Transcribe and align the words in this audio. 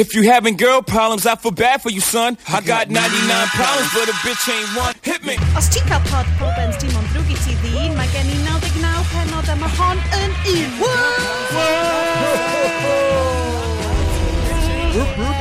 If 0.00 0.14
you 0.14 0.22
having 0.22 0.56
girl 0.56 0.80
problems, 0.80 1.26
I 1.26 1.34
feel 1.34 1.52
bad 1.52 1.82
for 1.82 1.90
you, 1.90 2.00
son. 2.00 2.38
I 2.48 2.62
got 2.62 2.88
99 2.88 3.48
problems, 3.48 3.92
but 3.92 4.08
a 4.08 4.12
bitch 4.24 4.48
ain't 4.48 4.74
one. 4.74 4.94
Hit 5.02 5.22
me. 5.28 5.36
Os 5.60 5.68
ti'n 5.68 5.84
cael 5.90 6.00
pod 6.08 6.24
pob 6.40 6.56
ens 6.56 6.80
dim 6.80 6.96
ond 6.96 7.04
drwg 7.12 7.28
i 7.28 7.36
ti 7.44 7.52
ddyn, 7.60 7.92
mae 7.98 8.08
gen 8.14 8.24
i 8.32 8.36
99 8.46 9.04
penod 9.12 9.44
a 9.44 9.56
mae 9.60 9.68
hon 9.76 10.00
yn 10.16 10.32
un. 10.56 10.72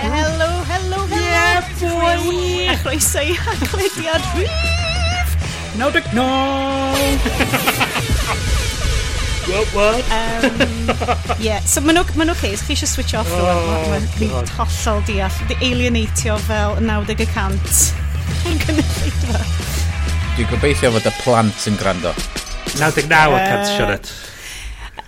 Helo, 0.04 0.52
helo, 0.68 1.08
helo. 1.08 1.24
Yeah, 1.24 1.64
boy. 1.80 2.68
A 2.68 2.76
chroeso 2.84 3.24
i 3.24 3.40
haglediad 3.40 4.20
rhif. 4.36 4.52
99! 5.80 8.68
What, 9.50 9.68
what? 9.74 10.06
Um, 10.14 11.42
yeah, 11.42 11.60
so 11.62 11.82
ma'n 11.82 11.98
ma 11.98 12.26
okay, 12.34 12.54
so 12.56 12.68
chi 12.68 12.76
eisiau 12.76 12.90
switch 12.92 13.16
off 13.18 13.30
oh, 13.34 13.48
ma, 13.66 13.98
mae'n 13.98 14.52
hollol 14.54 15.02
deall. 15.08 15.40
Di 15.50 15.58
alienatio 15.66 16.36
fel 16.46 16.78
90 16.86 17.24
y 17.26 17.28
cant 17.34 17.80
yn 18.46 18.62
gynulleidfa. 18.62 19.42
Dwi'n 20.38 20.52
gobeithio 20.54 20.94
fod 20.94 21.10
y 21.10 21.16
plant 21.24 21.66
yn 21.72 21.82
gwrando. 21.82 22.14
99 22.78 23.10
uh, 23.10 23.34
uh, 23.34 23.40
y 23.40 23.50
cant, 23.50 23.74
Sionet. 23.74 24.14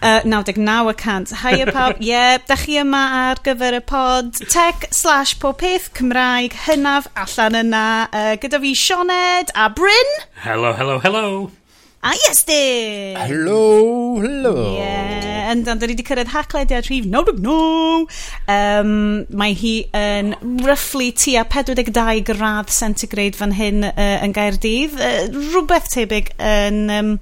Uh, 0.02 0.26
99 0.26 0.90
y 0.90 0.98
cant. 1.06 1.38
Haia 1.44 1.70
pawb, 1.70 2.02
ie, 2.02 2.10
yeah, 2.10 2.42
da 2.42 2.58
chi 2.58 2.82
yma 2.82 3.06
ar 3.22 3.46
gyfer 3.46 3.78
y 3.78 3.86
pod 3.94 4.42
tech 4.50 4.90
slash 4.90 5.38
pob 5.38 5.62
peth 5.62 5.92
Cymraeg 5.94 6.58
hynaf 6.66 7.14
allan 7.14 7.62
yna 7.62 7.88
uh, 8.10 8.34
gyda 8.42 8.66
fi 8.66 8.74
Sioned 8.74 9.54
a 9.54 9.70
Bryn. 9.70 10.16
Hello, 10.42 10.74
hello, 10.74 10.98
hello. 10.98 11.52
A 12.02 12.16
Iestyn! 12.18 13.16
Hello, 13.16 14.18
hello! 14.18 14.56
Ie, 14.58 14.78
Yeah, 14.82 15.52
yndan, 15.54 15.78
da 15.78 15.86
ni 15.86 15.94
wedi 15.94 16.06
cyrraedd 16.08 16.32
haclediad 16.34 16.88
rhif 16.90 17.06
99. 17.06 18.08
Um, 18.50 18.96
mae 19.38 19.54
hi 19.54 19.74
yn 19.94 20.32
roughly 20.66 21.12
tua 21.14 21.44
42 21.46 22.24
gradd 22.26 22.74
centigrade 22.74 23.38
fan 23.38 23.54
hyn 23.54 23.86
uh, 23.92 24.18
yn 24.26 24.34
Gaerdydd. 24.34 24.98
Uh, 24.98 25.30
rhywbeth 25.52 25.92
tebyg 25.94 26.34
yn 26.42 26.82
um, 26.90 27.14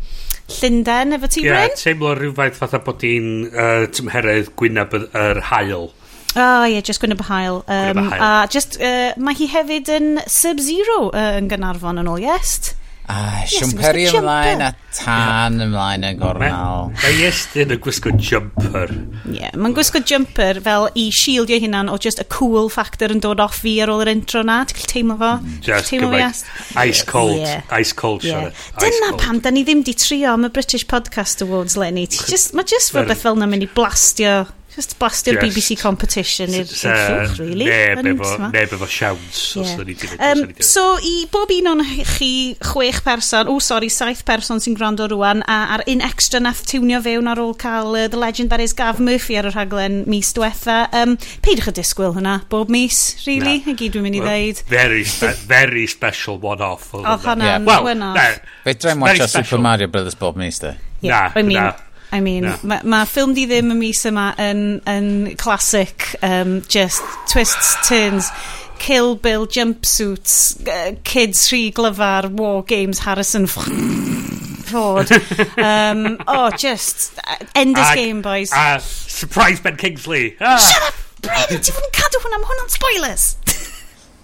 Llundain 0.62 1.18
efo 1.20 1.28
ti, 1.28 1.44
Bryn? 1.44 1.52
Ie, 1.52 1.68
yeah, 1.68 1.76
teimlo 1.84 2.16
rhywfaith 2.16 2.64
fatha 2.64 2.80
bod 2.88 3.04
hi'n 3.04 3.30
uh, 3.52 3.84
tymheredd 3.92 4.56
gwynab 4.64 4.96
yr 4.96 5.10
er 5.12 5.44
hael. 5.52 5.90
O 5.90 6.40
oh, 6.40 6.64
ie, 6.64 6.78
yeah, 6.78 6.88
just 6.88 7.04
gwyneb 7.04 7.28
hael. 7.28 7.66
Um, 7.68 7.98
gwyneb 7.98 8.14
hael. 8.16 8.28
A 8.32 8.48
just, 8.48 8.80
uh, 8.80 9.12
mae 9.20 9.36
hi 9.44 9.52
hefyd 9.52 9.92
yn 10.00 10.12
Sub-Zero 10.24 11.10
uh, 11.10 11.32
yn 11.36 11.52
Gynarfon 11.52 12.00
yn 12.00 12.08
ôl, 12.08 12.24
yes? 12.24 12.78
A 13.10 13.42
siwmperi 13.50 14.04
yes, 14.06 14.14
ymlaen 14.20 14.62
a 14.62 14.68
tan 14.94 15.56
ymlaen 15.64 16.04
yn 16.06 16.20
gornal. 16.20 16.92
Mae 16.94 17.16
Iestyn 17.24 17.74
yn 17.74 17.80
gwisgo 17.82 18.12
jumper. 18.14 18.92
Ie, 18.94 19.40
yeah, 19.40 19.56
mae'n 19.58 19.74
gwisgo 19.74 20.02
jumper 20.06 20.60
fel 20.66 20.86
i 20.94 21.08
shieldio 21.16 21.58
hunan 21.64 21.90
o 21.90 21.98
just 21.98 22.22
a 22.22 22.28
cool 22.30 22.70
factor 22.70 23.10
yn 23.10 23.24
dod 23.24 23.42
off 23.42 23.58
fi 23.64 23.80
ar 23.82 23.90
ôl 23.90 24.04
yr 24.06 24.14
intro 24.14 24.44
na. 24.46 24.60
Ti'n 24.70 24.78
cael 24.78 24.92
teimlo 24.94 25.18
fo? 25.18 25.32
Mm, 25.42 25.58
just 25.66 25.90
teimlo 25.90 26.12
fi 26.14 26.22
as... 26.28 26.44
Ice 26.86 27.02
cold. 27.10 27.40
Yeah. 27.42 27.66
Ice 27.82 27.98
cold, 27.98 28.28
yeah. 28.28 28.52
Ice 28.54 28.78
Dyna 28.78 29.12
cold. 29.16 29.26
pam 29.26 29.42
da 29.42 29.56
ni 29.56 29.66
ddim 29.66 29.82
di 29.88 29.98
trio 29.98 30.36
am 30.36 30.46
y 30.46 30.54
British 30.54 30.86
Podcast 30.86 31.42
Awards, 31.42 31.80
Lenny. 31.82 32.06
Mae 32.06 32.30
just, 32.30 32.54
ma 32.54 32.62
just 32.62 32.94
rhywbeth 32.94 33.26
fel 33.26 33.42
na 33.42 33.50
mynd 33.50 33.66
i 33.66 33.74
blastio 33.74 34.46
Just 34.80 34.94
blastio'r 34.96 35.42
BBC 35.42 35.76
competition 35.76 36.54
i'r 36.56 36.64
llwch, 36.64 37.34
really. 37.42 37.66
Neb 37.68 38.72
efo 38.78 38.88
siawns, 38.88 39.42
os 39.60 39.74
da 39.76 39.84
ni 39.84 39.96
um, 40.24 40.44
So, 40.64 40.84
i 41.04 41.26
bob 41.34 41.52
un 41.52 41.68
o'n 41.74 41.82
chi 42.14 42.30
chwech 42.64 43.02
person, 43.04 43.50
o 43.52 43.58
oh, 43.58 43.64
sori, 43.64 43.90
saith 43.92 44.22
person 44.24 44.64
sy'n 44.64 44.78
gwrando 44.80 45.10
rwan, 45.12 45.44
a 45.52 45.58
ar 45.76 45.84
un 45.92 46.00
extra 46.06 46.40
nath 46.40 46.64
tiwnio 46.70 47.02
fewn 47.04 47.28
ar 47.28 47.42
ôl 47.44 47.52
cael 47.60 47.92
uh, 47.92 48.06
The 48.08 48.22
Legend 48.22 48.54
That 48.54 48.64
Is 48.64 48.76
Gav 48.78 49.04
Murphy 49.04 49.36
ar 49.42 49.50
y 49.50 49.52
rhaglen 49.52 50.00
mis 50.08 50.32
diwetha. 50.38 50.86
Um, 50.96 51.18
peidwch 51.44 51.74
y 51.74 51.76
disgwyl 51.82 52.16
hwnna, 52.16 52.38
bob 52.48 52.72
mis, 52.72 53.02
really, 53.28 53.60
na. 53.60 53.74
y 53.74 53.78
gyd 53.84 53.98
dwi'n 53.98 54.08
mynd 54.08 54.22
i 54.22 54.24
ddeud. 54.24 54.64
Very, 54.72 55.04
spe 55.04 55.36
very 55.52 55.90
special 55.92 56.40
one-off. 56.40 56.94
Oedd 56.96 57.28
hwnna'n, 57.28 57.68
yeah. 57.68 57.84
well, 57.84 58.00
no, 58.00 58.16
Fe 58.64 58.80
dreim 58.80 59.04
watcha 59.04 59.28
Super 59.28 59.60
Mario 59.60 59.92
Brothers 59.92 60.16
bob 60.16 60.40
mis, 60.40 60.64
de? 60.64 60.78
Yeah, 61.02 61.32
na, 61.36 61.40
I 61.40 61.44
mean, 61.44 61.60
na. 61.60 61.74
I 62.12 62.22
mean, 62.22 62.44
no. 62.44 62.56
mae 62.64 62.82
ma 62.90 63.04
ffilm 63.06 63.36
di 63.38 63.46
ddim 63.46 63.70
y 63.74 63.76
mis 63.78 64.02
yma 64.10 64.32
yn, 64.42 64.80
yn 64.90 65.10
classic, 65.38 66.16
um, 66.26 66.62
just 66.68 67.04
twists, 67.30 67.76
turns, 67.88 68.32
Kill 68.80 69.16
Bill 69.16 69.46
jumpsuits, 69.46 70.66
uh, 70.68 70.96
kids 71.04 71.52
rhy 71.52 71.70
glyfar, 71.76 72.32
war 72.32 72.64
games, 72.64 73.00
Harrison 73.00 73.46
Ford. 73.46 75.12
um, 75.58 76.18
oh, 76.28 76.50
just 76.58 77.20
uh, 77.20 77.36
Ender's 77.54 77.86
ag, 77.86 77.96
game, 77.96 78.22
boys. 78.22 78.52
A 78.54 78.58
uh, 78.58 78.80
surprise 78.80 79.60
Ben 79.60 79.76
Kingsley. 79.76 80.36
Ah. 80.40 80.58
Shut 80.58 80.88
up, 80.88 80.96
Bren, 81.22 81.60
ti 81.60 81.76
fod 81.76 81.84
yn 81.84 81.94
cadw 81.94 82.24
hwnna, 82.24 82.40
mae 82.40 82.50
hwnna'n 82.54 82.72
spoilers. 82.74 83.26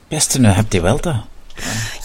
Best 0.09 0.37
yn 0.39 0.47
nhw 0.47 0.55
heb 0.55 0.71
di 0.71 0.81
weld 0.81 1.09
o. 1.11 1.17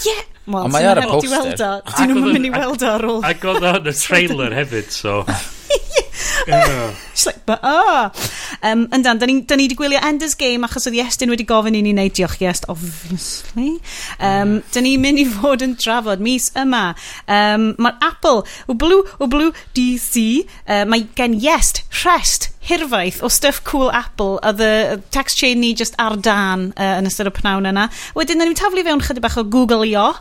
Yeah, 0.05 0.27
Wel, 0.51 0.69
mae 0.75 0.89
ar 0.91 0.99
y 0.99 1.07
poster. 1.07 1.81
Dyn 1.95 2.11
nhw'n 2.11 2.35
mynd 2.35 2.49
i 2.49 2.53
weld 2.53 2.83
o 2.83 2.91
ar 2.91 3.07
ôl. 3.07 3.23
Ac 3.29 3.47
oedd 3.47 3.71
o'n 3.71 3.89
y 3.89 3.97
trailer 4.03 4.59
hefyd, 4.59 4.93
so... 4.93 5.23
She's 7.15 7.27
like, 7.27 7.45
but 7.47 7.61
ah. 7.63 8.11
Oh. 8.11 8.31
Um, 8.63 8.87
yndan, 8.93 9.19
da 9.21 9.27
ni, 9.27 9.41
da 9.43 9.57
ni 9.57 9.69
wedi 9.69 9.77
gwylio 9.79 10.01
Ender's 10.05 10.37
Game 10.39 10.67
achos 10.67 10.89
oedd 10.89 10.99
Iestyn 10.99 11.33
wedi 11.33 11.47
gofyn 11.49 11.77
i 11.79 11.83
ni 11.85 11.95
wneud 11.95 12.15
diolch 12.17 12.41
Iest, 12.43 12.69
obviously. 12.73 13.79
Um. 14.19 14.59
Da 14.73 14.83
ni'n 14.85 15.03
mynd 15.03 15.23
i 15.23 15.27
fod 15.29 15.65
yn 15.65 15.77
trafod 15.81 16.23
mis 16.25 16.51
yma. 16.59 16.91
Um, 17.29 17.71
Mae'r 17.81 17.99
Apple, 18.11 18.45
o 18.69 18.77
blw, 18.79 19.03
o 19.21 19.29
blw, 19.31 19.51
DC, 19.77 20.25
uh, 20.67 20.85
mae 20.91 21.07
gen 21.19 21.39
Iest, 21.41 21.85
rhest, 22.03 22.51
hirfaith 22.69 23.23
o 23.25 23.29
stuff 23.29 23.63
cool 23.65 23.91
Apple 23.91 24.39
a 24.43 24.53
the 24.53 25.03
text 25.11 25.39
chain 25.39 25.61
ni 25.61 25.75
just 25.75 25.95
ar 25.99 26.17
dan 26.17 26.73
uh, 26.77 26.99
yn 27.01 27.09
ystod 27.09 27.31
y 27.31 27.35
pnawn 27.41 27.69
yna. 27.71 27.89
Wedyn, 28.19 28.41
da 28.41 28.49
ni'n 28.49 28.59
taflu 28.59 28.85
fewn 28.87 29.03
chydig 29.05 29.25
bach 29.25 29.39
o 29.41 29.45
Google 29.45 29.87
I.O 29.89 30.13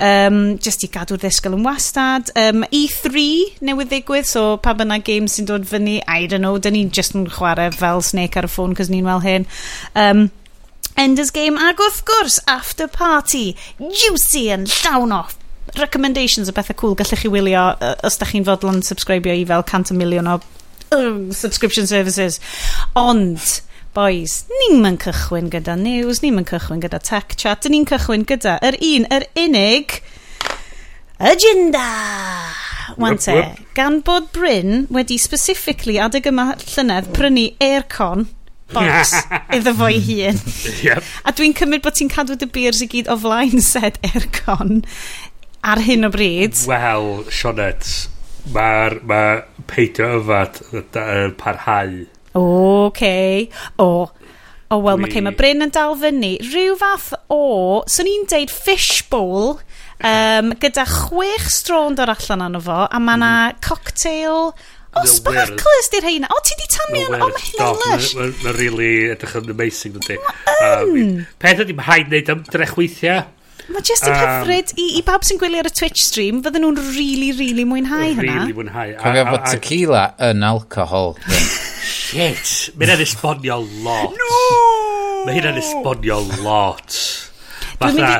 um, 0.00 0.58
just 0.58 0.84
i 0.86 0.90
gadw'r 0.92 1.20
ddisgyl 1.20 1.56
yn 1.58 1.64
wastad. 1.66 2.32
Um, 2.38 2.64
E3 2.74 3.62
newydd 3.66 3.92
ddigwydd, 3.92 4.28
so 4.28 4.56
pa 4.64 4.74
byna 4.78 5.00
games 5.04 5.36
sy'n 5.36 5.48
dod 5.50 5.68
fyny, 5.70 6.00
I 6.08 6.26
don't 6.26 6.44
know, 6.44 6.58
dyn 6.58 6.76
ni'n 6.78 6.92
just 6.94 7.16
yn 7.18 7.28
chwarae 7.30 7.70
fel 7.76 8.04
Snake 8.04 8.40
ar 8.40 8.48
y 8.48 8.52
ffôn, 8.52 8.76
cos 8.78 8.90
ni'n 8.92 9.08
wel 9.08 9.24
hyn. 9.24 9.48
Um, 9.94 10.28
Ender's 11.00 11.30
Game 11.32 11.60
ac 11.60 11.80
wrth 11.80 12.02
gwrs 12.08 12.40
After 12.50 12.88
Party 12.90 13.54
juicy 13.78 14.48
yn 14.52 14.66
llawn 14.68 15.14
off 15.14 15.36
recommendations 15.78 16.50
o 16.50 16.52
bethau 16.52 16.76
cool 16.76 16.96
gallech 16.98 17.22
chi 17.22 17.30
wylio 17.30 17.62
os 18.04 18.18
da 18.18 18.26
chi'n 18.26 18.46
fodlon 18.46 18.82
subscribio 18.84 19.36
i 19.36 19.46
fel 19.46 19.64
cant 19.70 19.92
y 19.92 19.96
miliwn 19.96 20.28
o 20.32 20.36
uh, 20.40 21.32
subscription 21.36 21.86
services 21.86 22.40
ond 22.98 23.60
Boys, 23.90 24.44
ni'n 24.46 24.76
mynd 24.84 25.00
cychwyn 25.02 25.48
gyda 25.50 25.74
news, 25.74 26.20
ni'n 26.22 26.36
mynd 26.36 26.46
cychwyn 26.46 26.78
gyda 26.84 27.00
tech 27.02 27.32
chat, 27.34 27.66
ni'n 27.66 27.82
cychwyn 27.90 28.22
gyda 28.22 28.52
yr 28.62 28.76
un, 28.86 29.06
yr 29.10 29.24
unig, 29.42 29.96
agenda! 31.18 31.88
Wante, 33.02 33.34
yep, 33.34 33.58
yep. 33.58 33.72
gan 33.74 33.98
bod 34.06 34.28
Bryn 34.34 34.84
wedi 34.94 35.16
specifically 35.18 35.98
adeg 35.98 36.28
yma 36.30 36.52
llynedd 36.62 37.10
prynu 37.16 37.48
aircon, 37.66 38.28
boys, 38.70 39.16
iddo 39.58 39.74
fo'i 39.82 39.98
hun. 40.06 40.38
Yep. 40.86 41.10
A 41.26 41.34
dwi'n 41.34 41.58
cymryd 41.58 41.82
bod 41.82 41.98
ti'n 41.98 42.14
cadw 42.14 42.38
dy 42.38 42.46
beers 42.46 42.84
i 42.86 42.90
gyd 42.94 43.10
o 43.10 43.18
flaen 43.24 43.58
said 43.58 43.98
aircon 44.12 44.84
ar 45.66 45.82
hyn 45.82 46.06
o 46.06 46.14
bryd. 46.14 46.62
Wel, 46.70 47.10
Sionet, 47.26 47.90
mae'r 48.54 49.00
ma 49.02 49.22
peidio 49.74 50.14
yfad 50.22 50.62
yn 50.78 51.34
parhau 51.42 52.04
O, 52.38 52.86
okay. 52.86 53.48
o. 53.78 54.08
O, 54.70 54.76
wel, 54.84 55.00
mae 55.02 55.10
Ceima 55.10 55.32
Bryn 55.34 55.64
yn 55.66 55.72
dal 55.74 55.96
fyny. 55.98 56.36
Rhyw 56.46 56.76
fath 56.78 57.08
o, 57.26 57.82
swn 57.90 58.06
i'n 58.06 58.28
deud 58.30 58.52
fishbowl, 58.54 59.56
um, 60.06 60.52
gyda 60.62 60.84
chwech 60.86 61.48
strôn 61.50 61.98
dod 61.98 62.12
allan 62.12 62.44
arno 62.46 62.60
fo, 62.62 62.84
a 62.86 63.00
mae 63.02 63.18
yna 63.18 63.32
mm. 63.48 63.64
cocktail... 63.66 64.52
O, 64.90 65.04
the 65.04 65.10
sparklers 65.10 65.90
di'r 65.92 66.06
heina. 66.06 66.26
O, 66.34 66.38
ti 66.42 66.56
di 66.58 66.64
tannu 66.70 67.02
yn... 67.02 67.18
O, 67.18 67.28
mae 67.30 67.44
hynna'n 67.48 67.76
lush. 67.82 68.14
Mae'n 68.18 68.56
really 68.56 68.88
edrych 69.12 69.36
yn 69.38 69.52
amazing, 69.52 69.98
dydy. 69.98 70.16
Um, 70.66 71.20
peth 71.42 71.62
ydy, 71.62 71.76
mae 71.78 71.86
hain 71.86 72.08
wneud 72.10 72.32
ymdrech 72.34 72.74
weithiau. 72.78 73.26
Mae 73.70 73.84
jyst 73.86 74.06
yn 74.08 74.14
um, 74.14 74.20
hyfryd 74.20 74.72
i, 74.80 74.86
i 74.98 75.00
bab 75.06 75.22
sy'n 75.26 75.38
gwylio 75.38 75.62
ar 75.62 75.68
y 75.68 75.72
Twitch 75.74 76.02
stream, 76.02 76.40
fydden 76.42 76.64
nhw'n 76.64 76.78
really, 76.96 77.30
really 77.38 77.64
mwynhau 77.68 78.02
really 78.02 78.16
hynna. 78.18 78.36
Really 78.40 78.56
mwynhau. 78.56 78.94
Cofio 78.98 79.24
fod 79.28 79.46
tequila 79.46 80.04
yn 80.30 80.44
alcohol. 80.46 81.14
Shit. 81.86 82.54
Mae'n 82.74 82.90
hynna'n 82.90 83.04
esbonio 83.06 83.60
lot. 83.86 84.16
No! 84.18 84.38
Mae 85.26 85.36
hynna'n 85.38 85.60
esbonio 85.62 86.18
lot. 86.42 86.96
Fatha, 87.80 88.10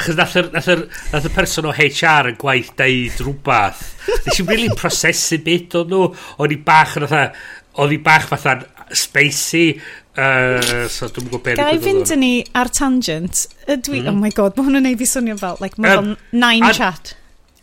chys 0.00 0.16
nath 0.16 1.26
y 1.28 1.32
person 1.34 1.68
o 1.68 1.72
HR 1.74 2.30
yn 2.30 2.38
gwaith 2.40 2.70
deud 2.78 3.18
rhywbeth. 3.26 3.82
Nes 4.28 4.38
i'n 4.38 4.48
really 4.48 4.70
prosesu 4.78 5.40
bit 5.44 5.74
o'n 5.80 5.90
nhw. 5.90 6.06
O'n 6.40 6.54
i 6.54 6.60
bach 6.62 6.94
yn 7.00 7.08
fatha, 7.08 7.34
o'n 7.82 7.92
i 7.92 7.98
bach 8.06 8.30
fatha'n 8.30 8.64
spacey 8.98 9.74
uh, 9.76 10.86
so 10.92 11.08
dwi'n 11.08 11.28
gwybod 11.28 11.44
beth 11.46 11.60
Gai 11.60 11.80
fynd 11.82 12.12
yn 12.14 12.22
ni 12.24 12.32
ar 12.58 12.70
tangent 12.72 13.46
dwi, 13.66 14.02
mm. 14.02 14.12
oh 14.12 14.16
my 14.18 14.32
god 14.36 14.58
mae 14.58 14.68
hwn 14.68 14.82
yn 14.82 14.92
ei 14.92 14.98
fi 15.00 15.08
swnio 15.08 15.38
fel 15.40 15.60
like, 15.62 15.80
mae 15.80 15.98
um, 15.98 16.14
fel 16.14 16.40
nine 16.44 16.68
ar, 16.68 16.78
chat. 16.78 17.14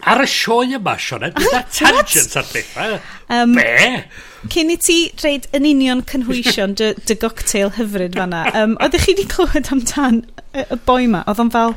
ar 0.10 0.24
y 0.24 0.30
sioe 0.32 0.70
yma 0.80 0.98
Sionet 1.02 1.40
mae 1.46 1.66
tangent 1.76 2.40
ar 2.40 2.52
beth 2.54 2.78
eh? 2.86 3.00
Um, 3.30 3.54
Be? 3.56 4.04
Cyn 4.50 4.72
i 4.72 4.78
ti 4.80 4.98
reid 5.22 5.46
yn 5.54 5.68
union 5.68 6.02
cynhwysion 6.08 6.74
dy, 6.80 6.94
dy 7.06 7.16
goctail 7.20 7.74
hyfryd 7.76 8.16
fanna, 8.18 8.46
um, 8.56 8.78
oeddech 8.80 9.04
chi 9.06 9.14
wedi 9.14 9.26
clywed 9.30 9.68
amdan 9.76 10.22
y, 10.56 10.64
y 10.64 10.78
boi 10.88 11.10
ma? 11.12 11.26
Oedd 11.30 11.42
o'n 11.44 11.52
fel, 11.54 11.76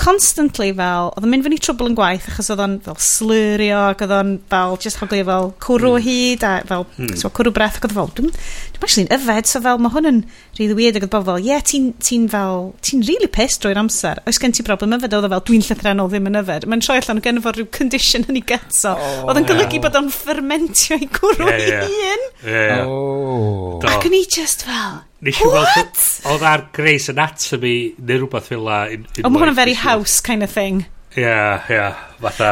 constantly 0.00 0.70
fel, 0.78 1.10
oedd 1.10 1.26
o'n 1.26 1.32
mynd 1.32 1.44
fyny 1.44 1.58
trwbl 1.58 1.90
yn 1.90 1.98
gwaith 1.98 2.28
achos 2.30 2.52
oedd 2.54 2.62
o'n 2.64 2.78
fel 2.86 3.00
slyrio 3.02 3.82
ac 3.90 4.04
oedd 4.06 4.14
o'n 4.14 4.32
fel, 4.52 4.78
just 4.84 5.02
hogli 5.02 5.24
fel 5.26 5.50
cwrw 5.64 5.96
mm. 5.96 6.06
hyd 6.06 6.46
a 6.46 6.54
fel, 6.70 6.86
mm. 6.94 7.18
so, 7.20 7.32
cwrw 7.34 7.52
breth 7.58 7.80
ac 7.80 7.88
oedd 7.88 7.96
fel, 7.98 8.12
dwi'n 8.14 8.30
dwi 8.30 8.84
actually'n 8.84 9.12
yfed, 9.18 9.50
so 9.50 9.60
fel, 9.64 9.82
mae 9.82 9.92
hwn 9.94 10.08
yn 10.10 10.22
really 10.58 10.78
weird 10.78 10.98
ac 10.98 11.04
oedd 11.08 11.12
bobl 11.12 11.32
fel, 11.32 11.42
ie, 11.42 11.50
yeah, 11.50 11.66
ti'n 11.66 11.90
ti 11.98 12.20
fel, 12.30 12.70
ti'n 12.84 13.04
really 13.08 13.28
pissed 13.30 13.62
drwy'r 13.64 13.80
amser. 13.80 14.20
Oes 14.28 14.40
gen 14.40 14.54
ti 14.54 14.64
broblem 14.66 14.94
yfed, 14.96 15.14
oedd 15.16 15.28
o 15.28 15.30
fel, 15.32 15.44
dwi'n 15.50 15.64
llythrenol 15.66 16.10
ddim 16.12 16.30
yn 16.30 16.40
yfed. 16.40 16.66
Mae'n 16.70 16.84
troi 16.84 16.98
allan 17.00 17.20
o 17.20 17.24
gen 17.24 17.42
fod 17.44 17.58
rhyw 17.58 17.68
condition 17.74 18.26
yn 18.28 18.40
ei 18.40 18.44
gytso. 18.54 18.94
Oh, 18.94 19.28
oedd 19.28 19.40
yn 19.42 19.48
golygu 19.50 19.80
bod 19.84 19.98
o'n 19.98 20.10
fermentio 20.14 20.93
i 20.96 21.08
gwrw 21.18 21.48
yeah, 21.48 21.66
yeah. 21.68 22.14
un. 22.14 22.24
Yeah. 22.44 22.86
Oh. 22.86 23.80
Do. 23.82 23.90
Ac 23.90 24.08
yn 24.08 24.16
i 24.18 24.24
just 24.30 24.64
fel, 24.68 25.02
Nes 25.24 25.40
i 25.40 25.48
weld, 25.48 26.00
oedd 26.30 26.42
ar 26.44 26.66
Grey's 26.76 27.08
Anatomy 27.12 27.94
neu 27.98 28.24
rhywbeth 28.24 28.50
fel 28.52 28.64
la. 28.66 28.82
Ond 28.92 29.30
mae 29.30 29.40
hwnna'n 29.40 29.56
very 29.56 29.76
house 29.80 30.20
kind 30.24 30.44
of 30.44 30.52
thing. 30.52 30.84
Ia, 31.14 31.22
yeah, 31.22 31.70
ia, 31.70 31.76
yeah. 31.76 32.02
fatha 32.20 32.50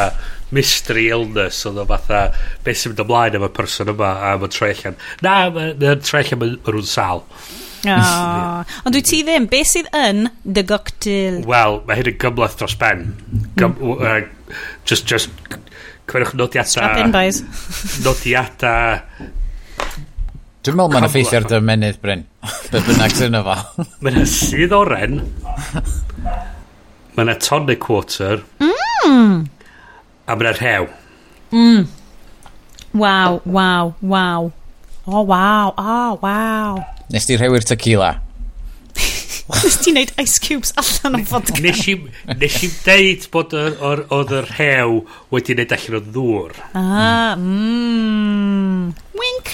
mystery 0.53 1.09
illness, 1.13 1.65
oedd 1.69 1.81
o 1.83 1.87
fatha 1.89 2.23
beth 2.65 2.79
sy'n 2.79 2.93
mynd 2.93 3.03
ymlaen 3.07 3.39
am 3.39 3.49
person 3.57 3.91
yma 3.93 4.13
a 4.29 4.37
mae'n 4.41 4.55
troi 4.55 4.71
allan. 4.75 4.97
Na, 5.25 5.35
mae'n 5.53 6.05
troi 6.05 6.23
allan 6.23 6.43
mae'n 6.45 6.57
rhywun 6.69 6.89
sal. 6.89 7.27
Oh. 7.83 8.63
Ond 8.87 8.95
dwi 8.95 9.03
ti 9.05 9.23
ddim, 9.27 9.49
beth 9.51 9.73
sydd 9.73 9.91
yn 9.97 10.29
dy 10.45 10.65
goctil? 10.69 11.41
Wel, 11.49 11.81
mae 11.89 11.99
hyn 11.99 12.13
yn 12.13 12.19
gymlaeth 12.23 12.59
dros 12.61 12.77
ben. 12.79 13.09
Gym, 13.59 13.77
uh, 13.97 14.21
just, 14.89 15.09
just 15.11 15.33
Cymerwch 16.13 16.35
nodiadau... 16.37 16.69
Strap-in, 16.69 17.13
boys. 17.15 17.41
nodiadau... 18.07 19.31
Dwi'n 20.63 20.77
meddwl 20.79 20.93
mae'n 20.93 21.07
effeithio 21.09 21.39
ar 21.41 21.47
dy 21.51 21.59
menydd, 21.65 21.97
Bryn. 22.03 22.21
Be 22.71 22.83
bynnag 22.87 23.15
sy'n 23.17 23.39
efo. 23.41 23.55
Mae 24.05 24.13
yna 24.13 24.27
sydd 24.29 24.75
oren. 24.77 25.23
Mae 27.17 27.25
yna 27.25 27.35
tonic 27.43 27.89
water. 27.91 28.45
Mm. 28.61 29.41
A 30.29 30.37
mae 30.37 30.45
yna 30.45 30.53
rhew. 30.59 30.91
Mm. 31.57 31.89
Waw, 33.01 33.41
waw, 33.57 33.95
waw. 34.05 34.53
Oh, 35.09 35.25
waw, 35.27 35.73
oh, 35.81 36.21
waw. 36.23 36.79
Nes 37.11 37.27
ti 37.27 37.41
rhewi'r 37.41 37.67
tequila? 37.73 38.13
Nes 39.51 39.77
ti 39.83 39.91
wneud 39.91 40.13
ice 40.23 40.39
cubes 40.43 40.71
allan 40.79 41.19
o'n 41.19 41.27
vodka? 41.29 41.59
Nes 41.65 41.83
i, 41.91 41.97
nes 42.39 42.59
i 42.63 42.71
deud 42.87 43.27
bod 43.35 43.55
oedd 43.57 44.35
yr 44.39 44.49
hew 44.59 45.03
wedi 45.35 45.57
wneud 45.57 45.75
allan 45.77 45.99
o 45.99 46.03
ddŵr. 46.07 46.57
Ah, 46.79 47.35
mmm. 47.41 48.93
Wink. 49.19 49.53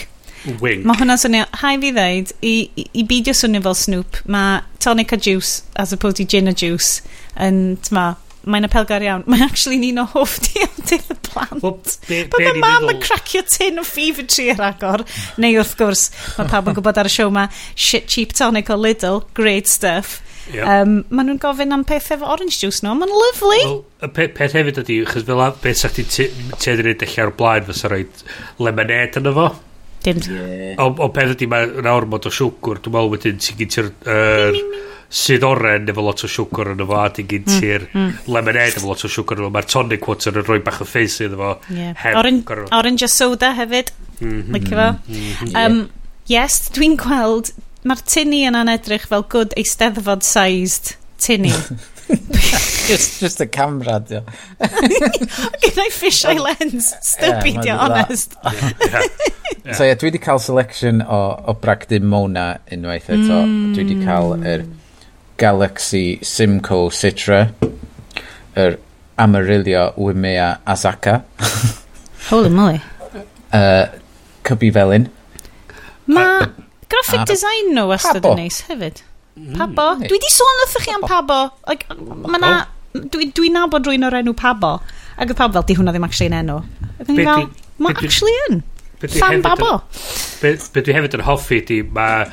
Wink. 0.60 0.84
Mae 0.86 1.00
hwnna'n 1.00 1.20
swnio, 1.20 1.48
hai 1.62 1.74
fi 1.82 1.92
ddeud, 1.96 2.32
i, 2.46 2.54
i, 2.78 2.86
i 3.00 3.04
beidio 3.08 3.34
swnio 3.36 3.64
fel 3.64 3.76
Snoop, 3.78 4.20
mae 4.30 4.62
tonic 4.84 5.12
a 5.16 5.18
juice 5.18 5.64
as 5.76 5.92
opposed 5.96 6.20
to 6.20 6.28
gin 6.28 6.48
a 6.48 6.54
juice 6.54 7.02
yn, 7.40 7.78
tyma, 7.84 8.12
mae'n 8.46 8.68
apelgar 8.68 9.04
iawn. 9.04 9.24
Mae'n 9.28 9.44
actually 9.48 9.80
un 9.90 10.02
o 10.02 10.06
hoff 10.12 10.38
diodydd 10.46 11.10
y 11.14 11.18
plant. 11.26 11.58
Well, 11.62 11.80
be, 12.08 12.22
be 12.30 12.44
mae 12.44 12.62
mam 12.62 12.88
yn 12.94 13.02
cracio 13.02 13.42
tin 13.48 13.82
o 13.82 13.86
fever 13.86 14.26
tree 14.28 14.52
ar 14.54 14.64
agor. 14.70 15.04
Neu 15.40 15.58
wrth 15.60 15.76
gwrs, 15.80 16.08
mae 16.38 16.48
pawb 16.50 16.70
yn 16.70 16.78
gwybod 16.78 17.02
ar 17.02 17.10
y 17.10 17.14
siow 17.14 17.32
ma, 17.34 17.48
shit 17.74 18.08
cheap 18.10 18.34
tonic 18.36 18.70
o 18.72 18.78
Lidl, 18.78 19.22
great 19.38 19.70
stuff. 19.70 20.18
Yep. 20.48 20.64
Um, 20.64 20.92
maen 21.12 21.28
nhw'n 21.28 21.40
gofyn 21.42 21.76
am 21.76 21.84
peth 21.88 22.08
efo 22.14 22.28
orange 22.32 22.56
juice 22.56 22.80
nhw, 22.84 22.94
mae'n 22.96 23.12
lovely. 23.12 23.62
Well, 23.66 23.80
y 24.00 24.12
pe 24.16 24.28
peth 24.32 24.56
hefyd 24.56 24.80
ydy, 24.84 25.00
chys 25.10 25.26
fel 25.28 25.42
beth 25.60 25.80
sa'ch 25.82 25.98
ti 25.98 26.04
ti'n 26.08 26.84
yn 26.84 26.92
edrych 26.94 27.18
ar 27.20 27.34
blaen, 27.36 27.66
fysa 27.68 27.90
rhaid 27.92 28.22
lemonade 28.64 29.20
yn 29.20 29.28
efo. 29.28 29.50
Dim. 30.06 30.22
Yeah. 30.24 30.78
O, 30.80 30.94
o 31.04 31.10
peth 31.12 31.34
ydy, 31.34 31.50
mae'n 31.52 31.90
awr 31.90 32.08
mod 32.08 32.30
o 32.30 32.32
siwgr, 32.32 32.80
dwi'n 32.80 32.96
meddwl 32.96 33.12
wedyn 33.16 33.42
ti'n 33.44 33.60
gyda'r... 33.60 33.92
Uh, 34.08 34.86
sydd 35.08 35.44
oren 35.48 35.88
efo 35.88 36.04
lot 36.04 36.24
o 36.24 36.28
siwgr 36.28 36.74
yn 36.74 36.82
efo 36.84 36.96
a 37.00 37.06
ti'n 37.16 37.28
gyn 37.30 37.46
ti'r 37.48 37.86
mm, 37.88 38.00
mm. 38.00 38.32
lemonade 38.34 38.76
efo 38.76 38.90
lot 38.90 39.04
o 39.04 39.12
siwgr 39.12 39.40
yn 39.40 39.46
efo 39.46 39.54
mae'r 39.54 39.70
tonic 39.72 40.08
water 40.10 40.40
yn 40.40 40.48
rhoi 40.48 40.58
bach 40.64 40.82
o 40.84 40.88
ffeis 40.88 41.16
iddo 41.24 41.38
fo 41.40 41.52
yeah. 41.72 42.08
Oren, 42.20 42.42
orange 42.76 43.08
a 43.08 43.10
soda 43.12 43.54
hefyd 43.56 43.92
mm 44.20 44.42
-hmm. 44.52 44.68
fo 44.72 45.60
um, 45.64 45.84
yes 46.28 46.66
dwi'n 46.76 46.98
gweld 47.00 47.54
mae'r 47.88 48.04
tinny 48.04 48.44
yna'n 48.50 48.74
edrych 48.74 49.08
fel 49.08 49.24
good 49.32 49.56
eisteddfod 49.56 50.26
sized 50.26 50.96
tinny 51.16 51.54
just, 52.88 53.20
just 53.20 53.40
a 53.40 53.46
camera, 53.46 54.00
dio. 54.00 54.22
Gyda 54.60 55.50
Gyda'i 55.60 55.90
fisheye 55.92 56.40
lens, 56.40 56.94
stubby, 57.04 57.50
yeah, 57.50 57.60
dio, 57.62 57.76
honest. 57.76 58.34
Yeah. 58.44 58.52
yeah. 58.52 59.02
yeah. 59.64 59.72
so 59.74 59.84
ie, 59.84 59.90
yeah, 59.90 59.98
dwi 60.00 60.08
wedi 60.08 60.20
cael 60.24 60.40
selection 60.40 61.02
o, 61.04 61.20
o 61.52 61.54
bragdyn 61.60 62.08
Mona 62.08 62.46
unwaith 62.72 63.10
eto. 63.12 63.42
Mm. 63.44 63.74
Dwi 63.76 63.84
wedi 63.84 63.98
cael 64.06 64.36
yr... 64.38 64.46
Er, 64.54 64.68
Galaxy 65.38 66.18
Simcoe, 66.22 66.90
Citra, 66.90 67.46
yr 68.58 68.78
Amarillo 69.18 69.92
Wimea 69.96 70.58
Azaka. 70.66 71.22
Holy 72.30 72.50
moly. 72.50 72.80
Uh, 73.48 73.88
Cybi 74.44 74.68
Felyn. 74.70 75.06
Ma 76.04 76.44
graphic 76.92 77.22
uh, 77.22 77.24
design 77.24 77.70
nhw 77.72 77.86
wastad 77.88 78.26
yn 78.28 78.34
neis 78.36 78.58
hefyd. 78.68 78.98
Mm. 79.40 79.54
Pabo. 79.56 79.86
Mm. 79.94 80.02
Dwi 80.10 80.18
di 80.20 80.32
sôn 80.34 80.60
wrthych 80.64 80.84
chi 80.84 80.92
am 80.92 81.06
Pabo. 81.08 81.38
Like, 81.64 81.88
mae 81.96 82.42
na... 82.42 82.50
Dwi, 82.92 83.30
dwi 83.32 83.48
nabod 83.54 83.88
rwy'n 83.88 84.04
o'r 84.04 84.18
enw 84.20 84.34
Pabo. 84.36 84.74
Ac 85.16 85.32
oedd 85.32 85.38
pawb 85.40 85.56
fel, 85.56 85.64
di 85.64 85.78
hwnna 85.78 85.96
ddim 85.96 86.04
actually 86.04 86.28
yn 86.28 86.36
enw. 86.42 86.58
Ac 86.98 87.08
o'n 87.08 87.22
i 87.22 87.24
fel, 87.30 87.48
mae 87.80 87.96
actually 87.96 88.36
yn. 88.50 88.60
Sam 89.16 89.40
Babo. 89.40 89.78
Be, 90.42 90.52
be 90.74 90.84
dwi 90.84 90.98
hefyd 90.98 91.16
yn 91.16 91.24
hoffi 91.24 91.62
di, 91.72 91.80
mae 91.96 92.28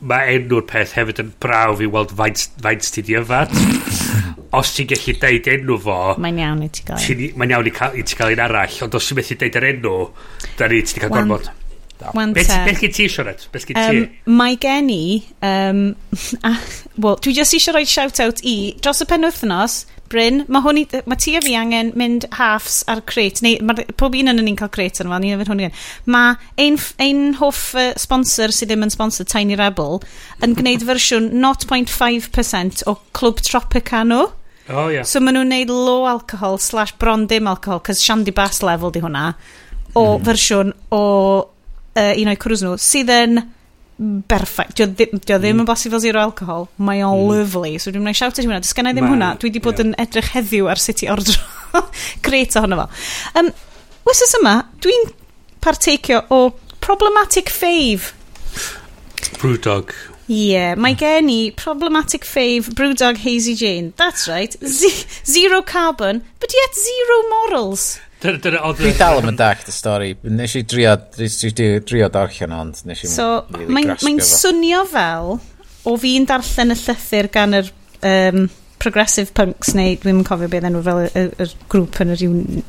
mae 0.00 0.36
enw'r 0.38 0.64
peth 0.68 0.96
hefyd 0.98 1.22
yn 1.24 1.32
braw 1.42 1.80
i 1.82 1.88
weld 1.90 2.14
faint, 2.16 2.46
faint 2.62 2.90
ti 2.94 3.04
di 3.06 3.18
yfad. 3.20 3.52
os 4.58 4.74
ti'n 4.74 4.88
gallu 4.90 5.14
deud 5.22 5.48
enw 5.52 5.78
fo... 5.84 5.96
Mae'n 6.22 6.42
iawn 6.42 6.62
i 6.66 6.70
ti 6.74 6.84
gael. 6.86 7.24
Mae'n 7.38 7.54
iawn 7.54 7.70
i, 7.70 7.74
ca, 7.74 7.90
i 7.94 8.04
ti 8.06 8.18
cael 8.18 8.34
un 8.34 8.44
arall, 8.46 8.78
ond 8.86 8.96
os 8.98 9.08
ti'n 9.08 9.20
methu 9.20 9.38
deud 9.38 9.58
yr 9.60 9.68
enw, 9.74 9.96
da 10.58 10.70
ni 10.70 10.82
ti 10.82 11.02
cael 11.02 11.14
gorfod. 11.14 11.50
Beth 12.00 12.80
gen 12.80 12.94
ti, 12.96 13.06
Sionet? 13.12 13.44
Beth 13.52 13.66
gyd 13.68 13.76
ti? 13.76 14.02
Um, 14.02 14.36
mae 14.40 14.56
gen 14.60 14.88
i... 14.90 15.04
Um, 15.44 15.82
well, 17.02 17.18
dwi 17.20 17.36
jyst 17.36 17.58
eisiau 17.58 17.76
rhoi 17.76 17.86
shout-out 17.88 18.42
i... 18.42 18.56
Dros 18.80 19.04
y 19.04 19.08
penwythnos 19.10 19.82
Bryn, 20.10 20.42
mae 20.50 20.64
hwn 20.64 20.80
i, 20.80 20.84
mae 21.06 21.20
ti 21.20 21.36
a 21.38 21.42
fi 21.44 21.54
angen 21.58 21.92
mynd 21.98 22.26
halves 22.34 22.80
ar 22.90 23.02
crate, 23.06 23.44
neu 23.46 23.60
mae 23.66 23.86
pob 24.00 24.16
un 24.18 24.32
yn 24.32 24.42
ni'n 24.42 24.58
cael 24.58 24.72
crate 24.74 25.04
yn 25.04 25.12
fel, 25.12 25.22
ni'n 25.22 25.36
efo'n 25.36 25.52
hwn 25.52 25.62
i. 25.68 25.70
Mae 26.10 26.34
ein, 26.64 26.78
ein 27.02 27.22
hoff 27.38 27.76
uh, 27.78 27.92
sponsor 28.00 28.54
sydd 28.54 28.72
ddim 28.72 28.86
yn 28.86 28.92
sponsor 28.94 29.28
Tiny 29.30 29.58
Rebel 29.60 30.00
yn 30.42 30.56
gwneud 30.58 30.82
fersiwn 30.88 31.30
0.5% 31.44 32.84
o 32.90 32.96
Club 33.16 33.42
Tropicano. 33.46 34.32
Oh, 34.70 34.88
yeah. 34.90 35.06
So 35.06 35.22
maen 35.22 35.38
nhw'n 35.38 35.50
gwneud 35.50 35.72
low 35.74 36.08
alcohol 36.10 36.58
slash 36.62 36.96
bron 36.98 37.28
dim 37.30 37.48
alcohol, 37.50 37.82
cos 37.86 38.02
shandy 38.02 38.34
bass 38.34 38.64
level 38.66 38.90
di 38.94 39.02
hwnna, 39.04 39.30
o 39.94 40.04
mm. 40.04 40.26
fersiwn 40.26 40.74
o 40.94 41.04
uh, 41.46 42.12
un 42.12 42.34
o'i 42.34 42.38
cwrws 42.42 42.66
nhw, 42.66 42.76
sydd 42.82 43.14
yn 43.14 43.42
berffaith. 44.00 44.74
Dio, 44.78 44.86
dio 44.96 45.36
ddim 45.36 45.58
mm. 45.58 45.62
yn 45.62 45.68
bosib 45.68 45.92
fel 45.94 46.02
zero 46.02 46.22
alcohol. 46.22 46.68
Mae 46.80 47.02
o'n 47.04 47.18
mm. 47.20 47.32
lyflu. 47.34 47.72
So 47.82 47.92
dwi'n 47.92 48.06
mynd 48.06 48.16
i 48.16 48.20
siawtio 48.20 48.46
hwnna. 48.46 48.60
Dys 48.64 48.72
i 48.72 48.84
ddim 48.86 49.04
Ma, 49.04 49.12
hwnna. 49.12 49.32
Dwi 49.40 49.50
wedi 49.50 49.62
bod 49.64 49.80
yeah. 49.80 49.90
yn 49.90 49.96
edrych 50.00 50.30
heddiw 50.34 50.70
ar 50.72 50.80
sut 50.80 51.04
i 51.04 51.10
ordro. 51.12 51.82
Gret 52.26 52.56
ohono 52.60 52.80
fo. 52.80 52.86
Um, 53.40 53.50
Wysys 54.08 54.32
yma, 54.40 54.54
dwi'n 54.80 55.10
parteikio 55.60 56.22
o 56.32 56.40
problematic 56.80 57.52
fave. 57.52 58.14
Brewdog. 59.40 59.92
Ie, 60.30 60.54
yeah, 60.54 60.76
mae 60.78 60.94
gen 60.94 61.28
i 61.28 61.40
problematic 61.58 62.24
fave 62.24 62.72
Brewdog 62.78 63.20
Hazy 63.20 63.56
Jane. 63.58 63.92
That's 64.00 64.28
right. 64.30 64.56
Z 64.64 65.04
zero 65.26 65.60
carbon, 65.60 66.22
but 66.40 66.54
yet 66.54 66.78
zero 66.78 67.22
morals. 67.34 67.98
Dwi 68.20 68.92
dal 68.98 69.22
yn 69.24 69.38
dach 69.38 69.64
y 69.64 69.74
stori. 69.74 70.14
Nes 70.28 70.56
i 70.58 70.64
drio, 70.68 70.94
drio 71.16 72.08
darllen 72.12 72.56
ond 72.56 72.82
nes 72.88 73.04
i... 73.04 73.10
So, 73.10 73.46
really 73.56 73.96
mae'n 73.96 74.24
swnio 74.24 74.84
fel 74.88 75.36
o 75.88 75.94
fi'n 76.00 76.28
darllen 76.28 76.74
y 76.74 76.78
llythyr 76.82 77.30
gan 77.32 77.56
yr 77.60 77.70
um, 78.04 78.48
progressive 78.80 79.32
punks 79.36 79.74
neu 79.76 79.96
dwi'n 80.00 80.20
yn 80.20 80.26
cofio 80.26 80.48
beth 80.52 80.66
enw 80.68 80.82
fel 80.84 81.02
y, 81.04 81.08
y, 81.16 81.24
y 81.44 81.48
grŵp 81.72 82.00
yn 82.04 82.14
yr 82.14 82.22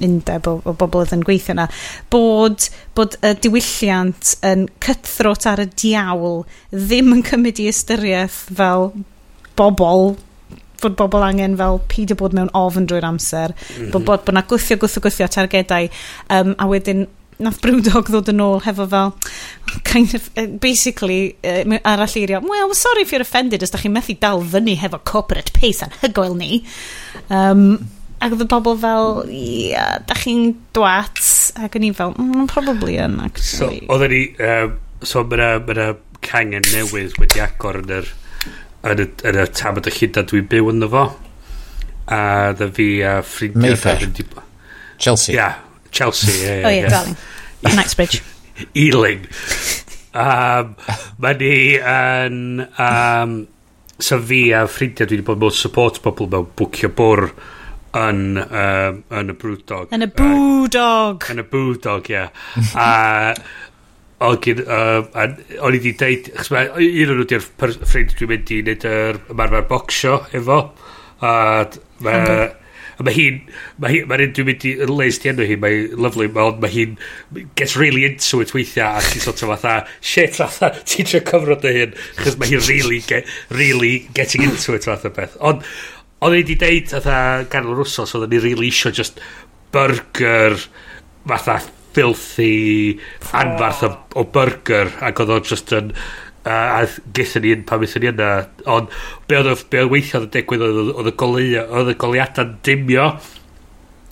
undeb 0.07 0.49
o, 0.51 0.57
o 0.67 0.73
bobl 0.79 1.03
oedd 1.03 1.13
yn 1.15 1.23
gweithio 1.27 1.55
yna 1.55 1.67
bod, 2.13 2.67
bod 2.97 3.15
y 3.23 3.33
diwylliant 3.43 4.33
yn 4.47 4.67
cythrot 4.83 5.47
ar 5.51 5.63
y 5.63 5.69
diawl 5.71 6.43
ddim 6.73 7.15
yn 7.15 7.23
cymryd 7.27 7.63
i 7.63 7.69
ystyriaeth 7.71 8.41
fel 8.59 8.91
bobl 9.59 10.13
fod 10.81 10.97
bobl 10.99 11.23
angen 11.25 11.57
fel 11.59 11.79
pyd 11.91 12.13
o 12.15 12.19
bod 12.19 12.35
mewn 12.37 12.51
ofn 12.57 12.89
drwy'r 12.89 13.07
amser. 13.07 13.55
Mm 13.55 13.73
-hmm. 13.77 13.91
Bod 13.95 14.05
bod 14.09 14.27
bo 14.27 14.35
na 14.35 14.45
gwythio, 14.47 14.77
gwythio, 14.81 15.03
gwythio 15.07 15.29
targedau. 15.31 15.89
Um, 16.29 16.55
a 16.57 16.67
wedyn 16.67 17.07
nath 17.41 17.61
Brewdog 17.63 18.09
ddod 18.11 18.29
yn 18.31 18.41
ôl 18.43 18.59
hefo 18.65 18.85
fel 18.89 19.13
kind 19.87 20.13
of, 20.17 20.27
basically 20.61 21.35
uh, 21.43 21.79
arall 21.87 22.17
eirio, 22.21 22.41
well, 22.47 22.73
sorry 22.77 23.01
if 23.05 23.11
you're 23.11 23.25
offended 23.25 23.63
os 23.63 23.73
da 23.73 23.81
chi'n 23.81 23.95
methu 23.95 24.17
dal 24.21 24.43
fyny 24.53 24.77
hefo 24.81 25.01
corporate 25.11 25.53
pace 25.57 25.81
anhygoel 25.87 26.37
ni 26.37 26.61
um, 27.29 27.65
ac 28.21 28.35
oedd 28.35 28.45
y 28.45 28.49
bobl 28.51 28.77
fel 28.83 29.09
yeah, 29.33 29.97
da 30.05 30.17
chi'n 30.21 30.53
dwat, 30.77 31.21
ac 31.57 31.77
o'n 31.77 31.89
i 31.89 31.91
fel, 31.97 32.13
mm, 32.13 32.47
probably 32.51 32.99
yn 33.01 33.17
actually. 33.25 33.81
so, 33.81 33.93
oedden 33.95 34.13
ni 34.13 34.23
um, 34.45 34.77
so 35.01 35.25
mae'na 35.25 35.53
ma 35.65 35.91
cangen 36.21 36.65
newydd 36.75 37.17
wedi 37.17 37.41
agor 37.41 37.81
yn 37.81 37.95
yr 37.97 38.11
yn 38.89 39.03
y, 39.03 39.07
yn 39.29 39.39
y 39.43 39.45
tam 39.57 39.77
y 39.77 39.83
dyllida 39.85 40.23
dwi'n 40.29 40.47
byw 40.51 40.71
yn 40.73 40.87
fo 40.93 41.05
a 42.11 42.21
dda 42.57 42.69
fi 42.75 42.87
a 43.05 43.19
ffrindiau 43.25 43.67
Mayfair 43.67 44.07
di... 44.09 44.25
Chelsea 45.01 45.35
yeah, 45.35 45.59
Chelsea 45.91 46.33
yeah, 46.33 46.57
yeah, 46.59 46.65
oh 46.65 46.69
yeah, 46.69 46.81
yeah. 46.81 46.89
darling 46.89 47.17
Knightsbridge 47.61 48.21
Ealing 48.83 49.27
um, 50.17 50.75
mae 51.21 51.37
ni 51.39 51.55
yn 51.77 52.65
um, 52.65 53.39
so 54.01 54.19
fi 54.27 54.43
a 54.57 54.65
ffrindiau 54.67 55.07
dwi 55.07 55.19
wedi 55.19 55.29
bod 55.29 55.41
mewn 55.43 55.57
support 55.57 56.01
pobl 56.03 56.29
mewn 56.31 56.49
bwcio 56.57 56.91
bwr 56.97 57.29
yn, 57.97 58.39
um, 58.39 59.01
yn 59.19 59.31
y 59.33 59.35
brwdog. 59.35 59.89
Yn 59.91 60.05
y 60.05 60.07
brwdog. 60.15 61.25
Yn 61.31 61.41
y 61.41 61.45
brwdog, 61.51 62.07
ie. 62.07 62.21
Yeah. 62.21 62.31
a 62.79 63.33
Ogyn, 64.21 64.59
uh, 64.67 65.01
o'n 65.17 65.73
i 65.73 65.79
wedi 65.79 65.95
deud, 65.97 66.31
chos 66.37 66.51
mae 66.53 66.69
un 66.77 67.11
o'n 67.13 67.21
nhw 67.23 67.27
di'r 67.31 67.41
ffrind 67.41 68.15
dwi'n 68.17 68.29
mynd 68.29 68.51
i 68.53 68.59
wneud 68.61 68.87
yr 68.91 69.21
ymarfer 69.33 69.69
bocsio 69.69 70.17
efo, 70.37 70.63
a 71.25 71.35
mae... 72.05 72.49
A 73.01 73.03
mae 73.07 73.15
hi'n, 73.15 73.37
mae 73.81 73.95
hi'n, 73.95 74.03
mae'n 74.05 74.33
dwi'n 74.35 74.45
mynd 74.45 74.63
i, 74.67 74.71
yn 74.85 74.91
leis 74.93 75.17
di 75.23 75.31
enw 75.31 75.45
hi, 75.49 75.55
mae'n 75.57 75.95
lyflu, 76.05 76.27
ond 76.37 76.59
mae 76.61 76.69
hi'n, 76.69 76.91
gets 77.57 77.73
really 77.79 78.03
into 78.05 78.43
it 78.43 78.53
weithiau, 78.53 78.99
a 78.99 79.01
ti'n 79.01 79.23
sort 79.23 79.41
of 79.41 79.49
fatha, 79.55 79.87
shit, 80.05 80.35
fatha, 80.37 80.69
ti'n 80.85 81.09
trio 81.09 81.23
cyfrod 81.25 81.63
dy 81.63 81.71
hyn, 81.79 81.95
chys 82.19 82.37
mae 82.37 82.51
hi'n 82.51 82.61
really, 82.67 82.99
get, 83.07 83.31
really 83.49 84.05
getting 84.13 84.45
into 84.45 84.77
it 84.77 84.85
fatha 84.85 85.09
beth. 85.15 85.33
Ond, 85.41 85.65
oedd 86.21 86.37
i 86.37 86.45
di 86.51 86.59
deud, 86.61 86.91
fatha, 86.93 87.17
ganol 87.49 87.79
yr 87.79 87.85
wsos, 87.87 88.13
oedden 88.19 88.35
ni 88.35 88.43
really 88.43 88.69
isio 88.69 88.93
just 88.93 89.17
burger, 89.73 90.59
fatha, 91.25 91.57
filthy 91.95 92.99
anfarth 93.37 93.85
o, 93.87 93.93
o 94.21 94.25
burger 94.35 94.91
ac 95.03 95.23
oedd 95.23 95.35
o'n 95.37 95.47
just 95.47 95.73
yn 95.75 95.93
uh, 96.45 96.79
a 96.81 96.87
gethon 97.13 97.45
ni 97.45 97.53
yn 97.57 97.67
pan 97.67 97.81
wnaethon 97.81 98.05
ni 98.05 98.11
yna 98.13 98.31
ond 98.77 98.97
be 99.27 99.39
oedd 99.39 99.67
be 99.71 99.83
oedd 99.83 99.93
weithio 99.93 100.21
oedd 100.21 100.31
y 100.31 100.33
digwydd 100.39 100.65
oedd 100.71 101.11
y 101.11 101.15
goleuad 101.23 101.77
oedd 101.77 101.93
y 101.93 101.99
goleuadau'n 102.05 102.57
dimio 102.65 103.07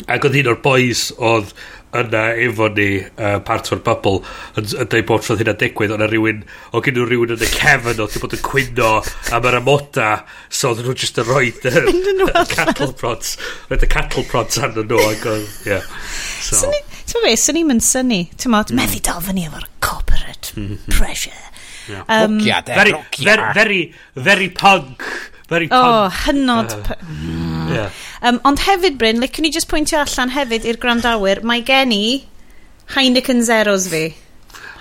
ac 0.08 0.26
oedd 0.26 0.40
un 0.42 0.54
o'r 0.54 0.64
boys 0.64 1.10
oedd 1.18 1.54
yna 2.00 2.22
efo 2.38 2.68
ni 2.70 2.88
uh, 3.02 3.40
part 3.46 3.72
o'r 3.74 3.82
bubble 3.86 4.20
yn, 4.60 4.68
yn 4.68 4.90
dweud 4.92 5.08
bod 5.10 5.26
roedd 5.26 5.42
hynna 5.42 5.56
digwydd 5.58 5.96
ond 5.96 6.06
rhywun 6.06 6.44
o 6.70 6.84
gen 6.86 7.00
nhw 7.00 7.08
rhywun 7.08 7.34
yn 7.34 7.46
y 7.48 7.50
cefn 7.50 7.90
oedd 7.96 8.04
wedi 8.04 8.22
bod 8.22 8.36
yn 8.38 8.44
cwyno 8.46 8.92
am 9.34 9.50
yr 9.50 9.58
amoda 9.58 10.12
so 10.54 10.76
oedd 10.76 10.84
nhw 10.86 10.94
just 11.02 11.18
yn 11.24 11.30
rhoi 11.32 11.50
y 11.66 12.46
cattle 12.54 12.94
prods 13.00 13.34
roedd 13.72 13.88
y 13.88 13.92
cattle 13.96 14.28
prods 14.30 14.62
arno 14.62 14.86
nhw 14.86 15.02
ac 15.08 15.28
oedd 15.34 15.68
yeah. 15.72 15.90
so. 16.46 16.70
Ti'n 17.10 17.26
fe, 17.26 17.34
sy'n 17.42 17.58
i'n 17.58 17.70
mynd 17.72 17.86
syni. 17.86 18.22
Ti'n 18.38 18.54
modd, 18.54 18.74
mm. 18.74 18.80
methu 18.80 19.02
dal 19.06 19.24
fyny 19.26 19.48
efo'r 19.48 19.66
corporate 19.82 20.54
mhm. 20.56 20.78
pressure. 20.94 21.46
Yeah. 21.90 22.04
Um, 22.08 22.38
de, 22.38 22.54
very, 22.68 22.94
very, 23.18 23.54
very, 23.54 23.94
very 24.16 24.50
punk. 24.50 25.04
Very 25.50 25.68
punk. 25.68 25.86
Oh, 25.86 26.10
hynod. 26.28 26.74
Uh, 26.78 26.96
hmm, 27.02 27.70
yeah. 27.74 27.90
um, 28.22 28.38
ond 28.46 28.62
hefyd, 28.62 29.00
Bryn, 29.02 29.18
licen 29.24 29.48
ni 29.48 29.50
just 29.56 29.70
pwyntio 29.72 30.04
allan 30.04 30.36
hefyd 30.36 30.68
i'r 30.70 30.78
grandawyr, 30.82 31.42
mae 31.42 31.66
gen 31.66 31.96
i 31.96 32.04
Heineken 32.94 33.42
Zeros 33.46 33.90
fi. 33.90 34.12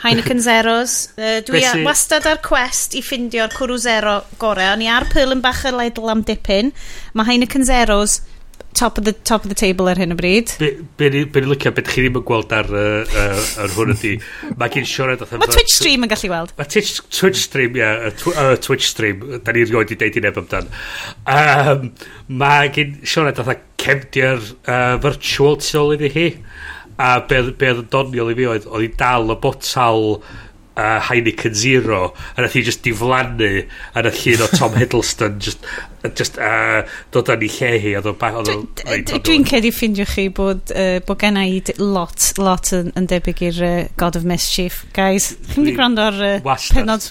Heineken 0.05 0.45
Zeros. 0.45 0.99
Uh, 1.19 1.41
dwi 1.49 1.65
a, 1.67 1.73
wastad 1.83 2.29
ar 2.31 2.43
quest 2.45 2.93
i 2.95 3.01
ffindio'r 3.03 3.51
cwrw 3.57 3.81
zero 3.83 4.19
gorau. 4.39 4.77
O'n 4.77 4.85
i 4.85 4.93
ar 4.93 5.09
pil 5.11 5.33
yn 5.35 5.41
bach 5.45 5.65
y 5.67 5.73
leidl 5.75 6.13
am 6.13 6.21
dipyn. 6.29 6.71
Mae 7.17 7.33
Heineken 7.33 7.65
Zeros 7.67 8.21
top 8.79 8.99
of 8.99 9.05
the, 9.05 9.13
top 9.13 9.45
of 9.45 9.51
the 9.51 9.59
table 9.59 9.91
ar 9.91 9.99
hyn 9.99 10.15
o 10.15 10.19
bryd. 10.19 10.53
Be'n 11.01 11.17
i'n 11.19 11.49
licio, 11.51 11.73
beth 11.75 11.91
chi 11.91 12.05
ddim 12.05 12.21
yn 12.21 12.27
gweld 12.29 12.55
ar, 12.55 12.71
uh, 12.71 13.03
uh, 13.05 13.43
ar 13.65 13.75
hwn 13.75 13.95
ydi, 13.97 14.15
mae 14.61 14.73
gen 14.75 14.89
siarad... 14.89 15.25
Mae 15.35 15.51
Twitch 15.51 15.75
stream 15.75 16.07
yn 16.07 16.13
gallu 16.13 16.33
weld. 16.33 16.55
Mae 16.59 16.71
Twitch, 16.71 17.03
Twitch 17.11 17.43
stream, 17.43 17.79
ia, 17.79 17.91
yeah, 17.91 18.17
tw 18.23 18.35
uh, 18.35 18.55
Twitch 18.63 18.87
stream, 18.93 19.25
da 19.45 19.55
ni'n 19.55 19.71
rioed 19.73 19.95
i 19.95 20.01
deud 20.01 20.19
i 20.21 20.25
neb 20.25 20.41
amdan. 20.43 20.73
Um, 21.35 21.93
mae 22.41 22.73
gen 22.75 22.99
siarad 23.03 23.43
oedd 23.43 23.65
cefndir 23.83 24.43
uh, 24.69 24.97
virtual 25.03 25.59
tu 25.63 25.79
ôl 25.83 25.97
iddi 25.99 26.13
hi, 26.15 26.29
a 26.99 27.17
be, 27.31 27.45
be 27.59 27.73
oedd 27.73 27.85
yn 27.85 27.91
doniol 27.93 28.33
i 28.33 28.39
fi 28.39 28.53
oedd, 28.55 28.69
oedd 28.71 28.91
i 28.91 28.93
dal 29.01 29.35
y 29.35 29.43
botal... 29.43 30.15
Uh, 30.19 30.45
uh, 30.79 30.99
Heineken 31.09 31.55
Zero 31.55 32.15
a 32.37 32.43
nath 32.43 32.55
hi 32.57 32.63
just 32.67 32.85
diflannu 32.87 33.51
a 33.95 34.03
nath 34.05 34.21
llun 34.23 34.45
o 34.45 34.49
Tom 34.55 34.77
Hiddleston 34.81 35.39
just, 35.43 35.67
just 36.15 36.39
uh, 36.39 36.85
dod 37.15 37.33
yn 37.35 37.45
ei 37.49 37.53
lle 37.57 37.73
hi 37.83 37.95
a 37.99 38.03
dod 38.05 38.19
back 38.21 38.39
Dwi'n 39.29 39.47
cedi 39.49 39.73
ffindio 39.75 40.07
chi 40.09 40.29
bod, 40.35 40.73
uh, 40.73 40.99
bod 41.07 41.21
gen 41.23 41.41
i 41.41 41.61
lot 41.83 42.31
lot 42.39 42.73
yn, 42.77 42.93
yn 42.99 43.09
debyg 43.11 43.43
i'r 43.51 43.61
uh, 43.67 43.75
God 44.01 44.19
of 44.21 44.27
Mischief. 44.29 44.85
Guys 44.97 45.33
chi'n 45.51 45.65
mynd 45.65 45.73
i 45.73 45.77
gwrando 45.77 46.07
ar 46.09 46.21
uh, 46.37 46.55
penod 46.75 47.11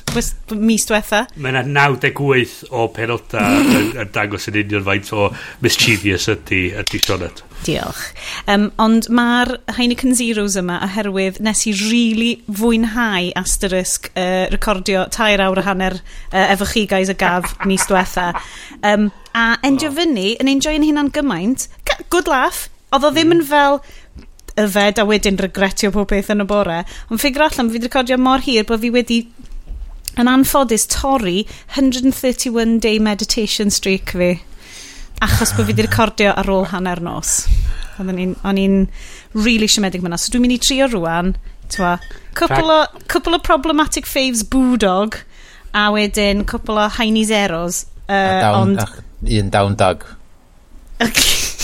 mis 0.56 0.88
diwetha? 0.88 1.26
Mae 1.36 1.54
yna 1.54 1.66
98 1.68 2.72
o 2.72 2.88
penodau 2.96 3.62
yn, 3.68 3.92
yn 4.06 4.16
dangos 4.16 4.50
yn 4.52 4.62
union 4.64 4.88
faint 4.88 5.14
o 5.16 5.30
mischievous 5.64 6.32
ydy 6.34 6.68
ydy 6.84 7.04
Sionet 7.04 7.47
Diolch. 7.66 8.02
Um, 8.48 8.70
ond 8.82 9.08
mae'r 9.14 9.56
Heineken 9.78 10.16
Zeros 10.18 10.58
yma 10.60 10.80
oherwydd 10.86 11.40
nes 11.44 11.66
i 11.68 11.74
rili 11.74 11.88
really 11.90 12.32
fwynhau 12.60 13.32
asterisk 13.40 14.12
uh, 14.14 14.46
recordio 14.54 15.06
tair 15.14 15.42
awr 15.44 15.62
a 15.62 15.66
hanner 15.68 15.98
uh, 15.98 16.46
efo 16.54 16.68
chi 16.70 16.86
guys 16.90 17.12
y 17.12 17.18
gaf 17.18 17.56
mis 17.70 17.88
diwetha. 17.90 18.32
Um, 18.84 19.10
a 19.34 19.56
endio 19.68 19.92
fyny, 19.94 20.36
yn 20.42 20.52
enjoy'n 20.54 20.86
hunan 20.88 21.12
gymaint, 21.14 21.68
good 22.14 22.30
laugh, 22.32 22.68
oedd 22.94 23.08
o 23.08 23.14
ddim 23.14 23.34
yn 23.36 23.44
mm. 23.44 23.50
fel 23.50 23.82
yfed 24.58 25.02
a 25.02 25.06
wedyn 25.06 25.38
regretio 25.42 25.92
pob 25.94 26.10
beth 26.10 26.32
yn 26.34 26.42
y 26.42 26.48
bore. 26.50 26.82
Ond 27.12 27.22
ffigur 27.22 27.46
allan, 27.46 27.70
fi 27.70 27.78
wedi 27.78 27.90
recordio 27.90 28.18
mor 28.22 28.46
hir 28.46 28.66
bod 28.68 28.82
fi 28.82 28.94
wedi 28.94 29.22
yn 30.18 30.30
anffodus 30.32 30.88
torri 30.90 31.44
131 31.76 32.80
day 32.82 32.98
meditation 32.98 33.70
streak 33.74 34.16
fi 34.18 34.32
achos 35.22 35.54
bod 35.56 35.66
fi 35.66 35.74
wedi 35.74 35.86
recordio 35.86 36.34
ar 36.38 36.50
ôl 36.52 36.68
hanner 36.72 37.02
nos. 37.02 37.46
Oedden 37.98 38.18
ni'n, 38.20 38.34
o'n 38.46 38.60
i'n 38.62 38.78
really 39.38 39.70
siomedig 39.72 40.04
fyna. 40.04 40.20
So 40.22 40.34
dwi'n 40.34 40.46
mynd 40.46 40.58
i 40.58 40.60
trio 40.62 40.88
rwan, 40.92 41.34
twa, 41.74 41.96
couple 42.38 42.76
o, 42.76 42.80
couple 43.10 43.40
o 43.40 43.42
problematic 43.44 44.10
faves 44.10 44.46
bwdog, 44.52 45.18
a 45.74 45.88
wedyn 45.94 46.46
couple 46.50 46.78
o 46.84 46.88
heini 47.00 47.26
zeros. 47.28 47.86
Uh, 48.08 48.14
a 48.14 48.42
down, 48.46 48.78
ond... 48.78 49.04
Un 49.40 49.50
down 49.54 49.78
dog. 49.80 50.06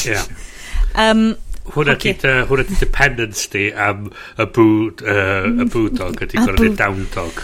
yeah. 0.06 0.26
um, 0.96 1.34
Hwna 1.74 1.94
okay. 1.96 2.12
di 2.20 2.28
uh, 2.28 2.42
hwna 2.50 2.66
di 2.68 2.76
dependence 2.76 3.48
di 3.54 3.70
am 3.72 4.10
y 4.36 4.46
bwd, 4.52 5.06
uh, 5.08 5.46
y 5.48 5.68
bwd 5.72 5.94
dog, 5.96 6.18
bwdog 6.18 6.26
ydi 6.26 6.42
gorau 6.42 6.66
neu 6.66 6.74
down 6.82 7.06
dog. 7.14 7.40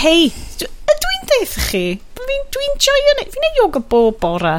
Hei, 0.00 0.30
dwi'n 0.62 1.28
deud 1.28 1.58
chi, 1.66 1.82
dwi'n 2.16 2.48
dwi 2.54 2.70
joio, 2.86 3.18
fi'n 3.20 3.46
ei 3.50 3.58
yoga 3.58 3.82
bob 3.84 4.16
bora 4.22 4.54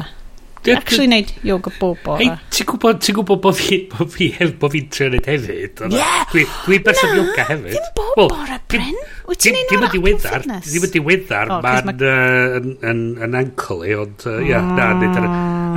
actually 0.74 1.06
neud 1.10 1.32
yoga 1.46 1.72
bob 1.78 2.08
o. 2.10 2.16
Hei, 2.20 2.30
ti'n 2.52 2.68
gwybod, 2.70 3.00
ti'n 3.04 3.16
gwybod 3.18 3.42
bod 3.44 3.58
fi, 3.58 3.78
bod 3.92 4.12
fi, 4.12 4.30
bod 4.60 4.74
fi'n 4.74 4.88
trio 4.92 5.10
neud 5.14 5.30
hefyd? 5.30 5.84
Yeah! 5.94 6.24
Dwi'n 6.32 6.54
dwi 6.66 6.80
berson 6.86 7.12
no, 7.12 7.22
yoga 7.22 7.48
hefyd. 7.52 7.76
Ddim 7.76 7.90
bob 8.00 8.12
well, 8.18 8.32
bora, 8.34 8.60
Bryn. 8.72 9.02
Wyt 9.26 9.42
ti'n 9.44 9.58
neud 9.58 9.74
o'r 9.76 9.94
diweddar, 9.96 10.46
Ddim 10.66 10.88
yn 10.88 10.94
diweddar, 10.96 11.52
mae'n 11.66 11.92
uh, 11.96 12.90
yn 12.92 13.38
ankle 13.42 13.82
i, 13.86 13.96
ond, 14.06 14.26
uh, 14.28 14.40
ia, 14.46 14.62
na, 14.76 14.92
nid 15.00 15.20
ar 15.20 15.28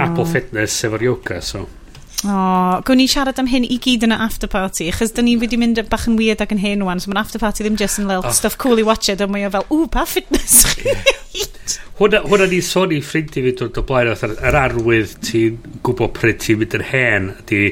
Apple 0.07 0.27
Fitness 0.29 0.81
efo'r 0.87 1.09
yoga, 1.09 1.41
so. 1.45 1.65
O, 2.27 2.31
gwn 2.83 2.99
ni 2.99 3.05
siarad 3.07 3.37
am 3.39 3.47
hyn 3.47 3.63
i 3.63 3.77
gyd 3.79 4.03
yn 4.03 4.11
y 4.11 4.15
after 4.19 4.49
party, 4.51 4.89
achos 4.91 5.13
dyn 5.15 5.29
ni 5.29 5.37
wedi 5.39 5.55
mynd 5.59 5.79
bach 5.87 6.03
yn 6.09 6.17
weird 6.19 6.41
ac 6.43 6.51
yn 6.51 6.59
hen 6.59 6.81
wan, 6.83 6.99
so 6.99 7.07
mae'n 7.07 7.21
after 7.21 7.39
party 7.39 7.63
ddim 7.63 7.77
just 7.79 8.01
yn 8.01 8.09
lel 8.11 8.25
oh. 8.27 8.33
stuff 8.35 8.57
cool 8.59 8.81
i 8.81 8.83
watch 8.83 9.07
it, 9.07 9.23
ond 9.23 9.31
mae 9.31 9.45
o 9.47 9.51
fel, 9.53 9.63
ww, 9.69 9.85
pa 9.93 10.03
fitness 10.09 10.65
chi? 10.73 10.97
hwna, 12.01 12.19
hwna 12.27 12.49
ni 12.51 12.59
sôn 12.65 12.91
i 12.91 12.99
ffrindiau 12.99 13.47
fi 13.47 13.55
dod 13.61 13.79
o 13.79 13.85
blaen, 13.87 14.11
oedd 14.11 14.35
yr 14.35 14.59
arwydd 14.65 15.15
ti'n 15.29 15.63
gwybod 15.87 16.11
pryd 16.19 16.43
ti'n 16.43 16.59
mynd 16.59 16.77
yn 16.81 16.85
hen, 16.91 17.31
di 17.47 17.63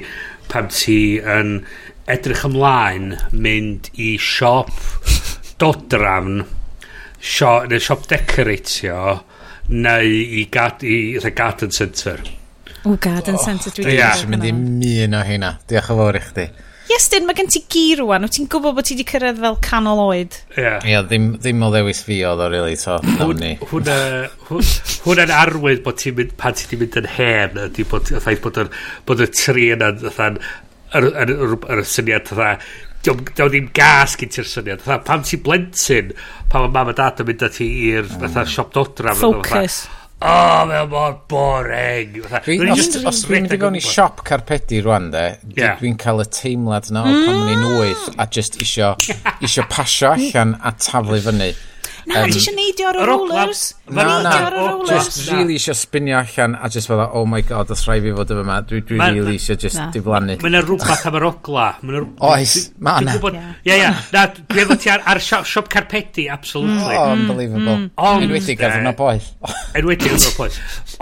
pam 0.48 0.72
ti 0.72 0.98
yn 1.20 1.54
edrych 2.08 2.48
ymlaen, 2.48 3.18
mynd 3.36 3.92
i 4.00 4.14
siop 4.16 4.72
dodran, 5.60 6.46
siop, 7.20 7.68
neu 7.68 7.84
siop 7.84 8.08
decoratio, 8.08 9.20
neu 9.76 10.20
i, 10.40 10.48
gad, 10.48 10.88
i, 10.88 11.18
i 11.20 11.36
garden 11.36 11.76
centre 11.76 12.22
Oh, 12.88 12.98
garden 13.02 13.36
oh, 13.36 13.44
centre 13.44 13.74
dwi 13.76 13.86
wedi 13.86 14.00
eisiau 14.00 14.32
mynd 14.32 14.48
i 14.48 14.96
un 15.04 15.18
o 15.18 15.22
hynna. 15.28 15.58
Diolch 15.68 15.92
yn 15.92 16.02
fawr 16.02 16.20
i 16.20 16.24
chdi. 16.24 16.48
Iestyn, 16.88 17.26
mae 17.28 17.36
gen 17.36 17.50
ti 17.52 17.60
gi 17.68 17.98
rwan. 18.00 18.24
Wyt 18.24 18.38
ti'n 18.38 18.48
gwybod 18.52 18.78
bod 18.78 18.88
ti 18.88 18.96
wedi 18.96 19.06
cyrraedd 19.10 19.42
fel 19.44 19.58
canol 19.66 20.00
oed? 20.06 20.38
Ie. 20.54 20.62
Yeah. 20.64 20.86
Yeah, 20.88 21.04
ddim, 21.04 21.34
ddim 21.42 21.66
o 21.68 21.72
ddewis 21.74 22.00
fi 22.08 22.22
oedd 22.30 22.44
o, 22.46 22.48
really, 22.54 22.78
so. 22.80 22.96
Hwna'n 25.04 25.34
arwydd 25.36 25.84
bod 25.84 26.00
ti'n 26.00 26.16
mynd, 26.16 26.32
pan 26.40 26.56
ti'n 26.56 26.80
mynd 26.80 26.96
yn 27.02 27.10
hen, 27.18 27.60
ydy 27.66 27.88
bod, 27.92 28.14
y 28.14 28.24
ffaith 28.24 28.44
bod, 28.46 28.62
bod 29.10 29.26
y 29.26 29.28
tri 29.36 29.68
yna, 29.76 29.92
yna'n, 30.14 30.40
yr 30.96 31.84
syniad, 31.92 32.32
ydy, 32.32 32.54
Dawn 33.08 33.52
ddim 33.52 33.70
gas 33.76 34.18
gyn 34.20 34.32
ti'r 34.34 34.48
syniad. 34.48 34.82
Tha, 34.84 34.98
pam 35.06 35.22
ti'n 35.24 35.44
blentyn, 35.46 36.10
pam 36.52 36.66
mae 36.66 36.74
mam 36.74 36.92
a 36.92 36.96
dad 36.98 37.22
yn 37.24 37.30
mynd 37.30 37.46
â 37.46 37.50
ti 37.54 37.68
i'r 37.92 38.08
mm. 38.10 38.40
siop 38.52 38.74
dodra. 38.76 39.14
Focus 39.16 39.86
oh, 40.22 40.66
mae 40.70 40.86
mor 40.90 41.16
boring. 41.30 42.18
Dwi'n 42.46 42.74
just 42.76 42.98
os 43.04 43.24
dwi'n 43.26 43.46
mynd 43.46 43.56
i 43.56 43.60
fewn 43.62 43.78
i 43.78 43.84
siop 43.84 44.24
carpedi 44.28 44.82
rwan 44.86 45.12
de, 45.14 45.26
yeah. 45.54 45.78
dwi'n 45.82 45.98
cael 46.02 46.24
y 46.24 46.28
teimlad 46.34 46.90
na 46.94 47.06
o 47.06 47.14
pan 47.14 47.42
mm. 47.42 47.48
ni'n 47.52 47.80
wyth 47.80 48.06
a 48.18 48.28
just 48.34 48.60
isio, 48.64 48.96
isio 49.46 49.68
pasio 49.72 50.14
allan 50.16 50.56
a 50.62 50.74
taflu 50.74 51.22
fyny. 51.28 51.52
Na, 52.08 52.22
um, 52.24 52.32
ti 52.32 52.40
eisiau 52.40 52.56
neidio 52.56 52.88
ar 52.88 52.98
y 53.02 53.06
rollers? 53.08 53.62
Na, 53.92 54.04
na, 54.24 54.34
just 54.88 55.26
really 55.28 55.58
eisiau 55.58 55.76
spinio 55.76 56.16
allan 56.22 56.56
a 56.56 56.70
just 56.72 56.88
fel, 56.88 57.02
oh 57.12 57.26
my 57.28 57.42
god, 57.44 57.72
os 57.76 57.84
rhaid 57.84 58.06
fi 58.06 58.14
fod 58.16 58.32
yma, 58.32 58.62
dwi, 58.70 58.80
dwi 58.88 59.00
ma, 59.02 59.10
really 59.12 59.36
eisiau 59.36 59.60
just 59.60 59.76
na. 59.76 59.90
diflannu. 59.92 60.38
Mae 60.40 60.52
yna 60.54 60.62
rhywbeth 60.64 61.04
am 61.10 61.18
y 61.20 61.22
rogla. 61.26 61.66
Oes, 62.30 62.56
ma 62.80 62.96
yna. 63.04 63.18
Ie, 63.20 63.76
ie, 63.76 63.92
na, 64.16 64.24
dwi 64.38 64.64
efo 64.64 64.80
ti 64.80 64.94
ar, 64.94 65.04
ar 65.12 65.20
siop, 65.24 65.50
siop 65.52 65.68
carpedi, 65.74 66.30
absolutely. 66.32 66.96
Mm. 66.96 67.04
Oh, 67.04 67.12
unbelievable. 67.18 67.78
Ond, 67.98 68.28
Enwedig 68.30 68.64
ar 68.64 68.78
hwnna 68.78 68.96
boeth. 69.04 69.28
Enwedig 69.76 70.08
ar 70.08 70.16
hwnna 70.16 70.34
boeth. 70.40 70.62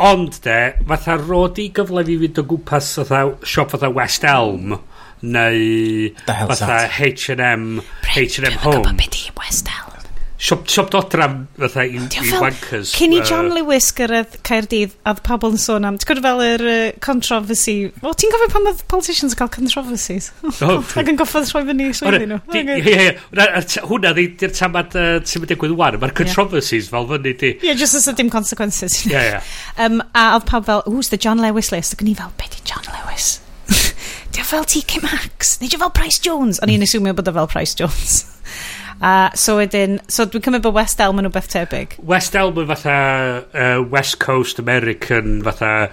Ond, 0.10 0.42
de, 0.48 0.60
fatha 0.90 1.20
rodi 1.22 1.70
gyfle 1.78 2.06
fi 2.10 2.18
fynd 2.26 2.42
o 2.42 2.50
gwmpas 2.50 2.94
siop 2.98 3.76
fatha 3.78 3.94
West 3.94 4.26
Elm 4.26 4.80
neu 5.22 6.10
fatha 6.26 6.88
H&M 6.90 7.82
H&M 8.10 8.58
Home. 8.66 8.82
Dwi'n 8.82 8.82
gwybod 8.82 9.04
beth 9.06 9.22
i 9.22 9.36
West 9.38 9.70
Elm 9.70 9.95
siop, 10.46 10.66
siop 10.70 10.92
dodram 10.94 11.38
fatha 11.58 11.86
i, 11.88 11.98
i 11.98 12.40
wankers. 12.42 12.94
Cyn 12.96 13.16
i 13.16 13.22
John 13.26 13.50
Lewis 13.56 13.90
gyrraedd 13.98 14.38
Caerdydd 14.46 14.94
a 15.08 15.16
pobl 15.26 15.56
yn 15.56 15.62
sôn 15.62 15.88
am, 15.88 15.98
ti'n 16.00 16.12
gwybod 16.12 16.26
fel 16.26 16.44
yr 16.46 16.66
uh, 16.70 16.78
controversy, 17.04 17.76
o 18.06 18.14
ti'n 18.14 18.34
gofio 18.34 18.50
pan 18.54 18.70
oedd 18.72 18.84
politicians 18.92 19.36
yn 19.36 19.42
cael 19.42 19.54
controversies? 19.56 20.32
O, 20.66 20.78
oh, 20.78 20.92
Ac 20.98 21.10
yn 21.12 21.18
goffodd 21.20 21.50
rhoi 21.52 21.64
fyny 21.68 21.90
swyddi 21.94 22.28
nhw. 22.30 22.38
Ie, 22.56 22.62
ie, 22.80 22.94
ie. 22.96 23.08
Hwna 23.86 24.14
di'r 24.16 24.54
tamad 24.56 24.94
sy'n 24.96 25.44
mynd 25.44 25.52
digwydd 25.52 25.76
wan, 25.78 25.98
mae'r 26.02 26.14
controversies 26.16 26.88
fel 26.94 27.10
fyny 27.10 27.34
di. 27.42 27.52
Ie, 27.60 27.76
just 27.78 27.98
as 27.98 28.08
a 28.10 28.16
dim 28.16 28.32
consequences. 28.34 29.02
Ie, 29.10 29.16
ie. 29.20 29.42
Um, 29.86 30.00
A 30.16 30.30
oedd 30.38 30.46
pawb 30.48 30.68
fel, 30.70 30.84
who's 30.88 31.10
the 31.12 31.20
John 31.20 31.42
Lewis 31.44 31.72
list? 31.74 31.98
Ac 31.98 32.04
o'n 32.06 32.14
i 32.14 32.16
fel, 32.18 32.32
be 32.40 32.48
di 32.54 32.62
John 32.70 32.86
Lewis? 32.94 33.42
Dio 34.36 34.46
fel 34.48 34.64
TK 34.72 35.02
Maxx? 35.04 35.58
Neu 35.62 35.82
fel 35.82 35.92
Price 35.96 36.22
Jones? 36.24 36.62
O'n 36.64 36.72
i'n 36.72 36.86
aswmio 36.86 37.16
bod 37.18 37.30
o 37.32 37.36
fel 37.36 37.52
Price 37.52 37.76
Jones. 37.78 38.24
A 39.02 39.30
so 39.36 39.58
wedyn, 39.60 39.98
so 40.08 40.24
dwi'n 40.30 40.44
cymryd 40.46 40.64
bod 40.64 40.76
West 40.78 41.02
Elm 41.04 41.20
yn 41.20 41.28
rhywbeth 41.28 41.50
tebyg. 41.52 41.98
West 42.08 42.36
Elm 42.40 42.56
yn 42.62 42.70
fatha 42.70 42.98
uh, 43.44 43.82
West 43.92 44.20
Coast 44.24 44.62
American 44.62 45.42
fatha 45.44 45.90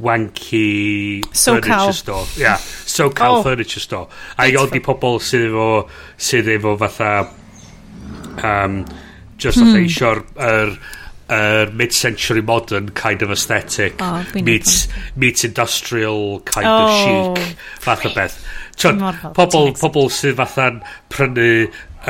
wanky 0.00 1.24
so 1.36 1.54
furniture 1.54 1.68
cal. 1.68 1.92
store. 1.92 2.26
Yeah, 2.36 2.56
so 2.56 3.10
cal 3.10 3.36
oh. 3.36 3.42
furniture 3.42 3.80
store. 3.80 4.08
A 4.38 4.48
i 4.48 4.56
ond 4.56 4.72
pobl 4.84 5.20
sydd 5.20 5.48
efo, 5.50 5.68
sydd 6.16 6.48
efo 6.56 6.76
fatha 6.80 7.12
um, 8.42 8.84
just 9.36 9.60
hmm. 9.60 9.68
fatha 9.68 9.82
eisiau'r 9.84 10.22
er, 10.48 10.76
er 11.36 11.72
mid-century 11.76 12.40
modern 12.40 12.90
kind 12.96 13.22
of 13.22 13.30
aesthetic 13.34 14.00
oh, 14.00 14.24
meets, 14.34 14.86
meets 15.16 15.44
industrial 15.44 16.40
kind 16.40 16.66
oh, 16.66 16.86
of 16.86 17.38
chic 17.38 17.58
fath 17.84 18.06
o 18.06 18.14
beth. 18.14 18.38
Tyd, 18.76 19.00
pobl, 19.36 19.72
pobl 19.80 20.10
sydd 20.12 20.36
fatha'n 20.40 20.82
prynu 21.12 21.50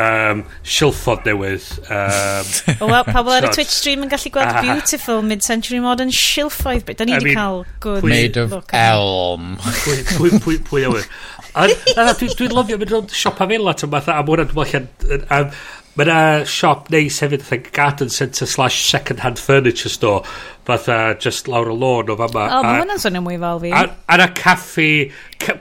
um, 0.00 0.42
silffod 0.62 1.24
newydd. 1.28 1.66
Um, 1.86 2.52
Wel, 2.92 3.06
pobl 3.08 3.34
ar 3.36 3.48
y 3.48 3.52
Twitch 3.54 3.72
stream 3.74 4.04
yn 4.06 4.12
gallu 4.12 4.32
gweld 4.34 4.52
ah. 4.52 4.62
beautiful 4.64 5.22
mid-century 5.26 5.80
modern 5.84 6.12
silffoedd. 6.14 6.92
Da 6.96 7.08
ni 7.08 7.16
wedi 7.16 7.36
cael 7.36 7.64
good 7.84 8.06
Made 8.06 8.40
of 8.42 8.54
look. 8.54 8.76
elm. 8.76 9.56
Pwy, 9.82 9.98
pwy, 10.12 10.36
pwy 10.44 10.60
pwy 10.68 10.86
awyr. 10.90 11.08
Dwi'n 11.56 12.52
lyfio 12.52 12.78
mynd 12.78 12.92
rownd 12.92 13.16
siop 13.16 13.40
afela, 13.40 13.74
ti'n 13.76 13.92
fatha, 13.92 14.20
A 14.20 14.26
mwyn 14.26 14.46
dwi'n 14.52 14.88
meddwl 15.00 15.50
Mae 15.96 16.04
yna 16.04 16.44
siop 16.44 16.90
neis 16.92 17.22
hefyd, 17.24 17.40
fatha 17.40 17.70
garden 17.72 18.10
centre 18.12 18.44
slash 18.44 18.82
second 18.84 19.22
hand 19.24 19.38
furniture 19.40 19.88
store, 19.88 20.26
fatha 20.68 21.16
just 21.18 21.48
lawr 21.48 21.70
y 21.72 21.76
lôn 21.80 22.12
o 22.12 22.16
fama. 22.20 22.42
O, 22.52 22.58
mae 22.66 22.82
hwnna'n 22.82 23.00
swnio 23.00 23.22
mwy 23.24 23.38
fel 23.40 23.62
fi. 23.62 23.70
A 23.72 23.86
yna 24.18 24.26
caffi, 24.36 24.90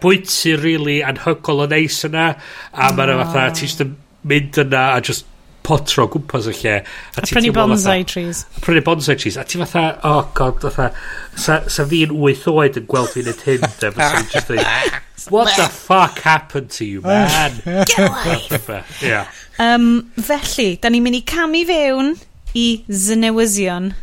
bwyty 0.04 0.58
really 0.60 0.98
anhygol 1.08 1.64
o 1.64 1.70
neis 1.72 2.02
yna, 2.10 2.34
a 2.76 2.90
mae 2.98 3.08
yna 3.08 3.30
fatha, 3.32 3.46
ti'n 3.62 3.96
mynd 4.26 4.60
yna 4.66 4.90
a 4.96 5.02
just 5.06 5.28
potro 5.66 6.06
gwmpas 6.12 6.50
y 6.50 6.54
lle. 6.60 6.76
A, 7.16 7.24
a 7.24 7.26
prynu 7.26 7.54
bonsai 7.56 8.02
fatha, 8.04 8.12
trees. 8.12 8.44
A 8.58 8.62
prynu 8.66 8.84
bonsai 8.86 9.18
trees. 9.18 9.38
A 9.38 9.46
ti 9.48 9.60
fatha, 9.62 10.00
oh 10.04 10.30
god, 10.38 10.62
fatha, 10.62 10.92
sa, 11.36 11.62
sa 11.72 11.86
fi'n 11.90 12.14
wyth 12.22 12.46
oed 12.52 12.80
yn 12.82 12.88
gweld 12.92 13.12
fi'n 13.16 13.32
hyn, 13.32 13.66
de, 13.82 13.92
just 14.34 14.52
dweud, 14.52 15.02
what 15.34 15.50
the 15.58 15.68
fuck 15.72 16.20
happened 16.20 16.70
to 16.70 16.86
you, 16.86 17.02
man? 17.02 17.58
Get 17.66 18.00
away! 18.00 18.84
yeah. 19.02 19.28
um, 19.60 20.12
felly, 20.22 20.76
da 20.82 20.94
ni'n 20.94 21.06
mynd 21.06 21.22
i 21.22 21.24
camu 21.26 21.66
fewn 21.68 22.16
i 22.56 22.68
Zenewysion. 22.90 23.92
Um, 23.92 23.96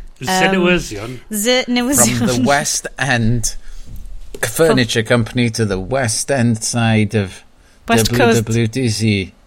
Zenewysion. 1.30 2.18
From 2.18 2.26
the 2.26 2.44
West 2.46 2.86
End. 2.98 3.56
Furniture 4.42 5.02
company 5.04 5.50
to 5.50 5.64
the 5.64 5.78
West 5.78 6.30
End 6.30 6.62
side 6.62 7.14
of 7.14 7.44
West 7.88 8.10
WWDC. 8.10 9.30
Coast. 9.30 9.41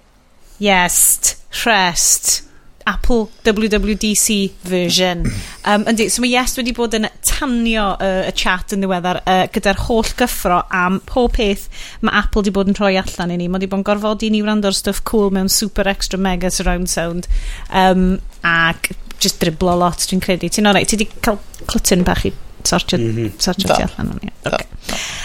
Yes, 0.59 1.35
rest. 1.65 2.41
Apple 2.87 3.31
WWDC 3.43 4.51
version. 4.61 5.25
Um, 5.65 5.81
yndi, 5.89 6.05
so 6.13 6.21
mae 6.21 6.29
Yes 6.29 6.51
wedi 6.59 6.75
bod 6.77 6.93
yn 6.93 7.07
tanio 7.25 7.87
uh, 7.97 8.27
y 8.29 8.33
chat 8.37 8.75
yn 8.75 8.83
ddiweddar 8.83 9.17
uh, 9.23 9.47
gyda'r 9.49 9.79
holl 9.87 10.11
gyffro 10.19 10.59
am 10.69 10.99
pob 11.09 11.31
peth 11.33 11.63
mae 12.05 12.13
Apple 12.19 12.43
wedi 12.43 12.53
bod 12.53 12.69
yn 12.69 12.77
rhoi 12.77 12.91
allan 13.01 13.33
i 13.33 13.39
ni. 13.39 13.47
Mae 13.49 13.57
wedi 13.57 13.69
bod 13.71 13.81
yn 13.81 13.87
gorfodi 13.87 14.29
ni 14.29 14.43
wrando'r 14.45 14.77
stuff 14.77 15.01
cool 15.09 15.33
mewn 15.33 15.49
super 15.49 15.89
extra 15.89 16.21
mega 16.21 16.53
surround 16.53 16.91
sound. 16.93 17.25
Um, 17.73 18.19
ac 18.45 18.91
just 19.17 19.41
driblo 19.41 19.73
lot, 19.81 20.05
dwi'n 20.05 20.21
credu. 20.21 20.51
Ti'n 20.53 20.69
orau, 20.69 20.85
ti 20.85 20.99
wedi 20.99 21.09
cael 21.17 21.41
clytyn 21.65 22.05
bach 22.05 22.27
i 22.29 22.35
sortio, 22.61 23.01
mm 23.01 23.17
-hmm. 23.17 23.35
sortio 23.41 23.73
ti 23.73 23.89
allan 23.89 24.13
o'n 24.13 24.29
i. 24.29 24.33
Okay. 24.45 24.69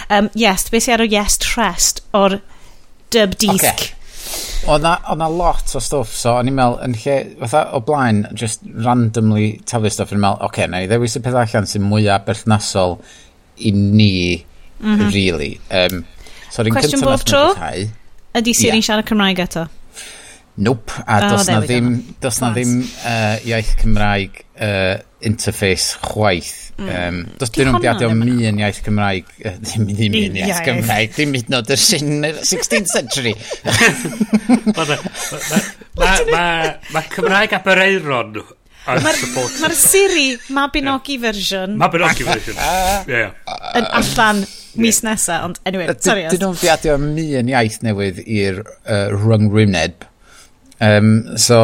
Um, 0.08 0.32
yes, 0.32 0.70
beth 0.72 0.88
sy'n 0.88 0.96
ar 0.96 1.04
o 1.04 1.10
yes 1.18 1.36
trust 1.44 2.00
o'r 2.16 2.40
dub 3.12 3.36
disc. 3.36 3.68
Okay. 3.68 3.99
Oedd 4.70 4.84
na 4.84 5.28
lot 5.32 5.72
o 5.74 5.80
stwff, 5.82 6.12
so 6.16 6.34
o'n 6.36 6.50
i'n 6.50 6.56
meddwl, 6.56 6.78
yn 6.84 6.94
lle, 7.00 7.16
fatha 7.40 7.64
o 7.76 7.80
blaen, 7.84 8.22
just 8.36 8.66
randomly 8.84 9.48
taflu 9.68 9.90
stwff, 9.92 10.12
o'n 10.12 10.20
i'n 10.20 10.24
meddwl, 10.26 10.44
oce, 10.44 10.50
okay, 10.50 10.68
na 10.70 10.82
i 10.84 10.90
ddewis 10.90 11.16
y 11.16 11.24
peth 11.24 11.38
allan 11.40 11.68
sy'n 11.70 11.86
mwyaf 11.88 12.26
berthnasol 12.28 12.98
i 13.56 13.72
ni, 13.76 14.14
mm 14.80 14.94
-hmm. 14.94 15.12
really. 15.16 15.52
Um, 15.70 16.04
so 16.50 16.62
o'n 16.62 16.70
i'n 16.70 16.80
cyntaf 16.84 17.06
bob 17.08 17.26
tro, 17.26 17.44
ydy 18.36 18.54
Siri 18.54 18.76
yeah. 18.76 18.86
siarad 18.90 19.08
Cymraeg 19.08 19.44
eto? 19.46 19.66
Nope, 20.60 20.92
a 21.06 21.16
oh, 21.16 21.30
does 21.30 21.48
na 21.48 21.60
ddim, 21.64 21.90
dos 22.20 22.40
na 22.42 22.50
nice. 22.50 22.58
ddim 22.58 22.72
uh, 23.08 23.36
iaith 23.48 23.76
Cymraeg 23.80 24.42
uh, 24.60 24.96
interface 25.20 25.98
chwaith. 26.04 26.70
Mm. 26.80 26.88
Um, 26.96 27.18
Does 27.40 27.52
dyn 27.52 27.68
nhw'n 27.68 27.82
diadio 27.84 28.12
mi 28.16 28.46
yn 28.48 28.60
iaith 28.62 28.80
Cymraeg, 28.86 29.26
ddim 29.64 29.90
ddim 29.90 30.16
yn 30.20 30.38
iaith 30.40 30.62
Cymraeg, 30.68 31.12
ddim 31.16 31.36
hyd 31.36 31.50
yn 31.50 31.58
oed 31.58 31.74
yr 31.74 31.82
16th 31.82 32.94
century. 32.94 33.34
Mae 36.94 37.12
Cymraeg 37.12 37.58
a 37.58 37.62
Bereiron 37.66 38.40
Mae'r 38.86 39.74
Siri 39.76 40.38
Mabinogi 40.56 41.18
version. 41.20 41.76
Mabinogi 41.78 42.24
version, 42.24 42.56
uh, 42.64 43.04
ie. 43.06 43.26
Yn 43.76 43.84
uh, 43.84 43.98
allan 44.00 44.40
mis 44.80 45.02
nesa, 45.04 45.42
ond 45.44 45.60
anyway, 45.68 45.92
sorry. 46.00 46.24
Dyn 46.32 46.42
nhw'n 46.46 46.58
diadio 46.62 46.96
mi 47.02 47.26
yn 47.38 47.52
iaith 47.52 47.80
newydd 47.84 48.22
i'r 48.24 48.62
uh, 48.64 49.12
rhwng 49.12 49.50
rwyneb. 49.52 50.06
Um, 50.80 51.36
so, 51.36 51.60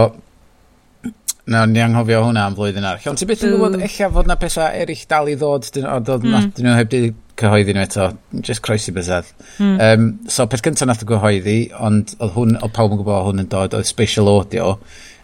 na, 1.46 1.62
ni 1.70 1.80
anghofio 1.82 2.24
hwnna 2.24 2.46
am 2.48 2.56
flwyddyn 2.58 2.86
arall. 2.86 3.06
Ond 3.12 3.20
ti 3.20 3.28
beth 3.28 3.44
yn 3.46 3.54
gwybod 3.54 3.78
eich 3.86 4.00
fod 4.12 4.28
na 4.30 4.36
pethau 4.40 4.66
eraill 4.66 5.04
dal 5.10 5.30
i 5.30 5.36
ddod, 5.38 5.68
dyn, 5.74 5.86
o, 5.86 5.98
ddod, 6.02 6.26
mm. 6.26 6.48
dyn 6.56 6.66
nhw 6.66 6.76
heb 6.80 6.90
di 6.90 7.02
cyhoeddi 7.38 7.76
nhw 7.76 7.84
eto, 7.86 8.06
just 8.40 8.64
croesi 8.66 8.94
bysedd. 8.96 9.28
Mm. 9.62 9.76
Um, 9.86 10.08
so, 10.32 10.48
peth 10.50 10.64
gyntaf 10.66 10.90
nath 10.90 11.04
o 11.06 11.10
gyhoeddi, 11.10 11.58
ond 11.78 12.16
oedd 12.18 12.34
hwn, 12.34 12.56
oedd 12.58 12.74
pawb 12.74 12.96
yn 12.96 13.02
gwybod 13.02 13.28
hwn 13.28 13.44
yn 13.44 13.50
dod, 13.52 13.76
oedd 13.78 13.86
special 13.88 14.30
audio, 14.32 14.72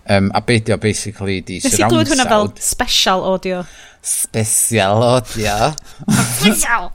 um, 0.07 0.31
a 0.35 0.45
beidio 0.47 0.79
basically 0.81 1.41
di 1.41 1.59
surround 1.59 1.75
sound. 1.75 1.81
Nes 1.81 1.91
i 1.91 1.95
glwyd 1.97 2.13
hwnna 2.15 2.29
fel 2.31 2.53
special 2.71 3.27
audio. 3.33 3.63
Special 4.03 5.07
audio. 5.09 5.57
special! 6.39 6.93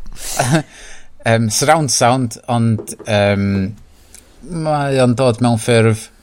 um, 1.34 1.50
surround 1.52 1.92
sound, 1.92 2.40
ond 2.48 2.96
um, 3.04 3.50
mae 4.48 5.02
o'n 5.04 5.18
dod 5.20 5.44
mewn 5.44 5.60
ffurf 5.60 6.14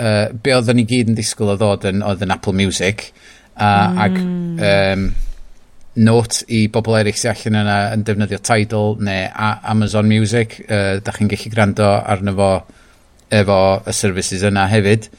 uh, 0.00 0.28
be 0.32 0.54
oedden 0.56 0.80
ni 0.80 0.86
gyd 0.88 1.12
yn 1.12 1.18
disgwyl 1.18 1.54
o 1.54 1.58
ddod 1.60 1.88
yn, 1.90 2.04
oedd 2.06 2.24
yn 2.24 2.34
Apple 2.34 2.56
Music 2.56 3.10
a, 3.54 3.68
mm. 3.68 3.98
ac 4.06 4.20
um, 4.20 5.10
note 6.00 6.44
i 6.54 6.64
bobl 6.72 6.96
eraill 7.00 7.18
sy'n 7.18 7.32
allan 7.34 7.60
yna 7.64 7.78
yn 7.96 8.04
defnyddio 8.06 8.40
Tidal 8.46 8.96
neu 9.04 9.26
a 9.28 9.50
Amazon 9.72 10.08
Music 10.10 10.60
uh, 10.68 10.98
da 11.04 11.14
chi'n 11.16 11.30
gallu 11.30 11.52
gwrando 11.52 11.90
arno 11.98 12.34
fo 12.38 12.52
efo 13.40 13.60
y 13.86 13.94
services 13.94 14.46
yna 14.46 14.66
hefyd 14.70 15.10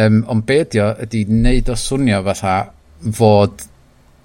um, 0.00 0.22
ond 0.30 0.46
be 0.46 0.60
ydi 0.64 0.82
o 0.82 0.90
ydi 1.04 1.24
neud 1.30 1.70
o 1.70 1.76
swnio 1.78 2.22
fatha 2.26 2.56
fod 3.18 3.66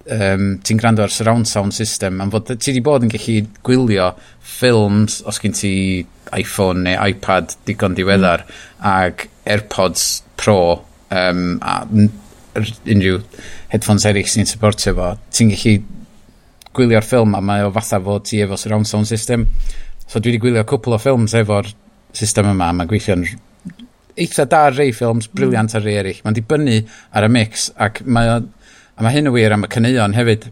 um, 0.09 0.45
ti'n 0.65 0.81
gwrando 0.81 1.03
ar 1.05 1.13
surround 1.13 1.49
sound 1.49 1.75
system 1.75 2.21
am 2.21 2.31
fod 2.33 2.53
ti 2.55 2.71
wedi 2.71 2.85
bod 2.85 3.05
yn 3.05 3.13
gallu 3.13 3.41
gwylio 3.65 4.11
ffilms 4.55 5.21
os 5.29 5.41
gen 5.41 5.57
ti 5.57 5.73
iPhone 6.37 6.85
neu 6.85 6.97
iPad 7.13 7.57
digon 7.67 7.97
diweddar 7.97 8.45
mm. 8.45 8.87
ac 8.93 9.27
AirPods 9.49 10.21
Pro 10.39 10.59
um, 11.09 11.59
a 11.61 11.81
unrhyw 11.89 13.19
headphones 13.71 14.05
eraill 14.09 14.29
sy'n 14.29 14.49
supportio 14.49 14.95
fo, 14.97 15.11
ti'n 15.35 15.51
gallu 15.53 15.75
gwylio'r 16.75 17.05
ffilm 17.05 17.35
a 17.37 17.41
mae 17.43 17.65
o 17.65 17.71
fatha 17.75 17.99
fod 18.03 18.27
ti 18.29 18.41
efo 18.43 18.57
surround 18.59 18.87
sound 18.89 19.09
system. 19.09 19.47
So 20.05 20.19
dwi 20.19 20.33
wedi 20.33 20.43
gwylio 20.45 20.65
cwpl 20.69 20.97
o 20.97 21.01
ffilms 21.01 21.35
efo'r 21.37 21.69
system 22.17 22.51
yma, 22.53 22.71
mae'n 22.73 22.89
gweithio'n 22.89 23.25
eitha 24.19 24.45
da 24.49 24.65
ar 24.67 24.75
rei 24.77 24.93
ffilms, 24.95 25.29
mm. 25.29 25.35
briliant 25.37 25.75
ar 25.77 25.85
rei 25.85 25.99
eraill. 26.01 26.21
Mae'n 26.25 26.37
dibynnu 26.37 26.79
ar 27.15 27.27
y 27.27 27.31
mix 27.33 27.69
ac 27.79 28.01
mae, 28.05 28.31
o, 28.33 28.39
a 28.97 29.05
mae 29.05 29.15
hyn 29.15 29.29
y 29.29 29.35
wir 29.35 29.55
am 29.55 29.65
y 29.65 29.71
caneuon 29.71 30.15
hefyd, 30.17 30.49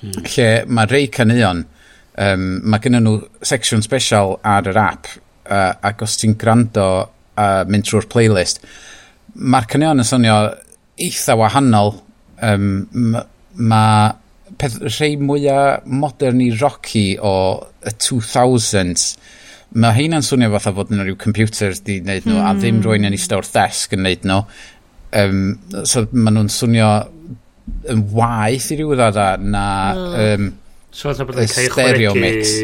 hmm. 0.00 0.28
lle 0.34 0.48
mae 0.70 0.88
rei 0.90 1.08
caneuon, 1.12 1.64
um, 2.20 2.46
mae 2.62 2.82
gennym 2.82 3.04
nhw 3.06 3.16
section 3.44 3.82
special 3.84 4.38
ar 4.46 4.70
yr 4.70 4.80
app 4.80 5.10
uh, 5.10 5.72
ac 5.84 6.04
os 6.06 6.16
ti'n 6.20 6.36
gwrando 6.40 6.86
a 7.40 7.48
mynd 7.68 7.88
trwy'r 7.88 8.08
playlist, 8.10 8.62
mae'r 9.34 9.68
caneuon 9.70 10.02
yn 10.02 10.08
swnio 10.08 10.38
eitha 11.04 11.38
wahanol. 11.38 11.96
Um, 12.44 13.14
mae 13.54 14.12
peth 14.58 14.80
rhai 14.82 15.14
mwyaf 15.18 15.86
modern 15.86 16.42
i 16.42 16.50
rocky 16.60 17.14
o 17.22 17.34
y 17.84 17.92
2000s 17.92 19.06
mae 19.74 19.96
heina'n 19.96 20.22
swnio 20.22 20.52
fatha 20.54 20.72
fod 20.76 20.92
yn 20.94 21.02
rhyw 21.02 21.16
computers 21.20 21.82
di 21.86 21.98
wneud 22.02 22.28
nhw 22.28 22.36
mm. 22.36 22.42
a 22.44 22.50
hmm. 22.52 22.60
ddim 22.60 22.82
rwy'n 22.84 23.08
yn 23.08 23.16
eistedd 23.16 23.40
wrth 23.40 23.54
desg 23.56 23.96
yn 23.96 24.04
wneud 24.04 24.26
nhw 24.30 24.40
um, 25.22 25.40
so 25.90 26.04
mae 26.12 26.36
nhw'n 26.36 26.52
swnio 26.54 26.90
yn 27.90 28.04
waith 28.14 28.70
i 28.74 28.78
ryw 28.78 28.94
ddada 28.94 29.28
na 29.40 29.64
um, 30.26 30.52
so 30.94 31.10
y 31.10 31.48
stereo 31.50 32.14
mix 32.14 32.54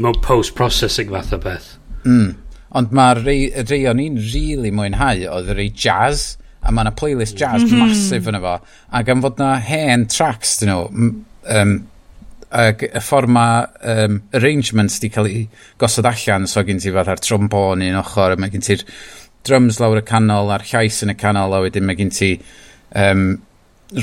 mewn 0.00 0.18
post-processing 0.24 1.12
fath 1.14 1.36
o 1.36 1.40
beth 1.44 1.70
mm. 2.02 2.32
Ond 2.74 2.94
mae'r 2.94 3.20
rei, 3.22 3.42
rei 3.68 3.84
o'n 3.86 4.02
i'n 4.02 4.16
rili 4.18 4.56
really 4.56 4.72
mwynhau 4.74 5.26
oedd 5.36 5.52
rei 5.54 5.70
jazz, 5.70 6.34
a 6.64 6.72
mae 6.72 6.86
yna 6.86 6.94
playlist 6.96 7.36
jazz 7.38 7.62
mm 7.62 7.70
-hmm. 7.70 7.82
masif 7.88 8.28
yn 8.30 8.38
efo 8.40 8.54
A 8.90 9.02
gan 9.02 9.22
fod 9.22 9.38
na 9.38 9.56
hen 9.60 10.06
tracks, 10.10 10.56
dyn 10.60 10.72
nhw, 10.72 11.10
um, 11.54 11.74
ag 12.54 12.84
y 12.86 13.02
ffordd 13.02 13.30
mae 13.34 13.64
um, 13.92 14.20
arrangements 14.38 15.00
di 15.02 15.10
cael 15.10 15.28
ei 15.30 15.44
gosod 15.78 16.06
allan, 16.06 16.46
so 16.46 16.62
gen 16.62 16.78
ti 16.82 16.92
fatha'r 16.94 17.22
trombon 17.22 17.82
un 17.82 18.00
ochr, 18.00 18.34
a 18.34 18.36
mae 18.38 18.50
gen 18.50 18.64
ti'r 18.64 18.84
drums 19.44 19.80
lawr 19.82 20.00
y 20.00 20.04
canol 20.08 20.52
a'r 20.54 20.66
llais 20.70 21.02
yn 21.04 21.12
y 21.12 21.16
canol, 21.20 21.54
a 21.54 21.60
wedyn 21.64 21.86
mae 21.86 21.98
gen 21.98 22.12
ti 22.14 22.30
um, 22.94 23.26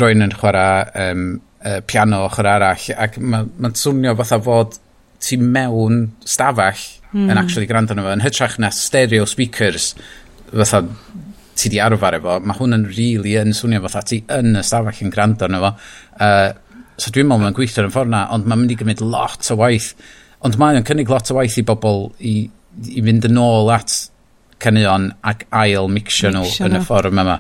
roi'n 0.02 0.28
yn 0.28 0.36
chwarae 0.36 1.12
um, 1.12 1.28
uh, 1.66 1.80
piano 1.88 2.26
ochr 2.28 2.48
arall, 2.48 2.88
ac 2.96 3.18
mae'n 3.18 3.52
ma 3.58 3.74
swnio 3.84 4.16
fatha 4.20 4.42
fod 4.44 4.80
ti 5.22 5.38
mewn 5.38 6.04
stafell 6.26 7.01
mm. 7.12 7.26
yn 7.26 7.30
hmm. 7.30 7.42
actually 7.42 7.70
gwrando 7.70 7.98
nhw 7.98 8.08
fo, 8.08 8.16
yn 8.16 8.26
hytrach 8.26 8.58
na 8.62 8.72
stereo 8.76 9.28
speakers, 9.30 9.92
fatha 10.52 10.84
ti 11.62 11.70
di 11.70 11.80
arfer 11.84 12.18
efo, 12.18 12.40
mae 12.44 12.58
hwn 12.58 12.78
yn 12.78 12.88
really 12.90 13.36
yn 13.40 13.56
swnio 13.56 13.82
fatha 13.86 14.04
ti 14.08 14.22
yn 14.34 14.56
y 14.58 14.64
stafell 14.66 15.06
yn 15.06 15.14
gwrando 15.14 15.50
nhw 15.52 15.62
fo. 15.66 15.74
Uh, 16.18 16.50
so 17.02 17.12
dwi'n 17.14 17.28
meddwl 17.30 17.46
mae'n 17.46 17.58
gweithio 17.58 17.86
yn 17.86 17.94
ffordd 17.94 18.14
na, 18.14 18.26
ond 18.36 18.48
mae'n 18.48 18.64
mynd 18.64 18.76
i 18.76 18.80
gymryd 18.80 19.04
lot 19.04 19.52
o 19.52 19.58
waith, 19.60 19.92
ond 20.46 20.58
mae'n 20.62 20.86
cynnig 20.88 21.12
lot 21.12 21.32
o 21.32 21.38
waith 21.38 21.60
i 21.62 21.66
bobl 21.68 22.08
i, 22.20 22.36
i 22.88 23.04
fynd 23.06 23.28
yn 23.30 23.42
ôl 23.42 23.72
at 23.74 23.98
caneuon 24.62 25.12
ac 25.28 25.46
ail 25.58 25.90
mixio 25.92 26.32
nhw 26.34 26.48
yn 26.68 26.78
y 26.78 26.82
ffordd 26.86 27.12
yma. 27.12 27.40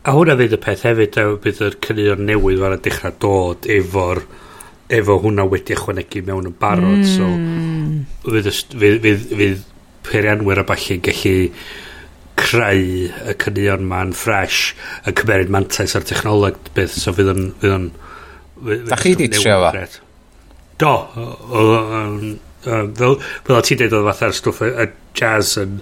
A 0.00 0.14
hwnna 0.16 0.36
fydd 0.38 0.56
y 0.56 0.60
peth 0.64 0.86
hefyd, 0.88 1.18
a 1.20 1.36
bydd 1.44 1.64
yr 1.66 1.76
caneuon 1.84 2.24
newydd 2.28 2.62
fan 2.62 2.76
y 2.76 2.80
dechrau 2.86 3.16
dod 3.22 3.68
efo'r 3.70 4.22
efo 4.98 5.18
hwnna 5.22 5.46
wedi 5.50 5.76
ychwanegu 5.76 6.24
mewn 6.26 6.50
yn 6.50 6.56
barod 6.60 7.02
mm. 7.02 7.08
so 7.08 7.28
hmm. 7.28 8.00
fydd, 8.26 8.50
fydd, 8.50 9.00
fydd, 9.04 9.24
fydd 9.30 9.64
peirianwyr 10.06 10.62
a 10.62 10.66
falle 10.68 10.98
gallu 11.06 11.34
creu 12.40 12.84
y 13.30 13.34
cynnion 13.42 13.84
ma'n 13.88 14.14
fresh 14.16 14.72
yn 15.06 15.16
cymeryd 15.20 15.52
mantais 15.52 15.96
ar 15.98 16.06
technoleg 16.08 16.58
beth 16.76 16.96
so 16.96 17.14
fydd 17.16 17.34
yn 17.34 17.50
fydd 17.62 17.76
yn 17.76 17.90
Da 18.60 18.96
chi 19.00 19.14
di 19.16 19.28
trio 19.32 19.56
fa? 19.62 19.70
Do 20.76 20.92
fel 22.64 23.14
fel 23.46 23.62
ti 23.64 23.76
dweud 23.80 23.94
oedd 23.96 24.08
fatha'r 24.10 24.34
stwff 24.36 24.60
y 24.66 24.86
jazz 25.16 25.54
yn, 25.62 25.78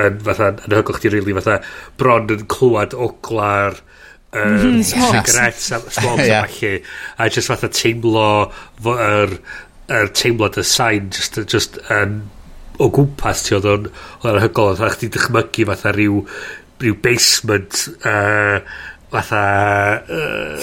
yn 0.00 0.16
fatha 0.24 0.54
yn 0.54 0.76
hygol 0.78 1.00
ti 1.02 1.12
rili 1.12 1.34
fatha 1.36 1.58
bron 2.00 2.30
yn 2.32 2.46
clywed 2.52 2.96
ogla'r 3.06 3.76
um, 4.36 4.82
cigarettes 4.82 5.70
a 5.72 5.80
smokes 5.80 6.26
yeah. 6.30 6.44
a 6.44 6.48
falle 6.48 6.82
a 7.18 7.28
just 7.30 7.52
fatha 7.52 7.70
teimlo 7.72 8.28
yr 8.84 9.04
er, 9.08 9.36
er 10.00 10.10
teimlad 10.20 10.58
y 10.60 10.66
sain 10.66 11.10
just, 11.10 11.38
just 11.52 11.78
um, 11.90 12.18
o 12.78 12.90
gwmpas 12.92 13.46
ti 13.46 13.56
oedd 13.56 13.70
o'n 13.70 13.88
o'n 14.26 14.42
hygol 14.42 14.74
oedd 14.74 14.84
chdi 14.96 15.12
dychmygu 15.14 15.68
fatha 15.70 15.94
rhyw 15.96 16.20
rhyw 16.82 16.98
basement 17.04 17.86
uh, 18.08 18.58
fatha 19.12 19.42
uh, 20.02 20.58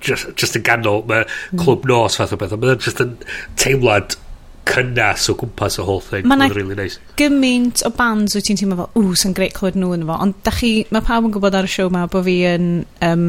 just, 0.00 0.30
just 0.38 0.58
yn 0.58 0.66
ganol 0.66 1.02
mae 1.08 1.24
mm. 1.26 1.62
clwb 1.62 1.88
nos 1.90 2.18
fath 2.20 2.36
o 2.36 2.40
beth 2.40 2.54
mae'n 2.60 2.82
just 2.82 3.02
yn 3.02 3.16
teimlad 3.58 4.18
cynnas 4.66 5.28
o 5.30 5.36
gwmpas 5.38 5.78
y 5.80 5.84
whole 5.86 6.02
thing. 6.04 6.26
Mae'n 6.28 6.54
really 6.54 6.76
nice. 6.78 7.00
gymaint 7.18 7.84
o 7.86 7.92
bands 7.94 8.36
wyt 8.36 8.48
ti'n 8.48 8.58
teimlo 8.60 8.80
fel, 8.80 8.90
ww, 8.98 9.18
sy'n 9.18 9.36
greit 9.36 9.54
clywed 9.56 9.78
nhw 9.78 9.92
yn 9.96 10.06
fo. 10.08 10.16
Ond 10.24 10.40
da 10.46 10.54
chi, 10.54 10.72
mae 10.94 11.04
pawb 11.06 11.28
yn 11.28 11.36
gwybod 11.36 11.58
ar 11.58 11.68
y 11.68 11.70
siow 11.70 11.92
ma 11.92 12.06
bod 12.10 12.26
fi 12.26 12.40
yn 12.50 12.72
um, 13.06 13.28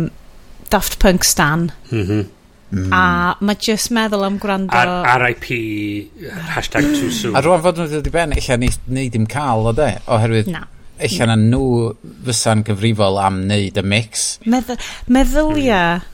Daft 0.74 0.98
Punk 1.04 1.28
stan. 1.28 1.70
Mm 1.92 2.04
-hmm. 2.04 2.26
Mm. 2.68 2.92
A 2.92 3.38
mae 3.40 3.56
just 3.64 3.94
meddwl 3.96 4.26
am 4.28 4.40
gwrando... 4.44 4.76
Ar 4.76 5.22
RIP, 5.24 5.46
hashtag 6.52 6.90
too 6.98 7.12
soon. 7.12 7.36
A 7.38 7.42
rwan 7.46 7.62
fod 7.64 7.80
nhw 7.80 7.88
wedi 7.94 8.12
ben, 8.12 8.34
eich 8.36 8.50
ni, 8.60 8.68
ni 8.92 9.08
ddim 9.08 9.28
cael 9.32 9.70
o 9.72 9.76
de, 9.76 9.94
oherwydd... 10.06 10.52
Na. 10.52 10.66
Eich 10.98 11.20
na 11.30 11.38
nhw 11.38 11.94
fysa'n 12.26 12.66
gyfrifol 12.68 13.20
am 13.22 13.44
wneud 13.46 13.78
y 13.78 13.86
mix. 13.86 14.28
Meddwl, 14.50 14.82
meddylia 15.08 15.84
mm. 16.02 16.10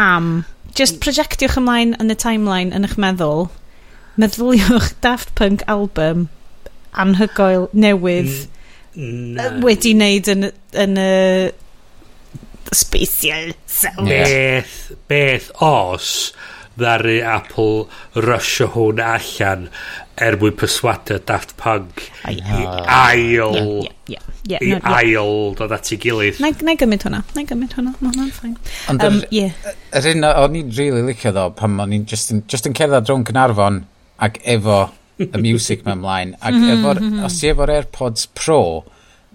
am... 0.00 0.30
Just 0.78 1.00
projectiwch 1.02 1.56
ymlaen 1.58 1.96
yn 1.98 2.12
y 2.12 2.16
timeline 2.16 2.76
yn 2.76 2.86
eich 2.86 2.96
meddwl 3.00 3.48
meddyliwch 4.18 4.92
Daft 5.04 5.34
Punk 5.38 5.64
album 5.70 6.28
anhygoel 6.98 7.68
newydd 7.72 8.34
Na. 8.98 9.50
wedi 9.62 9.94
wneud 9.94 10.28
yn, 10.32 10.48
yn 10.74 10.98
y 10.98 11.10
special 12.74 13.52
sound. 13.70 14.08
Beth, 14.08 14.76
beth 15.08 15.50
os 15.62 16.32
ddaru 16.78 17.18
Apple 17.26 17.86
rusio 18.26 18.68
hwn 18.74 19.00
allan 19.02 19.68
er 20.18 20.36
mwyn 20.38 20.56
perswadio 20.58 21.18
Daft 21.26 21.54
Punk 21.60 22.02
i 22.30 22.38
ail 22.42 23.84
i 24.48 24.72
ail 24.74 25.54
dod 25.58 25.74
at 25.74 25.92
ei 25.94 26.00
gilydd. 26.02 26.40
Na 26.42 26.50
i 26.50 26.78
gymryd 26.80 27.06
hwnna 27.06 27.22
na 27.22 27.44
i 27.44 27.46
gymryd 27.46 27.76
hwnna 27.78 27.94
mae 27.98 28.10
hwnna'n 28.10 28.32
ffain 28.34 28.56
ond 28.90 29.06
yr 30.00 30.10
un 30.14 30.28
o'n 30.32 30.58
i'n 30.62 30.74
rili 30.74 31.04
licio 31.06 31.34
ddo 31.34 31.48
pan 31.58 31.78
o'n 31.84 31.94
i'n 31.94 32.06
just 32.10 32.34
yn 32.34 32.42
cerdded 32.50 33.06
drwy'n 33.06 33.26
Cynarfon 33.28 33.82
ac 34.18 34.40
efo 34.56 34.80
y 35.18 35.28
music 35.46 35.84
mae 35.86 35.98
ymlaen. 35.98 36.34
Ac 36.40 36.54
mm 36.54 36.62
-hmm, 36.62 36.78
efo'r, 36.78 37.02
mhm. 37.02 37.24
os 37.26 37.38
ti 37.40 37.52
efo'r 37.52 37.74
AirPods 37.74 38.28
Pro, 38.38 38.62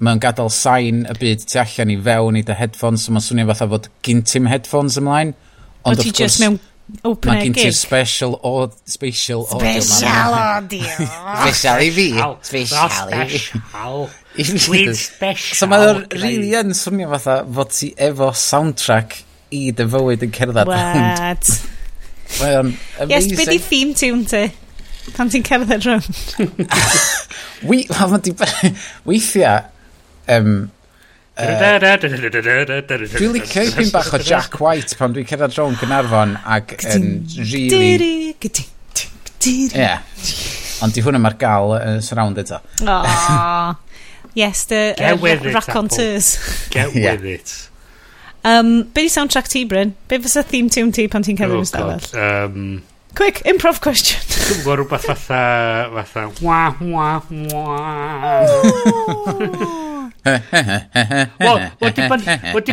mae'n 0.03 0.21
gadael 0.23 0.51
sain 0.51 1.05
y 1.07 1.15
byd 1.19 1.47
tu 1.47 1.59
allan 1.61 1.93
i 1.93 1.97
fewn 2.09 2.37
i 2.39 2.43
dy 2.45 2.57
headphones, 2.59 3.05
so 3.05 3.15
mae'n 3.15 3.25
swnio 3.25 3.49
fatha 3.51 3.69
fod 3.71 3.89
gyntim 4.05 4.49
headphones 4.51 4.99
ymlaen. 4.99 5.33
Ond 5.83 5.99
o 5.99 6.03
ti 6.03 6.13
just 6.15 6.39
mewn 6.41 6.59
open 7.03 7.33
air 7.33 7.43
gig. 7.43 7.55
Mae 7.55 7.67
gen 7.67 7.75
special 7.77 8.37
o... 8.43 8.71
Special 8.85 9.45
audio. 9.51 9.81
Special 9.81 10.37
audio. 10.39 11.07
special 11.43 11.83
i 11.83 11.91
fi. 11.97 12.07
Special 12.41 13.13
i 13.13 13.27
fi. 13.31 13.43
Dwi'n 14.63 14.95
special. 14.97 15.59
So 15.59 15.69
mae'n 15.69 16.01
really 16.17 16.55
yn 16.57 16.73
swnio 16.77 17.11
fatha 17.13 17.43
fod 17.59 17.75
ti 17.75 17.93
efo 18.09 18.31
soundtrack 18.37 19.19
i 19.53 19.67
dy 19.77 19.87
fywyd 19.93 20.25
yn 20.25 20.33
cerdded. 20.33 20.71
What? 20.71 21.53
Mae'n 22.39 22.73
amazing. 22.73 23.11
Yes, 23.13 23.31
beth 23.37 23.53
i 23.53 23.61
theme 23.61 23.93
tune 23.97 24.25
ti? 24.29 24.45
Pam 25.11 25.29
ti'n 25.29 25.43
cerdded 25.43 25.83
rhwng? 25.83 26.05
We, 27.69 27.83
ma 27.91 28.19
di... 28.23 28.31
Weithiau... 29.09 29.67
Um, 30.31 30.71
dwi'n 31.33 33.33
licio 33.33 33.63
i 33.81 33.87
bach 33.91 34.13
o 34.13 34.19
Jack 34.21 34.59
White 34.61 34.95
pan 34.99 35.15
dwi'n 35.15 35.27
cerdded 35.27 35.57
rhwng 35.57 35.75
Gynarfon 35.81 36.37
ac 36.43 36.77
yn 36.93 37.07
really... 37.51 38.31
Ie. 39.43 39.89
Ond 40.83 40.95
di 40.95 41.03
hwnna 41.03 41.19
mae'r 41.19 41.35
gael 41.41 41.75
yn 41.81 42.05
surround 42.05 42.39
eto. 42.43 42.61
Aww. 42.83 43.75
Yes, 44.33 44.65
the 44.65 44.95
uh, 44.97 45.53
raconteurs. 45.53 46.39
Get 46.71 46.95
with 46.95 47.23
it. 47.23 47.69
Um, 48.43 48.81
be 48.89 49.03
di 49.03 49.07
soundtrack 49.07 49.47
ti, 49.47 49.63
Bryn? 49.63 49.93
Be 50.07 50.17
fysa 50.17 50.43
theme 50.43 50.69
tune 50.69 50.91
ti 50.91 51.07
pan 51.07 51.21
ti'n 51.21 51.37
cerdded 51.37 51.53
oh, 51.53 51.61
yn 51.61 51.67
ystafell? 51.67 52.07
Um, 52.17 52.81
Quick, 53.13 53.43
improv 53.45 53.77
question. 53.79 54.17
Dwi'n 54.25 54.63
gwybod 54.63 54.79
rhywbeth 54.79 55.05
fatha, 55.05 55.41
fatha, 55.93 56.23
wa, 56.41 56.73
wa, 56.81 57.21
wa. 57.53 57.77
Wel, 61.37 61.59
wedi 61.83 62.07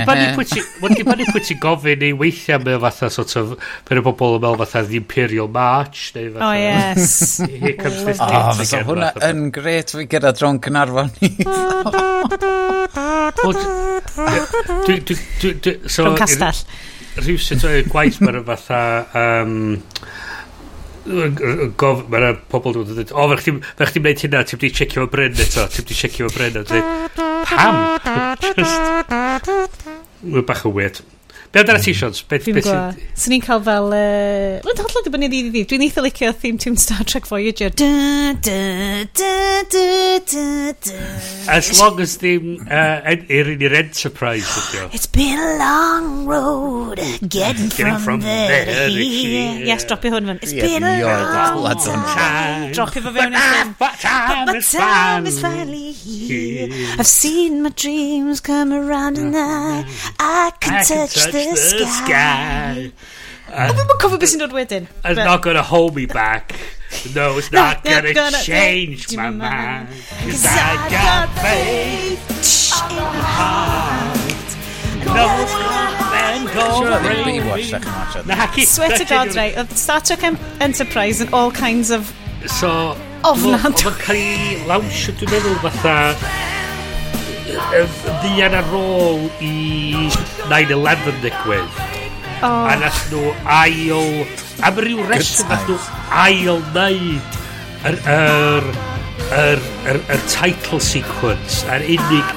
bannu 0.06 0.26
pwy 0.38 1.42
ti 1.44 1.56
gofyn 1.60 2.04
i 2.06 2.10
weithiau 2.16 2.62
mewn 2.64 2.80
fatha 2.86 3.10
sort 3.12 3.36
of, 3.36 3.52
mae'n 3.90 4.00
y 4.00 4.04
bobl 4.06 4.38
yn 4.38 4.42
meddwl 4.46 4.58
fatha 4.62 4.80
The 4.88 4.96
Imperial 5.02 5.50
March, 5.52 5.98
neu 6.16 6.32
fatha... 6.32 6.48
Oh, 6.48 6.56
yes. 6.56 7.44
Here 7.44 7.76
comes 7.76 8.00
this 8.08 8.18
date. 8.22 8.40
Oh, 8.40 8.56
fysa 8.56 8.80
hwnna 8.88 9.12
yn 9.28 9.40
gret 9.52 9.92
fi 9.92 10.08
gyda 10.08 10.32
dron 10.40 10.56
Cynarfon 10.64 11.12
i. 11.20 11.30
Dron 15.84 16.16
Castell. 16.16 16.64
Rhyw 17.20 17.38
sut 17.42 17.68
o'r 17.68 17.84
gwaith 17.92 18.24
mae'r 18.24 18.40
fatha... 18.48 18.80
Um, 19.12 19.76
gof, 21.80 22.04
mae 22.12 22.34
pobl 22.52 22.74
dwi'n 22.76 22.90
dweud, 22.90 23.14
o, 23.14 23.28
fe 23.32 23.38
chdi'n 23.42 23.60
gwneud 24.04 24.24
hynna, 24.24 24.42
ti'n 24.46 24.62
di 24.62 24.72
checio 24.74 25.06
fy 25.06 25.12
bryn 25.14 25.40
eto, 25.46 25.66
ti'n 25.74 25.88
di 25.88 25.96
checio 25.98 26.28
fy 26.28 26.36
bryn 26.36 26.60
eto, 26.62 26.82
pam? 27.50 27.80
Just, 28.58 29.88
mae'n 30.22 30.46
bach 30.46 30.66
yn 30.68 30.76
weird. 30.76 31.02
Be 31.52 31.58
amdana 31.58 31.82
ti, 31.82 31.90
Sions? 31.92 32.20
Fi'n 32.30 32.60
sy'n... 32.62 32.98
Swn 33.18 33.32
i'n 33.34 33.40
cael 33.42 33.58
fel... 33.66 33.88
Mae'n 34.62 34.82
hollol 34.84 35.02
dibynnu 35.02 35.26
i 35.26 35.40
ddi. 35.48 35.62
Dwi'n 35.66 35.82
eitha 35.82 36.04
licio 36.04 36.30
theme 36.30 36.60
tune 36.62 36.78
Star 36.78 37.02
Trek 37.02 37.26
Voyager. 37.26 37.72
Da, 37.74 37.88
da, 38.38 39.02
da, 39.18 39.62
da, 39.72 39.86
da, 40.30 40.44
da. 40.78 41.00
As 41.50 41.72
long 41.80 41.98
as 42.04 42.14
ddim 42.22 42.52
yr 42.70 43.50
un 43.50 43.64
i'r 43.66 43.74
Enterprise 43.80 44.46
ydio. 44.60 44.86
It's 44.94 45.10
been 45.10 45.42
a 45.42 45.56
long 45.58 46.28
road 46.30 47.02
getting, 47.26 47.66
getting 47.74 47.98
from, 47.98 48.04
from 48.04 48.20
there, 48.20 48.64
there 48.70 48.86
to 48.86 48.94
here. 48.94 49.50
here. 49.50 49.66
Yes, 49.72 49.84
dropio 49.90 50.14
hwn 50.14 50.30
fan. 50.30 50.38
It's 50.46 50.54
yeah, 50.54 50.68
been 50.68 50.86
a 50.86 51.02
long 51.02 51.64
road. 51.66 51.82
time. 51.82 52.70
Dropio 52.78 53.02
fo 53.08 53.10
fewn. 53.18 53.34
But 53.74 53.98
time 53.98 55.26
is 55.26 55.40
finally 55.42 55.90
here. 55.98 56.70
I've 56.94 57.10
seen 57.10 57.64
my 57.66 57.74
dreams 57.74 58.38
come 58.38 58.72
around 58.72 59.18
and 59.18 59.34
uh-huh. 59.34 60.14
I, 60.20 60.46
I 60.46 60.50
can 60.62 60.84
touch 60.86 61.32
the 61.32 61.39
the, 61.48 61.78
the 61.78 61.86
sky. 61.86 62.04
sky. 62.04 62.92
And, 63.52 63.72
a 63.72 63.74
fi'n 63.74 63.98
cofio 63.98 64.18
beth 64.20 64.30
sy'n 64.30 64.42
dod 64.44 64.54
wedyn. 64.54 64.86
It's 64.86 65.02
but, 65.02 65.24
not 65.24 65.42
gonna 65.42 65.62
hold 65.62 65.96
me 65.96 66.06
back. 66.06 66.54
No, 67.14 67.38
it's 67.38 67.50
not, 67.50 67.84
not 67.84 67.84
gonna, 67.84 68.14
gonna 68.14 68.42
change 68.42 69.16
my 69.16 69.30
mind. 69.30 69.88
Cause 70.22 70.46
I 70.46 70.88
got 70.90 71.28
faith 71.38 72.22
in 72.90 72.96
my 72.96 73.20
heart. 73.38 74.20
No 75.06 75.26
one's 75.26 75.50
gonna 75.50 75.80
go 76.54 76.80
Sure, 76.80 76.92
I 76.92 77.24
think 77.24 77.44
watched 77.44 77.70
that 77.70 77.84
much 77.84 78.58
of. 78.58 78.68
Swear 78.68 78.98
to 78.98 79.04
God, 79.04 79.34
right, 79.34 79.70
Star 79.72 80.00
Trek 80.00 80.22
Enterprise 80.60 81.20
and 81.20 81.32
all 81.32 81.50
kinds 81.50 81.90
of... 81.90 82.12
So, 82.46 82.96
ofnad. 83.22 83.66
Oedd 83.66 83.90
yn 83.90 83.98
cael 84.00 84.18
ei 84.18 84.60
lawnsio, 84.68 85.14
dwi'n 85.20 85.34
meddwl, 85.34 85.58
fatha 85.66 86.59
ddian 88.20 88.56
ar 88.58 88.70
ôl 88.76 89.26
i 89.44 90.08
9-11 90.50 91.20
digwydd. 91.24 91.82
Oh. 92.40 92.64
A 92.70 92.76
nath 92.80 93.02
nhw 93.12 93.34
ail... 93.44 94.24
Am 94.64 94.78
ryw 94.84 95.04
reswm 95.08 95.50
nath 95.50 95.68
nhw 95.68 95.78
ail 96.22 96.60
neud 96.74 97.38
yr, 97.88 97.96
yr, 98.12 98.66
yr, 99.40 99.62
yr, 99.88 100.00
yr 100.16 100.22
title 100.28 100.80
sequence. 100.84 101.62
Yr 101.68 101.84
unig 101.96 102.36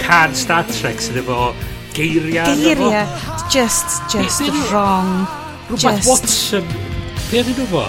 can 0.00 0.34
Star 0.36 0.64
Trek 0.72 1.00
sydd 1.02 1.20
efo 1.22 1.52
geiriau. 1.96 2.56
Geiriau. 2.58 3.06
Just, 3.52 4.00
just 4.12 4.42
wrong. 4.70 5.26
Rhywbeth 5.68 6.02
just... 6.02 6.08
Watson. 6.08 6.68
Be 7.30 7.40
oedd 7.40 7.54
nhw 7.54 7.68
fo? 7.70 7.86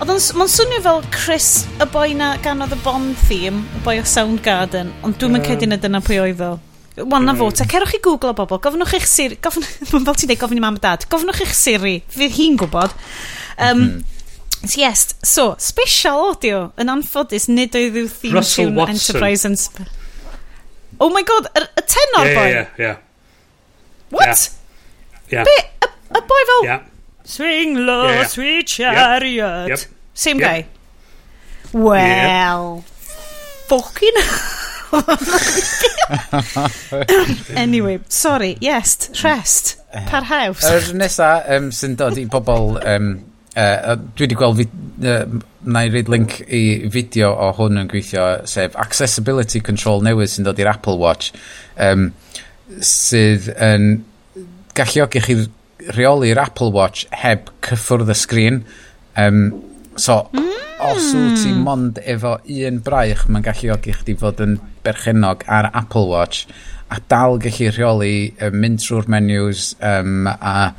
Oedd 0.00 0.10
o'n... 0.10 0.20
Mae'n 0.38 0.50
swnio 0.50 0.82
fel 0.84 1.00
Chris, 1.14 1.48
y 1.76 1.86
boi 1.92 2.12
na 2.18 2.32
ganodd 2.42 2.72
y 2.74 2.78
Bond 2.84 3.18
theme, 3.28 3.62
y 3.76 3.82
boi 3.84 3.98
o 4.00 4.06
Soundgarden, 4.08 4.92
ond 5.06 5.18
dwi'n 5.20 5.36
mynd 5.36 5.48
cedi 5.48 5.68
na 5.68 5.78
dyna 5.82 6.00
pwy 6.04 6.20
oedd 6.22 6.42
o. 6.46 6.52
Wel, 6.96 7.24
na 7.24 7.34
fo, 7.36 7.48
te, 7.54 7.64
cerwch 7.68 7.94
chi 7.94 8.00
o 8.04 8.32
bobl, 8.36 8.58
gofnwch 8.62 8.96
eich 8.98 9.06
siri, 9.08 9.38
gofn, 9.42 9.64
fel 9.90 10.02
ti'n 10.04 10.28
dweud, 10.28 10.38
gofyn 10.40 10.60
i 10.60 10.64
mam 10.64 10.76
a 10.80 10.82
dad, 10.82 11.06
gofnwch 11.12 11.40
eich 11.44 11.54
siri, 11.56 11.94
fydd 12.12 12.36
hi'n 12.36 12.58
gwybod. 12.60 12.94
Um, 13.56 13.82
mm. 13.82 14.20
Yes, 14.76 15.16
so, 15.26 15.56
special 15.58 16.28
audio, 16.28 16.68
yn 16.78 16.92
anffodus, 16.92 17.48
nid 17.50 17.74
oedd 17.78 17.98
yw 18.04 18.12
theme 18.12 18.38
Russell 18.38 18.70
tune 18.70 18.78
Watson. 18.78 19.00
Enterprise 19.00 19.48
and... 19.48 19.58
Sp 19.58 19.88
Oh 21.02 21.10
my 21.10 21.22
god, 21.26 21.48
y, 21.56 21.62
y 21.64 21.82
tenor 21.88 22.28
yeah, 22.28 22.34
boi? 22.36 22.46
Yeah, 22.46 22.52
yeah, 22.54 22.68
yeah. 22.78 22.96
What? 24.10 24.50
Yeah. 25.28 25.42
yeah. 25.42 25.44
Be, 25.48 25.56
y, 25.82 25.92
y 26.20 26.24
boi 26.28 26.44
fel... 26.52 26.64
Yeah. 26.68 26.88
Swing 27.24 27.86
low, 27.86 28.08
yeah. 28.08 28.26
sweet 28.26 28.66
chariot. 28.66 29.68
Yep. 29.68 29.68
Yep. 29.68 29.78
Same 30.14 30.40
yep. 30.40 30.48
guy. 30.48 30.66
Well, 31.72 32.76
yeah. 32.76 32.82
fucking 33.68 34.12
anyway, 37.56 38.00
sorry, 38.08 38.58
yes, 38.60 39.08
rest, 39.24 39.80
parhaus. 40.08 40.60
Yr 40.68 40.82
er 40.82 40.98
nesa 41.00 41.28
um, 41.56 41.70
sy'n 41.72 41.96
dod 41.96 42.18
i 42.20 42.26
bobl, 42.28 42.76
um, 42.76 43.06
uh, 43.56 43.96
dwi 44.12 44.26
wedi 44.26 44.36
gweld, 44.36 44.60
uh, 44.60 45.24
na 45.64 45.84
i 45.86 45.88
reid 45.94 46.12
link 46.12 46.42
i 46.44 46.90
fideo 46.92 47.30
o 47.32 47.48
hwn 47.56 47.80
yn 47.80 47.88
gweithio, 47.88 48.26
sef 48.48 48.76
Accessibility 48.84 49.64
Control 49.64 50.04
newydd 50.04 50.34
sy'n 50.34 50.48
dod 50.48 50.60
i'r 50.60 50.74
Apple 50.74 50.98
Watch, 51.00 51.32
um, 51.80 52.10
sydd 52.84 53.48
yn 53.56 54.04
galluogi 54.76 55.24
chi 55.24 55.40
rheoli'r 55.96 56.40
Apple 56.42 56.72
Watch 56.74 57.06
heb 57.22 57.50
cyffwrdd 57.66 58.12
y 58.12 58.18
sgrin. 58.18 58.60
Um, 59.18 59.44
so, 59.96 60.22
mm. 60.32 60.50
os 60.88 61.08
wyt 61.14 61.40
ti 61.42 61.52
mond 61.54 62.00
efo 62.08 62.36
un 62.42 62.80
braich, 62.84 63.26
mae'n 63.28 63.44
gallu 63.46 63.74
ogi 63.74 63.94
chdi 63.96 64.16
fod 64.18 64.40
yn 64.42 64.58
berchenog 64.82 65.44
ar 65.46 65.70
Apple 65.72 66.08
Watch 66.10 66.46
a 66.92 67.00
dal 67.08 67.38
gallu 67.40 67.70
rheoli 67.72 68.16
um, 68.42 68.58
mynd 68.60 68.82
trwy'r 68.82 69.08
menus 69.12 69.72
um, 69.80 70.26
a 70.28 70.72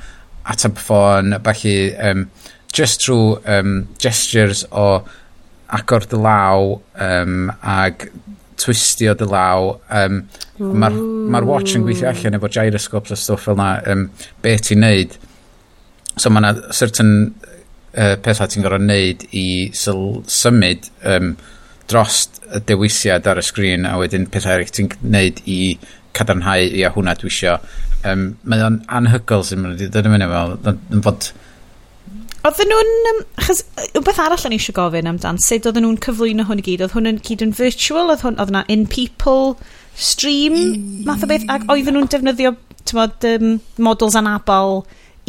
ateb 0.53 0.77
ffôn, 0.77 1.37
felly 1.45 1.77
um, 1.97 2.27
just 2.73 3.01
trwy 3.05 3.37
um, 3.49 3.75
gestures 4.01 4.65
o 4.71 4.87
agor 5.73 6.05
dy 6.09 6.19
law 6.19 6.75
um, 7.01 7.49
ag 7.61 8.09
twistio 8.59 9.15
dy 9.17 9.27
law. 9.29 9.77
Um, 9.89 10.23
Mae'r 10.59 10.97
ma 11.33 11.41
watch 11.47 11.73
yn 11.77 11.85
gweithio 11.85 12.11
allan 12.11 12.37
efo 12.37 12.49
gyroscopes 12.53 13.15
a 13.15 13.17
stwff 13.19 13.47
fel 13.47 13.57
na, 13.59 13.75
um, 13.89 14.05
be 14.43 14.53
ti'n 14.61 14.83
neud. 14.83 15.17
So 16.17 16.29
mae 16.29 16.43
yna 16.43 16.75
certain 16.77 17.13
uh, 17.97 18.15
pethau 18.21 18.51
ti'n 18.51 18.65
gorfod 18.65 18.85
neud 18.85 19.25
i 19.33 19.47
syl, 19.77 20.21
symud 20.29 20.89
um, 21.09 21.33
dros 21.89 22.27
y 22.53 22.61
dewisiad 22.69 23.27
ar 23.29 23.41
y 23.41 23.45
sgrin 23.45 23.89
a 23.89 23.97
wedyn 24.01 24.29
pethau 24.31 24.57
eraill 24.57 24.73
ti'n 24.73 24.93
neud 25.01 25.41
i 25.49 25.59
cadarnhau, 26.13 26.61
i 26.61 26.83
a 26.85 26.91
hwnna 26.93 27.15
dwi 27.17 27.31
isio. 27.33 27.57
Um, 28.05 28.33
mae 28.45 28.61
o'n 28.61 28.83
anhygol 28.93 29.45
sy'n 29.47 29.63
mynd 29.63 29.81
i 29.81 29.89
ddod 29.89 30.09
yn 30.09 30.13
mynd 30.13 30.27
i 30.27 30.29
fel, 30.29 30.57
yn 30.93 31.03
fod 31.05 31.31
Oedden 32.43 32.67
nhw'n... 32.73 32.89
Um, 33.09 33.21
achos, 33.39 33.61
wbeth 33.95 34.19
arall 34.19 34.47
o'n 34.49 34.55
eisiau 34.57 34.75
gofyn 34.75 35.07
amdan, 35.07 35.39
sut 35.39 35.67
oedden 35.69 35.85
nhw'n 35.85 36.01
cyflwyno 36.03 36.43
hwn 36.49 36.59
i 36.59 36.65
gyd? 36.65 36.83
Oedd 36.83 36.95
hwn 36.97 37.07
yn 37.13 37.21
gyd 37.23 37.45
yn 37.45 37.53
virtual? 37.55 38.11
Oedd 38.11 38.25
hwn, 38.25 38.35
oedd 38.43 38.51
na 38.51 38.65
in-people 38.73 39.53
stream 39.95 40.57
math 41.07 41.23
o 41.23 41.29
beth? 41.31 41.47
Ac 41.53 41.63
oedden 41.71 41.95
nhw'n 41.95 42.11
defnyddio, 42.11 42.55
tymod, 42.89 43.15
um, 43.31 43.55
models 43.87 44.19
anabal 44.19 44.81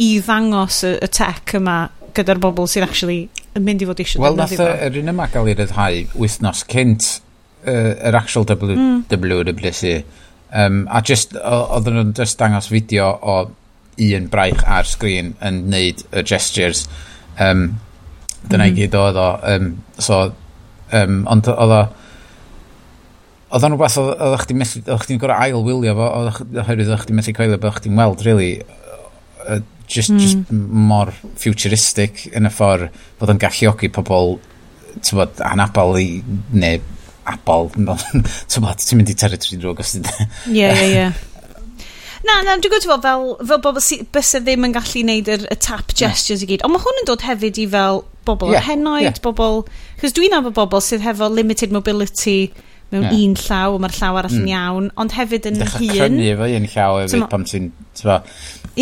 i 0.03 0.09
ddangos 0.19 0.81
y, 0.83 0.95
y 0.99 1.11
tech 1.15 1.55
yma 1.55 1.77
gyda'r 2.15 2.41
bobl 2.43 2.67
sy'n 2.67 2.83
actually 2.83 3.25
yn 3.55 3.63
mynd 3.63 3.83
i 3.83 3.87
fod 3.87 4.01
eisiau 4.03 4.23
Wel, 4.23 4.37
nath 4.39 4.59
yr 4.59 4.99
un 4.99 5.11
yma 5.15 5.27
gael 5.31 5.51
ei 5.51 5.55
ryddhau 5.55 6.01
wythnos 6.19 6.65
cynt 6.71 7.07
uh, 7.63 7.93
yr 7.95 8.19
actual 8.19 8.47
w. 8.51 8.75
WWDC. 9.11 10.01
Um, 10.51 10.81
mm. 10.83 10.87
a 10.91 10.99
just, 10.99 11.35
oedden 11.39 11.95
nhw'n 11.95 12.17
just 12.19 12.39
dangos 12.43 12.67
fideo 12.71 13.13
o 13.15 13.37
un 13.97 14.29
braich 14.31 14.63
ar 14.67 14.87
sgrin 14.89 15.33
yn 15.45 15.65
neud 15.71 16.03
y 16.11 16.23
gestures. 16.27 16.85
Um, 17.39 17.75
dyna 18.49 18.65
mm. 18.65 18.67
i 18.67 18.71
mhm. 18.71 18.79
gyd 18.79 18.97
oedd 18.99 19.19
o. 19.19 19.27
Um, 19.51 19.69
so, 19.97 20.23
um, 20.91 21.21
ond 21.31 21.51
oedd 21.51 21.75
o... 21.77 21.83
Oedd 23.55 23.67
o'n 23.67 23.75
rhywbeth 23.75 23.99
oedd 24.01 24.41
chdi'n 24.41 24.59
methu, 24.59 24.81
oedd 24.89 25.05
chdi'n 25.05 25.21
gorau 25.21 25.45
ail 25.45 25.63
wylio 25.63 25.93
fo, 25.95 26.09
oherwydd 26.63 26.89
oedd 26.89 27.05
chdi'n 27.05 27.19
methu 27.19 27.35
coelio 27.37 27.59
bod 27.61 27.77
chdi'n 27.77 27.95
weld, 27.99 28.25
really, 28.25 28.49
uh, 29.45 29.61
just, 29.87 30.11
mm. 30.11 30.19
just 30.19 30.51
mor 30.51 31.13
futuristic 31.39 32.25
yn 32.35 32.49
y 32.49 32.51
ffordd 32.51 32.89
fod 33.21 33.31
yn 33.31 33.39
galluogi 33.39 33.91
pobl, 33.95 34.35
ti'n 34.97 35.21
bod, 35.21 35.39
anabal 35.45 35.95
i, 36.01 36.09
neu 36.57 36.81
abal, 37.31 37.71
ti'n 37.75 38.67
ti'n 38.81 38.99
mynd 38.99 39.13
i 39.13 39.17
territory 39.17 39.61
drwg 39.61 39.85
os 39.85 39.95
ti'n... 39.95 40.09
Ie, 40.51 40.67
ie, 40.67 40.89
ie. 40.89 41.07
Na, 42.25 42.39
na, 42.41 42.55
dwi'n 42.57 42.73
gwybod 42.73 43.03
fel, 43.03 43.25
fel 43.45 43.59
bobl 43.61 43.83
sydd 43.83 44.07
bys 44.15 44.31
ddim 44.41 44.65
yn 44.65 44.73
gallu 44.73 45.03
neud 45.05 45.27
yr, 45.29 45.43
y 45.51 45.57
tap 45.61 45.93
gestures 45.93 46.41
i 46.41 46.47
gyd. 46.49 46.63
Ond 46.65 46.73
mae 46.73 46.81
hwn 46.81 47.01
yn 47.03 47.09
dod 47.09 47.25
hefyd 47.25 47.59
i 47.61 47.65
fel 47.69 48.01
bobl 48.25 48.53
yeah, 48.55 48.65
henoed, 48.65 49.05
yeah. 49.05 49.19
bobl... 49.21 49.61
Cos 50.01 50.15
dwi'n 50.15 50.33
nabod 50.33 50.55
bobl 50.57 50.81
sydd 50.81 51.05
hefo 51.05 51.29
limited 51.29 51.75
mobility 51.75 52.49
mewn 52.93 53.05
yeah. 53.05 53.19
un 53.19 53.35
llaw, 53.43 53.77
mae'r 53.81 53.97
llaw 53.99 54.19
arall 54.21 54.33
mm. 54.33 54.41
yn 54.41 54.53
iawn, 54.55 54.89
ond 55.01 55.13
hefyd 55.17 55.49
yn 55.51 55.61
Dechrau 55.61 55.83
hun. 55.83 55.91
Dechrau 55.91 56.09
crynu 56.09 56.31
efo 56.31 56.49
un 56.57 56.67
llaw 56.73 56.97
hefyd 57.03 57.27
pam 57.35 57.45
ti'n... 57.51 57.69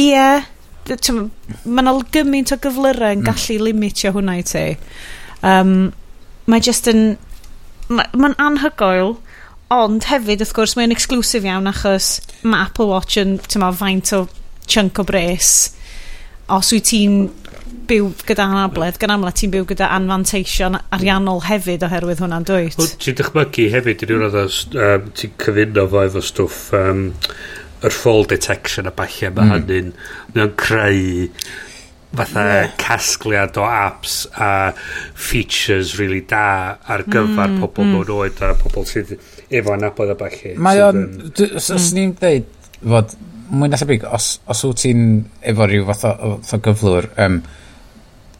Ie. 0.06 0.24
Mae 0.84 1.84
yna 1.84 1.98
gymaint 2.16 2.56
o 2.56 2.60
gyflyrau 2.64 3.18
yn 3.18 3.22
mm. 3.24 3.28
gallu 3.28 3.60
limitio 3.68 4.14
hwnna 4.16 4.40
i 4.40 4.48
ti. 4.48 4.66
Um, 5.44 5.76
mae 6.48 6.64
just 6.64 6.88
yn... 6.92 7.06
Mae'n 7.92 8.16
ma 8.16 8.32
anhygoel 8.40 9.18
Ond 9.74 10.06
hefyd, 10.06 10.44
wrth 10.44 10.54
gwrs, 10.54 10.76
mae'n 10.78 10.94
exclusif 10.94 11.46
iawn 11.48 11.70
achos 11.72 12.18
mae 12.44 12.68
Apple 12.68 12.90
Watch 12.92 13.18
yn, 13.22 13.38
ti'n 13.42 13.66
faint 13.80 14.12
o 14.14 14.26
chunk 14.70 15.02
o 15.02 15.08
bres. 15.08 15.54
Os 16.54 16.70
wyt 16.76 16.92
ti'n 16.92 17.24
byw 17.90 18.12
gyda 18.28 18.46
anabledd, 18.52 19.00
gan 19.02 19.16
amla 19.16 19.34
ti'n 19.36 19.52
byw 19.54 19.66
gyda 19.72 19.90
anfanteision 19.96 20.78
ariannol 20.94 21.44
hefyd 21.48 21.84
oherwydd 21.88 22.22
hwnna'n 22.24 22.48
dwyt. 22.48 22.78
Hwn, 22.78 22.94
ti'n 23.02 23.20
dychmygu 23.20 23.68
hefyd 23.74 24.06
i 24.06 24.10
rywun 24.12 24.30
oedd 24.30 24.80
um, 24.86 25.12
ti'n 25.18 25.36
cyfuno 25.42 25.88
fo 25.92 26.06
efo 26.06 26.24
stwff 26.24 26.74
um, 26.78 27.06
yr 27.84 27.96
fall 27.96 28.28
detection 28.30 28.88
a 28.88 28.96
balle 28.96 29.32
mae 29.36 29.46
mm. 29.46 29.54
hynny'n 29.58 29.94
mae'n 30.36 30.58
creu 30.60 31.32
fatha 32.14 32.44
yeah. 32.46 32.74
casgliad 32.78 33.58
o 33.58 33.66
apps 33.66 34.28
a 34.38 34.74
features 35.18 35.98
really 36.00 36.22
da 36.22 36.78
ar 36.86 37.04
gyfer 37.08 37.50
mm, 37.50 37.64
pobl 37.64 37.88
mm. 37.88 37.96
mewn 37.96 38.14
oed 38.20 38.44
a 38.46 38.54
pobl 38.60 38.86
sydd 38.88 39.16
efo 39.60 39.74
anabod 39.76 40.13
a 40.13 40.18
bachu. 40.20 40.56
Mae 40.62 40.82
o'n, 40.84 41.04
os 41.34 41.70
mm. 41.70 41.92
ni'n 41.98 42.16
dweud 42.20 42.50
fod 42.84 43.16
mwy 43.54 43.70
na 43.70 43.80
thebyg, 43.80 44.06
os, 44.10 44.38
os 44.50 44.63
wyt 44.66 44.82
ti'n 44.84 45.04
efo 45.52 45.68
rhyw 45.70 45.86
fath 45.92 46.06
o, 46.10 46.32
o 46.42 46.60
gyflwr, 46.66 47.10
um, 47.22 47.39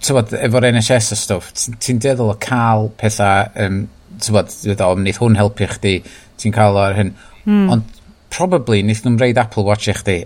tywod, 0.04 0.34
efo'r 0.47 0.69
NHS 0.71 1.12
a 1.13 1.17
stwff, 1.19 1.52
ti'n 1.84 2.02
deddol 2.04 2.34
o 2.34 2.38
cael 2.41 2.89
pethau, 2.99 3.52
um, 3.65 3.84
tywod, 4.23 4.56
o, 4.73 4.89
wneud 4.97 5.19
hwn 5.21 5.38
helpu 5.39 5.69
chdi, 5.76 5.97
ti'n 6.41 6.56
cael 6.56 6.80
o'r 6.82 6.97
hyn, 6.97 7.13
mm. 7.45 7.67
ond 7.76 8.02
probably 8.34 8.82
wneud 8.82 9.04
nhw'n 9.06 9.19
reid 9.21 9.41
Apple 9.41 9.67
Watch 9.67 9.91
i 9.91 9.97
chdi, 9.99 10.17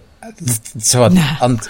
tywod, 0.88 1.20
ond 1.46 1.68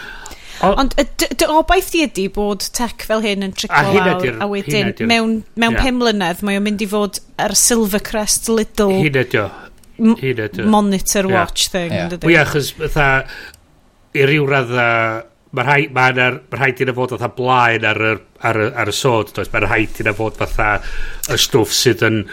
Ond 0.66 0.96
dy 0.98 1.48
obaith 1.52 1.92
di 1.94 2.04
ydy 2.08 2.28
bod 2.34 2.66
tech 2.76 3.06
fel 3.08 3.22
hyn 3.26 3.46
yn 3.46 3.54
trico 3.58 3.84
lawr 3.94 4.26
a, 4.32 4.34
a 4.44 4.50
wedyn 4.50 4.94
mewn, 5.10 5.40
mewn 5.60 5.76
yeah. 5.76 5.84
pum 5.84 6.02
mlynedd 6.02 6.44
mae 6.46 6.60
o'n 6.60 6.66
mynd 6.66 6.84
i 6.84 6.90
fod 6.90 7.22
yr 7.44 7.56
Silvercrest 7.58 8.50
little 8.50 8.90
hyn 8.94 9.22
ydy 9.24 9.46
hyn 9.98 10.44
ydy 10.48 10.68
monitor 10.70 11.30
watch 11.30 11.70
thing 11.74 11.94
yeah. 11.94 12.10
Wel 12.14 12.34
ia 12.34 12.44
achos 12.46 12.74
fatha 12.78 13.10
i 14.18 14.26
ryw 14.26 14.48
radda 14.50 14.88
mae 15.58 15.66
rhaid 15.68 15.96
ma 15.96 16.10
ma 16.18 16.30
rhaid 16.60 16.84
i'n 16.84 16.94
fod 16.98 17.16
fatha 17.16 17.32
blaen 17.38 17.86
ar, 17.88 18.02
ar, 18.12 18.22
ar, 18.50 18.62
ar 18.84 18.92
y 18.92 18.96
sod 18.96 19.34
does? 19.38 19.52
Mae'n 19.54 19.68
rhaid 19.68 20.02
i'n 20.04 20.14
fod 20.18 20.38
fatha 20.42 20.78
y 21.34 21.40
stwff 21.42 21.76
sydd 21.76 22.04
yn 22.08 22.24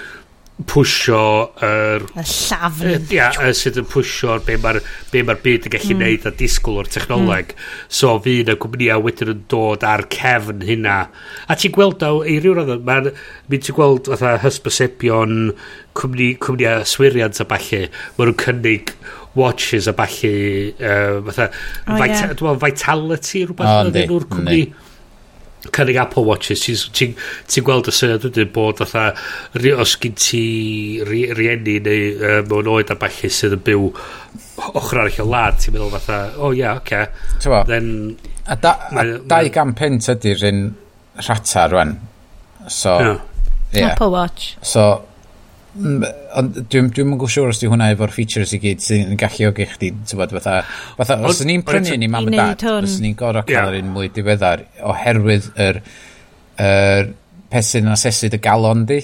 pwysio 0.54 1.20
yr... 1.66 2.04
Y 2.14 2.22
llafn. 2.30 3.08
Ia, 3.10 3.30
sydd 3.58 3.80
yn 3.80 3.88
pwysio 3.90 4.36
be 4.46 4.54
mae'r 4.62 4.78
ma 5.26 5.34
byd 5.42 5.66
yn 5.66 5.74
gallu 5.74 5.96
mm. 5.96 6.04
neud 6.04 6.28
a 6.30 6.32
disgwyl 6.38 6.78
o'r 6.84 6.90
technoleg. 6.94 7.50
Mm. 7.56 7.64
So 7.98 8.12
fi 8.22 8.36
yn 8.44 8.52
y 8.52 8.56
cwmnïa 8.62 9.00
wedyn 9.02 9.32
yn 9.34 9.42
dod 9.50 9.86
ar 9.88 10.06
cefn 10.14 10.62
hynna. 10.68 11.00
A 11.50 11.58
ti'n 11.58 11.74
gweld 11.74 12.06
o, 12.06 12.12
i 12.22 12.38
ryw 12.38 12.54
radd, 12.60 12.70
mae'n 12.86 13.10
mynd 13.50 13.66
ti'n 13.66 13.78
gweld 13.80 14.12
fatha 14.12 14.36
hysbosebion 14.44 15.50
cwmni, 15.98 16.30
cwmnïa 16.42 16.78
swiriant 16.86 17.42
a 17.42 17.48
falle, 17.50 17.84
Mae 18.14 18.30
nhw'n 18.30 18.40
cynnig 18.44 18.94
watches 19.34 19.90
a 19.90 19.96
falle, 19.98 20.34
uh, 20.78 21.18
fatha, 21.32 21.50
oh, 21.88 21.98
vita, 21.98 22.30
yeah. 22.30 22.58
vitality 22.62 23.46
rhywbeth 23.48 23.74
oh, 23.74 23.90
nhw'r 23.90 24.30
cwmni. 24.30 24.64
Ni 24.68 24.83
cynnig 25.72 25.98
Apple 26.00 26.24
Watches, 26.26 26.64
ti'n 26.66 26.92
ti, 26.92 27.08
ti 27.48 27.62
gweld 27.64 27.88
y 27.88 27.94
syniad 27.94 28.26
ydyn 28.28 28.52
bod 28.54 28.82
fatha, 28.82 29.06
os 29.80 29.96
gyn 30.02 30.16
ti 30.18 30.44
ri, 31.06 31.24
rieni 31.36 31.78
neu 31.84 32.04
uh, 32.18 32.38
mewn 32.50 32.70
oed 32.74 32.92
a 32.92 32.98
balli 33.00 33.30
sydd 33.32 33.56
yn 33.58 33.64
byw 33.64 33.88
ochr 34.74 35.02
arall 35.02 35.22
o 35.24 35.28
lad, 35.30 35.60
ti'n 35.62 35.76
meddwl 35.76 35.94
fatha, 35.96 36.20
o 36.36 36.48
oh, 36.48 36.52
ia, 36.52 36.64
yeah, 36.64 36.80
oce. 36.82 37.02
Okay. 37.44 37.62
Then, 37.70 37.88
a, 38.46 38.58
da, 38.60 38.76
a 38.92 39.06
200 39.30 39.78
pint 39.78 40.10
ydy'r 40.14 40.46
un 40.50 40.62
rhata 41.22 41.66
rwan. 41.72 41.96
So, 42.68 42.98
yeah. 42.98 43.18
yeah. 43.72 43.92
Apple 43.92 44.10
Watch. 44.10 44.56
So, 44.62 45.04
ond 45.74 46.60
dwi'n 46.70 46.90
dwi 46.94 47.04
yn 47.04 47.14
siŵr 47.34 47.50
os 47.50 47.60
di 47.62 47.70
hwnna 47.70 47.90
efo'r 47.94 48.12
features 48.14 48.52
i 48.54 48.60
gyd 48.62 48.84
sy'n 48.84 49.18
galluogi 49.18 49.66
chdi, 49.72 49.90
ti'n 50.06 50.20
bod, 50.20 50.34
fatha, 50.36 50.60
fatha 51.00 51.18
os 51.26 51.42
ni'n 51.46 51.64
prynu 51.66 51.96
ni 51.98 52.08
mam 52.10 52.30
a 52.30 52.36
dad, 52.36 52.64
os 52.84 53.00
ni'n 53.02 53.16
gorau 53.18 53.46
cael 53.48 53.72
yr 53.72 53.80
un 53.80 53.90
mwy 53.96 54.12
diweddar, 54.14 54.62
oherwydd 54.92 55.50
yr, 55.66 55.82
yr 56.62 57.10
pesyn 57.50 57.88
yn 57.88 57.96
asesu 57.96 58.30
dy 58.30 58.40
galon 58.44 58.86
di, 58.90 59.00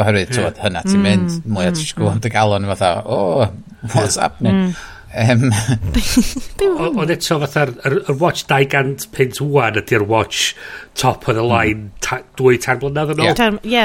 oherwydd, 0.00 0.32
ti'n 0.32 0.48
bod, 0.48 0.64
hynna, 0.64 0.84
ti'n 0.88 1.04
mynd, 1.04 1.38
mwy 1.44 1.68
at 1.68 1.80
sgwyl 1.82 2.14
am 2.14 2.24
dy 2.24 2.32
galon, 2.32 2.72
fatha, 2.72 2.96
oh, 3.04 3.50
what's 3.92 4.16
happening? 4.16 4.72
Um, 5.14 5.52
Ond 6.98 7.12
eto 7.14 7.36
fatha'r 7.44 8.16
watch 8.18 8.48
200 8.50 9.04
pint 9.14 9.38
wwan 9.38 9.78
ydy'r 9.78 10.02
watch 10.10 10.56
top 10.98 11.28
of 11.28 11.36
the 11.36 11.44
hmm. 11.44 11.52
line 11.52 12.24
dwy 12.40 12.58
tan 12.58 12.80
blynedd 12.82 13.12
yn 13.14 13.22
ôl. 13.22 13.60
Ie. 13.62 13.84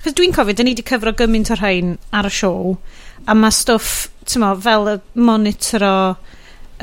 Chos 0.00 0.16
dwi'n 0.16 0.32
cofio, 0.32 0.56
dyn 0.56 0.70
ni 0.70 0.72
wedi 0.72 0.84
cyfro 0.88 1.12
gymaint 1.16 1.50
o'r 1.52 1.60
rhain 1.60 1.96
ar 2.16 2.28
y 2.28 2.32
siow, 2.32 2.76
a 3.28 3.34
mae 3.36 3.52
stwff, 3.52 4.06
ti'n 4.24 4.40
mo, 4.40 4.54
fel 4.64 4.88
y 4.94 4.94
monitor 5.20 5.84
o 5.84 5.96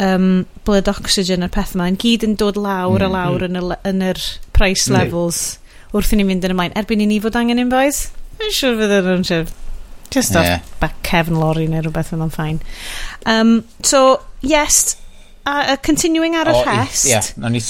um, 0.06 0.27
blood 0.67 0.91
oxygen 0.91 1.45
a'r 1.45 1.53
peth 1.53 1.73
yma, 1.73 1.88
yn 1.89 1.97
gyd 2.01 2.27
yn 2.27 2.36
dod 2.38 2.60
lawr 2.62 3.01
mm, 3.01 3.08
a 3.08 3.13
lawr 3.15 3.47
mm. 3.47 3.47
yn, 3.47 3.58
y, 3.58 3.80
yn 3.89 4.03
yr 4.12 4.21
price 4.53 4.86
mm. 4.86 4.97
levels 4.99 5.41
wrth 5.95 6.13
i 6.13 6.19
ni 6.19 6.27
fynd 6.30 6.45
yn 6.45 6.53
y 6.53 6.60
maen. 6.60 6.75
Erbyn 6.77 7.01
i 7.01 7.10
ni 7.10 7.17
fod 7.23 7.39
angen 7.39 7.63
un 7.63 7.73
boys, 7.73 8.03
mae'n 8.38 8.53
siŵr 8.60 8.77
fydd 8.84 8.95
yn 8.99 9.10
rhan 9.10 9.27
siwr. 9.32 9.56
Just 10.13 10.38
yeah. 10.38 10.62
off 10.62 10.80
back 10.80 11.01
Kevin 11.03 11.41
Lorry 11.41 11.65
neu 11.67 11.82
rhywbeth 11.82 12.13
yma'n 12.15 12.32
ffain. 12.32 12.62
Um, 13.25 13.58
so, 13.84 14.21
yes, 14.45 14.95
a, 15.43 15.73
a 15.73 15.77
continuing 15.77 16.38
ar 16.38 16.53
y 16.53 16.56
oh, 16.56 16.63
rest. 16.67 17.10
Ie, 17.10 17.15
yeah, 17.15 17.27
no, 17.41 17.49
ni 17.51 17.63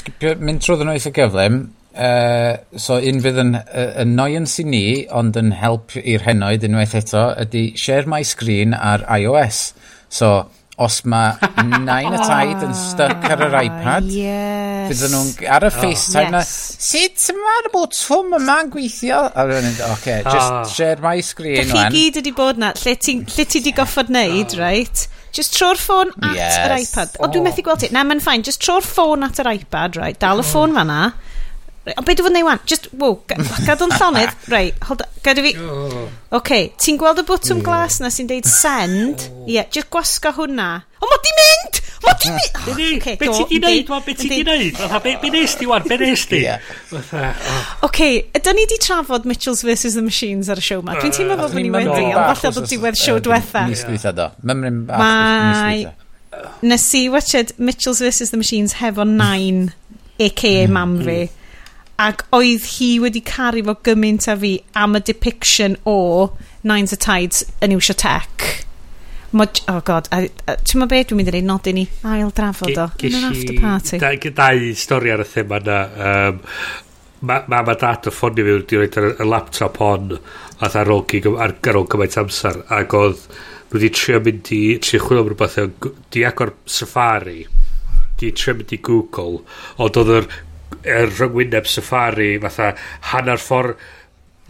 mynd 0.43 0.62
trwy 0.65 0.77
ddyn 0.77 0.91
nhw 0.91 0.99
eitha 0.99 1.13
gyflym. 1.15 1.62
Uh, 1.97 2.60
so 2.77 2.99
un 3.01 3.23
fydd 3.23 3.39
yn 3.41 3.55
uh, 3.57 3.88
annoyance 4.03 4.62
i 4.62 4.65
ni, 4.69 4.86
ond 5.10 5.38
yn 5.39 5.49
help 5.57 5.95
i'r 5.97 6.27
henoed 6.27 6.65
unwaith 6.67 6.93
eto, 6.99 7.31
ydy 7.41 7.71
share 7.79 8.05
my 8.05 8.21
screen 8.21 8.75
ar 8.77 9.01
iOS. 9.17 9.71
So, 10.13 10.45
os 10.77 10.99
mae 11.10 11.33
nain 11.88 12.13
y 12.13 12.19
taid 12.21 12.62
yn 12.62 12.75
stuck 12.77 13.25
ar 13.25 13.41
yr 13.47 13.55
iPad, 13.63 14.05
ah, 14.05 14.12
yes. 14.13 14.91
fydden 14.91 15.15
nhw'n 15.15 15.31
ar 15.55 15.65
y 15.65 15.71
oh, 15.71 15.77
FaceTime 15.79 16.38
oh, 16.38 16.43
yes. 16.43 16.51
sut 16.86 17.39
mae'r 17.39 17.69
bwtwm 17.73 18.36
yma'n 18.38 18.69
gweithio? 18.75 19.23
A 19.33 19.45
rwy'n 19.47 19.65
nhw'n, 19.65 19.79
oce, 19.88 19.95
okay, 19.95 20.19
just 20.27 20.53
oh. 20.53 20.62
share 20.75 21.01
my 21.01 21.15
screen. 21.25 21.57
Dych 21.63 21.73
chi 21.73 21.88
gyd 21.95 22.21
wedi 22.21 22.33
bod 22.38 22.62
na, 22.62 22.75
lle 22.77 22.93
ti, 23.01 23.17
lle 23.25 23.47
ti 23.49 23.63
di 23.65 23.73
goffod 23.73 24.13
neud, 24.13 24.53
oh. 24.53 24.62
right? 24.62 25.07
Just 25.33 25.57
tro'r 25.57 25.81
ffôn 25.81 26.13
at 26.21 26.38
yes. 26.38 26.62
yr 26.62 26.77
iPad. 26.77 27.17
O, 27.17 27.25
oh. 27.25 27.33
dwi'n 27.33 27.49
methu 27.49 27.65
gweld 27.65 27.81
ti. 27.81 27.89
Na, 27.93 28.05
mae'n 28.05 28.21
ffain, 28.21 28.45
just 28.45 28.62
tro'r 28.62 28.86
ffôn 28.86 29.25
at 29.25 29.41
yr 29.41 29.49
iPad, 29.57 29.97
right? 29.97 30.21
Dal 30.21 30.45
y 30.45 30.45
ffôn 30.45 30.77
fanna. 30.77 31.01
Oh 31.10 31.37
Ond 31.95 32.08
be 32.08 32.15
dwi'n 32.19 32.36
neud 32.36 32.47
wan? 32.47 32.60
Just, 32.67 32.89
wow, 33.00 33.15
gadw'n 33.28 33.93
llonydd. 33.95 34.34
Rai, 34.54 34.71
hold 34.89 35.04
on, 35.06 35.12
gadw 35.23 35.43
fi... 35.45 35.54
OK, 36.36 36.52
ti'n 36.82 37.00
gweld 37.00 37.21
y 37.21 37.26
bwtwm 37.28 37.62
glas 37.63 38.02
na 38.04 38.12
sy'n 38.12 38.28
deud 38.28 38.47
send? 38.50 39.28
Ie, 39.45 39.58
yeah, 39.58 39.67
just 39.71 39.88
gwasgo 39.93 40.34
hwnna. 40.36 40.69
O, 41.00 41.08
mo 41.08 41.19
di 41.23 41.32
mynd! 41.38 41.80
Mo 42.04 42.15
di 42.19 42.34
mynd! 42.34 43.06
Be 43.21 43.30
ti 43.32 43.45
di 43.54 43.62
neud, 43.63 43.93
be 44.06 44.15
ti 44.17 44.32
di 44.34 44.41
neud? 44.47 44.82
Be 45.06 45.32
nes 45.32 45.56
ti 45.60 45.69
wan, 45.69 45.88
be 45.88 46.00
nes 46.02 46.26
ti? 46.28 46.41
OK, 47.88 48.02
ydy 48.36 48.56
ni 48.58 48.67
di 48.73 48.80
trafod 48.84 49.30
Mitchells 49.30 49.63
vs 49.63 49.95
the 49.95 50.04
Machines 50.04 50.52
ar 50.52 50.60
y 50.60 50.65
siow 50.67 50.84
ma. 50.84 50.97
Dwi'n 51.00 51.15
teimlo 51.15 51.39
bod 51.39 51.56
ni 51.56 51.71
wedi, 51.71 52.12
ond 52.12 52.34
falle 52.34 52.54
bod 52.58 52.67
diwedd 52.73 53.00
siow 53.00 53.21
diwetha. 53.23 53.63
Nis 53.71 53.86
diwetha 53.88 54.15
do. 54.17 54.28
Mymryn 54.43 54.84
bach, 54.89 55.95
Nes 56.62 56.84
i 56.93 57.08
watched 57.10 57.58
Mitchells 57.58 58.04
vs 58.04 58.30
the 58.32 58.38
Machines 58.38 58.73
hefo 58.82 59.08
9, 59.08 59.71
a.k.a. 60.19 60.67
mam 60.67 61.00
fi. 61.02 61.19
Mm. 61.26 61.36
Ac 61.97 62.27
oedd 62.38 62.65
hi 62.75 62.91
wedi 63.01 63.23
caru 63.25 63.63
fo 63.65 63.73
gymaint 63.88 64.27
a 64.29 64.36
fi 64.38 64.53
am 64.77 64.99
y 64.99 65.01
depiction 65.01 65.77
o 65.89 65.97
Nines 66.67 66.93
a 66.93 66.99
Tides 67.01 67.41
yn 67.65 67.73
iwsio 67.73 67.95
tech. 67.97 68.45
Mod, 69.38 69.63
oh 69.67 69.79
god, 69.86 70.07
ti'n 70.12 70.79
ma 70.79 70.88
beth 70.88 71.10
dwi'n 71.10 71.19
mynd 71.19 71.31
i 71.31 71.33
reid 71.36 71.47
nodyn 71.47 71.79
ni? 71.79 71.88
Ail 72.07 72.29
drafod 72.38 72.77
o. 72.77 72.86
Yn 73.01 73.17
yr 73.17 73.25
after 73.31 73.57
party. 73.63 73.99
Da, 74.03 74.13
dau 74.38 74.69
stori 74.77 75.12
ar 75.13 75.25
y 75.25 75.27
thema 75.27 75.60
na. 75.65 75.79
Um, 76.10 76.39
ma, 77.25 77.41
ma, 77.49 77.63
ma 77.65 77.73
dad 77.73 78.07
o 78.07 78.13
ffonio 78.13 78.45
fi 78.45 78.79
wedi 78.79 79.01
roed 79.01 79.21
y 79.25 79.27
laptop 79.27 79.81
on 79.81 80.13
a 80.13 80.69
ar 80.69 80.93
ôl, 80.93 81.03
ar, 81.33 81.57
ar 81.57 81.79
ôl 81.81 81.89
gymaint 81.91 82.17
amser. 82.21 82.62
Ac 82.77 82.93
oedd 82.97 83.25
nhw 83.27 83.81
wedi 83.81 83.93
trio 83.97 84.21
mynd 84.23 84.53
i, 84.55 84.62
trio 84.86 85.01
chwilio 85.03 85.25
am 85.25 85.31
rhywbeth, 85.33 85.89
di 86.13 86.23
agor 86.29 86.53
Safari, 86.69 87.41
di 88.21 88.31
trio 88.38 88.55
mynd 88.62 88.77
i 88.77 88.79
Google, 88.86 89.41
ond 89.81 89.99
oedd 90.01 90.13
yr 90.21 90.29
er 90.88 91.12
rhyngwyneb 91.12 91.69
Safari 91.69 92.36
fatha 92.43 92.73
hanner 93.12 93.41
ffordd 93.41 93.77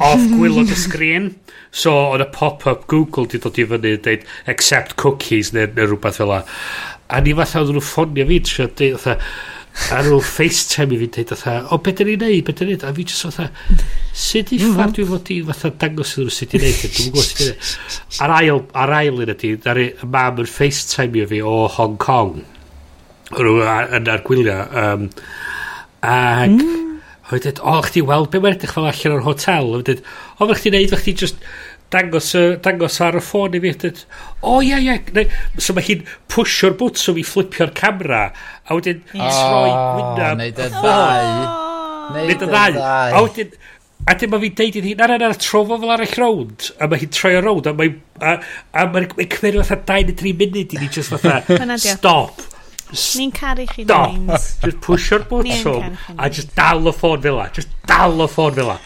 off 0.03 0.23
gwylod 0.37 0.73
y 0.73 0.77
sgrin. 0.77 1.31
So 1.71 1.93
oedd 2.13 2.23
y 2.25 2.29
pop-up 2.33 2.87
Google 2.91 3.27
di 3.29 3.41
dod 3.43 3.57
i 3.59 3.65
fyny 3.67 3.97
dweud 4.01 4.23
accept 4.49 4.95
cookies 4.99 5.53
neu, 5.53 5.69
neu 5.75 5.91
rhywbeth 5.91 6.21
fel 6.21 6.31
la 6.33 6.43
a 7.07 7.21
ni 7.23 7.35
fatha 7.35 7.61
oedd 7.63 7.75
nhw 7.75 7.83
ffonio 7.83 8.25
fi 8.27 8.41
trio 8.43 8.67
dweud 8.67 9.07
a 9.93 9.99
nhw 10.03 10.17
FaceTime 10.25 10.95
i 10.95 10.99
fi 11.03 11.07
dweud 11.13 11.31
fatha, 11.33 11.55
o 11.71 11.77
beth 11.83 11.99
dyn 12.01 12.09
ni'n 12.11 12.23
neud, 12.25 12.43
beth 12.47 12.59
dyn 12.59 12.71
ni'n 12.71 12.79
neud, 12.79 12.85
a 12.89 12.93
fi 12.97 13.05
jyst 13.07 13.27
fatha, 13.27 13.45
sut 14.11 14.51
i 14.51 14.57
mm-hmm. 14.57 14.73
ffar 14.73 14.93
dwi 14.95 15.05
fod 15.11 15.31
i 15.31 15.37
fatha 15.51 15.71
dangos 15.83 16.15
iddyn 16.15 16.27
nhw 16.27 16.35
sut 16.37 16.55
i'n 16.57 16.65
neud, 16.65 16.79
dwi'n 16.81 17.11
gwybod 17.13 17.27
sut 17.27 17.43
i'n 17.45 17.51
neud. 17.53 17.99
Ar 18.25 18.33
ail, 18.39 18.63
ar 18.83 18.95
ail 18.97 19.21
un 19.21 19.33
ydy, 19.35 19.51
dar 19.63 19.81
y 19.81 19.87
mam 20.17 20.41
yn 20.43 20.49
FaceTime 20.51 21.21
i 21.21 21.27
fi 21.29 21.43
o 21.45 21.57
Hong 21.77 21.99
Kong, 22.01 22.41
nhw 23.37 23.55
yn 23.99 24.11
argwylio, 24.15 24.57
um, 24.81 25.07
Ac... 26.01 26.53
Mm. 26.57 26.83
oedd 27.27 27.43
dweud, 27.43 27.57
o, 27.59 27.79
chdi 27.83 28.03
weld 28.07 28.29
be 28.31 28.39
mae'n 28.39 28.55
edrych 28.55 28.71
fel 28.71 28.85
allan 28.87 29.17
o'r 29.17 29.25
hotel. 29.25 29.73
Oedd 29.75 29.89
dweud, 29.89 30.05
o, 30.37 30.45
mae'n 30.45 30.59
chdi 30.61 30.71
neud, 30.71 30.91
fe 30.93 30.99
chdi 31.01 31.13
just 31.25 31.41
dangos, 31.91 32.29
uh, 32.39 32.55
dangos 32.63 32.99
ar 33.03 33.17
y 33.19 33.23
ffôn 33.23 33.57
i 33.57 33.61
fi. 33.63 33.73
dweud, 33.83 34.03
o, 34.41 34.59
ia, 34.63 34.79
ie. 34.83 34.97
Ne, 35.15 35.25
so 35.59 35.75
mae 35.75 35.85
hi'n 35.87 36.05
pwysio'r 36.31 36.77
bwtswm 36.79 37.19
i 37.19 37.25
flipio'r 37.27 37.73
camera. 37.77 38.27
A 38.67 38.77
wedyn, 38.77 39.03
i 39.11 39.23
troi 39.23 39.71
gwynaf. 39.71 40.37
Neud 40.39 40.61
y 40.63 40.69
ddau. 40.75 41.33
Neud 42.15 42.35
y 42.35 42.51
ddau. 42.51 42.81
A 42.87 43.23
wedyn, 43.25 43.55
a 44.07 44.15
dim 44.15 44.31
mae 44.31 44.43
fi'n 44.45 44.59
deud 44.61 44.79
i 44.79 44.83
hi, 44.85 44.97
na, 44.99 45.09
na, 45.11 45.17
na, 45.19 45.31
trofo 45.41 45.79
fel 45.81 45.95
arall 45.95 46.19
rownd. 46.21 46.69
A 46.79 46.87
mae 46.87 47.03
hi'n 47.03 47.15
troi 47.15 47.35
o 47.35 47.41
rownd. 47.43 47.67
A 47.67 47.75
mae'n 47.75 47.97
mae, 47.97 48.35
a, 48.35 48.37
a 48.71 48.87
mae, 48.93 49.09
mae 49.17 49.31
cymeru 49.35 49.67
fatha 49.67 49.97
2 49.97 50.11
neu 50.11 50.21
3 50.23 50.37
munud 50.43 50.77
i 50.77 50.85
ni 50.85 50.93
just 50.95 51.11
fatha, 51.15 51.41
stop. 51.83 52.47
Ni'n 52.91 53.33
caru 53.35 53.65
chi 53.67 53.83
names. 53.87 54.53
Just 54.63 54.79
pwysio'r 54.85 55.25
bwtwm 55.27 55.97
a 56.17 56.29
just 56.29 56.53
dal 56.55 56.87
y 56.87 56.93
ffôn 56.95 57.19
fel 57.23 57.35
la 57.39 57.49
Just 57.55 57.73
dal 57.89 58.15
y 58.23 58.29
ffôn 58.31 58.55
fel 58.55 58.71
la 58.71 58.77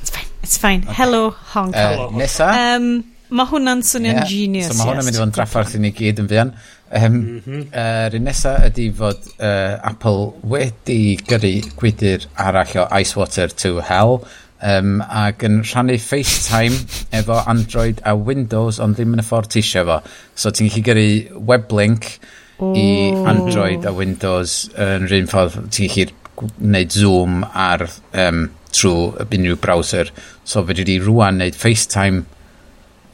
It's 0.00 0.10
fine. 0.10 0.26
It's 0.42 0.56
fine. 0.56 0.82
Okay. 0.84 0.94
Hello, 0.94 1.28
eh, 1.28 1.52
Kong. 1.52 1.74
Uh, 1.74 2.10
Nesa? 2.16 2.48
Um, 2.54 2.90
mae 3.28 3.50
hwnna'n 3.50 3.82
swnio'n 3.84 4.20
yeah. 4.22 4.28
genius. 4.28 4.70
So 4.70 4.78
mae 4.78 4.88
hwnna'n 4.88 5.02
yes, 5.02 5.08
mynd 5.08 5.18
i 5.18 5.20
fod 5.20 5.28
yn 5.28 5.36
draffarth 5.36 5.76
i 5.76 5.80
ni 5.82 5.94
gyd 5.96 6.22
yn 6.24 6.30
fian 6.30 6.52
Um, 6.88 7.02
ehm, 7.02 7.12
mm 7.12 7.42
-hmm. 7.44 7.64
Er 7.76 8.14
uh, 8.14 8.20
nesa 8.24 8.54
ydy 8.64 8.86
fod 8.96 9.26
uh, 9.36 9.76
Apple 9.84 10.32
wedi 10.48 11.18
gyrru 11.28 11.50
gwydr 11.76 12.24
arall 12.40 12.78
o 12.80 12.86
Icewater 12.96 13.52
to 13.52 13.82
Hell 13.84 14.22
ehm, 14.62 14.94
um, 14.94 15.02
ac 15.02 15.44
yn 15.44 15.60
rhannu 15.68 15.98
FaceTime 16.00 16.78
efo 17.20 17.42
Android 17.44 18.00
a 18.08 18.16
Windows 18.16 18.80
ond 18.80 18.96
ddim 18.96 19.12
yn 19.12 19.20
y 19.20 19.26
ffordd 19.26 19.52
tisio 19.52 19.84
fo. 19.84 20.00
So 20.34 20.48
ti'n 20.48 20.72
gallu 20.72 20.86
gyrru 20.88 21.44
weblink 21.50 21.76
link 21.76 22.10
i 22.58 22.88
Android 23.30 23.84
a 23.86 23.92
Windows 23.94 24.64
yn 24.74 25.06
rhywun 25.06 25.30
ffordd 25.30 25.68
ti'n 25.74 25.92
gallu 25.94 26.14
gwneud 26.38 26.94
Zoom 26.94 27.42
ar 27.50 27.86
um, 28.14 28.48
trwy 28.74 29.26
unrhyw 29.26 29.58
browser. 29.62 30.10
So 30.44 30.64
fe 30.66 30.76
wedi 30.78 30.98
rwan 31.02 31.40
wneud 31.40 31.58
FaceTime 31.58 32.24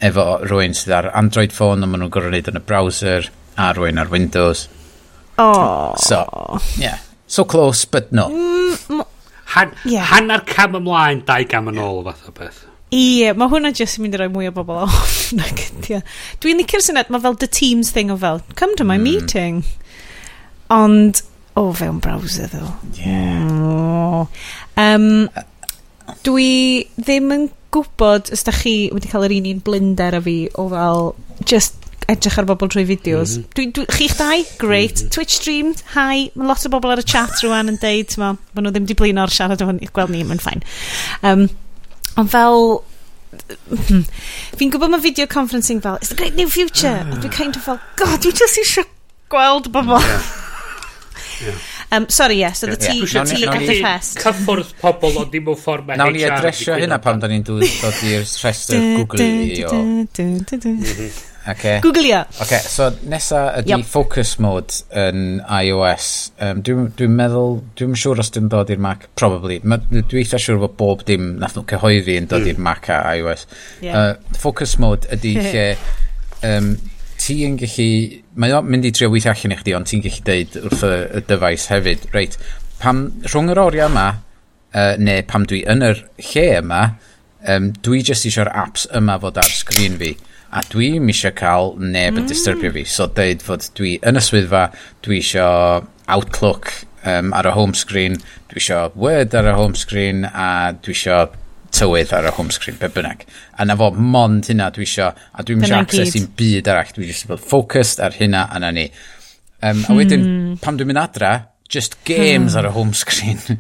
efo 0.05 0.27
rhywun 0.45 0.77
sydd 0.77 0.97
ar 0.99 1.11
Android 1.17 1.53
phone 1.57 1.85
a 1.85 1.89
maen 1.89 2.05
nhw'n 2.05 2.15
gorau 2.15 2.33
wneud 2.33 2.51
yn 2.53 2.61
y 2.61 2.65
browser 2.69 3.29
a 3.57 3.73
rhywun 3.73 4.01
ar 4.03 4.13
Windows. 4.13 4.69
Oh. 5.37 5.95
so 5.99 6.23
yeah 6.79 7.01
so 7.27 7.45
close 7.45 7.85
but 7.85 8.13
no 8.13 8.29
mm, 8.29 9.05
Han, 9.55 9.73
yeah. 9.85 10.05
hanner 10.07 10.39
cam 10.47 10.77
ymlaen 10.79 11.25
dau 11.27 11.43
gam 11.51 11.69
yn 11.71 11.81
ôl 11.83 12.01
fath 12.07 12.29
o 12.31 12.33
beth. 12.35 12.61
Ie, 12.95 13.33
mae 13.35 13.51
hwnna 13.51 13.73
jyst 13.75 13.99
yn 13.99 14.05
mynd 14.05 14.17
i 14.17 14.21
roi 14.21 14.31
mwy 14.31 14.51
o 14.51 14.55
bobl 14.55 14.85
off. 14.85 15.33
Dwi'n 16.45 16.61
licio'r 16.61 16.85
syniad, 16.85 17.11
mae 17.11 17.23
fel 17.25 17.39
the 17.41 17.51
Teams 17.51 17.91
thing 17.95 18.13
o 18.15 18.19
fel, 18.21 18.43
come 18.55 18.77
to 18.79 18.87
my 18.87 18.99
mm. 19.01 19.09
meeting. 19.09 19.63
Ond, 20.75 21.25
o 21.55 21.69
oh, 21.69 21.73
fewn 21.75 21.99
browser 22.05 22.47
ddo. 22.53 22.71
Yeah. 22.99 23.49
Oh. 23.51 24.29
Um, 24.81 25.29
dwi 26.27 26.49
ddim 27.01 27.33
yn 27.35 27.49
gwybod 27.75 28.31
os 28.35 28.47
da 28.47 28.55
chi 28.55 28.75
wedi 28.95 29.11
cael 29.11 29.27
yr 29.27 29.35
un 29.41 29.49
un 29.51 29.65
blinder 29.67 30.15
a 30.15 30.21
fi 30.23 30.37
o 30.61 30.69
fel 30.71 31.09
just 31.51 31.81
edrych 32.11 32.37
ar 32.39 32.47
bobl 32.47 32.69
trwy 32.71 32.85
fideos. 32.87 33.37
Mm 33.37 33.43
-hmm. 33.43 33.53
dwi, 33.57 33.67
dwi, 33.75 33.85
chi'ch 33.97 34.17
dau? 34.19 34.45
Great. 34.61 35.01
Mm 35.01 35.07
-hmm. 35.07 35.15
Twitch 35.15 35.35
streamed? 35.41 35.83
Hi. 35.95 36.31
Mae 36.35 36.47
lot 36.47 36.67
o 36.67 36.71
bobl 36.71 36.95
ar 36.95 37.03
y 37.03 37.07
chat 37.07 37.43
rwan 37.43 37.73
yn 37.73 37.81
deud, 37.81 38.17
ma, 38.21 38.35
ma 38.37 38.63
nhw 38.63 38.71
ddim 38.71 38.87
di 38.87 38.95
blino 38.95 39.23
ar 39.23 39.33
siarad 39.33 39.63
o 39.63 39.67
hwn. 39.67 39.81
Gweld 39.93 40.13
ni, 40.15 40.25
mae'n 40.25 40.43
ffain. 40.43 40.63
Um, 41.23 41.49
Ond 42.21 42.31
fel... 42.31 42.83
Fi'n 44.55 44.71
gwybod 44.71 44.93
mae 44.93 45.03
video 45.03 45.27
conferencing 45.27 45.81
fel, 45.83 45.97
it's 45.99 46.13
the 46.13 46.19
great 46.19 46.37
new 46.39 46.49
future. 46.49 47.01
Ah. 47.03 47.17
A 47.17 47.21
dwi 47.23 47.31
kind 47.35 47.57
of 47.59 47.65
fel, 47.67 47.81
god, 47.99 48.21
dwi 48.23 48.31
just 48.31 48.61
eisiau 48.63 48.87
gweld 49.33 49.73
bobl. 49.75 49.99
Yeah. 51.43 51.59
Um, 51.91 52.09
sorry, 52.09 52.37
yes, 52.37 52.61
so 52.61 52.67
the 52.67 52.77
tea, 52.77 53.01
yeah. 53.13 53.25
tea 53.25 53.47
at 53.47 53.59
the 53.59 53.83
fest. 53.83 54.19
Cyffwrdd 54.23 54.71
pobl 54.81 55.19
ond 55.19 55.31
ddim 55.33 55.51
yn 55.51 55.59
ffordd 55.59 55.89
mae 55.89 55.99
Nawn 55.99 56.15
ni 56.15 56.23
adresio 56.27 56.79
hynna 56.79 57.01
pan 57.03 57.19
da 57.23 57.31
ni'n 57.31 57.45
dod 57.47 57.63
i'r 57.67 58.23
rhestr 58.23 58.79
Google 58.79 59.29
i 59.51 59.63
o. 59.67 59.75
Mhm. 59.75 61.34
Okay. 61.49 61.81
Googlea. 61.85 62.23
Okay, 62.41 62.59
so 62.59 62.89
nesa 63.05 63.41
ydy 63.61 63.75
yep. 63.75 63.85
focus 63.89 64.39
mode 64.41 64.79
yn 64.97 65.43
iOS. 65.45 66.07
Um, 66.41 66.63
dwi'n 66.65 66.89
dwi 66.97 67.09
meddwl, 67.13 67.59
dwi'n 67.77 67.97
siŵr 68.01 68.23
os 68.23 68.33
dwi'n 68.33 68.49
dod 68.53 68.73
i'r 68.73 68.81
Mac, 68.81 69.09
probably. 69.19 69.59
Ma, 69.61 69.79
dwi 69.93 70.23
eitha 70.23 70.41
siŵr 70.41 70.63
fod 70.63 70.77
bob 70.81 71.05
dim 71.09 71.35
nath 71.43 71.59
nhw 71.59 71.67
cyhoeddi 71.75 72.17
yn 72.23 72.31
dod 72.31 72.47
hmm. 72.47 72.55
i'r 72.55 72.65
Mac 72.65 72.89
a 72.89 73.03
iOS. 73.19 73.45
Yeah. 73.85 74.17
Uh, 74.17 74.39
focus 74.41 74.79
mode 74.81 75.11
ydy 75.15 75.37
lle 75.45 75.69
um, 76.49 76.75
ti 77.21 77.41
yn 77.45 77.59
gallu, 77.61 77.89
mae 78.41 78.57
o'n 78.57 78.69
mynd 78.69 78.89
i 78.89 78.93
trio 78.97 79.13
weithio 79.13 79.35
allan 79.35 79.57
i 79.57 79.61
chdi, 79.61 79.77
ond 79.77 79.91
ti'n 79.91 80.05
gallu 80.05 80.25
deud 80.27 80.61
wrth 80.65 80.89
y, 80.89 80.95
y 81.21 81.25
dyfais 81.29 81.71
hefyd. 81.75 82.09
Reit, 82.17 82.39
pam, 82.81 83.07
rhwng 83.29 83.53
yr 83.53 83.67
oriau 83.67 83.93
yma, 83.93 84.11
uh, 84.73 84.95
neu 85.01 85.25
pam 85.29 85.45
dwi 85.49 85.61
yn 85.71 85.85
yr 85.93 86.07
lle 86.33 86.51
yma, 86.63 86.85
um, 87.53 87.73
dwi 87.85 88.01
jyst 88.01 88.31
eisiau'r 88.31 88.53
apps 88.65 88.89
yma 88.97 89.21
fod 89.21 89.45
ar 89.45 89.53
sgrin 89.61 90.01
fi 90.01 90.17
a 90.55 90.63
dwi 90.71 90.93
ddim 90.95 91.11
eisiau 91.11 91.35
cael 91.35 91.73
neb 91.83 92.19
yn 92.21 92.29
disturbio 92.31 92.71
fi. 92.75 92.85
So 92.87 93.09
dweud 93.11 93.43
fod 93.43 93.67
dwi 93.79 93.97
yn 94.07 94.21
y 94.21 94.23
swyddfa, 94.23 94.67
dwi 95.07 95.21
eisiau 95.23 95.87
Outlook 96.15 96.71
um, 97.09 97.33
ar 97.35 97.49
y 97.49 97.55
home 97.57 97.75
screen, 97.79 98.19
dwi 98.51 98.61
eisiau 98.63 98.93
Word 98.99 99.35
ar 99.39 99.51
y 99.51 99.55
home 99.59 99.79
screen, 99.79 100.23
a 100.29 100.75
dwi 100.77 100.95
eisiau 100.95 101.33
tywydd 101.75 102.13
ar 102.15 102.29
y 102.31 102.35
home 102.37 102.55
screen, 102.55 102.79
be 102.79 102.91
bynnag. 102.95 103.25
A 103.59 103.67
na 103.67 103.77
fo, 103.79 103.91
mond 103.99 104.51
hynna 104.51 104.71
dwi 104.75 104.87
eisiau, 104.87 105.11
a 105.11 105.47
dwi'n 105.47 105.65
eisiau 105.65 105.83
access 105.83 106.15
i'n 106.21 106.31
byd 106.39 106.71
arall, 106.71 106.93
dwi 106.95 107.11
eisiau 107.11 107.35
bod 107.35 107.43
focused 107.43 108.03
ar 108.05 108.15
hynna 108.21 108.47
a 108.47 108.63
na 108.63 108.71
ni. 108.75 108.87
Um, 109.65 109.83
a 109.89 109.97
wedyn, 109.97 110.23
hmm. 110.23 110.55
pam 110.63 110.79
dwi'n 110.79 110.93
mynd 110.93 111.03
adra, 111.03 111.35
just 111.67 111.99
games 112.07 112.53
hmm. 112.53 112.61
ar 112.63 112.71
y 112.71 112.75
home 112.79 112.95
screen. 112.95 113.43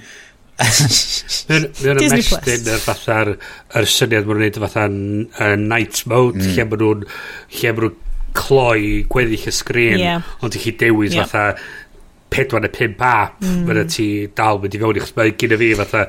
Mae 0.54 1.90
o'n 1.90 2.02
ymestyn 2.04 2.68
yr 2.70 2.82
fatha'r 2.82 3.32
yr 3.34 3.88
syniad 3.90 4.26
maen 4.28 4.38
nhw'n 4.38 4.44
neud 4.46 4.58
fatha'n 4.62 4.98
uh, 5.26 5.54
night 5.58 6.04
mode 6.10 6.38
mm. 6.38 6.52
lle 6.54 6.66
maen 6.70 6.84
nhw'n 6.84 7.06
lle 7.58 7.72
maen 7.72 7.88
nhw'n 7.88 8.02
cloi 8.34 9.04
gweddill 9.10 9.48
y 9.50 9.54
sgrin 9.54 10.00
yeah. 10.00 10.34
ond 10.42 10.54
i 10.54 10.62
chi 10.62 10.74
dewis 10.78 11.14
yeah. 11.14 11.26
fatha 11.26 11.54
pedwar 12.34 12.64
neu 12.64 12.72
pimp 12.74 13.02
app 13.06 13.42
mm. 13.42 13.62
mae'n 13.68 13.90
ti 13.90 14.08
dal 14.36 14.58
mynd 14.62 14.74
i 14.74 14.82
fewn 14.82 14.98
i 14.98 15.04
chos 15.04 15.14
mae 15.18 15.34
gyda 15.38 15.58
fi 15.60 15.70
fatha 15.78 16.04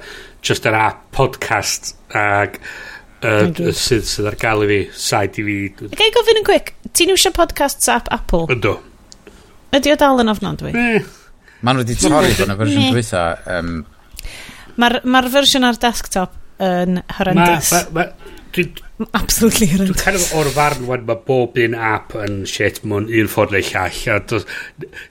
just 0.46 0.66
yr 0.70 0.78
app 0.80 1.04
podcast 1.16 1.94
ag 2.18 2.58
uh, 2.62 3.50
sydd, 3.50 4.06
sydd 4.10 4.30
ar 4.30 4.38
gael 4.42 4.66
i 4.66 4.70
fi 4.72 4.80
side 5.10 5.42
i 5.42 5.48
fi 5.50 5.90
Gai 5.98 6.12
gofyn 6.16 6.42
yn 6.42 6.48
quick 6.48 6.74
ti'n 6.94 7.14
iwsio 7.14 7.34
podcasts 7.36 7.90
app 7.94 8.10
Apple? 8.14 8.46
Ynddo 8.54 8.78
Ydy 9.76 9.92
o 9.92 10.00
dal 10.00 10.22
yn 10.24 10.32
ofnod 10.32 10.62
dwi? 10.62 10.72
Eh. 10.72 11.06
Maen 11.66 11.80
nhw 11.80 11.84
wedi 11.84 11.98
torri 12.00 12.34
fo'n 12.38 12.54
y 12.54 12.58
fersiwn 12.60 12.94
dwytha 12.94 13.24
um, 13.58 13.78
Mae'r 14.82 15.02
ma 15.08 15.22
fersiwn 15.32 15.68
ar 15.68 15.80
desktop 15.80 16.36
yn 16.64 17.02
horrendous. 17.18 17.72
Ma, 17.72 17.84
ma, 17.92 18.10
ma, 18.10 18.34
Absolutely 19.12 19.68
horrendous. 19.68 19.98
Dwi'n 19.98 20.04
kind 20.06 20.16
of 20.16 20.30
o'r 20.40 20.48
farn 20.56 20.86
wan 20.88 21.02
mae 21.08 21.20
bob 21.28 21.58
un 21.60 21.74
app 21.76 22.14
yn 22.16 22.46
shit 22.48 22.78
mewn 22.88 23.10
un 23.12 23.28
ffordd 23.28 23.52
neu 23.52 23.66
llall. 23.68 24.46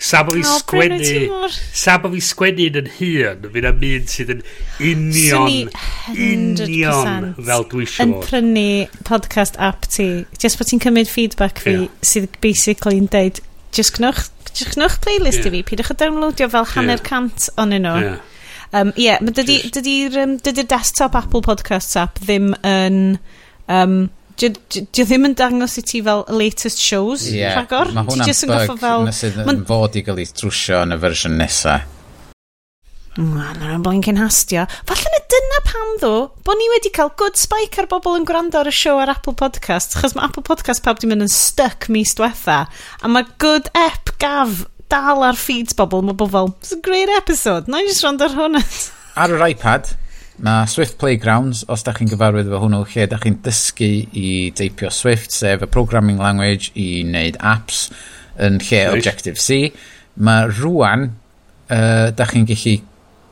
Sa 0.00 0.22
bo 0.24 0.32
fi 0.32 0.44
sgwennu... 0.48 1.50
Sa 1.52 1.98
bo 2.00 2.08
fi 2.14 2.22
sgwennu 2.24 2.70
yn 2.80 2.88
hun, 2.96 3.44
fi'n 3.52 3.68
am 3.68 3.84
un 3.90 4.08
sydd 4.08 4.32
yn 4.38 4.42
union, 4.80 5.72
union 6.16 7.30
fel 7.36 7.68
dwi 7.68 7.84
eisiau 7.84 8.06
Yn 8.06 8.16
prynu 8.24 8.66
podcast 9.04 9.60
app 9.60 9.84
ti, 9.92 10.08
just 10.40 10.60
bod 10.60 10.72
ti'n 10.72 10.80
cymryd 10.86 11.12
feedback 11.12 11.60
fi 11.60 11.82
yeah. 11.82 12.04
sydd 12.14 12.40
basically 12.40 13.02
yn 13.04 13.12
deud, 13.12 13.44
just 13.76 13.98
gnwch, 14.00 14.30
just 14.54 14.78
gnwch 14.78 15.02
playlist 15.04 15.44
yeah. 15.44 15.52
i 15.52 15.58
fi, 15.58 15.66
pidwch 15.74 15.92
o 15.92 15.98
downloadio 16.00 16.48
fel 16.56 16.72
hanner 16.72 16.96
yeah. 16.96 17.10
cant 17.12 17.52
onyn 17.60 17.84
nhw. 17.84 17.98
Yeah 18.08 18.22
Um, 18.74 18.90
Ie, 18.98 19.06
yeah, 19.06 19.22
dydy'r 19.22 19.70
dydy, 19.70 19.96
um, 20.18 20.36
dydy 20.42 20.66
desktop 20.66 21.14
Apple 21.18 21.44
Podcasts 21.46 21.94
app 22.00 22.18
ddim 22.24 22.52
yn... 22.66 23.16
Um, 23.70 24.04
Dio 24.34 24.50
ddim 24.90 25.28
yn 25.28 25.36
dangos 25.38 25.76
i 25.78 25.84
ti 25.86 26.00
fel 26.02 26.24
latest 26.34 26.80
shows 26.82 27.28
yeah, 27.30 27.54
rhagor? 27.54 27.92
Mae 27.94 28.02
hwnna'n 28.08 28.50
bug 28.50 28.80
fel... 28.82 29.06
sydd 29.14 29.38
yn 29.46 29.60
fod 29.68 29.94
i 29.94 30.02
gael 30.02 30.18
ei 30.18 30.26
trwsio 30.26 30.80
yn 30.82 30.96
y 30.96 30.98
fersiwn 31.04 31.38
nesaf. 31.38 31.86
Mae'n 33.14 33.60
rhan 33.62 33.82
blinkin 33.86 34.18
hastio. 34.18 34.64
Falle 34.90 35.12
na 35.12 35.20
dyna 35.30 35.60
pam 35.68 35.92
ddo, 36.02 36.14
bod 36.42 36.58
ni 36.58 36.66
wedi 36.72 36.90
cael 36.96 37.12
good 37.14 37.38
spike 37.38 37.78
ar 37.78 37.86
bobl 37.94 38.18
yn 38.18 38.26
gwrando 38.26 38.58
ar 38.58 38.66
y 38.66 38.74
show 38.74 38.98
ar 38.98 39.12
Apple 39.14 39.36
Podcast, 39.38 39.94
chos 40.00 40.18
mae 40.18 40.26
Apple 40.26 40.42
Podcast 40.42 40.82
pawb 40.82 40.98
di 40.98 41.06
mynd 41.06 41.28
yn 41.28 41.30
stuck 41.30 41.86
mis 41.94 42.18
diwetha, 42.18 42.64
a 42.66 43.14
mae 43.14 43.30
good 43.38 43.70
ep 43.78 44.16
gaf 44.18 44.64
dal 44.92 45.24
ar 45.26 45.38
feeds 45.38 45.76
bobl, 45.76 46.04
mae 46.06 46.16
bobl, 46.18 46.54
it's 46.60 46.72
a 46.72 46.80
great 46.80 47.10
episode, 47.16 47.68
na 47.68 47.82
i 47.82 47.88
just 47.88 48.04
rond 48.04 48.22
ar 48.24 48.34
hwnna. 48.36 48.62
ar 49.22 49.34
yr 49.34 49.44
iPad, 49.48 49.92
mae 50.44 50.68
Swift 50.70 50.98
Playgrounds, 51.00 51.64
os 51.70 51.84
da 51.86 51.94
chi'n 51.96 52.10
gyfarwydd 52.12 52.50
efo 52.50 52.62
hwnnw, 52.64 52.84
lle 52.94 53.08
da 53.10 53.20
chi'n 53.22 53.40
dysgu 53.44 53.90
i 54.18 54.30
deipio 54.56 54.90
Swift, 54.94 55.34
sef 55.34 55.64
y 55.64 55.70
programming 55.70 56.22
language 56.22 56.72
i 56.74 57.04
wneud 57.04 57.38
apps 57.40 57.86
yn 58.34 58.58
lle 58.62 58.80
nice. 58.88 58.96
Objective-C. 58.98 59.60
Mae 60.24 60.48
rwan, 60.56 61.08
uh, 61.68 62.10
da 62.14 62.26
chi'n 62.30 62.48
gallu 62.50 62.78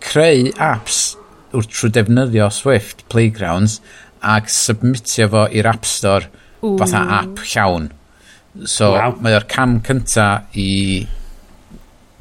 creu 0.03 0.51
apps 0.59 1.03
wrth 1.53 1.71
trwy 1.71 1.91
defnyddio 1.95 2.49
Swift 2.55 3.05
Playgrounds 3.13 3.79
ac 4.23 4.51
submitio 4.53 5.29
fo 5.33 5.47
i'r 5.51 5.69
App 5.69 5.87
Store 5.89 6.29
Ooh. 6.63 6.77
fatha 6.81 7.03
app 7.21 7.43
llawn. 7.53 7.91
So 8.69 8.93
wow. 8.95 9.17
mae 9.25 9.37
o'r 9.37 9.47
cam 9.51 9.79
cynta 9.85 10.29
i 10.59 11.03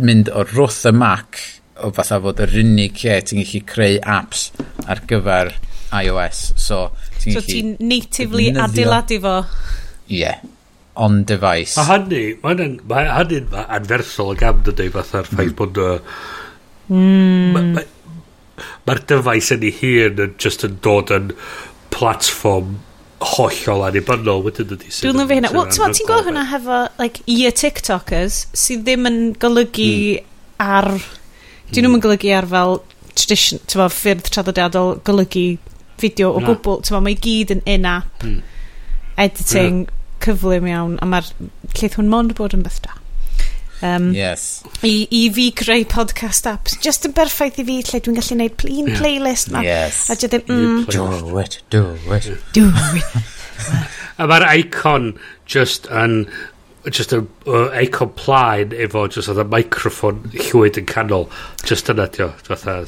mynd 0.06 0.32
o'r 0.34 0.52
wrth 0.58 0.86
y 0.90 0.94
Mac 0.96 1.42
o 1.82 1.92
fatha 1.96 2.20
fod 2.24 2.42
yr 2.44 2.58
unig 2.62 3.00
lle 3.04 3.20
ti'n 3.26 3.42
gallu 3.42 3.62
creu 3.70 4.00
apps 4.18 4.50
ar 4.90 5.04
gyfer 5.10 5.54
iOS. 5.92 6.42
So, 6.60 6.82
ti'n 7.22 7.38
so 7.38 7.46
ti'n 7.46 7.76
natively 7.80 8.50
adeiladu 8.54 9.22
fo? 9.24 9.38
Ie. 10.10 10.22
Yeah. 10.24 10.44
On 11.02 11.22
device. 11.24 11.78
A 11.80 11.88
hynny, 11.88 12.36
mae'n 12.44 12.78
ma 12.90 13.06
hynny'n 13.22 13.48
ma 13.54 13.66
anferthol 13.78 14.34
o 14.34 14.38
gam 14.38 14.60
dydy 14.68 14.90
fatha'r 14.94 15.30
hmm. 15.30 15.40
ffaith 15.40 15.54
mm. 15.54 15.58
bod... 15.62 15.82
Mm. 16.92 17.56
Mae'r 17.56 17.68
ma, 17.72 17.82
ma, 17.82 18.66
ma 18.90 18.96
device 19.08 19.56
yn 19.56 19.68
ei 19.70 19.76
hun 19.80 20.24
yn 20.26 20.34
just 20.42 20.66
yn 20.68 20.78
dod 20.84 21.14
yn 21.16 21.32
platform 21.96 22.76
hollol 23.22 23.84
anibynnol 23.88 24.44
wedyn 24.46 24.70
dydy. 24.72 24.92
Dwi'n 24.92 25.20
lyfio 25.20 25.38
hynna. 25.38 25.52
Wel, 25.56 25.68
ti'n 25.74 25.96
ti'n 25.98 26.08
gweld 26.10 26.30
hwnna 26.30 26.46
hefo, 26.50 26.78
like, 27.02 27.24
ear 27.30 27.54
TikTokers 27.58 28.44
sydd 28.58 28.86
ddim 28.88 29.10
yn 29.10 29.20
golygu 29.42 29.90
mm. 30.20 30.30
ar... 30.66 30.90
Dyn 31.72 31.86
nhw'n 31.86 31.98
mm. 31.98 32.04
golygu 32.04 32.32
ar 32.36 32.48
fel 32.52 32.80
tradition, 33.14 33.62
tyfo, 33.70 33.88
ffyrdd 33.94 34.32
traddodiadol 34.32 34.98
golygu 35.08 35.46
fideo 36.02 36.32
o 36.36 36.42
gwbl. 36.44 36.82
Tyfo, 36.88 37.02
mae 37.04 37.18
gyd 37.28 37.54
yn 37.58 37.62
in-app, 37.70 38.26
mm. 38.26 38.40
editing, 39.22 39.84
yeah. 39.86 40.18
cyflym 40.26 40.68
iawn, 40.72 40.98
a 41.02 41.10
mae'r 41.10 41.30
lleith 41.78 42.00
hwn 42.00 42.10
mond 42.12 42.36
bod 42.38 42.58
yn 42.58 42.66
beth 42.66 42.82
da. 42.88 42.98
Um, 43.82 44.12
yes. 44.14 44.64
I, 44.84 45.08
I 45.10 45.30
fi 45.34 45.50
creu 45.58 45.86
podcast 45.90 46.46
apps. 46.50 46.78
Just 46.86 47.08
yn 47.10 47.16
berffaith 47.18 47.60
i 47.62 47.66
fi 47.66 47.80
lle 47.82 48.02
dwi'n 48.06 48.20
gallu 48.20 48.38
gwneud 48.38 48.66
un 48.70 48.92
yeah. 48.92 49.02
playlist 49.02 49.52
ma. 49.54 49.66
Yes. 49.66 50.04
A 50.10 50.18
dwi 50.20 50.30
ddim... 50.36 50.46
Mm, 50.48 50.86
do 50.94 51.40
it, 51.42 51.62
do 51.74 51.86
it. 52.14 52.30
Do 52.54 52.70
it. 52.70 53.22
a 54.22 54.28
mae'r 54.30 54.46
icon 54.50 55.12
just 55.46 55.88
yn 55.90 56.26
just 56.90 57.14
a 57.14 57.22
uh, 57.48 57.70
icon 57.78 58.14
plaen 58.18 58.74
efo 58.86 59.06
just 59.16 59.30
oedd 59.32 59.42
y 59.44 59.48
microphone 59.50 60.32
llwyd 60.34 60.80
yn 60.82 60.88
canol 60.90 61.28
just 61.68 61.90
yna 61.94 62.08
dio 62.16 62.32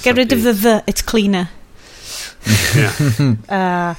get 0.04 0.18
rid 0.18 0.34
of 0.34 0.44
the 0.48 0.54
the 0.66 0.76
it's 0.88 1.06
cleaner 1.06 1.50
yeah. 2.76 3.36
uh, 3.50 3.94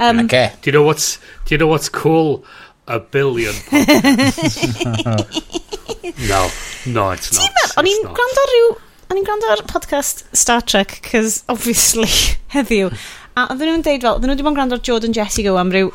um, 0.00 0.20
okay. 0.24 0.52
do 0.60 0.70
you 0.70 0.72
know 0.72 0.84
what's 0.84 1.16
do 1.44 1.54
you 1.54 1.58
know 1.58 1.68
what's 1.68 1.88
cool 1.88 2.44
a 2.88 2.98
billion 2.98 3.54
podcasts. 3.70 5.54
No, 6.26 6.48
no, 6.86 7.10
it's 7.12 7.30
not. 7.36 7.46
Ti'n 7.46 7.78
o'n 7.78 7.86
i'n 7.86 8.00
gwrando 8.16 8.42
ar 8.42 8.50
ryw... 8.50 8.68
O'n 9.08 9.18
i'n 9.20 9.26
gwrando 9.26 9.50
ar 9.52 9.60
podcast 9.70 10.24
Star 10.36 10.64
Trek, 10.64 10.98
cos 11.04 11.42
obviously, 11.52 12.08
heddiw. 12.54 12.88
A 13.36 13.44
oedden 13.52 13.68
nhw'n 13.70 13.84
deud 13.86 14.02
fel, 14.02 14.16
oedden 14.16 14.32
nhw 14.32 14.34
wedi 14.34 14.46
bod 14.46 14.52
yn 14.54 14.58
gwrando 14.58 14.78
ar 14.78 14.82
Jordan 14.88 15.14
Jesse 15.14 15.44
go 15.46 15.54
am 15.60 15.70
ryw... 15.74 15.92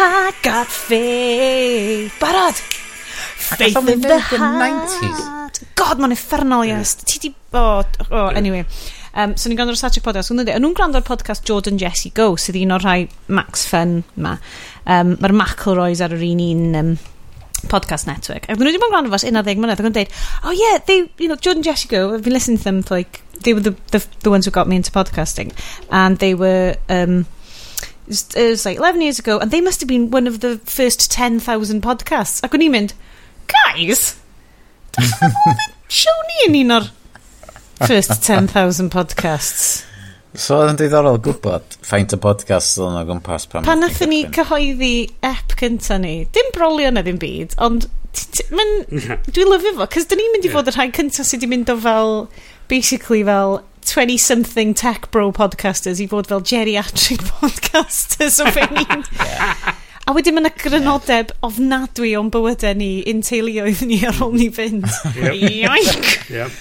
I 0.00 0.32
got 0.42 0.66
faith. 0.66 2.16
Barod! 2.18 2.56
Faith 2.56 3.76
in 3.76 4.00
the 4.00 4.08
the 4.08 4.18
heart. 4.18 5.60
God, 5.76 6.00
mae'n 6.00 6.16
effernol, 6.16 6.64
yes. 6.66 6.96
Ti 7.04 7.18
di... 7.26 7.34
O, 7.52 7.82
oh, 8.10 8.28
anyway. 8.34 8.64
Um, 9.14 9.36
so 9.36 9.50
ni'n 9.50 9.58
gwrando 9.58 9.74
ar 9.74 9.80
Satric 9.80 10.04
Podcast. 10.06 10.30
Gwneud, 10.30 10.50
nhw'n 10.54 10.74
gwrando 10.78 11.00
ar 11.00 11.06
podcast 11.06 11.46
Jordan 11.48 11.80
Jesse 11.80 12.12
Go, 12.14 12.32
sydd 12.38 12.58
un 12.60 12.76
o'r 12.76 12.84
rhai 12.84 12.98
Max 13.28 13.64
Fun 13.70 14.02
ma. 14.16 14.36
Um, 14.86 15.16
Mae'r 15.22 15.34
McElroys 15.34 16.02
ar 16.04 16.14
yr 16.14 16.22
un 16.26 16.44
un 16.44 16.78
um, 16.80 16.92
podcast 17.70 18.06
network. 18.06 18.46
Ac 18.48 18.60
nhw 18.60 18.70
wedi 18.70 18.80
bod 18.80 18.90
yn 18.90 18.94
gwrando 18.94 19.12
fas 19.12 19.26
11 19.26 19.58
mlynedd 19.60 19.82
ac 19.82 19.90
yn 19.90 19.96
dweud, 19.96 20.14
oh 20.44 20.54
yeah, 20.56 20.78
they, 20.86 21.10
you 21.18 21.28
know, 21.28 21.36
Jordan 21.36 21.66
Jesse 21.66 21.90
Go, 21.90 22.14
I've 22.14 22.24
been 22.24 22.36
listening 22.36 22.58
to 22.58 22.64
them 22.64 22.82
for 22.82 22.96
like, 23.00 23.22
they 23.42 23.54
were 23.54 23.60
the, 23.60 23.74
the, 23.90 24.04
the 24.20 24.30
ones 24.30 24.46
who 24.46 24.54
got 24.54 24.68
me 24.68 24.76
into 24.76 24.92
podcasting. 24.92 25.52
And 25.90 26.18
they 26.18 26.34
were, 26.34 26.76
um, 26.88 27.26
it 28.08 28.34
was 28.36 28.66
like 28.66 28.78
11 28.78 29.00
years 29.00 29.18
ago, 29.18 29.38
and 29.38 29.50
they 29.50 29.60
must 29.60 29.80
have 29.80 29.88
been 29.88 30.10
one 30.10 30.26
of 30.26 30.40
the 30.40 30.58
first 30.58 31.10
10,000 31.10 31.82
podcasts. 31.82 32.42
Ac 32.44 32.56
o'n 32.56 32.64
i'n 32.66 32.74
mynd, 32.74 32.94
guys, 33.50 34.14
dwi'n 34.96 35.60
siwn 35.90 36.32
yn 36.46 36.58
un 36.64 36.74
o'r 36.78 36.88
First 37.86 38.22
10,000 38.22 38.90
podcasts. 38.92 39.84
So 40.36 40.60
oedd 40.60 40.74
yn 40.74 40.78
diddorol 40.78 41.16
gwybod 41.24 41.78
faint 41.82 42.12
o 42.14 42.18
podcast 42.22 42.76
oedd 42.78 42.92
yna 42.92 43.06
gwmpas 43.08 43.48
pan... 43.50 43.64
Pan 43.66 43.80
nathon 43.82 44.12
ni 44.12 44.20
cyhoeddi 44.30 45.08
ep 45.26 45.56
cynta 45.58 45.96
ni, 45.98 46.20
dim 46.30 46.52
brolio 46.54 46.92
na 46.92 47.02
ddim 47.02 47.18
byd, 47.18 47.56
ond 47.58 47.88
dwi'n 48.54 49.50
lyfio 49.50 49.74
fo, 49.80 49.88
cos 49.90 50.06
dyn 50.10 50.20
ni'n 50.22 50.36
mynd 50.36 50.46
i 50.46 50.52
fod 50.52 50.70
y 50.70 50.76
rhai 50.76 50.88
cynta 50.94 51.26
sydd 51.26 51.40
wedi 51.40 51.50
mynd 51.50 51.72
o 51.72 51.78
fel, 51.82 52.14
basically 52.70 53.24
fel 53.26 53.58
20-something 53.90 54.76
tech 54.78 55.10
bro 55.10 55.32
podcasters 55.34 56.02
i 56.04 56.06
fod 56.10 56.30
fel 56.30 56.44
geriatric 56.46 57.26
podcasters 57.40 58.38
o 58.44 58.50
fe 58.54 58.68
ni'n... 58.76 59.06
A 60.08 60.14
wedyn 60.16 60.34
mae'n 60.34 60.48
yna 60.48 60.58
grynodeb 60.58 61.28
ofnadwy 61.46 62.16
o'n 62.18 62.30
bywydau 62.34 62.74
ni, 62.78 62.96
un 63.10 63.20
teuluoedd 63.22 63.82
ni 63.86 64.00
ar 64.08 64.16
ôl 64.24 64.32
ni 64.34 64.48
fynd. 64.50 64.86
Yoink! 65.14 66.08
Yep 66.32 66.56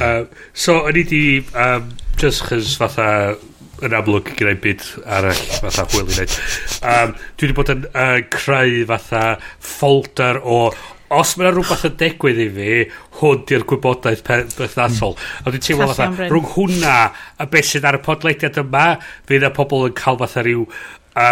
um, 0.00 0.26
so, 0.52 0.80
o'n 0.88 0.98
i 1.00 1.04
di, 1.08 1.22
um, 1.52 1.92
just 2.20 2.46
chys 2.48 2.74
fatha, 2.80 3.36
yn 3.84 3.94
amlwg 3.96 4.32
gyda'i 4.38 4.56
byd 4.62 4.84
arall 5.18 5.40
fatha 5.60 5.86
hwyl 5.92 6.08
i 6.08 6.16
wneud. 6.16 6.36
Um, 6.80 7.16
dwi 7.36 7.48
wedi 7.48 7.56
bod 7.58 7.72
yn 7.74 7.88
uh, 7.92 8.20
creu 8.32 8.84
fatha 8.88 9.24
folder 9.60 10.40
o 10.42 10.60
os 11.16 11.36
mae'n 11.38 11.52
rhywbeth 11.54 11.84
yn 11.86 11.98
digwydd 12.00 12.40
i 12.42 12.46
fi, 12.50 12.70
hwn 13.20 13.44
di'r 13.46 13.64
gwybodaeth 13.70 14.24
berthnasol. 14.26 15.14
Mm. 15.14 15.44
A 15.44 15.52
dwi'n 15.52 15.66
teimlo 15.68 15.88
fatha, 15.92 16.28
rhwng 16.32 16.48
hwnna 16.56 16.96
a 17.38 17.46
beth 17.52 17.68
sydd 17.70 17.86
ar 17.86 18.00
y 18.00 18.02
podlediad 18.02 18.58
yma, 18.64 18.86
fydd 19.28 19.46
y 19.46 19.52
pobl 19.54 19.86
yn 19.90 19.98
cael 19.98 20.22
fatha 20.24 20.46
rhyw 20.46 20.66
Uh, 21.16 21.22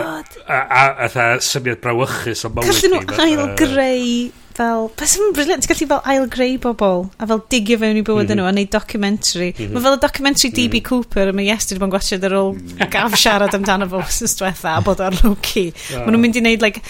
oh 0.00 0.44
a, 0.48 0.54
a, 0.54 0.82
a, 1.04 1.06
a 1.06 1.24
syniad 1.44 1.82
brawychus 1.84 2.46
o 2.46 2.50
mywyd 2.52 2.70
Callwn 2.70 2.94
nhw 2.94 3.18
ail 3.26 3.42
greu 3.58 4.06
fel, 4.54 4.88
beth 4.94 5.10
sy'n 5.10 5.32
briliant, 5.34 5.64
ti'n 5.64 5.72
gallu 5.72 5.88
fel 5.90 6.04
ail-greu 6.12 6.58
bobl 6.62 7.08
a 7.18 7.28
fel 7.30 7.42
digio 7.50 7.78
fewn 7.80 7.98
i 7.98 8.04
bywyd 8.06 8.28
mm 8.28 8.30
-hmm. 8.30 8.40
nhw 8.40 8.48
a 8.50 8.52
neud 8.52 8.70
documentary. 8.70 9.50
Mm 9.50 9.64
-hmm. 9.64 9.72
Mae 9.74 9.82
fel 9.86 9.96
y 9.96 10.00
documentary 10.06 10.50
DB 10.50 10.60
mm 10.60 10.80
-hmm. 10.80 10.88
Cooper, 10.88 11.32
mae 11.32 11.48
Iestyn 11.50 11.82
yn 11.82 11.94
gwachod 11.94 12.24
ar 12.24 12.36
ôl 12.38 12.54
mm. 12.54 12.90
gaf 12.90 13.18
siarad 13.18 13.54
amdano 13.54 13.88
fo 13.88 14.02
sy'n 14.08 14.36
diwetha 14.38 14.76
a 14.76 14.80
bod 14.80 15.00
ar 15.00 15.18
low-key. 15.22 15.72
Oh. 15.74 15.96
Ah. 15.96 16.04
Maen 16.04 16.14
nhw'n 16.14 16.24
mynd 16.26 16.36
i 16.36 16.40
neud, 16.40 16.62
like, 16.62 16.80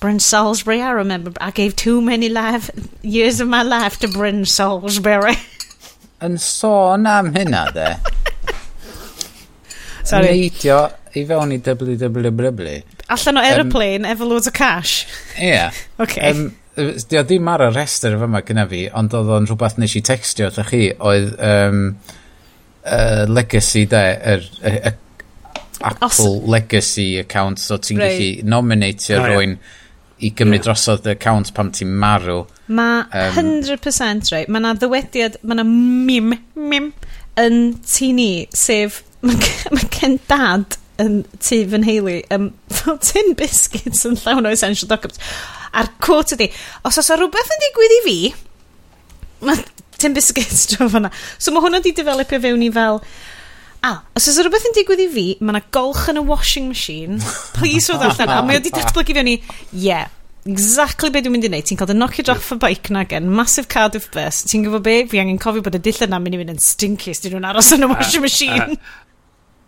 Bryn 0.00 0.18
Salisbury, 0.18 0.80
I 0.80 0.92
remember, 0.92 1.30
I 1.40 1.50
gave 1.50 1.76
too 1.76 2.00
many 2.00 2.30
life, 2.30 2.70
years 3.02 3.40
of 3.40 3.48
my 3.48 3.62
life 3.62 3.98
to 4.00 4.08
Bryn 4.08 4.46
Salisbury. 4.46 5.36
Yn 6.24 6.38
sôn 6.38 7.06
am 7.06 7.34
hynna, 7.34 7.66
de. 7.72 7.96
Sorry. 10.04 10.26
Neidio 10.26 10.90
i 11.16 11.24
fewn 11.28 11.52
i 11.52 11.58
www. 11.58 12.82
Allan 13.10 13.40
o 13.40 13.44
aeroplane 13.44 14.04
um, 14.04 14.10
efo 14.12 14.28
loads 14.28 14.48
o 14.48 14.52
cash. 14.52 15.06
Ie. 15.38 15.48
Yeah. 15.48 15.72
okay. 16.04 16.30
Um, 16.30 16.56
Di 16.76 17.18
o 17.18 17.22
ddim 17.26 17.48
ar 17.50 17.66
y 17.66 17.70
rester 17.74 18.14
yma 18.14 18.44
gyda 18.46 18.64
fi, 18.70 18.84
ond 18.96 19.14
oedd 19.16 19.30
o'n 19.34 19.48
rhywbeth 19.48 19.78
nes 19.82 19.96
i 19.98 20.02
textio 20.06 20.48
wrth 20.48 20.70
chi, 20.70 20.84
oedd 21.10 21.32
um, 21.42 21.80
uh, 22.84 23.24
legacy 23.28 23.86
de, 23.90 24.02
yr, 24.34 24.46
er, 24.62 24.76
er, 24.78 24.80
er, 24.92 24.98
Apple 25.80 26.42
legacy 26.44 27.18
account, 27.18 27.58
so 27.58 27.78
ti'n 27.80 27.98
right. 27.98 28.18
gallu 28.20 28.48
nominatio 28.52 29.16
oh, 29.16 29.28
rwy'n 29.30 29.54
i 30.20 30.30
gymryd 30.36 30.60
yeah. 30.60 30.66
drosodd 30.66 31.08
y 31.08 31.14
account 31.14 31.52
pam 31.56 31.70
ti'n 31.72 31.94
marw. 32.02 32.42
Mae 32.68 33.06
um, 33.08 33.38
100% 33.64 34.30
right, 34.34 34.50
mae 34.52 34.62
na 34.62 34.74
ddywediad, 34.76 35.40
mae 35.42 35.58
na 35.58 35.64
mim, 35.66 36.34
mim, 36.54 36.90
yn 37.40 37.58
tini, 37.88 38.46
sef 38.52 39.00
mae 39.24 39.88
gen 39.96 40.18
dad 40.28 40.76
yn 41.02 41.18
tu 41.38 41.62
fy 41.72 41.80
nheulu 41.82 42.18
um, 42.36 42.50
tin 43.08 43.34
biscuits 43.38 44.06
yn 44.08 44.18
llawn 44.20 44.48
o 44.48 44.54
essential 44.54 44.90
documents 44.90 45.20
a'r 45.72 45.90
quote 46.02 46.36
ydi 46.36 46.50
os 46.84 47.00
oes 47.00 47.10
o 47.10 47.18
rhywbeth 47.18 47.52
yn 47.56 47.66
digwydd 47.66 47.96
i 47.96 48.00
fi 48.06 48.16
mae 49.48 49.66
tin 50.00 50.16
biscuits 50.16 50.66
drwy 50.72 50.90
fyna 50.92 51.12
so 51.36 51.54
mae 51.54 51.64
hwnna 51.66 51.82
di 51.84 51.94
developio 51.96 52.42
fewn 52.42 52.64
i 52.66 52.72
fel 52.74 53.02
A, 53.80 53.94
os 54.12 54.26
oes 54.28 54.36
rhywbeth 54.36 54.66
yn 54.68 54.74
digwydd 54.76 55.00
i 55.00 55.06
fi, 55.08 55.22
mae 55.40 55.54
yna 55.54 55.60
golch 55.72 56.02
yn 56.12 56.20
y 56.20 56.22
washing 56.28 56.66
machine. 56.68 57.14
Please 57.54 57.88
roedd 57.88 58.02
allan. 58.10 58.32
A 58.34 58.42
mae 58.44 58.58
wedi 58.58 58.68
datblygu 58.74 59.14
fewn 59.16 59.30
i, 59.30 59.38
yeah, 59.72 60.10
exactly 60.44 61.08
be 61.12 61.22
dwi'n 61.24 61.32
mynd 61.32 61.46
i 61.46 61.50
wneud. 61.50 61.66
Ti'n 61.68 61.80
cael 61.80 61.88
dy 61.88 61.96
knockio 61.96 62.26
off 62.34 62.50
y 62.52 62.58
bike 62.60 62.92
na 62.92 63.06
gen, 63.08 63.30
massive 63.32 63.70
Cardiff 63.72 64.10
bus. 64.12 64.42
Ti'n 64.50 64.66
gwybod 64.66 64.84
be? 64.84 64.96
Fi 65.08 65.22
angen 65.22 65.40
cofio 65.40 65.64
bod 65.64 65.76
y 65.76 65.82
dill 65.84 66.04
yna 66.06 66.20
mynd 66.20 66.36
i 66.36 66.42
fynd 66.42 66.54
yn 66.54 66.60
stinky 66.64 67.14
os 67.14 67.24
dyn 67.24 67.38
nhw'n 67.38 67.48
aros 67.54 67.72
yn 67.76 67.86
y 67.86 67.90
washing 67.94 68.26
machine. 68.26 68.76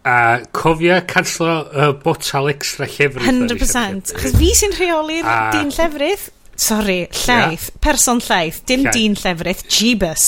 A 0.02 0.42
cofia 0.50 1.04
canslo 1.06 1.48
y 1.70 1.78
uh, 1.78 1.92
botal 2.02 2.48
extra 2.50 2.88
llefrith. 2.90 3.22
100%. 3.22 4.16
Achos 4.16 4.34
fi 4.34 4.48
sy'n 4.58 4.74
rheoli'r 4.74 5.28
a... 5.30 5.36
dyn 5.54 5.70
llefrith. 5.70 6.30
Sorry, 6.58 7.06
llaeth. 7.10 7.68
Yeah. 7.70 7.78
Person 7.86 8.18
llaeth. 8.20 8.64
Dim 8.66 8.82
Lla... 8.82 8.96
dyn 8.96 9.14
llefrith. 9.18 9.62
Jeebus. 9.70 10.26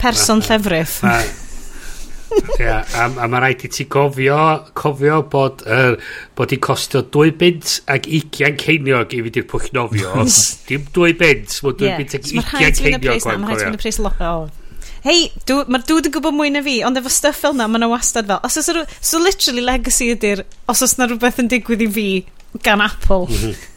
Person 0.00 0.40
llefrith. 0.40 1.02
A, 1.04 1.20
yeah, 2.58 2.84
a, 2.94 3.06
a 3.20 3.28
mae 3.28 3.42
rhaid 3.42 3.64
i 3.66 3.70
ti 3.72 3.86
gofio, 3.90 4.38
cofio 4.78 5.20
bod, 5.30 5.64
uh, 5.68 5.96
bod 6.38 6.54
i'n 6.54 6.62
costio 6.64 7.02
2 7.12 7.34
bint 7.40 7.76
ac 7.90 8.08
20 8.08 8.56
ceiniog 8.60 9.16
i 9.16 9.22
fynd 9.26 9.40
i'r 9.42 9.48
pwch 9.50 9.70
nofio. 9.76 10.24
Dim 10.68 10.88
2 10.96 11.12
bint, 11.20 11.60
mae 11.66 11.78
2 11.84 11.88
yeah. 11.88 12.00
bint 12.00 12.16
ac 12.18 12.26
20 12.32 12.80
ceiniog. 12.80 13.28
Mae'n 13.28 13.46
rhaid 13.50 13.60
i 13.60 13.68
fynd 13.68 13.80
y 13.80 13.84
pres 13.84 14.00
lot 14.00 14.59
hei, 15.04 15.30
mae'r 15.48 15.86
dŵd 15.88 16.10
yn 16.10 16.14
gwybod 16.16 16.36
mwy 16.36 16.52
na 16.54 16.62
fi, 16.66 16.80
ond 16.86 17.00
efo 17.00 17.12
stuff 17.12 17.40
fel 17.44 17.56
na, 17.56 17.68
mae 17.70 17.80
yna 17.80 17.90
wastad 17.92 18.28
fel. 18.30 18.40
Os 18.46 18.58
oes, 18.60 18.70
so 19.00 19.22
literally 19.22 19.64
legacy 19.64 20.10
ydy'r, 20.14 20.44
os 20.70 20.84
oes 20.86 20.96
na 20.98 21.08
rhywbeth 21.08 21.40
yn 21.42 21.50
digwydd 21.52 21.86
i 21.86 21.90
fi 21.96 22.06
gan 22.66 22.84
Apple. 22.84 23.26
Mm-hmm. 23.30 23.68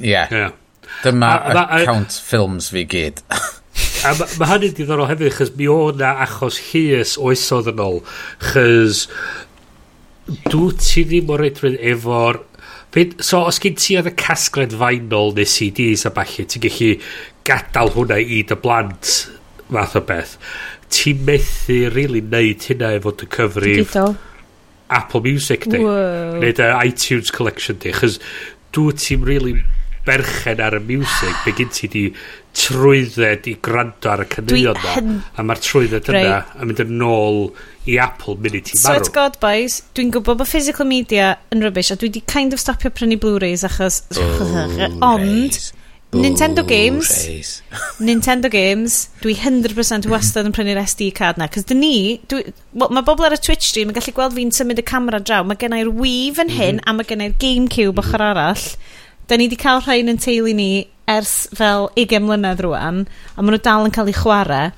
Ie. 0.00 0.10
yeah. 0.12 0.32
yeah. 0.32 0.58
Dyma 1.02 1.32
account 1.62 2.12
films 2.12 2.68
fi 2.72 2.84
gyd. 2.86 3.22
a 4.06 4.12
mae 4.18 4.38
ma 4.38 4.48
hynny'n 4.52 4.74
diddorol 4.76 5.08
hefyd, 5.10 5.32
chys 5.38 5.52
mi 5.58 5.68
o 5.70 5.78
na 5.96 6.14
achos 6.26 6.60
hys 6.70 7.16
oesodd 7.20 7.72
yn 7.72 7.82
ôl, 7.82 8.00
chys 8.52 9.06
dwi 10.52 10.72
ti 10.78 11.04
ddim 11.08 11.32
o 11.32 11.38
reidrwydd 11.40 11.80
efo'r 11.92 12.42
so 13.24 13.40
os 13.48 13.58
gen 13.62 13.76
ti 13.80 13.96
oedd 13.96 14.10
y 14.10 14.14
casgled 14.20 14.74
vinyl 14.76 15.32
neu 15.36 15.48
CDs 15.48 16.04
a 16.06 16.12
falle 16.14 16.44
ti'n 16.44 16.64
gallu 16.66 16.90
gadael 17.48 17.92
hwnna 17.94 18.18
i 18.20 18.42
dy 18.48 18.58
blant 18.60 19.14
fath 19.70 19.98
o 19.98 20.04
beth. 20.08 20.36
Ti 20.92 21.14
methu 21.28 21.78
really 21.94 22.22
neud 22.22 22.68
hynna 22.68 22.94
efo 22.98 23.14
dy 23.16 23.28
cyfrif 23.36 23.96
Apple 24.92 25.22
Music 25.24 25.68
di. 25.70 25.80
Neu 25.82 26.56
dy 26.58 26.72
iTunes 26.82 27.32
collection 27.32 27.78
di 27.82 27.94
chys 27.96 28.18
dwi 28.72 28.96
ti'n 28.96 29.24
really 29.28 29.56
berchen 30.06 30.60
ar 30.60 30.74
y 30.74 30.80
music 30.82 31.44
be 31.44 31.52
gyn 31.54 31.70
ti 31.70 31.88
di 31.90 32.02
trwydded 32.58 33.46
i 33.48 33.54
gwrando 33.62 34.10
ar 34.10 34.24
y 34.24 34.26
caneuon 34.32 34.80
na 34.82 34.94
a 35.38 35.44
mae'r 35.46 35.60
trwydded 35.62 36.08
yna 36.10 36.22
right. 36.24 36.56
yn 36.58 36.70
mynd 36.70 36.82
yn 36.84 37.04
ôl 37.06 37.38
i 37.88 37.98
Apple 38.02 38.34
munud 38.42 38.66
ti'n 38.66 38.82
marw. 38.82 39.06
so 39.06 39.14
God 39.14 39.38
boys. 39.42 39.80
Dwi'n 39.94 40.10
gwybod 40.14 40.40
bod 40.42 40.50
physical 40.50 40.88
media 40.88 41.36
yn 41.54 41.62
rubbish 41.64 41.92
a 41.94 41.98
dwi 42.00 42.10
di 42.16 42.24
kind 42.34 42.56
of 42.56 42.62
stopio 42.62 42.90
prynu 42.94 43.20
Blu-rays 43.22 43.64
achos 43.68 44.02
oh, 44.18 44.42
ond 45.12 45.28
nice. 45.28 45.70
Nintendo 46.12 46.62
Games. 46.66 47.26
Reis. 47.26 47.62
Nintendo 47.98 48.50
Games. 48.52 49.08
Dwi 49.22 49.34
100% 49.38 50.08
wastad 50.12 50.48
yn 50.48 50.52
prynu'r 50.52 50.80
SD 50.84 51.08
card 51.16 51.40
na. 51.40 51.48
Cos 51.48 51.64
dyn 51.68 51.80
ni, 51.80 52.20
dwi, 52.28 52.44
well, 52.76 52.92
mae 52.92 53.06
bobl 53.06 53.28
ar 53.28 53.36
y 53.36 53.40
Twitch 53.40 53.70
stream 53.70 53.92
yn 53.92 53.96
gallu 53.96 54.12
gweld 54.16 54.36
fi'n 54.36 54.52
symud 54.52 54.82
y 54.82 54.84
camera 54.84 55.22
draw. 55.24 55.46
Mae 55.48 55.60
gennau'r 55.60 55.92
Wii 55.96 56.34
fan 56.36 56.52
hyn 56.52 56.76
mm 56.76 56.84
-hmm. 56.84 56.90
a 56.92 56.96
mae 56.98 57.08
gennau'r 57.08 57.38
Gamecube 57.40 57.96
mm 57.96 57.96
-hmm. 57.96 58.04
ochr 58.04 58.20
mhm. 58.20 58.28
arall. 58.28 58.68
Da 59.28 59.38
ni 59.38 59.48
wedi 59.48 59.56
cael 59.56 59.80
rhain 59.80 60.12
yn 60.12 60.20
teulu 60.20 60.52
ni 60.52 60.70
ers 61.08 61.34
fel 61.56 61.88
20 61.96 62.26
mlynedd 62.26 62.60
rwan. 62.66 63.04
A 63.36 63.42
maen 63.42 63.56
nhw 63.56 63.64
dal 63.64 63.88
yn 63.88 63.94
cael 63.96 64.12
eu 64.12 64.18
chwarae. 64.20 64.72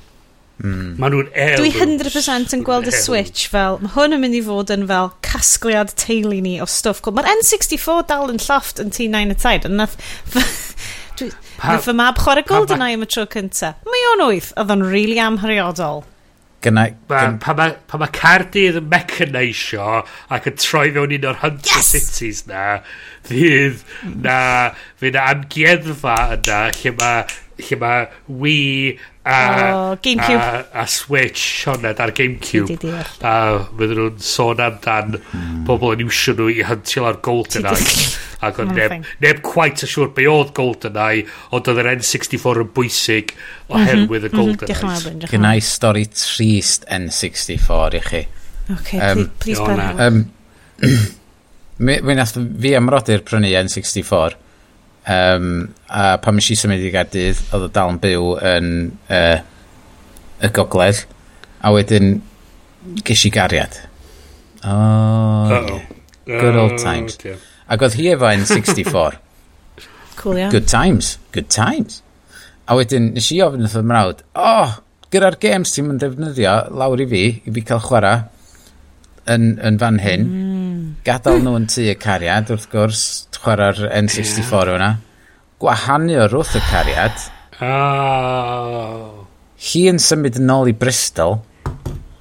Mm. 0.62 0.94
Maen 1.02 1.16
nhw'n 1.16 1.30
el. 1.34 1.56
Dwi 1.58 1.72
100% 1.74 2.54
yn 2.54 2.62
gweld 2.66 2.86
y 2.86 2.94
Switch 2.94 3.48
fel, 3.50 3.80
mae 3.82 3.90
hwn 3.96 4.14
yn 4.14 4.22
mynd 4.22 4.38
i 4.38 4.42
fod 4.46 4.70
yn 4.70 4.86
fel 4.86 5.10
casgliad 5.26 5.90
teulu 5.98 6.38
ni 6.44 6.60
o 6.62 6.68
stwff. 6.70 7.02
Cool. 7.02 7.16
Mae'r 7.18 7.32
N64 7.40 8.06
dal 8.12 8.30
yn 8.30 8.38
lloft 8.44 8.82
yn 8.82 8.94
T9 8.94 9.34
y 9.34 9.38
taid. 9.40 9.66
Nath, 9.72 9.98
Nath 11.64 11.86
fy 11.88 11.94
mab 11.96 12.18
chwarae 12.20 12.44
golden 12.46 12.82
eye 12.84 12.96
am 12.96 13.04
y 13.06 13.08
tro 13.08 13.24
cynta. 13.30 13.74
Mae 13.88 14.08
o'n 14.12 14.26
wyth, 14.28 14.50
oedd 14.60 14.74
o'n 14.74 14.84
rili 14.84 14.92
really 14.94 15.22
amhriodol. 15.24 16.04
Gynna, 16.64 16.86
gyn... 17.10 17.38
Pa 17.42 17.52
mae 17.56 17.74
ma 18.00 18.08
Cardydd 18.12 18.78
yn 18.80 18.88
mechanisio 18.92 19.88
ac 20.32 20.48
yn 20.48 20.60
troi 20.60 20.86
fewn 20.94 21.12
un 21.18 21.26
o'r 21.30 21.40
hunter 21.42 21.76
yes! 21.76 21.90
cities 21.92 22.44
na, 22.48 22.64
fydd 23.28 23.82
na, 24.24 24.38
fydd 25.00 25.18
na 25.18 25.26
amgueddfa 25.34 26.16
yna 26.38 26.60
lle 26.78 26.94
mae 27.00 27.26
lle 27.58 27.78
mae 27.78 28.06
Wii 28.28 28.98
a, 29.24 29.36
oh, 29.72 29.98
GameCube. 30.02 30.36
a, 30.36 30.66
a 30.82 30.86
Switch 30.86 31.40
Sioned 31.62 32.00
ar 32.00 32.12
Gamecube. 32.12 32.76
A 33.24 33.34
fydden 33.70 34.00
nhw'n 34.00 34.20
sôn 34.24 34.60
amdan 34.60 35.16
mm. 35.16 35.62
bobl 35.68 35.94
yn 35.94 36.04
iwsio 36.04 36.34
nhw 36.36 36.50
i 36.52 36.66
hyntio 36.68 37.06
ar 37.08 37.20
GoldenEye. 37.24 38.10
Ac 38.44 38.60
oedd 38.60 38.74
neb, 38.76 39.08
neb 39.24 39.40
quite 39.46 39.86
a 39.86 39.88
siŵr 39.88 40.12
be 40.16 40.26
oedd 40.28 40.52
GoldenEye 40.56 41.24
ond 41.56 41.72
oedd 41.72 41.80
yr 41.80 41.90
N64 41.94 42.64
yn 42.66 42.70
bwysig 42.76 43.32
oherwydd 43.70 44.28
y 44.28 44.32
-hmm, 44.32 44.36
y 44.36 44.36
GoldenEye. 44.36 45.32
Gynna 45.32 45.56
i 45.56 45.64
stori 45.64 46.04
trist 46.12 46.84
N64 46.92 48.00
i 48.00 48.06
chi. 48.10 48.24
Ok, 48.74 48.94
um, 48.98 49.26
please, 49.40 49.60
please 49.60 50.08
um, 50.08 50.24
Mi 51.84 52.14
nath 52.14 52.36
fi 52.36 52.76
amrodi'r 52.78 53.24
prynu 53.26 53.50
N64 53.64 54.43
Um, 55.04 55.74
a 55.92 56.14
pan 56.22 56.36
mis 56.36 56.48
i 56.52 56.56
symud 56.56 56.80
i 56.80 56.92
Gardydd, 56.92 57.40
oedd 57.52 57.66
o 57.66 57.72
dal 57.72 57.92
yn 57.92 57.98
byw 58.00 58.30
yn 58.54 58.70
uh, 59.12 59.42
y 60.40 60.52
gogledd. 60.56 61.04
A 61.64 61.72
wedyn, 61.74 62.16
ges 63.04 63.24
i 63.28 63.32
gariad. 63.32 63.76
Oh, 64.64 64.70
uh 64.70 65.58
-oh. 65.58 65.82
Yeah. 66.26 66.40
Good 66.40 66.56
old 66.56 66.72
oh, 66.72 66.78
times. 66.78 67.16
Uh, 67.16 67.20
okay. 67.20 67.36
Ac 67.68 67.82
oedd 67.84 67.96
hi 67.98 68.08
efo 68.14 68.30
yn 68.32 68.46
64. 68.48 69.18
cool, 70.20 70.38
yeah. 70.40 70.50
Good 70.52 70.68
times. 70.68 71.18
Good 71.36 71.50
times. 71.52 72.00
A 72.64 72.76
wedyn, 72.78 73.10
nes 73.12 73.28
i 73.32 73.42
ofyn 73.44 73.64
wrth 73.66 73.76
y 73.76 73.84
mrawd, 73.84 74.22
oh, 74.40 74.78
gyda'r 75.12 75.36
games 75.40 75.74
ti'n 75.74 75.90
mynd 75.90 76.00
defnyddio 76.00 76.54
lawr 76.72 77.02
i 77.04 77.06
fi, 77.10 77.24
i 77.44 77.52
fi 77.52 77.64
cael 77.68 77.82
chwarae, 77.84 78.22
yn, 79.30 79.54
yn 79.64 79.80
fan 79.80 80.00
hyn. 80.02 80.28
Mm. 80.28 80.84
Gadael 81.06 81.42
nhw 81.44 81.56
yn 81.60 81.66
tu 81.70 81.86
y 81.88 81.96
cariad, 82.00 82.52
wrth 82.52 82.68
gwrs, 82.72 83.02
chwarae'r 83.40 83.86
N64 83.90 84.70
yeah. 84.70 84.76
yna 84.78 84.92
Gwahanu 85.62 86.16
o'r 86.24 86.34
wrth 86.34 86.56
y 86.58 86.62
cariad. 86.68 87.20
Oh. 87.64 89.26
Hi 89.64 89.84
yn 89.88 90.00
symud 90.02 90.36
yn 90.40 90.50
ôl 90.52 90.68
i 90.68 90.74
Bristol. 90.76 91.38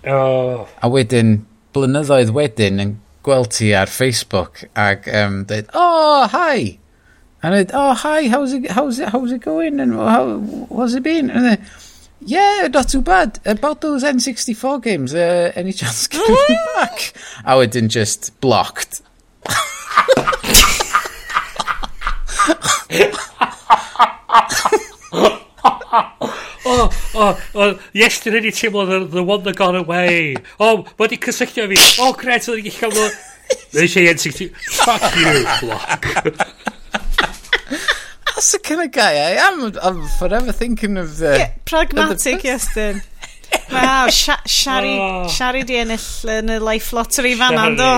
Oh. 0.08 0.68
A 0.80 0.89
wedyn, 0.91 1.41
blynyddoedd 1.76 2.32
wedyn, 2.36 2.80
yn 2.80 2.93
gweld 3.26 3.51
ti 3.58 3.74
ar 3.76 3.91
Facebook 3.91 4.66
ac 4.80 5.10
um, 5.12 5.41
dweud, 5.49 5.72
oh, 5.74 6.28
hi! 6.32 6.78
A 7.43 7.51
dweud, 7.51 7.74
oh, 7.76 7.91
hi, 8.04 8.30
how's 8.32 8.54
it, 8.56 8.70
how's 8.72 8.99
it, 8.99 9.10
how's 9.10 9.32
it 9.32 9.41
going? 9.43 9.80
And 9.80 9.95
how, 9.95 10.38
what's 10.70 10.93
it 10.93 11.04
been? 11.04 11.30
And 11.30 11.45
then, 11.45 11.66
yeah 12.26 12.67
not 12.71 12.89
too 12.89 13.01
bad 13.01 13.39
about 13.45 13.82
those 13.82 14.03
N64 14.03 14.82
games 14.84 15.13
uh, 15.13 15.51
any 15.55 15.74
chance 15.80 16.07
getting 16.07 16.36
back 16.76 17.13
wedyn 17.45 17.88
just 17.88 18.39
blocked 18.41 19.01
Oh, 26.65 26.89
oh, 27.13 27.43
oh, 27.55 27.80
yesterday 27.93 28.39
ni 28.39 28.51
teimlo 28.51 28.86
the, 28.88 29.05
the 29.05 29.24
one 29.24 29.43
that 29.43 29.55
got 29.55 29.76
away. 29.76 30.36
Oh, 30.59 30.86
mae 30.97 31.07
di 31.11 31.17
cysylltio 31.17 31.67
fi. 31.67 31.80
Oh, 32.01 32.13
gret, 32.15 32.47
oedd 32.47 32.63
ni'n 32.63 32.76
cael 32.78 32.95
nhw. 32.95 33.09
Neu 33.74 33.84
eisiau 33.84 34.13
N60. 34.13 34.47
Fuck 34.80 35.09
you, 35.19 35.43
block. 35.59 36.72
that's 38.43 38.51
the 38.51 38.59
kind 38.59 38.81
of 38.81 38.91
guy 38.91 39.13
I 39.13 39.47
am. 39.47 39.73
I'm 39.81 40.07
forever 40.19 40.51
thinking 40.51 40.97
of 40.97 41.17
the... 41.17 41.37
Yeah, 41.37 41.51
pragmatic, 41.65 42.41
the 42.41 42.47
yes, 42.47 42.73
then. 42.73 43.01
Wow, 43.71 44.07
Shari, 44.09 44.97
oh. 44.99 45.27
Shari 45.29 45.61
di 45.61 45.75
ennill 45.77 46.05
yn 46.25 46.49
y 46.49 46.55
life 46.57 46.89
lottery 46.97 47.35
fan 47.37 47.53
ando. 47.61 47.89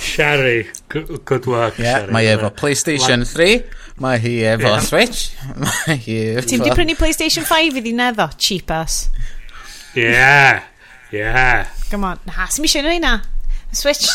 Shari, 0.00 0.64
good 0.88 1.46
work, 1.46 1.76
yeah, 1.78 2.00
Shari. 2.00 2.14
Mae 2.16 2.30
efo 2.32 2.48
PlayStation 2.56 3.26
3, 3.28 3.60
mae 4.00 4.16
hi 4.22 4.32
efo 4.54 4.70
yeah. 4.70 4.80
Switch, 4.80 5.20
mae 5.60 5.98
hi 6.00 6.16
efo... 6.32 6.46
Ti'n 6.48 6.64
di 6.64 6.72
prynu 6.72 6.96
PlayStation 6.96 7.44
5 7.44 7.82
iddi 7.82 7.92
neddo, 8.00 8.30
cheap 8.40 8.72
ass. 8.72 9.10
Yeah, 9.92 10.64
yeah. 11.12 11.68
Come 11.92 12.08
on, 12.08 12.24
na, 12.32 12.48
sy'n 12.48 12.64
mi 12.64 12.72
eisiau 12.72 12.96
na. 13.04 13.18
Switch, 13.76 14.08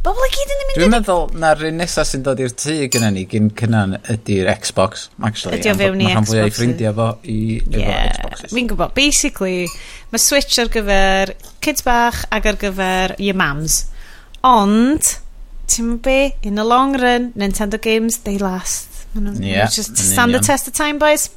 Bobl 0.00 0.24
i 0.24 0.30
gyd 0.32 0.52
yn 0.54 0.60
mynd... 0.62 0.76
Dwi'n 0.78 0.92
meddwl 0.94 1.26
na'r 1.42 1.62
un 1.68 1.76
nesaf 1.76 2.08
sy'n 2.08 2.22
dod 2.24 2.38
i'r 2.40 2.52
tŷ 2.56 2.76
gyda 2.94 3.10
ni 3.12 3.26
gyn 3.28 3.50
cynnan 3.56 3.98
ydy'r 4.14 4.48
Xbox, 4.62 5.08
actually. 5.28 5.58
Ydy 5.58 5.72
o 5.72 5.74
fewn 5.76 6.00
i 6.00 6.06
Xbox. 6.08 6.14
Mae 6.16 6.28
fwyaf 6.30 6.40
i 6.40 6.46
o'i 6.46 6.54
ffrindiau 6.56 6.94
fo 6.96 7.08
i 7.28 7.40
yeah. 7.76 8.06
Xbox. 8.14 8.54
Fi'n 8.54 8.70
gwybod, 8.70 8.94
basically, 8.96 9.66
mae 10.08 10.22
Switch 10.24 10.56
ar 10.62 10.72
gyfer 10.72 11.34
kids 11.60 11.84
bach 11.84 12.22
ac 12.32 12.48
ar 12.48 12.60
gyfer 12.62 13.14
your 13.20 13.36
mams. 13.36 13.82
Ond, 14.48 15.12
ti'n 15.68 15.90
mynd 15.90 16.02
be, 16.08 16.18
in 16.48 16.56
the 16.56 16.64
long 16.64 16.96
run, 16.96 17.34
Nintendo 17.36 17.76
games, 17.76 18.22
they 18.24 18.38
last. 18.40 18.88
Yeah, 19.12 19.66
just 19.66 19.98
stand 19.98 20.32
the 20.32 20.40
test 20.40 20.68
of 20.68 20.72
time, 20.72 20.98
boys. 20.98 21.28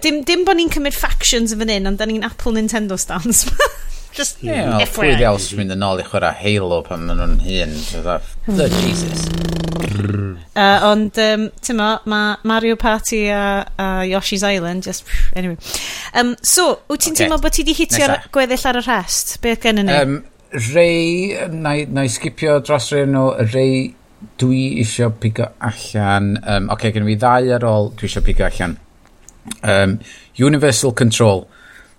Dim, 0.00 0.22
dim 0.24 0.46
bod 0.46 0.56
ni'n 0.56 0.72
cymryd 0.72 0.96
factions 0.96 1.52
yn 1.52 1.60
fan 1.60 1.76
hyn, 1.76 1.92
ond 1.92 2.00
da 2.00 2.08
ni'n 2.08 2.24
Apple 2.24 2.56
Nintendo 2.56 2.96
stands. 2.96 3.44
Just 4.12 4.42
yeah, 4.44 4.68
well, 4.68 4.80
FYI. 4.84 4.92
Pwy 4.98 5.12
ddels 5.16 5.48
mynd 5.56 5.72
yn 5.72 5.84
ôl 5.86 6.02
i 6.02 6.04
chwarae 6.04 6.36
Halo 6.36 6.82
pan 6.84 7.06
maen 7.08 7.22
nhw'n 7.22 7.38
hun. 7.46 7.76
The 8.46 8.68
Jesus. 8.82 9.24
Uh, 10.52 10.84
ond, 10.84 11.16
um, 11.20 11.46
ti'n 11.64 11.78
ma, 11.78 11.88
mae 12.08 12.36
Mario 12.48 12.76
Party 12.76 13.22
a, 13.32 13.64
a 13.80 13.86
Yoshi's 14.08 14.44
Island, 14.44 14.84
just, 14.84 15.08
anyway. 15.36 15.56
Um, 16.14 16.34
so, 16.42 16.82
wyt 16.90 17.06
ti'n 17.06 17.16
okay. 17.16 17.24
teimlo 17.24 17.40
bod 17.40 17.56
ti 17.56 17.64
di 17.64 17.74
hitio'r 17.76 18.28
gweddill 18.34 18.68
ar 18.68 18.80
y 18.82 18.84
rhest? 18.84 19.38
Be 19.42 19.54
oedd 19.54 19.64
gen 19.64 19.80
i 19.80 19.86
ni? 19.88 19.96
Um, 19.96 20.14
rei, 20.72 21.32
na 21.48 22.04
i 22.04 22.12
skipio 22.12 22.58
dros 22.64 22.90
rei 22.92 23.08
nhw, 23.08 23.26
rei 23.52 23.74
dwi 24.38 24.62
isio 24.82 25.10
pigo 25.20 25.48
allan, 25.58 26.34
um, 26.42 26.68
oce, 26.68 26.76
okay, 26.76 26.94
gen 26.94 27.08
i 27.08 27.12
fi 27.14 27.20
ddau 27.24 27.52
ar 27.56 27.68
ôl, 27.68 27.92
dwi 27.96 28.10
isio 28.10 28.24
pigo 28.24 28.46
allan. 28.48 28.76
Um, 29.64 29.98
Universal 30.38 30.92
Control. 30.98 31.46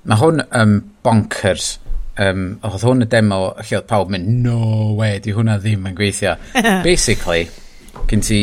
Mae 0.08 0.20
hwn 0.20 0.46
um, 0.56 0.78
bonkers 1.06 1.78
um, 2.22 2.46
oedd 2.66 2.86
hwn 2.86 3.06
y 3.06 3.10
demo 3.10 3.40
lle 3.60 3.80
oedd 3.80 3.90
pawb 3.90 4.12
mynd, 4.14 4.30
no 4.46 4.94
way, 5.00 5.20
di 5.24 5.34
hwnna 5.36 5.58
ddim 5.62 5.88
yn 5.90 5.98
gweithio. 5.98 6.36
Basically, 6.88 7.48
gen 8.10 8.24
ti 8.26 8.42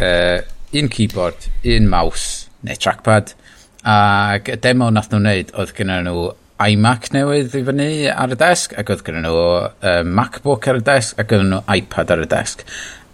uh, 0.00 0.40
un 0.76 0.90
keyboard, 0.92 1.48
un 1.76 1.88
mouse, 1.92 2.48
neu 2.66 2.78
trackpad, 2.80 3.34
ac 3.86 4.50
y 4.50 4.58
demo 4.62 4.90
nath 4.90 5.12
nhw'n 5.12 5.28
neud 5.28 5.54
oedd 5.54 5.72
gyda 5.76 6.00
nhw 6.02 6.26
iMac 6.66 7.10
newydd 7.12 7.54
i 7.58 7.62
fyny 7.66 7.88
ar 8.10 8.32
y 8.32 8.38
desg, 8.40 8.74
ac 8.80 8.90
oedd 8.92 9.04
gyda 9.06 9.22
nhw 9.22 9.36
uh, 9.36 10.02
MacBook 10.02 10.66
ar 10.70 10.80
y 10.80 10.84
desg, 10.86 11.18
ac 11.20 11.34
oedd 11.36 11.46
nhw 11.50 11.62
iPad 11.76 12.14
ar 12.14 12.24
y 12.24 12.30
desg. 12.32 12.64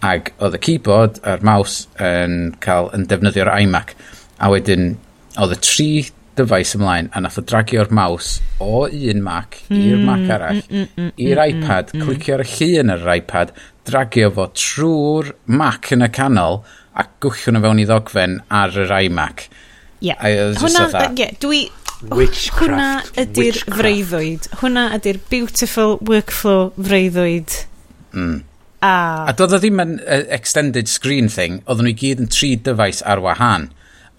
Ac 0.03 0.33
oedd 0.43 0.57
y 0.57 0.61
keyboard 0.63 1.21
a'r 1.27 1.43
mouse 1.45 1.87
yn 2.01 2.53
cael 2.63 2.89
yn 2.95 3.05
defnyddio'r 3.11 3.51
iMac, 3.63 3.93
a 4.39 4.49
wedyn 4.51 4.95
oedd 5.39 5.55
y 5.55 5.59
tri 5.63 5.89
dyfais 6.37 6.73
ymlaen 6.77 7.09
a 7.13 7.21
nath 7.23 7.39
o 7.41 7.43
dragio'r 7.45 7.91
maws 7.93 8.37
o 8.63 8.85
un 8.87 9.21
Mac 9.25 9.59
i'r 9.67 9.97
hmm, 9.97 10.05
Mac 10.07 10.23
hmm, 10.23 10.33
arall 10.35 10.61
hmm, 10.69 11.11
i'r 11.21 11.43
iPad, 11.47 11.93
clicio 11.93 12.37
ar 12.37 12.45
y 12.45 12.49
llun 12.53 12.93
ar 12.93 13.05
yr 13.05 13.13
iPad, 13.17 13.53
dragio 13.89 14.31
fo 14.37 14.47
trwy'r 14.57 15.33
Mac 15.61 15.91
yn 15.95 16.07
y 16.07 16.09
canol 16.13 16.61
a 16.93 17.05
gwllio 17.23 17.53
nhw 17.53 17.63
fewn 17.65 17.83
i 17.83 17.87
ddogfen 17.89 18.39
ar 18.53 18.75
yr 18.83 18.97
iMac. 19.03 19.47
Ie. 20.03 20.11
Yeah. 20.11 20.59
Hwna, 20.59 20.89
yeah, 21.17 21.37
dwi... 21.41 21.65
Witchcraft. 22.03 23.13
Hwna 23.13 23.21
ydy'r 23.21 23.59
freuddwyd. 23.77 24.49
Hwna 24.59 24.81
ydy'r 24.97 25.21
beautiful 25.31 25.95
workflow 26.03 26.73
freuddwyd. 26.75 27.55
Mm. 28.11 28.41
A, 28.83 28.95
a 29.31 29.33
doedd 29.39 29.55
o 29.55 29.59
ddim 29.63 29.79
yn 29.79 29.93
uh, 30.01 30.25
extended 30.35 30.91
screen 30.91 31.29
thing, 31.31 31.61
oedden 31.63 31.87
nhw 31.87 31.93
i 31.93 31.99
gyd 32.01 32.25
yn 32.25 32.31
tri 32.33 32.49
dyfais 32.59 32.99
ar 33.07 33.23
wahân 33.23 33.69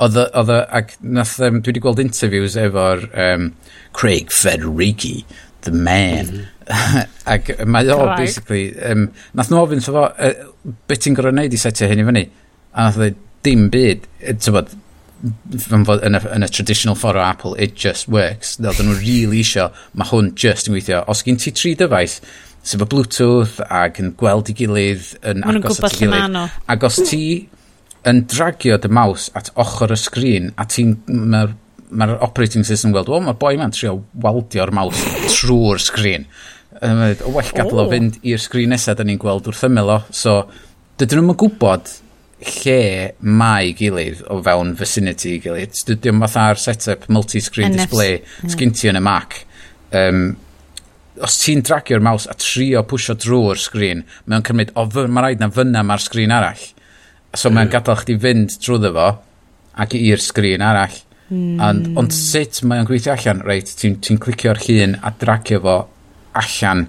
oedd 0.02 0.18
oedd 0.24 0.52
ac 0.54 0.96
nath, 1.00 1.36
um, 1.44 1.60
dwi 1.60 1.72
wedi 1.72 1.82
gweld 1.84 2.02
interviews 2.02 2.56
efo'r 2.60 3.04
um, 3.26 3.50
Craig 3.94 4.32
Federighi, 4.34 5.24
the 5.62 5.72
man. 5.72 6.26
Mm 6.26 6.46
-hmm. 6.70 7.10
ac 7.28 7.50
mae 7.68 7.90
o, 7.92 8.06
basically, 8.16 8.72
um, 8.88 9.10
nath 9.36 9.50
nhw 9.52 9.66
ofyn, 9.66 9.84
fo, 9.84 10.06
uh, 10.08 10.32
beth 10.88 11.04
ti'n 11.04 11.16
gorau 11.18 11.34
wneud 11.34 11.52
i 11.52 11.60
setio 11.60 11.90
hyn 11.90 12.00
i 12.00 12.08
fyny? 12.08 12.24
A 12.72 12.88
nath 12.88 12.96
dweud, 12.96 13.20
dim 13.44 13.68
byd, 13.72 14.08
tybod, 14.40 14.72
yn 15.24 16.16
y, 16.16 16.20
yn 16.36 16.44
y 16.44 16.48
traditional 16.52 16.96
ffordd 16.98 17.20
o 17.20 17.24
Apple, 17.24 17.54
it 17.60 17.76
just 17.80 18.08
works. 18.12 18.56
Fel 18.56 18.76
dyn 18.76 18.90
nhw 18.90 18.98
really 19.00 19.40
isio, 19.44 19.70
mae 19.96 20.08
hwn 20.10 20.32
just 20.40 20.68
yn 20.68 20.76
gweithio. 20.76 21.04
Os 21.08 21.22
gen 21.24 21.40
ti 21.40 21.52
tri 21.56 21.74
dyfais, 21.78 22.18
sef 22.64 22.84
y 22.84 22.88
Bluetooth 22.88 23.60
ac 23.68 24.00
yn 24.02 24.12
gweld 24.20 24.50
i 24.52 24.56
gilydd 24.56 25.10
yn 25.30 25.44
agos 25.48 25.80
at 25.80 25.96
ei 25.96 26.06
gilydd. 26.06 26.38
Ac 26.72 26.86
os 26.88 27.00
ti 27.08 27.24
yn 28.08 28.24
dragio 28.30 28.78
dy 28.80 28.90
maws 28.92 29.30
at 29.38 29.52
ochr 29.60 29.94
y 29.94 30.00
sgrin 30.00 30.50
a 30.60 30.68
ti'n... 30.70 30.96
Mae'r 31.14 31.54
ma 31.94 32.08
operating 32.24 32.64
system 32.66 32.90
yn 32.90 32.96
gweld, 32.96 33.10
o, 33.12 33.20
mae 33.22 33.36
boi 33.38 33.54
ma'n 33.60 33.74
trio 33.74 33.98
waldio'r 34.22 34.72
maws 34.74 34.98
trwy'r 35.36 35.82
sgrin. 35.82 36.24
Um, 36.82 37.02
o 37.22 37.34
well 37.36 37.52
gadw 37.54 37.82
o 37.84 37.84
fynd 37.90 38.18
i'r 38.26 38.42
sgrin 38.42 38.72
nesaf 38.74 38.98
da 38.98 39.06
ni'n 39.06 39.20
gweld 39.22 39.46
wrth 39.50 39.66
ymyl 39.68 39.92
o. 39.94 39.98
So, 40.10 40.40
dydyn 40.98 41.22
nhw'n 41.22 41.38
gwybod 41.38 41.92
lle 42.44 42.80
mae 43.22 43.70
gilydd 43.78 44.24
o 44.32 44.40
fewn 44.44 44.74
vicinity 44.78 45.36
i 45.36 45.42
gilydd. 45.44 45.76
Dydyn 45.90 46.18
nhw'n 46.18 46.26
fatha'r 46.26 46.62
setup 46.64 47.06
multi-screen 47.14 47.76
display 47.78 48.18
hmm. 48.18 48.54
sgyn 48.56 48.74
ti 48.74 48.90
yn 48.90 48.98
y 48.98 49.04
Mac. 49.04 49.38
Um, 49.94 50.32
os 51.22 51.38
ti'n 51.44 51.62
dragio'r 51.62 52.02
maws 52.02 52.26
a 52.26 52.34
trio 52.34 52.82
pwysio 52.90 53.14
drwy'r 53.22 53.60
sgrin, 53.60 54.02
mae'n 54.26 54.48
cymryd, 54.48 54.74
o, 54.74 54.88
mae 55.06 55.28
rhaid 55.28 55.44
na 55.44 55.52
fyna 55.54 55.86
mae'r 55.86 56.02
sgrin 56.02 56.34
arall 56.34 56.72
So 57.38 57.50
mae'n 57.52 57.72
gadael 57.72 58.00
chdi 58.02 58.18
fynd 58.22 58.56
drwyddo 58.62 58.92
fo 58.94 59.08
ac 59.84 59.96
i'r 59.98 60.22
sgrin 60.22 60.64
arall. 60.64 60.98
Mm. 61.32 61.60
And, 61.64 61.94
ond 61.98 62.12
sut 62.14 62.60
mae'n 62.68 62.86
gweithio 62.88 63.14
allan? 63.14 63.42
Reit, 63.46 63.72
ti'n 63.80 63.98
ti, 64.04 64.16
clicio'r 64.20 64.60
llun 64.66 64.98
a 65.02 65.14
dragio 65.18 65.62
fo 65.64 65.78
allan 66.38 66.84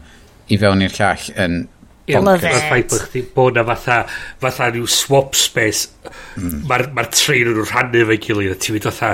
i 0.52 0.60
fewn 0.62 0.84
i'r 0.86 0.94
llall 0.98 1.32
yn 1.46 1.64
bonkers. 2.06 2.66
Ffaith 2.68 2.92
bod 2.92 3.06
chdi 3.08 3.24
bod 3.34 3.58
na 3.58 3.64
fatha, 3.66 4.02
fatha 4.44 4.70
rhyw 4.70 4.90
swap 4.92 5.38
space. 5.40 5.88
Mm. 6.38 6.66
Mae'r 6.70 6.90
ma 6.98 7.08
trein 7.10 7.52
yn 7.54 7.62
rhannu 7.64 8.04
fe'n 8.12 8.22
gilydd. 8.28 8.60
Ti'n 8.62 8.78
mynd 8.78 8.90
fatha, 8.90 9.14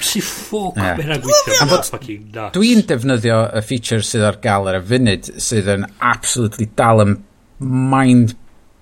si 0.00 0.24
ffwc, 0.24 0.80
yeah. 0.80 0.98
mae'n 0.98 1.22
gweithio. 1.22 2.48
Dwi'n 2.56 2.82
defnyddio 2.88 3.38
y 3.60 3.62
feature 3.68 4.06
sydd 4.06 4.26
ar 4.26 4.40
gael 4.42 4.72
ar 4.72 4.80
y 4.80 4.82
funud 4.88 5.30
sydd 5.36 5.70
yn 5.76 5.86
absolutely 6.00 6.70
dal 6.78 7.04
yn 7.04 7.16
mind 7.60 8.34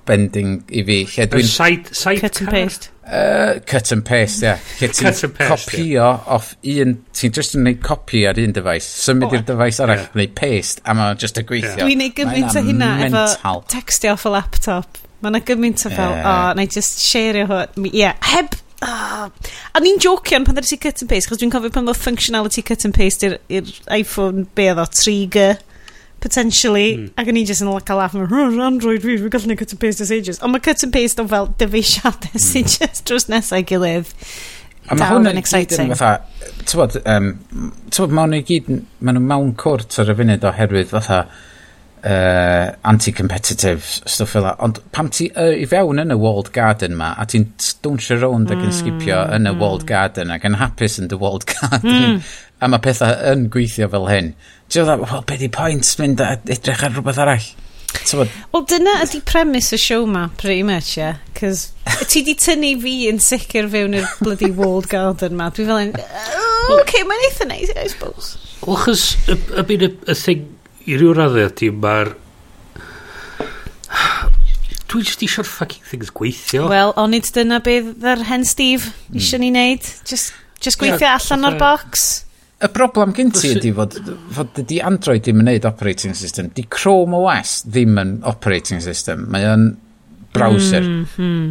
bending 0.09 0.59
i 0.71 0.83
fi. 0.87 0.99
Lle 1.17 1.29
dwi'n... 1.33 1.49
Side, 1.49 1.95
side 1.97 2.23
cut 2.25 2.41
and 2.43 2.51
paste. 2.53 2.91
Uh, 3.05 3.61
cut 3.69 3.93
and 3.93 4.05
paste, 4.07 4.43
ie. 4.43 4.51
Yeah. 4.53 4.67
Lle 4.81 4.91
ti'n 4.97 5.37
copio 5.39 6.09
off 6.37 6.55
un... 6.75 6.97
Ti'n 7.15 7.37
just 7.37 7.57
yn 7.59 7.65
gwneud 7.65 7.81
copi 7.85 8.25
ar 8.31 8.41
un 8.41 8.57
device. 8.57 8.89
Symud 9.05 9.37
i'r 9.37 9.47
device 9.47 9.85
arall, 9.85 10.05
yeah. 10.05 10.13
gwneud 10.17 10.35
paste, 10.39 10.85
a 10.85 10.97
mae'n 10.97 11.21
just 11.21 11.41
y 11.41 11.47
gweithio. 11.49 11.77
Yeah. 11.77 11.89
Dwi'n 11.89 12.03
gwneud 12.03 12.19
gymaint 12.21 12.59
o 12.59 12.65
hynna 12.67 12.91
efo 13.09 13.57
textio 13.73 14.17
off 14.17 14.29
y 14.29 14.35
laptop. 14.35 15.01
Mae 15.25 15.33
yna 15.33 15.41
gymaint 15.49 15.87
o 15.89 15.95
fel, 15.95 16.19
o, 16.21 16.37
na 16.57 16.67
i 16.67 16.71
just 16.71 17.01
share 17.05 17.47
hwn. 17.49 17.89
Ie, 17.93 18.11
heb 18.35 18.61
Oh. 18.85 19.31
A 19.73 19.81
ni'n 19.81 20.01
jocio 20.03 20.41
pan 20.45 20.57
ddod 20.57 20.73
i 20.75 20.77
cut 20.77 21.01
and 21.01 21.09
paste, 21.09 21.31
chos 21.31 21.41
dwi'n 21.41 21.53
cofio 21.53 21.73
pan 21.73 21.87
ddod 21.87 21.97
functionality 21.97 22.65
cut 22.67 22.85
and 22.85 22.93
paste 22.93 23.25
i'r 23.25 23.71
iPhone 23.97 24.45
be 24.59 24.67
oedd 24.73 24.83
o, 24.83 24.85
3G 24.91 25.47
potentially, 26.25 26.97
mm. 26.97 27.09
ac 27.21 27.29
o'n 27.29 27.39
i 27.39 27.45
just 27.45 27.63
yn 27.63 27.69
like 27.69 27.93
a 27.93 27.99
laugh, 27.99 28.17
mae'n 28.17 28.61
Android 28.65 29.05
fi, 29.05 29.19
fi'n 29.21 29.33
gallu 29.33 29.51
neud 29.51 29.61
cut 29.61 29.75
and 29.77 29.83
paste 29.83 30.05
as 30.05 30.13
ages. 30.15 30.41
Ond 30.41 30.57
mae 30.57 30.65
cut 30.65 30.83
and 30.87 30.95
paste 30.95 31.21
o 31.21 31.27
fel 31.29 31.51
dyfeisiadau 31.61 32.33
hmm. 32.33 32.45
sy'n 32.49 32.69
just 32.73 33.05
drws 33.09 33.29
nesau 33.29 33.65
gilydd. 33.69 34.13
A 34.89 34.97
mae 34.97 35.11
hwn 35.13 35.29
yn 35.31 35.41
exciting. 35.41 35.93
Fatha, 35.93 36.53
tywod, 36.69 36.97
um, 37.09 37.33
tywod, 37.93 38.13
mae 38.17 38.27
hwn 38.27 38.39
i 38.39 38.45
gyd, 38.49 38.71
mae 38.75 39.17
nhw'n 39.17 39.29
mawn 39.35 39.53
cwrt 39.61 40.01
ar 40.01 40.13
y 40.13 40.17
funud 40.21 40.49
oherwydd 40.49 40.93
fatha, 40.93 41.21
uh, 42.05 42.73
anti-competitive 42.85 43.85
stuff 43.85 44.31
fel 44.31 44.49
that. 44.49 44.61
Ond 44.65 44.81
pam 44.93 45.09
ti 45.13 45.31
uh, 45.41 45.53
i 45.57 45.65
fewn 45.69 46.01
yn 46.03 46.13
y 46.13 46.19
walled 46.21 46.53
garden 46.57 46.97
ma, 47.01 47.15
a 47.21 47.29
ti'n 47.29 47.51
stwnsio 47.61 48.21
rownd 48.21 48.53
ac 48.53 48.61
yn 48.61 48.69
hmm, 48.69 48.77
sgipio 48.81 49.21
yn 49.29 49.49
y 49.49 49.55
mm. 49.55 49.61
walled 49.61 49.85
hmm. 49.85 49.93
garden 49.93 50.33
ac 50.35 50.45
yn 50.49 50.59
hapus 50.61 50.99
yn 51.01 51.09
dy 51.13 51.21
walled 51.21 51.49
garden, 51.55 52.19
mm 52.19 52.35
a 52.65 52.71
mae 52.71 52.81
pethau 52.85 53.13
yn 53.33 53.49
gweithio 53.53 53.91
fel 53.93 54.09
hyn, 54.09 54.33
ti'n 54.73 54.89
meddwl, 54.89 55.05
wel, 55.11 55.27
be 55.29 55.37
di 55.41 55.51
pwynt 55.53 55.91
mynd 56.01 56.23
a 56.25 56.31
edrych 56.41 56.87
ar 56.87 56.95
rhywbeth 56.95 57.21
arall? 57.21 57.51
Wel, 58.15 58.65
dyna 58.69 58.97
ydy 59.05 59.21
premis 59.29 59.71
y 59.75 59.79
siow 59.81 60.07
ma, 60.11 60.25
pretty 60.41 60.65
much, 60.67 60.97
ie. 60.97 61.03
Yeah? 61.03 61.21
Cos 61.37 61.69
ti 62.11 62.25
di 62.27 62.35
tynnu 62.39 62.75
fi 62.83 62.95
yn 63.11 63.21
sicr 63.23 63.69
fewn 63.71 63.97
i'r 63.99 64.09
bloody 64.21 64.51
walled 64.51 64.89
garden 64.91 65.37
ma. 65.39 65.51
Dwi 65.55 65.69
fel 65.69 65.83
yn, 65.85 65.95
oh, 65.95 66.81
okay, 66.81 67.05
mae'n 67.07 67.25
eitha 67.29 67.49
neis, 67.49 67.73
I 67.77 67.87
suppose. 67.93 68.35
Wel, 68.65 68.81
chys, 68.83 69.07
y, 69.29 69.39
y 69.61 69.67
byd 69.71 69.87
y, 69.87 69.91
y 70.11 70.19
thing, 70.19 70.45
i 70.91 70.99
ryw 71.01 71.15
raddau 71.17 71.53
ti, 71.55 71.71
mae'r 71.71 72.15
dwi 74.91 75.03
just 75.07 75.23
eisiau'r 75.27 75.49
fucking 75.49 75.87
things 75.89 76.13
gweithio. 76.15 76.69
Wel, 76.71 76.95
onid 77.01 77.31
dyna 77.35 77.61
beth 77.65 77.95
yr 78.15 78.27
hen 78.29 78.47
Steve 78.49 78.87
hmm. 78.87 79.19
eisiau 79.19 79.41
mm. 79.41 79.47
ni 79.47 79.51
wneud. 79.55 79.91
Just, 80.09 80.35
just 80.63 80.81
gweithio 80.83 81.07
yeah, 81.07 81.19
allan 81.19 81.51
o'r 81.51 81.59
box. 81.61 82.25
Y 82.63 82.69
broblem 82.71 83.13
gen 83.17 83.33
ti 83.35 83.51
ydy 83.51 83.73
fod, 83.75 83.97
fod 84.33 84.61
ydy 84.63 84.79
Android 84.87 85.25
ddim 85.25 85.43
yn 85.43 85.49
neud 85.51 85.67
operating 85.69 86.15
system. 86.17 86.53
Di 86.55 86.67
Chrome 86.71 87.19
OS 87.19 87.63
ddim 87.67 87.99
yn 88.01 88.15
operating 88.31 88.83
system. 88.85 89.27
Mae 89.33 89.49
o'n 89.51 89.73
browser. 90.35 90.85
Mm, 90.87 91.07
mm. 91.19 91.49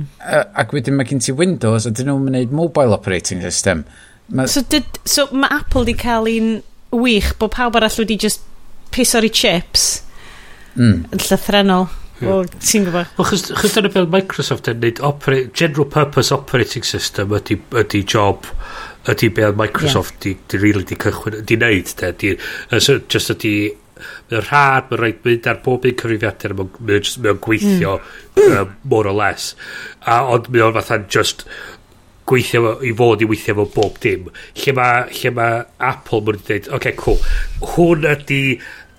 Ac 0.60 0.76
wedyn 0.76 0.98
mae 0.98 1.08
gen 1.10 1.22
ti 1.24 1.36
Windows 1.36 1.88
a 1.88 1.94
dyn 1.96 2.12
nhw'n 2.12 2.38
neud 2.38 2.56
mobile 2.56 2.96
operating 2.96 3.44
system. 3.44 3.84
Ma... 4.30 4.48
So, 4.48 4.64
did, 4.64 4.88
so 5.06 5.28
mae 5.36 5.52
Apple 5.52 5.86
di 5.90 5.98
cael 6.00 6.30
un 6.32 6.56
wych 6.94 7.34
bod 7.40 7.56
pawb 7.56 7.78
arall 7.80 8.00
wedi 8.04 8.20
just 8.20 8.44
piss 8.94 9.16
ar 9.18 9.26
ei 9.26 9.34
chips 9.34 9.90
mm. 10.78 11.12
yn 11.12 11.28
llythrenol. 11.28 11.90
Wel, 12.24 12.46
ti'n 12.64 12.86
gwybod? 12.88 13.10
Wel, 13.18 13.28
chys 13.60 13.76
dyna 13.76 14.06
Microsoft 14.08 14.70
yn 14.72 14.80
neud 14.84 15.02
general 15.52 15.90
purpose 15.92 16.32
operating 16.36 16.86
system 16.88 17.34
ydy, 17.36 17.60
ydy 17.82 18.04
job 18.08 18.48
ydy 19.12 19.30
be 19.36 19.46
oedd 19.48 19.60
Microsoft 19.60 20.26
yeah. 20.26 20.38
di, 20.38 20.52
di 20.52 20.62
really 20.64 20.88
di 20.88 20.98
cychwyn 21.00 21.42
di 21.44 21.58
wneud 21.60 21.96
de, 22.00 22.12
di, 22.20 22.36
so, 22.80 23.00
just 23.12 23.34
ydy 23.36 23.56
mae'n 24.04 24.46
rhad 24.48 24.90
mae'n 24.90 25.02
rhaid 25.02 25.22
mynd 25.28 25.50
ar 25.52 25.62
bob 25.66 25.86
un 25.88 25.98
cyfrifiadur 26.00 26.56
mae'n 26.60 26.74
mae 27.26 27.38
gweithio 27.48 27.98
mm. 28.00 28.58
uh, 28.62 28.66
more 28.84 29.12
or 29.12 29.18
less 29.18 29.54
a 30.02 30.22
ond 30.34 30.50
mae 30.54 30.66
o'n 30.66 30.76
fatha'n 30.78 31.08
just 31.14 31.46
gweithio 32.30 32.78
i 32.88 32.94
fod 32.96 33.24
i 33.24 33.28
weithio 33.30 33.58
fo 33.60 33.68
bob 33.76 34.00
dim 34.04 34.30
lle 34.62 34.76
mae 34.78 35.04
lle 35.20 35.34
ma 35.38 35.50
Apple 35.92 36.24
mae'n 36.30 36.46
dweud 36.48 36.70
oce 36.70 36.78
okay, 36.80 36.96
cool 37.00 37.20
hwn 37.74 38.08
ydy 38.16 38.42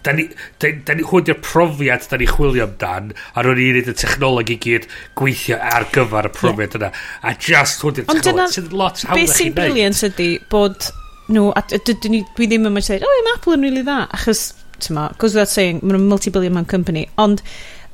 da 0.05 0.13
ni, 0.17 0.27
da, 0.61 0.71
da 0.87 0.97
ni, 0.97 1.07
hwn 1.09 1.27
di'r 1.29 1.39
profiad 1.45 2.05
da 2.11 2.19
ni 2.21 2.29
chwilio 2.29 2.67
amdan, 2.69 3.13
a 3.35 3.45
rwy'n 3.45 3.63
i'n 3.65 3.79
neud 3.79 3.93
y 3.93 3.97
technoleg 4.01 4.53
i 4.55 4.59
gyd 4.67 4.89
gweithio 5.19 5.59
ar 5.59 5.89
gyfer 5.95 6.29
y 6.29 6.33
profiad 6.35 6.77
yna. 6.79 6.91
A 7.25 7.35
just 7.35 7.85
hwn 7.85 7.99
di'r 7.99 8.11
technoleg, 8.11 8.53
sydd 8.55 8.75
lot 8.77 9.05
hawdd 9.05 9.21
Beth 9.21 9.37
sy'n 9.39 9.55
briliant 9.57 10.03
ydy 10.11 10.29
bod 10.53 10.91
nhw, 11.33 11.49
a 11.57 11.65
dwi 11.73 12.49
ddim 12.49 12.69
yn 12.69 12.75
mynd 12.75 12.85
i 12.85 12.91
dweud, 12.93 13.07
oh 13.09 13.23
mae 13.25 13.39
Apple 13.39 13.57
yn 13.57 13.65
really 13.65 13.85
dda, 13.87 14.03
achos, 14.17 14.51
ti'n 14.85 14.99
ma, 14.99 15.09
goes 15.19 15.37
without 15.37 15.53
saying, 15.53 15.81
mae'n 15.83 16.09
multi-billion 16.11 16.55
man 16.57 16.69
company, 16.69 17.07
ond 17.21 17.41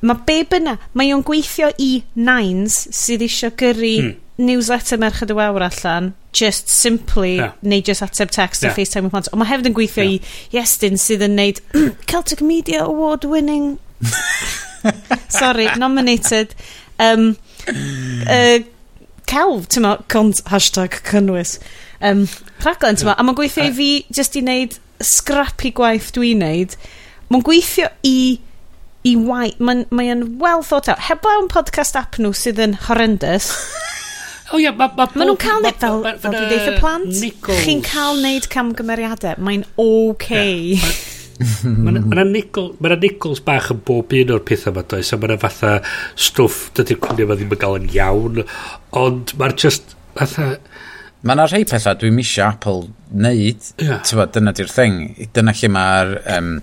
mae 0.03 0.19
be 0.27 0.41
byna, 0.51 0.79
mae 0.99 1.13
o'n 1.15 1.23
gweithio 1.27 1.71
i 1.79 1.93
nines 2.19 2.83
sydd 2.97 3.23
eisiau 3.27 3.55
gyrru 3.61 3.93
hmm. 4.01 4.17
newsletter 4.43 4.99
merched 4.99 5.31
y 5.31 5.37
wawr 5.39 5.69
allan 5.69 6.15
just 6.33 6.69
simply 6.69 7.37
yeah. 7.37 7.53
neu 7.63 7.83
just 7.83 8.03
ateb 8.03 8.31
text 8.31 8.63
yeah. 8.63 8.71
a 8.71 8.75
FaceTime 8.75 9.03
with 9.03 9.15
plant 9.15 9.31
ond 9.33 9.43
mae 9.43 9.51
hefyd 9.51 9.71
yn 9.71 9.77
gweithio 9.77 10.05
yeah. 10.07 10.19
i 10.55 10.61
Iestyn 10.63 10.99
sydd 11.01 11.25
yn 11.27 11.37
neud 11.39 11.63
Celtic 12.11 12.41
Media 12.41 12.85
Award 12.85 13.25
winning. 13.25 13.79
Sorry 15.29 15.67
nominated 15.77 16.55
um, 17.03 17.37
uh, 17.69 18.61
celf 19.31 19.67
ti'n 19.71 19.87
ma 19.87 19.97
hashtag 20.53 21.01
cynnwys. 21.07 21.59
Um, 22.01 22.27
rhaglen 22.65 22.99
ti'n 22.99 23.11
ma 23.11 23.17
a 23.19 23.27
mae'n 23.27 23.39
gweithio 23.39 23.67
i 23.67 23.75
fi 23.75 23.91
just 24.15 24.39
i 24.39 24.45
neud 24.47 24.79
scrappy 25.05 25.75
gwaith 25.77 26.13
dwi'n 26.17 26.43
neud. 26.45 26.79
Mae'n 27.31 27.45
gweithio 27.47 27.91
i 28.07 28.39
i 29.07 29.15
waith 29.17 29.61
mae'n 29.65 29.87
mae 29.91 30.15
well 30.39 30.63
thought 30.63 30.89
out. 30.93 31.07
Heblaw 31.09 31.47
podcast 31.53 31.97
app 31.99 32.21
nhw 32.21 32.35
sydd 32.37 32.61
yn 32.63 32.77
horrendous. 32.87 33.53
O 34.51 34.59
ia, 34.59 34.73
mae... 34.75 34.91
Ma, 34.97 35.07
Maen 35.15 35.31
nhw'n 35.31 35.41
cael 35.41 35.63
neud 35.63 35.79
fel, 35.79 36.03
fel, 36.05 36.19
fel 36.25 36.35
dwi'n 36.35 36.51
deitha 36.51 36.77
plant. 36.81 37.23
Chi'n 37.63 37.85
cael 37.87 38.21
neud 38.25 38.51
camgymeriadau. 38.51 39.39
Mae'n 39.47 39.65
okay. 39.79 40.75
Yeah, 40.75 41.01
Mae 41.41 41.97
yna 41.97 42.25
Nichols, 42.29 42.77
ma 42.85 42.97
Nichols 43.01 43.41
bach 43.45 43.71
yn 43.73 43.81
bob 43.89 44.13
un 44.17 44.33
o'r 44.35 44.43
pethau 44.45 44.75
yma 44.75 44.85
does 44.91 45.13
a 45.15 45.17
mae 45.17 45.31
yna 45.31 45.39
fatha 45.41 45.73
stwff 46.21 46.67
dydy'r 46.77 47.01
cwmni 47.01 47.25
yma 47.25 47.37
ddim 47.39 47.55
yn 47.55 47.61
gael 47.63 47.79
yn 47.79 47.89
iawn 47.95 48.43
ond 49.01 49.35
mae'r 49.41 49.57
just 49.65 49.95
fatha 50.19 50.53
Mae 51.21 51.37
yna 51.37 51.47
rhai 51.49 51.65
pethau 51.69 51.97
dwi'n 52.01 52.17
misio 52.17 52.45
Apple 52.47 52.91
wneud 53.13 53.71
yeah. 53.81 54.03
Tyfa, 54.05 54.29
dyna 54.37 54.53
di'r 54.57 54.73
thing 54.73 55.29
dyna 55.37 55.57
lle 55.57 55.73
mae'r 55.73 56.15
um, 56.37 56.55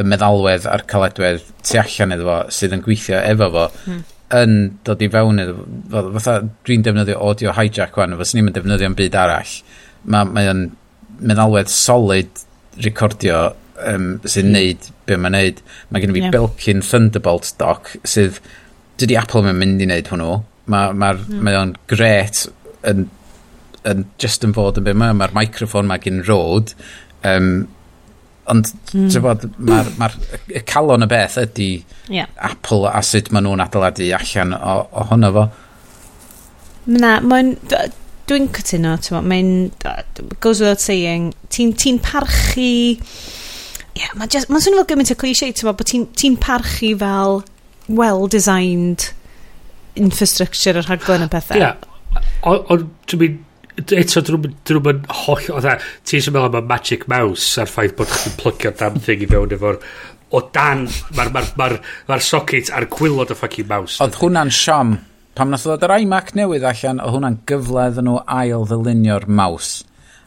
y 0.00 0.06
meddalwedd 0.08 0.68
a'r 0.68 0.84
caledwedd 0.92 1.48
tu 1.64 1.80
allan 1.80 2.16
iddo 2.16 2.28
fo 2.28 2.38
sydd 2.56 2.76
yn 2.76 2.84
gweithio 2.84 3.20
efo 3.20 3.48
fo 3.56 3.66
mm 3.86 4.02
yn 4.32 4.54
dod 4.86 5.02
i 5.04 5.08
fewn 5.12 5.42
iddo, 5.42 6.04
fatha 6.16 6.38
dwi'n 6.66 6.84
defnyddio 6.86 7.18
audio 7.20 7.52
hijack 7.56 7.96
wan, 7.98 8.16
fos 8.20 8.32
ni'n 8.36 8.52
defnyddio'n 8.54 8.96
byd 8.98 9.18
arall. 9.18 9.56
Mae 10.08 10.30
ma 10.30 10.46
o'n 10.52 10.64
meddalwedd 11.22 11.70
solid 11.70 12.42
recordio 12.82 13.52
um, 13.86 14.16
sy'n 14.24 14.48
hmm. 14.48 14.56
neud 14.56 14.88
be 15.08 15.18
mae'n 15.18 15.36
neud. 15.36 15.62
Mae 15.90 16.02
gen 16.02 16.14
i 16.14 16.16
fi 16.16 16.24
yeah. 16.24 16.34
Belkin 16.34 16.84
Thunderbolt 16.86 17.52
doc 17.60 17.94
sydd, 18.08 18.40
dydy 19.00 19.18
Apple 19.20 19.44
yn 19.50 19.60
mynd 19.60 19.84
i 19.84 19.90
neud 19.90 20.10
hwnnw. 20.12 20.40
Hmm. 20.40 20.48
Mae 20.72 20.96
ma, 20.96 21.12
mm. 21.18 21.42
ma 21.42 21.56
o'n 21.58 21.76
gret 21.90 22.44
yn, 22.88 23.08
yn 23.88 24.04
just 24.22 24.44
yn 24.46 24.54
fod 24.56 24.78
yn 24.78 24.86
be 24.86 24.94
mae. 24.96 25.14
Mae'r 25.18 25.34
microphone 25.36 25.90
mae 25.90 26.02
gen 26.02 26.22
Rode. 26.28 26.76
Um, 27.26 27.66
ond 28.50 28.70
mm. 28.94 29.10
mae'r 29.68 29.90
ma 30.00 30.08
y 30.50 30.62
calon 30.66 31.06
y 31.06 31.08
beth 31.10 31.38
ydy 31.42 31.68
yeah. 32.10 32.30
Apple 32.42 32.88
a 32.90 33.02
sut 33.06 33.30
maen 33.30 33.46
nhw'n 33.46 33.62
adeiladu 33.62 34.08
allan 34.18 34.56
ohono 34.58 35.34
fo. 35.36 35.44
Na, 36.92 37.18
mae'n... 37.22 37.54
Dwi'n 38.30 38.48
cytuno, 38.54 38.96
mae'n... 39.26 39.52
Goes 40.42 40.62
without 40.62 40.82
saying, 40.82 41.32
ti'n 41.52 41.76
ti 41.78 41.96
parchu... 42.02 42.66
Ie, 42.96 42.98
Yeah, 43.92 44.12
mae'n 44.16 44.46
ma 44.48 44.60
swnio 44.62 44.80
fel 44.80 44.88
gymaint 44.88 45.12
o 45.12 45.14
cliché, 45.20 45.50
ti'n 45.52 45.68
bod 45.68 45.84
ti'n 45.84 46.06
ti 46.16 46.30
parchu 46.40 46.94
fel 46.96 47.42
well-designed 47.92 49.10
infrastructure 50.00 50.80
yr 50.80 50.86
rhaglen 50.88 51.26
y 51.26 51.28
pethau. 51.32 51.60
Ie, 51.60 51.66
yeah. 51.66 52.22
ond, 52.48 52.86
ti'n 53.10 53.36
eto, 53.80 54.24
dyn 54.26 54.82
mynd 54.84 55.06
holl... 55.24 55.50
O 55.54 55.60
dda, 55.62 55.76
ti'n 56.08 56.24
sy'n 56.24 56.34
meddwl 56.36 56.50
am 56.50 56.58
y 56.62 56.64
Magic 56.72 57.06
Mouse 57.10 57.62
a'r 57.62 57.70
ffaith 57.70 57.94
bod 57.98 58.10
chi'n 58.12 58.36
plygio 58.40 58.74
damn 58.78 59.00
thing 59.02 59.24
i 59.24 59.30
fewn 59.30 59.54
efo'r 59.56 59.80
o 60.32 60.40
dan 60.52 60.86
mae'r 61.12 61.30
ma, 61.32 61.40
ma, 61.40 61.46
ma, 61.60 61.70
r, 61.72 61.78
ma 62.08 62.18
socket 62.24 62.72
a'r 62.72 62.88
gwylod 62.92 63.32
o 63.34 63.36
fucking 63.36 63.68
mouse. 63.68 63.98
Oedd 64.04 64.20
hwnna'n 64.20 64.52
siom 64.52 64.96
Pam 65.32 65.48
nath 65.48 65.62
ddod 65.64 65.84
yr 65.86 65.94
iMac 66.02 66.34
newydd 66.36 66.64
allan, 66.68 66.98
oedd 67.00 67.14
hwnna'n 67.16 67.36
gyfle 67.48 67.86
iddyn 67.88 68.04
nhw 68.04 68.18
ail 68.34 68.66
ddylunio'r 68.68 69.24
mouse. 69.32 69.86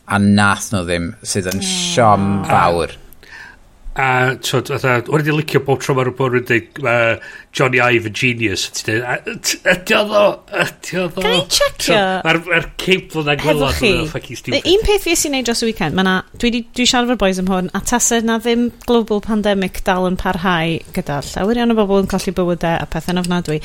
A 0.09 0.17
nath 0.17 0.71
nhw 0.73 0.81
ddim, 0.87 1.11
sydd 1.21 1.51
yn 1.51 1.59
hmm. 1.59 1.67
siom 1.93 2.23
fawr. 2.49 2.95
A, 2.95 3.04
a 3.95 4.35
tyd, 4.43 4.67
fatha, 4.73 4.97
o'n 5.07 5.23
i'n 5.23 5.37
licio 5.37 5.61
bob 5.63 5.79
tro 5.79 5.95
mae'r 5.95 6.09
bod 6.17 6.33
yn 6.41 6.45
dweud 6.49 6.79
uh, 6.83 7.15
Johnny 7.55 7.79
Ive 7.79 8.09
yn 8.09 8.17
genius 8.19 8.65
ti'n 8.75 8.99
dweud, 8.99 9.53
ydi 9.71 9.95
o 9.95 10.01
ddo 10.09 10.23
ydy 10.65 10.99
o 10.99 11.05
ddo. 11.13 11.23
Can 11.23 11.37
i 11.37 11.43
checio 11.55 12.01
mae'r 12.25 12.41
ma 12.43 12.59
ceibl 12.81 13.23
na 13.27 13.37
gwylod 13.39 13.79
un 14.59 14.83
peth 14.83 15.07
fi 15.07 15.15
sy'n 15.15 15.35
neud 15.37 15.47
dros 15.47 15.63
y 15.63 15.69
weekend 15.71 15.95
mae 15.95 16.07
na, 16.07 16.17
dwi, 16.35 16.51
di, 16.57 16.61
dwi 16.75 16.89
siarad 16.91 17.13
fo'r 17.13 17.21
boys 17.23 17.39
am 17.39 17.53
hwn 17.53 17.71
a 17.71 17.83
tasau 17.87 18.27
na 18.27 18.37
ddim 18.43 18.67
global 18.83 19.23
pandemic 19.23 19.79
dal 19.87 20.09
yn 20.09 20.19
parhau 20.19 20.75
gyda 20.97 21.21
llawer 21.31 21.63
iawn 21.63 21.71
o 21.71 21.79
bobl 21.79 22.03
yn 22.03 22.11
colli 22.11 22.35
bywydau 22.35 22.83
a 22.83 22.91
pethau 22.91 23.23
ofnadwy 23.23 23.61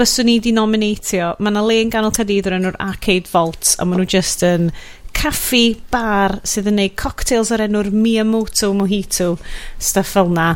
byswn 0.00 0.30
ni 0.30 0.40
di 0.40 0.56
nominatio 0.56 1.34
mae 1.44 1.52
na 1.52 1.64
le 1.64 1.82
yn 1.84 1.92
ganol 1.92 2.14
Cadydd 2.16 2.48
o'r 2.48 2.56
enw'r 2.62 2.80
Arcade 2.80 3.28
Vaults 3.28 3.76
a 3.76 3.84
maen 3.84 4.00
nhw 4.00 4.12
just 4.16 4.46
yn 4.48 4.70
caffi 5.16 5.76
bar 5.92 6.38
sydd 6.46 6.70
yn 6.70 6.80
neud 6.80 6.96
cocktails 7.00 7.52
o'r 7.54 7.64
enw'r 7.66 7.90
Miyamoto 7.94 8.72
Mojito, 8.76 9.34
stuff 9.78 10.14
fel 10.16 10.32
na. 10.34 10.54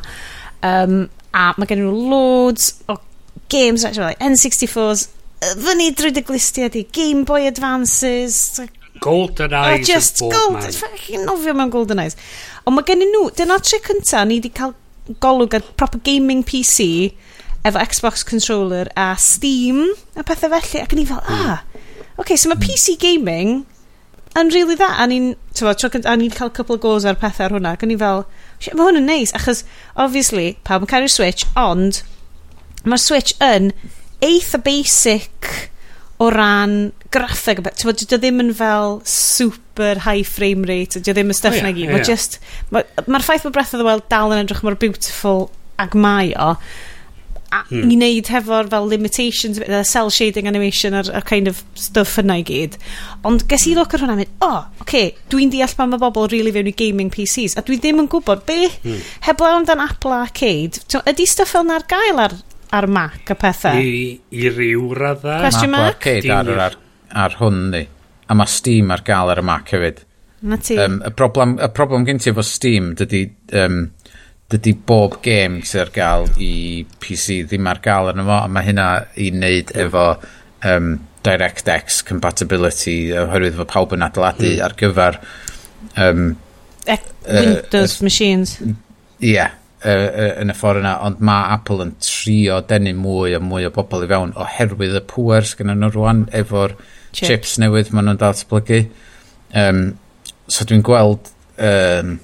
Um, 0.67 1.07
a 1.35 1.53
mae 1.57 1.69
gen 1.71 1.85
nhw 1.85 1.95
loads 2.11 2.73
o 2.89 2.99
games, 3.53 3.85
actually, 3.85 4.11
like 4.13 4.25
N64s, 4.25 5.07
fyny 5.63 5.93
drwy 5.97 6.13
dy 6.17 6.25
glistiau 6.27 6.73
di, 6.75 6.85
Game 6.93 7.25
Boy 7.29 7.47
Advances, 7.49 8.61
Golden 9.01 9.55
Eyes. 9.55 9.87
just 9.87 10.21
gold, 10.21 10.63
fucking 10.75 11.25
nofio 11.27 11.55
mewn 11.55 11.71
Golden 11.71 12.03
Eyes. 12.03 12.19
Ond 12.67 12.77
mae 12.77 12.87
gen 12.87 13.05
nhw, 13.07 13.29
dyna 13.39 13.61
tre 13.63 13.81
cynta, 13.85 14.25
ni 14.27 14.41
wedi 14.41 14.53
cael 14.55 14.75
golwg 15.23 15.57
ar 15.57 15.65
proper 15.79 16.03
gaming 16.05 16.43
PC, 16.45 16.89
efo 17.65 17.87
Xbox 17.87 18.27
controller 18.27 18.91
a 18.99 19.13
Steam, 19.21 19.87
a 20.19 20.27
pethau 20.27 20.51
felly, 20.59 20.83
ac 20.83 20.95
ni 20.99 21.07
fel, 21.09 21.23
hmm. 21.25 21.51
ah, 21.55 22.19
okay, 22.19 22.37
so 22.37 22.51
mae 22.51 22.59
hmm. 22.59 22.67
PC 22.67 22.99
gaming 23.01 23.61
yn 24.41 24.53
really 24.55 24.77
dda. 24.79 24.91
A 24.99 25.07
ni'n, 25.11 25.33
tyfod, 25.57 25.81
tro 25.81 25.91
gynt, 25.95 26.09
a 26.09 26.17
ni'n 26.19 26.35
cael 26.35 26.53
couple 26.55 26.79
of 26.79 26.83
goes 26.85 27.07
ar 27.09 27.19
pethau 27.21 27.49
ar 27.49 27.57
hwnna. 27.57 27.75
Ac 27.77 27.87
o'n 27.87 27.95
i 27.95 27.99
fel, 28.01 28.25
shit, 28.59 28.77
mae 28.79 28.89
hwn 28.89 29.01
yn 29.03 29.09
neis. 29.11 29.35
Achos, 29.39 29.65
obviously, 29.97 30.53
pawb 30.69 30.87
yn 30.87 30.93
cael 30.93 31.09
Switch, 31.13 31.47
ond 31.59 32.03
mae'r 32.89 33.03
Switch 33.03 33.35
yn 33.45 33.73
eitha 34.25 34.61
basic 34.65 35.53
o 36.19 36.31
ran 36.35 36.93
graffeg. 37.15 37.63
Ti'n 37.69 37.89
fod, 37.89 38.05
ddim 38.15 38.43
yn 38.43 38.53
fel 38.59 38.99
super 39.09 40.03
high 40.07 40.27
frame 40.27 40.67
rate, 40.69 41.01
dio 41.01 41.15
ddim 41.15 41.31
yn 41.33 41.39
stuff 41.39 41.55
oh, 41.55 41.61
yeah, 41.61 41.69
na 41.69 41.75
gyd. 41.77 41.93
Yeah, 41.93 42.03
yeah. 42.03 42.69
Mae'r 42.75 42.91
ma, 42.99 43.15
ma 43.15 43.23
ffaith 43.25 43.47
bod 43.47 43.57
Breath 43.57 43.75
of 43.75 43.83
the 43.83 43.87
Wild 43.87 44.09
dal 44.13 44.35
yn 44.35 44.43
edrych 44.43 44.65
mor 44.67 44.79
beautiful 44.79 45.49
ag 45.79 45.95
mae 45.95 46.35
o 46.35 46.55
a, 47.51 47.63
hmm. 47.69 47.91
i 47.91 47.97
wneud 47.97 48.31
hefo'r 48.33 48.71
fel 48.73 48.89
limitations 48.91 49.61
the 49.61 49.83
cell 49.89 50.11
shading 50.15 50.49
animation 50.51 50.97
a'r, 50.99 51.11
ar 51.15 51.27
kind 51.27 51.51
of 51.51 51.63
stuff 51.79 52.19
yna 52.23 52.39
i 52.43 52.45
gyd. 52.47 52.79
Ond 53.29 53.47
ges 53.51 53.67
i 53.67 53.73
hmm. 53.73 53.81
look 53.81 53.97
ar 53.97 54.05
hwnna 54.05 54.19
mynd 54.21 54.45
o 54.45 54.51
oh, 54.51 54.61
oce 54.83 54.85
okay, 54.85 55.13
dwi'n 55.33 55.53
deall 55.53 55.77
pan 55.79 55.93
mae 55.93 56.03
bobl 56.03 56.29
really 56.33 56.55
fewn 56.55 56.71
i 56.71 56.75
gaming 56.77 57.13
PCs 57.15 57.59
a 57.59 57.65
dwi 57.67 57.81
ddim 57.81 58.05
yn 58.05 58.11
gwybod 58.13 58.45
be 58.49 58.61
hmm. 58.71 59.05
heblaw 59.29 59.59
amdan 59.61 59.85
Apple 59.85 60.17
Arcade. 60.21 60.85
Ydy 60.99 61.29
stuff 61.29 61.55
fel 61.57 61.67
na'r 61.69 61.87
gael 61.91 62.25
ar, 62.25 62.37
ar 62.75 62.89
Mac 62.91 63.33
a 63.33 63.39
pethau 63.39 63.79
i, 63.81 64.19
i 64.33 64.51
ryw 64.53 64.91
radda 64.97 65.41
Question 65.45 65.73
mark? 65.77 66.01
Apple 66.01 66.19
Arcade 66.19 66.37
ar, 66.41 66.67
ar, 66.69 66.83
ar 67.27 67.41
hwn 67.41 67.65
ni 67.73 67.87
a 68.29 68.37
mae 68.37 68.51
Steam 68.53 68.93
ar 68.93 69.03
gael 69.07 69.33
ar 69.33 69.41
y 69.41 69.45
Mac 69.47 69.73
hefyd. 69.73 70.05
Na 70.49 70.59
ti. 70.63 70.77
Um, 70.79 71.01
y 71.03 71.11
problem, 71.17 71.57
y 71.59 71.69
problem 71.75 72.05
gen 72.07 72.21
ti 72.23 72.31
efo 72.31 72.45
Steam 72.47 72.93
dydy 72.99 73.25
um, 73.59 73.89
dydy 74.49 74.73
bob 74.89 75.19
game 75.25 75.61
sydd 75.69 75.83
ar 75.83 75.91
gael 75.93 76.27
i 76.41 76.53
PC 77.03 77.43
ddim 77.51 77.69
ar 77.69 77.83
gael 77.85 78.13
arno 78.13 78.25
fo, 78.25 78.41
a 78.47 78.49
mae 78.49 78.65
hynna 78.65 78.89
i 79.21 79.29
wneud 79.35 79.75
efo 79.77 80.05
um, 80.65 80.95
DirectX 81.27 82.01
compatibility, 82.09 82.97
oherwydd 83.13 83.59
fo 83.59 83.67
pawb 83.69 83.93
yn 83.97 84.07
adeiladu 84.07 84.49
hmm. 84.49 84.65
ar 84.65 84.77
gyfer... 84.81 85.19
Um, 86.01 86.29
e 86.89 86.97
Windows 87.29 87.99
uh, 87.99 88.05
machines. 88.07 88.55
Ie, 88.63 89.35
yeah, 89.35 89.53
uh, 89.83 89.91
uh, 89.91 90.31
yn 90.41 90.55
y 90.55 90.57
ffordd 90.57 90.81
yna, 90.81 90.95
ond 91.05 91.21
mae 91.29 91.51
Apple 91.59 91.85
yn 91.85 91.93
trio 92.01 92.63
denu 92.71 92.95
mwy 92.97 93.37
a 93.37 93.43
mwy 93.45 93.69
o 93.69 93.73
bobl 93.75 94.07
i 94.07 94.09
fewn 94.09 94.33
oherwydd 94.41 94.97
y 94.97 95.03
pwer 95.11 95.45
sydd 95.51 95.69
nhw 95.69 95.91
rwan 95.93 96.25
efo'r 96.41 96.73
chips. 96.79 97.27
chips 97.27 97.59
newydd 97.61 97.93
maen 97.93 98.09
nhw'n 98.09 98.23
datblygu. 98.25 98.81
Um, 99.53 99.85
so 100.49 100.65
dwi'n 100.65 100.87
gweld... 100.89 101.29
Um, 101.59 102.17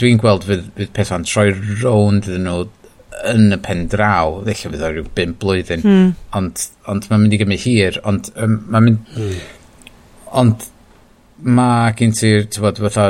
dwi'n 0.00 0.20
gweld 0.22 0.46
fydd, 0.48 0.70
fydd 0.76 0.94
pethau'n 0.96 1.26
troi 1.28 1.50
rownd 1.82 2.28
iddyn 2.28 2.46
nhw 2.48 2.64
yn 3.30 3.54
y 3.54 3.58
pen 3.64 3.86
draw, 3.92 4.40
ddechrau 4.44 4.74
fydd 4.74 4.84
o 4.84 4.90
rhyw 4.92 5.06
5 5.16 5.36
blwyddyn, 5.42 5.84
hmm. 5.84 6.10
ond, 6.36 6.66
ond 6.90 7.08
mae'n 7.10 7.22
mynd 7.22 7.36
i 7.36 7.40
gymryd 7.40 7.64
hir, 7.64 8.00
ond 8.08 8.32
um, 8.36 8.58
mae'n 8.68 8.90
mynd... 8.90 9.14
Mm. 9.16 9.38
Ond 10.36 10.64
mae 11.46 11.92
gen 11.96 12.12
ti'r, 12.16 12.46
ti'n 12.50 12.64
bod, 12.64 12.80
fatha 12.82 13.06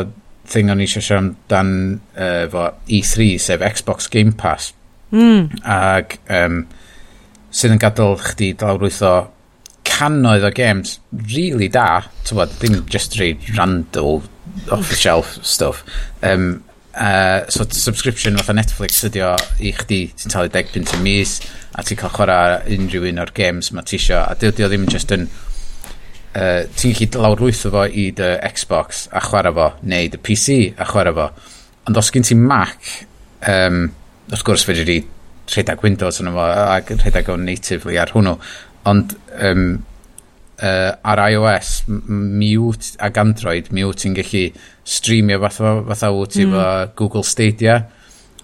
thing 0.50 0.70
o'n 0.70 0.82
eisiau 0.84 1.02
siarad 1.02 1.24
amdan 1.24 1.70
uh, 2.14 2.44
fo 2.52 2.66
E3, 2.92 3.28
sef 3.42 3.64
Xbox 3.66 4.10
Game 4.12 4.34
Pass. 4.38 4.72
Mm. 5.10 5.48
Ac 5.66 6.18
um, 6.34 6.60
sydd 7.54 7.74
yn 7.74 7.82
gadael 7.82 8.18
chdi 8.22 8.52
dalrwytho 8.60 9.14
cannoedd 9.86 10.44
o 10.46 10.52
games 10.54 10.98
really 11.32 11.70
da, 11.72 12.04
ti'n 12.26 12.40
bod, 12.40 12.54
ddim 12.60 12.82
just 12.92 13.18
rei 13.20 13.34
rando 13.56 14.20
off-the-shelf 14.70 15.38
stuff. 15.46 15.82
Um, 16.22 16.62
uh, 16.96 17.46
so 17.48 17.66
subscription 17.70 18.36
fatha 18.40 18.56
Netflix 18.56 19.04
ydi 19.08 19.22
o 19.24 19.34
i 19.60 19.72
chdi 19.76 20.00
ti'n 20.16 20.32
talu 20.32 20.50
10 20.52 20.72
pint 20.74 20.94
y 20.96 21.00
mis 21.04 21.38
a 21.76 21.84
ti'n 21.84 22.00
cael 22.00 22.14
chwarae 22.14 22.76
unrhyw 22.76 23.08
un 23.10 23.22
o'r 23.24 23.32
games 23.36 23.72
ma 23.76 23.84
ti 23.86 24.00
isio 24.00 24.22
a 24.22 24.36
dydy 24.40 24.66
o 24.66 24.70
ddim 24.70 24.86
just 24.92 25.12
yn 25.14 25.26
uh, 25.28 26.62
ti'n 26.76 26.96
gallu 26.96 27.24
lawrlwytho 27.24 27.72
fo 27.74 27.84
i 27.86 28.08
dy 28.16 28.30
Xbox 28.52 29.06
a 29.12 29.22
chwarae 29.24 29.54
fo 29.56 29.68
neu 29.92 30.08
dy 30.12 30.22
PC 30.22 30.56
a 30.76 30.88
chwarae 30.88 31.16
fo. 31.16 31.28
Ond 31.86 32.00
os 32.00 32.10
gen 32.14 32.26
ti 32.26 32.38
Mac 32.38 32.88
um, 33.46 33.84
wrth 34.30 34.46
gwrs 34.46 34.66
fedri 34.66 34.86
di 34.88 34.98
rhedeg 35.52 35.84
Windows 35.84 36.22
yn 36.22 36.32
fo 36.34 36.46
ac 36.46 36.96
rhedeg 36.96 37.28
o'n 37.32 37.44
natively 37.46 38.00
ar 38.02 38.12
hwnnw. 38.14 38.38
Ond 38.90 39.14
um, 39.36 39.68
uh, 40.62 40.92
ar 41.04 41.22
iOS 41.30 41.82
mute 41.88 42.96
ag 43.02 43.18
Android 43.20 43.70
mute 43.74 44.02
ti'n 44.04 44.16
gallu 44.16 44.46
streamio 44.86 45.40
fatha, 45.44 45.76
fatha 45.90 46.12
wyt 46.14 46.36
ti 46.36 46.46
mm. 46.46 46.54
efo 46.54 46.96
Google 47.00 47.24
Stadia 47.26 47.82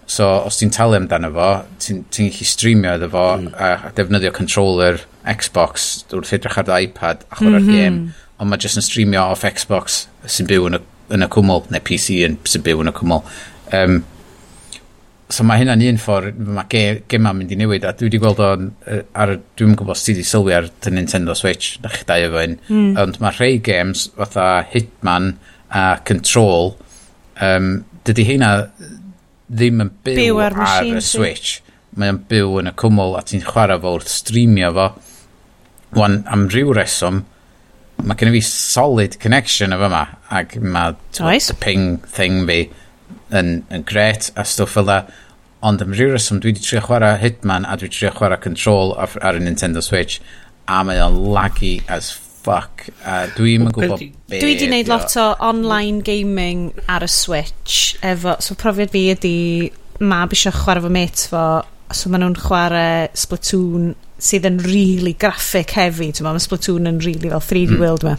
so 0.06 0.28
os 0.48 0.58
ti'n 0.60 0.72
talu 0.74 0.98
amdano 0.98 1.32
fo 1.34 1.50
ti'n 1.82 2.04
ti 2.12 2.28
gallu 2.30 2.48
streamio 2.52 2.96
iddo 2.98 3.10
fo 3.12 3.26
mm. 3.38 3.54
a, 3.54 3.72
a 3.88 3.92
defnyddio 3.96 4.34
controller 4.36 5.00
Xbox 5.22 6.04
wrth 6.12 6.34
edrych 6.38 6.58
ar 6.62 6.74
iPad 6.80 7.26
a 7.28 7.38
chwarae'r 7.38 7.62
mm 7.62 7.68
-hmm. 7.68 7.80
game 7.80 8.22
ond 8.42 8.50
mae 8.50 8.60
jyst 8.62 8.80
yn 8.80 8.88
streamio 8.88 9.28
off 9.32 9.46
Xbox 9.46 10.04
sy'n 10.26 10.50
byw 10.50 10.68
yn 10.68 10.80
y, 10.80 10.82
yn 11.14 11.26
y 11.26 11.30
cwmwl 11.30 11.66
neu 11.70 11.84
PC 11.86 12.22
yn, 12.26 12.40
sy'n 12.48 12.64
byw 12.66 12.82
yn 12.82 12.90
y 12.90 12.96
cwmwl 12.98 13.22
um, 13.78 14.00
so 15.32 15.44
mae 15.48 15.62
hynna'n 15.62 15.82
un 15.86 16.00
ffordd, 16.00 16.40
mae 16.56 16.68
ge, 16.70 16.82
gema 17.10 17.32
mynd 17.36 17.54
i 17.54 17.58
newid, 17.58 17.86
a 17.88 17.94
dwi 17.96 18.08
wedi 18.08 18.20
gweld 18.20 18.42
o'n, 18.44 18.68
ar, 19.18 19.34
dwi'n 19.58 19.76
gwybod 19.78 19.98
sydd 19.98 20.18
wedi 20.18 20.28
sylwi 20.28 20.56
ar 20.56 20.68
the 20.84 20.92
Nintendo 20.92 21.36
Switch, 21.38 21.78
da 21.82 21.92
chi 21.92 22.04
dau 22.08 22.26
efo 22.26 22.42
un, 22.42 22.58
mm. 22.68 22.90
ond 23.00 23.20
mae 23.22 23.36
rhai 23.38 23.56
games 23.64 24.08
fatha 24.18 24.48
Hitman 24.72 25.32
a 25.72 25.86
Control, 26.08 26.74
um, 27.40 27.74
dydy 28.04 28.26
hynna 28.28 28.52
ddim 29.52 29.84
yn 29.84 29.92
byw, 30.04 30.18
byw 30.20 30.42
ar, 30.48 30.58
ar 30.66 30.90
y 30.90 31.04
Switch. 31.04 31.60
Mae 31.96 32.12
o'n 32.12 32.22
byw 32.28 32.60
yn 32.62 32.70
y 32.70 32.76
cwmwl 32.80 33.18
a 33.18 33.24
ti'n 33.28 33.44
chwarae 33.44 33.80
fo 33.80 33.96
wrth 33.98 34.12
streamio 34.12 34.72
fo. 34.76 34.88
Wan, 35.98 36.22
am 36.32 36.46
ryw 36.52 36.72
reswm, 36.76 37.20
mae 38.02 38.18
gen 38.18 38.30
i 38.30 38.36
fi 38.38 38.44
solid 38.48 39.18
connection 39.22 39.76
efo 39.76 39.88
yma, 39.90 40.06
ac 40.32 40.56
mae 40.60 40.96
the 41.12 41.56
ping 41.60 41.98
thing 42.08 42.46
fi 42.48 42.62
yn, 43.38 43.52
yn 43.72 43.84
gret 43.88 44.30
a 44.36 44.44
stwff 44.48 44.78
fel 44.78 44.92
ond 45.62 45.82
am 45.84 45.94
rhyw 45.94 46.10
reswm 46.12 46.40
dwi 46.42 46.52
wedi 46.52 46.64
trio 46.64 46.82
chwarae 46.82 47.18
Hitman 47.22 47.66
a 47.68 47.76
dwi 47.78 47.88
wedi 47.88 48.00
trio 48.00 48.12
chwarae 48.16 48.40
Control 48.42 48.96
ar, 48.98 49.14
ar 49.22 49.38
y 49.38 49.42
Nintendo 49.44 49.82
Switch 49.84 50.18
a 50.70 50.82
mae 50.86 51.00
o'n 51.02 51.18
laggy 51.34 51.76
as 51.90 52.10
fuck. 52.42 52.88
A 53.06 53.28
dwi'm 53.36 53.68
yn 53.68 53.74
gwybod 53.76 54.02
be 54.02 54.40
dwi 54.42 54.54
wedi 54.54 54.66
gwneud 54.66 54.90
lot 54.90 55.14
o 55.22 55.28
online 55.50 56.02
gaming 56.06 56.70
ar 56.90 57.06
y 57.06 57.10
Switch 57.10 57.94
efo 58.02 58.36
so 58.42 58.58
profiad 58.58 58.94
fi 58.94 59.04
ydy 59.14 59.36
mab 60.02 60.34
eisiau 60.34 60.54
chwarae 60.56 60.82
fo 60.82 60.92
met 60.92 61.26
fo 61.30 61.44
so 61.94 62.10
maen 62.10 62.24
nhw'n 62.26 62.38
chwarae 62.42 63.10
Splatoon 63.22 63.92
sydd 64.22 64.46
yn 64.48 64.58
really 64.66 65.14
graphic 65.18 65.74
heavy 65.78 66.10
ma, 66.20 66.32
mae 66.32 66.42
Splatoon 66.42 66.90
yn 66.90 67.02
really 67.04 67.30
fel 67.30 67.46
3D 67.52 67.76
mm. 67.76 67.82
world 67.82 68.06
me 68.06 68.16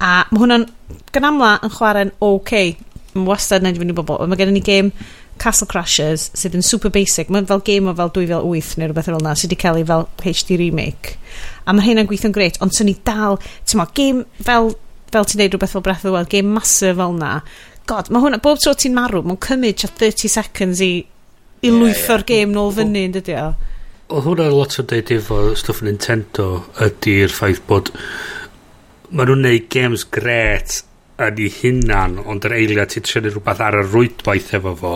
a 0.00 0.12
mae 0.30 0.42
hwnna'n 0.42 0.66
gynamla 1.14 1.56
yn 1.66 1.74
chwarae'n 1.76 2.14
ok 2.18 2.30
okay 2.34 2.72
wastad 3.14 3.64
wneud 3.64 3.80
fyny 3.80 3.94
bobl. 3.96 4.20
Mae 4.28 4.38
gen 4.38 4.58
i 4.58 4.62
gêm 4.64 4.90
Castle 5.40 5.68
Crashers 5.70 6.28
sydd 6.36 6.56
yn 6.58 6.64
super 6.66 6.92
basic. 6.92 7.30
Mae'n 7.32 7.48
fel 7.48 7.62
gêm 7.66 7.88
o 7.90 7.94
fel 7.96 8.12
2008 8.16 8.76
neu 8.80 8.90
rhywbeth 8.90 9.08
fel 9.08 9.18
yna 9.18 9.34
sydd 9.38 9.50
wedi 9.50 9.60
cael 9.62 9.80
ei 9.80 9.86
fel 9.88 10.06
HD 10.20 10.58
remake. 10.60 11.16
A 11.64 11.74
mae 11.74 11.86
hynna'n 11.86 12.08
gweithio'n 12.10 12.36
greit, 12.36 12.60
ond 12.64 12.74
sy'n 12.76 12.90
ni 12.90 12.96
dal, 13.06 13.38
ti'n 13.64 13.80
ma, 13.80 13.88
gêm 13.96 14.24
fel, 14.46 14.74
fel 15.14 15.28
ti'n 15.28 15.42
neud 15.42 15.56
rhywbeth 15.56 15.76
fel 15.76 15.84
Breath 15.86 16.04
of 16.04 16.10
the 16.10 16.14
Wild, 16.16 16.30
gêm 16.32 16.52
masif 16.56 16.98
fel 17.00 17.16
yna. 17.16 17.38
God, 17.90 18.10
mae 18.12 18.22
hwnna, 18.22 18.42
bob 18.42 18.60
tro 18.62 18.74
ti'n 18.76 18.94
marw, 18.96 19.24
mae'n 19.26 19.40
cymryd 19.46 19.80
30 19.86 20.30
seconds 20.30 20.82
i, 20.84 20.92
i 21.00 21.70
yeah, 21.70 21.78
lwytho'r 21.78 22.22
yeah. 22.22 22.28
gêm 22.28 22.52
nôl 22.54 22.74
fyny, 22.76 23.06
yn 23.08 23.16
dydi 23.16 23.38
o? 23.40 23.48
Oedd 24.10 24.26
hwnna 24.26 24.50
lot 24.52 24.76
o 24.78 24.84
deud 24.90 25.10
efo 25.14 25.40
stwff 25.58 25.84
Nintendo 25.86 26.46
ydy'r 26.82 27.32
ffaith 27.32 27.62
bod 27.68 27.92
maen 29.10 29.30
nhw'n 29.30 29.44
neud 29.46 29.66
games 29.72 30.04
gret 30.06 30.80
yn 31.28 31.42
ei 31.44 31.50
hunan 31.60 32.18
ond 32.24 32.46
yr 32.48 32.56
eiliad 32.58 32.92
ti'n 32.92 33.06
trynu 33.06 33.34
rhywbeth 33.34 33.62
ar 33.66 33.78
y 33.80 33.84
rwydwaith 33.86 34.54
efo 34.58 34.74
fo 34.82 34.94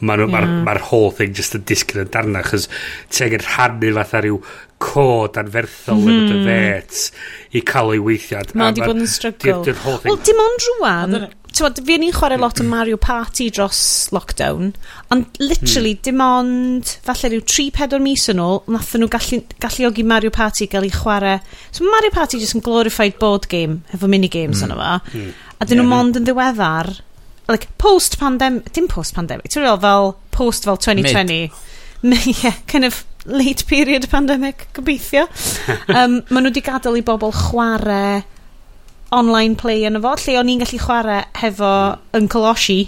Mae'r 0.00 0.24
yeah. 0.24 0.32
ma 0.32 0.40
r, 0.40 0.50
ma 0.64 0.76
whole 0.90 1.12
thing 1.12 1.36
just 1.36 1.56
yn 1.58 1.66
disgyn 1.68 2.04
yn 2.04 2.12
darna, 2.14 2.42
chos 2.46 2.68
ti'n 3.12 3.28
angen 3.28 3.46
rhannu 3.46 3.94
fatha 3.98 4.24
rhyw 4.24 4.40
cod 4.80 5.36
anferthol 5.36 6.00
mm. 6.00 6.08
yn 6.08 6.30
y 6.30 6.36
hmm. 6.38 6.46
vet 6.48 7.56
i 7.58 7.60
cael 7.68 7.92
ei 7.92 8.00
weithiad. 8.00 8.54
Mae 8.56 8.72
wedi 8.72 8.86
bod 8.86 9.02
yn 9.02 9.10
struggle. 9.10 9.60
Wel, 10.06 10.22
dim 10.24 10.40
ond 10.40 10.66
rwan, 10.70 11.18
fi 11.84 11.98
ni'n 12.00 12.14
chwarae 12.16 12.38
lot 12.40 12.62
o 12.62 12.64
Mario 12.64 12.96
Party 13.00 13.50
dros 13.52 13.80
lockdown, 14.14 14.72
ond 15.12 15.40
literally 15.42 15.92
mm. 15.96 16.02
dim 16.06 16.24
ond, 16.24 16.94
falle 17.04 17.32
rhyw 17.32 17.44
3-4 17.44 18.00
mis 18.02 18.24
yn 18.32 18.40
ôl, 18.40 18.62
nath 18.72 18.94
nhw 18.96 19.10
gallu, 19.12 19.42
galluogi 19.60 20.06
Mario 20.06 20.32
Party 20.32 20.70
gael 20.70 20.88
ei 20.88 20.94
chwarae. 20.94 21.36
So 21.68 21.84
Mario 21.84 22.14
Party 22.14 22.40
just 22.40 22.56
yn 22.56 22.64
glorified 22.64 23.18
board 23.20 23.50
game, 23.52 23.82
efo 23.92 24.08
minigames 24.08 24.62
mm. 24.62 24.70
yna 24.70 24.80
fo. 24.80 25.18
Mm. 25.18 25.30
A 25.60 25.68
dyn 25.68 25.76
yeah, 25.76 25.84
nhw 25.84 25.90
mond 25.92 26.20
yn 26.22 26.28
ddiweddar, 26.28 26.94
like, 27.54 27.68
post-pandemic, 27.78 28.72
dim 28.76 28.88
post-pandemic, 28.88 29.50
ti'n 29.50 29.64
real 29.64 29.78
fel 29.80 30.14
post 30.34 30.66
fel 30.68 30.76
2020. 30.76 31.50
Mid. 32.02 32.26
yeah, 32.42 32.56
kind 32.70 32.84
of 32.84 33.04
late 33.26 33.66
period 33.66 34.08
pandemic, 34.10 34.68
gobeithio. 34.74 35.26
um, 35.96 36.20
maen 36.30 36.44
nhw 36.44 36.50
wedi 36.52 36.64
gadael 36.64 37.00
i 37.00 37.04
bobl 37.06 37.34
chwarae 37.36 38.22
online 39.14 39.56
play 39.58 39.84
yn 39.88 39.98
y 39.98 40.02
fo, 40.02 40.14
lle 40.22 40.38
o'n 40.40 40.52
i'n 40.52 40.62
gallu 40.62 40.80
chwarae 40.80 41.22
hefo 41.40 41.70
Uncle 42.16 42.46
Oshi 42.50 42.80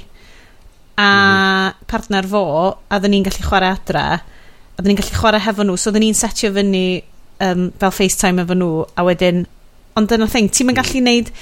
a 0.97 1.03
mm 1.03 1.73
-hmm. 1.73 1.87
partner 1.91 2.29
fo, 2.29 2.45
a 2.89 3.01
ddyn 3.01 3.17
ni'n 3.17 3.27
gallu 3.27 3.49
chwarae 3.49 3.73
adra, 3.75 4.05
a 4.15 4.79
ddyn 4.79 4.93
ni'n 4.93 5.01
gallu 5.01 5.19
chwarae 5.19 5.43
hefo 5.43 5.67
nhw, 5.67 5.77
so 5.77 5.91
ddyn 5.91 6.07
ni'n 6.07 6.19
setio 6.19 6.53
fyny 6.55 7.03
um, 7.41 7.71
fel 7.81 7.91
FaceTime 7.99 8.45
efo 8.45 8.55
nhw, 8.55 8.87
a 8.97 9.05
wedyn, 9.09 9.45
ond 9.97 10.09
dyna 10.09 10.29
thing, 10.31 10.49
ti'n 10.49 10.69
mynd 10.69 10.79
gallu 10.79 11.03
neud, 11.03 11.33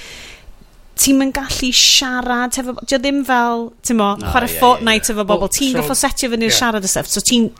ti'n 1.00 1.18
mynd 1.20 1.34
gallu 1.36 1.72
siarad 1.76 2.60
hefo... 2.60 2.76
Dio 2.84 3.00
ddim 3.00 3.24
fel, 3.26 3.66
ti'n 3.86 3.98
mo, 4.00 4.12
no, 4.20 4.30
chwarae 4.30 4.50
yeah, 4.50 4.60
Fortnite 4.60 5.00
yeah. 5.00 5.10
yeah. 5.10 5.16
efo 5.16 5.26
bobl. 5.26 5.46
Well, 5.46 5.56
ti'n 5.56 5.74
so, 5.74 5.80
goffo 5.80 5.96
setio 5.98 6.32
fyny'r 6.32 6.50
yeah. 6.50 6.58
siarad 6.60 6.86
y 6.86 6.92
stuff. 6.92 7.10
So 7.10 7.24
ti'n... 7.24 7.50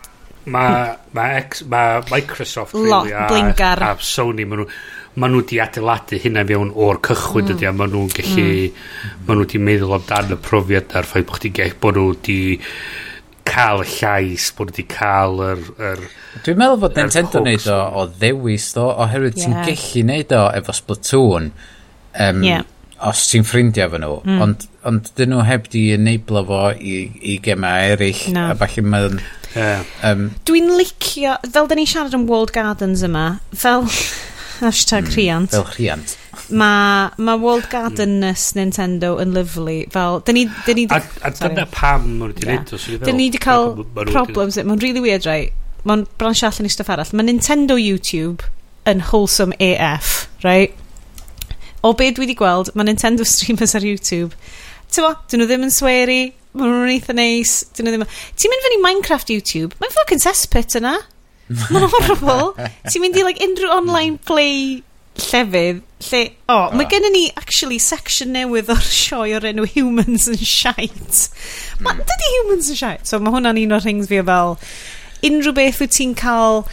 Mae 0.51 0.95
ma, 1.13 1.27
ma 1.69 1.83
Microsoft 2.09 2.73
really, 2.75 3.13
a, 3.13 3.27
blingar. 3.29 3.83
a 3.85 3.93
Sony, 4.01 4.47
maen 4.49 4.63
nhw, 4.63 4.71
ma 5.21 5.29
nhw 5.29 5.43
di 5.51 5.61
adeiladu 5.61 6.21
hynna 6.23 6.47
fewn 6.49 6.73
o'r 6.73 7.01
cychwyn 7.05 7.45
mm. 7.45 7.55
ydy 7.57 7.69
a 7.69 7.75
maen 7.77 7.93
nhw'n 7.93 8.13
gallu 8.17 8.47
mm. 8.47 8.81
maen 9.27 9.41
nhw 9.41 9.49
di 9.53 9.61
meddwl 9.69 9.97
amdan 9.99 10.33
y 10.33 10.41
profiad 10.49 10.97
a'r 10.97 11.09
ffaith 11.11 11.29
bod 11.29 11.43
chdi'n 11.43 11.57
gall 11.61 11.77
bod 11.85 12.01
nhw 12.01 12.17
di 12.25 12.39
cael 13.51 13.85
y 13.85 13.89
llais 13.99 14.49
bod 14.57 14.73
wedi 14.73 14.87
cael 14.89 15.45
yr... 15.45 15.63
yr 15.91 16.05
Dwi'n 16.47 16.61
meddwl 16.63 16.83
bod 16.87 16.99
Nintendo 17.03 17.45
wneud 17.45 17.71
o 17.75 17.79
o 18.01 18.09
ddewis 18.17 18.73
ddo 18.73 18.89
oherwydd 19.05 19.41
yeah. 19.43 19.45
ti'n 19.45 19.59
gallu 19.69 20.05
wneud 20.07 20.37
o 20.41 20.45
efo 20.63 20.77
Splatoon 20.81 21.51
um, 21.53 22.45
yeah 22.47 22.69
os 23.09 23.27
ti'n 23.31 23.45
ffrindiau 23.47 23.91
fo 23.93 24.01
nhw, 24.01 24.17
mm. 24.25 24.41
ond, 24.45 24.65
ond 24.89 25.11
dyn 25.17 25.33
nhw 25.33 25.45
heb 25.49 25.69
di 25.73 25.87
enablo 25.95 26.43
fo 26.49 26.63
i, 26.77 26.97
i 27.21 27.37
gemau 27.45 27.93
eraill, 27.95 28.25
no. 28.37 28.51
a 28.53 28.57
falle 28.61 28.85
mae'n... 28.87 29.21
Yeah. 29.51 29.87
Um, 30.07 30.29
Dwi'n 30.47 30.69
licio, 30.79 31.35
fel 31.51 31.71
da 31.71 31.79
ni 31.79 31.87
siarad 31.89 32.15
am 32.15 32.29
World 32.31 32.53
Gardens 32.55 33.03
yma, 33.07 33.41
fel 33.51 33.89
hashtag 34.61 35.09
mm, 35.09 35.15
rhiant. 35.17 35.55
Fel 35.57 35.67
rhiant. 35.73 36.17
Mae 36.51 37.11
ma 37.23 37.37
World 37.41 37.69
Gardenness 37.71 38.53
Nintendo 38.59 39.15
yn 39.23 39.35
lyflu. 39.35 39.81
Fel, 39.95 40.21
dyn 40.27 40.39
ni... 40.39 40.45
Dyn 40.67 40.81
ni 40.83 40.87
a, 40.93 41.01
a 41.27 41.33
dyna 41.35 41.67
pam 41.71 42.07
maen 42.07 42.19
nhw 42.21 42.31
wedi 42.35 42.47
yeah. 42.47 42.63
neud 42.63 43.07
Dyn 43.07 43.19
ni 43.19 43.31
wedi 43.31 43.43
cael 43.43 43.73
problems. 44.13 44.61
Mae'n 44.61 44.85
really 44.85 45.03
weird, 45.03 45.27
right? 45.31 45.57
Mae'n 45.89 46.07
bransio 46.21 46.51
allan 46.51 46.69
i 46.69 46.73
stuff 46.73 46.93
arall. 46.93 47.15
Mae 47.17 47.31
Nintendo 47.31 47.79
YouTube 47.81 48.47
yn 48.91 49.03
wholesome 49.11 49.57
AF, 49.61 50.29
right? 50.45 50.77
o 51.87 51.95
be 51.97 52.11
dwi 52.15 52.27
wedi 52.27 52.37
gweld, 52.39 52.73
mae 52.75 52.89
Nintendo 52.89 53.27
streamers 53.29 53.77
ar 53.79 53.87
YouTube. 53.87 54.37
Ti'n 54.91 55.07
bo, 55.07 55.15
dyn 55.31 55.43
nhw 55.43 55.49
ddim 55.51 55.67
yn 55.69 55.75
sweri, 55.75 56.21
mae 56.53 56.69
nhw'n 56.69 56.95
eitha 56.97 57.17
neis. 57.17 57.61
Dyn 57.77 57.89
nhw 57.89 57.97
ddim... 57.97 58.07
Ti'n 58.37 58.53
mynd 58.53 58.67
fyny 58.67 58.81
Minecraft 58.85 59.33
YouTube, 59.33 59.79
mae'n 59.81 59.97
fucking 59.97 60.23
cesspit 60.23 60.79
yna. 60.81 60.97
Mae'n 61.51 61.89
horrible. 61.91 62.53
Ti'n 62.89 63.05
mynd 63.05 63.19
i 63.19 63.27
like, 63.27 63.43
unrhyw 63.45 63.75
online 63.75 64.19
play 64.27 64.83
llefydd 65.21 65.81
lle, 66.01 66.21
o, 66.49 66.55
oh, 66.55 66.77
mae 66.77 66.89
gennym 66.89 67.13
ni 67.13 67.25
actually 67.37 67.79
section 67.83 68.33
newydd 68.35 68.71
o'r 68.73 68.85
sioe 69.01 69.35
o'r 69.37 69.47
enw 69.51 69.67
Humans 69.75 70.29
and 70.33 70.41
Shite. 70.41 71.27
Ma, 71.81 71.93
mm. 71.93 72.05
Dydy 72.09 72.31
Humans 72.37 72.71
and 72.73 72.81
Shite. 72.81 73.11
So 73.11 73.21
mae 73.21 73.35
hwnna'n 73.35 73.61
un 73.61 73.77
o'r 73.77 73.85
things 73.85 74.09
fi 74.11 74.21
o 74.23 74.27
fel, 74.29 74.57
unrhyw 75.27 75.57
beth 75.57 75.83
wyt 75.83 75.97
ti'n 75.99 76.17
cael 76.19 76.65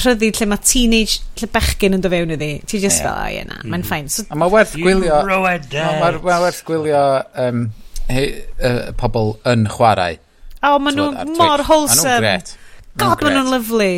rhyddid 0.00 0.40
lle 0.40 0.48
mae 0.50 0.62
teenage 0.66 1.20
lle 1.38 1.48
bechgyn 1.54 1.96
yn 1.96 2.02
do 2.04 2.10
fewn 2.12 2.34
iddi. 2.36 2.50
Ti 2.66 2.80
just 2.82 3.00
yeah. 3.02 3.06
fel 3.06 3.14
o 3.14 3.40
oh, 3.42 3.48
na 3.48 3.58
mm. 3.60 3.70
mae'n 3.70 3.80
mhm. 3.80 3.88
ffain 3.88 4.10
so, 4.12 4.26
a 4.28 4.38
mae 4.40 4.52
werth 4.52 4.74
gwylio 4.80 5.20
mae 5.28 6.40
werth 6.42 6.62
gwylio 6.66 7.04
um, 7.46 7.66
he, 8.10 8.26
uh, 8.58 8.92
pobl 9.00 9.34
yn 9.50 9.68
chwarae. 9.70 10.18
O 10.64 10.74
oh, 10.74 10.82
maen 10.82 10.98
nhw 10.98 11.36
mor 11.38 11.64
wholesome. 11.68 12.20
maen 12.20 12.42
nhw'n 12.42 13.02
god 13.04 13.24
maen 13.26 13.38
nhw'n 13.38 13.52
lyflu 13.54 13.90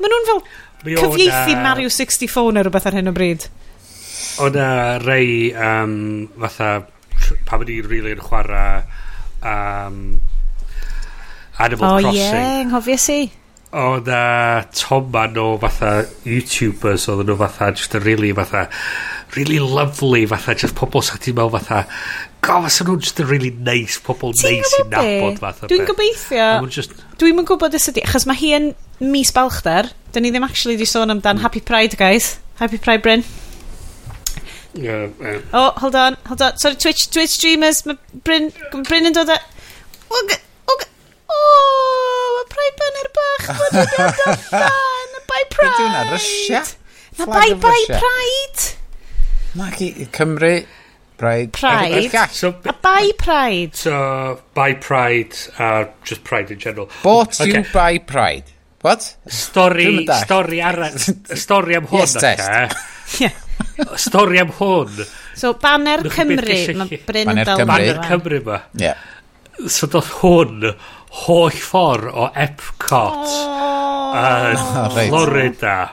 maen 0.00 0.14
nhw'n 0.14 0.28
fel 0.30 0.42
cyfieithu 1.00 1.58
Mario 1.60 1.92
64 1.92 2.54
neu 2.56 2.66
rhywbeth 2.66 2.88
ar 2.90 2.96
hyn 2.98 3.10
o 3.10 3.16
bryd. 3.16 3.46
O 4.40 4.48
na 4.54 4.70
rei 5.02 5.50
um, 5.52 6.28
fatha 6.40 6.72
pa 7.46 7.58
bod 7.60 7.70
i'n 7.72 7.88
rili 7.88 8.14
yn 8.16 8.22
chwarae 8.24 8.82
um, 9.44 10.00
Animal 11.60 11.98
oh, 11.98 12.00
Crossing. 12.00 12.08
O 12.08 12.12
ie, 12.16 12.22
yeah, 12.22 12.62
nghofio 12.70 12.96
si 12.96 13.20
o 13.72 14.00
na 14.06 14.64
toman 14.74 15.38
o 15.38 15.46
fatha 15.62 15.92
YouTubers 16.26 17.06
oedd 17.12 17.24
nhw 17.28 17.38
fatha 17.44 17.70
just 17.76 17.94
a 17.94 18.02
really 18.02 18.32
fatha 18.34 18.66
really 19.36 19.60
lovely 19.62 20.26
fatha 20.26 20.56
just 20.58 20.74
pobl 20.78 21.04
sa 21.06 21.20
ti'n 21.22 21.38
meddwl 21.38 21.54
fatha 21.58 21.84
go 22.42 22.60
fatha 22.66 22.86
nhw'n 22.88 23.04
just 23.06 23.22
a 23.22 23.26
really 23.30 23.52
nice 23.54 24.00
pobl 24.02 24.34
nice 24.42 24.74
i 24.80 24.86
nabod 24.90 25.38
fatha 25.44 25.70
dwi'n 25.70 25.86
gobeithio 25.86 26.50
just... 26.66 26.98
dwi'n 27.22 27.38
mynd 27.38 27.50
gwybod 27.52 27.78
ys 27.78 27.90
ydi 27.94 28.02
achos 28.08 28.26
mae 28.26 28.42
hi 28.42 28.54
yn 28.58 28.72
mis 29.00 29.30
balchder 29.36 29.92
dyn 30.12 30.26
ni 30.26 30.32
ddim 30.34 30.44
actually 30.44 30.76
di 30.76 30.86
sôn 30.88 31.14
amdan 31.14 31.38
mm. 31.38 31.42
Happy 31.42 31.60
Pride 31.60 31.96
guys. 31.96 32.38
Happy 32.58 32.78
Pride 32.78 33.02
Bryn. 33.02 33.24
Yeah, 34.74 35.08
yeah. 35.20 35.40
oh 35.52 35.72
hold 35.76 35.96
on 35.96 36.16
hold 36.26 36.42
on. 36.42 36.56
Sorry 36.58 36.76
Twitch 36.76 37.10
Twitch 37.10 37.38
streamers 37.38 37.84
mae 37.86 37.98
Bryn 38.24 38.52
Bryn 38.86 39.10
yn 39.10 39.16
dod 39.16 39.32
a 39.32 39.38
well, 40.10 40.38
oh, 41.36 42.26
mae 42.36 42.50
Pride 42.54 42.76
Banner 42.82 43.08
bach 43.20 43.48
wedi 43.62 43.86
bod 43.94 44.20
yn 44.26 44.44
fan, 44.50 45.16
bye 45.30 45.46
Pride. 45.54 45.70
Ydy 45.70 45.86
hwnna, 45.86 46.04
Russia? 46.10 46.66
Na, 47.20 47.30
bye 47.32 47.56
bye 47.62 47.86
Pride. 47.94 48.68
Magi, 49.58 49.90
Cymru, 50.14 50.54
Pride. 51.20 51.52
Pride. 51.52 52.30
So, 52.30 52.54
a 52.64 52.72
buy 52.72 53.10
Pride. 53.18 53.76
So, 53.76 54.40
By 54.54 54.72
Pride, 54.74 55.36
uh, 55.58 55.84
just 56.02 56.24
Pride 56.24 56.50
in 56.50 56.58
general. 56.58 56.88
Bought 57.02 57.38
okay. 57.40 57.58
you 57.58 57.64
by 57.74 57.98
Pride. 57.98 58.44
What? 58.80 59.16
Stori, 59.26 60.06
stori 60.06 60.62
arall, 60.64 60.96
stori 61.44 61.76
am 61.76 61.86
hwn. 61.86 61.98
Yes, 61.98 62.14
test. 62.14 63.20
yeah. 63.20 63.32
stori 64.00 64.40
am 64.40 64.48
hwn. 64.48 65.04
So, 65.36 65.52
Banner 65.60 66.00
Cymru, 66.08 66.56
mae 66.80 67.00
Bryn 67.04 67.34
yn 67.34 67.42
dal. 67.44 67.66
Banner 67.68 68.00
Cymru 68.08 68.40
ma. 68.46 68.62
Yeah. 68.72 68.96
So, 69.68 69.90
doth 69.92 70.08
hwn 70.22 70.72
holl 71.10 71.50
ffordd 71.50 72.14
o 72.14 72.30
Epcot 72.34 73.26
oh. 73.26 74.14
yn 74.14 74.56
oh. 74.60 74.86
uh, 74.86 74.96
Florida. 74.96 75.90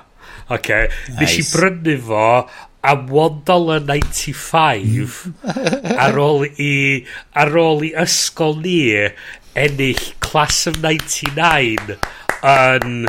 Okay. 0.49 0.87
Nice. 1.09 1.19
Nes 1.19 1.37
i 1.41 1.43
brynu 1.51 1.97
fo 2.07 2.47
am 2.87 3.07
$1.95 3.11 5.33
ar 6.05 6.15
ôl 6.21 6.45
i 6.61 7.03
ar 7.35 7.51
ôl 7.59 7.83
i 7.87 7.89
ysgol 8.03 8.55
ni 8.61 9.09
ennill 9.57 10.03
class 10.23 10.67
of 10.69 10.75
99 10.83 11.97
yn 12.45 13.07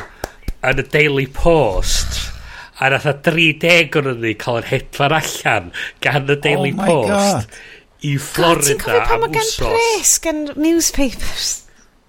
yn 0.69 0.83
y 0.83 0.85
Daily 0.91 1.29
Post 1.31 2.11
a 2.83 2.85
nath 2.91 3.07
a 3.11 3.15
30 3.29 3.95
o'n 4.01 4.21
ni 4.25 4.33
cael 4.41 4.59
yn 4.63 4.71
hedfan 4.73 5.15
allan 5.21 5.67
gan 6.05 6.25
y 6.27 6.37
Daily 6.43 6.73
oh 6.75 6.81
Post 6.83 7.13
God. 7.13 7.47
i 8.09 8.11
Florida 8.19 8.59
God, 8.59 8.69
ti'n 8.73 8.81
cofio 8.83 9.01
pan 9.13 9.19
mae 9.23 9.31
gan 9.37 9.49
pres 9.63 10.13
gan 10.25 10.39
newspapers 10.57 11.49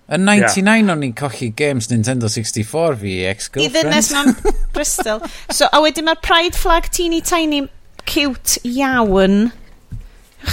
Yn 0.10 0.26
99 0.26 0.66
yeah. 0.66 0.89
o'n 0.89 1.03
i'n 1.05 1.14
cochi 1.14 1.51
games 1.53 1.88
Nintendo 1.91 2.30
64 2.34 2.95
fi, 2.97 3.12
ex-girlfriend. 3.30 3.76
I 3.78 3.84
ddynes 3.84 4.10
mewn 4.16 4.55
Bristol. 4.74 5.22
So, 5.53 5.68
a 5.70 5.82
wedyn 5.84 6.07
mae'r 6.07 6.22
pride 6.26 6.57
flag 6.57 6.89
teeny 6.89 7.22
tiny 7.22 7.68
cute 8.10 8.57
iawn. 8.66 9.51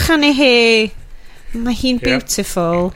Chani 0.05 0.33
hi. 0.37 0.57
Mae 1.57 1.79
hi'n 1.79 2.03
beautiful. 2.03 2.93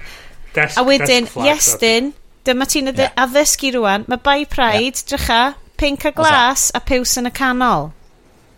Desk, 0.53 0.77
a 0.77 0.85
wedyn, 0.85 1.31
Iestyn, 1.47 2.13
dyma 2.45 2.69
ti'n 2.69 2.93
yeah. 2.93 3.15
addysgu 3.25 3.73
rwan. 3.79 4.05
Mae 4.11 4.21
bai 4.21 4.45
pride, 4.45 5.01
yeah. 5.01 5.07
drycha, 5.15 5.41
pink 5.81 6.05
a 6.05 6.13
glas 6.13 6.69
a 6.77 6.85
piws 6.85 7.17
yn 7.17 7.31
y 7.31 7.35
canol. 7.41 7.89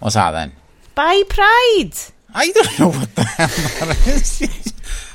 Os 0.03 0.19
a 0.19 0.27
then? 0.35 0.57
Bai 0.99 1.23
pride! 1.31 2.11
I 2.35 2.51
don't 2.51 2.79
know 2.81 2.89
what 2.89 3.15
the 3.15 3.23
hell 3.23 3.89
that 3.89 4.07
is. 4.09 4.73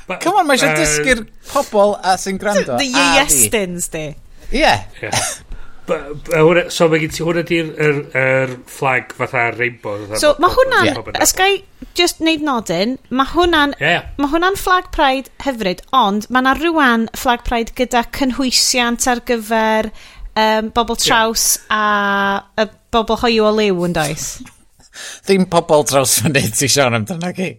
But, 0.08 0.22
Come 0.24 0.40
on, 0.40 0.46
mae 0.48 0.56
eisiau 0.56 0.72
dysgu'r 0.78 1.26
pobl 1.50 1.96
a 2.02 2.16
sy'n 2.20 2.40
gwrando 2.40 2.74
a 2.74 2.80
fi. 2.80 2.88
The 2.88 3.04
yes-tins 3.18 3.92
di. 3.94 4.06
Ie. 4.56 4.74
So 5.88 6.88
mae 6.92 7.00
gen 7.00 7.12
ti 7.14 7.24
hwnna 7.24 7.42
di'r 7.48 7.68
er, 7.80 8.00
er 8.20 8.50
flag 8.68 9.14
fatha 9.16 9.48
rainbow. 9.56 10.02
Fatha 10.10 10.20
so 10.20 10.34
mae 10.42 10.52
hwnna'n, 10.52 11.00
ysgai 11.24 11.62
just 11.98 12.20
neud 12.24 12.44
nodyn, 12.44 12.98
mae 13.08 13.32
hwnna'n 13.32 13.74
yeah. 13.80 14.10
Mae 14.20 14.30
hwnna'n 14.34 14.58
flag 14.60 14.90
pride 14.94 15.32
hyfryd, 15.44 15.82
ond 15.96 16.28
mae 16.28 16.44
yna 16.44 16.54
rwan 16.60 17.08
flag 17.16 17.44
pride 17.48 17.72
gyda 17.78 18.04
cynhwysiant 18.18 19.08
ar 19.08 19.24
gyfer 19.28 19.90
um, 20.36 20.70
bobl 20.76 21.00
traws 21.00 21.48
yeah. 21.56 22.44
a, 22.60 22.64
a 22.64 22.68
bobl 22.92 23.20
hoiw 23.24 23.48
o 23.48 23.56
liw 23.56 23.84
yn 23.88 23.96
does. 23.96 24.30
Ddim 25.24 25.48
pobl 25.48 25.86
draws 25.88 26.18
fyny 26.20 26.48
ti 26.52 26.68
Sean 26.68 27.00
amdano 27.00 27.32
chi 27.32 27.54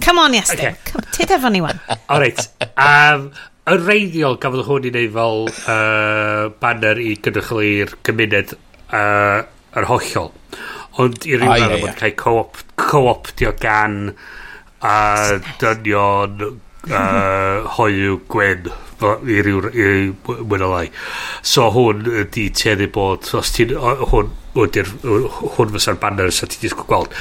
Come 0.00 0.18
on, 0.18 0.34
Iestyn. 0.34 0.74
Okay. 0.74 1.10
Tyd 1.14 1.34
efo 1.36 1.50
ni 1.52 1.60
wan. 1.64 1.80
Alright. 2.12 2.48
Um, 2.74 3.30
y 3.64 3.76
reiddiol 3.80 4.38
gafodd 4.42 4.66
hwn 4.66 4.88
i 4.88 4.92
wneud 4.92 5.12
fel 5.14 5.44
uh, 5.72 6.52
banner 6.60 7.00
i 7.00 7.14
gynrychlu'r 7.24 7.94
gymuned 8.06 8.56
uh, 8.56 9.44
yr 9.74 9.88
hollol. 9.90 10.32
Ond 11.02 11.26
i 11.26 11.38
ryw 11.38 11.54
radd 11.54 11.78
bod 11.82 11.96
cael 12.00 12.44
co-optio 12.78 13.54
co 13.54 13.62
gan 13.62 13.98
a 14.84 14.94
uh, 14.94 15.52
dynion 15.62 16.44
uh, 16.90 17.64
hoiw 17.78 18.18
gwen 18.30 18.68
i 19.02 19.40
ryw 19.44 19.60
mwynhau. 20.24 20.88
So 21.42 21.68
hwn 21.74 22.04
ydi 22.24 22.48
teddu 22.54 22.88
bod, 22.94 23.28
os 23.36 23.52
ti'n, 23.56 23.74
hwn, 23.78 24.32
wedi'r, 24.56 24.90
hwn 25.04 25.72
fysa'r 25.74 26.00
banner 26.02 26.32
sa 26.34 26.48
ti 26.50 26.60
disgwyl 26.62 26.88
gweld. 26.90 27.16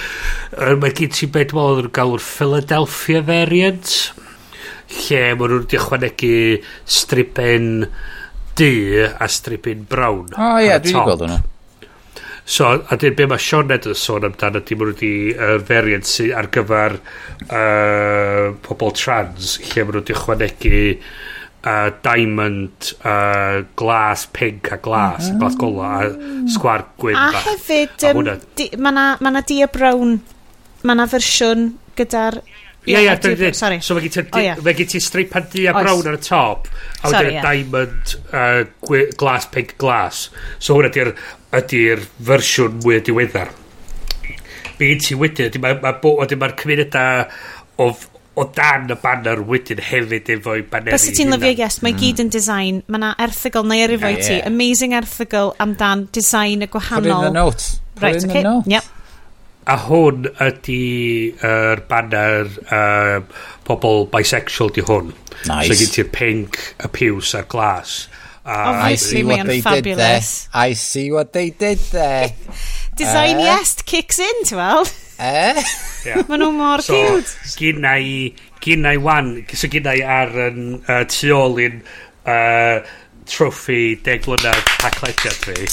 Mae 0.81 0.95
gen 0.97 1.13
ti 1.13 1.29
beth 1.33 1.55
modd 1.57 1.85
yn 1.85 1.93
galw'r 1.95 2.23
Philadelphia 2.23 3.23
variant, 3.25 3.95
lle 5.03 5.23
maen 5.39 5.55
nhw'n 5.55 5.71
dychwanegu 5.71 6.35
stripen 6.99 7.87
du 8.57 9.07
a 9.07 9.27
stripen 9.31 9.87
brown. 9.89 10.29
O 10.37 10.37
oh, 10.37 10.61
ie, 10.61 10.69
yeah, 10.69 10.79
dwi 10.81 10.93
wedi 10.93 11.09
gweld 11.09 11.25
hwnna. 11.25 11.41
So, 12.45 12.67
a 12.67 12.97
dyn 12.99 13.15
be 13.15 13.25
mae 13.31 13.39
Sean 13.39 13.71
Ed 13.71 13.85
yn 13.87 13.95
sôn 13.95 14.25
amdano, 14.27 14.59
dim 14.67 14.81
ond 14.83 14.91
wedi 14.91 15.31
uh, 15.31 15.55
variant 15.63 16.07
sydd 16.07 16.33
ar 16.35 16.49
gyfer 16.51 16.97
uh, 16.99 18.49
pobl 18.65 18.91
trans, 18.99 19.55
lle 19.63 19.85
maen 19.85 19.95
nhw 19.95 20.01
wedi 20.01 20.17
ychwanegu 20.17 20.81
a 21.63 21.75
diamond 22.03 22.91
a 23.07 23.63
glas 23.79 24.25
pink 24.35 24.71
a 24.71 24.77
glas 24.77 25.29
mm. 25.29 25.35
a 25.35 25.39
glas 25.39 25.55
gola 25.55 25.91
a 26.03 26.09
sgwar 26.51 26.83
gwyn 26.99 27.15
a 27.15 27.29
bach. 27.31 27.47
hefyd 27.47 28.07
um, 28.11 28.25
mae 28.83 28.95
na, 28.95 29.05
ma 29.23 29.31
na 29.31 29.43
Dia 29.47 29.69
Brown 29.71 30.17
mae 30.83 30.99
na 30.99 31.07
fersiwn 31.07 31.71
gyda'r 31.95 32.41
Ie, 32.83 32.97
ie, 32.99 33.11
dwi'n 33.15 33.37
dweud. 33.39 33.55
Sorry. 33.55 33.77
So 33.79 33.95
mae 33.95 34.09
gen 34.75 34.89
ti 34.91 34.99
streipan 34.99 35.05
strip 35.05 35.35
a 35.39 35.41
dia 35.53 35.73
brown 35.75 36.07
ar 36.09 36.17
y 36.17 36.19
top, 36.19 36.65
a 36.99 37.11
wedyn 37.13 37.29
y 37.29 37.43
diamond 37.45 38.15
uh, 38.35 39.05
glas, 39.15 39.47
pink 39.53 39.77
glas. 39.79 40.25
So 40.59 40.75
hwnna 40.75 40.91
ydy'r 40.91 41.13
ydy 41.61 41.83
fersiwn 42.27 42.81
mwy 42.83 42.99
diweddar. 43.07 43.53
Mae 44.25 44.89
gen 44.89 45.03
ti 45.05 45.15
wedyn, 45.15 45.47
ydy 45.47 45.63
mae'r 45.63 45.79
ma, 45.79 45.93
ma, 46.03 46.27
ma 46.41 46.51
cymunedau 46.59 47.23
of 47.87 48.03
o 48.35 48.45
dan 48.55 48.89
y 48.89 48.97
banner 49.01 49.43
wedyn 49.45 49.81
hefyd 49.83 50.31
efo'i 50.35 50.63
baneri. 50.69 50.95
Bys 50.95 51.05
ti'n 51.13 51.33
lyfio, 51.33 51.53
yes, 51.59 51.79
mae 51.85 51.93
mm. 51.93 52.01
gyd 52.01 52.23
yn 52.23 52.31
design. 52.33 52.81
Mae 52.89 53.03
na 53.03 53.11
erthigol, 53.21 53.67
neu 53.69 53.83
erifo 53.85 54.09
yeah, 54.09 54.25
ti, 54.25 54.33
yeah. 54.39 54.49
amazing 54.49 54.95
erthigol 54.97 55.53
amdan 55.63 56.07
design 56.15 56.65
y 56.65 56.69
gwahanol. 56.73 57.13
Put 57.13 57.13
in 57.13 57.27
the 57.27 57.37
notes. 57.37 57.69
Put 57.93 58.07
right, 58.07 58.17
in 58.17 58.29
okay. 58.31 58.41
the 58.41 58.49
notes. 58.49 58.73
Yep. 58.73 58.89
A 59.63 59.77
hwn 59.85 60.25
ydy 60.43 60.79
yr 61.39 61.79
uh, 61.79 61.85
banner 61.87 62.49
uh, 62.73 63.45
pobl 63.69 64.09
bisexual 64.11 64.73
di 64.75 64.83
hwn. 64.89 65.13
Nice. 65.45 65.69
So 65.69 65.77
gyd 65.77 65.95
ti'r 65.99 66.11
pink, 66.17 66.59
y 66.81 66.91
piws 66.97 67.35
a'r 67.37 67.47
glas. 67.51 68.03
Uh, 68.43 68.89
I 68.89 68.95
see 68.95 69.23
what 69.23 69.45
they 69.47 69.61
fabulous. 69.61 69.83
did 69.83 69.97
there. 69.97 70.21
I 70.53 70.73
see 70.73 71.11
what 71.11 71.31
they 71.31 71.51
did 71.51 71.79
there. 71.93 72.33
Design 72.97 73.37
uh, 73.37 73.53
yes 73.53 73.77
kicks 73.85 74.19
in, 74.19 74.43
ti'n 74.49 74.57
weld? 74.57 74.91
Eh? 75.21 75.63
Yeah. 76.03 76.23
Mae 76.27 76.41
nhw 76.41 76.51
mor 76.55 76.83
so, 76.83 76.97
cute. 76.97 77.55
Gynna 77.59 77.95
i, 77.99 78.17
gynna 78.63 78.95
i 78.97 79.01
wan, 79.01 79.35
so 79.53 79.69
gynna 79.71 79.95
i 79.99 80.03
ar 80.03 80.33
yn 80.49 80.61
uh, 80.81 81.03
tu 81.09 81.31
ôl 81.35 81.59
i'n 81.63 81.81
uh, 82.27 82.83
trofi 83.29 83.95
deg 84.03 84.25
blynedd 84.27 84.71
paclediad 84.81 85.37
fi 85.45 85.67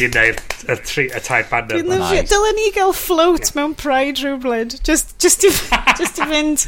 gynna 0.00 0.24
i'r 0.30 0.80
tri, 0.86 1.06
y 1.08 1.20
tair 1.24 1.46
banner 1.50 1.82
nice. 1.84 2.24
Dylen 2.30 2.56
ni 2.58 2.70
gael 2.76 2.94
float 2.96 3.48
yeah. 3.48 3.56
mewn 3.58 3.74
pride 3.78 4.22
rhywbryd 4.24 4.78
just, 4.86 5.16
just, 5.22 5.44
i, 5.44 5.52
just 5.98 6.20
i 6.20 6.28
fynd 6.30 6.66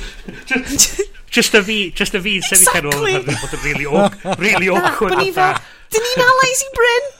just, 0.50 1.02
just 1.38 1.54
a 1.54 1.62
fi 1.64 1.78
just 1.96 2.14
a 2.18 2.22
fi 2.24 2.38
sef 2.48 2.66
i 2.66 2.76
canol 2.76 3.08
yn 3.08 3.24
bod 3.28 3.56
yn 3.56 3.64
really, 3.64 3.88
awk, 3.88 4.18
really 4.42 4.70
awkward 4.72 5.16
dyn 5.16 5.26
ni 5.26 5.34
fel 5.36 5.56
dyn 5.94 6.08
ni'n 6.08 6.24
alais 6.28 6.64
i 6.66 6.70
Bryn 6.78 7.10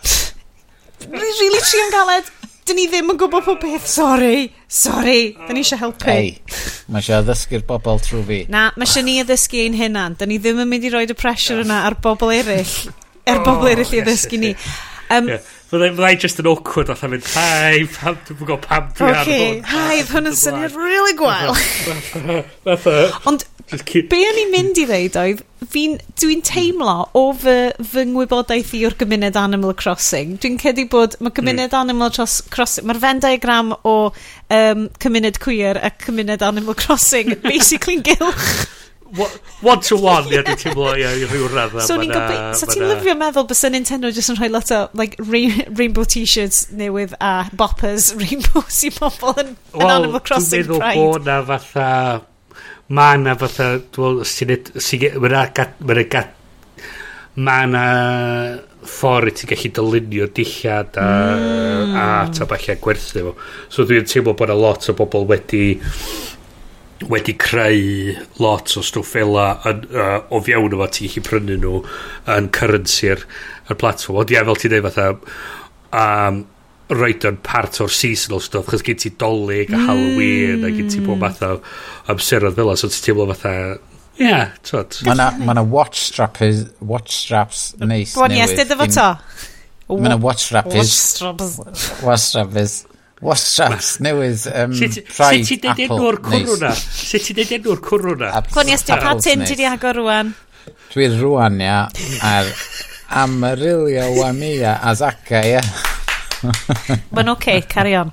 really 1.17 1.65
tri 1.69 1.85
yn 1.87 1.95
galed 1.97 2.33
Dyn 2.63 2.79
ni 2.79 2.85
ddim 2.87 3.11
yn 3.11 3.19
gwybod 3.19 3.43
pob 3.47 3.59
peth, 3.63 3.87
Sorry, 3.91 4.45
sorry. 4.71 5.33
dyn 5.49 5.57
ni 5.59 5.65
eisiau 5.65 5.81
helpu. 5.81 6.07
Ei, 6.13 6.29
mae 6.93 7.03
eisiau 7.03 7.23
addysgu'r 7.25 7.65
bobl 7.67 7.99
trwy 8.05 8.21
fi. 8.29 8.39
Na, 8.53 8.69
mae 8.79 8.87
eisiau 8.87 9.03
ni 9.07 9.17
addysgu 9.23 9.65
ein 9.65 9.75
hunan. 9.81 10.15
Dyn 10.21 10.31
ni 10.31 10.39
ddim 10.43 10.61
yn 10.63 10.71
mynd 10.71 10.87
i 10.87 10.93
roed 10.95 11.11
y 11.11 11.17
pressure 11.19 11.65
yna 11.65 11.81
ar 11.89 11.97
bobl 12.05 12.31
eraill, 12.37 12.77
er 13.27 13.43
bobl 13.43 13.67
eraill 13.73 13.97
i 13.99 14.03
addysgu 14.05 14.39
ni. 14.45 14.53
Um, 15.13 15.33
yeah. 15.35 15.51
Fyddai 15.73 16.19
just 16.21 16.41
yn 16.43 16.49
awkward 16.51 16.91
oedd 16.93 17.03
mynd, 17.09 17.29
hi, 17.33 17.87
pam, 17.95 18.19
dwi'n 18.27 18.37
gwybod 18.43 18.67
pam 18.67 18.91
dwi 18.99 19.07
ar 19.09 19.25
hwn. 19.25 19.63
Hi, 19.71 20.03
hwn 20.11 20.29
yn 20.29 20.37
syniad 20.37 20.77
really 20.77 21.17
gwael. 21.17 21.57
E. 22.73 22.99
Ond, 23.29 23.45
be 23.73 24.19
o'n 24.29 24.41
i'n 24.43 24.53
mynd 24.53 24.79
i 24.83 24.85
ddeud 24.89 25.17
oedd, 25.17 25.41
dwi'n 25.73 26.43
teimlo 26.45 26.97
o 27.17 27.23
fy, 27.41 27.57
fy 27.89 28.05
ngwybodaeth 28.11 28.75
i 28.77 28.83
o'r 28.85 28.99
gymuned 29.01 29.39
Animal 29.41 29.73
Crossing, 29.79 30.37
dwi'n 30.43 30.61
cedi 30.61 30.85
bod 30.93 31.17
mae 31.25 31.33
gymuned 31.33 31.73
mm. 31.73 31.79
Animal 31.81 32.13
Crossing, 32.53 32.89
mae'r 32.91 33.01
Venn 33.07 33.25
diagram 33.25 33.73
o 33.81 33.97
um, 34.13 34.87
cymuned 35.01 35.41
queer 35.41 35.81
a 35.81 35.93
cymuned 36.05 36.45
Animal 36.45 36.77
Crossing 36.77 37.33
basically'n 37.49 38.05
gylch 38.13 38.82
one 39.61 39.81
to 39.81 39.97
one, 39.97 40.27
ie, 40.31 40.41
dwi'n 40.43 40.59
teimlo, 40.61 40.93
ie, 40.97 41.05
i 41.05 41.27
rhyw 41.29 41.49
radd 41.53 41.77
So 41.85 41.99
ni'n 42.01 42.13
gobeithio, 42.13 42.55
so 42.61 42.69
ti'n 42.71 42.87
lyfio 42.89 43.15
meddwl 43.21 43.47
bys 43.51 43.63
Nintendo 43.75 44.11
jyst 44.15 44.33
yn 44.33 44.39
rhoi 44.41 44.51
lot 44.53 44.73
o, 44.73 44.81
like, 44.99 45.17
rainbow 45.29 46.05
t-shirts 46.09 46.67
newydd 46.77 47.15
a 47.21 47.33
boppers 47.59 48.13
rainbows 48.23 48.83
i 48.89 48.93
pobl 48.97 49.33
yn 49.45 49.55
Animal 49.77 50.21
Crossing 50.25 50.65
Pride. 50.65 50.73
Dwi'n 50.73 50.85
meddwl 50.85 51.11
bod 51.13 51.29
na 51.29 51.39
fatha, 51.53 51.89
ma 52.89 53.09
na 53.21 53.37
fatha, 53.41 53.69
dwi'n 53.93 54.23
meddwl, 56.09 56.29
ma 57.41 57.65
na 57.65 57.87
ffordd 58.83 59.39
ti'n 59.39 59.49
gallu 59.53 59.71
dylunio 59.77 60.27
dillad 60.37 60.99
a, 61.01 61.07
mm. 61.07 61.95
a 61.97 62.07
ta 62.35 62.49
falle 62.51 62.77
gwerthu 62.83 63.25
fo. 63.29 63.35
So 63.73 63.87
dwi'n 63.89 64.09
teimlo 64.09 64.35
bod 64.37 64.53
a 64.53 64.57
lot 64.59 64.89
o 64.91 64.97
bobl 64.99 65.29
wedi 65.31 65.65
wedi 67.11 67.35
creu 67.41 68.15
lot 68.43 68.77
o 68.79 68.83
stwff 68.85 69.15
fela 69.17 69.47
uh, 69.67 70.19
o 70.31 70.41
fiewn 70.45 70.75
o 70.75 70.81
fo 70.83 70.89
ti'n 70.95 71.13
gallu 71.13 71.27
prynu 71.29 71.59
nhw 71.63 71.83
yn 72.37 72.49
currency'r 72.55 73.27
y 73.71 73.77
platform 73.79 74.23
ond 74.23 74.35
ie, 74.35 74.41
fel 74.49 74.61
ti'n 74.61 74.75
dweud 74.75 74.89
fatha 74.89 75.07
um, 76.03 76.43
roed 76.93 77.25
yn 77.29 77.39
part 77.45 77.81
o'r 77.83 77.93
seasonal 77.93 78.43
stuff 78.45 78.69
chos 78.71 78.85
gen 78.85 78.99
ti 79.01 79.13
dolig 79.19 79.73
a 79.73 79.81
Halloween, 79.87 80.61
mm. 80.61 80.67
A 80.69 80.75
gen 80.77 80.93
ti 80.93 81.01
bob 81.01 81.17
hmm. 81.17 81.25
math 81.25 81.43
o 81.47 82.13
amseroedd 82.13 82.59
fela 82.59 82.77
so 82.77 82.91
ti'n 82.93 83.09
teimlo 83.09 83.29
fatha 83.33 83.57
Ie, 84.21 84.27
yeah, 84.29 84.51
twyd. 84.61 84.99
Mae 85.07 85.17
na, 85.17 85.31
ma, 85.41 85.55
na 85.57 85.63
watch, 85.65 86.03
strappers, 86.11 86.67
watch 86.85 87.15
straps 87.17 87.71
neis 87.81 88.13
newydd. 88.13 88.19
Bwn 88.19 88.35
i 88.37 88.43
estyn 88.45 88.69
dyfo 88.69 88.87
to. 88.93 89.07
Mae 89.89 90.13
na 90.13 90.19
watch 90.21 90.45
strappers. 90.51 90.77
Watch 90.77 90.93
strappers. 90.93 91.55
watch 92.05 92.27
strappers. 92.27 92.75
Wastraps 93.23 94.01
newydd 94.03 94.49
um, 94.51 94.73
Pride 94.75 95.07
Apple. 95.15 95.47
Sut 95.47 95.63
ti'n 95.63 95.83
enw'r 95.87 96.19
cwrw 96.27 96.57
na? 96.59 96.73
Sut 96.75 97.29
ti'n 97.29 97.57
enw'r 97.59 97.83
cwrw 97.85 98.17
na? 98.19 98.33
Clwni 98.51 98.75
ysdi, 98.75 98.97
pa 98.99 99.15
tyn 99.23 99.45
ti 99.47 99.55
di 99.59 99.69
agor 99.69 100.01
rwan? 100.01 100.33
Dwi 100.91 101.07
rwan, 101.21 101.61
ia, 101.63 101.85
ar 102.27 102.51
Amarillo, 103.23 104.09
Wamia, 104.19 104.79
Azaka, 104.91 105.43
ia. 105.47 105.63
Mae'n 106.43 107.31
oce, 107.31 107.37
okay, 107.37 107.63
carry 107.71 107.95
on. 107.95 108.11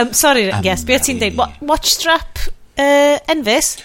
Um, 0.00 0.14
sorry, 0.16 0.48
yes, 0.64 0.86
beth 0.88 1.04
ti'n 1.06 1.20
dweud? 1.20 1.60
Watchstrap 1.68 2.46
uh, 2.48 3.18
Envis? 3.30 3.76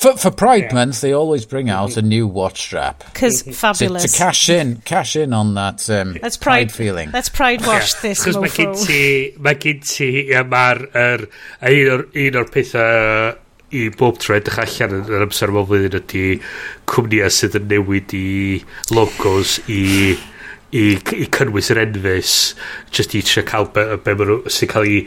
For, 0.00 0.16
for 0.16 0.30
Pride 0.30 0.68
yeah. 0.70 0.74
Month, 0.74 1.02
they 1.02 1.12
always 1.12 1.44
bring 1.44 1.66
mm-hmm. 1.66 1.76
out 1.76 1.98
a 1.98 2.02
new 2.02 2.26
watch 2.26 2.62
strap. 2.62 3.04
Because 3.12 3.42
fabulous. 3.42 4.02
Mm-hmm. 4.04 4.06
To, 4.06 4.08
to, 4.08 4.16
cash 4.16 4.48
in, 4.48 4.76
cash 4.76 5.14
in 5.14 5.34
on 5.34 5.52
that 5.54 5.90
um, 5.90 6.16
that's 6.22 6.38
pride, 6.38 6.68
pride, 6.68 6.72
feeling. 6.72 7.10
That's 7.10 7.28
Pride 7.28 7.60
Watch 7.66 7.92
yeah. 7.96 8.00
this, 8.00 8.24
Cos 8.24 8.34
mofo. 8.34 8.42
Because 8.42 8.88
mae 9.38 9.54
gen 9.60 9.80
ti, 9.84 10.08
yeah, 10.30 10.42
mae'r 10.48 10.80
er, 10.96 11.26
un 11.60 11.92
o'r, 11.92 12.06
un 12.16 12.40
o'r 12.40 12.48
pethau 12.48 13.36
i 13.76 13.84
bob 13.92 14.16
tro 14.24 14.38
edrych 14.40 14.62
allan 14.64 14.96
yn 15.02 15.12
yr 15.12 15.26
amser 15.26 15.52
yma 15.52 15.66
flwyddyn 15.68 16.00
ydy 16.00 16.24
cwmnïau 16.90 17.36
sydd 17.36 17.60
yn 17.60 17.68
newid 17.70 18.16
i 18.16 18.30
logos 18.96 19.58
i 19.68 19.84
i, 20.16 20.82
i 20.96 21.26
cynnwys 21.36 21.70
yr 21.74 21.82
enfys 21.84 22.34
just 22.94 23.14
i 23.14 23.22
trio 23.26 23.44
cael 23.46 23.68
be, 23.74 23.84
be 24.00 24.16
sy'n 24.50 24.72
cael 24.72 24.88
ei 24.88 25.04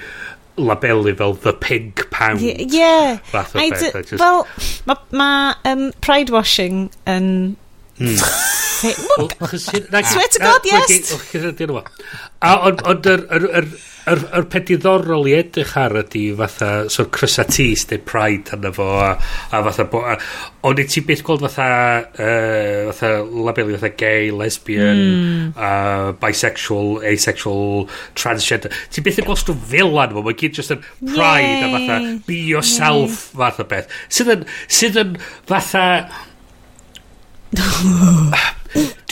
labelu 0.58 1.16
fel 1.18 1.34
the 1.34 1.54
pink 1.54 2.10
pound. 2.12 2.42
Ie. 2.42 2.66
Yeah. 2.70 3.18
Fath 3.18 3.56
o 3.56 3.60
beth. 3.60 4.10
Just... 4.10 4.20
Wel, 4.20 4.48
mae 4.86 4.98
ma, 5.12 5.56
um, 5.66 5.92
pride 6.02 6.30
washing 6.30 6.90
yn... 7.06 7.58
Mm. 8.00 8.62
Swear 8.84 10.28
to 10.28 10.40
God, 10.40 10.62
yes! 10.66 11.14
A 12.44 12.54
ond 12.68 13.08
yr 13.08 13.24
yr, 13.32 14.20
yr 14.36 14.46
peth 14.52 14.66
diddorol 14.68 15.28
i 15.32 15.36
edrych 15.38 15.74
ar 15.80 15.94
ydy 16.02 16.24
fatha 16.36 16.70
so'r 16.92 17.08
crysa 17.14 17.46
tis 17.48 17.86
neu 17.88 18.02
pride 18.04 18.52
arno 18.56 18.72
fo 18.76 18.88
a, 19.00 19.12
a 19.16 19.62
fatha 19.68 19.86
bo, 19.92 20.02
a, 20.04 20.18
ond 20.68 20.82
i 20.82 20.86
ti 20.90 21.04
beth 21.08 21.24
gweld 21.24 21.46
fatha 21.46 21.68
uh, 22.12 22.92
fatha 22.92 23.12
labelu 23.24 23.78
fatha 23.78 23.94
gay, 24.00 24.32
lesbian 24.36 25.00
mm. 25.04 25.46
uh, 25.56 26.10
bisexual, 26.20 26.98
asexual 27.14 27.88
transgender, 28.20 28.76
ti 28.92 29.04
beth 29.06 29.22
yn 29.24 29.30
gweld 29.30 29.46
fel 29.46 29.62
filan 29.72 30.18
fo, 30.18 30.26
mae 30.28 30.40
gyd 30.42 30.60
just 30.60 30.76
yn 30.76 30.84
pride 31.14 31.48
Yay. 31.48 31.64
a 31.64 31.72
fatha 31.78 32.02
be 32.28 32.42
yourself 32.52 33.30
Yay. 33.32 33.40
fatha 33.40 33.68
beth 33.72 33.88
sydd 34.12 34.34
yn, 34.36 34.46
sydd 34.82 35.00
yn 35.06 35.16
fatha 35.48 35.88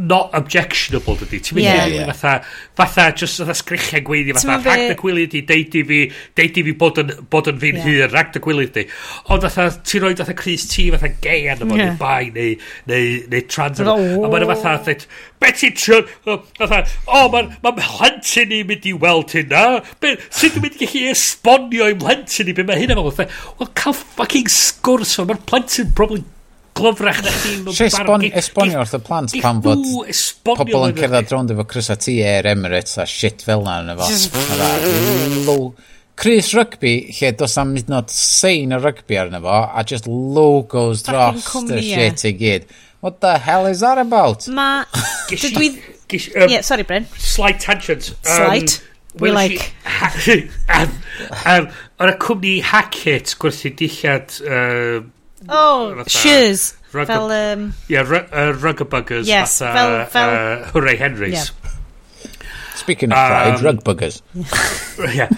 not 0.00 0.30
objectionable 0.32 1.16
dydy. 1.18 1.40
Ti'n 1.44 1.58
mynd 1.58 1.66
yeah. 1.66 1.84
i 1.84 1.96
yeah. 1.98 2.12
fatha, 2.12 2.46
fatha, 2.78 3.10
just 3.16 3.40
fatha 3.40 3.54
sgrichiau 3.58 4.02
gweiddi, 4.06 4.34
fatha, 4.36 4.56
rhag 4.64 4.84
dy 4.88 4.96
gwyli 5.00 5.26
di, 5.30 5.42
deud 5.46 5.76
i 5.76 5.82
fi, 5.86 5.98
deud 6.38 6.60
i 6.60 6.64
fi 6.66 6.74
bod 6.80 7.00
yn, 7.02 7.12
bod 7.32 7.50
yn 7.50 7.58
fi'n 7.60 7.80
yeah. 7.80 7.88
hyr 7.88 8.14
rhag 8.14 8.30
dy 8.34 8.42
gwyli 8.44 8.68
di. 8.74 8.86
Ond 9.34 9.44
fatha, 9.44 9.66
ti'n 9.90 10.04
rhoi 10.04 10.14
fatha 10.20 10.36
Chris 10.38 10.64
T, 10.70 10.86
fatha 10.94 11.10
gay 11.26 11.50
arno 11.52 11.68
fo, 11.68 11.76
yeah. 11.76 11.92
neu 11.92 12.00
bai, 12.00 12.30
neu, 12.36 12.56
neu, 12.90 13.12
neu 13.34 13.44
trans. 13.50 13.82
oh. 13.84 14.24
A 14.24 14.32
mae'n 14.32 14.48
fatha, 14.54 14.76
dweud, 14.86 15.06
beth 15.42 15.60
ti'n 15.60 15.76
trio, 15.76 16.00
fatha, 16.62 16.82
o, 17.04 17.22
mae'n 17.34 17.52
ma 17.60 17.74
mhlentyn 17.76 18.56
i 18.56 18.64
mynd 18.70 18.88
i 18.88 18.96
weld 19.04 19.36
hynna, 19.36 19.66
sut 20.30 20.56
dwi'n 20.56 20.64
mynd 20.64 20.80
i 20.80 20.86
gallu 20.86 21.12
esbonio 21.12 21.92
i 21.92 22.00
mhlentyn 22.00 22.52
i, 22.52 22.56
be 22.56 22.66
mae 22.68 22.80
hynna 22.80 22.96
fel, 22.96 23.12
fatha, 23.20 23.40
wel, 23.60 23.72
cael 23.82 24.00
fucking 24.00 24.48
sgwrs, 24.54 25.18
mae'n 25.26 25.48
plentyn 25.50 25.92
probably 25.98 26.24
glyfrach 26.80 27.22
na 27.26 27.36
chi. 27.36 27.54
Esbon, 27.86 28.26
esbonio 28.42 28.82
wrth 28.82 28.98
y 28.98 29.02
plant 29.06 29.36
pan 29.44 29.62
fod 29.64 29.86
pobl 30.48 30.88
yn 30.88 30.98
cerdded 30.98 31.32
rownd 31.36 31.54
efo 31.54 31.68
Chris 31.70 31.92
a 31.92 31.98
ti 32.00 32.18
Air 32.24 32.50
Emirates 32.50 32.98
a 33.00 33.06
shit 33.08 33.44
fel 33.46 33.64
na 33.66 33.80
yn 33.84 33.94
efo. 33.94 34.10
Chris 36.20 36.50
Rugby, 36.52 36.94
lle 37.16 37.30
dos 37.32 37.54
am 37.56 37.70
hyd 37.78 37.88
yn 37.88 38.10
sein 38.12 38.76
o 38.76 38.78
rugby 38.82 39.16
arno 39.16 39.40
fo, 39.40 39.62
a 39.72 39.84
just 39.88 40.08
logos 40.10 41.06
dros 41.06 41.46
the 41.70 41.80
shit 41.80 42.26
i 42.28 42.34
gyd. 42.36 42.66
What 43.00 43.22
the 43.22 43.38
hell 43.38 43.64
is 43.66 43.80
that 43.80 43.96
about? 43.96 44.46
Ma... 44.48 44.84
Dydw. 45.30 45.80
Um, 46.36 46.50
yeah, 46.50 46.60
sorry, 46.60 46.82
Bryn. 46.82 47.06
Slight 47.16 47.60
tangent. 47.60 48.10
Um, 48.10 48.16
Slight. 48.36 48.86
We 49.14 49.30
like... 49.30 49.72
Ar 49.86 50.12
y 50.26 50.50
um, 50.68 51.70
um, 51.98 52.12
cwmni 52.20 52.60
Hackett 52.62 53.32
gwerthu 53.40 53.72
dillad... 53.78 54.36
Uh, 54.44 55.08
Oh, 55.48 56.04
shears. 56.06 56.74
Fel... 56.90 57.30
Um, 57.30 57.74
yeah, 57.88 58.00
uh, 58.00 58.52
ruggerbuggers. 58.52 59.26
Yes, 59.26 59.58
fatha, 59.58 59.74
fel... 59.74 60.00
Uh, 60.00 60.06
fel 60.06 60.28
uh, 60.28 60.64
Hooray 60.72 60.96
Henrys. 60.96 61.32
Yeah. 61.32 61.44
Speaking 62.74 63.12
of 63.12 63.16
pride, 63.16 63.54
um, 63.54 63.60
rugbuggers. 63.62 64.22
yeah. 65.14 65.28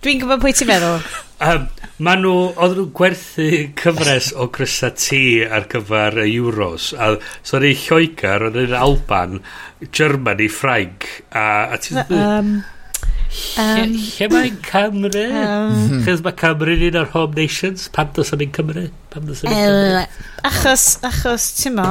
Dwi'n 0.00 0.20
gwybod 0.20 0.40
pwy 0.42 0.52
ti'n 0.56 0.68
meddwl. 0.68 1.00
Um, 1.44 1.68
ma 2.04 2.14
nhw, 2.16 2.34
oedd 2.56 2.74
nhw'n 2.76 2.92
gwerthu 2.96 3.48
cyfres 3.80 4.26
o 4.32 4.46
grysa 4.52 4.90
tŷ 4.96 5.22
ar 5.52 5.64
gyfer 5.72 6.14
y 6.24 6.26
Euros. 6.34 6.84
A, 6.96 6.98
so 7.44 7.56
oedd 7.58 7.66
ei 7.70 7.76
Lloegar, 7.78 8.42
yn 8.50 8.74
Alban, 8.76 9.32
Germany, 9.88 10.48
Ffrainc, 10.52 11.00
a, 11.30 11.46
a 11.76 11.78
ti'n... 11.80 11.96
Um, 12.16 12.52
Um, 13.60 13.92
lle 13.94 14.28
mae'n 14.32 14.60
Cymru? 14.66 15.24
Um, 15.30 15.74
mhm. 15.76 16.04
Chos 16.06 16.22
mae 16.24 16.34
Cymru'n 16.40 16.86
un 16.88 17.00
o'r 17.00 17.10
Home 17.14 17.36
Nations? 17.38 17.88
Pam 17.94 18.10
dos 18.16 18.32
am 18.34 18.42
un 18.42 18.54
Cymru? 18.56 18.86
Pam 19.12 19.26
dos 19.28 19.44
am 19.44 19.52
un 19.52 19.60
Cymru? 19.60 20.06
Achos, 20.50 20.86
achos, 21.06 21.50
ti'n 21.60 21.76
mo? 21.78 21.90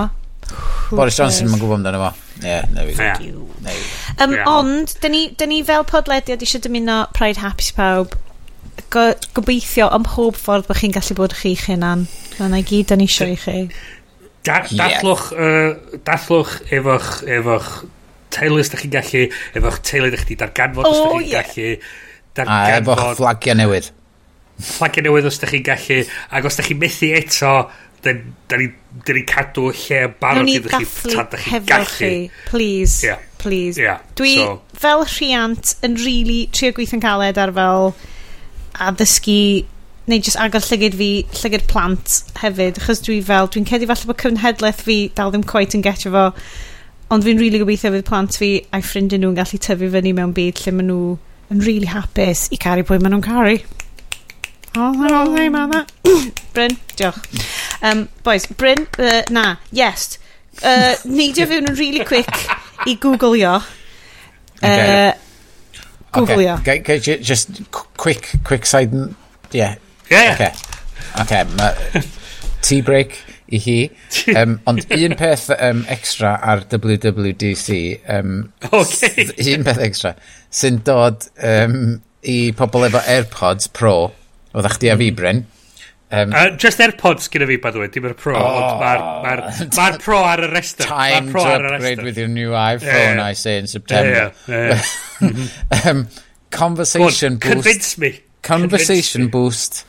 Boris 0.90 1.20
Johnson 1.20 1.48
mae'n 1.52 1.62
gwybod 1.62 1.80
amdano 1.80 2.02
fo. 2.02 2.10
Yeah, 2.42 2.66
there 2.74 2.88
we 2.88 2.96
go. 2.96 3.04
Yeah. 3.04 3.22
Um, 4.18 4.34
yeah. 4.34 4.50
Ond, 4.50 4.96
dyn 5.04 5.14
ni, 5.14 5.22
dyn 5.38 5.52
ni 5.54 5.62
fel 5.68 5.86
podlediad 5.88 6.44
eisiau 6.44 6.64
dymuno 6.66 7.04
Pride 7.16 7.44
Happy 7.44 7.70
Pawb. 7.78 8.16
Go, 8.90 9.06
gobeithio 9.38 9.90
ym 9.96 10.04
mhob 10.08 10.40
ffordd 10.40 10.68
bod 10.68 10.80
chi'n 10.82 10.96
gallu 10.96 11.18
bod 11.20 11.36
chi'ch 11.40 11.68
hunan. 11.70 12.08
Yna 12.40 12.64
i 12.64 12.68
gyd 12.68 12.92
dyn 12.92 13.04
ni 13.04 13.08
eisiau 13.08 13.32
i 13.32 13.38
chi. 13.40 13.58
Da, 14.48 14.64
dallwch, 14.72 15.30
yeah. 15.36 15.76
uh, 15.76 16.02
dallwch 16.08 16.58
efo'ch, 16.74 17.24
efo'ch 17.28 17.72
teulu 18.34 18.62
os 18.64 18.72
da 18.72 18.80
chi'n 18.80 18.94
gallu, 18.94 19.26
efo'ch 19.58 19.82
teulu 19.90 20.12
da 20.14 20.22
chi 20.22 20.38
darganfod 20.40 20.90
os 20.90 21.00
da 21.04 21.14
chi'n 21.14 21.32
gallu. 21.36 21.70
A 22.46 22.60
efo'ch 22.78 23.06
flagiau 23.20 23.60
newydd. 23.60 23.92
Flagiau 24.72 25.08
newydd 25.08 25.30
os 25.30 25.40
da 25.42 25.50
chi'n 25.52 25.66
gallu, 25.66 26.02
ac 26.36 26.50
os 26.50 26.60
da 26.60 26.68
chi'n 26.68 26.82
methu 26.82 27.14
eto, 27.20 27.54
da 28.04 28.14
ni'n 28.60 29.26
cadw 29.28 29.72
lle 29.76 30.04
barod 30.22 30.52
iddo 30.52 30.72
chi 30.78 30.86
tan 31.10 31.32
da 31.32 31.42
chi'n 31.42 31.66
gallu. 31.68 32.14
Please, 32.52 33.04
yeah. 33.04 33.26
please. 33.42 33.80
Yeah. 33.80 34.06
Dwi 34.20 34.36
so. 34.38 34.62
fel 34.78 35.04
rhiant 35.08 35.76
yn 35.86 36.00
really 36.06 36.46
trio 36.56 36.72
gweithio'n 36.78 37.04
caled 37.04 37.42
ar 37.42 37.54
fel 37.58 37.94
addysgu 38.80 39.42
neu 40.10 40.24
jyst 40.26 40.40
agor 40.42 40.64
llygyd 40.66 40.96
fi, 40.98 41.10
llygyd 41.42 41.68
plant 41.70 42.16
hefyd, 42.42 42.80
achos 42.82 43.04
dwi 43.06 43.20
fel, 43.26 43.50
dwi'n 43.52 43.68
cedi 43.70 43.90
falle 43.90 44.10
bod 44.10 44.20
cyfnhedlaeth 44.24 44.82
fi 44.88 44.98
dal 45.18 45.34
ddim 45.34 45.46
coet 45.52 45.76
yn 45.78 45.86
getio 45.86 46.14
fo 46.16 46.24
Ond 47.10 47.26
fi'n 47.26 47.40
rili 47.40 47.50
really 47.50 47.64
gobeithio 47.64 47.92
fydd 47.96 48.06
plant 48.06 48.38
fi 48.38 48.52
a'i 48.70 48.86
ffrindiau 48.86 49.22
nhw'n 49.24 49.38
gallu 49.40 49.58
tyfu 49.66 49.90
fyny 49.96 50.14
mewn 50.14 50.34
byd 50.38 50.62
lle 50.62 50.74
maen 50.78 50.92
nhw 50.92 51.04
yn 51.50 51.62
rili 51.64 51.80
really 51.80 51.90
hapus 51.90 52.48
i 52.54 52.60
caru 52.62 52.86
pwy 52.86 53.00
maen 53.02 53.16
nhw'n 53.16 53.26
caru. 53.26 53.56
Oh, 54.78 54.94
oh, 54.94 55.08
oh, 55.10 55.34
name 55.34 55.56
on. 55.56 55.74
Bryn, 56.54 56.78
diolch. 56.96 57.18
Um, 57.82 58.08
boys, 58.24 58.46
Bryn, 58.46 58.86
uh, 59.00 59.24
na, 59.32 59.56
yes. 59.72 60.20
Uh, 60.62 60.94
neidio 61.10 61.48
fewn 61.50 61.72
yn 61.72 61.80
really 61.80 62.06
quick 62.06 62.30
i 62.86 62.94
googlio. 63.02 63.58
Uh, 64.62 65.14
Googleo. 66.14 66.60
Okay. 66.60 66.80
okay. 66.82 67.00
Just 67.00 67.72
quick, 67.72 68.30
quick 68.44 68.66
side... 68.66 68.94
Yeah. 69.52 69.76
Yeah. 70.12 70.34
Okay. 70.36 70.54
Okay. 71.22 71.44
Ma, 71.56 71.74
tea 72.62 72.82
break 72.82 73.18
i 73.50 73.62
hi. 73.64 73.78
Um, 74.36 74.58
ond 74.70 74.86
un 74.98 75.16
peth 75.20 75.50
um, 75.58 75.84
extra 75.90 76.36
ar 76.42 76.66
WWDC, 76.72 77.80
um, 78.18 78.36
okay. 78.72 79.30
un 79.56 79.68
peth 79.68 79.84
extra, 79.86 80.16
sy'n 80.54 80.82
dod 80.88 81.30
um, 81.46 82.00
i 82.24 82.40
pobl 82.58 82.90
efo 82.90 83.02
AirPods 83.16 83.72
Pro, 83.76 83.96
oedd 84.54 84.70
eich 84.70 84.82
di 84.82 84.92
a 84.92 85.00
fi, 85.00 85.10
mm. 85.12 85.18
Bryn. 85.20 85.48
Um, 86.12 86.32
uh, 86.34 86.50
just 86.58 86.80
AirPods 86.80 87.30
gyda 87.30 87.46
fi, 87.46 87.60
by 87.62 87.72
the 87.72 87.84
way, 87.84 87.90
dim 87.94 88.08
yr 88.10 88.16
Pro, 88.18 88.34
oh, 88.38 88.56
ond 88.62 88.80
mae'r 88.82 89.44
ma 89.44 89.90
ma 89.92 90.00
Pro 90.02 90.24
ar 90.26 90.42
y 90.46 90.50
rester. 90.50 90.88
Time 90.90 91.30
to 91.34 91.46
upgrade 91.46 92.02
with 92.06 92.18
your 92.18 92.32
new 92.32 92.52
iPhone, 92.58 93.20
yeah. 93.22 93.26
I 93.26 93.34
say, 93.34 93.60
in 93.60 93.68
September. 93.68 94.34
Yeah, 94.48 94.82
yeah. 95.22 95.86
um, 95.86 96.08
conversation 96.50 97.38
Go 97.38 97.50
on, 97.50 97.56
boost. 97.56 97.68
Convince 97.68 97.98
me. 97.98 98.20
Conversation 98.42 99.30
convince 99.30 99.32
boost. 99.32 99.86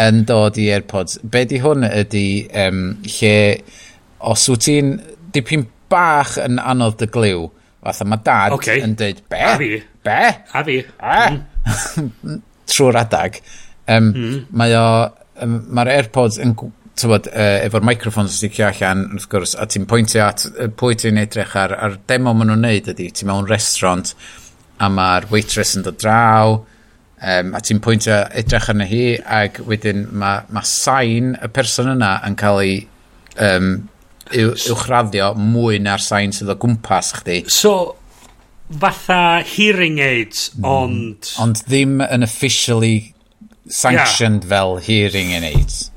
yn 0.00 0.22
dod 0.28 0.58
i 0.60 0.68
AirPods. 0.72 1.20
Be 1.22 1.44
di 1.48 1.60
hwn 1.62 1.86
ydy 1.88 2.26
um, 2.64 2.84
lle 3.06 3.36
os 4.32 4.46
wyt 4.50 4.66
ti'n 4.66 4.92
dipyn 5.34 5.66
bach 5.92 6.36
yn 6.40 6.60
anodd 6.62 6.98
dy 7.00 7.08
glyw, 7.12 7.48
fatha 7.82 8.06
mae 8.08 8.22
dad 8.24 8.56
okay. 8.56 8.82
yn 8.84 8.94
dweud, 8.98 9.24
be? 9.32 9.40
A 9.44 9.56
fi. 9.60 9.72
Be? 10.06 10.20
A 10.52 10.62
fi. 10.66 10.78
A? 10.98 11.16
Mm. 11.32 12.38
Trwy'r 12.72 13.00
adag. 13.02 13.40
Um, 13.90 14.12
mm. 14.12 14.38
Mae 14.56 14.76
o, 14.78 14.86
um, 15.44 15.58
mae'r 15.76 15.92
AirPods 15.98 16.38
yn 16.42 16.54
tywod, 16.98 17.28
uh, 17.32 17.58
efo'r 17.66 17.84
microphone 17.84 18.30
sy'n 18.30 18.46
sticio 18.46 18.68
allan, 18.68 19.06
wrth 19.16 19.28
gwrs, 19.32 19.56
a 19.58 19.66
ti'n 19.68 19.88
pwyntio 19.90 20.24
at 20.24 20.46
pwy 20.78 20.96
ti'n 21.00 21.20
edrych 21.20 21.56
ar, 21.58 21.74
ar 21.74 21.98
demo 22.08 22.34
maen 22.36 22.52
nhw'n 22.52 22.64
neud 22.68 22.92
ydy, 22.92 23.08
ti'n 23.12 23.30
mewn 23.30 23.48
restaurant, 23.50 24.14
a 24.82 24.88
mae'r 24.92 25.28
waitress 25.32 25.76
yn 25.78 25.86
dod 25.86 26.00
draw, 26.00 26.60
Um, 27.22 27.52
a 27.54 27.60
ti'n 27.62 27.78
pwyntio 27.78 28.16
edrych 28.34 28.66
arna 28.72 28.86
hi 28.90 29.04
ac 29.22 29.60
wedyn 29.68 30.08
mae 30.18 30.42
ma 30.50 30.64
sain 30.66 31.36
y 31.38 31.50
person 31.54 31.92
yna 31.92 32.16
yn 32.26 32.34
cael 32.40 32.58
ei 32.64 32.80
um, 33.46 33.68
uwchraddio 34.32 35.32
mwy 35.38 35.78
na'r 35.82 36.02
sain 36.02 36.34
sydd 36.34 36.50
o 36.50 36.56
gwmpas 36.58 37.12
chdi. 37.20 37.44
So, 37.46 37.94
fatha 38.74 39.42
hearing 39.46 40.00
aids, 40.02 40.48
mm. 40.56 40.66
ond... 40.66 41.32
Ond 41.42 41.62
ddim 41.68 42.00
yn 42.08 42.26
officially 42.26 43.14
sanctioned 43.68 44.42
yeah. 44.42 44.50
fel 44.50 44.76
hearing 44.82 45.30
aids 45.38 45.91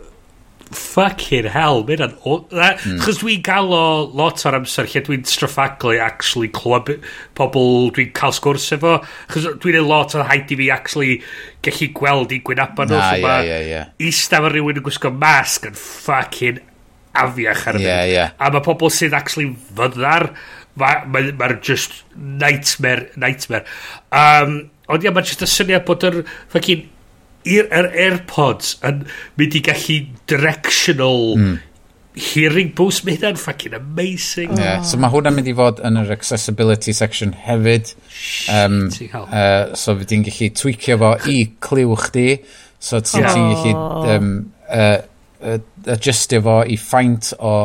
fucking 0.74 1.50
hell, 1.54 1.84
mae 1.86 1.98
hynna'n... 1.98 2.16
Hmm. 2.22 3.00
Chos 3.04 3.20
dwi'n 3.22 3.44
gael 3.46 3.72
o 3.76 3.84
lot 4.18 4.42
o'r 4.48 4.58
amser 4.60 4.90
lle 4.90 5.04
dwi'n 5.06 5.26
straffaglu 5.30 6.00
actually 6.02 6.50
clwb 6.56 6.96
pobl 7.38 7.92
dwi'n 7.96 8.14
cael 8.18 8.34
sgwrs 8.36 8.72
efo. 8.78 8.98
Chos 9.32 9.48
dwi'n 9.62 9.80
ei 9.80 9.86
lot 9.86 10.16
o'r 10.18 10.26
haid 10.32 10.54
i 10.54 10.60
fi 10.62 10.70
actually 10.74 11.18
gallu 11.66 11.90
gweld 12.00 12.36
i 12.36 12.42
gwynaba 12.46 12.88
nhw. 12.90 13.02
Na, 13.26 13.42
ie, 13.46 13.52
ie, 13.52 13.60
ie. 13.76 13.84
Ista 14.10 14.42
fo 14.44 14.52
rhywun 14.52 14.82
yn 14.82 14.86
gwisgo 14.86 15.14
masg 15.14 15.70
yn 15.70 15.78
fucking 15.80 16.64
afiach 17.16 17.68
ar 17.72 17.80
y 17.80 17.86
yeah, 17.86 18.04
yeah. 18.10 18.34
A 18.40 18.52
mae 18.54 18.64
pobl 18.66 18.92
sydd 18.94 19.16
actually 19.16 19.54
fyddar, 19.78 20.32
mae'r 20.76 21.06
ma, 21.08 21.22
ma, 21.22 21.36
ma 21.40 21.54
just 21.62 22.02
nightmare, 22.16 23.10
nightmare. 23.22 23.64
Um, 24.12 24.66
ond 24.92 25.06
ia, 25.06 25.14
mae'n 25.16 25.30
just 25.30 25.46
y 25.46 25.50
syniad 25.50 25.86
bod 25.88 26.04
yr 26.08 26.24
fucking 26.54 26.90
i'r 27.46 27.70
er 27.74 27.88
AirPods 27.94 28.76
yn 28.86 29.06
mynd 29.40 29.56
i 29.58 29.62
gallu 29.66 29.98
directional 30.30 31.36
mm. 31.38 31.56
hearing 32.32 32.72
boost. 32.78 33.06
Mae 33.06 33.18
hynna'n 33.18 33.40
fucking 33.40 33.76
amazing. 33.78 34.56
Oh. 34.56 34.62
Yeah. 34.62 34.84
So 34.88 35.00
mae 35.02 35.14
hwnna'n 35.14 35.38
mynd 35.38 35.52
i 35.52 35.56
fod 35.58 35.82
yn 35.86 36.02
yr 36.02 36.14
accessibility 36.16 36.96
section 36.98 37.36
hefyd. 37.46 37.94
Um, 38.52 38.86
uh, 39.14 39.76
so 39.78 39.98
fy 40.00 40.10
di'n 40.12 40.28
gallu 40.28 40.52
tweakio 40.58 41.00
fo 41.02 41.16
i 41.32 41.40
cliw 41.68 41.98
chdi. 42.08 42.28
So 42.82 43.02
ti'n 43.06 43.26
yeah. 43.26 43.40
gallu 43.40 44.16
um, 44.16 44.36
uh, 44.70 45.00
uh, 45.46 45.58
adjustio 45.98 46.44
fo 46.46 46.60
i 46.66 46.80
faint 46.82 47.34
o 47.40 47.56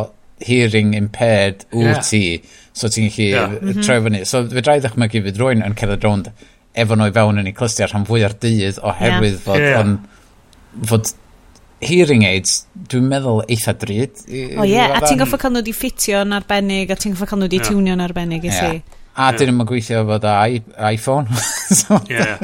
hearing 0.45 0.95
impaired 0.97 1.67
wyt 1.73 1.91
yeah. 1.97 2.07
ti. 2.13 2.25
So 2.77 2.93
ti'n 2.93 3.09
gallu 3.09 3.33
yeah. 3.33 3.83
troi 3.85 4.01
fyny. 4.07 4.25
So 4.29 4.45
fe 4.49 4.65
drai 4.65 4.81
ddechrau 4.85 5.13
gyfyd 5.13 5.41
rwy'n 5.41 5.65
yn 5.65 5.77
cerdded 5.79 6.05
rownd 6.05 6.33
efo 6.75 6.97
nhw 6.97 7.11
i 7.11 7.15
fewn 7.15 7.43
yn 7.43 7.51
ei 7.51 7.57
clystu 7.57 7.87
rhan 7.87 8.07
fwy 8.09 8.23
ar 8.27 8.37
dydd 8.43 8.79
oherwydd 8.87 9.35
yeah. 9.35 9.43
fod, 9.47 9.65
yeah. 9.65 9.81
On, 9.81 9.97
fod 10.91 11.13
hearing 11.81 12.25
aids, 12.29 12.65
dwi'n 12.93 13.09
meddwl 13.11 13.43
eitha 13.49 13.75
drud. 13.81 14.23
O 14.29 14.61
oh, 14.61 14.65
ie, 14.67 14.75
yeah. 14.75 14.97
a 14.99 15.03
ti'n 15.05 15.21
goffa 15.23 15.41
cael 15.41 15.57
nhw 15.57 15.65
di 15.67 15.75
ffitio'n 15.75 16.37
arbennig, 16.37 16.93
a 16.93 16.99
ti'n 17.01 17.15
goffa 17.15 17.31
cael 17.31 17.43
nhw 17.43 17.51
di 17.51 17.61
yeah. 17.61 17.71
tiwnio'n 17.71 18.05
arbennig, 18.05 18.45
i 18.47 18.53
si. 18.53 18.67
Yeah. 18.77 18.99
A 19.21 19.31
dyn 19.37 19.51
nhw'n 19.55 19.69
gweithio 19.69 20.05
fod 20.09 20.27
a 20.29 20.37
iPhone. 20.93 21.41
so, 21.81 21.99
yeah. 22.13 22.37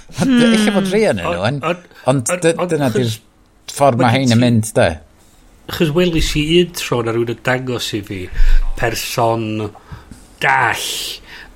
Eich 0.26 0.66
bod 0.74 0.90
rhi 0.90 1.04
yn 1.12 1.22
nhw, 1.22 1.36
ond 2.10 2.34
dyna 2.74 2.90
di'r 2.94 3.14
ffordd 3.70 4.02
mae 4.02 4.18
hein 4.18 4.34
yn 4.34 4.42
mynd, 4.42 4.74
da. 4.76 4.90
Chos 5.70 5.94
welis 5.94 6.32
i 6.34 6.44
un 6.64 6.74
tro 6.74 6.98
na 7.06 7.14
rhywun 7.14 7.30
yn 7.36 7.42
dangos 7.46 7.92
i 7.94 8.02
fi 8.02 8.24
person 8.78 9.68
dall 10.42 10.86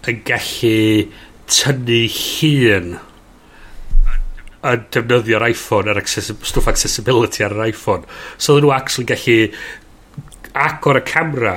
yn 0.07 0.21
gallu 0.29 0.77
tynnu 1.51 2.05
llun 2.15 2.95
yn 4.65 4.85
defnyddio'r 4.95 5.45
iPhone 5.51 5.93
a'r 5.93 6.01
accessi 6.01 6.37
stwff 6.41 6.71
accessibility 6.73 7.45
ar 7.45 7.53
yr 7.57 7.67
iPhone. 7.69 8.07
So 8.39 8.55
oedden 8.55 8.69
nhw 8.69 8.77
actually 8.77 9.09
gallu 9.11 9.39
agor 10.55 11.01
y 11.01 11.05
camera 11.09 11.57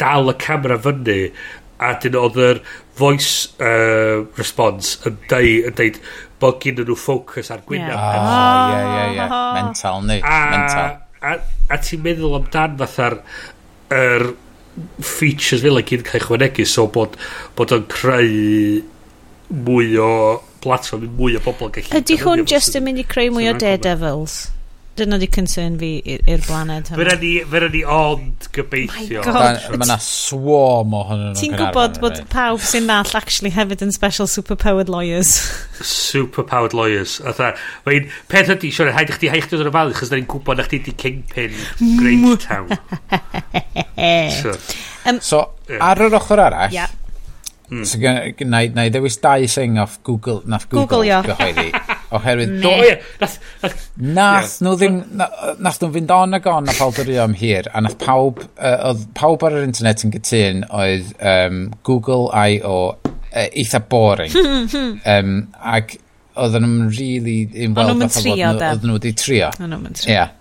dal 0.00 0.32
y 0.32 0.36
camera 0.40 0.78
fyny 0.84 1.30
a 1.78 1.94
dyn 2.02 2.18
oedd 2.18 2.40
yr 2.42 2.60
voice 2.98 3.48
uh, 3.62 4.26
response 4.38 4.98
yn 5.06 5.20
deud, 5.30 5.68
yn 5.70 5.78
deud 5.78 6.00
bod 6.42 6.58
gen 6.62 6.82
nhw 6.82 6.98
ffocws 6.98 7.52
ar 7.54 7.62
gwynaf 7.66 7.94
yeah. 7.94 8.74
ie 8.74 8.82
ie 8.98 9.22
ie 9.22 9.28
mental 9.56 10.02
ni 10.06 10.18
a, 10.18 10.36
mental. 10.52 10.98
a, 11.22 11.38
a 11.70 11.80
ti'n 11.82 12.04
meddwl 12.04 12.36
amdan 12.40 12.76
fatha'r 12.82 13.20
er 13.94 14.28
features 15.02 15.64
fel 15.64 15.80
y 15.80 15.84
gyd 15.86 16.04
cael 16.06 16.26
chwanegu 16.26 16.66
so 16.68 16.86
bod, 16.94 17.16
bod 17.58 17.74
o'n 17.74 17.86
creu 17.90 18.82
mwy 19.48 19.96
o 20.02 20.12
platform 20.60 21.06
i 21.06 21.10
mwy 21.18 21.38
o 21.38 21.42
bobl 21.44 21.72
gallu... 21.72 21.96
Ydy 21.96 22.20
hwn 22.20 22.46
just 22.48 22.76
yn 22.78 22.86
mynd 22.86 23.00
i 23.02 23.08
creu 23.08 23.32
mwy 23.34 23.50
o 23.50 23.56
daredevils? 23.58 24.46
Dyna 24.98 25.14
di 25.22 25.28
concern 25.30 25.76
fi 25.78 25.92
i'r 26.02 26.40
blaned 26.42 26.88
hynny. 26.90 26.98
Fyra 26.98 27.14
ni, 27.20 27.30
fyra 27.46 27.68
ni 27.70 27.84
ond 27.86 28.48
gobeithio. 28.54 29.22
Mae 29.22 29.78
yna 29.78 29.96
swarm 30.02 30.96
o 30.98 31.04
hwnnw. 31.06 31.36
Ti'n 31.38 31.54
gwybod 31.54 32.00
bod 32.02 32.18
pawb 32.32 32.64
sy'n 32.66 32.88
nall 32.90 33.14
actually 33.14 33.52
hefyd 33.54 33.84
yn 33.86 33.94
special 33.94 34.26
superpowered 34.26 34.90
lawyers. 34.90 35.36
superpowered 35.78 36.74
lawyers. 36.74 37.20
Atha, 37.22 37.52
mae'n 37.86 38.10
peth 38.32 38.50
ydi, 38.56 38.72
Sio'n 38.74 38.90
haid 38.96 39.14
i 39.14 39.18
chdi 39.20 39.30
haid 39.30 39.46
chdi 39.46 39.62
o'r 39.62 39.70
falu, 39.78 39.94
chos 39.94 40.10
da 40.10 40.18
ni'n 40.18 40.26
gwybod 40.34 40.58
na 40.58 40.66
chdi 40.66 40.82
di 40.88 40.96
Kingpin 40.98 41.54
Great 42.00 42.42
Town. 42.42 42.74
so, 44.42 44.56
um, 45.06 45.22
ar 45.78 46.08
yr 46.08 46.18
ochr 46.18 46.42
arall. 46.42 46.74
Mm. 47.70 47.84
So 47.84 48.46
na 48.48 48.62
i 48.86 48.90
ddewis 48.92 49.18
dau 49.20 49.46
sing 49.50 49.78
off 49.78 49.98
Google, 50.02 50.40
nath 50.46 50.68
Google, 50.68 50.86
Google 50.86 51.04
yeah. 51.04 51.26
gyhoeddi. 51.26 51.68
Oherwydd... 52.16 52.54
Do, 52.64 52.72
ie. 52.86 52.94
Nath, 53.20 53.36
nath 53.96 54.54
nhw 54.64 54.74
ddim... 54.80 54.96
Nath 55.60 55.82
nhw 55.82 55.90
fynd 55.98 56.14
on 56.16 56.38
ag 56.38 56.48
on 56.48 56.72
a 56.72 56.76
pawb 56.78 57.00
yr 57.04 57.12
am 57.26 57.36
hir, 57.36 57.68
a 57.74 57.84
nath 57.84 57.98
pawb... 58.00 58.40
Uh, 58.56 58.74
oedd 58.90 59.04
pawb 59.18 59.44
ar 59.44 59.58
yr 59.58 59.68
internet 59.68 60.06
yn 60.06 60.14
gytun 60.16 60.64
oedd 60.70 61.12
um, 61.20 61.62
Google 61.88 62.30
I.O. 62.32 62.78
Uh, 63.28 63.48
eitha 63.52 63.82
boring. 63.84 64.32
Hmm, 64.32 64.64
hmm, 64.64 64.72
hmm. 64.72 65.00
um, 65.04 65.34
ac 65.76 65.98
oedden 66.38 66.64
nhw'n 66.64 66.90
really 66.96 67.38
involved. 67.52 67.98
Oedden 67.98 68.04
nhw'n 68.06 68.16
trio, 68.16 68.56
de. 68.56 68.72
Oedden 68.72 68.92
nhw 68.92 68.98
wedi 69.00 69.14
trio. 69.18 69.52
Oedden 69.52 69.74
nhw'n 69.74 69.98
trio. 69.98 70.14
Yeah. 70.14 70.34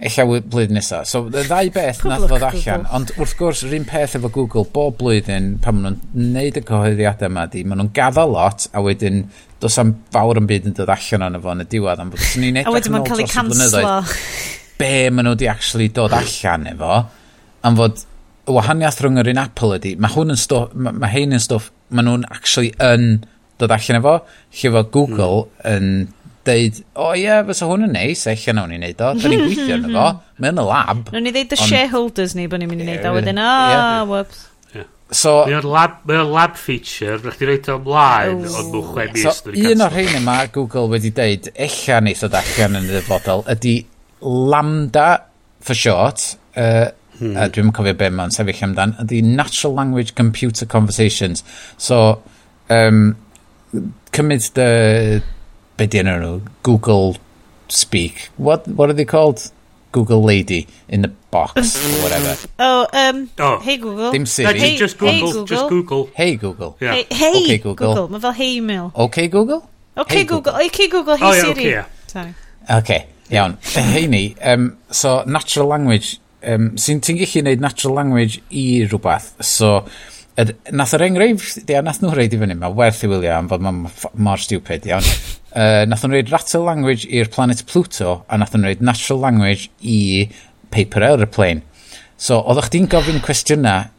Ella 0.00 0.24
blwyddyn 0.24 0.78
nesaf. 0.78 1.04
So, 1.10 1.26
y 1.28 1.42
ddau 1.44 1.68
beth 1.74 1.98
nath 2.08 2.22
ddod 2.24 2.44
allan. 2.46 2.86
Ond 2.96 3.10
wrth 3.18 3.34
gwrs, 3.36 3.64
yr 3.66 3.74
un 3.76 3.84
peth 3.88 4.16
efo 4.16 4.30
Google, 4.32 4.64
bob 4.72 4.96
blwyddyn, 5.00 5.50
pan 5.60 5.76
maen 5.76 5.98
nhw'n 5.98 6.30
neud 6.36 6.56
y 6.56 6.62
cyhoeddiadau 6.64 7.28
yma, 7.28 7.44
di, 7.52 7.64
maen 7.68 7.82
nhw'n 7.82 7.90
gaddo 7.96 8.24
lot, 8.30 8.64
a 8.72 8.80
wedyn, 8.84 9.26
dos 9.60 9.76
am 9.82 9.92
fawr 10.14 10.40
yn 10.40 10.48
byd 10.48 10.70
yn 10.70 10.76
dod 10.78 10.92
allan 10.94 11.26
o'n 11.26 11.36
efo 11.36 11.52
yn 11.52 11.64
y 11.64 11.66
diwedd. 11.74 12.00
Am 12.00 12.12
bod 12.14 12.28
ni'n 12.40 12.60
edrych 12.62 12.88
yn 12.88 12.96
ôl 12.96 13.04
dros 13.10 13.20
y 13.20 13.44
blynyddoedd. 13.50 14.14
Be 14.80 14.94
maen 15.12 15.28
nhw 15.28 15.34
wedi 15.34 15.50
actually 15.52 15.90
dod 16.00 16.16
allan 16.16 16.64
efo, 16.70 17.02
am 17.68 17.76
fod 17.76 18.00
y 18.48 18.54
wahaniaeth 18.56 19.02
rhwng 19.04 19.20
yr 19.20 19.30
un 19.34 19.42
Apple 19.42 19.76
ydy, 19.76 19.92
mae 20.00 20.14
hwn 20.14 20.32
yn 20.32 20.40
stwff, 20.40 20.72
mae, 20.72 20.96
ma 20.96 21.12
hein 21.12 21.36
yn 21.36 21.44
stwff, 21.44 21.68
maen 21.92 22.08
nhw'n 22.08 22.24
actually 22.32 22.72
yn 22.80 23.20
dod 23.60 23.76
allan 23.76 24.00
efo, 24.00 24.16
lle 24.56 24.72
fo 24.78 24.82
Google 24.96 25.44
mm. 25.44 25.68
yn 25.74 25.92
deud, 26.48 26.82
o 26.94 27.10
oh, 27.10 27.14
ie, 27.14 27.24
yeah, 27.26 27.42
fysa 27.46 27.68
hwn 27.68 27.86
yn 27.88 27.96
neis, 27.96 28.26
eich 28.30 28.46
yn 28.50 28.60
awn 28.62 28.72
i 28.74 28.78
wneud 28.78 29.02
o, 29.04 29.10
da 29.16 29.32
ni'n 29.32 29.42
gweithio 29.44 29.76
yn 29.76 29.88
efo, 29.90 30.06
mae 30.40 30.52
yn 30.54 30.62
y 30.62 30.66
lab. 30.68 31.02
Nw'n 31.12 31.26
ni 31.26 31.32
ddeud 31.34 31.56
y 31.56 31.58
shareholders 31.60 32.36
ni 32.38 32.46
bod 32.50 32.62
ni'n 32.62 32.70
mynd 32.70 32.84
i 32.84 32.86
wneud 32.88 33.08
o, 33.08 33.12
wedyn, 33.18 33.42
o, 33.44 33.50
whoops. 34.10 34.46
So, 35.10 35.32
mae 35.42 35.56
o'n 35.58 35.66
lab, 35.66 35.96
mae 36.06 36.20
o'n 36.22 36.28
lab 36.30 36.54
feature, 36.58 37.16
rhaid 37.18 37.40
i 37.42 37.48
reid 37.48 37.68
o 37.72 37.76
ymlaen, 37.80 38.44
ond 38.46 38.68
mwy 38.70 38.82
chwe 38.92 39.06
mis. 39.10 39.24
So, 39.40 39.54
un 39.72 39.82
o'r 39.82 39.96
rhain 39.96 40.20
yma, 40.20 40.36
Google 40.54 40.86
wedi 40.92 41.10
deud, 41.14 41.48
ella 41.66 41.98
neith 42.06 42.22
o 42.22 42.30
ddallan 42.30 42.78
yn 42.78 42.86
y 42.86 42.94
dyfodol, 42.94 43.42
ydy 43.50 43.74
lambda, 44.22 45.08
for 45.66 45.74
short, 45.74 46.22
uh, 46.54 46.92
hmm. 47.18 47.34
uh, 47.34 47.48
dwi'n 47.50 47.74
cofio 47.74 47.96
be 47.98 48.12
mae'n 48.14 48.32
sefyll 48.36 48.62
amdan, 48.68 48.94
ydy 49.02 49.18
Natural 49.26 49.74
Language 49.80 50.14
Computer 50.14 50.68
Conversations. 50.70 51.42
So, 51.74 52.20
um, 52.70 53.16
cymryd 54.14 54.46
dy 54.54 54.70
be 55.80 55.88
di 55.88 56.02
enw 56.04 56.18
nhw, 56.20 56.34
Google 56.62 57.16
Speak. 57.70 58.28
What, 58.36 58.66
what 58.68 58.90
are 58.90 58.96
they 58.96 59.08
called? 59.08 59.50
Google 59.92 60.22
Lady 60.22 60.68
in 60.88 61.02
the 61.02 61.10
box 61.30 61.56
or 61.58 62.02
whatever. 62.02 62.36
Oh, 62.58 62.86
um, 62.92 63.30
oh. 63.38 63.58
hey 63.58 63.76
Google. 63.76 64.12
Dim 64.12 64.26
Siri. 64.26 64.58
Hey, 64.58 64.76
just 64.76 64.98
Google, 64.98 65.12
hey 65.12 65.20
Google. 65.20 65.44
Just 65.44 65.68
Google. 65.68 66.10
Hey 66.14 66.36
Google. 66.36 66.76
Yeah. 66.80 66.94
Hey, 66.94 67.06
hey 67.10 67.42
okay, 67.42 67.58
Google. 67.58 67.94
Google. 67.94 68.08
Mae 68.08 68.20
fel 68.20 68.32
hey 68.32 68.56
email. 68.56 68.92
Okay 68.94 69.26
Google? 69.28 69.68
Okay 69.96 70.18
hey, 70.18 70.24
Google. 70.24 70.52
Google. 70.52 70.66
Okay 70.66 70.88
Google. 70.88 71.16
Hey 71.16 71.26
oh, 71.26 71.32
yeah, 71.32 71.42
Siri. 71.42 71.50
Okay, 71.50 71.70
yeah. 71.70 71.86
Sorry. 72.06 72.34
Okay, 72.70 73.06
iawn. 73.30 73.58
Hei 73.94 74.06
ni, 74.06 74.36
um, 74.42 74.76
so 74.90 75.24
natural 75.26 75.66
language. 75.66 76.20
Um, 76.42 76.70
Sy'n 76.78 77.02
ti'n 77.02 77.18
gallu 77.18 77.42
gwneud 77.42 77.60
natural 77.60 77.98
language 77.98 78.38
i 78.54 78.86
rhywbeth. 78.86 79.42
So, 79.44 79.84
Ed, 80.40 80.52
nath 80.72 80.94
yr 80.96 81.04
enghraifft, 81.04 81.58
ia, 81.68 81.82
nath 81.84 81.98
nhw 82.02 82.12
rhaid 82.14 82.36
i 82.36 82.38
fyny, 82.40 82.56
mae 82.58 82.76
werth 82.76 83.02
i 83.04 83.10
wylio 83.10 83.32
am 83.34 83.48
fod 83.50 83.64
mae'n 83.64 83.80
mor 84.24 84.40
stupid, 84.40 84.86
iawn. 84.88 85.08
uh, 85.60 85.82
nath 85.90 86.04
nhw'n 86.04 86.16
rhaid 86.16 86.32
Rattle 86.32 86.62
Language 86.68 87.08
i'r 87.08 87.32
planet 87.34 87.64
Pluto, 87.68 88.20
a 88.30 88.38
nath 88.40 88.54
nhw'n 88.54 88.68
rhaid 88.68 88.84
Natural 88.86 89.20
Language 89.26 89.68
i 89.82 90.28
Paper 90.72 91.08
Aeroplane. 91.10 91.64
So, 92.20 92.38
oeddech 92.40 92.70
chdi'n 92.70 92.88
gofyn 92.92 93.20
cwestiynau 93.24 93.90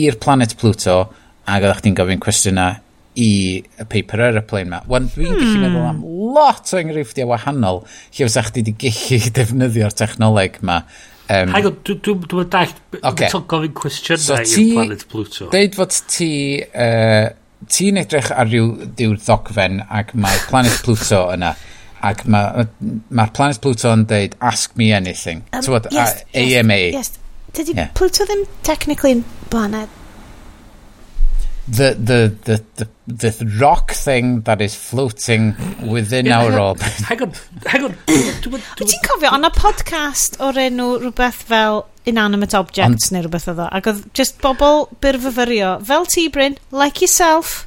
i'r 0.00 0.18
planet 0.22 0.56
Pluto, 0.58 0.98
ac 1.46 1.62
oeddech 1.62 1.84
chdi'n 1.84 2.00
gofyn 2.00 2.24
cwestiynau 2.24 2.82
i 3.16 3.30
y 3.64 3.84
paper 3.88 4.22
aeroplane 4.26 4.70
ma. 4.70 4.82
Wan, 4.90 5.08
dwi'n 5.12 5.32
hmm. 5.32 5.40
gallu 5.40 5.60
meddwl 5.62 5.88
am 5.88 6.00
lot 6.36 6.72
o 6.72 6.80
enghreifftiau 6.80 7.30
wahanol 7.30 7.82
lle 7.86 8.26
fysa 8.26 8.44
chdi 8.48 8.64
wedi 8.64 8.74
gallu 8.84 9.30
defnyddio'r 9.38 9.96
technoleg 9.96 10.58
ma 10.66 10.82
Um, 11.26 11.50
Hang 11.50 11.66
on, 11.66 11.78
dwi'n 11.82 12.02
dwi, 12.06 12.14
dwi 12.30 12.44
dallt, 12.52 12.76
okay. 13.00 13.26
dwi'n 13.32 13.46
gofyn 13.50 13.72
cwestiynau 13.80 14.22
so 14.22 14.36
i'r 14.38 14.76
planet 14.76 15.06
Pluto. 15.10 15.48
Deud 15.50 15.78
fod 15.78 15.96
ti, 16.12 16.28
uh, 16.62 17.26
ti'n 17.72 17.98
edrych 18.02 18.30
ar 18.30 18.46
ryw 18.50 18.68
diw'r 18.98 19.18
ddogfen 19.24 19.80
ac 19.86 20.14
mae 20.14 20.38
planet 20.46 20.78
Pluto 20.86 21.24
yna 21.34 21.56
ac 22.06 22.22
mae'r 22.30 22.68
ma 23.10 23.26
planet 23.34 23.58
Pluto 23.64 23.90
yn 23.96 24.06
deud 24.06 24.36
ask 24.44 24.76
me 24.78 24.92
anything. 24.94 25.42
Um, 25.50 25.64
Tywod, 25.66 25.90
yes, 25.90 26.22
a, 26.22 26.44
yes, 26.44 26.58
AMA. 26.62 26.80
Yes. 26.94 27.12
Tydi 27.56 27.74
yeah. 27.74 27.90
Pluto 27.96 28.26
ddim 28.28 28.44
technically 28.66 29.16
yn 29.16 29.24
blaned 29.50 29.90
the, 31.68 31.96
the, 31.98 32.34
the, 32.44 32.88
the, 33.06 33.30
the 33.30 33.56
rock 33.60 33.92
thing 33.92 34.40
that 34.42 34.60
is 34.60 34.74
floating 34.74 35.54
within 35.90 36.26
yeah, 36.26 36.40
our 36.40 36.58
orbit. 36.58 36.82
Hang 37.08 37.22
on, 37.22 37.32
hang 37.66 37.84
on. 37.84 37.94
Ti'n 38.06 39.02
cofio, 39.06 39.32
ond 39.34 39.48
y 39.48 39.52
podcast 39.54 40.38
o'r 40.42 40.58
enw 40.66 40.88
rhywbeth 41.02 41.42
fel 41.50 41.84
inanimate 42.06 42.54
objects 42.58 43.10
neu 43.10 43.24
rhywbeth 43.24 43.48
oedd 43.50 43.64
o, 43.64 43.70
ac 43.78 43.90
oedd 43.90 44.04
just 44.16 44.38
bobl 44.44 44.86
byrfyfyrio, 45.02 45.76
fel 45.86 46.06
ti 46.10 46.28
Bryn, 46.32 46.58
like 46.70 47.02
yourself, 47.02 47.64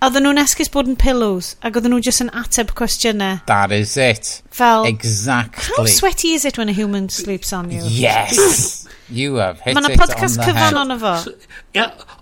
Oedden 0.00 0.24
nhw'n 0.24 0.40
esgus 0.40 0.70
bod 0.72 0.88
yn 0.88 0.94
pillows, 0.96 1.50
ac 1.60 1.74
oedden 1.76 1.92
nhw 1.92 2.00
just 2.06 2.22
yn 2.24 2.30
ateb 2.32 2.70
cwestiynau. 2.78 3.42
That 3.50 3.74
is 3.76 3.98
it. 4.00 4.30
Fel... 4.48 4.86
Exactly. 4.88 5.74
How 5.76 5.84
sweaty 5.84 6.32
is 6.32 6.46
it 6.48 6.56
when 6.56 6.72
a 6.72 6.76
human 6.76 7.10
sleeps 7.12 7.52
on 7.52 7.68
you? 7.70 7.82
Yes! 7.84 8.88
you 9.10 9.34
have 9.36 9.60
hit 9.60 9.72
it 9.72 9.76
on 9.76 9.82
the 9.82 9.90
head. 9.90 9.98
Mae 9.98 10.06
podcast 10.06 10.40
cyfan 10.40 10.80
o'n 10.80 10.96
efo. 10.96 11.12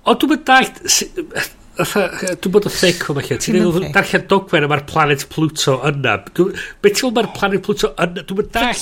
O, 0.08 0.16
dwi'n 0.18 0.42
dalt... 0.48 0.82
Dwi'n 1.78 2.52
bod 2.54 2.66
yn 2.66 2.74
thic 2.74 3.04
o 3.06 3.14
felly. 3.14 3.38
Ti'n 3.38 3.58
meddwl 3.58 3.86
darllen 3.94 4.24
dogfen 4.30 4.66
a 4.66 4.78
planet 4.88 5.22
Pluto 5.30 5.76
yna. 5.86 6.16
Be 6.34 6.90
ti'n 6.90 7.06
meddwl 7.06 7.14
mae'r 7.20 7.30
planet 7.36 7.62
Pluto 7.66 7.92
yna? 7.94 8.24
Dwi'n 8.26 8.38
bod 8.40 8.50
darllen... 8.56 8.74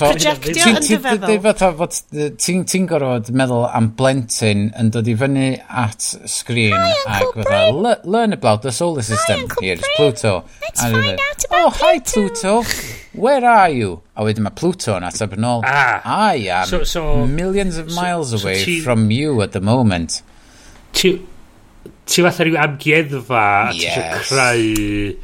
Ti'n 2.41 2.89
gorfod 2.89 3.33
meddwl 3.37 3.67
am 3.69 3.91
blentyn 3.99 4.71
yn 4.81 4.93
dod 4.95 5.11
i 5.13 5.17
fyny 5.21 5.51
at 5.69 6.09
sgrin 6.31 6.77
ac 6.77 7.37
fydda, 7.37 7.61
learn 8.05 8.33
about 8.33 8.65
the 8.65 8.73
solar 8.73 9.05
system. 9.05 9.45
Here's 9.61 9.85
Pluto. 9.97 10.45
Let's 10.63 10.81
find 10.81 10.97
out 10.97 11.45
about 11.45 11.47
Oh, 11.59 11.71
hi 11.71 12.01
Pluto. 12.01 12.63
Where 13.13 13.45
are 13.45 13.71
you? 13.71 14.03
A 14.17 14.25
wedyn 14.25 14.45
mae 14.45 14.57
Pluto 14.57 14.97
yn 14.97 15.05
ateb 15.07 15.37
yn 15.37 15.45
ôl. 15.47 15.63
Ah. 15.65 16.01
I 16.05 16.49
am 16.53 17.35
millions 17.37 17.77
of 17.77 17.93
miles 17.95 18.33
away 18.37 18.81
from 18.81 19.11
you 19.11 19.41
at 19.43 19.53
the 19.53 19.61
moment. 19.61 20.23
Ti'n 20.97 21.25
ti 22.07 22.23
fatha 22.27 22.47
rhyw 22.47 22.61
amgueddfa 22.67 23.47
a 23.47 23.73
ti 23.73 23.89
eisiau 23.91 24.23
creu 24.31 25.17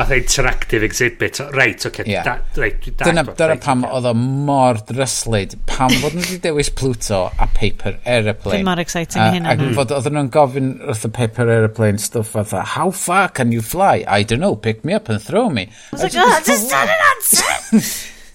fatha 0.00 0.16
interactive 0.16 0.82
exhibit. 0.86 1.40
Reit 1.52 1.84
oce 1.84 2.00
okay, 2.00 2.12
yeah. 2.12 2.24
da, 2.24 2.60
reit, 2.60 2.86
da, 2.96 3.08
dyna, 3.08 3.24
dyna 3.36 3.56
pam 3.60 3.84
oedd 3.88 4.08
o 4.08 4.12
mor 4.16 4.80
dryslyd 4.88 5.56
pam 5.68 5.92
fod 6.02 6.16
nhw 6.16 6.24
wedi 6.24 6.38
dewis 6.46 6.70
Pluto 6.72 7.22
a 7.36 7.48
Paper 7.58 7.98
Aeroplane. 8.04 8.60
Dyna 8.60 8.68
mor 8.70 8.82
exciting 8.82 9.36
hynna 9.36 9.54
ac 9.54 9.64
fod 9.76 9.94
oedd 9.96 10.08
nhw'n 10.14 10.30
gofyn 10.36 10.70
wrth 10.86 11.08
y 11.08 11.12
Paper 11.20 11.52
Aeroplane 11.56 12.00
stuff 12.00 12.32
fatha 12.36 12.64
how 12.76 12.88
far 12.94 13.28
can 13.28 13.52
you 13.52 13.64
fly? 13.64 14.04
I 14.06 14.22
don't 14.22 14.40
know 14.40 14.56
pick 14.56 14.84
me 14.84 14.96
up 14.96 15.12
and 15.12 15.20
throw 15.22 15.48
me. 15.50 15.68
I 15.68 15.96
was 15.96 16.06
like 16.08 16.16
oh 16.16 16.40
just 16.46 16.70
not 16.70 16.88
an 16.88 17.04
answer. 17.12 17.84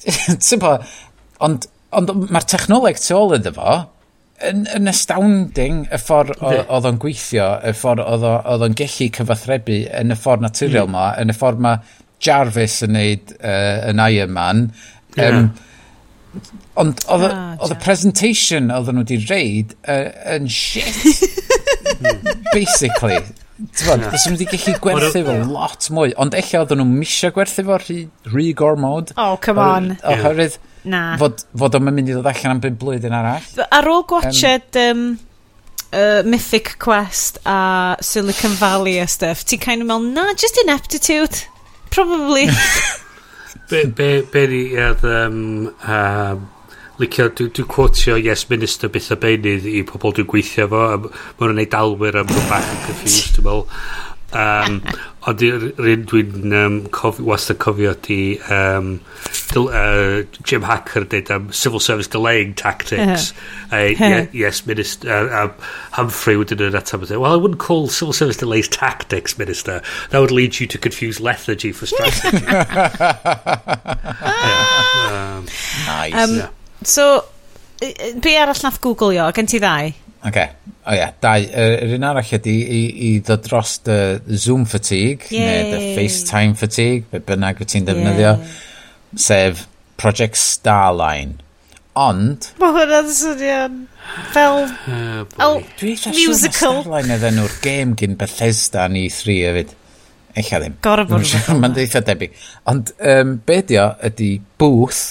Ti'n 0.45 0.61
po 0.61 0.77
ond 1.45 1.65
ond 1.95 2.11
mae'r 2.30 2.45
technoleg 2.52 2.99
tu 3.02 3.15
ôl 3.18 3.38
iddo 3.40 3.56
fo 3.56 3.76
yn, 4.43 4.65
yn 4.75 4.89
astounding 4.91 5.85
y 5.93 5.99
ffordd 6.01 6.41
oedd 6.43 6.89
o'n 6.89 6.97
gweithio, 7.01 7.47
y 7.63 7.75
ffordd 7.77 8.03
oedd 8.03 8.65
o'n 8.67 8.75
gellu 8.77 9.07
cyfathrebu 9.15 9.83
yn 9.99 10.15
y 10.15 10.17
ffordd 10.19 10.43
naturiol 10.43 10.89
mm. 10.89 10.97
ma, 10.97 11.05
yn 11.21 11.31
y 11.31 11.37
ffordd 11.37 11.63
ma 11.63 11.77
Jarvis 12.25 12.79
yn 12.85 12.95
neud 12.95 13.31
uh, 13.37 13.87
yn 13.91 14.01
Iron 14.01 14.35
Man. 14.35 14.67
Yeah. 15.15 15.39
Um, 15.39 15.47
ond 16.75 17.05
oedd 17.11 17.25
ah, 17.29 17.55
y 17.71 17.79
presentation 17.79 18.71
oedd 18.73 18.91
nhw 18.91 19.05
wedi 19.05 19.19
reid 19.29 19.75
uh, 19.87 20.11
yn 20.35 20.49
shit, 20.51 21.23
basically. 22.55 23.21
Tyfod, 23.55 24.01
yeah. 24.03 24.11
bys 24.11 24.27
wedi 24.27 24.47
gallu 24.51 24.75
gwerthu 24.83 25.23
fo 25.23 25.35
lot 25.47 25.89
mwy, 25.95 26.11
ond 26.19 26.35
eich 26.35 26.51
oedd 26.59 26.75
nhw'n 26.75 26.95
misio 26.99 27.31
gwerthu 27.35 27.63
fo 27.67 27.79
rhy, 27.79 28.01
rhy 28.33 28.49
gormod. 28.57 29.15
Oh, 29.15 29.35
come 29.39 29.63
on. 29.63 29.93
Oherwydd... 30.03 30.59
Yeah. 30.59 30.71
Na. 30.85 31.15
Fod, 31.21 31.45
fod 31.57 31.77
o'n 31.77 31.87
mynd 31.87 32.11
i 32.11 32.13
ddod 32.13 32.27
allan 32.29 32.57
am 32.57 32.61
5 32.63 32.75
blwyddyn 32.81 33.15
arall. 33.17 33.47
Ar 33.73 33.89
ôl 33.89 34.03
gwachod 34.09 34.79
um, 34.81 35.05
uh, 35.89 36.21
Mythic 36.27 36.75
Quest 36.79 37.39
a 37.45 37.95
Silicon 38.01 38.57
Valley 38.59 38.99
a 38.99 39.07
stuff, 39.07 39.45
ti'n 39.45 39.61
kind 39.61 39.85
of 39.85 39.89
meddwl, 39.89 40.11
na, 40.13 40.33
just 40.37 40.59
ineptitude. 40.63 41.45
Probably. 41.89 42.47
be, 43.69 43.85
be, 43.85 44.09
be 44.31 44.47
ni 44.51 44.63
oedd 44.77 45.05
um, 45.09 45.39
uh, 45.87 46.35
licio, 47.01 47.29
dwi'n 47.33 47.53
dwi 47.55 47.67
quotio 47.71 48.17
Yes 48.21 48.45
Minister 48.51 48.91
beth 48.91 49.11
a 49.15 49.19
beinydd 49.19 49.67
i 49.67 49.81
pobl 49.87 50.15
dwi'n 50.15 50.29
gweithio 50.31 50.67
fo, 50.71 50.83
maen 51.39 51.55
nhw'n 51.55 51.71
dalwyr 51.71 52.21
am 52.21 52.29
rhywbeth 52.31 52.73
yn 52.75 52.83
confused, 52.89 53.39
dwi'n 53.39 53.49
meddwl. 53.49 53.65
Um, 54.35 54.81
ond 55.25 55.41
yr 55.41 55.63
un 55.79 56.03
dwi'n 56.05 56.53
um, 56.53 56.75
cof, 56.93 57.17
wastad 57.23 57.57
cofio 57.61 57.93
di 58.05 58.37
um, 58.51 58.99
dil, 59.53 59.69
uh, 59.71 60.23
Jim 60.43 60.65
Hacker 60.67 61.05
dweud 61.07 61.31
am 61.31 61.47
um, 61.47 61.53
civil 61.55 61.79
service 61.79 62.07
delaying 62.11 62.53
tactics. 62.53 63.31
Uh-huh. 63.31 63.75
Uh, 63.75 63.83
yeah, 63.85 64.07
uh-huh. 64.07 64.27
yes, 64.33 64.65
Minister 64.67 65.09
uh, 65.09 65.45
um, 65.45 65.53
Humphrey 65.91 66.37
would 66.37 66.49
do 66.49 66.69
that 66.69 66.85
time. 66.85 67.01
Well, 67.01 67.31
I 67.31 67.35
wouldn't 67.37 67.59
call 67.59 67.87
civil 67.87 68.13
service 68.13 68.37
delays 68.37 68.67
tactics, 68.67 69.37
Minister. 69.37 69.81
That 70.11 70.19
would 70.19 70.31
lead 70.31 70.59
you 70.59 70.67
to 70.67 70.77
confuse 70.77 71.19
lethargy 71.19 71.71
for 71.71 71.85
strategy. 71.85 72.45
yeah, 72.45 72.91
um, 75.39 75.45
nice. 75.87 76.13
Um, 76.13 76.35
yeah. 76.37 76.49
So, 76.83 77.25
be 77.79 78.35
arall 78.37 78.63
nath 78.63 78.81
googleo, 78.81 79.33
gen 79.33 79.47
ti 79.47 79.59
ddau? 79.63 80.05
Okay. 80.26 80.49
O 80.85 80.89
oh, 80.89 80.93
ie, 80.93 80.97
yeah. 80.97 81.14
dau. 81.22 81.45
Yr 81.85 81.95
un 81.99 82.06
arall 82.07 82.35
ydy 82.38 82.56
i, 82.65 82.81
i 83.07 83.10
ddod 83.26 83.43
dros 83.45 83.77
dy 83.85 83.97
Zoom 84.41 84.65
fatigue, 84.69 85.30
Yay. 85.30 85.45
neu 85.45 85.72
dy 85.72 85.95
FaceTime 85.97 86.57
fatigue, 86.57 87.06
be 87.11 87.22
bynnag 87.26 87.61
wyt 87.61 87.73
ti'n 87.73 87.85
defnyddio, 87.85 88.35
yeah. 88.39 88.61
sef 89.27 89.65
Project 90.02 90.39
Starline. 90.41 91.41
Ond... 91.95 92.49
Mae 92.60 92.73
hwnna'n 92.76 93.11
swnio'n 93.15 93.77
fel 94.34 94.65
oh, 94.65 95.61
musical. 96.11 96.81
Starline 96.81 97.19
ydyn 97.19 97.38
nhw'r 97.39 97.57
gêm 97.64 97.93
gyn 97.99 98.18
Bethesda 98.19 98.89
ni 98.91 99.06
3 99.14 99.35
e 99.38 99.52
hefyd. 99.52 99.76
Eich 100.35 100.49
ddim. 100.52 100.80
Gorfod. 100.84 101.30
Mae'n 101.61 101.77
deitha 101.77 102.02
debyg. 102.03 102.34
Ond 102.68 102.91
um, 102.99 103.38
be 103.45 103.61
dio 103.69 103.88
ydy 104.10 104.34
booth 104.60 105.06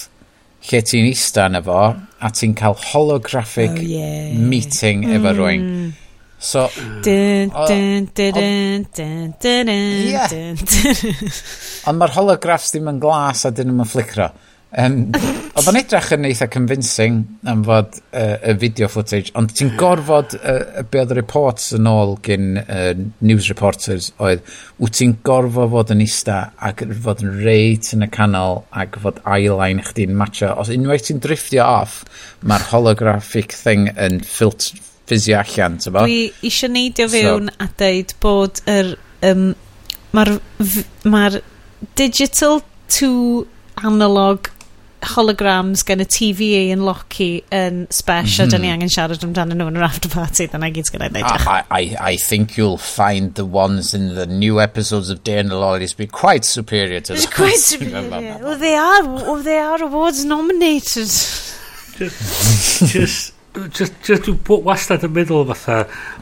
lle 0.69 0.83
ti'n 0.85 1.07
eista 1.09 1.47
yn 1.49 1.59
efo 1.61 1.79
a 2.19 2.31
ti'n 2.31 2.55
cael 2.57 2.77
holographic 2.91 3.75
oh, 3.75 3.81
yeah. 3.83 4.33
meeting 4.35 5.03
mm. 5.05 5.15
efo 5.17 5.35
rwy'n. 5.35 5.69
So... 6.39 6.67
Dun, 7.03 7.49
dun, 7.49 8.09
dun, 8.13 8.85
dun, 8.93 9.33
dun, 9.41 9.69
dun, 10.29 10.57
Ond 11.89 11.99
mae'r 11.99 12.15
holographs 12.15 12.73
ddim 12.73 12.91
yn 12.91 12.99
glas 13.01 13.45
a 13.47 13.51
dyn 13.55 13.71
nhw'n 13.71 13.89
flicro. 13.89 14.29
Um, 14.75 14.95
oedd 15.55 15.69
o'n 15.71 15.77
edrych 15.79 16.09
yn 16.17 16.27
eitha 16.27 16.49
convincing 16.51 17.21
am 17.47 17.61
fod 17.63 17.93
uh, 18.11 18.35
y 18.43 18.55
video 18.59 18.89
footage, 18.91 19.31
ond 19.39 19.53
ti'n 19.55 19.71
gorfod 19.79 20.35
uh, 20.35 20.83
be 20.91 20.99
oedd 20.99 21.13
y 21.13 21.17
reports 21.19 21.69
yn 21.77 21.87
ôl 21.87 22.17
gyn 22.25 22.59
uh, 22.59 22.91
news 23.23 23.47
reporters 23.51 24.09
oedd, 24.19 24.43
wyt 24.83 24.97
ti'n 24.99 25.15
gorfod 25.25 25.71
fod 25.71 25.93
yn 25.95 26.03
ista 26.03 26.39
ac 26.59 26.83
fod 27.05 27.23
yn 27.23 27.39
reit 27.45 27.93
yn 27.95 28.03
y 28.03 28.09
canol 28.11 28.65
ac 28.75 28.99
fod 29.03 29.21
eyeline 29.23 29.85
chdi'n 29.87 30.17
matcha. 30.19 30.51
Os 30.59 30.73
unwaith 30.73 31.07
ti'n 31.07 31.23
drifftio 31.23 31.63
off, 31.63 32.01
mae'r 32.43 32.67
holographic 32.73 33.55
thing 33.55 33.87
yn 33.95 34.19
ffilt 34.27 34.73
ffisio 35.05 35.39
allan, 35.39 35.79
ti'n 35.79 35.95
bo? 35.95 36.03
Dwi 36.03 36.25
eisiau 36.43 36.75
neidio 36.75 37.07
fewn 37.13 37.51
so. 37.53 37.61
a 37.63 37.71
deud 37.79 38.17
bod 38.23 38.63
yr... 38.67 38.97
Um, 39.25 39.53
mae'r 40.15 40.37
ma 41.11 41.27
digital 41.99 42.61
to 42.87 43.47
analog 43.83 44.49
holograms 45.13 45.83
gen 45.87 46.03
y 46.03 46.07
TVA 46.09 46.61
yn 46.75 46.83
Loki 46.87 47.29
yn 47.53 47.83
spesh 47.93 48.39
a 48.41 48.47
dyn 48.49 48.63
ni 48.63 48.69
mhm. 48.69 48.79
angen 48.79 48.93
siarad 48.95 49.25
amdano 49.27 49.57
nhw 49.57 49.69
yn 49.71 49.79
yr 49.79 49.87
after 49.87 50.11
party. 50.11 50.47
Dyna 50.51 50.71
gyd 50.73 50.89
sgan 50.89 51.05
i'n 51.07 51.19
ah, 51.21 51.45
I, 51.45 51.61
I, 51.69 51.83
I 52.13 52.15
think 52.17 52.57
you'll 52.57 52.81
find 52.81 53.35
the 53.35 53.45
ones 53.45 53.93
in 53.93 54.15
the 54.15 54.25
new 54.25 54.59
episodes 54.61 55.09
of 55.09 55.23
Day 55.23 55.39
and 55.39 55.51
the 55.51 55.59
Lollies 55.61 55.93
be 55.93 56.07
quite 56.07 56.45
superior 56.45 57.01
to 57.01 57.13
the 57.13 57.27
quite 57.33 57.61
superior. 57.61 58.39
well 58.41 58.57
they 58.57 58.75
are 58.75 59.03
well, 59.05 59.41
they 59.43 59.59
are 59.59 59.83
awards 59.83 60.25
nominated. 60.25 61.11
Just 61.95 62.91
just 62.91 63.34
just, 63.73 63.93
just 64.03 64.27
wastad 64.65 65.03
yn 65.07 65.13
meddwl 65.15 65.45
fatha 65.49 65.77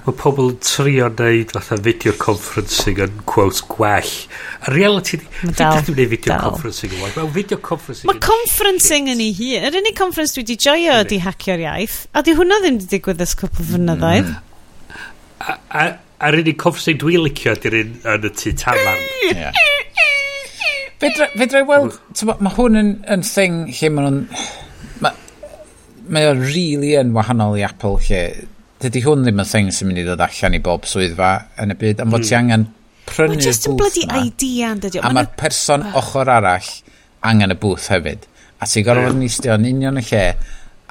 mae 0.05 0.15
pobl 0.19 0.51
yn 0.51 0.59
trio 0.63 1.09
wneud 1.09 1.53
fatha 1.55 1.77
video 1.81 2.13
conferencing 2.19 3.01
yn 3.05 3.19
quote 3.29 3.63
gwell. 3.71 4.13
A 4.61 4.73
reality 4.73 5.19
dwi'n 5.23 5.55
dal. 5.57 5.81
ddim 5.81 6.11
video 6.13 6.33
dal. 6.33 6.51
conferencing 6.51 6.93
yn 6.93 7.03
well. 7.03 7.13
Mae 7.17 7.35
video 7.39 7.59
conferencing 7.63 8.11
mae 8.11 8.21
conferencing 8.23 9.11
yn 9.13 9.23
ei 9.23 9.35
hun. 9.39 9.67
Yr 9.69 9.79
unig 9.81 9.97
conference 9.99 10.37
dwi 10.37 10.45
wedi 10.45 10.57
joio 10.67 10.99
ydi 11.03 11.21
hacio'r 11.25 11.65
iaith. 11.65 11.99
A 12.13 12.25
di 12.25 12.37
hwnna 12.37 12.61
ddim 12.63 12.79
wedi 12.79 12.91
digwydd 12.95 13.23
ys 13.25 13.37
cwpl 13.41 13.69
fynyddoedd 13.73 14.33
mm. 14.33 15.61
a'r 15.83 16.39
unig 16.41 16.59
conferencing 16.61 17.01
dwi'n 17.01 17.25
licio 17.25 17.55
ydy'r 17.57 17.79
un 17.81 17.95
yn 18.15 18.29
y 18.29 18.35
tu 18.39 18.57
tafarn. 18.63 19.07
Yeah. 19.31 19.63
Fe 21.03 21.09
i 21.59 21.63
weld, 21.67 21.97
mae 22.39 22.53
hwn 22.55 22.79
yn, 22.79 22.91
yn 23.11 23.25
thing 23.27 23.65
lle 23.75 23.89
mae 23.91 24.05
nhw'n 24.05 24.21
mae 26.11 26.27
o 26.29 26.33
really 26.39 26.93
yn 26.99 27.13
wahanol 27.15 27.57
i 27.59 27.63
Apple 27.65 27.99
lle 28.07 28.23
dydy 28.83 29.03
hwn 29.05 29.23
ddim 29.23 29.41
yn 29.43 29.47
thing 29.47 29.69
sy'n 29.71 29.89
mynd 29.89 30.01
i 30.01 30.05
ddod 30.07 30.23
allan 30.25 30.57
i 30.57 30.61
bob 30.63 30.87
swyddfa 30.89 31.31
yn 31.63 31.73
y 31.73 31.77
byd, 31.79 32.01
am 32.03 32.11
fod 32.11 32.23
mm. 32.23 32.27
ti 32.27 32.37
angen 32.37 32.65
prynu'r 33.07 33.39
booth 33.39 33.67
yma. 33.69 33.77
bloody 33.79 34.03
idea 34.19 34.71
yn 34.75 34.81
dydio. 34.83 35.03
A 35.03 35.11
mae'r 35.15 35.29
person 35.39 35.85
uh. 35.87 35.97
ochr 36.01 36.31
arall 36.33 36.71
angen 37.29 37.55
y 37.55 37.59
booth 37.59 37.87
hefyd. 37.93 38.27
A 38.59 38.67
ti'n 38.67 38.87
gorfod 38.87 39.11
yeah. 39.11 39.19
nistio 39.19 39.55
yn 39.59 39.69
union 39.69 39.99
y 40.01 40.03
lle. 40.09 40.23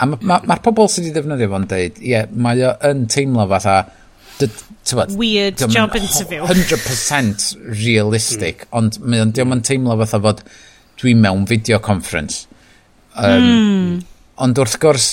A 0.01 0.09
mae'r 0.09 0.29
ma, 0.29 0.39
ma, 0.49 0.59
pobl 0.65 0.89
sydd 0.89 1.09
wedi 1.09 1.17
defnyddio 1.19 1.51
fo'n 1.53 1.67
deud, 1.69 1.99
ie, 2.01 2.15
yeah, 2.15 2.31
mae 2.33 2.65
o 2.65 2.73
yn 2.89 3.05
teimlo 3.13 3.45
fatha, 3.51 3.77
tywed, 4.41 5.13
Weird 5.19 5.61
job 5.61 5.95
interview. 5.99 6.47
100% 6.49 7.51
realistic, 7.69 8.65
mm. 8.65 8.79
ond 8.81 9.03
mae 9.05 9.21
o'n 9.25 9.35
diolch 9.37 9.59
yn 9.59 9.67
teimlo 9.69 9.99
fatha 10.01 10.23
fod 10.25 10.41
dwi'n 11.03 11.21
mewn 11.21 11.45
video 11.49 11.81
conference. 11.83 12.47
Um, 13.13 13.45
mm 13.45 14.01
Ond 14.41 14.59
wrth 14.63 14.79
gwrs, 14.81 15.09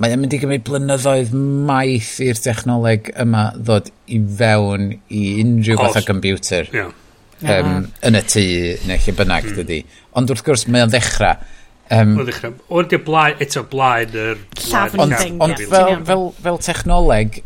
mae 0.00 0.14
yn 0.14 0.22
mynd 0.22 0.36
i 0.36 0.40
gymryd 0.40 0.64
blynyddoedd 0.66 1.32
maith 1.68 2.14
i'r 2.24 2.38
technoleg 2.40 3.10
yma 3.22 3.48
ddod 3.58 3.90
i 4.06 4.20
fewn 4.38 4.92
i 5.12 5.22
unrhyw 5.42 5.80
fath 5.80 5.98
o 6.00 6.04
computer 6.06 6.68
yeah. 6.72 6.92
um, 7.58 7.88
yn 8.06 8.16
y 8.16 8.22
tŷ 8.32 8.44
neu 8.88 9.02
lle 9.02 9.16
bynnag 9.18 9.50
mm. 9.50 9.58
dydy. 9.60 9.80
Ond 10.18 10.32
wrth 10.32 10.44
gwrs 10.46 10.66
mae 10.70 10.86
o'n 10.86 10.92
ddechrau. 10.94 11.42
Um, 11.92 12.14
o 12.22 12.26
ddechrau. 12.28 12.54
O'n 12.72 12.88
di 12.88 13.00
blaen, 13.04 13.40
eto 13.42 13.64
blaen 13.68 14.14
yr... 14.16 14.44
Llafn 14.68 15.02
Ond, 15.04 15.16
thing, 15.18 15.40
ond 15.44 15.58
yeah. 15.58 15.72
fel, 15.74 15.96
fel, 16.08 16.28
fel 16.46 16.60
technoleg, 16.64 17.42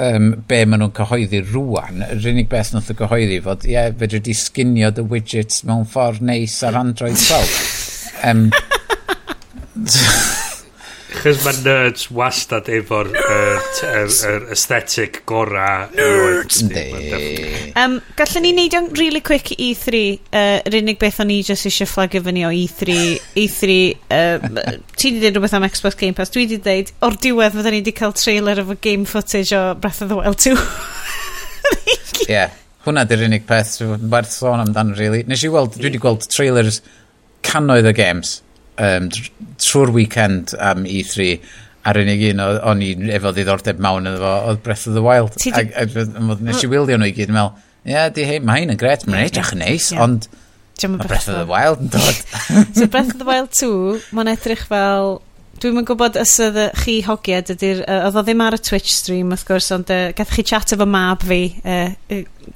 um, 0.00 0.32
be 0.50 0.60
maen 0.66 0.84
nhw'n 0.84 0.94
cyhoeddi 0.96 1.40
rwan, 1.52 2.04
yr 2.10 2.28
unig 2.32 2.50
beth 2.52 2.74
nath 2.74 2.90
o 2.92 2.98
gyhoeddi 2.98 3.40
fod, 3.44 3.64
ie, 3.68 3.76
yeah, 3.78 3.88
fedri 4.02 4.20
di 4.26 4.36
sginio 4.36 4.92
dy 4.96 5.06
widgets 5.12 5.64
mewn 5.68 5.86
ffordd 5.88 6.24
neis 6.26 6.58
ar 6.66 6.78
Android 6.80 7.16
12. 7.16 7.56
um, 8.28 8.50
Chos 11.20 11.40
mae 11.42 11.56
nerds 11.64 12.04
wastad 12.14 12.68
efo'r 12.70 13.08
aesthetic 14.54 15.20
gora 15.26 15.88
Nerds! 15.92 16.60
Um, 17.74 17.96
Gallwn 18.18 18.46
ni 18.46 18.52
neud 18.54 18.76
o'n 18.78 18.86
really 18.98 19.22
quick 19.24 19.50
i 19.56 19.72
E3 19.72 20.02
uh, 20.30 20.60
Yr 20.68 20.78
unig 20.80 21.00
beth 21.02 21.18
o'n 21.22 21.32
i 21.34 21.40
just 21.46 21.66
eisiau 21.66 21.90
fflagio 21.90 22.22
fyny 22.26 22.44
o 22.46 22.52
E3 22.54 22.96
E3 23.42 23.78
um, 24.16 24.60
Ti 24.94 25.10
wedi 25.10 25.18
dweud 25.24 25.40
rhywbeth 25.40 25.56
am 25.58 25.66
Xbox 25.66 25.98
Game 25.98 26.14
Pass. 26.18 26.30
Dwi 26.34 26.46
wedi 26.46 26.60
dweud 26.62 26.94
o'r 27.06 27.18
diwedd 27.26 27.56
fydden 27.58 27.76
ni 27.76 27.82
wedi 27.82 27.96
cael 28.00 28.14
trailer 28.16 28.62
efo 28.62 28.78
game 28.78 29.06
footage 29.10 29.54
o 29.56 29.64
Breath 29.74 30.02
of 30.06 30.12
the 30.12 30.18
Wild 30.18 30.38
2 30.38 30.54
Ie. 30.60 32.30
Yeah, 32.30 32.54
Hwna 32.86 33.04
di'r 33.08 33.26
unig 33.26 33.44
peth 33.48 33.80
werth 33.82 34.30
sôn 34.32 34.62
amdano 34.62 34.94
really. 34.96 35.24
Nes 35.28 35.42
i 35.44 35.50
weld, 35.52 35.74
dwi 35.76 35.90
wedi 35.90 36.00
gweld 36.00 36.24
trailers 36.32 36.80
canoedd 37.44 37.88
o 37.90 37.92
games 37.96 38.38
um, 38.80 39.08
trwy'r 39.60 39.92
weekend 39.94 40.54
am 40.58 40.86
E3 40.88 41.36
a'r 41.88 42.00
unig 42.02 42.26
un 42.34 42.42
o'n 42.44 42.84
i 42.84 42.90
efo 43.16 43.32
ddiddordeb 43.32 43.80
mawn 43.80 44.08
yn 44.08 44.18
efo 44.18 44.34
oedd 44.50 44.62
Breath 44.64 44.86
of 44.90 44.96
the 44.96 45.04
Wild 45.04 45.36
ti 45.40 45.52
di... 45.54 45.62
a, 45.72 45.86
a, 45.86 46.04
a, 46.04 46.36
nes 46.44 46.64
i 46.64 46.68
wylio 46.68 46.98
nhw 47.00 47.08
i 47.08 47.16
gyd 47.16 47.32
yn 47.32 47.38
meddwl 47.38 47.54
ie 47.88 47.94
yeah, 47.94 48.10
di 48.12 48.26
hei 48.28 48.42
mae 48.44 48.64
hyn 48.64 48.74
yn 48.74 48.80
gret 48.80 49.06
mae'n 49.08 49.30
edrych 49.30 49.54
yn 49.56 49.62
neis 49.64 49.88
yeah. 49.94 50.04
ond 50.04 50.28
mae 50.80 51.08
Breath 51.08 51.28
of 51.32 51.40
the 51.40 51.48
Wild 51.48 51.80
yn 51.84 51.92
dod 51.92 52.20
so 52.76 52.86
Breath 52.86 53.14
of 53.14 53.20
the 53.22 53.28
Wild 53.28 53.52
2 53.56 53.70
mae'n 54.16 54.32
edrych 54.34 54.66
fel 54.68 55.20
Dwi'm 55.60 55.76
yn 55.76 55.84
gwybod 55.84 56.16
os 56.16 56.30
oedd 56.40 56.56
chi 56.80 56.92
hogiad 57.04 57.50
ydy'r... 57.52 57.82
Uh, 57.84 58.06
oedd 58.06 58.14
o 58.16 58.20
ddim 58.24 58.40
ar 58.40 58.54
y 58.56 58.58
Twitch 58.64 58.94
stream, 58.94 59.28
wrth 59.34 59.42
gwrs, 59.44 59.66
ond 59.76 59.90
uh, 59.92 60.06
gath 60.16 60.30
chi 60.32 60.44
chat 60.48 60.72
efo 60.72 60.86
mab 60.88 61.20
fi 61.28 61.40
uh, 61.68 61.90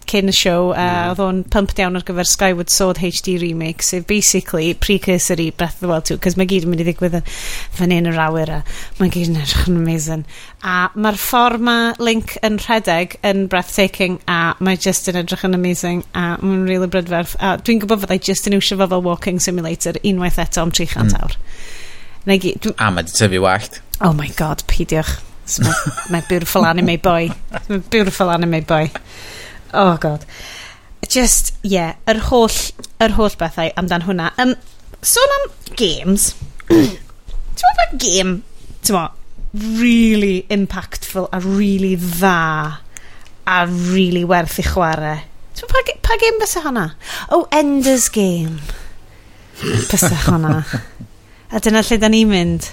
cyn 0.09 0.33
y 0.33 0.35
show, 0.35 0.71
a 0.73 0.87
mm. 0.87 1.11
oedd 1.11 1.21
o'n 1.21 1.43
pump 1.53 1.75
down 1.77 2.01
ar 2.01 2.07
gyfer 2.09 2.25
Skyward 2.31 2.73
Sword 2.73 3.03
HD 3.05 3.35
Remake, 3.43 3.85
sef 3.85 4.07
so 4.07 4.09
basically 4.09 4.71
precursor 4.73 5.37
i 5.37 5.51
Breath 5.51 5.77
of 5.77 5.85
the 5.85 5.93
Wild 5.93 6.09
2, 6.09 6.17
cos 6.25 6.39
mae 6.41 6.49
gyd 6.49 6.65
yn 6.65 6.73
mynd 6.73 6.87
i 6.87 6.89
ddigwydd 6.89 7.19
yn 7.21 7.29
fan 7.77 7.93
hyn 7.93 8.09
yr 8.09 8.23
awyr, 8.25 8.55
a 8.57 8.59
mae 8.97 9.13
gyd 9.13 9.35
yn 9.35 9.39
edrych 9.43 9.69
yn 9.69 9.79
amazing. 9.83 10.25
A 10.65 10.81
mae'r 10.97 11.21
ffordd 11.21 11.69
mae 11.69 11.93
Link 12.01 12.39
yn 12.41 12.57
rhedeg 12.65 13.21
yn 13.21 13.47
breathtaking, 13.53 14.17
a 14.25 14.57
mae 14.65 14.81
just 14.81 15.13
yn 15.13 15.21
edrych 15.21 15.45
yn 15.45 15.61
amazing, 15.61 16.07
a 16.17 16.39
mae'n 16.41 16.65
really 16.73 16.89
brydferth. 16.89 17.37
A 17.37 17.59
dwi'n 17.61 17.85
gwybod 17.85 18.07
fyddai 18.07 18.23
just 18.33 18.49
yn 18.49 18.57
iwsio 18.57 18.81
fo 18.81 18.89
fel 18.97 19.05
walking 19.05 19.45
simulator 19.45 20.01
unwaith 20.01 20.41
eto 20.41 20.65
am 20.65 20.73
300 20.73 21.13
mm. 21.13 21.19
awr. 21.21 21.43
A 22.25 22.91
mae 22.91 23.05
di 23.05 23.13
tyfu 23.13 23.41
wallt. 23.45 23.81
Oh 24.01 24.13
my 24.17 24.29
god, 24.37 24.65
pidiwch. 24.71 25.19
Mae 26.11 26.23
beautiful 26.29 26.65
anime 26.65 26.97
boy. 27.03 27.29
Mae 27.69 27.83
beautiful 27.93 28.31
anime 28.33 28.63
boy. 28.65 28.91
Oh 29.75 29.97
god. 30.01 30.25
Just, 31.09 31.53
yeah, 31.63 31.97
yr 32.09 32.23
holl, 32.31 32.55
yr 33.05 33.13
holl 33.19 33.37
bethau 33.41 33.69
amdan 33.77 34.07
hwnna. 34.07 34.31
Um, 34.41 34.55
sôn 35.05 35.37
am 35.37 35.51
games. 35.77 36.31
Ti'n 36.71 37.77
meddwl 37.79 38.01
game, 38.01 38.33
ti'n 38.81 38.97
meddwl, 38.97 39.21
really 39.79 40.47
impactful 40.51 41.29
a 41.31 41.39
really 41.45 41.93
dda 42.01 42.81
a 43.47 43.67
really 43.69 44.25
werth 44.25 44.59
i 44.59 44.65
chwarae. 44.67 45.21
Ti'n 45.55 45.71
pa, 45.71 45.85
pa 46.03 46.17
game 46.19 46.41
fysa 46.43 46.65
hwnna? 46.65 46.89
Oh, 47.31 47.45
Ender's 47.53 48.09
Game. 48.09 48.59
Fysa 49.61 50.15
hwnna. 50.25 50.65
A 51.55 51.61
dyna 51.63 51.83
lle 51.87 51.97
da 52.03 52.09
ni'n 52.11 52.27
mynd 52.27 52.65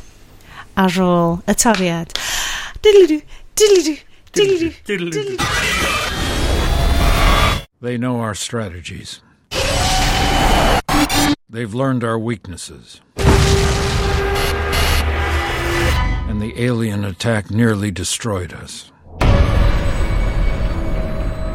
ar 0.74 0.96
ôl 1.06 1.36
y 1.46 1.54
toriad. 1.54 2.18
Diddly-doo, 2.82 3.22
diddly-doo, 3.54 4.00
diddly-doo, 4.34 4.74
diddly-doo. 4.90 5.38
They 7.80 8.00
know 8.00 8.22
our 8.22 8.34
strategies. 8.34 9.22
They've 11.48 11.76
learned 11.76 12.04
our 12.04 12.18
weaknesses. 12.18 13.02
And 16.26 16.42
the 16.42 16.54
alien 16.58 17.06
attack 17.06 17.52
nearly 17.52 17.92
destroyed 17.92 18.52
us. 18.52 18.92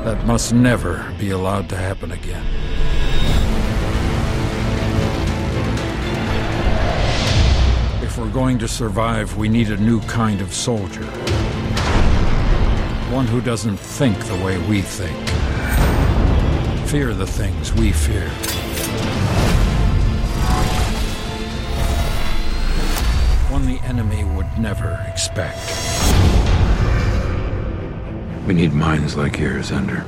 That 0.05 0.25
must 0.27 0.55
never 0.55 1.13
be 1.19 1.31
allowed 1.31 1.69
to 1.71 1.77
happen 1.77 2.13
again. 2.13 2.47
If 8.17 8.23
we're 8.23 8.33
going 8.33 8.59
to 8.61 8.67
survive, 8.67 9.37
we 9.37 9.47
need 9.47 9.71
a 9.71 9.77
new 9.77 10.01
kind 10.01 10.41
of 10.41 10.55
soldier. 10.55 11.05
One 13.13 13.27
who 13.27 13.43
doesn't 13.43 13.77
think 13.77 14.17
the 14.25 14.37
way 14.37 14.57
we 14.67 14.81
think 14.81 15.15
fear 16.89 17.13
the 17.13 17.27
things 17.27 17.75
we 17.75 17.93
fear. 17.93 18.31
One 23.51 23.67
the 23.67 23.79
enemy 23.85 24.25
would 24.25 24.49
never 24.59 24.99
expect. 25.11 25.61
We 28.47 28.55
need 28.55 28.73
minds 28.73 29.15
like 29.15 29.39
yours, 29.39 29.71
Ender. 29.71 30.07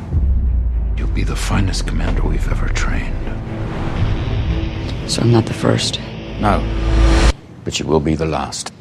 You'll 0.96 1.08
be 1.08 1.24
the 1.24 1.36
finest 1.36 1.86
commander 1.86 2.22
we've 2.22 2.50
ever 2.50 2.70
trained. 2.70 3.14
So 5.10 5.20
I'm 5.20 5.30
not 5.30 5.44
the 5.44 5.52
first. 5.52 6.00
No. 6.40 7.07
But 7.68 7.80
it 7.80 7.86
will 7.86 8.00
be 8.00 8.14
the 8.14 8.24
last. 8.24 8.72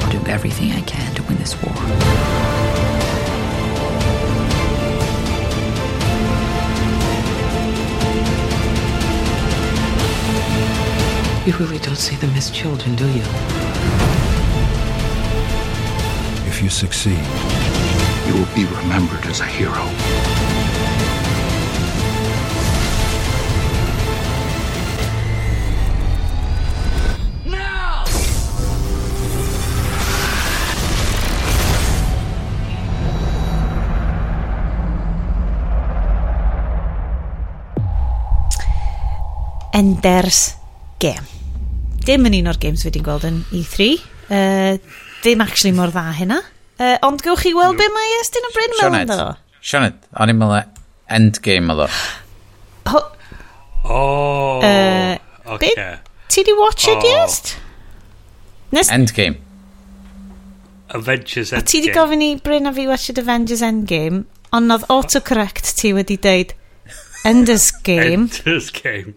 I'll 0.00 0.10
do 0.10 0.26
everything 0.26 0.72
I 0.72 0.80
can 0.80 1.14
to 1.16 1.22
win 1.24 1.36
this 1.36 1.54
war. 1.62 1.74
You 11.44 11.52
really 11.58 11.78
don't 11.80 11.94
see 11.94 12.16
them 12.16 12.30
as 12.36 12.50
children, 12.50 12.96
do 12.96 13.06
you? 13.06 13.24
If 16.48 16.62
you 16.62 16.70
succeed, 16.70 17.20
You 18.26 18.32
will 18.32 18.54
be 18.54 18.64
remembered 18.64 19.26
as 19.26 19.40
a 19.40 19.44
hero. 19.44 20.25
Enders 39.76 40.54
Game. 41.02 41.26
Dim 42.06 42.24
yn 42.28 42.38
un 42.38 42.48
o'r 42.48 42.58
games 42.62 42.84
fi 42.84 42.88
wedi'n 42.88 43.04
gweld 43.04 43.26
yn 43.28 43.42
E3. 43.52 43.88
Uh, 44.26 44.78
dim 45.24 45.42
actually 45.44 45.74
mor 45.76 45.92
dda 45.92 46.14
hynna. 46.16 46.38
Uh, 46.76 46.94
ond 47.04 47.20
gewch 47.24 47.44
chi 47.44 47.52
weld 47.56 47.76
be 47.80 47.88
mae 47.92 48.16
Estyn 48.22 48.46
o 48.48 48.52
Bryn 48.54 48.76
mewn 48.78 49.10
ddo. 49.10 49.28
Sioned, 49.60 49.98
o'n 50.16 50.32
i'n 50.32 50.40
meddwl 50.40 50.62
Endgame 51.16 51.74
oedd 51.74 51.84
o. 51.86 51.88
Ho... 52.92 53.02
Oh, 53.86 54.64
okay. 55.54 55.74
Ti 56.32 56.42
di 56.42 56.54
watch 56.58 56.88
it, 56.90 57.04
oh. 57.04 57.24
Est? 57.24 57.52
Nes... 58.74 58.90
Endgame. 58.90 59.38
Avengers 60.88 61.52
Endgame. 61.52 61.62
A 61.62 61.70
ti 61.70 61.82
di 61.84 61.92
gofyn 61.94 62.24
i 62.24 62.30
Bryn 62.42 62.66
a 62.66 62.72
fi 62.74 62.86
watched 62.88 63.20
Avengers 63.22 63.62
Endgame, 63.66 64.24
ond 64.56 64.72
oedd 64.74 64.88
autocorrect 64.92 65.76
ti 65.78 65.92
wedi 65.94 66.18
deud 66.22 66.56
Enders 67.26 67.70
Game. 67.86 68.26
Enders 68.26 68.72
Game. 68.74 69.14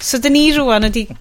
So, 0.00 0.18
dyn 0.18 0.32
ni 0.32 0.48
rwan 0.56 0.88
ydi... 0.88 1.04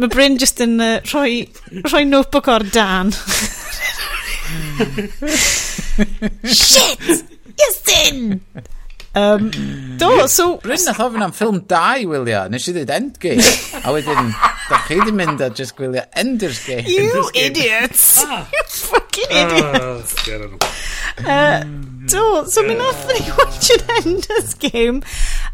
Mae 0.00 0.08
Bryn 0.10 0.38
just 0.40 0.60
yn 0.64 0.78
uh, 0.80 1.00
rhoi, 1.10 1.44
rhoi 1.84 2.04
notebook 2.08 2.48
o'r 2.48 2.64
dan. 2.72 3.10
Shit! 6.46 7.02
Yes, 7.58 7.76
din! 7.86 8.40
Um, 9.14 9.50
do, 10.00 10.26
so... 10.28 10.56
Bryn 10.62 10.86
nath 10.86 11.02
ofyn 11.04 11.26
am 11.26 11.34
ffilm 11.36 11.60
2, 11.68 12.06
Wilio. 12.08 12.46
Nes 12.50 12.68
i 12.70 12.74
ddweud 12.76 12.92
Endgame. 12.96 13.44
A 13.82 13.92
wedyn, 13.92 14.30
da 14.70 14.80
chi 14.86 14.96
di 15.02 15.12
mynd 15.18 15.42
a 15.44 15.50
just 15.52 15.76
gwylio 15.76 16.06
Ender's 16.16 16.62
Game. 16.64 16.86
You 16.88 17.28
idiots! 17.34 18.22
Ah. 18.24 18.46
You 18.54 18.62
fucking 18.68 19.30
idiots! 19.30 20.14
uh, 21.26 21.60
do, 22.08 22.44
so 22.48 22.62
mi 22.64 22.74
nath 22.74 23.04
ni 23.12 23.20
watch 23.36 23.70
an 23.76 23.82
Ender's 24.00 24.54
Game. 24.54 25.02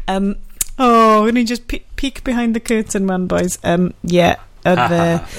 Um, 0.07 0.37
Oh, 0.79 1.23
we 1.25 1.31
going 1.31 1.45
just 1.45 1.67
pe 1.67 1.83
peek 1.97 2.23
behind 2.23 2.55
the 2.55 2.59
curtain, 2.61 3.05
man, 3.05 3.27
boys. 3.27 3.59
Um, 3.63 3.93
yeah, 4.03 4.35
oedd... 4.65 5.21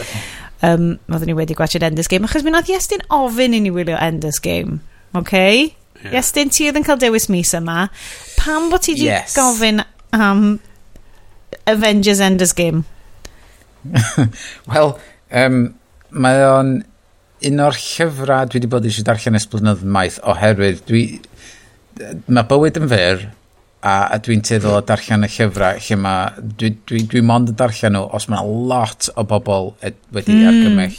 Uh, 0.60 0.68
um, 0.68 0.98
oedden 1.08 1.30
ni 1.30 1.32
wedi 1.32 1.54
gwachod 1.56 1.84
Enders 1.86 2.08
Game, 2.12 2.28
achos 2.28 2.44
mi 2.44 2.52
oedd 2.52 2.68
Iestyn 2.68 3.00
ofyn 3.16 3.54
i 3.56 3.60
ni 3.64 3.70
wylio 3.72 3.96
Enders 3.96 4.36
Game. 4.44 4.82
Okay? 5.16 5.70
Yeah. 6.02 6.18
Iestyn, 6.20 6.52
ti 6.52 6.68
oedd 6.68 6.76
yn 6.76 6.84
cael 6.84 7.00
dewis 7.00 7.30
mis 7.32 7.54
yma. 7.56 7.86
Pam 8.36 8.68
bod 8.72 8.84
ti 8.84 8.92
wedi 8.92 9.08
yes. 9.08 9.32
gofyn 9.38 9.80
am 10.12 10.44
Avengers 11.70 12.20
Enders 12.20 12.52
Game? 12.56 12.84
Wel, 14.70 14.94
um, 15.40 15.58
mae 16.10 16.44
o'n 16.44 16.76
un 17.48 17.64
o'r 17.64 17.80
llyfrau 17.80 18.52
dwi 18.52 18.60
wedi 18.60 18.72
bod 18.76 18.88
eisiau 18.88 19.08
darllen 19.08 19.40
ys 19.40 19.48
blynyddoedd 19.48 19.92
maith 19.96 20.20
oherwydd 20.28 20.84
dwi... 20.90 21.04
Mae 22.28 22.44
bywyd 22.48 22.78
yn 22.80 22.88
fyr, 22.92 23.30
a, 23.80 23.92
a 24.12 24.18
dwi'n 24.20 24.42
tuddol 24.44 24.76
o 24.78 24.82
darllen 24.84 25.24
y 25.24 25.30
llyfrau 25.32 25.80
lle 25.80 25.96
mae 26.00 26.44
dwi, 26.60 26.74
dwi, 26.88 27.02
dwi 27.08 27.22
mond 27.24 27.52
yn 27.52 27.58
darllen 27.60 27.96
nhw 27.96 28.04
os 28.16 28.28
mae 28.32 28.44
lot 28.70 29.08
o 29.16 29.24
bobl 29.28 29.72
e-, 29.80 29.94
wedi 30.14 30.36
mm. 30.36 30.48
argymell 30.50 30.98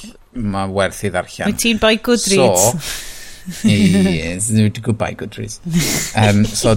mae 0.55 0.71
werth 0.73 1.03
i 1.05 1.11
ddarllen. 1.13 1.51
Wyt 1.51 1.61
ti'n 1.61 1.81
bai 1.81 1.95
Goodreads? 2.01 2.65
So, 2.71 3.69
yes, 3.69 4.49
dwi 4.49 4.67
wedi 4.69 4.83
gwybod 4.85 5.19
Goodreads. 5.19 5.59
Um, 6.17 6.43
so, 6.47 6.75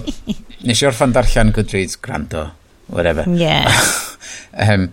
nes 0.65 0.81
i 0.83 0.89
orffan 0.89 1.15
darllen 1.15 1.53
Goodreads, 1.55 1.97
grando, 2.01 2.49
whatever. 2.87 3.25
Yeah. 3.35 3.71
um, 4.53 4.89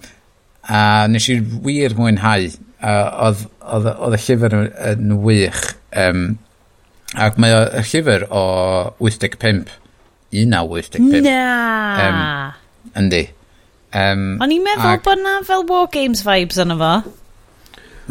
a 0.68 1.06
nes 1.10 1.28
i 1.28 1.40
wir 1.40 1.97
mwynhau. 1.98 2.48
Uh, 2.82 3.30
Oedd 3.62 4.16
y 4.16 4.18
llyfr 4.18 4.56
yn 4.90 5.12
wych. 5.22 5.60
Um, 5.94 6.24
ac 7.14 7.36
mae 7.39 7.55
y 7.55 7.84
llyfr 7.86 8.24
o 8.32 8.43
85 8.98 9.70
1985. 10.32 11.22
Na. 11.24 12.52
Yndi. 12.98 13.22
Um, 13.92 14.38
O'n 14.40 14.52
i'n 14.54 14.62
meddwl 14.64 14.94
ag... 14.94 15.02
bod 15.04 15.20
na 15.20 15.38
fel 15.44 15.66
War 15.68 15.90
Games 15.92 16.24
vibes 16.24 16.60
yna 16.62 16.78
fo. 16.80 16.92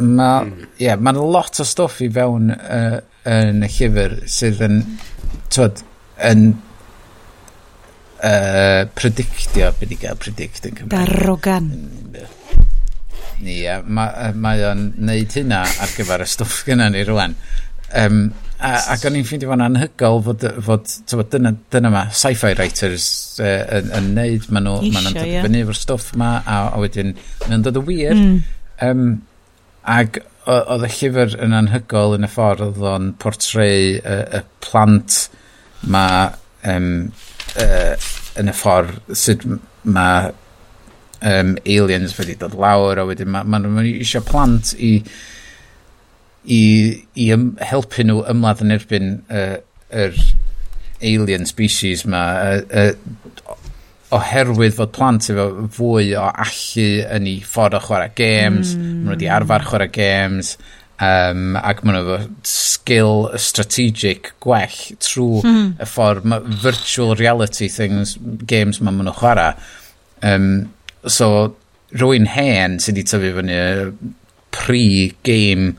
Mae 0.02 0.68
yeah, 0.80 0.99
ma 1.02 1.14
lot 1.18 1.60
o 1.60 1.65
stwff 1.68 2.02
i 2.06 2.10
fewn 2.14 2.53
uh, 2.53 2.99
yn 3.27 3.65
y 3.65 3.69
llyfr 3.69 4.19
sydd 4.30 4.61
yn, 4.65 4.77
twyd, 5.52 5.81
yn 6.30 6.45
uh, 8.22 8.85
predictio, 8.98 9.72
beth 9.80 9.98
i 9.98 9.99
gael 10.06 10.22
predict 10.22 10.69
yn 10.69 10.77
Cymru. 10.77 10.93
Darogan. 10.93 11.68
Ie, 13.41 13.57
yeah, 13.64 13.81
mae 13.81 14.64
o'n 14.69 14.88
neud 15.02 15.34
hynna 15.38 15.64
ar 15.65 15.98
gyfer 15.98 16.23
y 16.23 16.30
stwff 16.30 16.61
gyda 16.68 16.91
ni 16.93 17.03
rwan. 17.10 17.34
Um, 17.98 18.23
A, 18.62 18.72
ac 18.94 19.06
o'n 19.10 19.16
i'n 19.18 19.26
ffeindio 19.26 19.50
fo'n 19.50 19.64
anhygol 19.66 20.20
fod, 20.26 20.44
fod 20.62 20.90
tywed, 21.10 21.32
dyna, 21.34 21.56
dyna 21.74 21.90
ma, 21.94 22.04
sci-fi 22.14 22.52
writers 22.54 23.06
uh, 23.42 23.64
yn, 23.80 23.88
yn 23.98 24.10
neud, 24.18 24.46
maen 24.54 24.68
nhw'n 24.68 24.92
ma 24.94 25.02
nhw 25.02 25.14
dod 25.16 25.30
yeah. 25.32 25.46
fyny 25.48 25.64
efo'r 25.64 25.80
stwff 25.80 26.12
ma, 26.22 26.36
a, 26.46 26.60
a 26.76 26.82
wedyn 26.84 27.16
maen 27.48 27.66
dod 27.66 27.80
y 27.82 27.84
wir. 27.88 28.14
Mm. 28.14 28.36
Um, 28.86 29.08
ac 29.98 30.22
oedd 30.52 30.86
y 30.86 30.92
llyfr 30.94 31.36
yn 31.42 31.58
anhygol 31.58 32.16
yn 32.18 32.26
y 32.26 32.30
ffordd 32.30 32.64
oedd 32.68 32.86
o'n 32.92 33.10
portreu 33.22 33.98
y, 33.98 34.16
y 34.38 34.44
plant 34.66 35.18
ma 35.90 36.06
um, 36.70 37.12
uh, 37.62 37.94
yn 38.42 38.50
y 38.50 38.56
ffordd 38.58 39.18
sydd 39.18 39.46
ma 39.84 40.08
um, 40.30 41.54
aliens 41.66 42.16
wedi 42.18 42.38
dod 42.42 42.58
lawr 42.58 43.02
a 43.02 43.06
wedyn 43.10 43.30
maen 43.34 43.50
ma, 43.50 43.60
ma, 43.60 43.68
ma, 43.68 43.82
ma 43.82 43.86
eisiau 43.90 44.26
plant 44.26 44.74
i 44.78 44.96
i, 46.46 46.62
i 47.16 47.32
ym, 47.34 47.52
helpu 47.62 48.06
nhw 48.08 48.24
ymladd 48.32 48.64
yn 48.66 48.76
erbyn 48.78 49.12
uh, 49.30 49.58
yr 49.92 50.18
alien 51.02 51.48
species 51.50 52.06
ma 52.10 52.22
uh, 52.42 52.62
uh, 52.84 53.58
oherwydd 54.16 54.76
fod 54.76 54.92
plant 54.96 55.30
efo 55.32 55.48
fwy 55.78 56.12
o 56.20 56.28
allu 56.30 56.88
yn 57.16 57.30
ei 57.32 57.40
ffordd 57.48 57.78
o 57.78 57.82
chwarae 57.86 58.12
games 58.18 58.74
mm. 58.76 58.82
maen 58.84 59.04
nhw 59.06 59.14
wedi 59.16 59.30
hmm. 59.30 59.36
arfer 59.38 59.68
chwarae 59.70 59.92
games 59.96 60.56
um, 61.00 61.56
ac 61.62 61.84
maen 61.86 61.98
nhw 61.98 62.18
efo 62.18 62.50
skill 62.52 63.30
strategic 63.40 64.34
gwell 64.44 64.82
trwy 65.06 65.46
mm. 65.46 65.70
y 65.80 65.88
ffordd 65.88 66.28
ma, 66.28 66.42
virtual 66.66 67.16
reality 67.16 67.70
things 67.72 68.18
games 68.50 68.82
maen 68.84 69.00
nhw 69.06 69.16
chwarae 69.22 69.56
um, 70.28 70.52
so 71.08 71.32
rwy'n 72.02 72.28
hen 72.36 72.78
sydd 72.84 73.00
wedi 73.00 73.08
tyfu 73.14 73.32
fyny 73.40 73.56
pre-game 74.52 75.72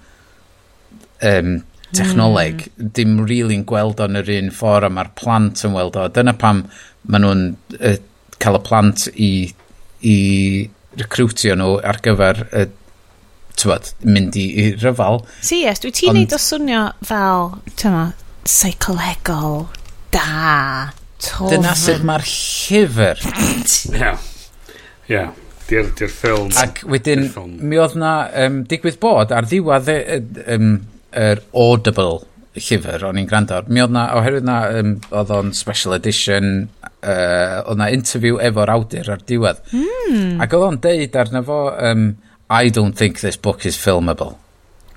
um, 1.28 1.56
technoleg, 1.92 2.66
mm. 2.68 2.92
dim 2.96 3.18
really'n 3.28 3.66
gweld 3.68 4.00
o'n 4.02 4.20
yr 4.22 4.30
un 4.38 4.52
ffordd 4.54 4.88
a 4.88 4.92
mae'r 4.92 5.12
plant 5.18 5.64
yn 5.66 5.74
weld 5.76 5.98
o. 6.00 6.06
Dyna 6.12 6.36
pam 6.40 6.64
maen 7.10 7.26
nhw'n 7.26 7.42
uh, 7.80 7.98
cael 8.42 8.58
y 8.58 8.62
plant 8.66 9.08
i, 9.12 9.32
i 10.08 10.16
recrwtio 11.00 11.56
nhw 11.58 11.76
ar 11.88 12.00
gyfer 12.04 12.42
uh, 12.48 12.66
tywod, 13.58 13.92
mynd 14.08 14.36
i, 14.40 14.46
i 14.62 14.66
ryfal. 14.80 15.22
Si, 15.44 15.62
yes, 15.66 15.82
dwi 15.82 15.92
ti'n 15.94 16.16
neud 16.16 16.34
o 16.34 16.40
swnio 16.40 16.86
fel, 17.06 17.52
tyma, 17.78 18.08
seicolegol, 18.48 19.66
da, 20.14 20.92
tof. 21.22 21.50
Dyna 21.52 21.76
sut 21.78 22.04
mae'r 22.08 22.26
llyfr. 22.26 23.22
Ia, 24.00 24.14
ia, 25.10 25.26
di'r 25.68 26.10
ffilm. 26.10 26.48
Ac 26.60 26.82
wedyn, 26.88 27.28
mi 27.60 27.78
oedd 27.80 27.98
na 28.00 28.14
um, 28.44 28.62
digwydd 28.68 28.98
bod 29.02 29.34
ar 29.34 29.46
ddiwedd 29.48 29.90
um, 30.46 30.72
yr 31.18 31.42
Audible 31.52 32.22
llyfr 32.52 33.06
o'n 33.08 33.20
i'n 33.20 33.28
gwrando 33.28 33.56
ar, 33.56 33.68
mi 33.72 33.80
oedd 33.80 33.94
na, 33.94 34.04
oherwydd 34.18 34.44
na, 34.44 34.58
um, 34.76 34.96
oedd 35.08 35.30
o'n 35.32 35.54
special 35.56 35.96
edition, 35.96 36.50
uh, 37.00 37.62
oedd 37.62 37.80
na 37.80 37.88
interview 37.94 38.40
efo'r 38.44 38.74
awdur 38.74 39.08
ar 39.14 39.22
diwedd. 39.28 39.62
Mm. 39.72 40.42
Ac 40.44 40.58
oedd 40.58 40.66
o'n 40.66 40.82
deud 40.84 41.16
arno 41.22 41.42
fo, 41.48 41.62
um, 41.72 42.10
I 42.52 42.68
don't 42.68 42.98
think 42.98 43.22
this 43.24 43.40
book 43.40 43.64
is 43.64 43.80
filmable. 43.80 44.36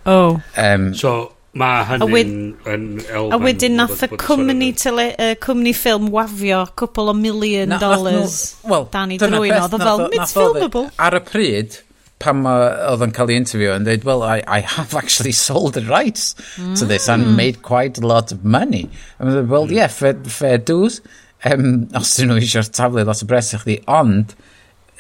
Oh. 0.06 0.42
Um, 0.60 0.92
so, 0.94 1.32
Mae 1.56 1.86
hynny'n 1.88 2.32
yn 2.68 2.88
elfen... 3.00 3.32
A 3.32 3.38
wedyn 3.40 3.78
nath 3.80 4.02
y 4.04 4.10
cwmni, 4.20 4.74
tele, 4.76 5.06
uh, 5.16 5.38
cwmni 5.40 5.72
ffilm 5.72 6.10
wafio 6.12 6.66
cwpl 6.76 7.14
o 7.14 7.16
million 7.16 7.72
na, 7.72 7.78
dollars 7.80 8.58
Danny 8.92 9.16
Drwyn 9.22 9.56
oedd 9.56 9.78
o 9.78 9.80
fel, 9.80 10.04
it's 10.10 10.36
filmable. 10.36 10.90
Ar 11.00 11.16
y 11.16 11.22
pryd, 11.24 11.78
pan 12.20 12.42
ma, 12.46 12.56
oedd 12.92 13.04
yn 13.06 13.14
cael 13.16 13.34
ei 13.34 13.40
interview 13.42 13.74
yn 13.76 13.86
dweud, 13.88 14.06
well, 14.08 14.24
I, 14.24 14.42
I 14.48 14.62
have 14.62 14.96
actually 14.96 15.34
sold 15.46 15.76
the 15.76 15.86
rights 15.86 16.34
mm. 16.56 16.78
to 16.80 16.86
this 16.86 17.10
and 17.10 17.26
mm. 17.26 17.36
made 17.36 17.62
quite 17.62 17.98
a 17.98 18.08
lot 18.08 18.32
of 18.32 18.44
money. 18.44 18.90
And 19.20 19.32
dweud, 19.32 19.50
well, 19.52 19.68
mm. 19.68 19.76
yeah, 19.76 19.88
fair, 19.88 20.16
fair 20.24 20.58
dues, 20.58 21.02
um, 21.46 21.88
os 21.98 22.16
dyn 22.18 22.32
nhw 22.32 22.42
eisiau'r 22.42 22.72
taflu 22.74 23.06
lot 23.06 23.24
o 23.24 23.30
bres 23.30 23.54
i 23.54 23.62
chdi, 23.62 23.80
ond 23.92 24.36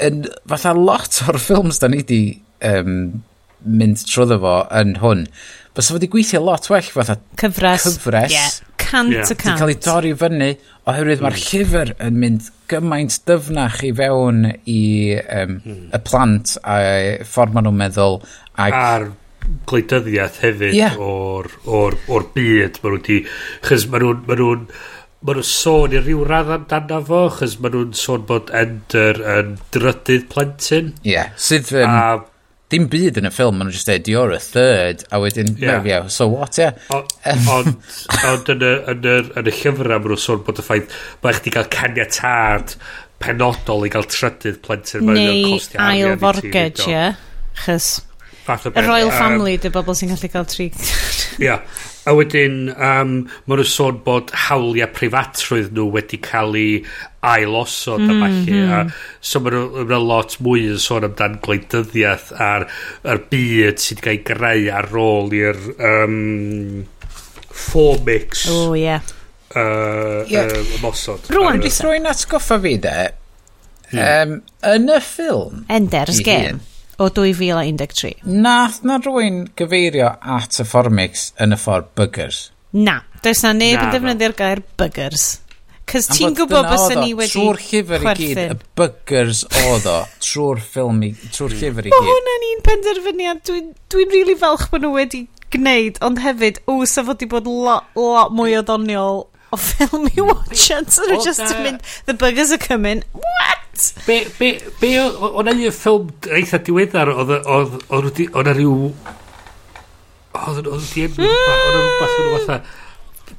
yn, 0.03 0.25
fatha 0.49 0.75
lot 0.77 1.21
o'r 1.27 1.39
ffilms 1.41 1.81
da 1.81 1.91
ni 1.91 2.03
di 2.05 2.21
um, 2.67 3.23
mynd 3.65 4.03
trwyddo 4.05 4.41
fo 4.43 4.57
yn 4.81 4.97
hwn, 5.01 5.25
fysa 5.75 5.95
fod 5.95 6.05
i 6.05 6.11
gweithio 6.11 6.43
lot 6.43 6.69
well 6.71 6.91
fatha 6.93 7.17
cyfres, 7.39 7.87
cyfres 7.87 8.35
yeah. 8.35 8.51
Cant 8.85 9.11
yeah. 9.13 9.25
y 9.25 9.35
cant. 9.35 9.43
Ti'n 9.43 9.59
cael 9.61 9.73
ei 9.73 9.77
dorri 9.81 10.13
fyny 10.21 10.49
oherwydd 10.85 11.21
mm. 11.21 11.25
mae'r 11.25 11.37
llyfr 11.41 11.93
yn 12.07 12.17
mynd 12.21 12.49
gymaint 12.71 13.19
dyfnach 13.29 13.81
i 13.85 13.91
fewn 13.97 14.41
i 14.51 14.81
um, 15.19 15.55
mm. 15.59 15.85
y 15.95 16.01
plant 16.07 16.57
a 16.61 16.79
ffordd 17.27 17.55
maen 17.55 17.69
nhw'n 17.69 17.79
meddwl. 17.83 18.19
Ac... 18.55 18.75
A'r 18.81 19.07
gleidyddiaeth 19.69 20.41
hefyd 20.41 20.75
yeah. 20.77 20.99
o'r, 21.01 21.49
or, 21.65 21.97
or 22.07 22.29
byd. 22.35 22.81
Maen 22.83 22.95
nhw 22.95 22.99
wedi... 22.99 23.23
Chys 23.65 23.89
maen 23.89 24.05
nhw'n... 24.05 24.21
Maen 24.29 24.43
nhw'n 24.43 24.69
ma 25.25 25.33
nhw 25.33 25.41
sôn 25.49 25.93
i 25.95 25.97
ryw 25.97 26.21
radd 26.27 26.51
amdano 26.53 26.99
fo, 27.07 27.19
chys 27.39 27.55
mae 27.57 27.73
nhw'n 27.73 27.95
sôn 27.97 28.25
bod 28.29 28.51
Ender 28.53 29.17
yn 29.35 29.55
drydydd 29.73 30.27
plentyn. 30.29 30.93
Ie, 31.01 31.15
yeah. 31.15 31.31
sydd 31.41 31.71
yn... 31.73 31.89
Um, 31.89 31.97
a 31.97 32.34
dim 32.73 32.87
byd 32.91 33.19
yn 33.21 33.29
y 33.29 33.31
ffilm, 33.33 33.59
maen 33.59 33.69
nhw'n 33.69 33.77
just 33.77 33.89
dweud, 33.89 34.09
you're 34.09 34.33
a 34.35 34.39
third, 34.41 35.03
a 35.13 35.19
wedyn, 35.21 35.53
yeah. 35.61 35.83
yeah, 35.85 36.07
so 36.07 36.27
what, 36.31 36.57
yeah. 36.57 36.73
Ond 36.93 37.51
on, 37.51 37.75
yn, 38.55 38.65
y, 38.65 38.71
yn, 38.93 39.05
y, 39.05 39.17
yn 39.41 39.51
y 39.51 39.55
llyfrau, 39.59 39.91
maen 39.91 40.09
nhw'n 40.09 40.23
sôn 40.25 40.41
bod 40.47 40.61
y 40.63 40.65
ffaith, 40.65 40.97
mae 41.23 41.37
chdi 41.37 41.53
gael 41.55 41.69
caniatad 41.75 42.75
penodol 43.21 43.85
i 43.85 43.93
gael 43.93 44.09
trydydd 44.09 44.59
plentyn. 44.65 45.05
Neu 45.07 45.55
ail 45.85 46.17
forgage, 46.21 46.89
ie. 46.89 47.05
Chys 47.65 47.93
fath 48.45 48.69
o 48.69 48.71
beth. 48.71 48.83
Y 48.83 48.87
Royal 48.87 49.11
um, 49.11 49.17
Family, 49.17 49.57
dy 49.61 49.71
bobl 49.73 49.97
sy'n 49.97 50.13
gallu 50.13 50.31
cael 50.31 50.47
tri. 50.49 50.69
Ia. 51.43 51.59
A 52.05 52.13
wedyn, 52.13 52.69
um, 52.69 53.13
maen 53.25 53.59
nhw'n 53.59 53.65
sôn 53.65 53.97
bod 54.05 54.29
hawliau 54.45 54.91
preifatrwydd 54.93 55.71
nhw 55.73 55.87
wedi 55.95 56.19
cael 56.21 56.53
ei 56.59 56.75
ailosod 57.25 58.03
mm 58.03 58.11
a 58.13 58.19
falle. 58.21 58.43
Mhm. 58.45 58.73
A, 58.77 59.17
so 59.25 59.41
maen 59.41 59.57
nhw'n 59.73 60.05
lot 60.05 60.37
mwy 60.45 60.67
yn 60.75 60.81
sôn 60.81 61.07
amdan 61.07 61.39
gwleidyddiaeth 61.45 62.29
a'r, 62.37 62.67
ar 63.09 63.23
byd 63.31 63.81
sydd 63.81 64.05
wedi 64.05 64.05
cael 64.05 64.19
ei 64.19 64.23
greu 64.29 64.69
ar 64.77 64.89
ôl 65.07 65.33
i'r 65.39 65.61
um, 65.89 66.85
formix. 67.49 68.45
O, 68.53 68.61
oh, 68.69 68.77
ie. 68.77 68.85
Yeah. 68.85 69.13
Uh, 69.55 70.25
yeah. 70.27 70.51
uh, 70.51 70.77
ymosod. 70.77 71.31
Rwan, 71.33 71.61
dwi'n 71.63 71.81
rwy'n 71.87 72.09
atgoffa 72.11 72.59
fi 72.61 72.77
de, 72.85 72.95
um, 73.95 74.39
yn 74.75 74.89
y 74.91 75.01
ffilm... 75.01 75.65
Ender's 75.71 76.19
Game. 76.25 76.59
Hyn, 76.59 76.74
o 76.97 77.09
2013. 77.09 78.25
Nath 78.43 78.81
na 78.87 78.99
rwy'n 79.03 79.45
gyfeirio 79.57 80.11
at 80.37 80.59
y 80.61 80.67
Formix 80.67 81.31
yn 81.41 81.55
y 81.55 81.59
ffordd 81.59 81.91
buggers? 81.97 82.49
Na, 82.75 82.99
does 83.23 83.43
na 83.45 83.53
neb 83.55 83.79
yn 83.79 83.91
defnyddio'r 83.93 84.37
gair 84.37 84.63
buggers. 84.79 85.33
Cys 85.85 86.07
ti'n 86.09 86.33
gwybod 86.33 86.65
bys 86.65 86.87
ni 86.97 87.13
wedi 87.13 87.35
Trwy'r 87.35 87.59
llyfr 87.61 88.05
i 88.09 88.13
gyd, 88.17 88.39
y 88.55 88.55
buggers 88.79 89.43
oedd 89.61 89.85
o, 89.89 89.99
trwy'r 90.23 90.61
ffilm 90.65 91.03
i, 91.05 91.11
trwy'r 91.29 91.53
hmm. 91.53 91.61
llyfr 91.61 91.85
i 91.85 91.91
gyd. 91.91 91.95
Mae 91.95 92.09
hwnna'n 92.09 92.47
un 92.47 92.63
penderfyniad, 92.65 93.41
dwi'n 93.45 93.67
dwi 93.93 94.07
really 94.09 94.35
falch 94.39 94.65
bod 94.71 94.81
nhw 94.81 94.95
wedi 94.95 95.21
gwneud, 95.53 96.01
ond 96.05 96.23
hefyd, 96.23 96.57
o, 96.65 96.79
sa 96.89 97.05
fod 97.05 97.19
wedi 97.19 97.29
bod 97.35 97.49
lot, 97.51 97.91
lot 97.99 98.33
mwy 98.33 98.57
o 98.57 98.63
ddoniol 98.65 99.21
o 99.53 99.61
ffilm 99.61 100.09
i 100.09 100.15
hmm. 100.15 100.31
watch 100.31 100.71
and 100.73 100.89
sort 100.91 101.13
of 101.13 101.21
just 101.23 101.45
to 101.45 101.53
mynd, 101.61 101.85
the 102.09 102.17
buggers 102.17 102.55
are 102.55 102.61
coming, 102.61 103.05
what? 103.13 103.64
Be, 104.05 104.21
be, 104.39 104.49
be 104.79 104.93
o, 105.01 105.31
o'na 105.41 105.53
un 105.55 105.75
ffilm 105.75 106.09
eitha 106.39 106.61
diweddar 106.63 107.11
oedd 107.11 107.35
o'na 107.35 108.55
rhyw 108.55 108.77
oedd 110.35 110.61
yn 110.61 110.71
oedd 110.71 110.87
yn 110.95 111.25
oedd 111.25 112.17
yn 112.23 112.33
oedd 112.39 112.83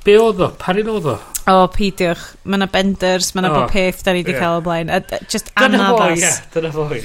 Be 0.07 0.15
oedd 0.23 0.43
o? 0.43 0.51
Par 0.59 0.79
un 0.79 0.91
oedd 0.91 1.09
o? 1.11 1.17
O, 1.51 1.57
peidiwch. 1.75 2.23
Mae 2.47 2.59
yna 2.59 2.69
benders, 2.71 3.33
mae 3.35 3.43
yna 3.43 3.51
oh, 3.51 3.57
bob 3.61 3.73
peth 3.75 4.05
da 4.07 4.15
ni 4.15 4.23
wedi 4.23 4.35
yeah. 4.35 4.43
cael 4.43 4.61
o 4.61 4.63
blaen. 4.67 4.91
A, 4.91 5.01
just 5.31 5.51
anaddas. 5.59 6.41
Dyna 6.55 6.71
fo, 6.75 6.87
ie. 6.91 7.03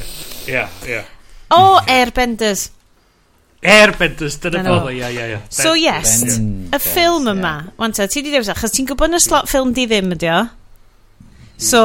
Dyna 0.49 0.61
fo, 0.85 0.91
ie. 0.91 1.01
O, 1.53 1.61
airbenders. 1.89 2.67
Airbenders, 3.61 4.37
dyna 4.41 4.63
fo, 4.65 4.89
ie, 4.93 5.01
ie, 5.13 5.27
ie. 5.35 5.41
So, 5.53 5.73
yes, 5.77 6.21
y 6.41 6.81
ffilm 6.81 7.29
yma. 7.35 7.55
Wanta, 7.81 8.09
ti 8.09 8.25
di 8.25 8.33
dewis, 8.33 8.49
achos 8.53 8.73
ti'n 8.73 8.89
gwybod 8.89 9.13
yn 9.13 9.19
y 9.19 9.23
slot 9.25 9.49
ffilm 9.49 9.73
di 9.77 9.85
ddim, 9.89 10.13
ydi 10.17 10.31
o? 10.33 10.41
So, 11.61 11.83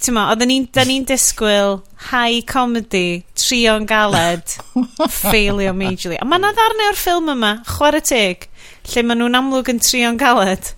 ti'n 0.00 0.16
ma, 0.16 0.26
oedden 0.32 0.48
ni'n 0.48 0.66
ni, 0.72 0.84
ni 0.88 0.98
disgwyl 1.08 1.80
high 2.08 2.40
comedy, 2.48 3.22
trio'n 3.38 3.86
galed, 3.88 4.56
failio 5.20 5.74
majorly. 5.76 6.18
A 6.18 6.26
mae 6.26 6.40
mae'n 6.40 6.56
ddarnau 6.56 6.92
o'r 6.92 6.98
ffilm 6.98 7.32
yma, 7.34 7.52
chwarae 7.68 8.04
teg, 8.08 8.48
lle 8.92 9.04
maen 9.06 9.20
nhw'n 9.22 9.40
amlwg 9.42 9.72
yn 9.74 9.82
trio'n 9.84 10.20
galed, 10.20 10.72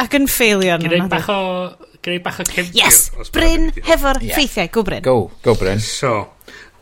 ac 0.00 0.18
yn 0.18 0.28
failio 0.30 0.78
nhw'n 0.78 0.92
Gwneud 0.94 1.12
bach 1.12 1.30
o... 1.34 1.40
Gwneud 2.00 2.22
bach 2.24 2.38
o 2.40 2.46
cefnir. 2.48 2.70
Yes! 2.78 3.10
Bryn 3.34 3.72
hefo'r 3.76 4.22
yeah. 4.24 4.36
ffeithiau. 4.38 4.70
Go, 4.72 4.84
Bryn. 4.86 5.02
Go, 5.04 5.16
go, 5.44 5.56
Bryn. 5.58 5.82
So, 5.84 6.30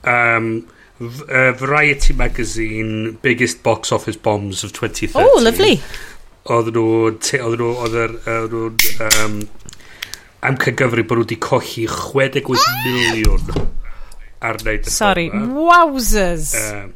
um, 0.05 0.69
uh, 1.01 1.53
Variety 1.59 2.13
Magazine, 2.13 3.19
biggest 3.23 3.65
box 3.65 3.91
office 3.91 4.17
bombs 4.17 4.63
of 4.63 4.73
2013. 4.73 5.19
Oh, 5.19 5.43
lovely. 5.43 5.81
Oedden 6.49 6.77
nhw... 6.77 7.17
Oedden 7.17 7.59
nhw... 7.59 7.73
Oedden 7.83 8.21
nhw... 8.53 8.69
Um, 9.09 9.41
am 10.47 10.59
cygyfru 10.63 11.05
bod 11.09 11.19
nhw 11.19 11.27
wedi 11.27 11.39
colli 11.43 11.87
68 11.91 12.69
miliwn 12.85 13.67
ar 14.45 14.61
wneud 14.63 14.87
y 14.87 14.93
Sorry, 14.95 15.27
wowzers. 15.33 16.53
Um, 16.61 16.93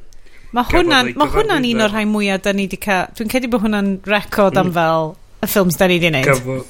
mae 0.54 0.68
hwnna'n 0.70 1.12
ma 1.18 1.26
hwnna 1.32 1.58
un 1.58 1.84
o'r 1.86 1.94
rhai 1.94 2.04
mwyaf 2.08 2.44
da 2.44 2.54
ni 2.54 2.68
wedi 2.68 2.78
cael... 2.82 3.10
Dwi'n 3.18 3.32
credu 3.32 3.50
bod 3.52 3.64
hwnna'n 3.64 3.96
record 4.06 4.60
am 4.60 4.70
mm. 4.70 4.76
fel 4.76 5.10
y 5.42 5.50
ffilms 5.50 5.80
da 5.80 5.90
ni 5.90 5.98
wedi 5.98 6.12
gwneud. 6.12 6.68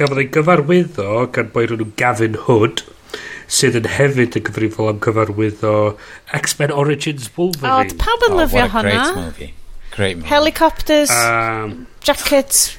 Gafodd 0.00 0.22
ei 0.22 0.30
gyfarwyddo 0.32 1.26
gan 1.34 1.52
boi 1.52 1.66
rhywun 1.68 1.92
Gavin 2.00 2.38
Hood, 2.46 2.84
sydd 3.50 3.76
yn 3.82 3.88
hefyd 3.98 4.38
yn 4.38 4.44
gyfrifol 4.46 4.92
am 4.94 5.00
gyfarwyddo 5.04 5.74
X-Men 6.40 6.72
Origins 6.72 7.28
Wolverine. 7.36 7.74
O, 7.74 7.84
oh, 7.84 7.96
pawb 8.00 8.28
yn 8.30 8.36
oh, 8.38 8.42
lyfio 8.44 8.64
oh, 8.64 8.74
hwnna. 8.78 9.00
Great 9.04 9.18
movie. 9.18 9.52
Great 9.90 10.20
movie. 10.20 10.30
Helicopters, 10.30 11.12
um, 11.12 11.74
jackets, 12.06 12.70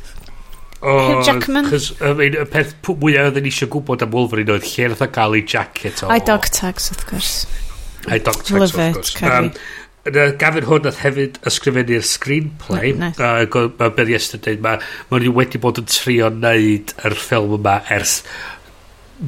Oh, 0.81 0.97
Hugh 0.97 1.25
Jackman. 1.25 1.69
Cos 1.69 1.91
I 2.01 2.13
mean, 2.17 2.37
y 2.41 2.45
peth 2.49 2.73
mwyaf 2.87 3.29
oedden 3.29 3.45
ni 3.45 3.51
eisiau 3.53 3.69
gwybod 3.73 4.05
am 4.05 4.15
Wolverine 4.15 4.55
oedd 4.55 4.65
lle 4.65 4.89
nath 4.91 5.03
o 5.05 5.09
gael 5.13 5.37
ei 5.37 5.43
jacket 5.45 6.01
o. 6.01 6.09
A'i 6.13 6.23
dog 6.25 6.47
tags, 6.49 6.89
wrth 6.93 7.05
gwrs. 7.09 7.35
A'i 8.09 8.23
dog 8.25 8.41
tags, 8.41 8.73
wrth 8.73 8.97
gwrs. 8.97 9.15
Um, 9.21 9.51
Gafin 10.41 10.65
hwn 10.65 10.87
nath 10.87 11.03
hefyd 11.03 11.37
ysgrifennu'r 11.45 12.05
screenplay. 12.09 12.95
Nice. 12.97 13.21
Uh, 13.21 13.67
mae 13.77 13.93
Ben 13.93 14.09
Yesterday 14.09 14.57
mae 14.57 14.81
ma 15.11 15.19
nhw 15.21 15.35
wedi 15.37 15.61
bod 15.61 15.77
yn 15.83 15.89
trio 15.91 16.31
wneud 16.33 16.95
yr 17.05 17.17
ffilm 17.21 17.53
yma 17.59 17.77
ers 17.93 18.23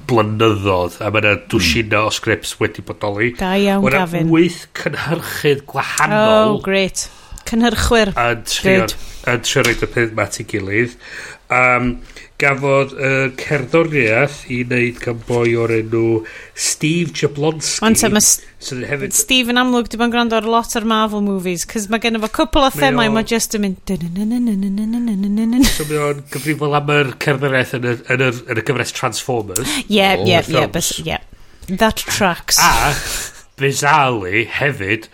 blynyddodd 0.09 0.97
a 0.97 1.11
mae 1.13 1.21
yna 1.21 1.35
hmm. 1.35 1.43
dwsina 1.53 1.99
mm. 1.99 2.07
o 2.07 2.13
sgrips 2.17 2.55
wedi 2.57 2.81
bodoli. 2.85 3.35
Da 3.37 3.53
iawn, 3.61 3.85
Wna 3.85 3.99
Gavin. 4.01 4.25
yna 4.25 4.33
wyth 4.33 4.63
cynhyrchydd 4.79 5.61
gwahanol. 5.69 6.55
Oh, 6.55 6.57
great. 6.65 7.05
Cynhyrchwyr. 7.45 8.15
Yn 8.17 8.41
trio, 8.49 8.87
yn 9.29 9.45
trio 9.45 9.67
roed 9.67 9.85
y 9.85 9.91
peth 9.93 10.17
ma 10.17 10.25
ti 10.31 10.47
gilydd 10.49 10.97
um, 11.53 11.89
gafodd 12.41 12.93
y 12.97 13.07
uh, 13.07 13.27
cerddoriaeth 13.39 14.39
i 14.51 14.59
wneud 14.65 14.99
gan 15.03 15.19
boi 15.27 15.53
o'r 15.59 15.71
enw 15.77 16.03
Steve 16.57 17.13
Jablonski. 17.15 17.83
Ond 17.85 17.99
so, 17.99 18.09
mae 18.11 18.23
so, 18.23 18.77
hefyd... 18.89 19.13
Steve 19.15 19.53
yn 19.53 19.61
amlwg 19.61 19.91
di 19.91 19.99
bod 19.99 20.09
yn 20.09 20.15
gwrando 20.15 20.39
ar 20.39 20.47
lot 20.49 20.75
o'r 20.79 20.87
Marvel 20.89 21.23
movies, 21.25 21.65
cys 21.69 21.87
mae 21.93 22.01
gen 22.03 22.17
i 22.17 22.23
fo 22.23 22.31
cwpl 22.39 22.67
o 22.67 22.71
themau, 22.73 23.11
mae 23.13 23.27
just 23.29 23.55
yn 23.57 23.67
mynd... 23.67 23.93
So 25.73 25.87
mae 25.89 26.01
o'n 26.09 26.23
gyfrifol 26.33 26.79
am 26.79 26.91
yr 26.97 27.13
cerddoriaeth 27.23 27.77
yn 27.79 27.85
y 28.57 28.65
gyfres 28.65 28.95
Transformers. 28.97 29.77
Ie, 29.85 30.01
yeah, 30.01 30.25
yeah, 30.25 30.73
ie. 31.05 31.21
That 31.79 32.01
tracks. 32.03 32.57
A, 32.59 32.91
bizarrely, 33.61 34.43
hefyd, 34.59 35.07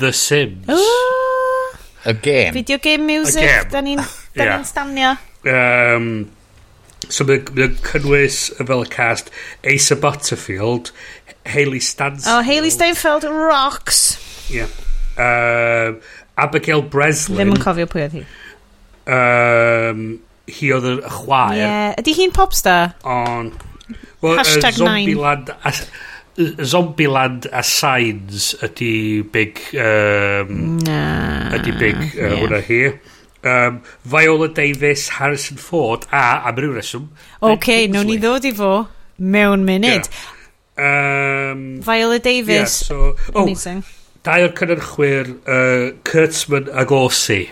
The 0.00 0.12
Sims. 0.12 0.68
Ooh. 0.68 1.78
A 2.06 2.12
game. 2.14 2.52
Video 2.52 2.78
game 2.78 3.06
music, 3.06 3.70
da 3.70 3.80
ni'n 3.82 3.98
yeah. 4.36 4.62
stanio. 4.62 5.16
Um, 5.46 6.08
so 7.06 7.24
mae'n 7.28 7.46
mae 7.54 7.68
o'n 7.68 7.76
cynnwys 7.86 8.40
fel 8.58 8.82
y 8.82 8.88
cast 8.90 9.30
Asa 9.66 9.96
Butterfield, 10.02 10.90
Hayley 11.46 11.80
Stansfield. 11.80 12.34
Oh, 12.34 12.42
Hayley 12.42 12.72
Steinfeld 12.74 13.26
rocks. 13.30 14.18
Yeah. 14.50 14.66
Uh, 15.16 16.00
Abigail 16.36 16.82
Breslin. 16.82 17.38
Ddim 17.38 17.54
yn 17.54 17.62
cofio 17.62 17.86
pwy 17.90 18.06
oedd 18.06 18.18
hi. 18.18 18.24
Um, 19.06 20.02
hi 20.50 20.72
oedd 20.74 20.90
y 20.90 20.96
chwaer. 21.20 21.60
Yeah. 21.60 21.94
Ydy 22.02 22.16
hi'n 22.18 22.34
popstar? 22.36 22.96
On. 23.06 23.52
Well, 24.20 24.40
Hashtag 24.40 24.74
uh, 24.74 24.82
Zombieland, 24.82 25.52
9. 25.54 25.70
A, 25.70 26.64
Zombieland 26.66 27.46
a 27.52 27.62
Signs 27.62 28.54
ydy 28.66 29.22
big... 29.32 29.62
Um, 29.78 30.80
nah, 30.82 31.54
ydy 31.56 31.76
big 31.78 32.00
uh, 32.02 32.10
yeah. 32.18 32.40
hwnna 32.42 32.62
hi 32.66 32.80
um, 33.46 33.80
Viola 34.04 34.48
Davis, 34.48 35.08
Harrison 35.16 35.56
Ford 35.56 36.06
a, 36.10 36.48
am 36.48 36.60
ryw 36.60 36.76
reswm... 36.76 37.10
OK, 37.46 37.86
nawn 37.92 38.10
ni 38.10 38.18
ddod 38.22 38.48
i 38.48 38.52
fo 38.56 38.72
mewn 39.18 39.66
munud. 39.68 40.10
Yeah. 40.10 41.52
Um, 41.52 41.68
Viola 41.84 42.18
Davis, 42.18 42.56
yeah, 42.56 42.64
so, 42.64 43.14
oh, 43.34 43.44
amazing. 43.44 43.84
Dau 44.26 44.42
o'r 44.42 44.56
cynnyrchwyr, 44.58 45.30
uh, 45.46 45.94
Kurtzman 46.08 46.68
a 46.74 46.84
Gorsi 46.88 47.44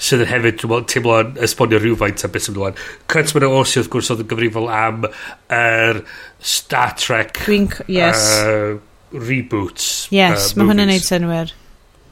sydd 0.00 0.24
yn 0.24 0.30
hefyd, 0.30 0.56
dwi'n 0.60 0.70
meddwl, 0.72 0.84
teimlo 0.88 1.16
yn 1.20 1.32
esbonio 1.44 1.78
rhywfaint 1.80 2.24
am 2.24 2.32
beth 2.32 2.46
sy'n 2.46 2.56
dweud. 2.56 2.78
Kurtzman 3.12 3.44
a 3.44 3.50
Gorsi 3.52 3.80
wrth 3.80 3.90
gwrs, 3.92 4.08
oedd 4.12 4.22
yn 4.24 4.30
gyfrifol 4.30 4.70
am 4.72 5.04
yr 5.04 6.00
er 6.00 6.04
Star 6.40 6.94
Trek... 6.96 7.42
Dwi'n... 7.44 7.68
Yes. 7.90 8.24
Uh, 8.40 8.78
reboots. 9.12 10.08
Yes, 10.14 10.52
uh, 10.52 10.60
mae 10.60 10.70
hwnna'n 10.70 10.86
yn 10.86 10.94
neud 10.94 11.04
synwyr. 11.04 11.52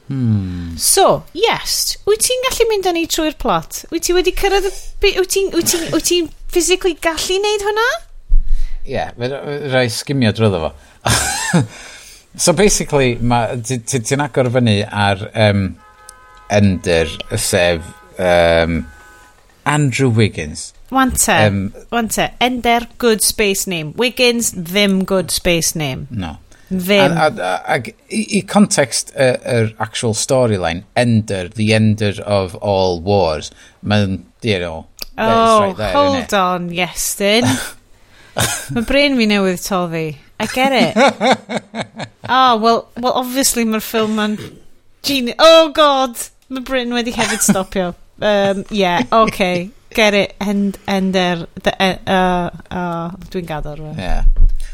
Hmm. 0.08 0.76
So, 0.80 1.24
yes, 1.36 1.98
wyt 2.08 2.22
ti'n 2.24 2.44
gallu 2.46 2.66
mynd 2.70 2.88
â 2.88 2.94
ni 2.96 3.04
trwy'r 3.10 3.36
plot? 3.40 3.82
Wyt 3.92 4.06
ti 4.08 4.16
wedi 4.16 4.32
cyrraedd 4.36 4.68
y... 4.70 4.72
Wyt 5.20 5.34
ti'n 5.34 5.50
wyt 5.52 6.08
ti'n 6.08 6.30
physically 6.48 6.94
gallu 7.04 7.36
neud 7.44 7.66
hwnna? 7.66 7.88
Ie, 8.88 8.94
yeah, 8.94 9.12
rai 9.72 9.86
sgimio 9.92 10.32
drwyddo 10.32 10.62
fo. 10.64 10.72
so 12.44 12.54
basically, 12.56 13.16
ti'n 13.20 14.24
agor 14.24 14.48
fyny 14.54 14.80
ar 14.88 15.28
um, 15.34 15.68
Ender, 16.48 17.12
sef 17.36 17.84
um, 18.18 18.80
Andrew 19.68 20.08
Wiggins. 20.08 20.72
Wante, 20.90 21.36
um, 21.46 21.74
wante, 21.92 22.32
Ender, 22.40 22.88
good 22.96 23.22
space 23.22 23.66
name. 23.66 23.92
Wiggins, 23.96 24.52
ddim 24.52 25.04
good 25.04 25.30
space 25.30 25.74
name. 25.76 26.08
No. 26.10 26.38
Ddim. 26.68 27.16
Ag, 27.16 27.38
ag 27.64 27.88
i, 28.12 28.20
i 28.38 28.42
context 28.44 29.14
yr 29.16 29.38
uh, 29.38 29.52
er 29.54 29.70
actual 29.80 30.12
storyline, 30.12 30.84
Ender, 30.96 31.48
the 31.48 31.72
Ender 31.72 32.20
of 32.26 32.54
all 32.56 33.00
wars, 33.00 33.50
mae'n, 33.80 34.24
you 34.42 34.58
know, 34.58 34.86
oh, 35.16 35.60
right 35.60 35.76
there, 35.76 35.92
hold 35.96 36.34
on, 36.34 36.68
Iestyn. 36.68 37.48
mae 38.74 38.84
brain 38.86 39.16
fi 39.16 39.28
newydd 39.30 39.62
toddi. 39.64 40.08
I 40.38 40.46
get 40.46 40.72
it. 40.72 40.96
oh, 42.28 42.56
well, 42.62 42.88
well 43.00 43.16
obviously 43.18 43.64
mae'r 43.64 43.82
ffilm 43.82 44.18
ma'n... 44.18 44.36
Geni 45.02 45.34
oh, 45.38 45.72
god! 45.74 46.20
Mae 46.52 46.62
Bryn 46.64 46.92
wedi 46.94 47.12
hefyd 47.16 47.42
stopio. 47.44 47.88
Um, 48.20 48.64
yeah, 48.70 49.02
okay. 49.12 49.70
Get 49.94 50.14
it. 50.14 50.36
End, 50.40 50.78
ender. 50.86 51.46
The, 51.62 51.74
uh, 51.82 52.10
uh, 52.10 52.50
uh, 52.70 53.10
Dwi'n 53.32 53.48
gador. 53.48 53.82
Yeah. 53.96 54.24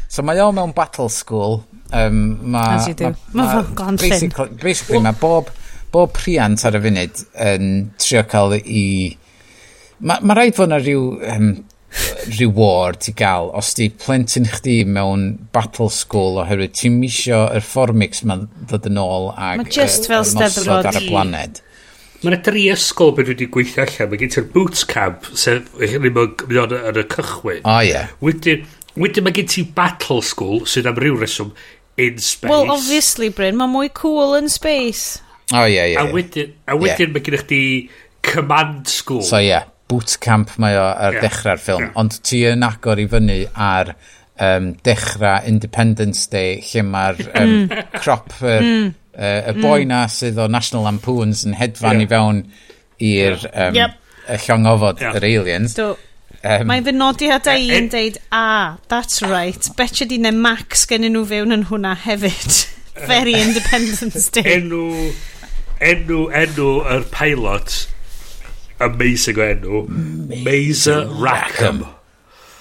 So 0.07 0.23
mae 0.23 0.39
o 0.43 0.51
mewn 0.55 0.75
battle 0.75 1.09
school 1.09 1.63
Um, 1.93 2.51
ma, 2.51 2.75
As 2.75 2.87
you 2.87 2.93
do. 2.93 3.15
Ma, 3.33 3.61
ma, 3.61 3.91
basically, 3.91 4.49
basically 4.61 4.99
mae 4.99 5.13
bob, 5.19 5.51
bob 5.93 6.13
priant 6.17 6.65
ar 6.65 6.77
y 6.77 6.81
funud 6.87 7.23
yn 7.45 7.71
trio 8.01 8.25
cael 8.31 8.57
i... 8.59 8.83
Mae 10.05 10.25
ma 10.25 10.35
rhaid 10.35 10.57
fod 10.57 10.71
yna 10.71 10.81
rhyw 10.81 11.05
um, 11.31 11.51
reward 12.39 13.05
i 13.07 13.13
gael 13.15 13.51
os 13.55 13.73
di 13.77 13.87
plentyn 14.01 14.49
chdi 14.49 14.79
mewn 14.97 15.27
battle 15.55 15.87
school 15.93 16.41
oherwydd 16.41 16.73
ti'n 16.75 16.97
misio 16.99 17.45
yr 17.55 17.63
formix 17.63 18.25
ma'n 18.27 18.47
ddod 18.65 18.89
yn 18.89 18.99
ôl 18.99 19.29
ag 19.31 19.61
ma 19.61 19.67
just 19.77 20.09
fel 20.11 20.25
steddfod 20.27 20.89
ar 20.91 20.99
y 20.99 21.05
blaned 21.07 21.61
Mae 22.23 22.31
yna 22.31 22.39
dri 22.41 22.63
ysgol 22.73 23.11
beth 23.13 23.27
wedi 23.29 23.45
gweithio 23.53 23.83
allan. 23.83 24.07
Mae 24.09 24.17
gen 24.17 24.31
ti'r 24.33 24.45
boot 24.49 24.79
camp, 24.89 25.27
sef 25.37 25.67
hynny 25.77 26.09
mae'n 26.15 26.63
o'n 26.63 26.97
y 26.97 27.03
cychwyn. 27.11 27.59
O, 27.61 27.75
ie. 27.85 27.99
Wedyn, 28.23 28.63
Wedyn, 28.95 29.25
mae 29.27 29.35
gen 29.35 29.47
ti 29.51 29.65
battle 29.75 30.21
school, 30.23 30.61
sydd 30.71 30.87
am 30.87 30.95
ryw 30.95 31.17
reswm, 31.19 31.49
in 31.97 32.17
space. 32.19 32.49
Well, 32.49 32.71
obviously, 32.71 33.29
Bryn, 33.29 33.57
mae 33.59 33.71
mwy 33.71 33.93
cool 33.93 34.35
in 34.39 34.49
space. 34.49 35.21
O, 35.53 35.61
oh, 35.61 35.67
ie, 35.67 35.75
yeah, 35.75 35.85
ie. 35.85 35.93
Yeah, 35.93 36.09
a 36.09 36.13
wedyn, 36.15 36.51
a 36.67 36.77
wedyn 36.79 37.13
mae 37.13 37.23
gennych 37.25 37.47
chi 37.49 37.61
command 38.25 38.89
school. 38.89 39.23
So, 39.25 39.39
ie, 39.39 39.51
yeah, 39.51 39.69
boot 39.91 40.17
camp 40.21 40.55
mae 40.61 40.77
o 40.79 40.85
ar 40.89 41.17
yeah. 41.17 41.25
dechrau'r 41.27 41.61
ffilm. 41.61 41.87
Yeah. 41.87 41.97
Ond 42.01 42.19
ti 42.25 42.41
yn 42.49 42.65
agor 42.65 43.01
i 43.01 43.07
fyny 43.11 43.41
ar 43.53 43.93
um, 44.41 44.73
dechrau 44.85 45.45
Independence 45.47 46.25
Day, 46.31 46.59
lle 46.71 46.85
mae'r 46.87 47.21
um, 47.27 47.53
mm. 47.69 47.83
crop, 47.99 48.33
y 48.41 48.55
uh, 48.57 48.89
uh, 49.15 49.53
boi 49.61 49.83
mm. 49.83 49.91
na 49.93 50.05
sydd 50.11 50.41
o 50.41 50.49
National 50.51 50.87
Lampoons 50.89 51.45
yn 51.47 51.55
hedfan 51.59 52.01
yeah. 52.01 52.07
i 52.07 52.11
fewn 52.11 52.41
i'r 53.05 53.47
um, 53.53 53.77
yep. 53.77 54.01
llongofod, 54.47 55.03
yep. 55.03 55.21
yr 55.21 55.29
aliens. 55.31 55.77
Do. 55.77 55.93
Um, 56.45 56.67
Mae'n 56.69 56.85
fy 56.85 56.91
nodiadau 56.93 57.57
uh, 57.57 57.61
e, 57.61 57.69
i'n 57.73 57.87
e- 57.87 57.91
deud, 57.93 58.17
ah, 58.35 58.75
that's 58.91 59.23
right, 59.25 59.69
betio 59.79 60.05
di 60.05 60.19
ne 60.21 60.29
Max 60.35 60.83
gen 60.89 61.07
nhw 61.07 61.23
fewn 61.25 61.55
yn 61.55 61.63
hwnna 61.71 61.95
hefyd. 62.03 62.59
Very 63.09 63.33
Independence 63.39 64.29
Day. 64.35 64.45
enw, 64.59 64.83
enw, 65.83 66.19
enw 66.43 66.67
yr 66.93 67.07
pilot, 67.11 67.79
amazing 68.85 69.41
o 69.41 69.47
enw, 69.49 69.81
Mazer 70.45 71.01
Rackham. 71.23 71.81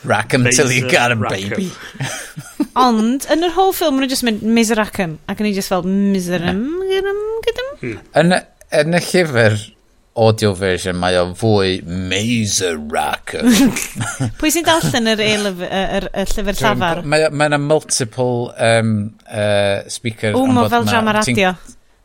Rackham 0.05 0.49
till 0.51 0.73
you 0.73 0.89
got 0.91 1.13
a 1.13 1.17
baby. 1.17 1.71
Ond, 2.87 3.29
yn 3.31 3.47
yr 3.47 3.53
whole 3.55 3.77
ffilm, 3.77 4.01
nhw'n 4.01 4.11
just 4.11 4.25
mynd 4.27 4.43
Mazer 4.57 4.81
Rackham, 4.81 5.19
ac 5.29 5.45
yn 5.45 5.53
i 5.53 5.55
just 5.57 5.71
fel, 5.73 5.85
Miserum, 5.85 6.65
Rackham, 6.89 7.23
gydym, 7.45 7.71
gydym. 7.85 8.43
Yn 8.81 8.97
y 8.97 9.05
llyfr, 9.13 9.61
audio 10.15 10.53
version, 10.55 10.97
mae 11.01 11.17
o 11.19 11.27
fwy 11.39 11.81
Mazer 11.85 12.77
Rock. 12.79 13.35
Pwy 14.41 14.53
sy'n 14.55 14.67
darllen 14.67 15.11
yr, 15.11 15.23
elef, 15.25 15.63
yr, 15.67 16.09
yr 16.11 16.33
llyfr 16.33 16.61
llafar? 16.61 17.03
Mae 17.07 17.49
yna 17.49 17.59
multiple 17.63 18.53
um, 18.55 18.93
uh, 19.27 19.83
speaker. 19.91 20.37
O, 20.39 20.45
mae 20.47 20.71
fel 20.73 20.87
drama 20.89 21.17
radio. 21.19 21.55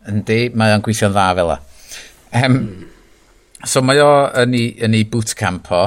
Yndi, 0.09 0.39
mae 0.57 0.73
o'n 0.73 0.85
gweithio'n 0.85 1.13
dda 1.13 1.27
fel 1.37 1.53
e. 1.53 1.59
Um. 2.39 2.61
So 3.67 3.83
mae 3.83 3.99
o 3.99 4.09
yn 4.39 4.55
ei, 4.55 4.71
yn 4.87 4.95
ei 4.95 5.05
bootcamp 5.11 5.69
o. 5.75 5.83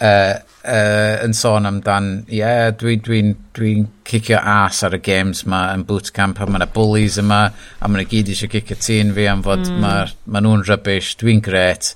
Uh, 0.00 0.34
uh, 0.64 1.24
yn 1.24 1.34
sôn 1.36 1.68
amdan, 1.68 2.08
ie, 2.28 2.40
yeah, 2.40 2.70
dwi'n 2.72 3.02
dwi, 3.04 3.20
dwi, 3.24 3.34
dwi 3.56 3.72
cicio 4.08 4.40
as 4.40 4.82
ar 4.86 4.96
y 4.96 5.00
games 5.04 5.44
ma 5.50 5.66
yn 5.74 5.84
bootcamp 5.88 6.40
a 6.40 6.48
mae 6.48 6.60
yna 6.60 6.68
bullies 6.74 7.18
yma 7.20 7.42
a 7.52 7.88
mae 7.88 8.00
yna 8.00 8.10
gyd 8.10 8.32
eisiau 8.32 8.52
cicio 8.52 8.78
tîn 8.80 9.12
fi 9.16 9.28
am 9.30 9.44
fod 9.44 9.64
mm. 9.68 9.82
mae 9.84 10.08
ma 10.26 10.42
nhw'n 10.44 10.64
rybys, 10.68 11.14
dwi'n 11.20 11.42
gret. 11.44 11.92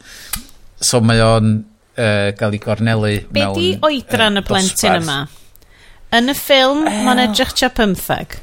So 0.80 1.00
mae 1.04 1.22
o'n 1.24 1.54
uh, 1.98 2.28
gael 2.38 2.58
ei 2.58 2.62
gornelu 2.62 3.14
Be 3.28 3.42
mewn... 3.42 3.56
Be 3.56 3.60
di 3.60 3.70
oedran 3.88 4.38
uh, 4.38 4.44
y 4.44 4.48
blentyn 4.48 5.00
yma? 5.02 5.22
Yn 6.18 6.32
y 6.32 6.36
ffilm, 6.36 6.84
uh, 6.88 7.00
mae'n 7.08 7.24
edrych 7.26 7.56
cha 7.58 7.72
15. 7.76 8.38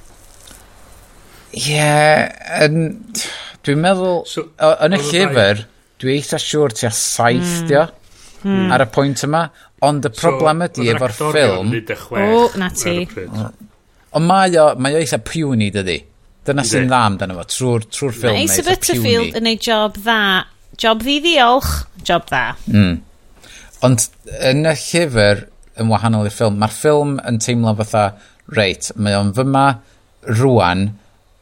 Ie, 1.55 1.61
yeah, 1.71 2.65
dwi'n 3.65 3.79
meddwl, 3.81 4.25
so, 4.29 4.49
yn 4.59 4.97
y 4.97 4.99
llyfr, 5.07 5.63
dwi 6.01 6.17
eitha 6.19 6.39
siŵr 6.41 6.75
tua 6.75 6.91
saith, 6.93 7.61
mm. 7.63 7.69
dio, 7.71 7.85
mm. 8.43 8.67
ar 8.75 8.83
y 8.83 8.89
pwynt 8.93 9.23
yma, 9.25 9.47
Ond 9.85 10.07
y 10.07 10.11
problem 10.15 10.65
ydy 10.65 10.89
efo'r 10.95 11.15
ffilm... 11.15 11.71
O, 12.21 12.43
na 12.59 12.69
ti. 12.73 12.97
Ond 14.15 14.25
mae 14.25 14.59
o, 14.61 14.67
mae 14.79 14.97
o 14.97 15.01
eitha 15.03 15.19
piwni, 15.23 15.71
dydy. 15.75 15.99
Dyna 16.45 16.65
sy'n 16.65 16.89
dda 16.89 17.01
amdano 17.09 17.37
fo, 17.39 17.47
trwy'r 17.49 17.87
trwy 17.89 18.11
ffilm. 18.13 18.35
Mae 18.37 18.45
Ace 18.45 18.65
Butterfield 18.65 19.39
yn 19.39 19.49
ei 19.49 19.57
job 19.61 19.97
dda. 19.97 20.19
Job 20.81 21.01
ddi 21.03 21.17
ddiolch, 21.23 21.71
job 22.05 22.27
dda. 22.29 22.43
Mm. 22.71 22.99
Ond 23.85 24.05
yn 24.51 24.69
y 24.69 24.75
llyfr, 24.81 25.47
yn 25.81 25.89
wahanol 25.91 26.29
i'r 26.29 26.35
ffilm, 26.35 26.59
mae'r 26.61 26.75
ffilm 26.75 27.17
yn 27.27 27.41
teimlo 27.43 27.73
fatha, 27.81 28.05
reit, 28.55 28.91
mae 28.95 29.17
o'n 29.17 29.33
fyma 29.35 29.65
rwan, 30.29 30.87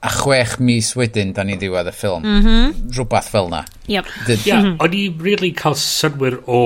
a 0.04 0.12
chwech 0.12 0.58
mis 0.60 0.92
wedyn, 1.00 1.32
da 1.36 1.46
ni 1.48 1.56
ddiwedd 1.60 1.92
y 1.92 1.96
ffilm. 1.96 2.24
Mm 2.24 2.42
-hmm. 2.44 2.72
Rhywbeth 2.96 3.30
fel 3.32 3.52
na. 3.52 3.64
Yep. 3.88 4.08
Did... 4.28 4.48
Yeah, 4.48 4.64
mm 4.64 4.72
-hmm. 4.72 4.82
o'n 4.84 4.98
i 5.00 5.04
really 5.24 5.52
cael 5.52 5.78
synwyr 5.80 6.42
o 6.48 6.60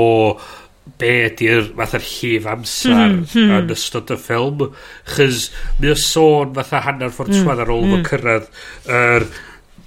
be 1.01 1.14
ydy'r 1.27 1.72
fatha'r 1.77 2.05
llif 2.05 2.47
amser 2.51 2.95
mm, 2.95 3.26
mm. 3.26 3.51
yn 3.57 3.73
ystod 3.76 4.14
y 4.14 4.19
ffilm 4.22 4.64
chys 5.15 5.49
mi 5.81 5.91
o 5.91 5.97
sôn 5.99 6.55
fatha 6.57 6.84
hanner 6.88 7.14
ffordd 7.14 7.35
mm, 7.35 7.43
trwad 7.43 7.65
ar 7.65 7.73
ôl 7.76 7.85
mm. 7.89 8.07
cyrraedd 8.07 8.49
yr 8.88 9.27
er 9.27 9.30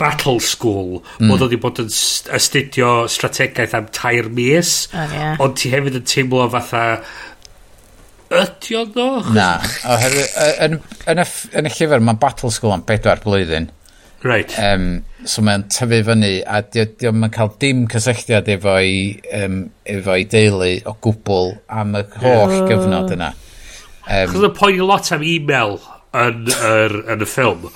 battle 0.00 0.40
school 0.40 1.00
mm. 1.00 1.28
mod 1.28 1.42
oedd 1.42 1.50
wedi 1.50 1.60
bod 1.60 1.80
yn 1.82 1.90
astudio 2.36 2.92
strategaeth 3.12 3.76
am 3.76 3.90
tair 3.96 4.30
mis 4.36 4.76
oh, 4.92 5.16
yeah. 5.16 5.34
ond 5.42 5.58
ti 5.60 5.72
hefyd 5.74 5.98
yn 6.00 6.06
teimlo 6.08 6.46
fatha 6.54 6.84
ydi 8.30 8.78
o 8.78 8.86
ddo? 8.86 9.08
na 9.34 9.50
oherwydd 9.90 10.38
yn, 10.66 10.78
yn, 11.10 11.22
y, 11.24 11.28
yn 11.60 11.68
y 11.68 11.74
llyfr 11.74 12.06
mae 12.06 12.20
battle 12.22 12.52
school 12.54 12.76
am 12.76 12.86
bedwar 12.88 13.22
blwyddyn 13.24 13.68
Right. 14.22 14.52
Um, 14.60 15.04
so 15.24 15.40
mae'n 15.44 15.64
tyfu 15.72 16.02
fyny, 16.04 16.32
a 16.44 16.60
diolch 16.60 16.98
di 17.00 17.12
mae'n 17.12 17.32
cael 17.32 17.54
dim 17.62 17.86
cysylltiad 17.88 18.50
efo'i 18.52 18.98
um, 19.36 19.62
efo 19.88 20.16
deulu 20.34 20.74
o 20.88 20.94
gwbl 21.06 21.54
am 21.72 21.96
y 21.96 22.02
holl 22.20 22.52
yeah. 22.52 22.66
gyfnod 22.68 23.14
yna. 23.16 23.30
Um, 24.04 24.28
Chos 24.34 24.44
y 24.44 24.52
poen 24.58 24.84
lot 24.84 25.08
am 25.16 25.24
e-mail 25.24 25.78
yn, 26.20 26.44
er, 26.66 26.98
yn 27.14 27.24
y 27.24 27.30
ffilm, 27.30 27.66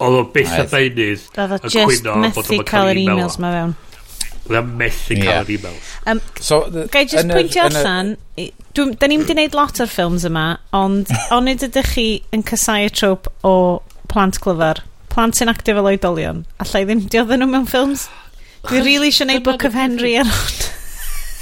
oedd 0.00 0.18
o 0.22 0.24
byth 0.32 0.56
a 0.56 0.64
beinydd 0.70 1.28
yn 1.36 1.68
cwyno 1.68 2.16
bod 2.32 2.48
o'n 2.48 2.66
cael 2.72 2.92
yr 2.94 3.04
e-mails 3.04 3.38
ma 3.42 3.54
fewn. 3.58 3.78
Oedd 4.48 4.60
o'n 4.62 4.74
methu 4.80 5.20
cael 5.20 5.44
yr 5.44 5.54
e-mail. 5.58 5.80
Um, 6.08 6.24
so, 6.40 6.62
Gai 6.94 7.04
just 7.04 7.28
pwyntio 7.28 7.68
allan, 7.68 8.14
da 8.72 9.10
ni'n 9.10 9.26
mynd 9.28 9.58
lot 9.58 9.84
o'r 9.84 9.92
ffilms 9.92 10.24
yma, 10.30 10.46
ond 10.76 11.12
onid 11.36 11.68
ydych 11.68 11.92
chi 11.98 12.06
yn 12.32 12.46
cysau 12.48 12.88
y 12.88 12.94
trwp 13.02 13.28
o 13.44 13.58
plant 14.08 14.40
clyfar? 14.40 14.86
plant 15.20 15.36
sy'n 15.36 15.52
actif 15.52 15.76
fel 15.76 15.92
oedolion. 15.92 16.44
Alla 16.64 16.80
i 16.80 16.88
ddim 16.88 17.06
diodden 17.12 17.44
nhw 17.44 17.52
mewn 17.52 17.68
ffilms. 17.68 18.08
Dwi 18.64 18.80
really 18.80 19.12
eisiau 19.12 19.28
gwneud 19.28 19.44
Book 19.44 19.64
of 19.68 19.76
Henry 19.76 20.16
ar 20.20 20.28
hwn 20.28 20.68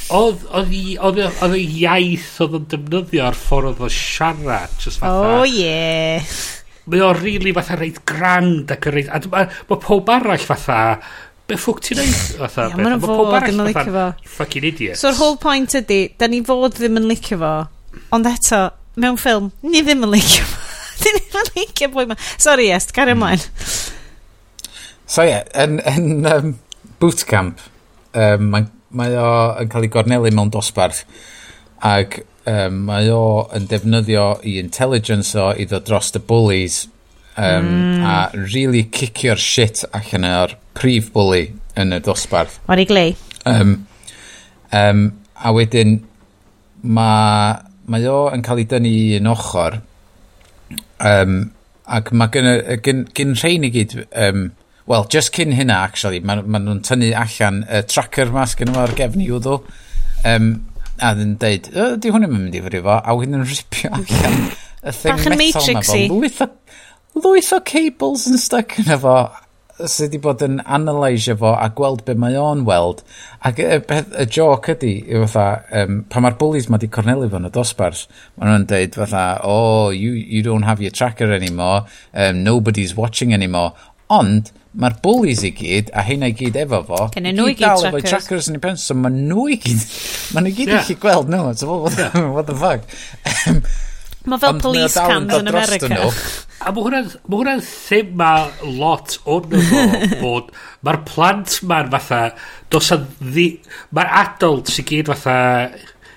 Oedd, 0.08 0.44
oedd, 0.56 0.70
oedd, 1.04 1.18
oedd 1.44 1.54
y 1.58 1.64
iaith 1.82 2.38
oedd 2.40 2.54
yn 2.56 2.68
defnyddio 2.72 3.26
ar 3.26 3.36
ffordd 3.36 3.74
oedd 3.74 3.82
o 3.84 3.90
siarad, 3.92 4.72
just 4.80 5.02
fatha. 5.02 5.34
Oh, 5.36 5.44
yeah. 5.44 6.24
Mae 6.88 7.02
o 7.04 7.10
rili 7.12 7.34
really 7.34 7.52
fatha 7.58 7.76
reit 7.76 7.98
grand 8.08 8.72
ac 8.72 8.88
yn 8.88 8.94
reit... 8.94 9.10
A 9.12 9.20
mae 9.28 9.50
ma 9.68 9.78
pob 9.82 10.08
arall 10.14 10.40
fatha... 10.40 10.78
Be 11.48 11.58
ffwc 11.60 11.82
ti'n 11.84 12.00
neud? 12.00 12.16
Fatha, 12.40 12.70
yeah, 12.70 12.80
mae'n 12.80 13.04
fod 13.04 13.34
ddim 13.36 13.60
yn 13.60 13.68
licio 13.68 13.92
fo. 13.98 14.06
Fucking 14.38 14.68
idiot. 14.70 15.00
So'r 15.00 15.18
whole 15.20 15.36
point 15.42 15.76
ydy, 15.76 16.00
da 16.16 16.30
ni 16.32 16.40
fod 16.48 16.78
ddim 16.78 16.96
yn 17.02 17.10
licio 17.12 17.36
fo, 17.44 17.52
ond 18.16 18.32
eto, 18.32 18.62
mewn 18.96 19.20
ffilm, 19.20 19.52
ni 19.68 19.84
ddim 19.84 20.08
yn 20.08 20.16
licio 20.16 20.48
fo. 20.48 20.67
Dyn 21.02 21.20
ni'n 21.20 21.52
licio 21.54 21.90
boi 21.94 22.06
ma. 22.10 22.18
Sorry, 22.36 22.70
est, 22.74 22.94
gari 22.96 23.14
hmm. 23.14 23.22
ymlaen. 23.22 23.44
So 25.08 25.24
ie, 25.24 25.30
yeah, 25.32 25.46
yn, 25.56 25.78
yn 25.88 26.28
um, 26.28 26.54
bootcamp, 27.00 27.62
um, 28.12 28.50
mae, 28.52 28.66
mae 28.92 29.14
o 29.16 29.28
yn 29.62 29.70
cael 29.72 29.86
ei 29.86 29.92
gornelu 29.92 30.32
mewn 30.36 30.52
dosbarth 30.52 31.04
ac 31.84 32.18
um, 32.48 32.82
mae 32.88 33.08
o 33.12 33.48
yn 33.56 33.68
defnyddio 33.70 34.26
i 34.48 34.58
intelligence 34.60 35.36
o 35.38 35.50
i 35.54 35.66
ddod 35.68 35.86
dros 35.88 36.10
y 36.16 36.22
bullies 36.28 36.82
um, 37.36 37.68
mm. 37.68 38.04
a 38.04 38.16
really 38.34 38.84
cicio'r 38.94 39.40
shit 39.40 39.84
allan 39.96 40.26
o'r 40.28 40.56
prif 40.78 41.12
bully 41.14 41.46
yn 41.78 41.94
y 41.94 42.02
dosbarth. 42.04 42.58
O'r 42.68 42.84
glei. 42.88 43.14
Um, 43.48 43.74
um, 44.74 45.04
a 45.38 45.54
wedyn 45.54 45.98
mae, 46.82 47.58
mae 47.88 48.08
o 48.10 48.26
yn 48.34 48.44
cael 48.46 48.64
ei 48.64 48.68
dynnu 48.70 48.92
i 48.92 49.04
un 49.20 49.30
ochr 49.32 49.80
Um, 51.00 51.36
ac 51.88 52.12
mae 52.12 52.32
gen, 52.34 52.48
gen, 52.84 53.04
gen 53.16 53.36
rhain 53.38 53.66
i 53.66 53.72
gyd, 53.72 53.94
um, 54.12 54.48
wel, 54.88 55.06
just 55.12 55.32
cyn 55.36 55.54
hynna, 55.56 55.82
actually, 55.88 56.20
maen 56.20 56.44
ma, 56.46 56.60
nhw'n 56.62 56.82
tynnu 56.86 57.12
allan 57.16 57.62
y 57.66 57.80
uh, 57.80 57.84
tracker 57.88 58.32
mas 58.34 58.56
gen 58.58 58.72
nhw 58.72 58.82
ar 58.84 58.94
gefn 58.98 59.24
i 59.24 59.30
wddw. 59.32 59.60
Um, 60.28 60.52
a 60.98 61.12
ddyn 61.14 61.36
deud, 61.40 61.68
o, 61.78 61.90
di 62.00 62.12
hwn 62.12 62.26
yn 62.26 62.32
mynd 62.34 62.56
i 62.58 62.62
fyri 62.64 62.82
fo, 62.84 62.98
a 62.98 63.16
wedyn 63.16 63.38
yn 63.38 63.46
ripio 63.46 63.92
allan 63.94 64.40
y 64.82 64.94
thing 64.94 65.36
metal 65.38 65.68
na 65.76 65.82
fo. 65.86 65.98
Lwyth 66.14 66.40
o, 66.44 66.48
lwyth 67.22 67.52
o 67.54 67.60
cables 67.66 68.26
yn 68.30 68.40
stuck 68.40 68.78
yna 68.82 68.98
fo, 69.02 69.18
sydd 69.86 70.08
wedi 70.08 70.20
bod 70.22 70.42
yn 70.42 70.58
analysio 70.64 71.36
fo 71.38 71.52
a 71.54 71.68
gweld 71.74 72.04
be 72.06 72.16
mae 72.18 72.36
o'n 72.38 72.64
weld. 72.66 73.04
Ac 73.46 73.60
e, 73.62 73.68
y, 73.76 73.80
y, 73.80 73.98
y 74.24 74.26
joc 74.34 74.70
ydy, 74.74 74.92
yw 75.14 75.26
fatha, 75.30 75.82
um, 75.82 76.00
pa 76.10 76.22
mae'r 76.24 76.38
bullies 76.40 76.68
ma 76.68 76.78
wedi 76.78 76.90
cornelu 76.94 77.28
fo 77.30 77.38
yn 77.38 77.48
y 77.48 77.52
dosbarth, 77.54 78.06
maen 78.36 78.52
nhw'n 78.52 78.68
deud 78.72 78.98
fatha, 78.98 79.24
oh, 79.46 79.90
you, 79.94 80.12
you 80.18 80.42
don't 80.42 80.66
have 80.66 80.82
your 80.82 80.94
tracker 80.94 81.30
anymore, 81.32 81.84
um, 82.14 82.42
nobody's 82.42 82.96
watching 82.98 83.34
anymore. 83.36 83.74
Ond, 84.10 84.50
mae'r 84.78 84.98
bullies 85.04 85.44
i 85.46 85.52
gyd, 85.54 85.92
a 85.94 86.04
hynna 86.06 86.32
i 86.32 86.36
gyd 86.36 86.58
efo 86.64 86.82
fo, 86.88 87.02
Cynny 87.14 87.34
nhw 87.36 87.50
i 87.52 87.56
gyd 87.58 87.66
dal 87.66 87.90
efo'i 87.90 88.06
trackers 88.06 88.50
yn 88.50 88.58
ei 88.58 88.64
pen, 88.64 88.80
so 88.80 88.96
mae 88.98 89.14
nhw 89.14 89.48
i 89.54 89.60
gyd, 89.62 89.84
mae 90.34 90.44
nhw 90.44 90.54
i 90.54 90.56
gyd 90.58 90.72
yeah. 90.74 90.82
i 90.82 90.88
chi 90.88 90.98
gweld 91.02 91.30
nhw, 91.32 91.52
so 91.58 91.70
what, 91.70 91.98
what, 91.98 92.24
what 92.36 92.50
the 92.50 92.58
fuck. 92.58 93.86
Mae 94.28 94.42
fel 94.42 94.54
Ond 94.54 94.62
police 94.64 95.06
cams 95.08 95.34
yn 95.38 95.50
America. 95.52 95.90
Nhw. 95.92 96.12
A 96.66 96.72
mae 96.74 96.84
hwnna'n 96.84 97.10
hwnna 97.30 97.52
thema 97.62 98.30
lot 98.66 99.14
o'n 99.30 99.46
nhw 99.52 99.82
bod 100.24 100.50
mae'r 100.84 100.98
plant 101.06 101.60
ma'n 101.70 101.92
fatha 101.92 102.22
dos 102.72 102.90
a 102.96 102.98
ddi... 102.98 103.46
Mae'r 103.94 104.10
adult 104.24 104.72
sy'n 104.74 104.88
gyd 104.88 105.12
fatha 105.12 105.36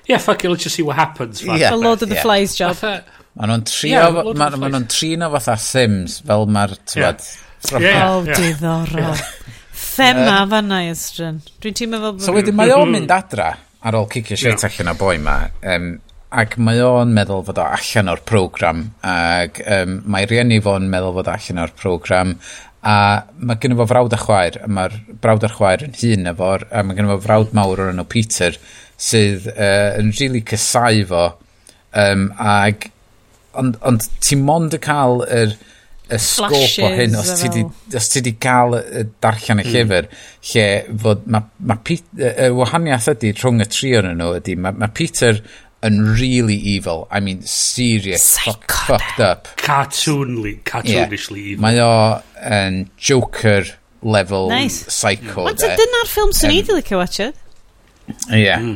yeah, 0.09 0.17
fuck 0.17 0.43
it, 0.43 0.49
let's 0.49 0.63
just 0.63 0.75
see 0.75 0.83
what 0.83 0.95
happens. 0.95 1.41
Fatha. 1.41 1.59
Yeah. 1.59 1.73
A 1.73 1.77
Lord 1.77 2.01
of 2.01 2.09
the 2.09 2.15
yeah. 2.15 2.21
Flies 2.25 2.55
job. 2.55 2.75
Fatha, 2.75 3.03
Maen 3.39 3.47
nhw'n 3.47 3.61
trio, 3.63 3.91
yeah, 3.95 4.33
ma, 4.35 4.49
ma 4.59 4.67
nhw'n 4.67 4.89
trino 4.91 5.29
fatha 5.31 5.55
Sims, 5.61 6.17
fel 6.27 6.49
mae'r 6.51 6.75
tywed. 6.83 7.23
Yeah. 7.23 7.79
Yeah. 7.79 8.01
Oh, 8.09 8.25
diddorol. 8.27 9.13
Yeah. 9.13 9.27
Thema 9.81 10.41
fanna, 10.51 10.81
Ysdryn. 10.91 11.39
Dwi'n 11.63 11.77
teimlo 11.77 12.01
fel... 12.03 12.23
So 12.25 12.35
wedyn 12.35 12.57
mae 12.57 12.73
o'n 12.75 12.91
mynd 12.91 13.07
mm-hmm. 13.07 13.29
adra 13.31 13.51
ar 13.87 13.97
ôl 13.97 14.09
cicio 14.11 14.37
shit 14.37 14.51
yeah. 14.51 14.65
allan 14.67 14.91
o 14.91 14.95
boi 14.99 15.15
ma. 15.23 15.37
Um, 15.63 15.93
ac 16.31 16.55
mae 16.63 16.79
o'n 16.85 17.11
meddwl 17.15 17.43
fod 17.47 17.59
o 17.59 17.67
allan 17.75 18.11
o'r 18.13 18.21
program 18.27 18.83
ac 19.07 19.59
um, 19.65 19.97
mae 20.13 20.27
rieni 20.29 20.61
fo'n 20.63 20.87
meddwl 20.91 21.17
fod 21.17 21.29
o 21.31 21.33
allan 21.33 21.63
o'r 21.65 21.73
program 21.79 22.35
a 22.87 22.95
mae 23.37 23.59
gen 23.61 23.75
fo 23.77 23.85
frawd 23.89 24.15
a 24.15 24.19
chwaer 24.21 24.61
a 24.63 24.69
mae'r 24.71 24.95
brawd 25.21 25.43
a'r 25.45 25.57
chwaer 25.57 25.83
yn 25.85 25.97
hun 25.99 26.31
efo 26.31 26.53
a 26.63 26.83
mae 26.85 26.97
gen 26.97 27.11
fo 27.11 27.17
frawd 27.25 27.51
mawr 27.57 27.83
o'r 27.83 27.91
enw 27.91 28.07
Peter 28.09 28.55
sydd 29.01 29.49
uh, 29.51 29.99
yn 29.99 30.13
rili 30.13 30.21
really 30.21 30.43
cysau 30.53 31.03
fo 31.09 31.25
um, 31.99 32.29
ag 32.37 32.87
ond, 33.59 33.77
ond 33.85 34.07
ti 34.23 34.37
mond 34.39 34.77
y 34.77 34.81
cael 34.81 35.25
yr 35.27 35.57
y 36.11 36.19
sgôp 36.19 36.79
o 36.83 36.89
hyn 36.91 37.15
os 37.15 37.29
ti, 37.39 37.49
di, 37.53 37.65
os 37.95 38.07
ti 38.11 38.23
di 38.23 38.33
cael 38.41 38.77
y 38.79 39.03
darllen 39.23 39.63
y 39.63 39.67
llyfr 39.67 40.07
mm. 40.07 40.23
lle 40.51 40.65
fod 41.03 41.27
mae 41.27 41.43
ma, 41.43 41.73
ma 41.73 41.77
Pete, 41.83 42.31
y 42.31 42.49
wahaniaeth 42.55 43.11
ydy 43.13 43.35
rhwng 43.37 43.63
y 43.63 43.67
tri 43.71 43.93
o'n 43.99 44.09
nhw 44.15 44.31
ydy 44.39 44.57
mae 44.59 44.79
ma 44.79 44.89
Peter 44.95 45.43
yn 45.83 46.01
really 46.19 46.55
evil. 46.55 47.07
I 47.11 47.19
mean, 47.19 47.41
serious, 47.41 48.37
fuck, 48.39 48.71
fucked 48.71 49.19
up. 49.19 49.47
Cartoonly, 49.57 50.61
cartoonishly 50.63 51.37
yeah. 51.37 51.51
evil. 51.53 51.61
Mae 51.65 51.81
o 51.81 51.93
yn 52.41 52.83
Joker 52.97 53.65
level 54.01 54.49
nice. 54.49 54.85
psycho. 54.93 55.45
Mae'n 55.47 55.59
dyna'r 55.61 56.09
ffilm 56.09 56.33
swn 56.35 56.55
i 56.55 56.61
um, 56.63 56.71
licio 56.77 57.01
watched. 57.01 57.43
Ie. 58.29 58.43
Yeah. 58.43 58.71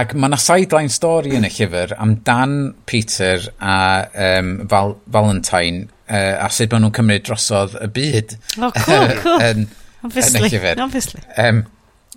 Ac 0.00 0.14
mae 0.14 0.30
yna 0.30 0.38
sideline 0.38 0.92
story 0.92 1.32
yn 1.34 1.48
y 1.48 1.50
llyfr 1.50 1.96
am 1.98 2.20
Dan 2.26 2.52
Peter 2.86 3.42
a 3.58 4.06
um, 4.14 4.52
Val 4.70 4.94
Valentine 5.10 5.88
uh, 6.06 6.36
a 6.44 6.50
sut 6.54 6.70
maen 6.70 6.86
nhw'n 6.86 6.94
cymryd 6.94 7.26
drosodd 7.26 7.74
y 7.80 7.90
byd. 7.96 8.36
Oh, 8.60 8.70
cool, 8.84 9.08
cool. 9.24 9.44
yn, 9.48 9.66
Obviously, 10.06 10.44
yn 10.44 10.46
y 10.46 10.52
llyfr. 10.54 10.82
Obviously. 10.86 11.24
Um, 11.36 11.64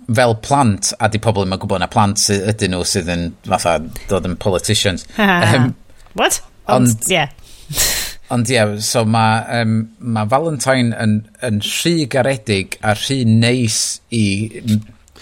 fel 0.08 0.36
plant, 0.44 0.92
a 1.00 1.08
di 1.08 1.20
pobl 1.22 1.46
yma 1.46 1.58
gwybod 1.60 1.82
na 1.82 1.88
plant 1.90 2.20
sydd 2.20 2.48
ydyn 2.54 2.74
nhw 2.74 2.84
sydd 2.88 3.10
yn 3.14 3.28
fatha 3.46 3.78
dod 4.10 4.28
yn 4.28 4.36
politicians. 4.40 5.06
um, 5.18 5.72
What? 6.14 6.40
Ond, 6.66 6.88
ond 6.88 7.08
yeah. 7.10 7.28
ond 8.34 8.48
ie, 8.50 8.56
yeah, 8.56 8.76
so 8.80 9.04
mae 9.08 9.60
um, 9.60 9.76
ma 9.98 10.24
Valentine 10.30 10.94
yn, 11.00 11.18
yn 11.44 11.60
rhy 11.64 12.06
garedig 12.10 12.78
a 12.82 12.94
rhy 12.96 13.22
neis 13.28 13.80
i 14.14 14.24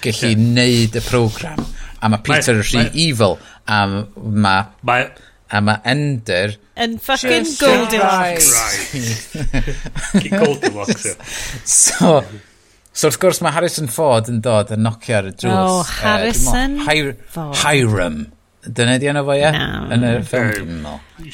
gallu 0.03 0.33
yeah. 0.33 0.47
neud 0.59 0.99
y 0.99 1.05
program. 1.07 1.65
A 2.03 2.11
mae 2.11 2.23
Peter 2.27 2.59
yn 2.59 2.67
rhy 2.67 2.87
evil. 3.09 3.39
A 3.67 3.85
mae... 3.87 4.65
Ma, 4.83 5.03
a 5.53 5.61
mae 5.63 5.83
Ender... 5.87 6.57
Yn 6.81 6.97
fucking 7.03 7.51
Goldilocks. 7.61 8.49
Right. 8.57 10.31
Goldilocks, 10.33 11.05
yeah. 11.05 11.35
So, 11.69 12.23
So 12.93 13.09
wrth 13.09 13.23
gwrs 13.23 13.41
mae 13.41 13.55
Harrison 13.57 13.89
Ford 13.89 14.29
yn 14.29 14.43
dod 14.45 14.71
yn 14.75 14.85
nocio 14.85 15.17
ar 15.17 15.31
y 15.31 15.33
drws. 15.33 15.57
Oh, 15.57 15.83
Harrison 16.03 16.79
uh, 16.83 16.87
Hyr 16.91 17.13
Ford. 17.33 17.57
Hiram. 17.63 18.23
Dyna 18.63 18.95
di 19.01 19.09
yna 19.11 19.25
fo, 19.27 19.35
ie? 19.35 19.49
Yn 19.97 20.05
y 20.07 20.11
ffilm, 20.29 20.85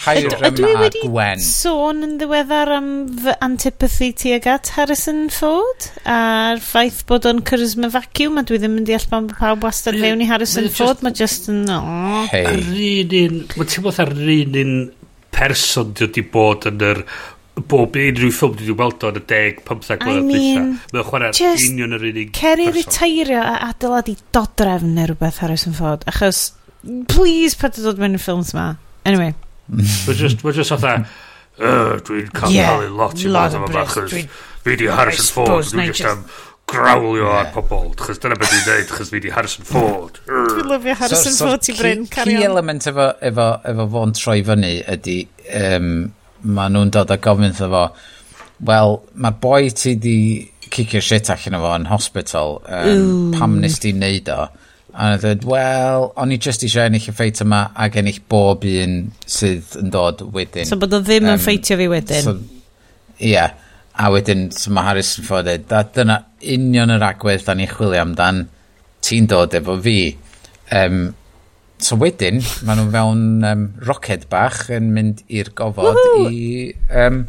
Hiram 0.01 0.45
a 0.47 0.91
Gwen. 0.95 1.43
sôn 1.45 2.07
yn 2.07 2.15
ddiweddar 2.21 2.71
am 2.73 2.87
fy 3.21 3.35
antipathy 3.45 4.09
tuag 4.23 4.47
at 4.49 4.71
Harrison 4.79 5.27
Ford? 5.35 5.91
A'r 6.09 6.63
ffaith 6.65 7.03
bod 7.11 7.29
o'n 7.29 7.43
charisma 7.51 7.91
vacuum 7.93 8.39
a 8.41 8.47
dwi 8.49 8.63
ddim 8.63 8.79
yn 8.81 8.87
deall 8.89 9.05
pan 9.11 9.29
pawb 9.35 9.67
wastad 9.67 9.99
mewn 10.01 10.23
i 10.25 10.31
Harrison 10.31 10.71
e 10.71 10.73
Ford, 10.73 11.03
mae 11.05 11.19
just 11.19 11.51
yn... 11.53 11.67
Hey. 12.33 12.47
Un 12.55 13.19
un... 13.21 13.43
Mae 13.59 13.73
ti'n 13.75 13.85
bod 13.85 14.01
ar 14.07 14.15
un 14.15 14.63
un 14.63 14.73
person 15.35 15.93
dwi 15.93 16.09
wedi 16.09 16.25
bod 16.33 16.71
yn 16.71 16.87
yr 16.95 17.03
bob 17.71 17.97
unrhyw 17.99 18.33
ffilm 18.35 18.57
dwi 18.57 18.69
wedi 18.69 18.77
weld 18.79 19.07
o'n 19.09 19.21
y 19.21 19.23
10-15 19.33 20.01
blynedd 20.03 20.27
mean, 20.29 20.67
dwytha. 20.67 20.95
Mae'n 20.95 21.09
chwarae 21.11 21.31
just 21.39 21.69
union 21.69 21.97
yr 21.97 22.07
unig 22.11 22.33
Ceri 22.39 22.69
retairio 22.75 23.41
a 23.43 23.55
adeiladu 23.69 24.17
dodrefn 24.37 24.95
neu 24.97 25.11
rhywbeth 25.11 25.41
Harrison 25.45 25.77
Ford. 25.77 26.05
Achos, 26.11 26.43
please, 27.13 27.57
pa 27.59 27.73
dod 27.75 28.03
mewn 28.03 28.19
i'r 28.19 28.25
ffilms 28.25 28.55
ma. 28.57 28.69
Anyway. 29.09 29.35
Mae'n 29.69 30.21
just, 30.21 30.45
mae'n 30.45 30.59
just 30.61 30.77
otha, 30.77 30.99
dwi'n 31.59 32.29
cael 32.37 32.55
yeah, 32.55 32.85
lot 32.95 33.19
i 33.25 33.33
lot 33.33 33.57
yma 33.59 33.71
achos 33.83 34.15
fi 34.65 34.77
di 34.79 34.91
Harrison 34.93 35.33
Ford, 35.35 35.67
dwi'n 35.73 35.91
just 35.91 36.07
am 36.09 36.23
grawlio 36.69 37.31
ar 37.33 37.49
pobol. 37.55 37.91
chos 37.97 38.21
dyna 38.23 38.37
beth 38.39 38.53
dwi'n 38.53 38.67
dweud, 38.67 38.93
chos 38.93 39.11
fi 39.13 39.23
di 39.25 39.33
Harrison 39.33 39.67
Ford. 39.69 40.21
Dwi'n 40.29 40.69
lyfio 40.69 40.97
Harrison 41.01 41.37
Ford 41.41 41.69
i 41.69 41.77
Bryn, 41.79 42.07
carion. 42.13 42.41
Key 42.41 42.49
element 42.49 42.89
efo, 42.91 43.09
efo, 43.31 43.49
efo 43.73 43.89
fo'n 43.95 44.15
troi 44.19 44.39
fyny 44.47 44.75
ydy, 44.95 45.19
um, 45.63 45.93
maen 46.43 46.77
nhw'n 46.77 46.93
dod 46.95 47.11
â 47.15 47.19
gofyn 47.23 47.51
iddo 47.51 47.69
fo, 47.73 47.83
wel, 48.69 48.97
mae'r 49.15 49.37
boi 49.43 49.69
ti 49.75 49.95
di 50.01 50.17
cicio 50.69 51.01
shit 51.03 51.31
allan 51.33 51.59
o 51.59 51.61
fo 51.65 51.75
yn 51.79 51.87
hospital, 51.91 52.59
um, 52.65 53.31
pam 53.37 53.59
nes 53.63 53.79
di 53.83 53.95
neud 53.97 54.31
o? 54.35 54.41
A 54.99 55.13
nhw'n 55.13 55.23
dweud, 55.23 55.47
wel, 55.47 56.09
o'n 56.19 56.35
i 56.35 56.41
just 56.43 56.65
eisiau 56.67 56.89
ennill 56.89 57.11
y 57.11 57.15
ffeit 57.15 57.43
yma 57.45 57.63
ac 57.79 57.99
ennill 58.01 58.21
bob 58.31 58.67
un 58.67 58.99
sydd 59.31 59.77
yn 59.83 59.93
dod 59.95 60.25
wedyn. 60.35 60.69
So 60.69 60.79
bod 60.81 60.97
o 60.97 61.03
ddim 61.05 61.29
um, 61.29 61.35
yn 61.37 61.43
ffeitio 61.43 61.79
fi 61.79 61.89
wedyn. 61.93 62.25
So, 62.27 62.37
yeah. 63.23 63.55
A 63.99 64.11
wedyn, 64.15 64.49
so 64.55 64.71
mae 64.75 64.87
Harrison 64.87 65.27
Ford 65.27 65.47
dweud, 65.47 65.67
da, 65.71 65.83
dyna 65.95 66.21
union 66.55 66.95
yr 66.95 67.07
agwedd 67.09 67.47
da 67.47 67.55
ni 67.59 67.67
chwilio 67.71 68.03
amdan, 68.05 68.45
ti'n 69.05 69.27
dod 69.31 69.55
efo 69.59 69.79
fi. 69.83 70.01
Um, 70.75 71.09
So 71.85 71.99
wedyn, 72.01 72.41
maen 72.67 72.81
nhw 72.81 72.89
fewn 72.95 73.25
um, 73.47 73.65
roced 73.87 74.27
bach 74.33 74.65
yn 74.75 74.91
mynd 74.95 75.23
i'r 75.31 75.53
gofod 75.57 75.95
Woohoo! 75.95 76.27
i 76.33 76.73
um, 77.05 77.21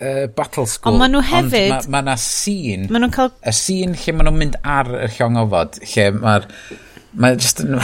uh, 0.00 0.26
Battle 0.32 0.66
School. 0.66 0.94
Ond 0.94 1.02
maen 1.02 1.12
nhw 1.12 1.22
hefyd... 1.28 1.74
Ond 1.76 1.90
mae 1.92 2.04
yna 2.04 2.14
ma 2.14 2.18
sîn, 2.22 2.86
maen 2.88 3.04
nhw'n 3.04 3.14
cael... 3.14 3.32
y 3.44 3.54
sîn 3.58 3.96
lle 3.98 4.14
maen 4.16 4.30
nhw'n 4.30 4.38
mynd 4.40 4.56
ar 4.76 4.92
y 5.02 5.08
llong 5.18 5.40
ofod, 5.44 5.80
lle 5.92 6.06
mae'r... 6.16 6.48
Mae 7.18 7.36
just 7.40 7.60
yn... 7.64 7.76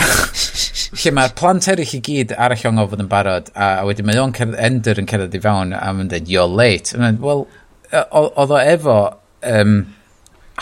lle 1.02 1.12
mae'r 1.19 1.36
plant 1.36 1.69
eraill 1.74 1.94
i 1.98 2.01
gyd 2.09 2.32
ar 2.39 2.56
y 2.56 2.59
llong 2.62 2.81
ofod 2.85 3.05
yn 3.05 3.11
barod, 3.12 3.52
a, 3.52 3.74
a 3.82 3.85
wedyn 3.89 4.09
mae 4.09 4.23
o'n 4.23 4.35
ender 4.55 5.02
yn 5.02 5.11
cerdded 5.11 5.36
i 5.36 5.43
fewn 5.44 5.77
a 5.77 5.85
mae'n 5.93 6.12
dweud, 6.12 6.32
you're 6.32 6.48
late. 6.48 6.97
Wel, 7.20 7.47
oedd 7.93 8.56
o 8.56 8.61
efo 8.62 8.98
um, 9.52 9.78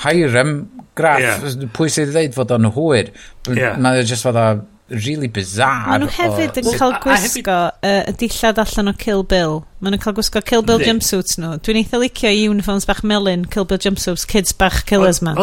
Hiram 0.02 0.54
graff, 0.98 1.22
yeah. 1.22 1.66
pwy 1.76 1.90
sydd 1.92 2.10
wedi 2.10 2.32
dweud 2.32 2.36
fod 2.36 2.54
o'n 2.56 2.70
hwyr. 2.74 3.10
Yeah. 3.48 3.78
Mae'n 3.80 4.02
just 4.08 4.26
fod 4.26 4.38
o 4.40 4.46
really 4.92 5.28
bizarre. 5.28 5.88
Maen 5.88 6.04
nhw 6.04 6.10
hefyd 6.12 6.58
yn 6.60 6.70
cael 6.76 6.96
gwisgo 7.02 7.58
uh, 7.72 7.90
y 8.10 8.14
dillad 8.20 8.60
allan 8.62 8.92
o 8.92 8.94
Kill 9.00 9.24
Bill. 9.28 9.60
Maen 9.80 9.96
nhw'n 9.96 10.04
cael 10.04 10.16
gwisgo 10.18 10.42
Kill 10.44 10.64
Bill 10.68 10.82
jumpsuits 10.84 11.38
nhw. 11.40 11.56
Dwi'n 11.64 11.80
eitha 11.82 12.00
licio 12.02 12.32
i 12.32 12.46
uniforms 12.50 12.88
bach 12.88 13.02
melyn, 13.06 13.46
Kill 13.52 13.68
Bill 13.68 13.80
jumpsuits, 13.82 14.26
kids 14.28 14.54
bach 14.56 14.82
killers 14.88 15.22
ma. 15.24 15.36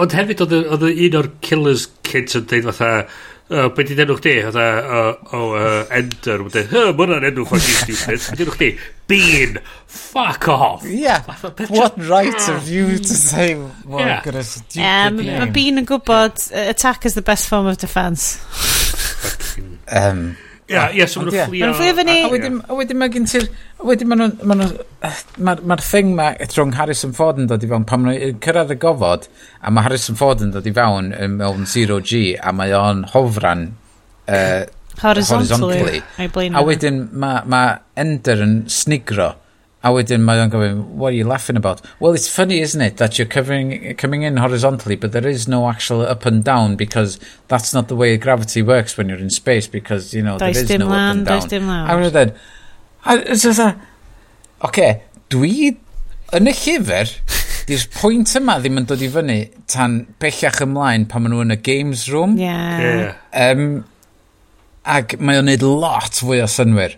Ond 0.00 0.14
hefyd 0.16 0.44
oedd 0.46 0.86
un 0.86 1.18
o'r 1.20 1.30
killers 1.44 1.88
kids 2.06 2.38
yn 2.38 2.46
dweud 2.48 2.70
fatha 2.70 2.92
uh, 3.50 3.68
be 3.74 3.84
di'n 3.86 4.02
enw 4.04 4.16
chdi? 4.20 4.34
Oedd 4.48 4.58
o, 4.58 5.04
o, 5.36 5.42
uh, 5.58 5.82
Ender, 5.98 6.44
mae'n 6.44 6.54
dweud, 6.54 6.72
huh, 6.72 6.92
mae'n 6.98 7.28
enw 7.30 7.46
fucking 7.50 7.78
stupid. 7.82 8.26
Be 8.30 8.38
di'n 8.38 8.46
enw 8.46 8.56
chdi? 8.56 8.70
Bean, 9.10 9.58
fuck 9.90 10.48
off. 10.48 10.84
Yeah, 10.86 11.22
what 11.68 11.98
right 12.08 12.48
of 12.48 12.62
hmm. 12.64 12.72
you 12.72 12.98
to 12.98 13.14
say 13.14 13.54
what 13.56 14.06
yeah. 14.06 14.22
good 14.22 14.36
a 14.36 14.44
stupid 14.44 14.86
um, 14.86 15.16
name? 15.16 15.40
Mae 15.42 15.54
Bean 15.54 15.82
yn 15.82 15.88
gwybod 15.88 16.44
attack 16.70 17.06
is 17.06 17.18
the 17.18 17.26
best 17.26 17.50
form 17.50 17.66
of 17.66 17.78
defence. 17.82 18.38
um, 19.88 20.36
Ia, 20.70 20.84
ia, 20.94 21.06
so 21.10 21.20
maen 21.20 21.32
nhw'n 21.32 21.48
fflio. 21.48 21.66
Maen 21.66 21.74
fflio 21.74 21.94
fyny. 21.98 22.16
A 22.22 22.30
wedyn, 22.30 22.58
a 22.62 22.76
wedyn 22.78 22.98
mae 23.00 23.10
gen 23.10 23.26
ti'r... 23.26 23.46
A 23.80 23.86
wedyn 23.88 24.10
mae 24.10 24.20
nhw'n... 24.20 24.34
Mae'r 24.46 24.74
ma 25.42 25.54
ma 25.66 25.76
thing 25.82 26.12
ma 26.14 26.28
rhwng 26.44 26.76
Harrison 26.78 27.14
Ford 27.16 27.40
yn 27.42 27.48
dod 27.50 27.64
i 27.66 27.70
fewn. 27.70 27.86
Pan 27.90 28.04
maen 28.04 28.20
nhw'n 28.20 28.38
cyrraedd 28.44 28.74
y 28.74 28.78
gofod, 28.84 29.26
a 29.58 29.72
mae 29.74 29.86
Harrison 29.88 30.18
Ford 30.20 30.44
yn 30.46 30.52
dod 30.54 30.68
i 30.70 30.74
fewn 30.76 31.10
yn 31.16 31.34
mewn 31.40 31.66
zero 31.70 31.98
G, 31.98 32.36
a 32.38 32.54
mae 32.54 32.74
o'n 32.78 33.02
hofran 33.16 33.66
uh, 34.30 34.62
horizontally. 35.02 35.82
horizontally. 35.82 36.50
A 36.54 36.62
wedyn 36.66 37.02
mae 37.18 37.42
ma 37.50 37.64
Ender 37.98 38.44
yn 38.46 38.58
snigro. 38.70 39.32
A 39.80 39.92
wedyn 39.96 40.20
mae 40.20 40.36
o'n 40.42 40.50
gofyn, 40.52 40.80
what 41.00 41.14
are 41.14 41.16
you 41.16 41.24
laughing 41.24 41.56
about? 41.56 41.80
Well, 42.00 42.12
it's 42.12 42.28
funny, 42.28 42.60
isn't 42.60 42.82
it, 42.82 42.98
that 42.98 43.18
you're 43.18 43.26
covering, 43.26 43.96
coming 43.96 44.22
in 44.22 44.36
horizontally, 44.36 44.96
but 44.96 45.12
there 45.12 45.26
is 45.26 45.48
no 45.48 45.70
actual 45.70 46.02
up 46.02 46.26
and 46.26 46.44
down 46.44 46.76
because 46.76 47.18
that's 47.48 47.72
not 47.72 47.88
the 47.88 47.96
way 47.96 48.16
gravity 48.18 48.60
works 48.60 48.98
when 48.98 49.08
you're 49.08 49.18
in 49.18 49.30
space 49.30 49.66
because, 49.66 50.12
you 50.12 50.22
know, 50.22 50.36
there 50.36 50.50
is 50.50 50.68
no 50.68 50.90
up 50.90 51.16
and 51.16 51.24
down. 51.24 51.42
A 51.42 51.96
wedyn 51.96 52.12
dweud, 52.12 52.34
it's 53.26 53.42
just 53.42 53.58
a, 53.58 53.80
okay, 54.64 55.02
dwi, 55.32 55.78
yn 56.36 56.50
y 56.50 56.54
llyfr, 56.54 57.14
di'r 57.70 57.86
pwynt 57.94 58.34
yma 58.38 58.58
ddim 58.60 58.80
yn 58.80 58.88
dod 58.90 59.02
i 59.04 59.08
fyny 59.10 59.38
tan 59.70 60.00
bellach 60.22 60.60
ymlaen 60.64 61.06
pan 61.08 61.24
maen 61.24 61.34
nhw 61.34 61.44
yn 61.46 61.54
y 61.54 61.60
games 61.70 62.04
room. 62.12 62.36
Yeah. 62.38 62.82
yeah. 62.84 63.14
Um, 63.32 63.84
ac 64.84 65.16
mae 65.20 65.40
o'n 65.40 65.48
neud 65.48 65.64
lot 65.64 66.20
fwy 66.20 66.40
o 66.44 66.48
synwyr 66.50 66.96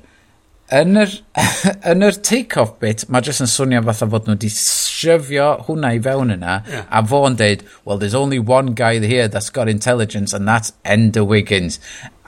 yn 0.73 0.99
yr, 1.03 1.15
yn 1.93 2.07
yr 2.07 2.19
take-off 2.24 2.74
bit, 2.82 3.05
mae 3.12 3.24
jyst 3.24 3.44
yn 3.44 3.51
swnio 3.51 3.82
fatha 3.86 4.09
fod 4.12 4.28
nhw 4.28 4.36
wedi 4.36 4.51
syfio 4.55 5.49
hwnna 5.69 5.93
i 5.97 6.01
fewn 6.03 6.35
yna, 6.36 6.59
yeah. 6.69 6.86
a 6.89 7.03
fo'n 7.07 7.36
deud, 7.40 7.65
well, 7.85 8.01
there's 8.01 8.16
only 8.19 8.39
one 8.39 8.73
guy 8.78 8.99
here 9.01 9.28
that's 9.28 9.51
got 9.51 9.69
intelligence, 9.69 10.32
and 10.32 10.49
that's 10.49 10.73
Ender 10.85 11.24
Wiggins. 11.24 11.81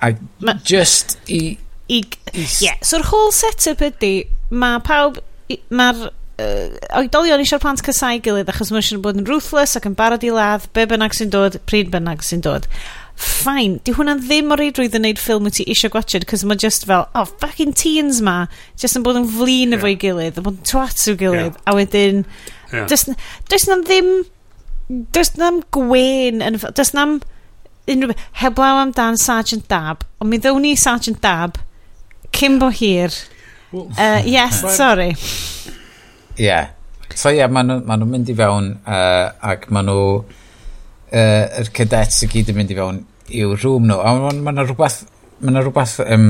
A 0.02 0.14
ma, 0.40 0.54
just 0.64 1.16
i... 1.28 1.56
i, 1.88 2.02
i 2.34 2.48
yeah, 2.60 2.76
so'r 2.84 3.06
whole 3.10 3.32
set-up 3.32 3.84
ydy, 3.84 4.14
mae 4.52 4.82
pawb, 4.84 5.22
mae'r 5.70 6.06
uh, 6.08 6.98
oedolion 7.00 7.42
eisiau'r 7.42 7.62
plant 7.62 7.82
cysau 7.86 8.20
gilydd 8.24 8.50
achos 8.52 8.72
mae 8.72 8.82
eisiau 8.82 9.02
bod 9.04 9.20
yn 9.20 9.28
ruthless 9.28 9.78
ac 9.78 9.88
yn 9.88 9.96
barod 9.98 10.24
i 10.26 10.32
ladd 10.34 10.68
be 10.76 10.86
bynnag 10.90 11.16
sy'n 11.16 11.32
dod, 11.32 11.60
pryd 11.68 11.92
bynnag 11.94 12.24
sy'n 12.26 12.44
dod 12.44 12.68
fine. 13.16 13.80
Di 13.84 13.94
hwnna 13.94 14.16
ddim 14.20 14.52
o 14.52 14.58
reidrwydd 14.58 14.96
yn 14.98 15.04
neud 15.06 15.20
ffilm 15.22 15.48
wyt 15.48 15.58
ti 15.58 15.66
eisiau 15.70 15.92
gwachod, 15.94 16.26
cos 16.30 16.44
mae 16.48 16.60
just 16.60 16.86
fel, 16.88 17.06
oh, 17.14 17.26
fucking 17.42 17.74
teens 17.78 18.20
ma, 18.24 18.44
just 18.80 18.98
yn 18.98 19.04
bod 19.06 19.18
yn 19.20 19.28
flin 19.30 19.74
yeah. 19.74 19.78
efo'i 19.78 19.98
gilydd, 20.00 20.40
yn 20.40 20.46
bod 20.46 20.58
yn 20.58 20.70
twat 20.70 21.04
i'w 21.08 21.18
gilydd, 21.20 21.54
yeah. 21.54 21.68
a 21.70 21.76
wedyn, 21.78 22.24
yeah. 22.72 22.88
does, 22.90 23.06
does 23.50 23.68
na 23.70 23.78
ddim, 23.84 24.10
does 25.14 25.34
na'm 25.40 25.62
gwen, 25.74 26.42
yn, 26.44 26.58
does 26.74 26.94
na'm 26.96 27.20
unrhyw 27.90 28.12
beth, 28.12 28.26
heblaw 28.40 28.80
amdan 28.82 29.20
Sergeant 29.20 29.66
Dab, 29.68 30.04
ond 30.18 30.32
mi 30.32 30.40
ddewn 30.40 30.64
ni 30.64 30.74
Sergeant 30.80 31.20
Dab, 31.22 31.60
cyn 32.34 32.58
bo 32.58 32.70
hir. 32.74 33.12
Well, 33.70 33.90
uh, 33.98 34.22
yes, 34.24 34.62
but... 34.62 34.70
sorry. 34.70 35.14
Yeah. 36.36 36.70
So 37.14 37.30
yeah, 37.30 37.46
maen 37.46 37.68
nhw'n 37.70 37.84
ma 37.86 37.98
mynd 38.00 38.30
i 38.32 38.34
fewn 38.38 38.72
uh, 38.90 39.34
ac 39.44 39.68
maen 39.74 39.86
nhw 39.86 40.06
uh, 41.14 41.60
er 41.60 41.70
cadets 41.76 42.24
i 42.26 42.30
gyd 42.32 42.50
yn 42.52 42.58
mynd 42.58 42.74
i 42.74 42.78
fewn 42.78 43.02
i'w 43.40 43.54
rŵm 43.56 43.88
nhw. 43.88 44.00
A 44.02 44.14
mae 44.18 44.34
yna 44.34 44.50
ma 44.50 44.66
rhywbeth, 44.66 45.04
mae 45.40 45.54
yna 45.54 45.64
rhywbeth 45.64 45.98
um, 46.04 46.28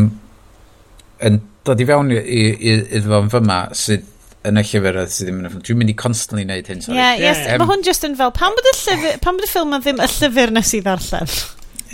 yn 1.24 1.40
dod 1.64 1.80
i 1.80 1.88
fewn 1.88 2.12
iddo 2.14 3.08
fo'n 3.08 3.32
fyma 3.32 3.58
sydd 3.78 4.10
yn 4.44 4.60
y 4.60 4.64
llyfr 4.68 5.00
sydd 5.08 5.28
ddim 5.28 5.40
yn 5.40 5.48
y 5.48 5.50
ffilm. 5.50 5.64
Dwi'n 5.64 5.80
mynd 5.80 5.92
i 5.94 5.98
constantly 5.98 6.44
wneud 6.44 6.70
hyn, 6.70 6.82
sori. 6.84 6.98
Yeah, 7.00 7.18
yes, 7.20 7.44
um, 7.48 7.62
mae 7.62 7.70
hwn 7.70 7.84
just 7.86 8.04
yn 8.06 8.16
fel, 8.18 8.32
pan 8.36 8.56
bod 8.56 8.68
y, 8.68 8.74
llyfr, 8.82 9.20
pan 9.24 9.38
bod 9.38 9.46
y 9.46 9.50
ffilm 9.50 9.76
yn 9.76 9.84
ddim 9.84 10.02
y 10.04 10.08
llyfr 10.18 10.52
nes 10.54 10.72
i 10.76 10.80
ddarllen? 10.84 11.36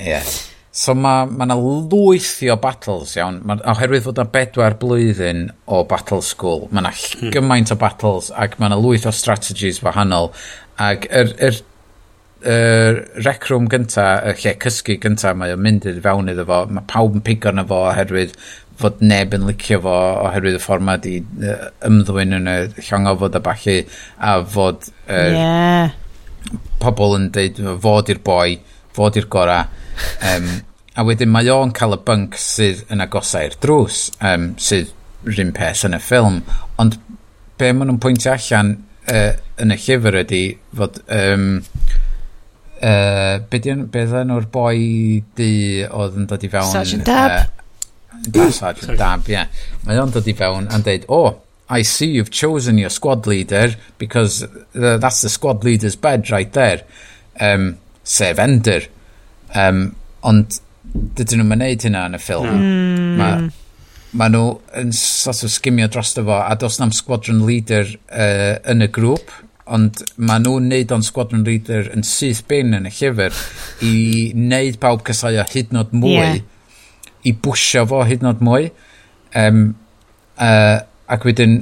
Ie. 0.00 0.08
Yeah. 0.14 0.32
So 0.80 0.94
mae 0.94 1.26
ma 1.26 1.46
yna 1.48 1.56
lwythi 1.58 2.46
o 2.52 2.56
battles, 2.62 3.16
iawn. 3.18 3.40
Ma, 3.46 3.56
oherwydd 3.72 4.04
fod 4.04 4.18
yna 4.18 4.30
bedwar 4.34 4.76
blwyddyn 4.82 5.48
o 5.70 5.82
battle 5.90 6.22
school, 6.26 6.68
mae 6.70 6.84
yna 6.84 6.92
hmm. 6.94 7.32
gymaint 7.34 7.74
o 7.74 7.78
battles 7.78 8.30
ac 8.34 8.58
mae 8.58 8.70
yna 8.70 8.78
lwyth 8.82 9.08
o 9.10 9.14
strategies 9.14 9.82
wahanol. 9.86 10.30
Ac 10.80 11.06
yr, 11.10 11.34
yr 11.46 11.58
er, 12.46 13.02
rec 13.24 13.48
room 13.50 13.68
gynta, 13.70 14.06
y 14.30 14.34
lle 14.40 14.56
cysgu 14.62 14.96
gynta, 15.02 15.34
mae 15.36 15.54
o'n 15.54 15.62
mynd 15.64 15.86
i 15.88 15.94
fewn 16.02 16.32
iddo 16.32 16.46
fo, 16.48 16.64
mae 16.70 16.86
pawb 16.90 17.18
yn 17.18 17.24
pigo 17.26 17.52
na 17.54 17.66
fo 17.68 17.84
oherwydd 17.90 18.36
fod 18.80 19.02
neb 19.04 19.34
yn 19.36 19.46
licio 19.48 19.80
fo 19.84 19.94
oherwydd 20.24 20.56
y 20.56 20.62
ffordd 20.62 20.86
mae 20.86 21.00
di 21.04 21.18
uh, 21.20 21.68
ymddwyn 21.86 22.38
yn 22.38 22.48
y 22.48 22.56
llongofod 22.86 23.36
a 23.36 23.42
balli 23.44 23.76
a 24.24 24.38
fod 24.54 24.88
uh, 24.88 25.34
yeah. 25.34 25.92
pobl 26.80 27.18
yn 27.18 27.28
deud 27.34 27.60
fod 27.84 28.12
i'r 28.12 28.22
boi, 28.24 28.56
fod 28.96 29.20
i'r 29.20 29.28
gora 29.32 29.60
um, 30.32 30.48
a 30.96 31.04
wedyn 31.06 31.32
mae 31.32 31.52
o'n 31.52 31.74
cael 31.76 31.98
y 31.98 32.00
bync 32.08 32.38
sydd 32.40 32.86
yn 32.92 33.04
agosau'r 33.04 33.58
drws 33.62 34.06
um, 34.24 34.52
sydd 34.60 34.94
rhywun 35.28 35.52
peth 35.56 35.84
yn 35.88 35.98
y 35.98 36.00
ffilm 36.00 36.40
ond 36.80 36.96
be 37.60 37.74
maen 37.76 37.92
nhw'n 37.92 38.00
pwyntio 38.00 38.32
allan 38.32 38.78
uh, 39.12 39.34
yn 39.60 39.76
y 39.76 39.80
llyfr 39.84 40.22
ydy 40.22 40.44
fod 40.76 41.02
um, 41.12 41.50
Uh, 42.81 43.43
be 43.52 43.61
ddyn 43.61 43.86
nhw'r 43.93 44.47
boi 44.52 45.20
di 45.36 45.52
oedd 45.85 46.16
yn 46.16 46.28
dod 46.31 46.47
i 46.47 46.51
fewn... 46.52 46.70
Sergeant 46.73 47.05
Dab. 47.09 47.36
Uh, 47.36 48.23
da, 48.24 48.48
Sergeant 48.57 48.98
Dab, 48.98 49.28
ie. 49.28 49.36
Yeah. 49.36 49.62
Mae 49.85 50.01
o'n 50.01 50.15
dod 50.15 50.28
i 50.31 50.35
fewn 50.39 50.70
a'n 50.73 50.86
deud, 50.86 51.05
oh, 51.12 51.36
I 51.70 51.82
see 51.86 52.09
you've 52.11 52.32
chosen 52.35 52.78
your 52.78 52.90
squad 52.90 53.28
leader 53.31 53.77
because 53.98 54.43
uh, 54.43 54.97
that's 54.97 55.20
the 55.23 55.28
squad 55.28 55.62
leader's 55.62 55.94
bed 55.94 56.31
right 56.31 56.52
there. 56.52 56.82
Um, 57.39 57.77
sef 58.02 58.40
Ender. 58.43 58.82
Um, 59.55 59.94
ond 60.27 60.59
dydyn 60.90 61.40
nhw'n 61.40 61.55
gwneud 61.55 61.85
hynna 61.86 62.07
yn 62.11 62.16
y 62.19 62.20
ffilm. 62.20 62.51
Mm. 62.51 63.20
Mae 63.20 63.51
ma 64.19 64.27
nhw 64.32 64.47
yn 64.81 64.90
sort 64.97 65.44
of 65.47 65.52
skimio 65.55 65.86
dros 65.93 66.16
fo 66.16 66.40
a 66.40 66.57
does 66.59 66.81
na'm 66.81 66.90
squadron 66.94 67.44
leader 67.47 67.86
uh, 68.11 68.59
yn 68.70 68.82
y 68.82 68.89
grŵp 68.90 69.31
ond 69.70 70.02
ma 70.18 70.38
nhw'n 70.42 70.68
neud 70.70 70.94
o'n 70.94 71.05
Squadron 71.06 71.44
Reader 71.47 71.90
yn 71.94 72.05
syth 72.06 72.42
bin 72.51 72.74
yn 72.76 72.88
y 72.88 72.94
llyfr 72.94 73.36
i 73.90 73.94
neud 74.36 74.80
pawb 74.82 75.05
cysau 75.06 75.38
o 75.40 75.47
hyd 75.52 75.74
nod 75.76 75.94
mwy 75.97 76.16
yeah. 76.16 76.40
i 77.26 77.34
bwysio 77.44 77.86
fo 77.90 78.02
hyd 78.09 78.24
nod 78.26 78.42
mwy 78.44 78.70
um, 79.38 79.62
uh, 80.40 80.76
ac 81.10 81.26
wedyn 81.28 81.60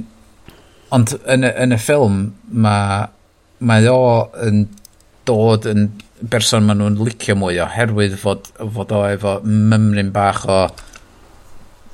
ond 0.95 1.15
yn, 1.29 1.45
yn 1.45 1.75
y 1.75 1.79
ffilm 1.79 2.21
mae 2.65 3.07
mae 3.59 3.89
o 3.91 4.03
yn 4.47 4.63
dod 5.27 5.67
yn 5.69 5.89
berson 6.31 6.65
maen 6.67 6.79
nhw'n 6.81 6.99
licio 7.03 7.35
mwy 7.39 7.59
oherwydd 7.63 8.15
fod, 8.19 8.47
fod 8.75 8.93
o 8.95 9.01
efo 9.07 9.39
mymryn 9.43 10.13
bach 10.15 10.45
o 10.49 10.61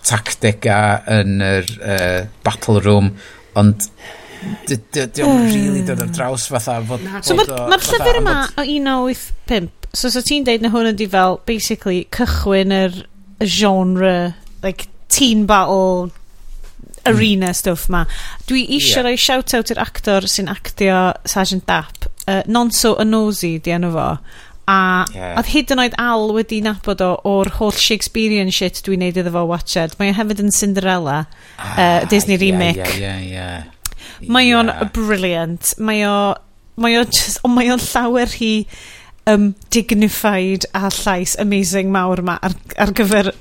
tactega 0.05 0.79
yn 1.19 1.41
yr 1.41 1.71
uh, 1.81 2.19
battle 2.45 2.81
room 2.85 3.11
ond 3.57 3.89
diolch 4.67 5.53
really 5.53 5.83
dod 5.87 6.03
ar 6.05 6.11
draws 6.13 6.47
fatha 6.51 6.79
fod, 6.87 7.05
so 7.25 7.37
mae'r 7.37 7.53
llyfr 7.75 8.21
yma 8.21 8.37
o 8.55 8.65
1985 8.65 9.71
so 9.95 10.11
so 10.11 10.23
ti'n 10.25 10.45
deud 10.47 10.65
na 10.65 10.71
hwn 10.73 10.91
ydi 10.91 11.07
fel 11.11 11.39
basically 11.47 12.03
cychwyn 12.15 12.73
yr 12.75 13.01
genre 13.41 14.15
like 14.63 14.89
teen 15.07 15.45
battle 15.49 16.11
arena 17.05 17.51
hmm. 17.51 17.59
stuff 17.59 17.87
ma 17.89 18.03
dwi 18.49 18.65
eisiau 18.65 19.03
yeah. 19.03 19.07
rhoi 19.09 19.21
shout 19.27 19.53
out 19.57 19.71
i'r 19.71 19.81
actor 19.81 20.27
sy'n 20.31 20.51
actio 20.51 20.97
Sergeant 21.29 21.65
Dapp 21.69 22.09
uh, 22.27 22.41
Nonso 22.47 22.95
Anosi 23.01 23.55
di 23.63 23.73
enw 23.75 23.93
fo 23.93 24.09
a 24.65 25.05
yeah. 25.13 25.35
oedd 25.37 25.51
hyd 25.53 25.71
yn 25.75 25.83
oed 25.83 25.95
Al 26.01 26.31
wedi 26.33 26.57
nabod 26.65 27.03
o 27.05 27.11
o'r 27.29 27.51
holl 27.59 27.75
Shakespearean 27.77 28.49
shit 28.53 28.81
dwi'n 28.85 29.03
neud 29.03 29.19
iddo 29.21 29.33
fo 29.35 29.43
watched. 29.45 29.93
Mae 29.99 30.09
o 30.09 30.15
hefyd 30.17 30.41
yn 30.41 30.49
Cinderella, 30.55 31.19
ah, 31.61 31.75
uh, 31.77 32.07
Disney 32.09 32.39
yeah, 32.39 32.41
remake. 32.47 32.81
Yeah, 32.81 32.97
yeah, 32.97 33.19
yeah. 33.21 33.74
Mae 34.27 34.51
o'n 34.57 34.71
yeah. 34.71 34.89
brilliant. 34.95 35.73
Mae 35.79 36.03
o, 36.07 36.17
mae 36.81 36.99
o 36.99 37.05
just, 37.07 37.41
ond 37.45 37.57
mae 37.57 37.71
o'n 37.73 37.83
llawer 37.83 38.35
hi 38.39 38.51
um, 39.31 39.53
dignified 39.73 40.67
a 40.73 40.89
llais 40.89 41.35
amazing 41.41 41.91
mawr 41.93 42.21
ma 42.25 42.37
ar, 42.45 42.57
ar 42.81 42.93
gyfer 42.97 43.31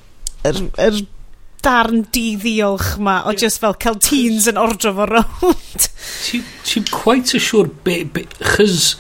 yr, 0.44 0.62
yr 0.80 1.02
darn 1.64 2.04
di-ddiolch 2.12 2.98
ma 3.00 3.22
o 3.28 3.32
just 3.40 3.62
fel 3.62 3.76
cael 3.80 3.96
teens 4.02 4.48
yn 4.50 4.60
ordro 4.60 4.92
fo 4.98 5.08
rownd. 5.08 5.88
Ti'n 6.68 6.90
quite 6.92 7.38
a 7.38 7.42
siwr 7.42 7.70
be, 7.86 8.02
be, 8.04 8.26
chys 8.42 8.94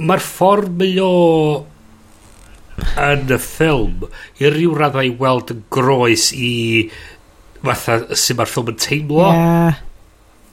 mae'r 0.00 0.24
ffordd 0.24 0.72
mae 0.80 0.96
o 1.04 1.12
yn 3.02 3.28
y 3.30 3.38
ffilm 3.40 4.06
i 4.40 4.50
ryw 4.50 4.74
raddau 4.78 5.12
weld 5.20 5.52
yn 5.54 5.64
groes 5.72 6.30
i 6.34 6.52
fatha 7.62 8.00
sy'n 8.18 8.40
mae'r 8.40 8.50
ffilm 8.50 8.72
yn 8.72 8.80
teimlo. 8.86 9.28
Yeah. 9.36 9.82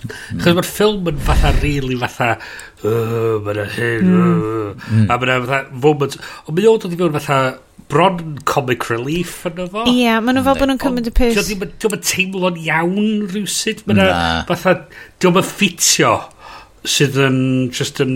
Chos 0.08 0.56
mae'r 0.56 0.68
ffilm 0.68 1.10
yn 1.12 1.20
fatha 1.28 1.54
really 1.60 1.98
fatha 2.00 2.36
Mae'n 2.84 3.64
hyn 3.76 4.12
mm. 4.12 5.08
A 5.10 5.18
mae'n 5.20 5.48
fatha 5.48 5.62
moment 5.86 6.20
Ond 6.46 6.54
mae 6.56 6.70
o'n 6.70 6.82
dod 6.84 6.96
i 6.96 7.00
fewn 7.00 7.16
fatha 7.18 7.40
bron 7.90 8.36
comic 8.50 8.90
relief 8.92 9.40
yn 9.50 9.64
efo 9.66 9.86
Ie, 9.90 9.96
yeah, 10.06 10.20
maen 10.24 10.40
nhw 10.40 10.46
fel 10.48 10.60
bod 10.60 10.70
nhw'n 10.70 10.82
cymryd 10.84 11.10
y 11.10 11.16
pys. 11.20 11.40
Diolch 11.50 11.96
yn 11.98 12.06
teimlo'n 12.12 12.60
iawn 12.66 13.10
rhywsyd 13.32 13.86
Mae'n 13.90 14.04
fatha 14.50 14.76
Diolch 15.20 15.42
yn 15.44 15.50
ffitio 15.54 16.14
Sydd 16.88 17.20
yn 17.28 17.42
just 17.76 18.00
yn 18.04 18.16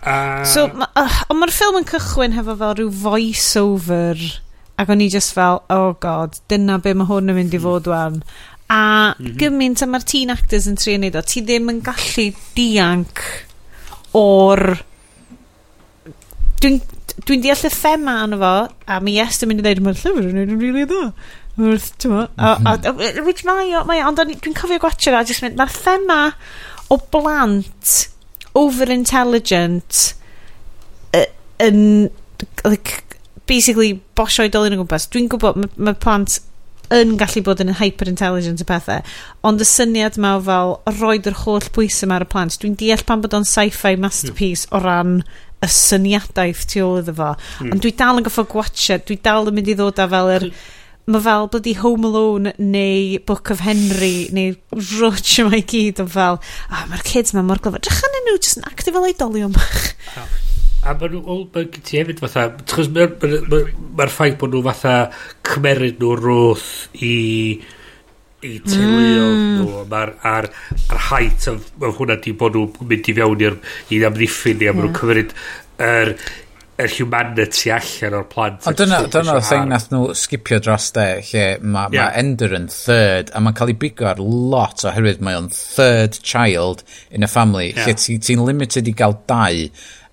Uh, 0.00 0.46
so, 0.48 0.62
uh, 0.96 1.16
ond 1.28 1.36
mae'r 1.36 1.50
ffilm 1.52 1.76
yn 1.76 1.84
cychwyn 1.84 2.32
hefo 2.32 2.54
fel 2.56 2.70
rhyw 2.78 2.92
voice-over 3.02 4.22
ac 4.80 4.92
o'n 4.94 5.02
i 5.04 5.10
just 5.12 5.34
fel, 5.36 5.60
oh 5.68 5.92
god, 6.00 6.38
dyna 6.48 6.78
be 6.80 6.94
mae 6.96 7.08
hwn 7.10 7.28
yn 7.28 7.36
mynd 7.36 7.52
i 7.52 7.58
hmm. 7.58 7.66
fod 7.66 7.90
wan. 7.90 8.22
A 8.70 8.80
mm 9.16 9.26
-hmm. 9.26 9.36
gymaint 9.40 9.82
a 9.82 9.88
mae'r 9.90 10.06
teen 10.06 10.30
actors 10.30 10.68
yn 10.70 10.78
trio 10.78 11.00
neud 11.02 11.18
o, 11.18 11.24
ti 11.26 11.42
ddim 11.42 11.72
yn 11.72 11.82
gallu 11.86 12.30
dianc 12.56 13.24
o'r... 14.18 14.64
Dwi'n 16.60 16.78
dwi 17.26 17.38
deall 17.42 17.66
y 17.66 17.70
thema 17.72 18.20
yn 18.26 18.36
fo, 18.40 18.54
a 18.86 19.00
mi 19.02 19.16
est 19.20 19.42
yn 19.42 19.50
mynd 19.50 19.62
i 19.62 19.64
ddweud, 19.64 19.82
mae'r 19.84 20.00
llyfr 20.00 20.28
yn 20.28 20.36
wneud 20.36 20.54
yn 20.54 20.62
rili 20.62 20.86
dda. 20.88 21.10
Mhm. 21.60 23.24
Which 23.26 23.44
mae 23.44 23.74
o, 23.76 23.84
mae 23.88 24.04
o, 24.04 24.08
ond 24.08 24.22
dwi'n 24.22 24.56
cofio 24.56 24.80
gwachio 24.80 25.16
a 25.16 25.24
jyst 25.26 25.44
mynd, 25.44 25.58
mae'r 25.58 25.74
thema 25.74 26.20
o 26.90 26.98
blant 27.12 27.96
over-intelligent 28.58 30.14
yn 31.60 32.10
like, 32.64 33.02
basically 33.50 34.00
bosio 34.18 34.46
oedolyn 34.46 34.76
o 34.76 34.80
gwmpas. 34.80 35.08
Dwi'n 35.12 35.28
gwybod, 35.30 35.58
mae 35.60 35.90
ma 35.90 35.94
plant 35.98 36.38
yn 36.94 37.14
gallu 37.20 37.42
bod 37.46 37.62
yn 37.62 37.76
hyper-intelligent 37.78 38.62
y 38.62 38.66
pethau, 38.66 39.04
ond 39.46 39.62
y 39.62 39.66
syniad 39.68 40.18
ma 40.20 40.34
o 40.38 40.42
fel 40.46 40.74
roed 40.98 41.28
yr 41.30 41.38
holl 41.44 41.68
bwys 41.76 42.00
yma 42.06 42.18
ar 42.18 42.26
y 42.26 42.30
plant, 42.32 42.58
dwi'n 42.62 42.74
deall 42.80 43.06
pan 43.06 43.22
bod 43.22 43.36
o'n 43.38 43.46
sci-fi 43.46 43.94
masterpiece 44.00 44.66
mm. 44.66 44.74
o 44.74 44.82
ran 44.82 45.14
y 45.60 45.70
syniadaeth 45.70 46.66
tu 46.72 46.82
ôl 46.82 47.00
iddo 47.02 47.14
fo, 47.16 47.30
mm. 47.62 47.70
ond 47.70 47.84
dwi 47.84 47.94
dal 47.96 48.20
yn 48.20 48.26
goffo 48.26 48.46
gwatcha 48.50 48.98
dwi 49.04 49.20
dal 49.22 49.50
yn 49.50 49.58
mynd 49.58 49.72
i 49.72 49.78
ddod 49.78 50.02
â 50.02 50.10
fel 50.10 50.36
yr... 50.36 50.50
Mm. 50.50 50.68
Mae 51.10 51.22
fel 51.24 51.48
bloody 51.50 51.72
Home 51.80 52.06
Alone 52.06 52.52
neu 52.60 53.16
Book 53.26 53.50
of 53.50 53.62
Henry 53.64 54.28
neu 54.36 54.52
Rwch 54.76 55.40
yma 55.42 55.58
i 55.58 55.64
gyd 55.66 55.98
yn 56.04 56.10
fel, 56.12 56.36
ah, 56.68 56.76
oh, 56.76 56.84
mae'r 56.92 57.02
kids 57.08 57.34
ma 57.34 57.42
mor 57.42 57.58
glyfod, 57.64 57.82
drach 57.82 58.04
yn 58.06 58.14
nhw 58.28 58.36
jyst 58.36 58.60
yn 58.60 58.68
actif 58.68 58.94
fel 58.94 59.08
oedolion 59.08 59.56
bach. 59.56 59.88
Oh. 60.20 60.28
A 60.80 60.94
maen 60.96 61.12
nhw, 61.12 61.20
o, 61.24 61.36
maen 61.54 61.68
gen 61.74 61.84
ti 61.84 62.00
hefyd 62.00 62.22
fatha, 62.22 62.46
chos 62.70 62.88
mae'r 62.94 63.12
ma, 63.20 63.42
ma, 63.52 63.60
ma 63.98 64.08
ffaith 64.08 64.38
bod 64.40 64.54
nhw 64.54 64.64
fatha 64.70 64.96
cymeryd 65.50 66.00
nhw 66.00 66.16
rwth 66.22 66.70
i 67.04 67.14
i 68.40 68.54
teuluodd 68.64 69.34
mm. 69.36 69.56
nhw 69.60 69.80
a'r, 69.84 70.14
ar, 70.24 70.46
ar 70.88 71.02
height 71.10 71.48
of, 71.52 71.66
mae 71.80 71.92
hwnna 71.98 72.16
di 72.24 72.32
bod 72.32 72.56
nhw'n 72.56 72.88
mynd 72.88 73.10
i 73.12 73.16
fewn 73.18 73.42
i'r 73.44 73.58
i 73.92 74.04
amddiffyn 74.08 74.62
ni 74.62 74.70
a 74.70 74.72
maen 74.72 74.88
nhw'n 74.88 74.96
cymryd 75.02 75.34
yr 75.84 76.14
yr 76.80 76.92
humanity 76.94 77.70
allan 77.74 78.16
o'r 78.16 78.26
plant. 78.30 78.64
O 78.68 78.72
dyna, 78.76 79.02
dyna 79.12 79.36
o 79.36 79.44
thing 79.44 79.68
nath 79.68 79.90
nhw 79.92 80.14
skipio 80.16 80.60
dros 80.64 80.88
de, 80.96 81.06
lle 81.28 81.44
mae 81.60 81.92
yeah. 81.92 82.08
ma 82.08 82.22
Ender 82.22 82.56
yn 82.56 82.68
third, 82.72 83.32
a 83.36 83.42
mae'n 83.42 83.56
cael 83.58 83.74
ei 83.74 83.78
bigo 83.84 84.08
ar 84.10 84.20
lot 84.24 84.84
oherwydd 84.88 85.20
mae 85.24 85.38
o'n 85.38 85.50
third 85.52 86.16
child 86.24 86.84
in 87.10 87.26
a 87.26 87.30
family, 87.30 87.70
yeah. 87.74 87.84
lle 87.84 87.96
ti'n 88.00 88.24
ti 88.24 88.38
limited 88.40 88.88
i 88.88 88.96
gael 88.96 89.18
dau, 89.30 89.66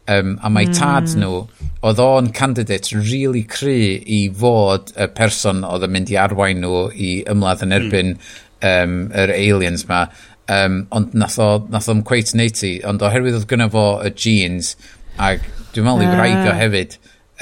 Um, 0.08 0.38
a 0.40 0.48
mae 0.48 0.70
mm. 0.70 0.76
tad 0.78 1.10
hmm. 1.12 1.20
nhw, 1.20 1.40
oedd 1.84 2.00
o'n 2.00 2.30
candidate 2.32 2.96
really 2.96 3.42
cry 3.44 3.98
i 4.00 4.22
fod 4.32 4.94
y 4.96 5.10
person 5.18 5.66
oedd 5.68 5.84
yn 5.84 5.92
mynd 5.92 6.14
i 6.14 6.16
arwain 6.22 6.62
nhw 6.64 6.86
i 6.96 7.10
ymladd 7.28 7.66
yn 7.66 7.74
hmm. 7.74 7.82
erbyn 7.82 8.14
mm. 8.14 8.30
um, 8.70 8.94
yr 9.12 9.34
aliens 9.36 9.84
ma. 9.90 10.06
Um, 10.48 10.86
ond 10.96 11.12
nath 11.12 11.36
o, 11.44 11.50
nath 11.74 11.90
o'n 11.92 12.06
cweit 12.08 12.32
neiti, 12.40 12.78
ond 12.88 13.04
oherwydd 13.04 13.42
oedd 13.42 13.50
gynna 13.52 13.68
fo 13.74 13.88
y 14.00 14.14
jeans, 14.16 14.78
ac 15.20 15.44
dwi'n 15.76 15.90
meddwl 15.90 16.06
i 16.06 16.12
wraig 16.14 16.38
o 16.38 16.54
ah. 16.54 16.62
hefyd, 16.62 16.96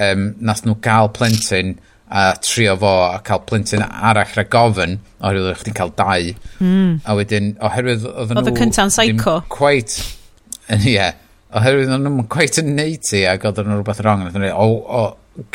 um, 0.08 0.32
nath 0.50 0.64
nhw 0.66 0.80
gael 0.88 1.12
plentyn 1.14 1.76
a 2.10 2.24
trio 2.42 2.76
fo 2.82 2.94
a 3.12 3.20
cael 3.26 3.44
plentyn 3.50 3.84
arall 3.86 4.32
rhaid 4.32 4.50
gofyn, 4.54 4.98
oherwydd 5.22 5.52
oedd 5.52 5.62
chdi'n 5.62 5.78
cael 5.78 5.94
dau. 5.98 6.34
Mm. 6.62 6.98
A 7.06 7.18
wedyn, 7.18 7.54
oherwydd 7.66 8.10
oedd 8.10 8.34
nhw... 8.34 8.42
Oedd 8.42 8.52
y 8.52 8.56
cynta'n 8.64 8.94
psycho. 8.94 9.38
Dim, 9.42 9.54
quite, 9.54 10.10
ie 10.96 11.12
oherwydd 11.56 11.94
o'n 11.96 12.06
nhw'n 12.06 12.28
gwaith 12.32 12.60
yn 12.62 12.74
neud 12.78 13.06
ti 13.08 13.24
ac 13.30 13.46
oedd 13.48 13.62
nhw'n 13.64 13.80
rhywbeth 13.80 14.02
wrong 14.04 14.26
ac 14.28 14.38
o, 14.52 14.68
o, 15.00 15.04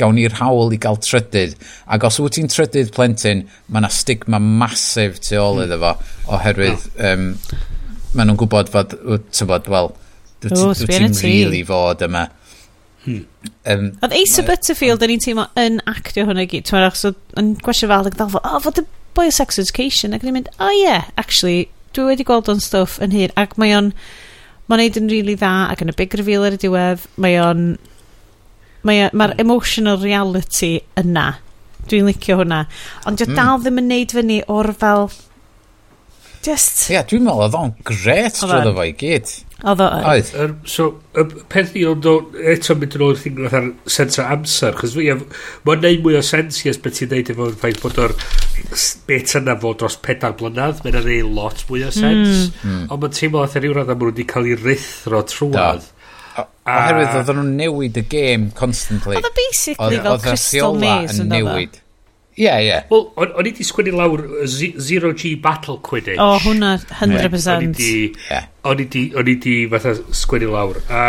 gawn 0.00 0.16
ni'r 0.18 0.36
hawl 0.40 0.74
i 0.74 0.80
gael 0.80 0.98
trydydd 1.00 1.56
ac 1.96 2.06
os 2.08 2.20
wyt 2.22 2.36
ti'n 2.38 2.50
trydydd 2.52 2.92
plentyn 2.96 3.46
mae 3.68 3.82
yna 3.82 3.92
stigma 3.94 4.40
masif 4.42 5.20
tu 5.24 5.40
ôl 5.40 5.62
iddo 5.64 5.80
fo 5.82 5.94
oherwydd 6.36 6.84
hmm. 6.98 7.30
um, 7.30 8.10
mae 8.14 8.26
nhw'n 8.26 8.40
gwybod 8.40 8.72
fod 8.72 8.98
tybod 9.30 9.72
wel 9.72 9.92
dwi 10.44 10.74
ti'n 10.88 11.16
really 11.24 11.64
fod 11.68 12.06
yma 12.08 12.28
Hmm. 13.04 13.24
Um, 13.64 13.92
Oedd 14.04 14.12
Asa 14.12 14.42
Butterfield 14.44 15.00
mm. 15.00 15.06
yn 15.06 15.14
un 15.14 15.22
teimlo 15.24 15.44
yn 15.60 15.78
actio 15.88 16.26
hwnna 16.28 16.44
gyd. 16.48 16.66
Ti'n 16.68 16.76
meddwl, 16.76 16.96
so, 17.00 17.12
yn 17.40 17.54
gwestiwn 17.64 17.88
fel, 17.92 18.08
ac 18.10 18.16
ddal 18.18 18.32
fo, 18.34 18.42
oh, 18.44 18.58
fod 18.60 18.80
y 18.82 18.84
boy 19.16 19.30
o 19.30 19.34
sex 19.34 19.60
education. 19.62 20.16
Ac 20.16 20.26
ni'n 20.26 20.36
mynd, 20.36 20.50
oh 20.60 20.72
yeah, 20.76 21.08
actually, 21.20 21.70
dwi 21.96 22.10
wedi 22.10 22.26
gweld 22.28 22.50
o'n 22.52 22.60
stwff 22.60 22.98
yn 23.04 23.14
hyn. 23.16 23.32
Ac 23.40 23.56
mae 23.60 23.72
o'n, 23.78 23.94
Mae'n 24.70 24.84
neud 24.84 24.98
yn 25.00 25.08
rili 25.10 25.22
really 25.24 25.38
dda 25.38 25.52
ac 25.72 25.80
yn 25.82 25.90
y 25.90 25.96
big 25.98 26.12
reveal 26.14 26.46
ar 26.46 26.54
y 26.54 26.60
diwedd, 26.62 27.06
mae 27.18 27.38
o'n... 27.42 27.64
Mae'r 28.86 29.12
mae 29.18 29.34
emotional 29.42 29.98
reality 30.00 30.78
yna. 30.96 31.26
Dwi'n 31.90 32.06
licio 32.08 32.38
hwnna. 32.38 32.62
Ond 33.10 33.20
mm. 33.26 33.34
dal 33.36 33.58
ddim 33.60 33.80
yn 33.82 33.90
neud 33.90 34.14
fyny 34.16 34.38
o'r 34.48 34.70
fel 34.80 35.10
Just... 36.40 36.86
Ie, 36.88 36.94
yeah, 36.94 37.04
dwi'n 37.04 37.26
meddwl 37.26 37.44
oedd 37.44 37.56
o'n 37.58 37.72
gret 37.84 38.38
drwy 38.40 38.72
fo 38.76 38.84
i 38.88 38.92
gyd. 38.96 39.32
Oedd 39.60 39.82
oedd. 39.84 40.30
Um, 40.40 40.54
so, 40.64 40.86
y 41.12 41.24
peth 41.52 41.74
ni 41.74 41.82
ond 41.84 42.06
eto 42.54 42.76
mynd 42.80 42.96
yn 42.96 43.04
ôl 43.04 43.12
i'r 43.12 43.26
unrhyw 43.28 43.50
fatha'r 43.50 43.66
sens 43.96 44.16
o 44.16 44.24
amser, 44.24 44.78
chos 44.78 44.94
fi, 44.96 45.10
mae'n 45.68 45.84
neud 45.84 46.00
mwy 46.06 46.16
o 46.16 46.22
sens 46.24 46.62
i 46.64 46.72
as 46.72 46.80
beth 46.80 46.96
ti'n 46.96 47.12
neud 47.12 47.32
efo'r 47.34 47.58
ffaith 47.60 47.82
bod 47.84 48.00
o'r 48.06 48.16
bet 49.10 49.34
yna 49.36 49.58
fod 49.60 49.82
dros 49.82 49.98
pedal 50.06 50.38
blynedd, 50.40 50.80
mae'n 50.86 50.96
neud 51.04 51.34
lot 51.36 51.60
mwy 51.68 51.84
o 51.84 51.92
mm. 51.92 51.98
sens, 51.98 52.48
mm. 52.62 52.88
ond 52.88 53.04
mae'n 53.04 53.18
teimlo 53.18 53.44
oedd 53.44 53.60
rhyw 53.60 53.76
radd 53.76 53.92
am 53.92 54.06
wedi 54.06 54.28
cael 54.32 54.48
ei 54.48 54.56
rithro 54.62 55.20
trwad. 55.28 55.84
Oherwydd 56.40 57.20
oedd 57.20 57.36
nhw'n 57.36 57.54
newid 57.60 58.00
y 58.00 58.06
game 58.08 58.48
constantly. 58.56 59.20
Oedd 59.20 59.28
o 59.28 59.36
basically 59.36 60.00
fel 60.00 60.20
Crystal 60.24 60.80
Maze 60.80 61.20
yn 61.20 61.32
newid. 61.36 61.76
Oedd 61.76 61.86
Ie, 62.40 62.52
ie. 62.64 62.76
Wel, 62.88 63.06
o'n 63.36 63.48
i 63.50 63.52
di 63.52 63.64
sgwennu 63.66 63.98
lawr 63.98 64.22
Zero 64.48 65.12
G 65.12 65.34
Battle 65.42 65.76
Quidditch. 65.84 66.16
O, 66.16 66.38
oh, 66.38 66.42
hwnna, 66.46 66.76
100%. 66.80 67.80
Yeah. 67.84 68.48
O'n 68.70 68.80
i 68.80 68.86
di, 68.88 69.02
o'n 69.16 69.28
i 69.28 69.36
di, 69.42 69.56
fatha 69.72 69.92
sgwennu 70.22 70.48
lawr. 70.54 70.80
A 70.88 71.02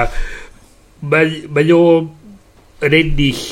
mae, 1.02 1.44
mae 1.48 1.72
o 1.76 1.84
yn 2.84 2.98
ennill 2.98 3.44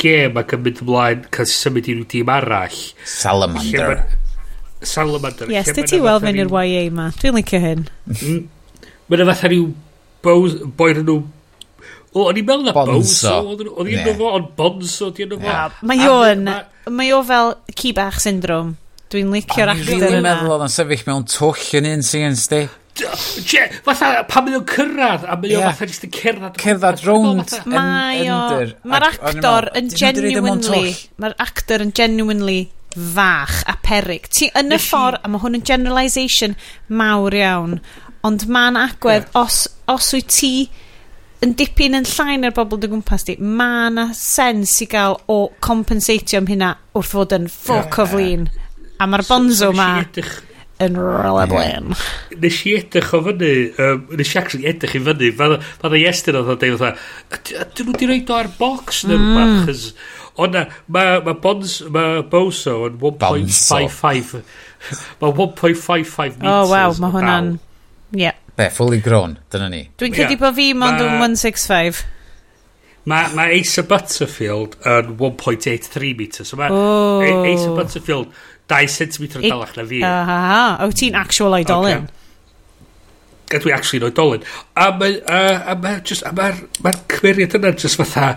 gêm 0.00 0.38
ac 0.40 0.56
yn 0.56 0.64
mynd 0.64 0.80
ymlaen 0.84 1.26
cael 1.34 1.50
symud 1.52 1.86
i 1.86 1.96
ryw 1.96 2.08
dîm 2.10 2.32
arall. 2.34 2.80
Salamander. 3.04 4.00
Salamander. 4.80 5.52
Yes, 5.52 5.70
dy 5.76 5.84
ti 5.86 6.00
weld 6.02 6.24
fe'n 6.24 6.40
i'r 6.40 6.50
YA 6.50 6.86
ma. 6.94 7.10
Dwi'n 7.20 7.36
licio 7.36 7.60
hyn. 7.62 7.84
Mm. 8.16 8.40
Mae'n 9.10 9.28
fatha 9.30 9.50
rhyw 9.52 9.70
boi 10.24 10.94
nhw 10.98 11.20
O, 12.10 12.26
o'n 12.26 12.38
i'n 12.40 12.46
meddwl 12.46 12.66
na 12.66 12.74
Bonzo. 12.74 13.34
O'n 13.54 13.86
i'n 13.86 14.02
meddwl, 14.02 14.28
ond 14.34 14.50
Bonzo, 14.58 15.12
di 15.14 15.26
enw 15.26 15.38
fo. 15.38 15.56
Mae 15.86 16.08
o'n, 16.10 16.48
mae 16.90 17.12
o 17.14 17.20
fel 17.26 17.54
ci 17.78 17.92
bach 17.94 18.18
syndrom. 18.22 18.74
Dwi'n 19.10 19.30
licio'r 19.34 19.70
actor 19.72 19.94
yna. 19.96 20.08
Dwi'n 20.08 20.26
meddwl 20.26 20.54
oedd 20.56 20.64
o'n 20.66 20.72
sefyll 20.74 21.06
mewn 21.06 21.26
twll 21.30 21.78
yn 21.78 21.88
un 21.92 22.02
scenes 22.06 22.48
di. 22.50 22.64
Fatha, 23.86 24.10
pan 24.28 24.44
mae 24.44 24.58
o'n 24.58 24.66
cyrraedd, 24.68 25.22
a 25.24 25.38
mae 25.38 25.54
o'n 25.56 25.70
fatha 25.70 25.86
jyst 25.88 26.08
yn 26.08 26.12
cerdded. 26.18 26.58
Cerdded 26.60 27.06
rownd. 27.06 27.54
Mae'r 27.70 29.06
actor 29.06 29.70
yn 29.78 29.94
genuinely, 29.94 30.92
mae'r 31.22 31.38
actor 31.46 31.86
yn 31.86 31.94
genuinely 31.96 32.60
fach 32.90 33.62
a 33.70 33.78
peryg. 33.86 34.26
Ti 34.34 34.50
yn 34.58 34.74
y 34.74 34.82
ffordd, 34.82 35.22
a 35.22 35.30
mae 35.30 35.42
hwn 35.42 35.60
yn 35.60 35.66
generalisation 35.70 36.58
mawr 36.90 37.38
iawn, 37.38 37.78
ond 38.26 38.46
mae'n 38.50 38.78
agwedd, 38.82 39.30
os, 39.38 39.62
os 39.90 40.10
wyt 40.18 40.30
ti 40.34 40.54
yn 41.44 41.54
dipyn 41.56 41.96
yn 41.96 42.08
llain 42.08 42.46
ar 42.48 42.54
bobl 42.56 42.80
dy 42.80 42.90
gwmpas 42.92 43.26
di, 43.28 43.36
mae 43.40 43.88
yna 43.88 44.10
sens 44.16 44.76
i 44.84 44.88
gael 44.90 45.16
o 45.32 45.40
compensatio 45.64 46.42
am 46.42 46.50
hynna 46.50 46.74
wrth 46.96 47.14
fod 47.14 47.34
yn 47.36 47.48
ffoc 47.52 48.00
o 48.02 48.06
flin. 48.12 48.46
A 49.00 49.08
mae'r 49.08 49.24
bonzo 49.28 49.70
ma 49.76 49.90
yn 50.80 50.96
rola 50.96 51.46
blen. 51.48 51.92
Nes 52.40 52.60
i 52.68 52.76
edrych 52.78 53.12
o 53.16 53.22
fyny, 53.24 53.50
um, 53.84 54.06
nes 54.16 54.32
i 54.32 54.40
actually 54.40 54.68
edrych 54.68 54.96
i 54.96 55.02
fyny, 55.08 55.32
mae'n 55.40 55.98
iestyn 56.00 56.38
oedd 56.40 56.54
o'n 56.54 56.60
deud, 56.60 56.86
ydyn 56.86 57.84
nhw 57.84 57.92
wedi 57.92 58.08
rhaid 58.08 58.32
o 58.32 58.40
ar 58.40 58.50
box 58.60 59.04
neu 59.08 59.20
mm. 59.20 59.36
rhywbeth, 59.36 59.92
Ond 60.40 60.56
mae 60.88 61.18
ma 61.26 61.34
bons, 61.42 61.80
ma 61.92 62.04
Boso 62.30 62.86
yn 62.86 63.00
1.55 63.00 64.38
Mae 65.20 65.34
1.55 65.36 66.38
metres. 66.38 66.46
Oh 66.48 66.70
wow, 66.70 66.94
mae 67.02 67.16
hwna'n... 67.16 67.50
Ie. 68.14 68.22
Yeah. 68.22 68.39
Be, 68.60 68.68
fully 68.68 69.00
grown, 69.00 69.38
dyna 69.48 69.70
ni. 69.72 69.86
Dwi'n 69.96 70.12
credu 70.12 70.34
yeah. 70.34 70.40
bod 70.42 70.56
fi 70.58 70.72
mond 70.76 71.00
yn 71.00 71.14
165. 71.16 72.02
Mae 73.08 73.30
ma 73.32 73.46
Ace 73.56 73.80
Butterfield 73.88 74.74
yn 74.84 75.14
1.83 75.16 76.10
metr. 76.18 76.44
So 76.44 76.58
mae 76.60 76.68
oh. 76.68 77.22
Ace 77.24 77.70
Butterfield 77.72 78.34
2 78.68 78.90
cm 78.92 79.30
dalach 79.46 79.72
na 79.78 79.86
fi. 79.88 80.02
Aha, 80.04 80.58
o 80.84 80.88
oh, 80.90 80.92
ti'n 80.92 81.16
actual 81.16 81.56
oedolyn. 81.56 82.04
Okay. 82.04 83.56
A 83.56 83.62
dwi 83.64 83.72
actually 83.74 84.02
yn 84.02 84.10
oedolyn. 84.10 84.44
A 84.76 84.90
mae'r 84.92 85.16
ma, 85.80 85.94
ma, 85.94 85.94
ma, 86.36 86.50
ma 86.84 86.92
cymeriad 87.14 87.56
yna 87.56 87.72
just 87.80 87.96
fatha... 88.02 88.34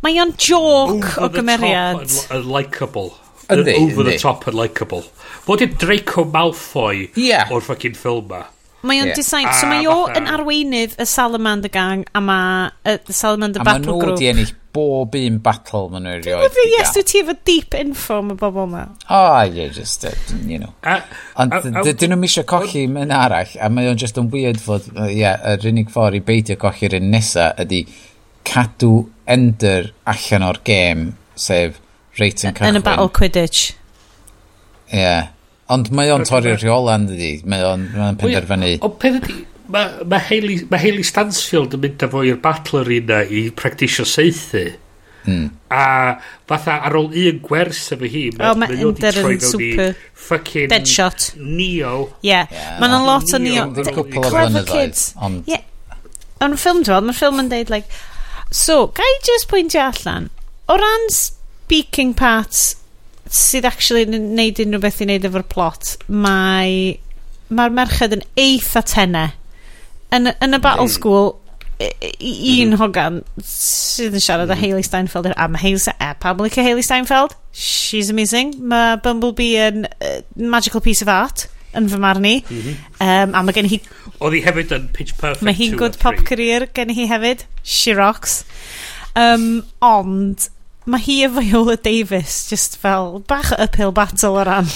Mae 0.00 0.22
o'n 0.22 0.30
joc 0.38 1.18
o 1.18 1.26
gymeriad. 1.34 2.06
Yn 2.38 2.46
likeable. 2.54 3.10
Yndi, 3.50 3.74
Over 3.82 4.06
the 4.06 4.16
top 4.22 4.46
and 4.46 4.54
likeable. 4.54 5.02
Fod 5.42 5.66
i'n 5.66 5.74
Draco 5.74 6.22
Malfoy 6.30 7.08
yeah. 7.18 7.50
o'r 7.50 7.66
fucking 7.66 7.98
ffilm 7.98 8.30
ma. 8.30 8.44
Mae 8.80 9.02
o'n 9.02 9.10
yeah. 9.10 9.16
design... 9.16 9.48
So 9.58 9.68
mae 9.68 9.84
o 9.90 10.06
yn 10.16 10.28
arweinydd 10.30 10.96
y 11.00 11.06
Salamander 11.08 11.72
gang 11.72 12.06
a 12.16 12.22
mae 12.24 12.70
y 12.88 12.96
Salamander 13.12 13.64
Battle 13.64 13.98
Group. 13.98 14.14
A 14.14 14.14
maen 14.14 14.20
nhw 14.20 14.30
ennill 14.32 14.52
bob 14.72 15.16
un 15.18 15.40
battle 15.44 15.88
maen 15.92 16.06
nhw 16.06 16.14
erioed. 16.16 16.54
Dwi'n 16.56 16.70
yes, 16.72 16.92
dwi 16.94 17.02
ti 17.10 17.20
efo 17.20 17.34
deep 17.48 17.76
info 17.76 18.20
am 18.22 18.30
y 18.32 18.36
bobl 18.40 18.64
yma. 18.64 18.84
oh 19.12 19.40
yeah 19.42 19.72
just, 19.74 20.06
uh, 20.08 20.14
you 20.48 20.60
know. 20.62 20.72
Ond 21.40 21.56
dyn 21.60 22.14
nhw'n 22.14 22.22
misio 22.22 22.46
colli 22.48 22.86
mewn 22.92 23.12
arall, 23.14 23.52
a 23.60 23.68
mae 23.72 23.90
o'n 23.90 24.00
just 24.00 24.20
yn 24.20 24.30
weird 24.32 24.62
fod, 24.62 24.86
yeah, 25.10 25.42
yr 25.52 25.66
unig 25.72 25.90
ffordd 25.92 26.16
i 26.16 26.22
beidio 26.24 26.56
colli'r 26.60 26.96
un 27.00 27.10
nesa 27.12 27.50
ydy 27.60 27.82
cadw 28.48 28.94
ender 29.30 29.90
allan 30.08 30.46
o'r 30.48 30.62
gêm, 30.66 31.10
sef 31.36 31.76
reit 32.20 32.40
yn 32.40 32.56
cychwyn. 32.56 32.72
Yn 32.72 32.80
y 32.80 32.86
battle 32.86 33.12
Quidditch. 33.20 33.74
Ie. 34.88 35.04
Yeah 35.04 35.28
Ond 35.70 35.92
mae 35.94 36.10
o'n 36.14 36.26
torri'r 36.28 36.60
rheola 36.60 36.98
yn 36.98 37.08
dydi? 37.10 37.30
Mae 37.50 37.64
o'n 37.66 37.86
mae 37.94 38.18
penderfynu... 38.20 38.74
O 38.86 38.92
peth 39.00 39.20
ydi, 39.20 39.38
mae 39.70 40.04
ma 40.10 40.20
Hayley, 40.28 40.60
ma 40.70 40.80
Hayley 40.82 41.06
Stansfield 41.06 41.76
yn 41.78 41.84
mynd 41.84 42.06
â 42.06 42.10
fo 42.12 42.24
i'r 42.26 42.40
battler 42.42 42.90
yna 42.98 43.22
i 43.26 43.46
practisio 43.56 44.06
seithi. 44.08 44.66
Mm. 45.28 45.50
A 45.76 46.16
fatha 46.48 46.78
ar 46.88 46.96
ôl 46.96 47.10
un 47.12 47.40
gwers 47.44 47.82
efo 47.94 48.08
hi 48.08 48.22
O, 48.32 48.54
mae 48.56 48.78
Ender 48.80 49.18
yn 49.20 49.42
super 49.44 49.90
Fucking 50.16 50.70
Deadshot 50.72 51.34
Neo. 51.36 52.06
Yeah, 52.24 52.48
yeah. 52.48 52.78
mae'n 52.80 52.96
a 52.96 53.02
lot 53.04 53.34
o 53.36 53.42
Neo. 53.42 53.68
Clever 53.76 54.64
kids. 54.64 55.10
Yeah 55.44 55.66
Ond 56.40 56.56
ffilm 56.56 56.80
dwi'n 56.86 57.04
mae'r 57.04 57.18
ffilm 57.18 57.42
yn 57.42 57.50
deud 57.52 57.70
like 57.72 58.00
So, 58.50 58.88
ga 58.96 59.04
i 59.04 59.18
just 59.26 59.50
pwyntio 59.50 59.82
allan. 59.84 60.30
O 60.72 60.76
ran 60.80 61.10
speaking 61.12 62.14
parts 62.16 62.79
sydd 63.30 63.68
actually 63.68 64.06
yn 64.06 64.32
neud 64.36 64.58
unrhyw 64.62 64.82
beth 64.82 65.02
i 65.04 65.08
neud 65.10 65.28
efo'r 65.28 65.46
plot, 65.52 65.94
mae 66.08 66.98
mae'r 67.50 67.74
merched 67.74 68.16
yn 68.16 68.24
eitha 68.38 68.82
tenne. 68.86 69.28
Yn, 70.14 70.32
yn 70.42 70.56
y 70.56 70.60
Battle 70.62 70.90
School, 70.90 71.32
un 71.80 72.74
mhm. 72.74 72.76
hogan 72.80 73.20
sydd 73.46 74.18
yn 74.18 74.24
siarad 74.24 74.50
â 74.50 74.56
mhm. 74.56 74.62
Hayley 74.64 74.86
Steinfeld 74.86 75.30
a 75.30 75.46
mae 75.48 75.62
Hayley 75.62 75.94
a 75.96 76.12
pam 76.20 76.42
licio 76.42 76.64
Hayley 76.66 76.84
Steinfeld? 76.84 77.36
She's 77.52 78.10
amazing. 78.10 78.52
Mae 78.60 78.98
Bumblebee 79.04 79.56
yn 79.68 79.86
uh, 79.86 80.20
magical 80.34 80.84
piece 80.84 81.02
of 81.06 81.12
art 81.12 81.46
yn 81.78 81.88
fy 81.88 82.00
marn 82.02 82.26
i. 82.26 82.36
Mm 82.42 82.60
-hmm. 82.60 82.78
um, 83.06 83.34
a 83.38 83.42
mae 83.46 83.56
gen 83.56 83.70
hi 83.70 83.80
oedd 84.20 84.36
hi 84.36 84.42
hefyd 84.44 84.74
yn 84.76 84.88
pitch 84.92 85.14
perfect 85.16 85.46
mae 85.46 85.56
hi'n 85.56 85.76
good 85.80 85.96
pop 86.02 86.18
career 86.28 86.66
gen 86.76 86.92
hi 86.92 87.06
hefyd. 87.10 87.46
She 87.62 87.94
rocks. 87.96 88.42
Um, 89.16 89.62
ond 89.80 90.50
mae 90.86 91.04
hi 91.04 91.20
a 91.26 91.28
Viola 91.28 91.76
Davis 91.76 92.48
just 92.50 92.78
fel 92.80 93.20
bach 93.28 93.52
uphill 93.58 93.92
battle 93.92 94.38
o 94.40 94.44
ran. 94.44 94.70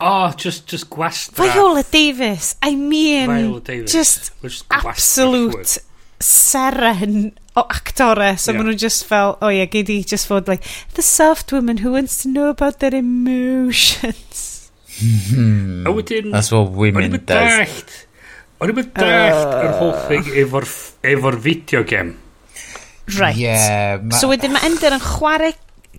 Oh, 0.00 0.30
just, 0.36 0.68
just 0.68 0.88
gwastra. 0.90 1.42
Viola 1.42 1.82
Davis, 1.82 2.54
I 2.62 2.76
mean, 2.76 3.26
Viola 3.26 3.60
Davis, 3.60 3.92
just, 3.92 4.30
just 4.42 4.64
absolute 4.70 5.78
seren 6.20 7.32
o 7.54 7.62
actores 7.70 8.42
so 8.42 8.52
yeah. 8.52 8.58
maen 8.58 8.72
nhw 8.72 8.78
just 8.78 9.06
fel 9.06 9.36
oh 9.38 9.50
yeah 9.54 9.68
gei 9.70 9.84
di 9.86 10.00
just 10.02 10.26
fod 10.30 10.50
like 10.50 10.66
the 10.98 11.02
soft 11.02 11.52
woman 11.54 11.78
who 11.82 11.92
wants 11.94 12.18
to 12.22 12.28
know 12.28 12.48
about 12.50 12.78
their 12.82 12.94
emotions. 12.94 14.70
Hmm. 14.98 15.86
A 15.86 15.94
wedyn 15.94 16.32
that's 16.34 16.50
what 16.50 16.74
women 16.74 17.14
does 17.14 17.14
o'n 17.14 17.20
i'n 17.20 17.26
dallt 17.30 17.92
o'n 18.58 18.72
i'n 18.74 18.88
dallt 18.98 19.58
yr 19.62 19.76
holl 19.78 19.94
thing 20.10 20.32
efo'r 20.42 20.66
efo 21.12 21.34
video 21.38 21.84
game 21.86 22.16
Right. 23.16 23.36
Yeah. 23.36 24.02
Ma... 24.02 24.18
So 24.18 24.28
wedyn 24.28 24.52
mae 24.52 24.68
Ender 24.68 24.96
yn 24.98 25.02
chwarae 25.04 25.54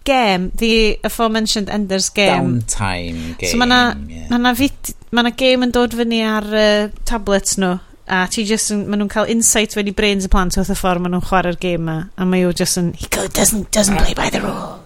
game, 0.05 0.51
the 0.55 0.99
aforementioned 1.03 1.69
Ender's 1.69 2.09
game. 2.09 2.61
Downtime 2.61 3.37
game. 3.37 3.51
So 3.51 3.57
mae 3.57 3.69
na, 3.69 3.95
yeah. 4.07 4.27
ma 4.29 4.37
na, 4.37 4.53
vid, 4.53 4.93
ma 5.11 5.23
na 5.25 5.31
game 5.31 5.65
yn 5.67 5.73
dod 5.75 5.95
fyny 5.97 6.21
ar 6.25 6.47
uh, 6.49 6.89
tablets 7.09 7.57
nhw, 7.61 7.77
a 8.09 8.23
ti 8.31 8.45
just 8.49 8.73
yn, 8.73 8.85
maen 8.89 9.03
nhw'n 9.03 9.11
cael 9.13 9.29
insight 9.29 9.75
wedi 9.77 9.93
brains 9.95 10.25
y 10.25 10.31
plant 10.33 10.57
wrth 10.57 10.71
y 10.73 10.77
ffordd 10.77 11.03
maen 11.03 11.13
nhw'n 11.17 11.27
chwarae'r 11.29 11.59
game 11.61 11.85
ma, 11.89 11.97
a 12.17 12.25
mae 12.29 12.45
yw 12.47 12.55
just 12.57 12.79
yn, 12.81 12.93
he 12.97 13.09
go, 13.13 13.27
doesn't, 13.37 13.69
doesn't 13.75 13.99
play 14.01 14.15
by 14.17 14.29
the 14.33 14.41
rule. 14.45 14.79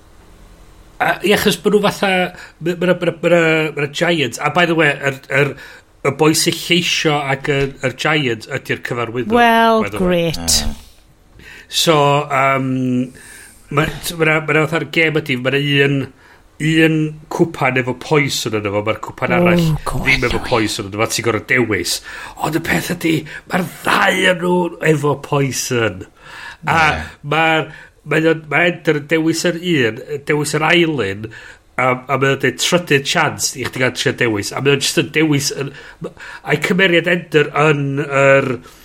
A, 0.99 1.17
ia, 1.27 1.39
chos 1.39 1.59
bod 1.59 1.77
nhw 1.77 1.83
fatha, 1.87 2.11
mae'r 2.63 3.87
Giants, 3.91 4.41
a 4.43 4.51
by 4.55 4.67
the 4.67 4.75
way, 4.79 4.91
yr, 4.91 5.21
yr, 5.39 5.53
y 6.03 6.11
boi 6.19 6.33
sy'n 6.35 6.57
lleisio 6.65 7.15
ac 7.21 7.47
yr, 7.53 7.69
er, 7.83 7.95
Giants 7.95 8.49
ydy'r 8.51 8.83
cyfarwyddwr. 8.89 9.39
Well, 9.39 9.87
great. 9.95 10.39
Uh. 10.65 10.73
So, 11.73 11.95
um, 12.29 12.67
mae'n 13.73 13.93
ma, 14.19 14.35
ma, 14.45 14.65
ma 14.69 14.81
gem 14.93 15.15
ydy, 15.17 15.37
mae'n 15.41 15.55
un, 15.87 15.95
un 16.69 16.97
cwpan 17.33 17.79
efo 17.81 17.95
poison 18.01 18.59
yn 18.59 18.67
efo, 18.69 18.83
mae'r 18.85 18.99
cwpan 19.07 19.33
arall 19.39 19.63
oh, 19.71 20.03
ddim 20.03 20.27
efo 20.29 20.41
poison 20.45 20.91
yn 20.91 20.93
efo, 20.93 21.07
ti'n 21.09 21.25
gorau 21.25 21.47
dewis. 21.49 21.95
Ond 22.45 22.59
y 22.59 22.61
peth 22.67 22.91
ydy, 22.93 23.15
mae'r 23.49 23.65
ddau 23.71 24.21
yn 24.35 24.43
nhw 24.43 24.53
efo 24.91 25.15
poison. 25.25 26.05
A 26.69 26.77
yeah. 26.77 27.09
mae'r 27.33 27.65
mae'n 28.13 28.45
mae 28.51 28.77
dewis 29.09 29.43
yr 29.49 29.57
un, 29.57 29.99
dewis 30.29 30.53
yr 30.53 30.67
ailyn, 30.69 31.25
a, 31.73 31.89
a 31.89 32.19
mae'n 32.21 32.37
dweud 32.37 32.61
trydydd 32.61 33.09
chance 33.09 33.57
i 33.57 33.65
chdi 33.65 33.81
gael 33.81 33.97
trio 33.97 34.13
dewis, 34.21 34.53
a 34.53 34.61
mae'n 34.61 34.85
just 34.85 35.01
yn 35.01 35.09
dewis, 35.17 35.49
yn, 35.57 35.73
a'i 36.45 36.61
cymeriad 36.69 37.09
ender 37.17 37.49
yn 37.65 37.85
yr... 38.05 38.53
Er, 38.53 38.81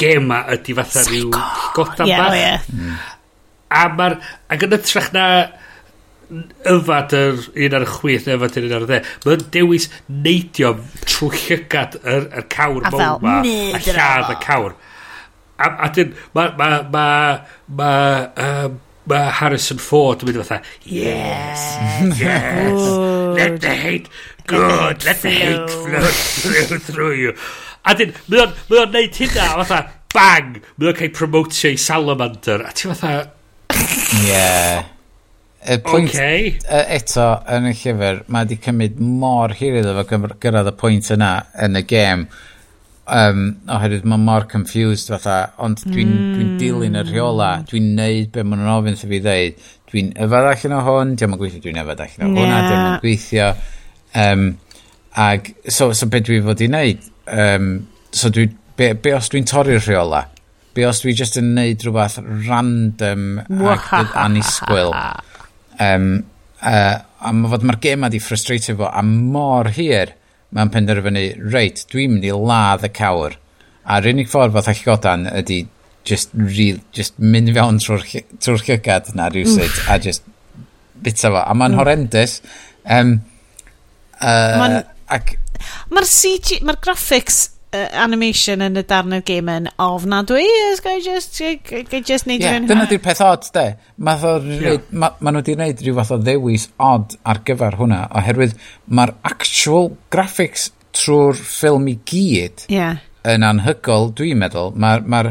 gema 0.00 0.42
ydy 0.54 0.74
fatha 0.78 1.04
rhyw 1.06 1.30
godan 1.76 2.10
yeah, 2.10 2.24
bach. 2.24 2.32
Oh, 2.32 2.40
yeah. 2.40 2.66
Mm. 2.72 2.98
A 3.76 3.86
mae'r... 3.98 4.18
Ac 4.52 4.66
yn 4.66 4.76
ytrach 4.78 5.12
na 5.14 5.26
yfad 6.66 7.12
yr 7.14 7.44
un 7.54 7.76
ar 7.78 7.84
y 7.86 7.90
chwith 7.90 8.26
neu 8.26 8.38
yfad 8.40 8.56
yr 8.58 8.66
un 8.66 8.74
ar 8.76 8.86
y 8.86 8.88
dde 8.90 8.98
mae'n 9.26 9.44
dewis 9.54 9.86
neidio 10.10 10.72
trwy 11.04 11.42
llygad 11.44 11.94
yr, 12.02 12.26
yr 12.40 12.48
cawr 12.50 12.88
a 12.88 12.90
fel, 12.94 13.20
ma 13.22 13.36
a 13.44 13.82
lladd 13.84 14.32
y 14.32 14.38
cawr. 14.42 14.74
A, 15.56 15.70
a 15.86 15.90
dyn 15.94 16.16
mae 16.36 16.50
ma, 16.58 16.70
ma, 16.92 17.06
ma, 17.78 17.92
um, 18.46 18.80
ma 19.06 19.20
Harrison 19.38 19.78
Ford 19.80 20.24
yn 20.24 20.32
mynd 20.32 20.42
fatha 20.42 20.58
yes 20.82 21.62
yes. 22.18 22.88
let 23.38 23.60
the 23.62 23.72
hate 23.72 24.10
good 24.50 25.06
let 25.06 25.22
the 25.22 25.30
hate 25.30 25.70
flow 25.70 26.78
through 26.90 27.14
you. 27.14 27.36
A 27.86 27.94
dyn, 27.94 28.10
mae 28.26 28.42
o'n, 28.42 28.58
mae 28.66 28.82
o'n 28.82 28.92
neud 28.96 29.18
hynna, 29.20 29.46
a 29.46 29.62
fatha, 29.62 29.78
bang, 30.14 30.58
mae 30.74 30.90
o'n 30.90 30.98
cael 30.98 31.14
promotio 31.14 31.70
i 31.70 31.78
Salamander. 31.78 32.66
A 32.66 32.74
ti 32.74 32.90
fatha... 32.90 33.12
Yeah. 34.26 34.84
Y 35.66 35.78
pwynt, 35.82 36.12
okay. 36.14 36.50
eto, 36.94 37.24
yn 37.50 37.70
y 37.70 37.72
llyfr, 37.74 38.20
mae 38.30 38.46
wedi 38.46 38.58
cymryd 38.62 39.00
mor 39.02 39.54
hir 39.58 39.80
iddo 39.80 39.96
fo 39.98 40.04
gyrraedd 40.42 40.70
y 40.70 40.74
pwynt 40.78 41.10
yna 41.14 41.30
yn 41.64 41.78
y 41.78 41.82
gêm. 41.90 42.26
Um, 43.06 43.40
oherwydd 43.70 44.06
mae 44.10 44.22
mor 44.22 44.46
confused 44.50 45.10
fatha, 45.14 45.38
ond 45.62 45.82
dwi'n 45.86 46.12
mm. 46.12 46.36
dwi, 46.36 46.46
dilyn 46.62 46.98
y 46.98 47.02
rheola, 47.06 47.50
dwi'n 47.70 47.92
neud 47.98 48.30
be 48.34 48.42
maen 48.46 48.62
nhw'n 48.62 48.76
ofyn 48.76 48.98
sy'n 49.00 49.12
fi 49.14 49.20
ddeud. 49.24 49.66
Dwi'n 49.90 50.14
yfad 50.26 50.52
allan 50.52 50.78
o 50.78 50.84
hwn, 50.86 51.16
diolch 51.18 51.34
yn 51.34 51.42
gweithio, 51.42 51.64
dwi'n 51.66 51.82
yfad 51.82 52.06
allan 52.06 52.26
o 52.26 52.30
hwnna, 52.32 52.54
yeah. 52.54 52.70
diolch 52.70 52.86
yn 52.86 53.02
gweithio. 53.02 53.50
Um, 54.22 54.48
ag, 55.26 55.52
so, 55.66 55.92
so 55.94 56.10
beth 56.10 56.26
dwi 56.30 56.42
fod 56.46 56.62
i 56.62 56.70
wneud? 56.70 57.12
um, 57.26 57.70
so 58.12 58.30
dwi, 58.32 58.48
be, 58.78 58.92
be 58.94 59.14
os 59.16 59.30
dwi'n 59.32 59.48
torri'r 59.48 59.82
rheola? 59.84 60.26
Be 60.76 60.84
os 60.88 61.02
dwi 61.02 61.14
just 61.16 61.38
yn 61.40 61.54
neud 61.56 61.84
rhywbeth 61.84 62.18
random 62.48 63.42
ac 63.72 64.16
anisgwyl? 64.22 64.92
Um, 65.80 66.10
uh, 66.60 66.98
a 67.00 67.32
ma 67.32 67.50
fod 67.52 67.64
mae'r 67.66 67.80
gema 67.82 68.10
di 68.12 68.20
ffrustratio 68.22 68.76
fo 68.78 68.90
a 68.90 69.02
mor 69.06 69.72
hir 69.76 70.14
mae'n 70.56 70.70
penderfynu, 70.72 71.24
reit, 71.52 71.82
dwi'n 71.90 72.14
mynd 72.14 72.26
i 72.26 72.32
ladd 72.32 72.86
y 72.86 72.92
cawr. 72.96 73.36
A'r 73.86 74.08
unig 74.10 74.30
ffordd 74.30 74.54
fath 74.54 74.70
allgodan 74.72 75.26
ydy 75.30 75.64
just, 76.06 76.32
real, 76.34 76.78
just 76.96 77.18
mynd 77.18 77.52
fewn 77.54 77.80
trwy'r 77.82 78.04
trwy 78.42 78.62
llygad 78.62 79.10
na 79.18 79.28
rhywsyd 79.32 79.82
a 79.90 79.98
just 80.02 80.26
bita 81.02 81.30
fo. 81.32 81.42
A 81.42 81.54
mae'n 81.58 81.76
horrendous. 81.78 82.38
Um, 82.84 83.18
uh, 84.20 84.82
ac 85.12 85.36
Mae'r 85.92 86.08
CG, 86.10 86.60
mae'r 86.66 86.78
graphics 86.84 87.38
uh, 87.74 87.86
animation 88.02 88.64
yn 88.66 88.80
y 88.80 88.84
darn 88.88 89.16
o'r 89.16 89.24
game 89.26 89.56
yn 89.60 89.68
ofnadwy, 89.82 90.44
is 90.70 90.82
gai 90.84 90.98
just, 91.04 91.40
gai 91.40 92.02
just 92.02 92.28
neud 92.28 92.44
yeah, 92.44 92.60
dyna 92.68 92.86
di'r 92.90 93.02
peth 93.04 93.24
odd, 93.24 93.48
de. 93.56 93.66
Math 93.96 94.28
yeah. 94.46 94.78
ma, 94.90 95.12
ma 95.20 95.32
nhw 95.34 95.42
wedi 95.42 95.56
gwneud 95.56 95.82
rhyw 95.84 95.98
fath 96.00 96.14
o 96.16 96.20
ddewis 96.22 96.68
odd 96.92 97.18
ar 97.26 97.42
gyfer 97.48 97.80
hwnna, 97.80 98.04
oherwydd 98.20 98.56
mae'r 98.86 99.16
actual 99.32 99.92
graphics 100.14 100.70
trwy'r 100.96 101.36
ffilm 101.36 101.90
i 101.92 101.98
gyd 102.08 102.68
yeah. 102.72 103.02
yn 103.28 103.46
anhygol, 103.46 104.12
dwi'n 104.16 104.42
meddwl. 104.44 104.74
Mae'r... 104.76 105.06
Ma, 105.06 105.26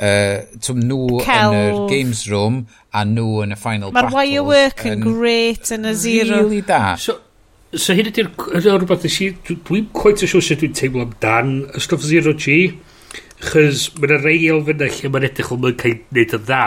uh, 0.00 0.40
twm 0.62 0.82
nhw 0.88 1.20
Kel... 1.24 1.52
yn 1.52 1.60
yr 1.60 1.78
games 1.90 2.24
room 2.30 2.62
a 2.92 3.04
nhw 3.08 3.44
yn 3.44 3.54
y 3.56 3.60
final 3.60 3.94
Mae'r 3.96 4.10
wire 4.14 4.42
work 4.46 4.84
yn, 4.88 4.98
yn 4.98 5.06
great 5.06 5.72
yn 5.74 5.88
y 5.88 5.94
zero. 5.96 6.42
Really 6.42 6.62
da. 6.66 6.96
So, 7.00 7.18
So 7.76 7.96
hyn 7.96 8.10
ydy'r 8.10 8.28
rhywbeth 8.56 9.06
nes 9.06 9.20
i... 9.22 9.30
Dwi'n 9.46 9.88
coet 9.96 10.24
yn 10.24 10.32
siŵr 10.32 10.44
sut 10.44 10.62
dwi'n 10.62 10.76
teimlo 10.76 11.06
amdan 11.06 11.56
y 11.76 11.82
stwff 11.84 12.06
0G. 12.08 12.58
Chos 13.46 13.88
mae'n 13.98 14.14
yna 14.14 14.20
rei 14.24 14.46
elfennau 14.48 14.92
lle 14.98 15.10
mae'n 15.12 15.26
edrych 15.28 15.50
o'n 15.52 15.64
mynd 15.64 15.80
cael 15.82 15.98
neud 16.16 16.36
yn 16.38 16.46
dda. 16.48 16.62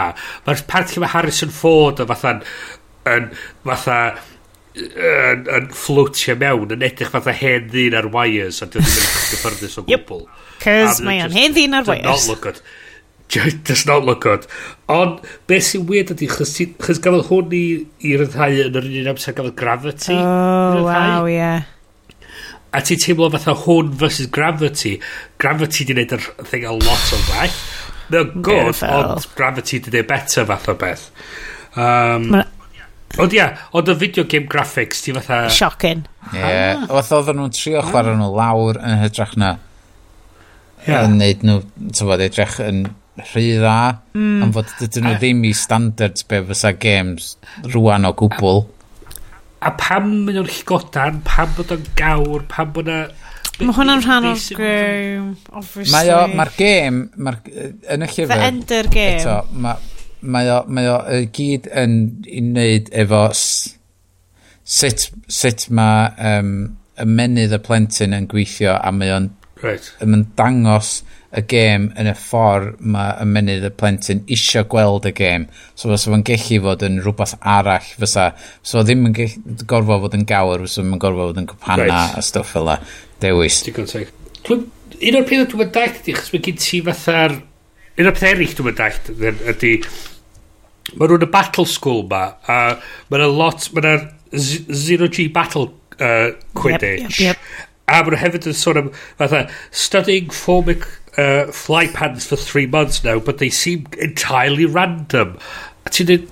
Mae'r 0.46 0.66
part 0.70 0.92
lle 0.92 1.04
mae 1.04 1.14
Harrison 1.16 1.54
Ford 1.54 2.02
yn 2.02 2.10
fatha... 2.10 2.36
Yn, 3.10 3.30
fatha 3.64 4.02
yn, 4.76 5.48
yn 5.50 5.66
floatio 5.74 6.36
mewn 6.38 6.76
yn 6.76 6.84
edrych 6.86 7.10
fatha 7.12 7.34
hen 7.34 7.66
ddyn 7.72 7.96
ar 7.98 8.10
wires 8.14 8.60
a 8.62 8.68
dwi'n 8.70 8.86
mynd 8.86 9.08
gyffyrddus 9.32 9.80
o 9.80 9.84
gwbl. 9.88 10.22
Yep, 10.28 10.62
cos 10.62 11.02
mae 11.06 11.24
o'n 11.24 11.34
hen 11.34 11.56
ddyn 11.56 11.74
ar 11.80 11.88
wires. 11.88 12.06
Not 12.06 12.28
look 12.30 12.44
good 12.46 12.62
does 13.30 13.86
not 13.86 14.04
look 14.04 14.22
good. 14.22 14.46
Ond, 14.90 15.20
beth 15.50 15.66
sy'n 15.68 15.86
weird 15.88 16.12
ydy, 16.14 16.28
chys 16.30 17.02
gafodd 17.02 17.28
hwn 17.30 17.54
i, 17.54 17.64
i 18.06 18.14
ryddhau 18.18 18.56
yn 18.66 18.78
yr 18.80 18.88
un 19.02 19.10
amser 19.12 19.36
gafodd 19.36 19.56
Gravity. 19.58 20.16
Oh, 20.16 20.86
wow, 20.88 21.28
ie. 21.30 21.36
Yeah. 21.36 21.68
A 22.70 22.82
ti'n 22.86 23.02
teimlo 23.02 23.30
fatha 23.34 23.54
hwn 23.64 23.90
versus 23.98 24.30
Gravity. 24.30 24.96
Gravity 25.42 25.86
di 25.86 25.96
wneud 25.96 26.16
yr 26.18 26.26
thing 26.46 26.66
a 26.66 26.74
lot 26.74 27.12
o 27.14 27.20
waith. 27.32 27.60
Mae'n 28.10 28.32
good, 28.42 28.82
ond 28.86 29.28
Gravity 29.38 29.82
di 29.82 29.94
wneud 29.94 30.10
better 30.10 30.48
fath 30.50 30.70
o 30.70 30.78
beth. 30.78 31.10
Um, 31.78 32.32
Ond 33.18 33.32
ia, 33.34 33.48
ond 33.74 33.88
y 33.90 33.94
video 33.98 34.22
game 34.22 34.46
graphics, 34.46 35.00
ti 35.02 35.10
fatha... 35.16 35.48
Shocking. 35.50 36.04
Ie, 36.30 36.38
yeah. 36.38 36.84
ah. 36.84 36.92
oedd 36.94 37.10
oedden 37.16 37.40
nhw'n 37.40 37.54
trio 37.56 37.82
chwarae 37.82 38.14
nhw 38.14 38.28
lawr 38.36 38.78
yn 38.78 39.00
hydrach 39.00 39.32
na. 39.40 39.56
Ie. 40.84 40.92
Yeah. 40.92 41.08
Yn 41.08 41.16
neud 41.18 41.42
nhw, 41.42 41.56
ti'n 41.74 41.96
tyfod, 41.98 42.22
edrych 42.22 42.60
yn 42.62 42.84
rhy 43.28 43.46
dda, 43.58 43.78
mm. 44.16 44.42
am 44.44 44.52
fod 44.56 44.74
dydyn 44.80 45.08
nhw 45.08 45.16
ddim 45.20 45.44
i 45.48 45.54
standards 45.56 46.26
be 46.30 46.42
fysa 46.50 46.74
games 46.80 47.34
rwan 47.74 48.08
o 48.08 48.14
gwbl. 48.18 48.64
A, 49.60 49.70
a 49.70 49.74
pam 49.78 50.10
mynd 50.26 50.42
o'n 50.42 50.50
llygodan, 50.50 51.22
pam 51.28 51.54
bod 51.58 51.76
o'n 51.76 51.86
gawr, 51.98 52.46
pam 52.50 52.74
bod 52.76 52.90
na... 52.90 53.04
Mae 53.60 53.76
hwnna'n 53.76 54.00
rhan 54.06 54.26
o'r 54.30 54.44
game, 54.56 55.34
obviously. 55.52 55.92
Mae 55.92 56.12
o, 56.16 56.20
mae'r 56.32 56.52
game, 56.56 57.08
mae'r, 57.20 57.40
yn 57.92 58.06
y 58.06 58.08
llyfr... 58.08 58.30
The 58.32 58.46
Ender 58.46 58.88
Game. 58.88 59.18
Eto, 59.20 59.40
mae 59.52 59.98
mae 60.20 60.50
o, 60.52 60.60
mae 60.68 60.88
o 60.90 60.96
y 61.14 61.26
gyd 61.34 61.68
yn 61.80 61.94
i 62.28 62.42
wneud 62.44 62.90
efo 63.02 63.22
sut, 63.34 65.06
sut 65.32 65.66
mae 65.76 66.10
um, 66.32 66.52
ymenydd 67.00 67.56
y 67.56 67.60
plentyn 67.64 68.16
yn 68.16 68.28
gweithio 68.30 68.76
a 68.76 68.92
mae 68.94 69.14
o'n 69.14 69.30
right. 69.62 69.86
yn 70.04 70.26
dangos 70.38 71.00
y 71.30 71.42
gêm 71.46 71.86
yn 72.00 72.08
y 72.10 72.14
ffordd 72.18 72.80
mae 72.82 73.12
ymenydd 73.22 73.68
y 73.68 73.70
plentyn 73.78 74.24
isio 74.34 74.64
gweld 74.70 75.06
y 75.06 75.12
gêm. 75.14 75.46
So 75.78 75.92
fysa 75.92 76.10
fo'n 76.10 76.24
gellu 76.26 76.58
fod 76.64 76.82
yn 76.88 76.98
rhywbeth 77.04 77.36
arall 77.40 77.92
fysa. 78.00 78.30
So 78.66 78.82
ddim 78.82 79.06
yn 79.10 79.14
gorfod 79.70 80.04
fod 80.06 80.18
yn 80.18 80.26
gawr, 80.28 80.66
fysa 80.66 80.82
fo'n 80.82 81.02
gorfod 81.02 81.30
fod 81.30 81.42
yn 81.44 81.48
cwpanna 81.52 81.86
right. 81.86 82.18
a 82.18 82.24
stwff 82.26 82.56
fel 82.56 82.66
la. 82.70 82.80
Dewis. 83.22 83.62
Un 84.50 85.16
o'r 85.16 85.26
pethau 85.28 85.46
dwi'n 85.54 85.72
dall 85.72 85.94
ydy, 85.94 86.16
chos 86.16 86.32
mae 86.34 86.42
gen 86.44 86.58
ti 86.60 86.82
fatha'r... 86.84 87.38
Un 88.00 88.08
o'r 88.08 88.16
pethau 88.16 88.34
eraill 88.34 88.56
dwi'n 88.58 88.78
dall 88.80 89.52
ydy, 89.54 89.74
mae 90.96 91.06
nhw'n 91.06 91.26
y 91.26 91.30
battle 91.30 91.66
school 91.68 92.02
ma, 92.10 92.24
a 92.50 92.58
mae 93.10 93.20
yna 93.20 93.28
lot, 93.30 93.70
mae 93.76 93.84
yna 93.84 93.94
zero 94.34 95.08
G 95.12 95.28
battle 95.32 95.68
uh, 96.00 96.30
quidditch. 96.58 97.20
Yep, 97.20 97.20
yep, 97.20 97.36
yep. 97.38 97.68
A 97.90 98.02
mae 98.04 98.14
nhw 98.14 98.20
hefyd 98.20 98.48
yn 98.50 98.56
sôn 98.56 98.78
am, 98.80 98.90
fatha, 99.18 99.44
studying 99.74 100.30
formic 100.34 100.86
uh, 101.16 101.46
fly 101.52 101.86
pans 101.88 102.26
for 102.26 102.36
three 102.36 102.66
months 102.66 103.02
now, 103.04 103.18
but 103.18 103.38
they 103.38 103.50
seem 103.50 103.86
entirely 103.98 104.66
random. 104.66 105.38
A 105.86 105.90
ti'n 105.90 106.10
dweud, 106.10 106.28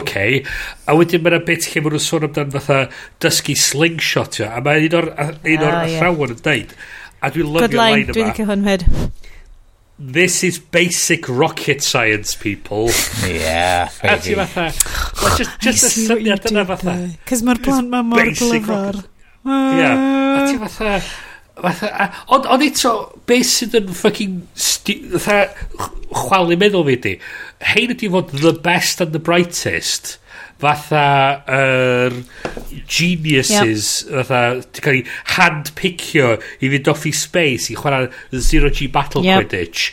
okay. 0.00 0.44
A 0.88 0.96
wedyn 0.98 1.24
mae'n 1.24 1.44
bit 1.46 1.68
lle 1.68 1.82
maen 1.84 1.96
nhw'n 1.96 2.06
sôn 2.06 2.28
amdan 2.28 2.54
fatha 2.54 2.80
dysgu 3.22 3.56
slingshot 3.58 4.40
ia. 4.42 4.52
A 4.56 4.64
mae 4.64 4.86
un 4.88 4.98
o'r, 5.00 5.10
un 5.18 5.66
o'r 5.66 5.74
oh, 5.74 5.82
athrawon 5.84 6.30
yeah. 6.30 6.36
yn 6.36 6.44
deud. 6.46 6.76
A 7.20 7.32
dwi'n 7.34 7.52
lyfio 7.56 7.74
line 7.76 8.06
yma. 8.06 8.12
Good 8.12 8.22
line, 8.22 8.36
dwi'n 8.38 8.50
hwn 8.52 8.70
hyd. 8.70 8.86
This 10.00 10.42
is 10.42 10.58
basic 10.58 11.28
rocket 11.28 11.82
science, 11.82 12.34
people. 12.34 12.88
yeah. 13.26 13.90
a 14.02 14.16
ti 14.16 14.32
fatha, 14.34 14.70
well, 15.20 15.36
just, 15.36 15.60
just 15.60 15.84
y 15.84 16.06
syniad 16.06 16.46
yna 16.48 16.64
fatha. 16.70 16.94
Cos 17.28 17.42
mae'r 17.44 17.60
plant 17.66 17.92
ma 17.92 18.00
mor 18.02 18.30
glyfar. 18.32 19.02
Yeah. 19.44 20.06
A 20.40 20.46
ti 20.48 20.62
fatha... 20.62 20.94
Ond 21.60 22.48
on 22.50 22.64
eto, 22.66 22.94
beth 23.28 23.52
sydd 23.56 23.78
yn 23.82 23.92
fucking... 23.96 24.40
chwalu 26.10 26.56
meddwl 26.58 26.86
fi 26.88 26.96
di. 27.04 27.12
Hein 27.72 27.92
ydi 27.94 28.08
fod 28.10 28.32
the 28.34 28.54
best 28.64 29.02
and 29.04 29.14
the 29.14 29.22
brightest 29.22 30.16
fatha 30.60 31.04
yr 31.48 32.12
er, 32.12 32.16
geniuses 32.84 34.04
yep. 34.04 34.26
fatha 34.28 34.40
ti 34.68 34.84
cael 34.84 34.98
ei 34.98 35.04
handpicio 35.36 36.34
i 36.60 36.70
fynd 36.72 36.90
off 36.92 37.06
i 37.08 37.14
space 37.16 37.72
i 37.72 37.78
chwarae 37.78 38.10
Zero 38.36 38.68
G 38.68 38.90
Battle 38.92 39.24
yep. 39.24 39.40
Quidditch 39.40 39.88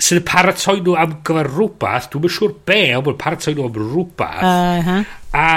sy'n 0.00 0.24
paratoi 0.26 0.80
nhw 0.80 0.96
am 0.98 1.18
gyfer 1.26 1.50
rhywbeth 1.52 2.10
dwi'n 2.14 2.32
siŵr 2.36 2.54
be 2.66 2.80
ond 2.96 3.08
mae'n 3.10 3.20
paratoi 3.20 3.54
nhw 3.54 3.68
am 3.68 3.78
rhywbeth 3.78 4.46
uh 4.48 4.88
-huh. 4.88 5.02
a 5.36 5.48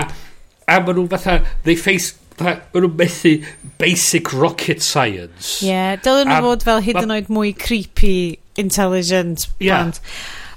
a 0.67 0.79
maen 0.83 0.99
nhw 0.99 1.07
fatha 1.13 1.39
they 1.63 1.79
face 1.79 2.13
Mae 2.37 2.57
nhw'n 2.75 2.95
methu 2.99 3.33
basic 3.81 4.33
rocket 4.33 4.83
science. 4.85 5.57
Ie, 5.63 5.71
yeah, 5.71 5.95
dylen 6.03 6.29
nhw 6.29 6.41
fod 6.45 6.65
fel 6.67 6.83
hyd 6.85 6.99
yn 7.01 7.15
oed 7.15 7.31
mwy 7.33 7.53
creepy, 7.57 8.37
intelligent 8.61 9.47
plant. 9.57 10.01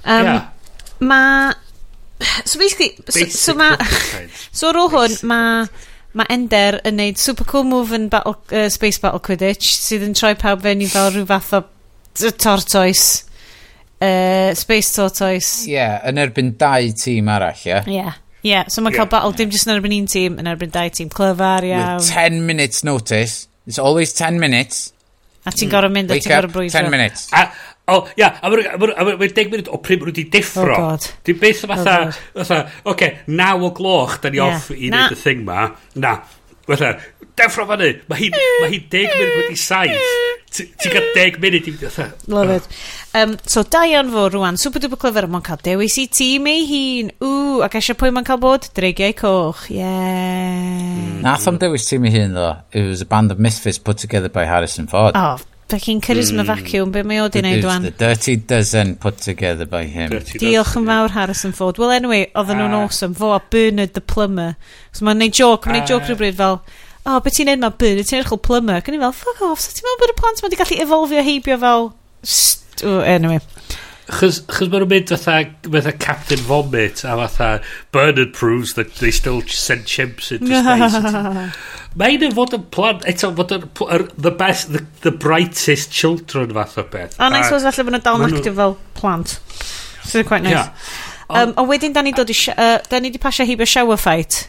Um, 0.03 0.27
yeah. 0.27 0.49
Ma... 0.99 1.21
So 2.45 2.59
basically... 2.61 2.93
Basic 3.07 3.31
so, 3.33 3.53
so, 3.53 3.57
ma, 3.57 3.73
so 4.53 4.69
ar 4.69 4.81
ôl 4.83 4.93
hwn, 4.93 5.17
mae... 5.31 5.87
Mae 6.11 6.27
Ender 6.27 6.75
yn 6.83 6.97
neud 6.99 7.19
super 7.23 7.45
cool 7.47 7.63
move 7.63 7.95
yn 7.95 8.09
battle, 8.11 8.33
uh, 8.51 8.65
Space 8.67 8.99
Battle 8.99 9.21
Quidditch 9.23 9.69
sydd 9.71 10.03
yn 10.03 10.11
troi 10.11 10.33
pawb 10.35 10.59
fewn 10.65 10.81
i 10.83 10.89
fel 10.91 11.07
rhyw 11.13 11.23
fath 11.29 11.53
o 11.55 11.61
tortoise. 12.35 13.23
Uh, 14.01 14.53
space 14.57 14.91
Tortoise. 14.95 15.67
Ie, 15.69 15.75
yeah, 15.77 15.99
yn 16.09 16.17
erbyn 16.19 16.55
dau 16.59 16.89
tîm 16.97 17.29
arall, 17.31 17.63
ie? 17.63 17.69
Yeah? 17.69 17.87
Ie. 17.87 17.95
Yeah 18.01 18.19
yeah, 18.43 18.67
so 18.67 18.81
mae'n 18.81 18.95
yeah. 18.95 19.03
cael 19.03 19.11
battle 19.11 19.35
dim 19.37 19.51
jyst 19.53 19.67
yn 19.67 19.75
erbyn 19.75 19.95
un 19.97 20.07
tîm, 20.11 20.39
yn 20.41 20.49
erbyn 20.49 20.73
dau 20.73 20.89
tîm 20.93 21.11
clyfar 21.13 21.67
iawn. 21.67 21.99
With 22.01 22.09
10 22.13 22.45
minutes 22.47 22.83
notice. 22.87 23.47
It's 23.67 23.79
always 23.79 24.13
10 24.13 24.39
minutes. 24.41 24.89
A 25.45 25.51
ti'n 25.53 25.67
mm. 25.67 25.73
gorau 25.73 25.93
mynd, 25.93 26.11
a 26.13 26.17
ti'n 26.19 26.33
gorau 26.33 26.53
brwydro. 26.53 26.81
10 26.81 26.91
minutes. 26.93 27.27
A, 27.33 27.47
o, 27.93 28.01
ia, 28.19 28.29
a 28.41 28.51
mae'r 28.51 29.33
10 29.33 29.53
munud 29.53 29.71
o 29.73 29.79
pryd 29.81 30.01
maen 30.01 30.11
nhw 30.11 30.13
wedi 30.13 30.27
deffro. 30.33 30.67
Oh 30.75 30.91
god. 30.91 31.07
Di 31.25 31.35
beth 31.37 31.63
oh, 31.65 31.71
fatha, 31.71 31.95
fatha, 32.35 32.43
oce, 32.43 32.59
okay, 32.93 33.15
naw 33.33 33.65
o 33.65 33.71
gloch, 33.77 34.19
da 34.21 34.33
ni 34.33 34.41
yeah. 34.41 34.57
off 34.57 34.69
i 34.73 34.89
wneud 34.89 35.15
y 35.15 35.19
thing 35.21 35.45
ma. 35.47 35.69
Na, 36.01 36.17
fatha, 36.69 36.93
deffro 37.41 37.67
fan. 37.69 37.83
Mae 38.11 38.21
hi'n 38.21 38.37
ma 38.61 38.69
hi 38.71 38.79
10 38.91 39.15
munud 39.17 39.39
wedi 39.41 39.59
saith. 39.59 40.17
Ti'n 40.51 40.91
cael 40.91 41.05
10 41.15 41.37
munud 41.43 41.67
i 41.69 41.73
fynd 41.79 42.31
Love 42.31 42.57
it. 42.57 42.65
Um, 43.15 43.37
so, 43.47 43.63
Dian 43.63 44.11
fo 44.11 44.25
rwan, 44.31 44.59
super 44.59 44.83
duper 44.83 44.99
clyfr, 44.99 45.27
mae'n 45.31 45.45
cael 45.45 45.61
dewis 45.63 45.95
i 46.01 46.07
tîm 46.11 46.49
ei 46.51 46.65
hun. 46.71 47.13
Ww, 47.23 47.61
ac 47.67 47.77
eisiau 47.79 47.99
pwy 47.99 48.11
mae'n 48.15 48.27
cael 48.27 48.41
bod? 48.41 48.67
Dreigiau 48.77 49.15
coch, 49.19 49.67
yeah. 49.73 50.97
Hmm. 50.97 51.21
Nath 51.23 51.47
am 51.51 51.61
dewis 51.61 51.87
tîm 51.87 52.09
ei 52.09 52.17
hun, 52.17 52.35
ddo. 52.35 52.51
It 52.71 52.89
was 52.89 53.05
a 53.05 53.07
band 53.07 53.31
of 53.31 53.39
misfits 53.39 53.79
put 53.79 54.01
together 54.03 54.29
by 54.29 54.45
Harrison 54.49 54.91
Ford. 54.91 55.15
Oh, 55.15 55.39
Fucking 55.71 56.01
charisma 56.01 56.43
mm. 56.43 56.47
vacuum, 56.49 56.89
be 56.91 56.99
mae 57.07 57.21
oedd 57.23 57.37
i 57.39 57.41
wneud 57.45 57.61
dwan? 57.63 57.85
The 57.85 57.91
Dirty 57.95 58.33
Dozen 58.35 58.97
put 58.99 59.21
together 59.23 59.63
by 59.63 59.85
him. 59.87 60.11
Diolch 60.11 60.73
yn 60.75 60.89
fawr 60.89 61.13
Harrison 61.15 61.55
Ford. 61.55 61.79
Well, 61.79 61.93
anyway, 61.95 62.25
oedden 62.35 62.59
nhw'n 62.59 62.75
ah. 62.75 62.81
awesome. 62.89 63.15
Fo 63.15 63.29
a 63.31 63.39
Bernard 63.39 63.93
the 63.95 64.03
Plumber. 64.03 64.57
So 64.91 65.07
mae'n 65.07 65.23
neud 65.23 65.37
joke, 65.39 65.69
mae'n 65.69 65.79
neud 65.79 65.87
ah. 65.87 65.91
joke 65.93 66.09
rhywbryd 66.09 66.35
fel 66.41 66.59
oh, 67.05 67.19
beth 67.19 67.37
ti'n 67.37 67.51
neud 67.51 67.63
ma 67.63 67.71
byd, 67.73 68.03
ti'n 68.05 68.21
edrych 68.21 68.35
o 68.35 68.39
plymber. 68.41 68.81
Cyn 68.85 68.97
i 68.97 69.03
fel, 69.03 69.15
fuck 69.15 69.45
off, 69.49 69.63
so 69.63 69.73
ti'n 69.75 69.87
meddwl 69.87 70.03
bod 70.03 70.15
y 70.15 70.17
plant 70.21 70.41
ma 70.41 70.49
wedi 70.49 70.61
gallu 70.63 70.81
evolfio 70.85 71.25
heibio 71.27 71.61
fel... 71.61 71.93
st, 72.21 72.61
Oh, 72.83 72.99
anyway. 72.99 73.39
Chos, 74.11 74.41
chos 74.49 74.67
maen 74.67 74.81
nhw'n 74.83 74.89
mynd 74.91 75.11
fatha, 75.13 75.35
fatha 75.71 75.91
Captain 75.95 76.41
Vomit 76.43 77.03
a 77.07 77.13
fatha 77.15 77.49
Bernard 77.95 78.33
proves 78.33 78.73
that 78.73 78.95
they 78.99 79.11
still 79.11 79.39
send 79.47 79.85
chimps 79.85 80.31
into 80.33 80.51
space. 80.51 81.55
Mae 81.99 82.15
un 82.17 82.25
yn 82.27 82.33
fod 82.35 82.55
yn 82.55 82.65
plan, 82.73 82.99
eto 83.07 83.29
fod 83.37 83.53
yn 83.55 83.67
the 84.25 84.31
best, 84.31 84.71
the, 84.73 84.81
the 85.05 85.11
brightest 85.11 85.91
children 85.95 86.51
fath 86.57 86.77
o 86.79 86.83
beth. 86.83 87.15
O, 87.19 87.29
nice, 87.31 87.51
was 87.53 87.67
falle 87.67 87.87
bod 87.87 87.95
nhw'n 87.95 88.05
dal 88.07 88.19
yn 88.19 88.35
active 88.39 88.59
fel 88.59 88.75
plant. 88.97 89.37
So 90.03 90.25
quite 90.27 90.43
nice. 90.43 90.57
Yeah. 90.57 90.75
Um, 91.31 91.53
o 91.55 91.67
wedyn, 91.69 91.95
da 91.95 92.03
ni 92.03 92.11
dod 92.15 92.31
i, 92.31 92.37
uh, 92.51 92.77
da 92.91 92.99
ni 92.99 93.13
di 93.13 93.21
pasio 93.21 93.47
heibio 93.47 93.67
shower 93.69 93.99
fight. 93.99 94.47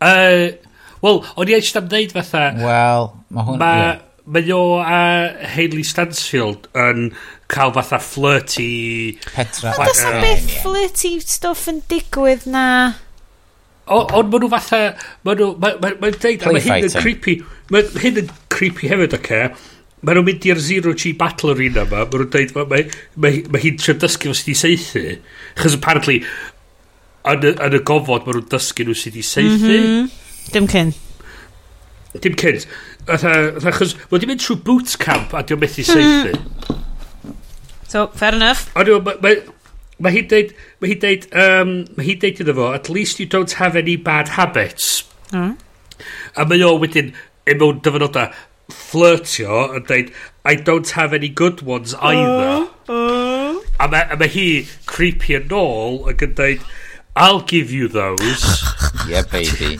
Uh, 0.00 0.56
Wel, 1.00 1.20
o'n 1.40 1.50
i 1.50 1.56
eisiau 1.56 1.80
am 1.80 1.90
ddeud 1.90 2.14
fatha... 2.16 2.46
Wel, 2.60 3.10
mae 3.32 3.48
hwn... 3.48 3.60
Mae 3.62 3.82
yeah. 3.82 3.98
Mae 4.30 4.52
o 4.54 4.76
a 4.78 4.98
Hayley 5.56 5.82
Stansfield 5.82 6.68
yn 6.78 7.08
cael 7.50 7.72
fatha 7.74 7.98
flirty... 8.04 9.16
Petra. 9.32 9.72
Ond 9.74 9.90
oes 9.90 10.02
beth 10.22 10.52
flirty 10.62 11.16
stuff 11.24 11.64
yn 11.72 11.80
digwydd 11.90 12.46
na... 12.52 12.66
Ond 13.90 14.30
maen 14.30 14.44
nhw 14.44 14.52
fatha... 14.52 14.82
Maen 15.26 15.40
nhw... 15.40 15.50
Mae'n 15.64 15.82
ma, 15.82 15.92
ma 16.04 16.12
deud... 16.14 16.46
Mae 16.46 16.62
hyn 16.68 16.86
yn 16.86 16.94
creepy. 17.00 17.40
Mae 17.74 17.88
hyn 18.04 18.22
yn 18.22 18.30
creepy 18.52 18.92
hefyd, 18.92 19.18
oce? 19.18 19.24
Okay? 19.24 19.76
Mae 20.00 20.16
nhw'n 20.16 20.28
mynd 20.30 20.46
i'r 20.48 20.62
Zero 20.64 20.94
G 20.96 21.10
Battle 21.18 21.56
Arena 21.56 21.82
yma, 21.88 22.04
mae 22.06 22.22
nhw'n 22.22 22.30
dweud, 22.32 22.54
mae, 22.56 22.86
mae, 23.20 23.42
mae 23.50 23.64
hi'n 23.66 23.82
trio 23.82 23.98
dysgu 24.00 24.30
fo 24.30 24.38
sydd 24.38 24.54
i 24.54 24.56
seithi. 24.56 25.18
Chos 25.58 25.76
apparently, 25.76 26.22
yn 27.28 27.44
y, 27.50 27.52
yn 27.66 27.76
y 27.76 27.82
gofod, 27.88 28.24
mae 28.24 28.38
nhw'n 28.38 28.48
dysgu 28.54 28.86
nhw 28.86 28.96
sydd 28.96 29.18
i 29.20 29.26
seithi. 29.26 29.74
Mm 29.74 29.90
-hmm. 29.90 30.19
Dim 30.54 30.66
cyn. 30.70 30.92
Dim 32.18 32.34
cynt. 32.38 32.66
Achos, 33.10 33.94
wel, 34.10 34.20
di'n 34.22 34.30
mynd 34.32 34.42
trwy 34.42 34.58
boot 34.66 34.96
camp 35.02 35.34
a 35.36 35.44
di'n 35.46 35.60
methu 35.62 35.84
hmm. 35.84 35.90
seithi. 35.94 36.78
So, 37.90 38.08
fair 38.14 38.36
enough. 38.38 38.68
Ond 38.78 39.10
mae... 39.22 39.40
Mae 40.00 40.14
hi 40.14 40.20
deud, 40.24 40.52
mae 40.80 40.88
hi 40.88 40.94
deud, 40.96 41.26
um, 41.36 41.72
mae 41.92 42.06
hi 42.06 42.14
deud 42.22 42.38
iddo 42.40 42.54
fo, 42.56 42.70
at 42.72 42.88
least 42.88 43.18
you 43.20 43.26
don't 43.28 43.52
have 43.58 43.76
any 43.76 43.98
bad 44.00 44.30
habits. 44.32 45.02
Mm. 45.28 45.58
A 46.40 46.46
mae 46.48 46.64
o 46.64 46.70
wedyn, 46.80 47.10
mewn 47.44 47.82
dyfynodau, 47.84 48.30
flirtio 48.72 49.66
yn 49.76 49.84
deud, 49.90 50.08
I 50.48 50.54
don't 50.56 50.94
have 50.96 51.12
any 51.12 51.28
good 51.28 51.60
ones 51.68 51.92
either. 52.00 52.70
Uh, 52.88 52.96
uh. 52.96 53.60
A 53.76 53.90
mae 53.92 54.16
ma 54.22 54.30
hi 54.38 54.46
creepy 54.88 55.36
yn 55.36 55.52
ôl 55.60 56.00
ac 56.08 56.24
yn 56.24 56.32
deud, 56.40 56.64
I'll 57.12 57.44
give 57.44 57.68
you 57.68 57.92
those. 57.92 58.48
yeah, 59.10 59.28
baby. 59.28 59.76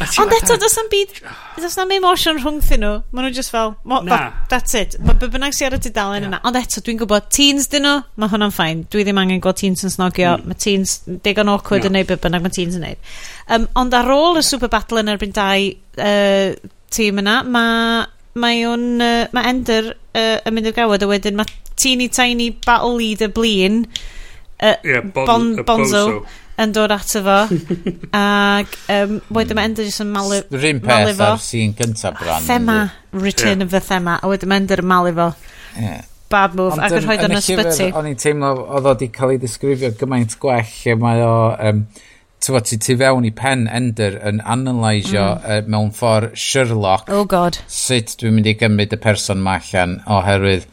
Ond 0.00 0.32
eto, 0.32 0.56
does 0.60 0.76
na'm 0.78 0.88
byd, 0.92 1.16
does 1.60 1.76
na'm 1.76 1.92
emotion 1.94 2.38
rhwngthyn 2.40 2.80
nhw. 2.84 2.92
Maen 3.12 3.26
nhw 3.26 3.34
just 3.36 3.52
fel, 3.52 3.74
mo, 3.84 4.00
na. 4.06 4.16
Fel, 4.16 4.46
that's 4.52 4.76
it. 4.78 4.96
Mae 5.04 5.18
be 5.20 5.28
bynnag 5.32 5.56
sy'n 5.56 5.68
ar 5.68 5.76
y 5.76 5.80
tudalen 5.84 6.28
yna. 6.30 6.40
Ond 6.48 6.58
eto, 6.60 6.82
dwi'n 6.86 7.00
gwybod, 7.02 7.28
teens 7.34 7.68
dyn 7.72 7.84
nhw, 7.84 7.96
mae 8.20 8.32
hwnna'n 8.32 8.54
ffain. 8.54 8.84
Dwi 8.92 9.04
ddim 9.04 9.20
angen 9.20 9.42
gweld 9.44 9.60
teens 9.60 9.84
yn 9.86 9.92
snogio. 9.92 10.36
Mm. 10.38 10.48
Mae 10.48 10.62
teens, 10.64 10.96
digon 11.26 11.52
awkward 11.52 11.84
no. 11.84 11.90
yn 11.90 11.98
neud 11.98 12.08
be 12.08 12.20
bynnag 12.24 12.46
mae 12.46 12.56
teens 12.56 12.78
yn 12.78 12.86
neud. 12.88 13.12
Um, 13.50 13.68
ond 13.82 13.98
ar 13.98 14.08
ôl 14.14 14.40
y 14.40 14.46
Super 14.46 14.72
Battle 14.72 15.04
yn 15.04 15.12
erbyn 15.12 15.36
dau 15.36 15.68
uh, 15.68 16.72
tîm 16.90 17.20
yna, 17.22 17.42
mae 17.46 18.08
mae 18.40 18.62
o'n, 18.68 18.86
uh, 19.02 19.24
mae 19.34 19.50
Ender 19.50 19.92
uh, 19.92 20.36
yn 20.46 20.54
mynd 20.54 20.70
i'r 20.70 20.76
gawod 20.76 21.02
a 21.02 21.08
wedyn 21.10 21.38
mae 21.38 21.50
teeny 21.80 22.06
tiny 22.12 22.50
battle 22.66 22.94
leader 22.94 23.30
blin 23.32 23.82
uh, 24.62 24.76
yeah, 24.84 25.02
bon, 25.02 25.24
bonzo, 25.26 25.64
bonzo 25.66 26.04
yn 26.60 26.74
dod 26.76 26.92
ato 26.94 27.22
fo. 27.24 27.38
Ac 28.20 28.76
um, 28.92 29.18
wedyn 29.36 29.58
mae 29.58 29.70
Ender 29.70 29.88
jyst 29.88 30.04
yn 30.04 30.12
malu 30.12 30.42
Yr 30.42 30.68
un 30.70 30.84
peth 30.84 31.24
ar 31.24 31.40
sy'n 31.42 31.74
gyntaf 31.78 32.20
bran 32.20 32.46
Thema, 32.46 32.78
Return 33.12 33.58
yeah. 33.58 33.66
of 33.66 33.74
the 33.74 33.82
Thema 33.84 34.18
a 34.20 34.30
wedyn 34.30 34.52
mae 34.52 34.62
Ender 34.62 34.84
yn 34.84 34.90
malu 34.90 35.16
fo. 35.16 35.32
Yeah. 35.78 36.06
bad 36.30 36.54
move 36.54 36.78
ac 36.78 36.94
yn 36.94 37.02
rhoi 37.04 37.16
yn 37.26 37.34
ysbyty. 37.40 37.88
o'n 37.98 38.06
i'n 38.06 38.18
teimlo 38.20 38.52
oedd 38.62 38.86
o 38.86 38.92
wedi 38.92 39.08
cael 39.14 39.34
ei 39.34 39.40
ddisgrifio 39.42 39.90
gymaint 39.98 40.36
gwell 40.42 40.68
lle 40.76 40.94
mae 41.02 41.24
o 41.26 41.32
um, 41.70 41.80
tywa 42.40 42.62
ti 42.64 42.78
tu 42.80 42.96
fewn 43.00 43.26
i 43.28 43.32
pen 43.36 43.66
Ender 43.66 44.18
yn 44.30 44.38
analysio 44.54 45.24
mm. 45.24 45.42
uh, 45.42 45.70
mewn 45.70 45.90
ffordd 45.96 46.36
Sherlock. 46.38 47.10
Oh 47.12 47.24
god. 47.28 47.58
Sut 47.66 48.14
dwi'n 48.20 48.38
mynd 48.38 48.48
i 48.48 48.54
gymryd 48.60 48.94
y 48.96 49.00
person 49.02 49.42
ma 49.44 49.58
allan 49.58 49.98
oherwydd 50.18 50.68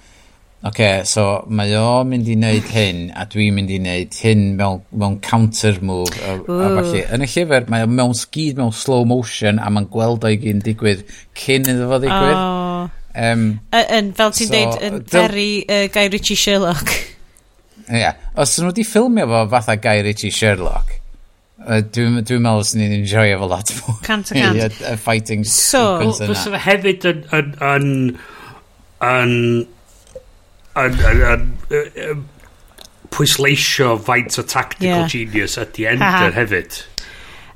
okay, 0.68 1.02
so 1.07 1.23
mae 1.48 1.73
o 1.80 2.03
mynd 2.07 2.27
i 2.30 2.35
wneud 2.38 2.68
hyn, 2.73 3.02
a 3.15 3.26
dwi'n 3.30 3.56
mynd 3.57 3.72
i 3.73 3.80
wneud 3.81 4.18
hyn 4.23 4.44
mewn, 4.60 4.84
mewn 4.91 5.18
counter 5.26 5.80
move. 5.85 6.11
A, 6.22 6.35
a 6.38 6.69
falle. 6.77 7.03
Yn 7.15 7.26
y 7.26 7.30
llyfr, 7.31 7.68
mae 7.72 7.88
o 7.88 7.89
mewn 7.91 8.15
sgid 8.18 8.60
mewn 8.60 8.76
slow 8.76 9.07
motion, 9.07 9.61
a 9.61 9.72
mae'n 9.73 9.89
gweld 9.94 10.27
o'i 10.27 10.39
gyn 10.41 10.64
digwydd 10.65 11.06
cyn 11.38 11.69
iddo 11.73 11.89
fo 11.91 12.02
ddigwydd. 12.03 12.38
Oh. 12.38 12.94
Um, 13.18 13.48
yn, 13.73 14.14
fel 14.18 14.35
ti'n 14.38 14.52
so, 14.52 14.53
deud, 14.53 14.80
yn 14.85 15.02
very 15.10 15.49
uh, 15.65 15.88
Guy 15.94 16.11
Ritchie 16.14 16.38
Sherlock. 16.38 16.94
Ie, 17.88 18.03
yeah. 18.03 18.19
os 18.38 18.57
nhw 18.60 18.69
wedi 18.69 18.85
ffilmio 18.85 19.26
fo 19.31 19.44
fatha 19.56 19.77
Guy 19.81 20.06
Ritchie 20.06 20.34
Sherlock, 20.34 20.98
Uh, 21.57 21.81
dwi'n 21.81 22.22
dwi 22.22 22.38
meddwl 22.38 22.61
os 22.61 22.69
ni'n 22.77 22.91
enjoy 22.99 23.31
efo 23.34 23.48
lot 23.49 23.72
mwy. 23.80 23.95
Cant 24.06 24.30
a 24.30 24.35
cant. 24.38 24.76
Y 24.77 24.91
fighting 25.02 25.41
so, 25.44 25.81
sequence 25.98 26.22
yna. 26.22 26.35
So, 26.38 26.60
hefyd 26.64 27.07
yn, 27.10 27.23
yn, 27.34 27.49
yn, 27.65 27.88
yn 29.07 29.34
yn, 30.86 30.98
yn, 31.12 31.45
yn, 31.70 31.94
yn 32.08 32.26
pwysleisio 33.14 33.95
faint 34.04 34.38
o 34.40 34.44
tactical 34.48 35.06
yeah. 35.06 35.12
genius 35.12 35.58
ydy 35.62 35.88
Ender 35.94 36.36
hefyd. 36.36 36.82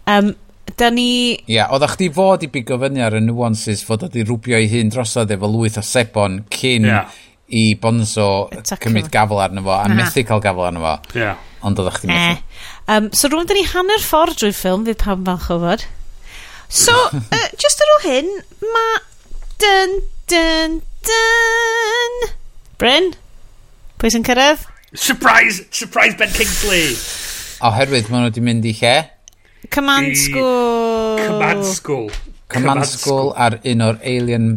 Um, 0.09 0.33
da 0.77 0.89
ni... 0.93 1.09
Ie, 1.35 1.57
yeah, 1.57 1.71
oedda 1.73 1.91
chdi 1.91 2.09
fod 2.15 2.45
i 2.45 2.49
bigo 2.51 2.79
fyny 2.81 3.01
ar 3.03 3.17
y 3.17 3.21
nuances 3.25 3.83
fod 3.85 4.07
oedd 4.07 4.17
i 4.17 4.25
rwbio 4.25 4.57
ei 4.59 4.69
hun 4.71 4.91
drosodd 4.93 5.33
efo 5.35 5.49
lwyth 5.51 5.79
o 5.81 5.85
sebon 5.85 6.41
cyn 6.53 6.87
yeah. 6.89 7.21
i 7.51 7.65
Bonzo 7.81 8.27
cymryd 8.71 9.11
gafel 9.13 9.41
arno 9.43 9.63
fo 9.65 9.75
a 9.75 9.83
Aha. 9.85 9.97
methu 9.97 10.25
cael 10.27 10.43
gafel 10.43 10.69
arno 10.69 10.83
fo. 10.85 10.97
Yeah. 11.19 11.47
Ond 11.67 11.81
oedda 11.81 11.95
chdi 11.97 12.09
eh. 12.09 12.13
methu. 12.15 12.59
Um, 12.91 13.09
so 13.15 13.29
rwy'n 13.31 13.49
da 13.49 13.57
ni 13.57 13.65
hanner 13.69 14.03
ffordd 14.03 14.39
drwy'r 14.39 14.57
ffilm 14.57 14.87
fydd 14.87 15.01
pam 15.03 15.25
falch 15.27 15.49
o 15.53 15.59
fod. 15.65 15.87
So, 16.71 16.95
uh, 17.37 17.47
just 17.61 17.83
ar 17.83 17.95
ôl 17.97 18.05
hyn, 18.07 18.35
mae 18.73 19.01
dyn, 19.61 19.97
dyn, 20.31 20.79
dyn... 21.07 22.31
Bryn? 22.81 23.11
Pwy 24.01 24.09
sy'n 24.09 24.23
cyrraedd? 24.25 24.63
Surprise! 24.97 25.67
Surprise 25.69 26.15
Ben 26.17 26.31
Kingsley! 26.33 26.95
Oherwydd 27.67 28.07
maen 28.09 28.23
nhw 28.23 28.31
wedi 28.31 28.41
mynd 28.41 28.65
i 28.65 28.71
lle. 28.79 28.93
Command 29.69 30.09
I... 30.09 30.15
School! 30.17 31.19
Command 31.21 31.67
School. 31.69 32.07
Command, 32.49 32.87
School 32.89 33.29
ar 33.37 33.59
un 33.61 33.85
o'r 33.85 33.99
alien 34.01 34.47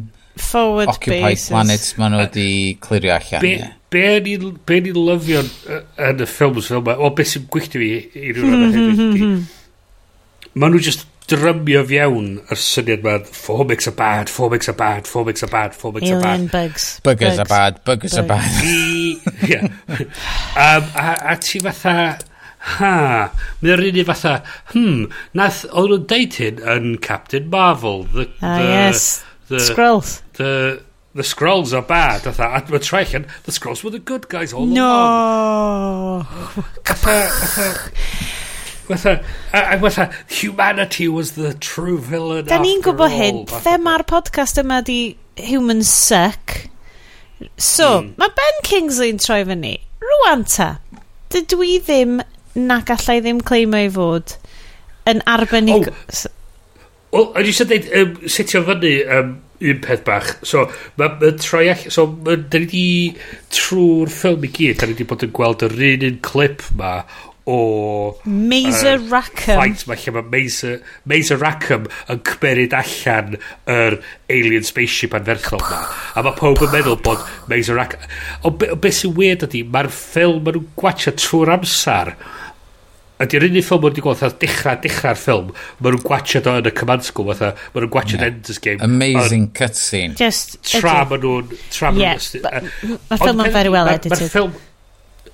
Forward 0.40 0.94
Occupied 0.94 1.26
bases. 1.26 1.51
Planets 1.52 1.92
maen 2.01 2.16
nhw 2.16 2.22
wedi 2.22 2.48
clirio 2.86 3.12
allan. 3.18 3.44
Be, 3.44 3.52
yeah. 3.59 3.76
be, 3.92 4.06
ni, 4.24 4.38
be 4.72 4.80
ni'n 4.86 5.02
lyfio 5.10 5.44
yn 5.44 6.24
y 6.24 6.30
ffilms 6.32 6.72
fel 6.72 6.80
yma, 6.80 6.96
o 6.96 7.12
beth 7.18 7.34
sy'n 7.34 7.44
gwylltio 7.52 7.84
fi 7.84 7.90
i 8.24 8.32
rhywun 8.32 8.56
yna 8.56 8.70
hefyd, 8.78 9.44
maen 10.56 10.72
nhw 10.72 10.80
just 10.88 11.05
drymio 11.30 11.80
fiewn 11.88 12.26
yr 12.52 12.60
syniad 12.60 13.05
ma 13.05 13.16
phobics 13.24 13.88
are 13.88 13.96
bad, 13.96 14.28
phobics 14.28 14.68
are 14.68 14.76
bad, 14.76 15.09
phobics 15.09 15.42
are 15.42 15.51
bad, 15.51 15.72
phobics 15.72 16.10
are 16.10 16.20
bad. 16.20 16.40
Alien 16.40 16.46
bugs. 16.52 17.01
Buggers 17.05 17.36
bugs. 17.36 17.38
are 17.38 17.51
bad, 17.52 17.84
buggers 17.84 18.16
bugs. 18.16 18.18
are 18.18 18.28
bad. 18.28 18.51
yeah. 19.48 19.64
um, 20.60 20.84
a, 20.94 21.32
a 21.32 21.36
ti 21.40 21.60
fatha, 21.64 22.18
ha, 22.76 22.94
mae'n 23.62 23.80
rhywun 23.80 24.09
fatha, 24.10 24.34
hmm, 24.74 25.06
nath, 25.40 25.64
oedd 25.72 25.94
nhw'n 25.94 26.09
deud 26.12 26.40
hyn 26.42 26.64
yn 26.76 26.90
Captain 27.09 27.48
Marvel. 27.48 28.05
The, 28.12 28.28
ah, 28.42 28.59
the, 28.59 28.68
yes, 28.74 29.24
the, 29.48 29.64
Skrulls. 29.64 30.20
The, 30.36 30.52
the 31.16 31.24
Skrulls 31.24 31.72
are 31.72 31.86
bad, 31.88 32.26
a 32.28 32.36
tha, 32.36 32.52
a 32.60 32.84
treichen, 32.84 33.28
the 33.48 33.52
Skrulls 33.52 33.84
were 33.84 33.96
the 33.96 34.02
good 34.12 34.28
guys 34.28 34.52
all 34.52 34.66
no. 34.66 34.84
along. 34.84 36.26
No! 36.84 38.40
Fatha, 38.85 39.24
ac 39.52 39.81
fatha, 39.81 40.11
humanity 40.28 41.09
was 41.09 41.32
the 41.32 41.55
true 41.55 41.98
villain 41.98 42.44
Da 42.44 42.59
ni'n 42.61 42.82
gwybod 42.85 43.12
hyn, 43.15 43.40
lle 43.48 43.77
mae'r 43.81 44.05
podcast 44.09 44.61
yma 44.61 44.82
di 44.85 45.16
human 45.40 45.81
suck. 45.89 46.69
So, 47.56 48.02
mm. 48.02 48.12
mae 48.20 48.35
Ben 48.36 48.61
Kingsley'n 48.69 49.23
troi 49.24 49.40
fyny. 49.48 49.78
Rwan 50.05 50.44
ta, 50.52 50.69
dydw 51.32 51.65
i 51.65 51.78
ddim 51.81 52.20
na 52.55 52.82
gallai 52.86 53.19
ddim 53.24 53.40
cleimo 53.40 53.81
i 53.86 53.90
fod 53.93 54.36
yn 55.11 55.24
arbennig... 55.28 55.89
Oh. 55.89 56.31
Wel, 57.15 57.28
o'n 57.31 57.48
eisiau 57.48 57.70
dweud, 57.70 57.90
um, 57.97 58.15
setio 58.28 58.65
fyny 58.69 58.94
um, 59.16 59.35
un 59.65 59.85
peth 59.85 60.05
bach. 60.05 60.32
So, 60.47 60.66
mae 61.01 61.16
ma 61.20 61.36
troi 61.40 61.69
all... 61.73 61.90
So, 61.94 62.11
ma, 62.27 62.36
da 62.36 62.61
ni 62.61 62.69
di 62.69 62.89
trwy'r 63.55 64.12
ffilm 64.12 64.44
i 64.44 64.51
gyd, 64.52 64.81
da 64.81 64.90
ni 64.90 64.98
di 64.98 65.09
bod 65.09 65.24
yn 65.24 65.32
gweld 65.35 65.65
yr 65.66 65.78
un 65.93 66.11
un 66.11 66.19
clip 66.27 66.69
ma 66.77 66.98
o... 67.47 67.57
Mazer 68.25 68.99
uh, 68.99 69.09
Rackham. 69.11 69.61
Fight, 69.61 69.85
mae 69.89 70.01
lle 70.01 70.15
mae 70.16 70.29
Mazer, 70.33 70.79
Mazer 71.11 71.41
Rackham 71.43 71.89
yn 72.12 72.23
cymeryd 72.29 72.77
allan 72.79 73.37
yr 73.71 73.99
alien 74.33 74.65
spaceship 74.65 75.16
anferthol 75.19 75.61
ma. 75.66 75.83
A 76.16 76.25
mae 76.25 76.39
pob 76.39 76.62
yn 76.65 76.73
meddwl 76.73 77.01
bod 77.05 77.27
Mazer 77.51 77.77
Rackham... 77.81 78.09
O, 78.43 78.55
be, 78.55 78.73
o 78.73 78.79
beth 78.81 79.03
sy'n 79.03 79.15
weird 79.19 79.45
ydy, 79.49 79.65
mae'r 79.69 79.91
ffilm 79.93 80.41
maen 80.45 80.59
nhw'n 80.61 80.73
gwachio 80.81 81.12
trwy'r 81.21 81.55
amser. 81.59 82.15
Ydy'r 83.23 83.45
unig 83.47 83.62
ffilm 83.62 83.85
wedi 83.85 84.03
gweld, 84.03 84.19
fatha 84.19 84.41
dechrau, 84.43 84.81
dechrau'r 84.83 85.21
ffilm, 85.21 85.53
maen 85.79 85.95
nhw'n 85.95 86.07
gwachio 86.09 86.41
do 86.43 86.59
yn 86.59 86.66
y 86.66 86.73
command 86.75 87.05
school, 87.07 87.29
fatha, 87.31 87.53
maen 87.71 87.85
nhw'n 87.85 87.93
gwachio 87.95 88.19
yeah. 88.19 88.27
Ender's 88.33 88.59
Game. 88.65 88.83
Amazing 88.83 89.51
cutscene. 89.55 90.16
Just... 90.19 90.59
Tra 90.66 91.03
maen 91.07 91.23
nhw'n... 91.23 91.59
Tra 91.71 91.93
maen 91.95 92.16
nhw'n... 92.16 92.41
Yeah, 92.43 92.99
mae'r 93.07 93.23
ffilm 93.23 93.45
yn 93.45 93.55
very 93.55 93.73
well 93.73 93.93
edited. 93.93 94.16
Mae'r 94.16 94.33
ffilm 94.33 94.57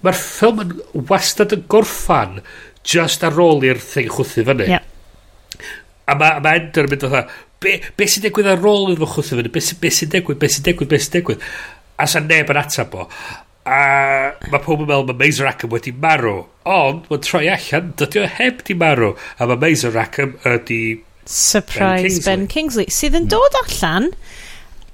Mae'r 0.05 0.17
ffilm 0.17 0.63
yn 0.65 0.73
wastad 1.11 1.53
yn 1.57 1.67
gorffan 1.71 2.41
just 2.87 3.25
ar 3.27 3.37
ôl 3.41 3.65
i'r 3.67 3.81
thing 3.83 4.09
chwthu 4.13 4.45
fyny. 4.49 4.69
Yeah. 4.71 4.87
A 6.09 6.17
mae 6.19 6.41
ma 6.43 6.55
Ender 6.59 6.89
yn 6.89 6.95
mynd 6.95 7.07
o'n 7.09 7.29
be, 7.61 7.77
be 7.97 8.09
sy'n 8.09 8.25
digwydd 8.25 8.49
ar 8.55 8.65
ôl 8.67 8.95
iddo 8.95 9.09
chwthu 9.09 9.37
fyny? 9.37 9.53
Be, 9.53 9.63
be 9.83 9.93
sy'n 9.95 10.13
digwydd? 10.15 10.41
Be 10.41 10.51
sy'n 10.51 10.67
digwydd? 10.71 10.91
Be 10.91 11.01
sy'n 11.03 11.15
digwydd? 11.19 11.47
A 12.01 12.09
sa'n 12.09 12.29
neb 12.31 12.51
yn 12.53 12.61
atab 12.61 12.97
o. 12.97 13.07
A 13.69 13.81
mae 14.49 14.63
pob 14.65 14.81
yn 14.81 14.89
meddwl 14.89 15.11
mae 15.11 15.21
Mazer 15.21 15.47
Rackham 15.47 15.73
wedi 15.75 15.93
marw. 15.93 16.47
Ond, 16.65 17.05
mae'n 17.11 17.25
troi 17.27 17.45
allan, 17.53 17.93
dydy 18.01 18.25
o 18.25 18.27
heb 18.39 18.65
di 18.67 18.77
marw. 18.81 19.13
A 19.39 19.49
mae 19.51 19.61
Mazer 19.69 19.95
Rackham 19.95 20.39
ydi... 20.49 20.83
Surprise 21.31 21.77
Ben 21.77 22.01
Kingsley. 22.03 22.25
Ben 22.27 22.47
Kingsley. 22.51 22.87
Sydd 22.91 23.19
yn 23.19 23.29
mm. 23.29 23.33
dod 23.37 23.59
allan 23.61 24.09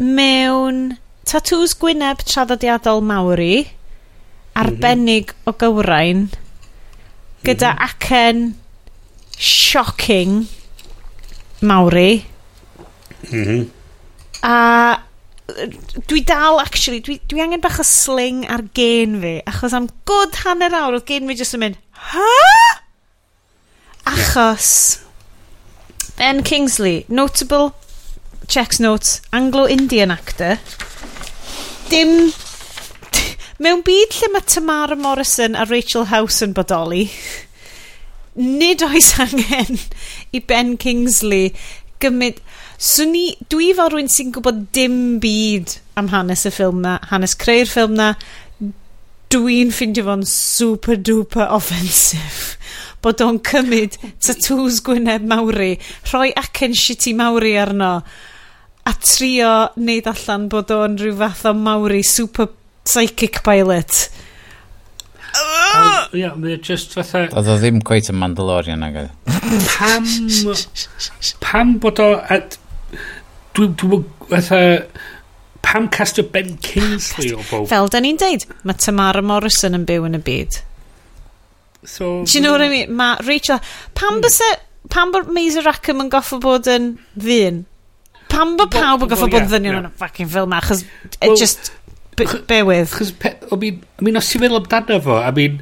mewn 0.03 0.81
tatws 1.27 1.77
Gwyneb 1.79 2.21
traddodiadol 2.27 3.01
Mawri 3.07 3.69
Mhm. 4.57 4.65
arbennig 4.65 5.35
o 5.45 5.53
gywrain 5.53 6.31
gyda 7.45 7.73
mhm. 7.73 7.83
acen 7.89 8.39
shocking 9.39 10.47
mawri 11.61 12.25
mm 13.31 13.45
-hmm. 13.45 13.63
a 14.43 14.55
dwi 16.07 16.25
dal 16.25 16.59
actually 16.59 17.01
dwi, 17.01 17.21
dwi 17.29 17.41
angen 17.41 17.61
bach 17.61 17.79
o 17.79 17.85
sling 17.85 18.47
ar 18.49 18.63
gen 18.75 19.21
fi 19.21 19.35
achos 19.47 19.73
am 19.73 19.89
god 20.05 20.35
hanner 20.45 20.75
awr 20.75 20.99
oedd 20.99 21.07
gen 21.07 21.29
fi 21.29 21.37
jyst 21.39 21.55
yn 21.55 21.63
mynd 21.63 21.79
ha? 22.11 22.33
achos 24.07 25.01
Ben 26.17 26.43
Kingsley 26.43 27.05
notable 27.09 27.75
checks 28.49 28.81
notes 28.81 29.21
Anglo-Indian 29.33 30.11
actor 30.11 30.59
dim 31.91 32.33
Mewn 33.63 33.81
byd 33.87 34.19
lle 34.19 34.29
mae 34.35 34.45
Tamara 34.45 34.97
Morrison 35.01 35.57
a 35.57 35.65
Rachel 35.65 36.11
House 36.11 36.45
yn 36.45 36.53
bodoli, 36.57 37.07
nid 38.37 38.83
oes 38.85 39.15
angen 39.25 39.79
i 40.37 40.43
Ben 40.45 40.77
Kingsley 40.77 41.55
gymryd... 42.03 42.43
Swn 42.77 43.15
i, 43.17 43.23
dwi 43.49 43.71
fel 43.73 43.89
rwy'n 43.89 44.11
sy'n 44.13 44.35
gwybod 44.37 44.67
dim 44.77 44.97
byd 45.23 45.79
am 45.97 46.11
hanes 46.13 46.45
y 46.45 46.51
ffilm 46.53 46.83
na, 46.85 46.99
hanes 47.09 47.33
creu'r 47.41 47.71
ffilm 47.71 47.95
na, 47.97 48.11
dwi'n 49.33 49.73
ffindio 49.73 50.05
fo'n 50.05 50.27
super 50.29 51.01
duper 51.01 51.49
offensif 51.57 52.59
bod 53.01 53.25
o'n 53.25 53.41
cymryd 53.49 53.97
tatws 54.21 54.83
gwyneb 54.85 55.25
mawri, 55.31 55.79
rhoi 56.11 56.29
acen 56.37 56.77
shitty 56.77 57.15
mawri 57.17 57.55
arno, 57.57 57.95
a 58.85 58.95
trio 59.01 59.55
neud 59.81 60.13
allan 60.13 60.47
bod 60.53 60.77
o'n 60.77 61.01
rhyw 61.01 61.17
fath 61.25 61.47
o 61.49 61.57
mawri 61.57 62.05
super 62.05 62.53
psychic 62.89 63.43
pilot. 63.47 64.07
Ie, 66.17 66.29
mae 66.41 66.57
just 66.65 66.95
fatha... 66.97 67.27
Oedd 67.37 67.51
o 67.51 67.57
ddim 67.61 67.83
gweith 67.85 68.09
yn 68.13 68.19
Mandalorian 68.21 68.85
ag 68.87 69.01
oedd. 69.03 69.35
Pam... 69.75 70.07
Pam 71.45 71.75
bod 71.83 72.01
o... 72.03 72.09
Dwi'n 73.57 74.07
fatha... 74.31 74.63
Pam 75.67 75.89
castio 75.91 76.23
Ben 76.31 76.55
Kingsley 76.63 77.33
o 77.35 77.43
bob? 77.51 77.67
Fel 77.69 77.91
da 77.91 78.01
ni'n 78.01 78.21
deud, 78.23 78.47
mae 78.63 78.79
Tamara 78.79 79.23
Morrison 79.27 79.75
yn 79.75 79.87
byw 79.89 80.07
yn 80.07 80.21
y 80.21 80.23
byd. 80.23 80.61
So, 81.83 82.23
Do 82.23 82.39
you 82.39 82.43
know 82.43 82.53
what 82.55 82.63
I 82.63 82.71
mean? 82.71 82.95
Mae 82.95 83.19
Rachel... 83.27 83.61
Pam 83.95 84.17
hmm. 84.17 84.25
bysa... 84.25 84.53
Pam 84.89 85.11
bod 85.11 85.33
Maisie 85.35 85.65
Rackham 85.67 86.05
yn 86.05 86.13
goffo 86.13 86.39
bod 86.43 86.69
yn 86.71 86.93
ddyn? 87.19 87.65
Pam 88.31 88.55
bod 88.59 88.71
pawb 88.75 89.03
yn 89.03 89.11
goffo 89.11 89.29
bod 89.31 89.49
ddynion 89.51 89.81
yn 89.81 89.89
y 89.91 89.99
fucking 89.99 90.31
ffilm 90.31 90.55
achos 90.55 90.85
it 91.19 91.35
just 91.39 91.73
Be, 92.17 92.27
bewydd. 92.49 92.89
Chos, 92.93 93.13
o 93.53 93.59
mi'n, 93.61 93.83
o 94.01 94.07
mi'n 94.07 94.21
os 94.21 94.31
ti'n 94.33 94.43
meddwl 94.45 94.63
amdano 94.63 94.99
fo, 95.05 95.21
a 95.21 95.31
mi'n, 95.37 95.61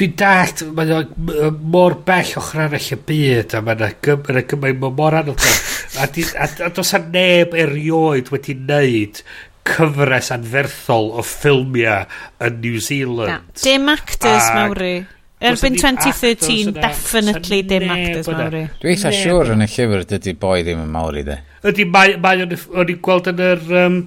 dwi'n 0.00 0.14
dalt, 0.16 0.64
mae 0.76 0.94
o 0.94 1.50
mor 1.74 1.98
bell 2.06 2.32
ochr 2.40 2.64
arall 2.66 2.90
y 2.94 2.98
byd, 3.10 3.56
a 3.58 3.62
mae 3.66 3.76
yna 3.76 4.44
gymaint 4.48 4.80
mor 4.80 5.16
anodd. 5.18 5.46
A, 5.98 6.06
di, 6.14 6.24
a, 6.38 6.46
a 6.66 6.70
dos 6.74 6.94
a 6.94 7.00
neb 7.02 7.56
erioed 7.58 8.30
wedi 8.32 8.54
wneud 8.56 9.22
cyfres 9.70 10.30
anferthol 10.34 11.10
o 11.18 11.24
ffilmiau 11.26 12.06
yn 12.46 12.60
New 12.62 12.80
Zealand. 12.82 13.32
Na, 13.32 13.58
dim 13.62 13.90
actors 13.92 14.46
mawri. 14.54 14.94
Erbyn 15.40 15.76
2013, 15.80 16.68
actors, 16.68 16.80
definitely 16.84 17.62
dim 17.64 17.90
actors 17.90 18.28
mawri. 18.28 18.62
Dwi 18.80 18.94
eitha 18.94 19.12
siŵr 19.16 19.54
yn 19.56 19.64
y 19.64 19.68
llyfr 19.72 20.06
dydy 20.14 20.34
boi 20.40 20.60
ddim 20.64 20.82
yn 20.84 20.94
mawri, 20.94 21.26
de. 21.26 21.38
Ydy, 21.66 21.86
mae 21.90 22.16
o'n 22.46 22.96
gweld 23.04 23.30
yn 23.34 23.44
yr... 23.50 23.68
Um, 23.82 24.00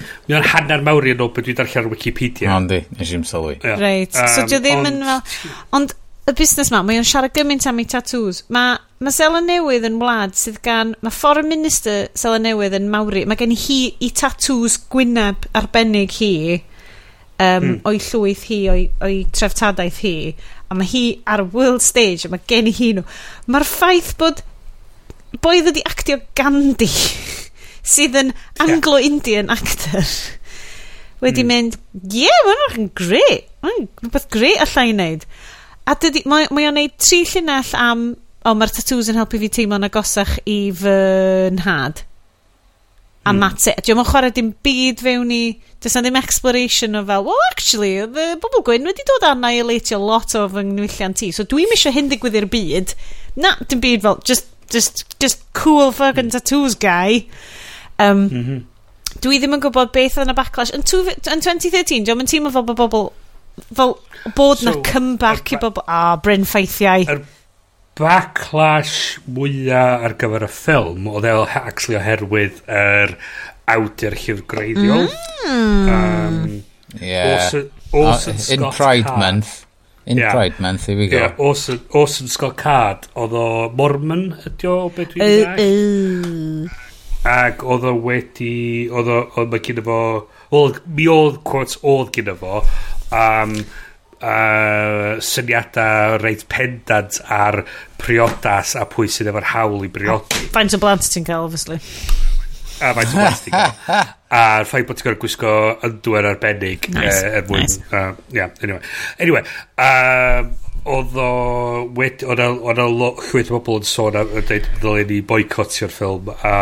Mae 0.00 0.38
o'n 0.38 0.48
hanner 0.52 0.84
mawr 0.86 1.10
i'n 1.10 1.20
ôl 1.24 1.30
beth 1.34 1.48
dwi'n 1.48 1.58
darllen 1.60 1.84
ar 1.84 1.90
Wikipedia. 1.92 2.54
Ond 2.56 2.72
di, 2.72 2.80
nes 2.98 3.12
i'n 3.14 3.26
sylwi. 3.28 3.58
Yeah. 3.60 3.78
Right. 3.80 4.16
um, 4.16 4.32
so 4.32 4.46
dwi 4.48 4.62
ddim 4.64 4.88
yn 4.90 5.04
fel... 5.06 5.54
Ond 5.78 5.94
y 6.24 6.32
busnes 6.32 6.70
ma, 6.72 6.80
mae 6.86 6.96
o'n 6.96 7.08
siarad 7.08 7.34
gymaint 7.36 7.66
am 7.68 7.80
ei 7.82 7.88
tatws. 7.90 8.44
Mae 8.54 8.78
ma 9.04 9.12
Sela 9.12 9.42
Newydd 9.44 9.84
yn 9.90 9.98
wlad 10.00 10.36
sydd 10.40 10.62
gan... 10.64 10.94
Mae 11.04 11.12
Foreign 11.14 11.50
Minister 11.52 12.08
Sela 12.16 12.40
Newydd 12.40 12.76
yn 12.78 12.88
mawri. 12.92 13.26
Mae 13.28 13.40
gen 13.40 13.52
i 13.52 13.58
hi 13.60 13.80
i 14.04 14.10
tatws 14.16 14.78
gwyneb 14.92 15.48
arbennig 15.58 16.16
hi 16.20 16.34
um, 17.38 17.64
mm. 17.64 17.76
o'i 17.88 18.00
llwyth 18.00 18.46
hi, 18.48 18.60
o'i, 18.72 18.88
oi 19.04 19.14
treftadaeth 19.34 20.00
hi. 20.04 20.16
A 20.70 20.78
mae 20.78 20.88
hi 20.90 21.04
ar 21.28 21.44
world 21.52 21.84
stage, 21.84 22.24
a 22.26 22.32
mae 22.32 22.42
gen 22.50 22.70
i 22.70 22.74
hi 22.74 22.92
nhw. 22.96 23.06
Mae'r 23.50 23.68
ffaith 23.68 24.14
bod 24.20 24.44
boi 25.44 25.60
wedi 25.66 25.84
actio 25.86 26.22
Gandhi... 26.38 26.90
sydd 27.84 28.16
yn 28.20 28.32
Anglo-Indian 28.64 29.52
actor 29.52 30.02
wedi 31.24 31.44
mm. 31.44 31.50
mynd, 31.50 31.76
ie, 32.04 32.24
yeah, 32.24 32.40
mae'n 32.44 32.60
rhywbeth 32.60 32.80
yn 32.80 32.88
greu. 33.00 33.36
Mae'n 33.64 33.86
rhywbeth 34.02 34.30
greu 34.32 34.56
allai 34.64 34.88
wneud. 34.92 35.28
A 35.84 35.96
dydy, 36.00 36.24
mae, 36.28 36.48
mae 36.54 36.68
o'n 36.68 36.78
neud 36.78 36.96
tri 37.00 37.22
llinell 37.28 37.74
am, 37.80 38.08
o, 38.14 38.50
oh, 38.50 38.56
mae'r 38.58 38.72
tattoos 38.76 39.08
yn 39.12 39.20
helpu 39.20 39.40
fi 39.40 39.50
teimlo'n 39.52 39.88
agosach 39.88 40.36
i 40.48 40.58
fy 40.76 40.98
nhad. 41.56 42.04
A 43.24 43.32
mm. 43.32 43.40
that's 43.40 43.70
it. 43.70 43.80
Diolch 43.86 44.02
yn 44.02 44.10
chwarae 44.10 44.34
dim 44.36 44.50
byd 44.64 45.04
fewn 45.04 45.32
i... 45.32 45.44
Does 45.84 45.96
ddim 45.96 46.16
exploration 46.16 46.96
o 46.96 47.02
fel, 47.04 47.24
well, 47.26 47.40
actually, 47.50 47.98
y 48.00 48.06
bobl 48.40 48.62
gwyn 48.64 48.88
wedi 48.88 49.04
dod 49.08 49.26
annihilatio 49.28 49.98
lot 50.00 50.32
o 50.36 50.46
fy 50.52 50.64
ngwylliant 50.68 51.20
ti. 51.20 51.30
So 51.32 51.44
dwi'n 51.48 51.72
eisiau 51.76 51.92
hyn 51.96 52.08
digwydd 52.12 52.36
i'r 52.40 52.48
byd. 52.52 52.94
Na, 53.40 53.54
dim 53.68 53.80
byd 53.84 54.04
fel, 54.04 54.20
just, 54.28 54.48
just, 54.72 55.04
just 55.20 55.44
cool 55.56 55.92
fucking 55.92 56.28
mm. 56.28 56.36
tattoos 56.36 56.76
guy. 56.80 57.24
Um, 57.98 58.24
mm 58.24 58.44
-hmm. 58.44 58.62
Dwi 59.22 59.38
ddim 59.38 59.54
yn 59.54 59.62
gwybod 59.62 59.92
beth 59.94 60.18
oedd 60.18 60.26
yna 60.26 60.34
backlash. 60.36 60.72
Yn, 60.74 60.82
two, 60.82 61.04
yn 61.06 61.44
2013, 61.44 62.04
diolch 62.06 62.24
yn 62.24 62.30
teimlo 62.30 62.52
fel 62.54 62.66
bod 62.66 62.80
bobl... 62.80 63.08
Fel 63.70 63.94
bod 64.34 64.58
so, 64.58 64.66
na 64.66 64.74
comeback 64.82 65.54
i 65.54 65.60
bobl... 65.62 65.84
A, 65.86 66.00
oh, 66.00 66.20
Bryn 66.24 66.46
Ffeithiau. 66.48 67.06
Yr 67.06 67.22
backlash 67.94 69.20
mwyaf 69.30 70.02
ar 70.08 70.16
gyfer 70.18 70.46
y 70.48 70.50
ffilm 70.50 71.04
oedd 71.12 71.28
e 71.30 71.34
actually 71.60 71.98
oherwydd 72.00 72.56
yr 72.66 73.12
er 73.14 73.18
awdur 73.70 74.16
llyfrgreiddiol. 74.18 75.06
Mm. 75.46 75.92
Um, 75.94 76.40
yeah. 77.00 77.36
Orson, 77.36 77.70
uh, 77.92 77.98
Orson 77.98 78.34
uh, 78.34 78.34
in 78.34 78.58
Scott 78.58 78.74
Pride 78.76 79.06
Card. 79.06 79.18
Month. 79.18 79.60
In 80.06 80.18
yeah. 80.18 80.32
Pride 80.32 80.60
Month, 80.60 80.86
here 80.86 80.98
we 80.98 81.06
go. 81.08 81.16
Yeah, 81.16 81.34
Orson, 81.38 81.80
Orson 81.90 82.28
Scott 82.28 82.56
Card. 82.56 83.08
Oedd 83.14 83.36
o 83.38 83.46
Mormon, 83.76 84.32
ydi 84.44 84.68
o, 84.68 84.88
beth 84.92 85.14
dwi'n 85.14 85.54
uh, 85.54 86.66
uh. 86.66 86.82
Ac 87.24 87.62
oedd 87.64 87.86
o 87.88 87.94
wedi... 88.04 88.54
Oedd 88.92 89.08
o... 89.08 89.20
Oedd 89.40 89.54
mae 89.54 89.64
gyda 89.64 89.84
fo... 89.86 90.00
Wel, 90.52 90.76
mi 90.96 91.08
oedd 91.10 91.40
quotes 91.46 91.80
oedd 91.82 92.12
gyda 92.14 92.36
fo 92.38 92.60
um, 93.14 93.54
uh, 94.20 95.20
syniadau 95.24 96.18
reit 96.22 96.44
pendant 96.50 97.20
ar 97.32 97.62
priodas 98.00 98.74
a 98.78 98.86
pwy 98.90 99.10
sydd 99.10 99.30
efo'r 99.32 99.50
hawl 99.54 99.86
i 99.86 99.90
briodi. 99.92 100.48
Faint 100.54 100.76
o 100.76 100.82
blant 100.82 101.08
ti'n 101.14 101.26
cael, 101.28 101.46
obviously. 101.48 101.80
A 102.82 102.92
faint 102.96 103.14
o 103.14 103.20
blant 103.20 103.46
ti'n 103.46 103.56
cael. 103.56 104.04
A'r 104.44 104.66
ffaith 104.66 104.88
bod 104.88 104.98
ti'n 104.98 105.08
gorau 105.08 105.22
gwisgo 105.22 105.54
yndwyr 105.86 106.30
arbennig. 106.32 106.90
Nice, 106.94 107.22
uh, 107.22 107.38
er 107.38 107.48
mwyn, 107.48 107.66
nice. 107.68 107.80
Uh, 107.90 108.12
yeah, 108.34 108.52
anyway. 108.62 108.82
Anyway, 109.22 109.44
um, 109.78 110.52
uh, 110.52 110.60
oedd 110.84 111.14
o 111.16 111.28
wedi, 111.96 112.26
oedd 112.28 112.42
e, 112.44 112.46
o 112.60 112.72
e 112.74 112.74
llwyth 112.76 113.48
o 113.48 113.56
bobl 113.56 113.80
yn 113.80 113.86
sôn 113.88 114.18
a 114.20 114.24
dweud 114.34 114.66
ddylen 114.82 115.08
ni 115.08 115.22
boicotio'r 115.24 115.92
ffilm 115.94 116.28
a 116.34 116.56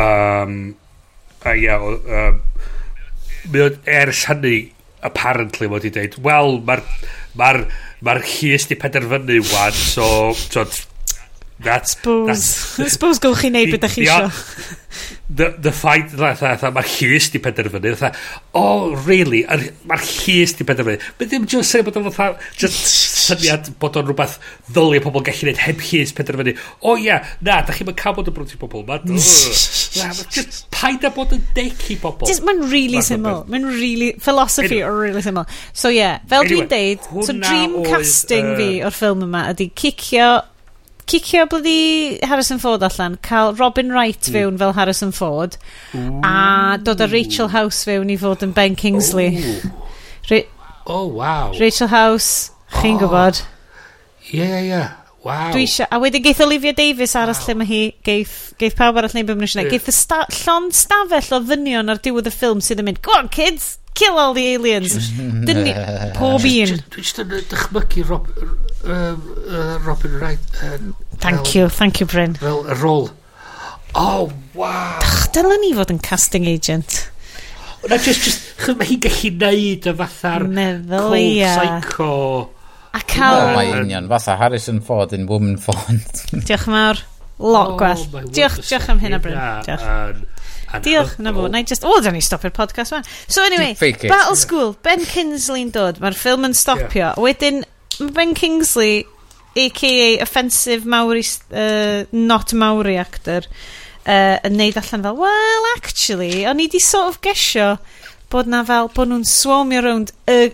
Um, 0.00 0.76
a 1.44 1.56
ia, 1.58 1.76
um, 1.82 2.38
mae 3.50 3.66
o'n 3.66 3.80
ers 3.90 4.24
hynny 4.30 4.56
apparently 5.02 5.68
wedi 5.70 5.90
dweud, 5.92 6.16
wel, 6.24 6.60
mae'r 6.66 6.84
ma 7.38 7.50
r, 7.56 7.64
ma, 8.00 8.14
r, 8.16 8.22
llys 8.22 8.68
di 8.70 8.78
penderfynu 8.78 9.40
wan, 9.50 9.74
so, 9.74 10.06
so 10.36 10.64
That's, 11.62 11.92
suppose, 11.92 12.76
that's, 12.76 12.92
suppose 12.92 13.20
gywch 13.22 13.44
chi 13.44 13.50
neud 13.54 13.70
beth 13.72 13.84
ydych 13.84 13.98
chi 13.98 14.06
eisiau. 14.06 14.78
The, 15.32 15.46
the 15.64 15.72
fight, 15.72 16.10
mae'r 16.12 16.88
llys 16.92 17.30
di 17.32 17.40
penderfynu, 17.40 17.94
fatha, 17.96 18.18
oh, 18.58 18.92
really, 19.06 19.40
mae'r 19.48 20.02
llys 20.04 20.52
di 20.58 20.66
penderfynu. 20.68 20.98
Mae 21.16 21.30
ddim 21.30 21.46
just 21.48 21.72
sy'n 21.72 21.86
bod 21.86 21.96
o'n 21.96 22.10
fatha, 22.12 22.34
just 22.58 22.76
syniad 23.22 23.70
bod 23.80 23.96
o'n 23.96 24.10
rhywbeth 24.10 24.34
ddylia 24.68 25.00
pobl 25.04 25.24
gallu 25.24 25.48
neud 25.48 25.62
heb 25.62 25.80
llys 25.88 26.12
penderfynu. 26.18 26.56
O 26.82 26.92
oh, 26.92 27.00
ia, 27.00 27.22
na, 27.40 27.62
da 27.64 27.78
chi'n 27.78 27.94
cael 27.96 28.18
bod 28.18 28.28
yn 28.28 28.36
brwnt 28.36 28.52
i 28.52 28.60
pobl, 28.60 28.84
ma, 28.90 29.00
just 29.06 30.68
paid 30.74 31.08
a 31.08 31.14
bod 31.14 31.32
yn 31.38 31.42
dec 31.56 31.88
i 31.94 31.98
pobl. 32.02 32.28
Just, 32.28 32.44
mae'n 32.44 32.66
really 32.68 33.00
syml, 33.06 33.46
mae'n 33.48 33.70
really, 33.72 34.12
philosophy 34.20 34.82
anyway. 34.82 34.88
or 34.90 35.00
really 35.06 35.24
syml. 35.24 35.48
So 35.72 35.88
yeah, 35.88 36.20
fel 36.28 36.44
anyway, 36.44 36.66
dwi'n 36.66 37.00
deud, 37.08 37.26
so 37.30 37.38
dream 37.40 37.80
casting 37.88 38.54
fi 38.60 38.72
o'r 38.84 39.00
ffilm 39.00 39.24
yma 39.30 39.46
ydy 39.54 39.72
cicio 39.78 40.32
cicio 41.12 41.44
blyddi 41.50 42.22
Harrison 42.24 42.58
Ford 42.62 42.82
allan, 42.82 43.18
cael 43.22 43.54
Robin 43.58 43.92
Wright 43.92 44.20
mm. 44.20 44.32
fewn 44.32 44.58
fel 44.58 44.72
Harrison 44.72 45.12
Ford, 45.12 45.58
Ooh. 45.94 46.20
a 46.24 46.78
dod 46.82 47.00
a 47.00 47.08
Rachel 47.08 47.52
House 47.52 47.84
fewn 47.84 48.12
i 48.12 48.16
fod 48.16 48.44
yn 48.46 48.54
Ben 48.56 48.76
Kingsley. 48.78 49.36
Ra 50.30 50.40
oh, 50.86 51.06
wow. 51.06 51.52
Rachel 51.60 51.92
House, 51.92 52.50
chi'n 52.78 52.96
ah. 52.96 52.96
oh. 52.96 53.04
gwybod? 53.04 53.44
Ie, 54.32 54.38
yeah, 54.40 54.56
ie, 54.56 54.68
yeah. 54.70 55.01
Wow. 55.22 55.52
Dwi 55.54 55.68
isio, 55.68 55.86
a 55.86 56.00
wedyn 56.02 56.24
geith 56.24 56.40
Olivia 56.42 56.72
Davis 56.74 57.14
aros 57.14 57.38
wow. 57.44 57.46
lle 57.46 57.54
mae 57.60 57.68
hi, 57.68 57.82
geith, 58.02 58.34
geith 58.58 58.74
pawb 58.78 58.96
arall 58.98 59.12
neu 59.14 59.26
beth 59.28 59.38
mae'n 59.38 59.50
eisiau. 59.50 59.68
Geith 59.70 59.90
y 59.92 59.94
sta, 59.94 60.24
llon 60.40 60.72
stafell 60.74 61.36
o 61.36 61.38
ddynion 61.46 61.92
ar 61.92 62.00
diwedd 62.02 62.26
y 62.26 62.34
ffilm 62.34 62.62
sydd 62.64 62.82
yn 62.82 62.88
mynd, 62.88 62.98
go 63.06 63.14
on 63.14 63.30
kids, 63.30 63.76
kill 63.94 64.18
all 64.18 64.34
the 64.34 64.48
aliens. 64.56 64.96
Dyn 65.46 65.62
ni, 65.62 65.74
pob 66.16 66.42
un. 66.42 66.74
Dwi 66.90 67.04
jyst 67.04 67.22
yn 67.22 67.30
dychmygu 67.30 68.06
Rob, 68.08 68.26
uh, 68.34 69.14
uh, 69.14 69.76
Robin 69.86 70.18
Wright. 70.18 70.58
Uh, 70.58 70.90
thank 71.22 71.54
you, 71.54 71.68
thank 71.70 72.02
you 72.02 72.08
Bryn. 72.10 72.34
Fel 72.42 72.66
y 72.66 72.78
rôl. 72.82 73.12
Oh, 73.94 74.32
wow. 74.56 74.98
Dach, 75.04 75.28
dylen 75.36 75.62
ni 75.62 75.70
fod 75.76 75.92
yn 75.92 76.00
casting 76.02 76.48
agent. 76.50 77.04
Na, 77.86 77.98
just, 77.98 78.26
just, 78.26 78.74
mae 78.78 78.88
hi'n 78.88 79.00
gallu 79.06 79.30
neud 79.38 79.86
y 79.90 79.94
fatha'r 79.98 80.48
cold 80.48 81.16
ia. 81.18 81.54
psycho. 81.54 82.10
A 82.92 83.00
cael... 83.08 83.38
Oh, 83.38 83.54
mae 83.56 83.72
union, 83.72 84.08
fatha 84.10 84.36
Harrison 84.40 84.82
Ford 84.84 85.14
yn 85.16 85.26
Woman 85.30 85.56
Ford. 85.60 86.22
diolch 86.48 86.68
yn 86.68 86.76
fawr. 86.76 87.02
Lot 87.42 87.72
oh, 87.72 87.76
gwell. 87.80 88.04
Diolch, 88.30 88.60
diolch 88.68 88.90
am 88.92 89.00
hyn 89.02 89.16
a 89.16 89.20
Bryn. 89.22 89.38
Diolch. 89.66 90.20
Diolch, 90.84 91.16
na 91.20 91.32
fo. 91.34 91.46
Na 91.52 91.62
i 91.62 91.68
just... 91.68 91.84
O, 91.88 91.96
da 92.04 92.12
ni 92.12 92.22
stopio'r 92.24 92.54
podcast 92.56 92.94
fan. 92.94 93.08
So 93.26 93.44
anyway, 93.44 93.74
Battle 93.80 94.36
School, 94.36 94.76
Ben 94.84 95.04
Kingsley'n 95.08 95.72
dod. 95.74 96.00
Mae'r 96.02 96.16
ffilm 96.16 96.48
yn 96.48 96.56
stopio. 96.56 97.10
Yeah. 97.10 97.20
Wedyn, 97.20 97.64
Ben 98.16 98.36
Kingsley, 98.38 99.06
a.k.a. 99.56 100.22
offensive 100.22 100.86
Maori, 100.88 101.24
uh, 101.52 102.04
not 102.12 102.54
Maori 102.56 102.96
actor, 103.00 103.48
uh, 104.06 104.38
yn 104.46 104.56
neud 104.58 104.78
allan 104.80 105.04
fel, 105.04 105.18
well, 105.20 105.68
actually, 105.76 106.44
o'n 106.48 106.62
i 106.62 106.68
di 106.72 106.80
sort 106.82 107.12
of 107.12 107.20
gesio 107.24 107.74
bod 108.32 108.48
na 108.48 108.62
fel, 108.64 108.88
bod 108.94 109.10
nhw'n 109.10 109.26
swarmio 109.28 109.82
rownd 109.84 110.14
y, 110.30 110.52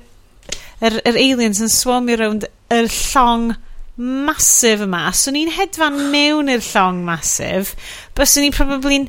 yr, 0.84 0.98
yr 1.08 1.18
aliens 1.18 1.62
yn 1.64 1.72
swomio 1.72 2.18
rownd 2.20 2.48
yr 2.74 2.90
llong 2.92 3.52
masif 3.98 4.84
yma. 4.86 5.08
Swn 5.14 5.40
i'n 5.40 5.54
hedfan 5.56 5.98
mewn 6.14 6.52
i'r 6.52 6.64
llong 6.64 7.02
masif, 7.06 7.74
but 8.14 8.30
swn 8.30 8.48
i'n 8.48 8.56
probably'n 8.56 9.08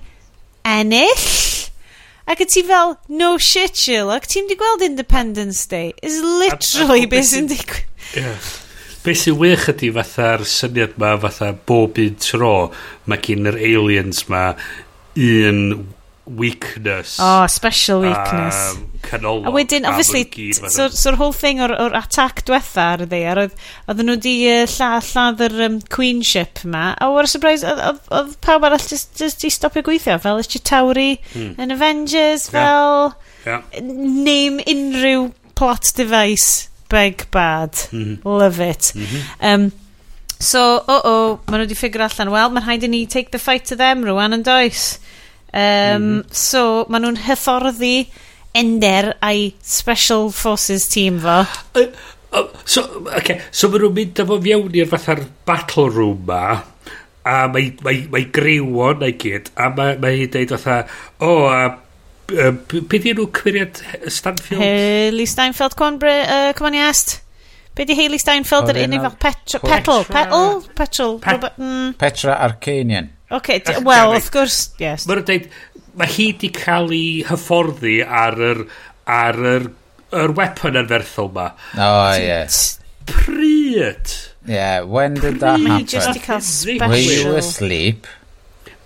ennill. 0.68 1.28
Ac 2.30 2.44
ti 2.46 2.62
fel, 2.62 2.94
no 3.10 3.36
shit, 3.42 3.74
Jill. 3.74 4.12
Ac 4.14 4.28
ti'n 4.30 4.50
di 4.50 4.58
gweld 4.58 4.86
Independence 4.86 5.66
Day. 5.70 5.94
Is 6.06 6.22
literally 6.22 7.08
beth 7.10 7.32
sy'n 7.32 7.50
digwydd. 7.50 7.86
Yeah. 8.18 8.50
Be 9.02 9.16
sy'n 9.16 9.38
wych 9.40 9.70
ydy 9.72 9.90
fatha'r 9.96 10.44
syniad 10.46 10.98
ma, 11.02 11.16
fatha 11.24 11.54
bob 11.54 11.98
un 12.04 12.18
tro, 12.20 12.54
mae 13.10 13.22
gen 13.24 13.50
yr 13.50 13.58
aliens 13.58 14.26
ma 14.30 14.52
un 15.16 15.62
weakness. 16.30 17.18
Oh, 17.20 17.48
special 17.48 18.02
weakness. 18.02 18.76
Um, 18.76 18.92
canolog. 19.02 19.48
A 19.48 19.52
wedyn, 19.52 19.88
obviously, 19.88 20.24
so'r 20.70 20.92
so 20.94 21.16
whole 21.16 21.34
thing 21.34 21.62
o'r, 21.64 21.74
or 21.74 21.96
attack 21.98 22.44
diwetha 22.46 22.86
ar 22.94 23.04
y 23.06 23.08
ddeir, 23.10 23.42
oedd, 23.44 23.56
oedd 23.90 24.04
nhw 24.06 24.18
di 24.22 24.36
uh, 24.52 24.66
lla, 24.70 24.92
lladd 25.10 25.44
yr 25.48 25.58
um, 25.66 25.80
queenship 25.90 26.64
ma, 26.70 26.92
a 27.00 27.10
o'r 27.10 27.30
surprise, 27.32 27.66
oedd 27.66 28.38
pawb 28.46 28.68
arall 28.68 28.86
just, 28.92 29.16
just 29.20 29.42
di 29.42 29.52
stopio 29.54 29.86
gweithio, 29.86 30.20
fel 30.22 30.42
ysdi 30.44 30.62
Tawri 30.62 31.12
hmm. 31.34 31.58
yn 31.58 31.76
Avengers, 31.76 32.50
fel... 32.54 33.10
Yeah. 33.10 33.26
Yeah. 33.46 33.64
Name 33.82 34.60
unrhyw 34.68 35.30
plot 35.56 35.94
device, 35.96 36.70
beg 36.90 37.26
bad. 37.32 37.74
Mm 37.92 38.04
-hmm. 38.04 38.18
Love 38.24 38.70
it. 38.70 38.92
Mm 38.96 39.06
-hmm. 39.06 39.54
um, 39.54 39.72
so, 40.40 40.84
o-o, 40.86 40.98
uh 40.98 41.02
-oh, 41.04 41.40
maen 41.46 41.60
nhw 41.60 41.68
wedi 41.68 41.76
ffigur 41.76 42.04
allan, 42.04 42.32
wel, 42.32 42.52
mae'n 42.52 42.66
rhaid 42.66 42.84
i 42.84 42.88
ni 42.88 43.06
take 43.08 43.32
the 43.32 43.40
fight 43.40 43.66
to 43.66 43.76
them 43.76 44.04
rwan 44.04 44.34
yn 44.34 44.44
does. 44.44 45.00
Um, 45.50 45.60
mm 45.60 46.20
-hmm. 46.22 46.34
So, 46.36 46.86
maen 46.90 47.06
nhw'n 47.06 47.24
hyfforddi 47.26 48.10
Ender 48.54 49.14
a'i 49.22 49.54
Special 49.62 50.32
Forces 50.32 50.88
team 50.90 51.20
fo. 51.20 51.46
Uh, 51.76 51.86
uh, 52.34 52.48
so, 52.66 52.84
okay. 53.18 53.42
so 53.52 53.70
maen 53.70 53.86
nhw'n 53.86 53.96
mynd 53.98 54.22
efo 54.26 54.40
fiewn 54.42 54.76
i'r 54.78 54.90
fatha'r 54.90 55.24
battle 55.46 55.90
room 55.90 56.26
ma, 56.28 56.62
a 57.26 57.36
mae, 57.54 57.74
mae, 57.86 58.08
mae 58.12 58.26
grewon 58.34 59.06
a'i 59.06 59.18
gyd, 59.22 59.52
a 59.56 59.70
mae 59.74 59.98
mae 60.02 60.24
hi'n 60.24 60.34
deud 60.34 60.56
fatha, 60.58 60.82
o, 61.20 61.30
oh, 61.30 61.46
a 61.50 61.62
uh, 61.70 62.52
beth 62.70 63.06
yw'n 63.10 63.18
nhw 63.20 63.30
cymeriad 63.34 63.82
Stanfield? 64.06 64.62
Haley 64.62 65.30
Steinfeld, 65.30 65.78
Conbre, 65.80 66.16
uh, 66.26 66.52
Cymaniast. 66.58 67.20
Be 67.78 67.86
di 67.88 67.96
Haley 67.96 68.20
Steinfeld 68.20 68.74
yr 68.74 68.82
unig 68.84 69.06
fel 69.06 69.16
Petra, 69.22 69.62
Petrol? 69.64 70.04
Petrol? 70.10 70.66
Petrol, 70.76 71.54
mm. 71.56 71.94
Petra 72.02 72.38
Arcanian. 72.44 73.14
Oce, 73.30 73.60
okay, 73.60 73.84
wel, 73.86 74.16
of 74.18 74.30
gwrs, 74.34 74.60
yes. 74.82 75.06
Mae'n 75.10 75.22
dweud, 75.28 75.50
mae 76.00 76.10
hi 76.10 76.32
di 76.42 76.50
cael 76.54 76.90
ei 76.96 77.24
hyfforddi 77.28 78.00
ar 78.04 78.40
yr, 78.42 78.64
ar 79.06 79.38
yr, 79.52 79.68
yr 80.18 80.34
weapon 80.38 80.80
anferthol 80.82 81.30
ma. 81.36 81.52
Oh, 81.78 82.00
ie. 82.16 82.26
Yeah. 82.26 82.48
Pryd? 83.10 84.16
Yeah, 84.50 84.82
when 84.82 85.14
did 85.14 85.38
Pryd 85.38 85.40
that 85.46 85.60
happen? 85.60 85.86
just 85.86 86.14
di 86.14 86.24
cael 86.24 86.42
special. 86.42 86.90
Were 86.90 86.98
you 86.98 87.36
asleep? 87.38 88.10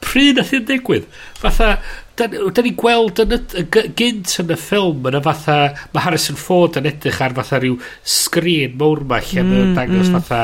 Pryd 0.03 0.35
nath 0.41 0.51
i'n 0.51 0.65
digwydd? 0.67 1.07
Fatha, 1.39 1.77
da 2.19 2.27
ni 2.65 2.73
gweld 2.77 3.23
yn 3.23 3.33
y, 3.33 3.63
gynt 3.97 4.35
yn 4.43 4.51
y 4.53 4.57
ffilm 4.59 5.07
yn 5.09 5.17
y 5.17 5.21
fatha 5.25 5.57
mae 5.95 6.03
Harrison 6.05 6.37
Ford 6.37 6.77
yn 6.77 6.89
edrych 6.91 7.21
ar 7.23 7.33
fatha 7.39 7.61
rhyw 7.63 7.79
sgrin 8.03 8.75
mawr 8.77 9.01
ma 9.09 9.21
lle 9.23 9.45
mm, 9.45 9.71
dangos 9.77 10.11
mm. 10.11 10.19
fatha 10.19 10.41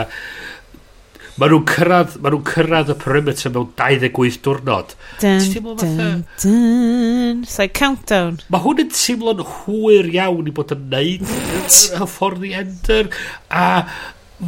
Mae 1.39 1.51
nhw'n 1.53 1.65
cyrraedd, 1.69 2.15
ma 2.19 2.31
nhw 2.33 2.41
cyrraedd 2.49 2.89
y 2.91 2.95
perimeter 2.99 3.53
mewn 3.55 3.69
28 3.79 4.39
diwrnod. 4.43 4.93
Dun, 5.21 5.45
dun, 5.53 5.77
fatha... 5.79 6.07
dun. 6.43 7.43
It's 7.45 7.55
like 7.61 7.77
countdown. 7.79 8.41
Mae 8.51 8.63
hwn 8.65 8.83
yn 8.83 8.89
teimlo'n 8.91 9.43
hwyr 9.47 10.09
iawn 10.17 10.49
i 10.51 10.53
bod 10.55 10.73
yn 10.75 10.89
neud 10.91 11.23
y 11.23 12.07
ffordd 12.15 12.47
i 12.49 12.55
ender. 12.59 13.11
A 13.47 13.67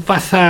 fatha... 0.09 0.45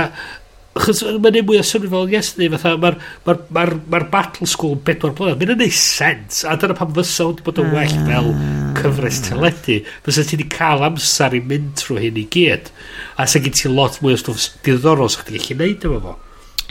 Chos 0.72 1.02
mae'n 1.04 1.36
ei 1.36 1.44
mwy 1.44 1.58
o 1.60 1.64
symud 1.68 1.90
fel 1.92 2.08
yesterday, 2.14 2.48
fatha 2.54 2.70
mae'r 2.80 2.94
ma 3.26 3.34
ma 3.52 3.64
ma 3.92 3.98
battle 4.08 4.46
school 4.48 4.78
bedwar 4.86 5.12
blynedd, 5.18 5.44
mae'n 5.44 5.64
ei 5.66 5.74
sens, 5.76 6.38
a 6.48 6.54
dyna 6.56 6.72
pam 6.78 6.94
fysa 6.96 7.26
wedi 7.28 7.44
bod 7.44 7.60
yn 7.60 7.74
well 7.76 7.92
ah. 7.98 8.06
fel 8.08 8.30
cyfres 8.78 9.20
teledu. 9.28 9.82
Fysa 10.06 10.24
ti 10.24 10.38
wedi 10.38 10.48
cael 10.56 10.86
amser 10.88 11.36
i 11.36 11.42
mynd 11.44 11.76
trwy 11.76 12.06
hyn 12.06 12.24
i 12.24 12.26
gyd, 12.32 12.72
a 13.20 13.28
sy'n 13.28 13.44
gen 13.44 13.58
ti 13.60 13.70
lot 13.70 14.00
mwy 14.00 14.16
o 14.16 14.22
stwff 14.24 14.48
diddorol 14.64 15.12
sy'ch 15.12 15.28
ti'n 15.28 15.42
gallu 15.44 15.60
neud 15.60 15.90
efo 15.90 16.04
fo. 16.08 16.18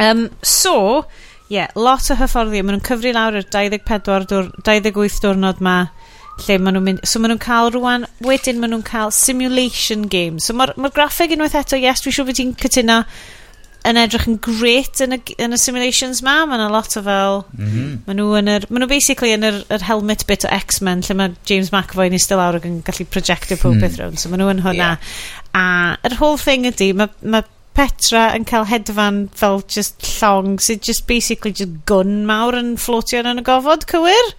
Um, 0.02 0.30
so, 0.42 1.06
ie, 1.50 1.60
yeah, 1.60 1.74
lot 1.76 2.10
o 2.10 2.18
hyfforddi. 2.18 2.64
Maen 2.64 2.80
nhw'n 2.80 2.88
cyfri 2.88 3.12
lawr 3.16 3.38
yr 3.42 3.50
24 3.54 4.30
dwr, 4.32 4.48
28 4.66 5.20
diwrnod 5.26 5.62
ma 5.62 5.76
lle 6.46 6.58
maen 6.58 6.78
nhw'n 6.78 6.88
mynd... 6.88 7.04
So 7.08 7.22
maen 7.22 7.36
nhw'n 7.36 7.44
cael 7.44 7.70
rwan... 7.76 8.08
Wedyn 8.26 8.62
maen 8.62 8.74
nhw'n 8.76 8.88
cael 8.88 9.14
simulation 9.16 10.08
games. 10.12 10.48
So 10.48 10.58
mae'r 10.58 10.74
ma 10.82 10.90
graffeg 10.94 11.36
unwaith 11.36 11.60
eto, 11.60 11.80
yes, 11.80 12.02
dwi'n 12.02 12.18
siŵr 12.18 12.32
bod 12.32 12.40
ti'n 12.40 12.58
cytuno 12.62 13.04
yn 13.90 13.98
edrych 13.98 14.28
yn 14.30 14.36
great 14.46 15.00
yn 15.02 15.16
y, 15.16 15.20
yn 15.42 15.58
y 15.58 15.60
simulations 15.62 16.22
ma. 16.26 16.40
Mae 16.50 16.60
yna 16.60 16.72
lot 16.74 16.98
o 16.98 17.06
fel... 17.06 17.42
Mm 17.58 17.70
-hmm. 17.70 17.94
Maen 18.08 18.22
nhw 18.22 18.36
yn 18.42 18.52
yr... 18.56 18.68
Maen 18.70 18.86
nhw 18.86 18.92
basically 18.92 19.34
yn 19.36 19.48
yr, 19.48 19.62
yr 19.74 19.88
helmet 19.90 20.26
bit 20.30 20.46
o 20.48 20.52
X-Men 20.58 21.06
lle 21.08 21.18
mae 21.20 21.38
James 21.50 21.74
McAvoy 21.74 22.14
ni 22.14 22.22
still 22.22 22.42
awr 22.42 22.62
ac 22.62 22.70
yn 22.70 22.82
gallu 22.88 23.10
projectio 23.14 23.58
pob 23.62 23.76
hmm. 23.76 23.86
beth 23.86 24.02
rownd. 24.02 24.22
So 24.22 24.34
maen 24.34 24.46
nhw 24.46 24.54
yn 24.56 24.66
hwnna. 24.66 24.94
Yeah. 24.98 25.18
A 25.58 25.66
yr 26.10 26.22
whole 26.22 26.42
thing 26.42 26.70
ydy, 26.70 26.94
mae 26.98 27.12
ma 27.22 27.46
Petra 27.78 28.28
yn 28.36 28.44
cael 28.48 28.68
hedfan 28.68 29.24
fel 29.38 29.62
just 29.64 30.04
llong 30.20 30.58
sydd 30.60 30.84
just 30.84 31.08
basically 31.08 31.54
just 31.56 31.78
gun 31.88 32.26
mawr 32.28 32.58
yn 32.60 32.76
floatio 32.82 33.24
yn 33.24 33.40
y 33.40 33.48
gofod 33.48 33.88
cywir 33.92 34.34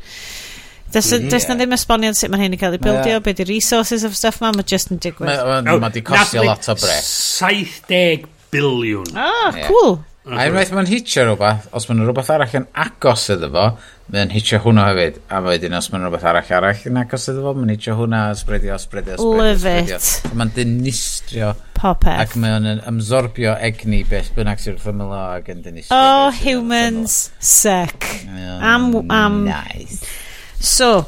Does, 0.93 1.11
mm, 1.13 1.31
does 1.33 1.49
na 1.49 1.55
ddim 1.57 1.73
esboniad 1.73 2.17
sut 2.19 2.29
mae 2.29 2.43
hyn 2.43 2.53
yn 2.53 2.61
cael 2.61 2.75
ei 2.77 2.81
bildio, 2.83 3.15
yeah. 3.15 3.23
beth 3.25 3.39
yw'r 3.41 3.49
resources 3.49 4.05
of 4.05 4.13
stuff 4.13 4.43
ma, 4.45 4.51
mae 4.53 4.67
just 4.69 4.91
yn 4.93 5.01
digwydd. 5.01 5.31
Mae 5.31 5.63
ma, 5.65 5.77
ma 5.87 5.89
di 5.89 6.03
costio 6.05 6.45
lot 6.45 6.69
o 6.69 6.75
bre. 6.77 6.99
70 7.01 8.27
biliwn. 8.53 9.15
Ah, 9.17 9.49
yeah. 9.57 9.71
cool. 9.71 10.03
A 10.29 10.45
unwaith 10.51 10.75
mae'n 10.77 10.87
hitio 10.87 11.25
rhywbeth, 11.25 11.65
os 11.75 11.89
mae'n 11.89 12.05
rhywbeth 12.05 12.29
arall 12.31 12.53
yn 12.61 12.69
agos 12.85 13.25
iddo 13.33 13.49
fo, 13.57 13.65
mae'n 14.13 14.37
hitio 14.37 14.61
hwnna 14.63 14.85
hefyd. 14.91 15.17
A 15.33 15.41
wedyn 15.49 15.81
os 15.81 15.89
mae'n 15.95 16.05
rhywbeth 16.05 16.29
arall 16.29 16.53
arall 16.61 16.85
yn 16.93 17.01
agos 17.01 17.25
iddo 17.33 17.47
fo, 17.49 17.57
mae'n 17.57 17.73
hitio 17.73 17.97
hwnna, 17.99 18.21
sbredio, 18.39 18.77
sbredio, 18.85 19.17
sbredio. 19.17 19.41
Love 19.41 19.65
spreadio. 19.65 19.97
it. 19.97 20.37
Mae'n 20.37 20.53
dinistrio 20.61 21.55
popeth. 21.83 22.21
Ac 22.23 22.35
mae 22.41 22.55
o'n 22.57 22.69
ymsorbio 22.79 23.55
egni 23.69 24.03
beth 24.09 24.33
bynnag 24.37 24.63
sy'n 24.63 24.79
ffymlo 24.81 25.11
ac 25.19 25.51
yn 25.53 25.63
dynnu 25.65 25.85
Oh, 25.95 26.31
humans 26.43 27.31
suck. 27.43 28.07
Oh, 28.23 28.35
mm, 28.35 28.67
am, 28.73 28.89
am... 29.11 29.41
Nice. 29.49 30.03
So... 30.63 31.07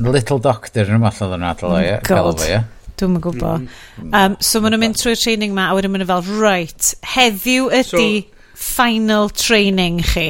Little 0.00 0.38
Doctor 0.40 0.88
yn 0.88 1.00
ymwall 1.00 1.24
oedd 1.26 1.34
yn 1.36 1.48
adol 1.48 1.74
o, 1.74 1.80
ie? 1.82 1.96
Mm, 1.98 2.04
Gael 2.06 2.30
o, 2.30 2.36
ie? 2.46 2.60
Dwi'n 3.00 3.16
yn 3.16 3.24
gwybod. 3.24 3.64
Um, 4.00 4.12
mm, 4.12 4.36
so 4.44 4.62
maen 4.62 4.76
nhw'n 4.76 4.84
mynd 4.84 5.00
trwy'r 5.00 5.18
training 5.18 5.56
ma, 5.56 5.70
a 5.70 5.76
wedyn 5.76 5.92
maen 5.92 6.04
nhw 6.04 6.12
fel, 6.12 6.30
right, 6.40 6.92
heddiw 7.16 7.72
ydy 7.80 8.12
final 8.60 9.28
training 9.34 10.00
chi. 10.12 10.28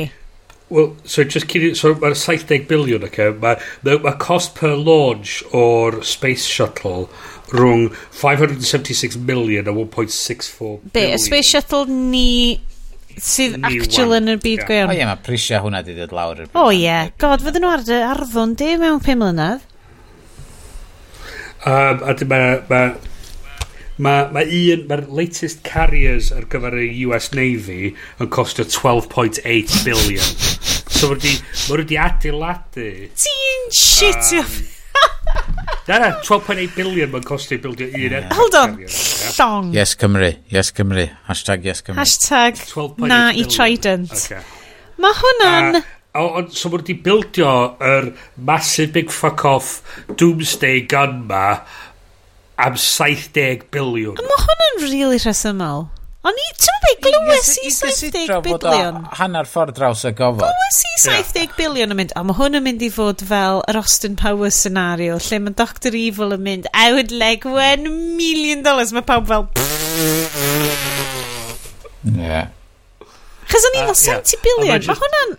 Well, 0.71 0.95
so 1.05 1.25
just 1.25 1.49
cyn 1.51 1.75
so 1.75 1.97
mae'r 1.99 2.15
70 2.15 2.69
biliwn, 2.71 3.05
okay? 3.09 3.33
Mae 3.43 3.59
ma, 3.83 3.97
ma 4.05 4.13
cost 4.23 4.55
per 4.55 4.77
launch 4.79 5.41
o'r 5.51 5.99
Space 6.07 6.47
Shuttle 6.47 7.09
rhwng 7.53 7.89
576 8.15 9.19
million 9.27 9.69
a 9.69 9.75
1.64 9.75 10.93
Be, 10.95 11.07
y 11.15 11.20
Space 11.23 11.51
Shuttle 11.51 11.87
ni 11.91 12.61
sydd 13.20 13.59
actual 13.67 14.17
yn 14.20 14.33
y 14.33 14.39
byd 14.41 14.62
yeah. 14.62 14.69
gwein. 14.69 14.89
O 14.89 14.97
ie, 14.97 15.05
mae 15.09 15.20
prisiau 15.27 15.67
hwnna 15.67 15.83
di 15.85 15.97
dod 15.99 16.15
lawr. 16.17 16.47
O 16.57 16.70
ie, 16.73 16.97
god, 17.20 17.45
fydden 17.45 17.67
nhw 17.67 17.75
ar 17.75 17.85
dy 17.85 18.01
arddon 18.07 18.57
di 18.59 18.73
mewn 18.81 19.03
5 19.05 19.20
mlynedd. 19.20 19.67
Um, 21.61 22.05
a 22.09 22.15
dyma, 22.17 22.41
mae 22.70 22.93
Mae 24.01 24.31
ma 24.33 24.41
un, 24.41 24.87
mae'r 24.89 25.03
latest 25.12 25.59
carriers 25.67 26.31
ar 26.33 26.47
gyfer 26.49 26.73
y 26.81 26.87
US 27.05 27.35
Navy 27.37 27.91
yn 28.23 28.31
costio 28.33 28.65
12.8 28.65 29.83
billion. 29.85 30.31
so 30.89 31.11
mae 31.11 31.19
wedi 31.19 31.99
ma 31.99 32.07
adeiladu... 32.07 32.87
Ti'n 33.12 33.67
shit 33.77 34.33
um, 34.39 34.55
Na, 35.91 35.99
na, 35.99 36.09
12.8 36.23 36.75
billion 36.77 37.11
mae'n 37.11 37.25
costio 37.27 37.59
bildio 37.59 37.89
un 37.91 38.03
yeah. 38.05 38.29
Hold 38.37 38.55
on, 38.55 38.77
llong. 38.85 39.70
Yes 39.75 39.97
Cymru, 39.99 40.29
yes 40.53 40.70
Cymru, 40.77 41.09
hashtag 41.27 41.65
yes 41.67 41.83
Cymru. 41.83 41.99
Hashtag 41.99 42.61
na 43.11 43.23
i 43.35 43.43
Trident. 43.49 44.12
Okay. 44.15 44.45
Mae 45.01 45.17
hwnna'n... 45.19 45.81
O, 46.20 46.25
o, 46.27 46.43
so 46.51 46.70
mae 46.70 46.81
wedi 46.81 46.97
bildio 46.99 47.51
yr 47.87 48.11
massive 48.37 48.91
big 48.97 49.12
fuck 49.15 49.45
off 49.47 49.81
doomsday 50.19 50.83
gun 50.91 51.25
ma 51.31 51.45
am 52.61 52.79
70 52.79 53.67
biliwn. 53.75 54.19
Mae 54.19 54.43
hwnna'n 54.45 54.83
really 54.85 55.19
rhesymol. 55.23 55.89
O'n 56.20 56.36
i, 56.36 56.47
ti'n 56.60 56.82
meddwl, 56.84 57.15
glywes 57.24 57.55
i 57.65 57.70
70 57.73 58.42
bilion. 58.44 58.99
Hanna'r 59.16 59.47
ffordd 59.49 59.73
draws 59.78 60.02
y 60.05 60.10
gofod. 60.18 60.42
Glywes 60.44 60.81
i 60.84 60.90
70 61.07 61.55
bilion 61.57 61.94
yn 61.94 61.97
mynd, 61.97 62.12
o, 62.12 62.24
mae 62.28 62.36
hwn 62.36 62.58
yn 62.58 62.66
mynd 62.66 62.84
i 62.84 62.90
fod 62.92 63.24
fel 63.24 63.62
yr 63.70 63.78
Austin 63.81 64.18
Powers 64.20 64.58
scenario, 64.60 65.16
lle 65.16 65.39
mae 65.40 65.57
Dr 65.57 65.97
Evil 65.97 66.36
yn 66.36 66.44
mynd, 66.44 66.68
I 66.76 66.92
would 66.92 67.15
like 67.15 67.49
one 67.49 67.89
million 68.18 68.60
dollars. 68.66 68.92
Mae 68.92 69.07
pawb 69.08 69.32
fel... 69.32 69.49
Yeah. 72.05 72.52
Chos 73.49 73.68
o'n 73.70 73.81
i 73.81 73.89
fel 73.89 74.00
70 74.05 74.44
bilion, 74.44 74.89
mae 74.90 75.00
hwnna'n... 75.00 75.36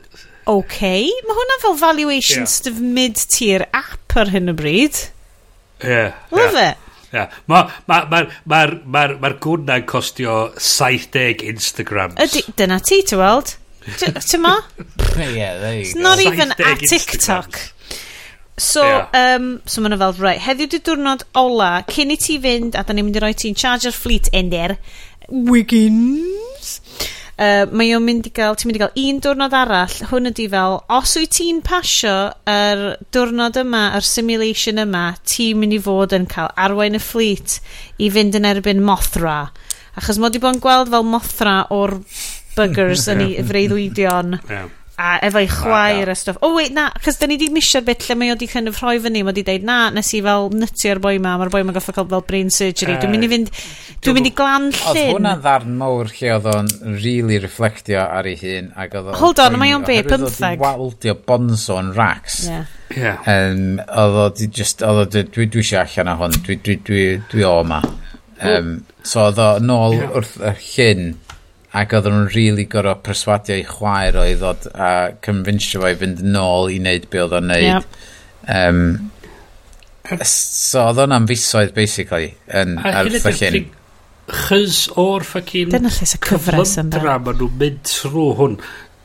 Okay, 0.49 1.11
mae 1.27 1.37
hwnna 1.43 1.61
fel 1.61 1.77
valuation 1.77 2.47
yeah. 2.47 2.53
sort 2.57 2.73
of 2.73 2.81
mid-tier 2.81 3.69
app 3.69 4.17
ar 4.17 4.33
hyn 4.33 4.49
o 4.49 4.57
bryd. 4.57 4.97
Yeah. 5.85 6.17
Love 6.33 6.57
yeah. 6.57 6.71
it. 6.73 6.90
Yeah. 7.11 7.27
Mae'r 7.51 7.71
ma, 7.87 7.97
ma, 8.07 8.21
ma, 8.45 8.61
ma, 8.85 9.01
ma 9.19 9.31
gwrna'n 9.43 9.83
costio 9.89 10.53
70 10.55 11.43
Instagrams. 11.51 12.15
Ydy, 12.23 12.45
dyna 12.55 12.79
ti, 12.79 13.01
ti 13.03 13.19
weld? 13.19 13.57
Tyma? 13.81 14.55
yeah, 15.17 15.59
there 15.59 15.75
you 15.75 15.81
It's 15.81 15.93
go. 15.93 16.01
not 16.01 16.19
even 16.19 16.51
a 16.51 16.75
TikTok. 16.75 17.59
So, 18.57 18.83
yeah. 18.85 19.35
um, 19.35 19.61
so 19.65 19.81
maen 19.81 19.97
fel, 19.97 20.13
right, 20.21 20.39
heddiw 20.39 20.69
di 20.69 20.79
diwrnod 20.85 21.23
ola, 21.39 21.71
cyn 21.89 22.11
i 22.13 22.17
ti 22.21 22.35
fynd, 22.43 22.75
a 22.77 22.83
da 22.85 22.93
ni'n 22.93 23.07
mynd 23.07 23.17
i 23.17 23.23
roi 23.23 23.31
ti'n 23.33 23.57
charger 23.57 23.95
fleet 23.95 24.29
ender, 24.37 24.75
Wiggins 25.31 26.80
uh, 27.41 27.63
mae 27.73 27.93
o'n 27.95 28.05
mynd 28.05 28.29
i 28.29 28.33
gael, 28.35 28.57
ti'n 28.57 28.69
mynd 28.69 28.79
i 28.79 28.81
gael 28.83 28.99
un 29.01 29.21
diwrnod 29.25 29.55
arall, 29.57 29.97
hwn 30.11 30.31
ydi 30.31 30.47
fel, 30.51 30.79
os 30.97 31.15
wyt 31.19 31.33
ti'n 31.37 31.61
pasio 31.65 32.15
yr 32.49 32.83
diwrnod 33.13 33.61
yma, 33.63 33.87
yr 33.97 34.07
simulation 34.07 34.81
yma, 34.85 35.05
ti'n 35.27 35.61
mynd 35.61 35.77
i 35.77 35.81
fod 35.83 36.15
yn 36.17 36.27
cael 36.31 36.51
arwain 36.65 36.99
y 36.99 37.01
fflit 37.03 37.59
i 38.01 38.11
fynd 38.13 38.37
yn 38.39 38.49
erbyn 38.51 38.83
Mothra. 38.85 39.39
Achos 39.99 40.21
mod 40.23 40.37
i 40.37 40.43
bod 40.43 40.55
yn 40.55 40.63
gweld 40.63 40.93
fel 40.93 41.07
Mothra 41.07 41.57
o'r 41.75 41.97
buggers 42.57 43.07
yn 43.11 43.25
ei 43.25 43.47
freuddwydion. 43.47 44.37
Yeah 44.49 44.69
a 45.01 45.17
efo'i 45.25 45.47
chwaer 45.49 46.09
a 46.11 46.15
stuff. 46.15 46.37
Oh 46.45 46.53
wait, 46.55 46.73
na, 46.75 46.89
cos 47.03 47.17
da 47.17 47.27
ni 47.29 47.37
di 47.41 47.49
misio'r 47.53 47.85
bit 47.87 48.05
lle 48.05 48.17
mae 48.19 48.33
o 48.33 48.37
di 48.37 48.47
kind 48.49 48.69
of 48.69 48.77
rhoi 48.81 48.99
fyny, 49.01 49.23
mae 49.25 49.35
di 49.35 49.43
deud 49.47 49.65
na, 49.67 49.77
nes 49.93 50.11
i 50.17 50.21
fel 50.25 50.51
nytio'r 50.53 51.01
boi 51.03 51.15
ma, 51.23 51.35
mae'r 51.41 51.53
boi 51.53 51.63
ma'n 51.65 51.77
goffa 51.77 51.95
cael 51.95 52.09
fel 52.11 52.25
brain 52.27 52.51
surgery. 52.53 52.97
Dwi'n 53.01 53.13
mynd 53.15 53.27
i 53.27 53.31
fynd, 53.31 53.49
dwi'n 54.05 54.17
mynd 54.19 54.29
i 54.29 54.33
glan 54.37 54.67
llyn. 54.69 54.91
Oedd 54.91 55.15
hwnna'n 55.15 55.41
ddarn 55.45 55.79
mawr 55.79 56.11
lle 56.11 56.35
oedd 56.35 56.51
o'n 56.53 56.69
really 56.99 57.39
reflectio 57.41 58.03
ar 58.03 58.29
ei 58.29 58.37
hun. 58.41 58.69
Ac 58.77 58.99
oedd 58.99 59.15
Hold 59.23 59.41
on, 59.45 59.57
mae 59.61 59.73
o'n 59.77 59.87
be, 59.87 59.97
pymtheg. 60.05 60.61
Oedd 60.61 60.83
waldio 60.83 61.17
bonzo 61.31 61.79
yn 61.81 61.91
rax. 61.97 62.43
Yeah. 62.49 62.77
Yeah. 62.91 63.25
Um, 63.31 63.81
oedd 63.87 64.21
o 64.21 64.29
di 64.37 64.51
just, 64.53 64.85
oedd 64.85 65.01
o 65.05 65.09
dwi, 65.09 65.25
dwi, 65.33 65.49
dwi 65.49 65.65
eisiau 65.65 65.85
allan 65.85 66.13
o 66.13 66.17
hwn, 66.21 66.39
dwi, 66.45 66.59
dwi, 66.61 66.77
dwi, 66.85 67.03
dwi 67.31 67.47
o 67.47 67.57
ma. 67.65 67.81
Um, 68.41 68.73
so 69.05 69.27
oedd 69.29 69.41
o 69.41 69.51
nôl 69.63 69.97
yeah. 69.97 70.15
wrth 70.17 70.37
y 70.41 70.55
llyn 70.71 71.11
ac 71.71 71.93
oedden 71.95 72.15
nhw'n 72.17 72.31
really 72.33 72.65
gorau 72.71 72.97
perswadio 73.05 73.55
i 73.61 73.63
chwaer 73.67 74.17
o 74.19 74.25
i 74.27 74.35
ddod 74.39 74.67
a 74.75 74.91
convinsio 75.23 75.79
fo 75.83 75.91
i 75.93 75.97
fynd 75.99 76.19
nôl 76.25 76.71
i 76.73 76.79
wneud 76.81 77.07
be 77.13 77.21
oedd 77.23 77.35
o'n 77.37 77.47
wneud. 77.47 77.67
Yep. 77.69 77.99
Um, 78.51 78.81
so 80.27 80.83
oedd 80.89 80.99
o'n 81.05 81.15
amfusoedd, 81.15 81.71
basically, 81.77 82.33
yn, 82.61 82.75
ar 82.83 83.07
ffyllin. 83.23 83.69
Chys 84.31 84.85
o'r 84.99 85.23
ffycin... 85.27 85.71
Dyna 85.71 85.91
lle 85.91 86.07
sy'n 86.11 86.23
cyfres 86.27 86.77
yn 86.81 86.91
dda. 86.91 87.17
Maen 87.23 87.39
nhw'n 87.39 87.59
mynd 87.63 87.83
trwy 87.87 88.27
hwn. 88.39 88.57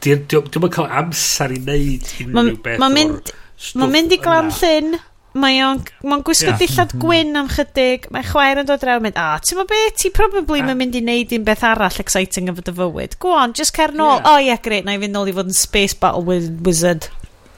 Dwi'n 0.06 0.70
cael 0.74 0.90
amser 1.02 1.54
i 1.54 1.60
wneud 1.62 2.10
unrhyw 2.26 2.58
beth 2.66 2.82
Mae'n 2.82 3.92
mynd 3.94 4.14
i 4.14 4.18
glan 4.22 4.50
llyn 4.58 4.98
mae 5.40 5.60
o'n 5.64 5.82
ma 6.08 6.18
gwisgo 6.24 6.50
yeah. 6.50 6.58
dillad 6.60 6.94
mhm. 6.94 7.02
gwyn 7.02 7.40
am 7.40 7.50
chydig, 7.52 8.08
mae 8.14 8.26
chwaer 8.26 8.62
yn 8.62 8.68
dod 8.68 8.82
draw 8.82 8.98
mynd, 9.02 9.18
a, 9.20 9.36
ti'n 9.42 9.60
mynd 9.60 9.70
be, 9.72 9.82
ti 10.00 10.10
probably 10.14 10.60
yeah. 10.60 10.70
mae'n 10.70 10.80
mynd 10.82 10.98
i 10.98 11.02
wneud 11.04 11.36
un 11.36 11.46
beth 11.46 11.64
arall 11.68 12.00
exciting 12.02 12.50
yn 12.50 12.58
fy 12.58 12.74
fywyd. 12.80 13.18
Go 13.22 13.34
on, 13.36 13.54
just 13.56 13.76
cer 13.76 13.94
nôl. 13.96 14.18
Yeah. 14.18 14.30
Oh 14.32 14.42
yeah, 14.42 14.60
great, 14.62 14.88
na 14.88 14.96
i 14.96 15.02
fynd 15.02 15.16
nôl 15.16 15.30
i 15.30 15.36
fod 15.36 15.52
yn 15.52 15.58
Space 15.58 15.96
Battle 15.96 16.24
with 16.26 16.50
Wizard. 16.66 17.10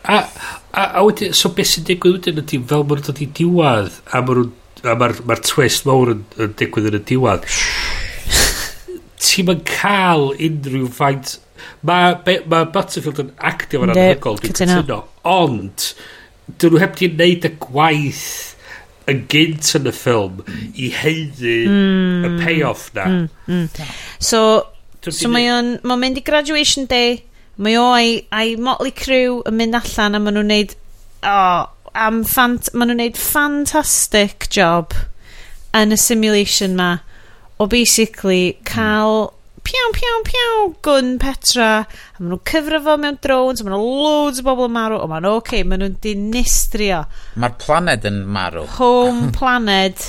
A, 0.09 0.23
a, 0.73 0.85
a 1.01 1.05
wedyn, 1.05 1.35
so 1.37 1.51
beth 1.55 1.73
sy'n 1.73 1.87
digwydd 1.89 2.21
wedyn 2.21 2.43
ydy, 2.45 2.63
fel 2.71 2.87
mae'n 2.89 3.05
dod 3.09 3.23
i 3.23 3.29
diwad, 3.39 4.01
a 4.13 4.23
mae'r 4.25 4.47
ma 4.85 5.11
ma 5.27 5.37
twist 5.43 5.89
mawr 5.89 6.15
yn, 6.15 6.23
yn 6.39 6.55
digwydd 6.59 6.93
yn 6.93 7.01
y 7.01 7.03
diwad. 7.11 7.49
ti'n 9.25 9.51
mynd 9.51 9.67
cael 9.69 10.33
unrhyw 10.35 10.89
faint... 10.95 11.39
Mae 11.87 12.39
ma 12.51 12.63
Battlefield 12.71 13.21
yn 13.23 13.33
actio 13.51 13.83
fan 13.83 13.93
anhygol, 13.95 14.39
dwi'n 14.43 14.57
cytuno. 14.57 15.01
Ond, 15.29 15.85
dyn 16.57 16.73
nhw 16.73 16.83
heb 16.83 16.97
di 16.99 17.11
wneud 17.13 17.47
y 17.49 17.53
gwaith 17.63 18.29
yn 19.09 19.23
gynt 19.33 19.71
yn 19.79 19.89
y 19.89 19.95
ffilm 19.95 20.43
i 20.77 20.91
heiddi 20.93 21.55
mm, 21.69 22.25
y 22.25 22.29
hmm. 22.29 22.41
payoff 22.43 22.89
na. 22.97 23.07
Mm, 23.09 23.29
mm. 23.47 23.95
So, 24.21 24.43
so 25.05 25.31
mae 25.33 25.49
o'n 25.53 25.75
mae 25.87 26.01
mynd 26.01 26.21
i 26.21 26.25
graduation 26.25 26.89
day, 26.91 27.23
mae 27.57 27.79
o 27.81 27.89
a'i, 27.95 28.19
ai 28.35 28.57
Motley 28.61 28.93
Crew 28.97 29.41
yn 29.49 29.59
mynd 29.61 29.79
allan 29.79 30.19
a 30.19 30.23
maen 30.23 30.39
nhw'n 30.39 30.53
neud, 30.53 30.77
oh, 31.29 31.69
am 31.95 32.23
fant, 32.29 32.73
maen 32.75 32.93
nhw'n 32.93 33.03
neud 33.05 33.21
fantastic 33.21 34.51
job 34.55 34.97
yn 35.77 35.95
y 35.95 36.01
simulation 36.01 36.77
ma 36.79 36.99
o 37.59 37.67
basically 37.67 38.59
cael 38.69 39.33
piaw, 39.69 39.89
piaw, 39.95 40.21
piaw, 40.27 40.61
gwn 40.87 41.17
Petra. 41.23 41.71
A 41.85 42.21
maen 42.21 42.33
nhw'n 42.33 42.45
cyfro 42.49 42.81
fo 42.85 42.95
mewn 43.01 43.19
drones, 43.25 43.63
maen 43.65 43.75
nhw'n 43.75 43.99
loads 44.05 44.41
o 44.43 44.47
bobl 44.47 44.69
yn 44.69 44.75
marw, 44.77 45.01
O 45.03 45.09
maen 45.11 45.25
nhw'n 45.27 45.37
oce, 45.37 45.43
okay, 45.45 45.65
maen 45.69 45.85
nhw'n 45.85 45.99
dinistrio. 46.05 47.03
Mae'r 47.41 47.57
planed 47.61 48.07
yn 48.09 48.23
marw. 48.39 48.65
Home 48.79 49.29
planed 49.39 50.07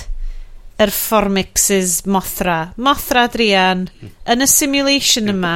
yr 0.80 0.94
formixes 0.96 2.00
Mothra. 2.08 2.60
Mothra, 2.80 3.28
Drian, 3.32 3.88
yn 4.32 4.46
y 4.46 4.48
simulation 4.48 5.32
yma, 5.34 5.56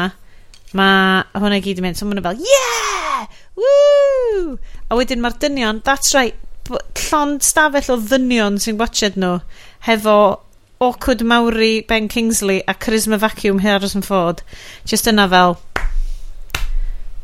mae 0.75 1.23
hwnna 1.40 1.61
gyd 1.64 1.80
yn 1.80 1.88
mynd. 1.88 1.99
So 1.99 2.09
maen 2.09 2.19
nhw 2.19 2.27
fel, 2.27 2.43
yeah! 2.43 3.27
Woo! 3.59 4.57
A 4.90 4.98
wedyn 4.99 5.23
mae'r 5.23 5.38
dynion, 5.40 5.80
that's 5.88 6.11
right, 6.17 6.35
llond 6.67 7.43
stafell 7.43 7.95
o 7.95 7.99
ddynion 8.01 8.59
sy'n 8.61 8.80
gwachod 8.80 9.15
nhw, 9.19 9.38
hefo 9.88 10.17
awkward 10.80 11.19
Mawri 11.19 11.85
Ben 11.88 12.08
Kingsley 12.08 12.64
a 12.68 12.74
charisma 12.74 13.18
vacuum 13.18 13.60
Harrison 13.60 14.02
Ford. 14.02 14.42
Just 14.85 15.08
yna 15.08 15.30
fel... 15.30 15.58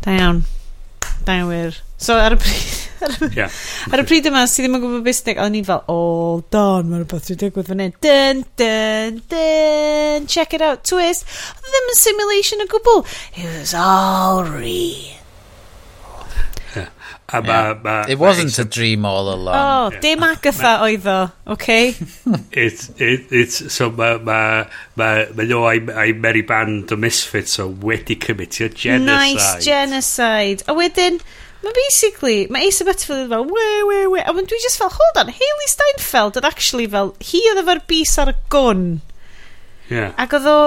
Da 0.01 0.15
iawn. 0.15 0.43
Da 1.25 1.39
iawn 1.39 1.49
wir. 1.49 1.81
So 1.97 2.15
ar 2.15 2.37
y 2.37 2.39
pryd... 2.39 2.75
yeah. 3.35 3.51
ar 3.91 4.03
y 4.03 4.07
pryd 4.07 4.27
yma, 4.29 4.45
sydd 4.47 4.65
ddim 4.65 4.77
yn 4.77 4.83
gwybod 4.83 5.03
beth 5.03 5.19
busnig, 5.19 5.39
o'n 5.43 5.57
i 5.59 5.63
fel, 5.67 5.83
oh, 5.91 6.39
don, 6.51 6.87
mae'n 6.87 7.03
rhywbeth 7.03 7.29
dwi'n 7.29 7.41
digwydd 7.43 7.71
fan 7.71 7.83
hyn. 7.83 7.95
Dun, 8.05 8.43
dun, 8.59 9.21
dun, 9.31 10.27
check 10.31 10.55
it 10.55 10.63
out, 10.65 10.83
twist. 10.87 11.27
Oedd 11.59 11.71
ddim 11.71 11.93
yn 11.93 11.99
simulation 11.99 12.63
o 12.63 12.69
gwbl. 12.71 13.07
It 13.35 13.47
was 13.51 13.75
all 13.75 14.45
real. 14.47 15.18
A 17.31 17.41
ma, 17.41 17.47
yeah. 17.47 17.79
ma, 17.83 18.05
it 18.09 18.17
wasn't 18.17 18.57
a 18.57 18.65
dream 18.65 19.05
all 19.05 19.31
along. 19.31 19.55
Oh, 19.55 19.93
yeah. 19.93 19.99
dim 19.99 20.23
Agatha 20.23 20.79
oedd 20.81 21.05
o, 21.05 21.17
okay? 21.53 21.89
it, 22.51 22.89
it, 22.97 23.27
it's, 23.29 23.73
so 23.73 23.91
mae 23.91 24.17
ma, 24.17 24.39
ma, 24.97 25.09
ma 25.37 25.45
nhw 25.45 25.61
a'i 25.69 26.15
Mary 26.17 26.41
Band 26.41 26.91
o 26.91 26.97
Misfits 26.97 27.59
o 27.61 27.67
wedi 27.69 28.17
commitio 28.17 28.71
genocide. 28.73 29.05
Nice 29.05 29.65
genocide. 29.65 30.65
A 30.65 30.73
wedyn, 30.73 31.21
mae 31.61 31.77
basically, 31.77 32.47
mae 32.49 32.71
Ace 32.71 32.81
Butterfield 32.87 33.29
fel, 33.29 33.45
we, 33.45 33.69
we, 33.91 34.01
we. 34.15 34.25
A 34.25 34.33
dwi 34.33 34.63
just 34.65 34.81
fel, 34.81 34.89
hold 34.89 35.21
on, 35.21 35.29
Hayley 35.29 35.69
Steinfeld 35.69 36.41
yn 36.41 36.49
actually 36.49 36.89
fel, 36.89 37.13
hi 37.21 37.45
oedd 37.51 37.61
efo'r 37.61 37.85
bus 37.91 38.17
ar 38.23 38.33
y 38.33 38.37
gwn. 38.49 38.85
Yeah. 39.89 40.15
Ac 40.17 40.33
oedd 40.39 40.49
o, 40.49 40.59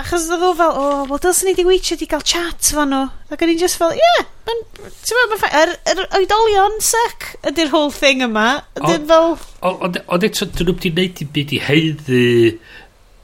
Achos 0.00 0.28
oedd 0.32 0.44
o 0.46 0.50
fel, 0.56 0.70
o, 0.72 0.84
oh, 0.84 1.00
wel, 1.10 1.20
dylsyn 1.20 1.50
ni 1.50 1.54
di 1.58 1.64
weithio 1.66 1.96
di 2.00 2.06
gael 2.08 2.22
chat 2.24 2.70
fan 2.76 2.88
nhw. 2.92 3.08
Ac 3.34 3.42
o'n 3.44 3.52
i'n 3.52 3.58
just 3.60 3.76
fel, 3.80 3.92
ie, 3.92 4.00
yeah, 4.00 4.28
mae'n, 4.48 4.62
ti'n 4.78 5.18
meddwl, 5.18 5.32
mae'n 5.32 5.40
ffaith, 5.42 5.56
yr, 5.60 5.72
yr 5.92 6.16
oedolion 6.18 6.78
sec 6.84 7.26
ydy'r 7.50 7.72
whole 7.74 7.92
thing 7.94 8.24
yma. 8.24 8.46
Ydy'n 8.80 9.04
fel... 9.10 9.34
Ond 9.68 10.26
eto, 10.28 10.48
dyn 10.48 10.70
nhw 10.70 10.76
wedi 10.76 10.92
gwneud 10.94 11.20
i 11.20 11.28
byd 11.36 11.52
i 11.56 11.60
heiddi 11.66 12.28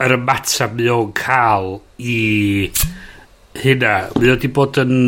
yr 0.05 0.17
ymateb 0.19 0.77
mi 0.77 0.91
o'n 0.93 1.15
cael 1.17 1.71
i 1.97 2.19
hynna. 3.63 3.95
Mi 4.19 4.35
wedi 4.35 4.53
bod 4.53 4.83
yn... 4.85 4.99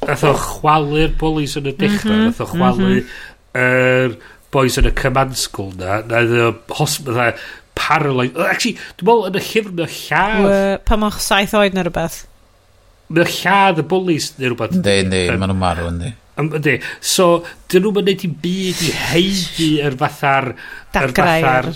Nath 0.00 0.24
o 0.24 0.32
chwalu'r 0.32 1.16
bullies 1.20 1.58
yn 1.60 1.66
y 1.68 1.74
dechrau, 1.76 2.12
mm 2.12 2.20
-hmm, 2.20 2.28
nath 2.30 2.44
o 2.44 2.50
chwalu 2.52 2.84
mhm. 2.84 3.00
yr 3.00 3.00
mm 3.00 3.08
-hmm. 3.08 4.20
er 4.20 4.38
boys 4.54 4.78
yn 4.80 4.88
y 4.90 4.92
command 4.98 5.36
school 5.38 5.70
na, 5.78 6.00
na 6.06 6.22
iddo 6.24 6.50
hosbeth 6.74 7.42
paralyzed. 7.90 8.38
Actually, 8.46 8.78
dwi'n 9.00 9.10
meddwl 9.10 9.28
yn 9.30 9.38
y 9.40 9.44
llyfr 9.50 9.76
mae 9.76 9.94
lladd... 9.98 10.50
Pan 10.88 11.06
o'ch 11.10 11.20
saith 11.24 11.56
oed 11.58 11.76
neu 11.76 11.86
rhywbeth. 11.86 12.22
Mae 13.10 13.36
lladd 13.40 13.82
y 13.82 13.86
bullies 13.90 14.32
neu 14.38 14.52
rhywbeth. 14.52 14.78
Ynddi, 14.78 14.98
ynddi, 15.04 15.22
maen 15.34 15.50
nhw'n 15.50 15.62
marw 15.64 15.90
ynddi. 15.90 16.14
Ydy, 16.40 16.78
So, 17.04 17.42
dyn 17.70 17.84
nhw'n 17.84 17.98
mynd 17.98 18.24
i 18.24 18.30
byd 18.44 18.84
i 18.86 18.94
heidi 19.10 19.70
yr 19.84 19.98
fatha'r... 20.00 20.54
Dagra'r... 20.94 21.72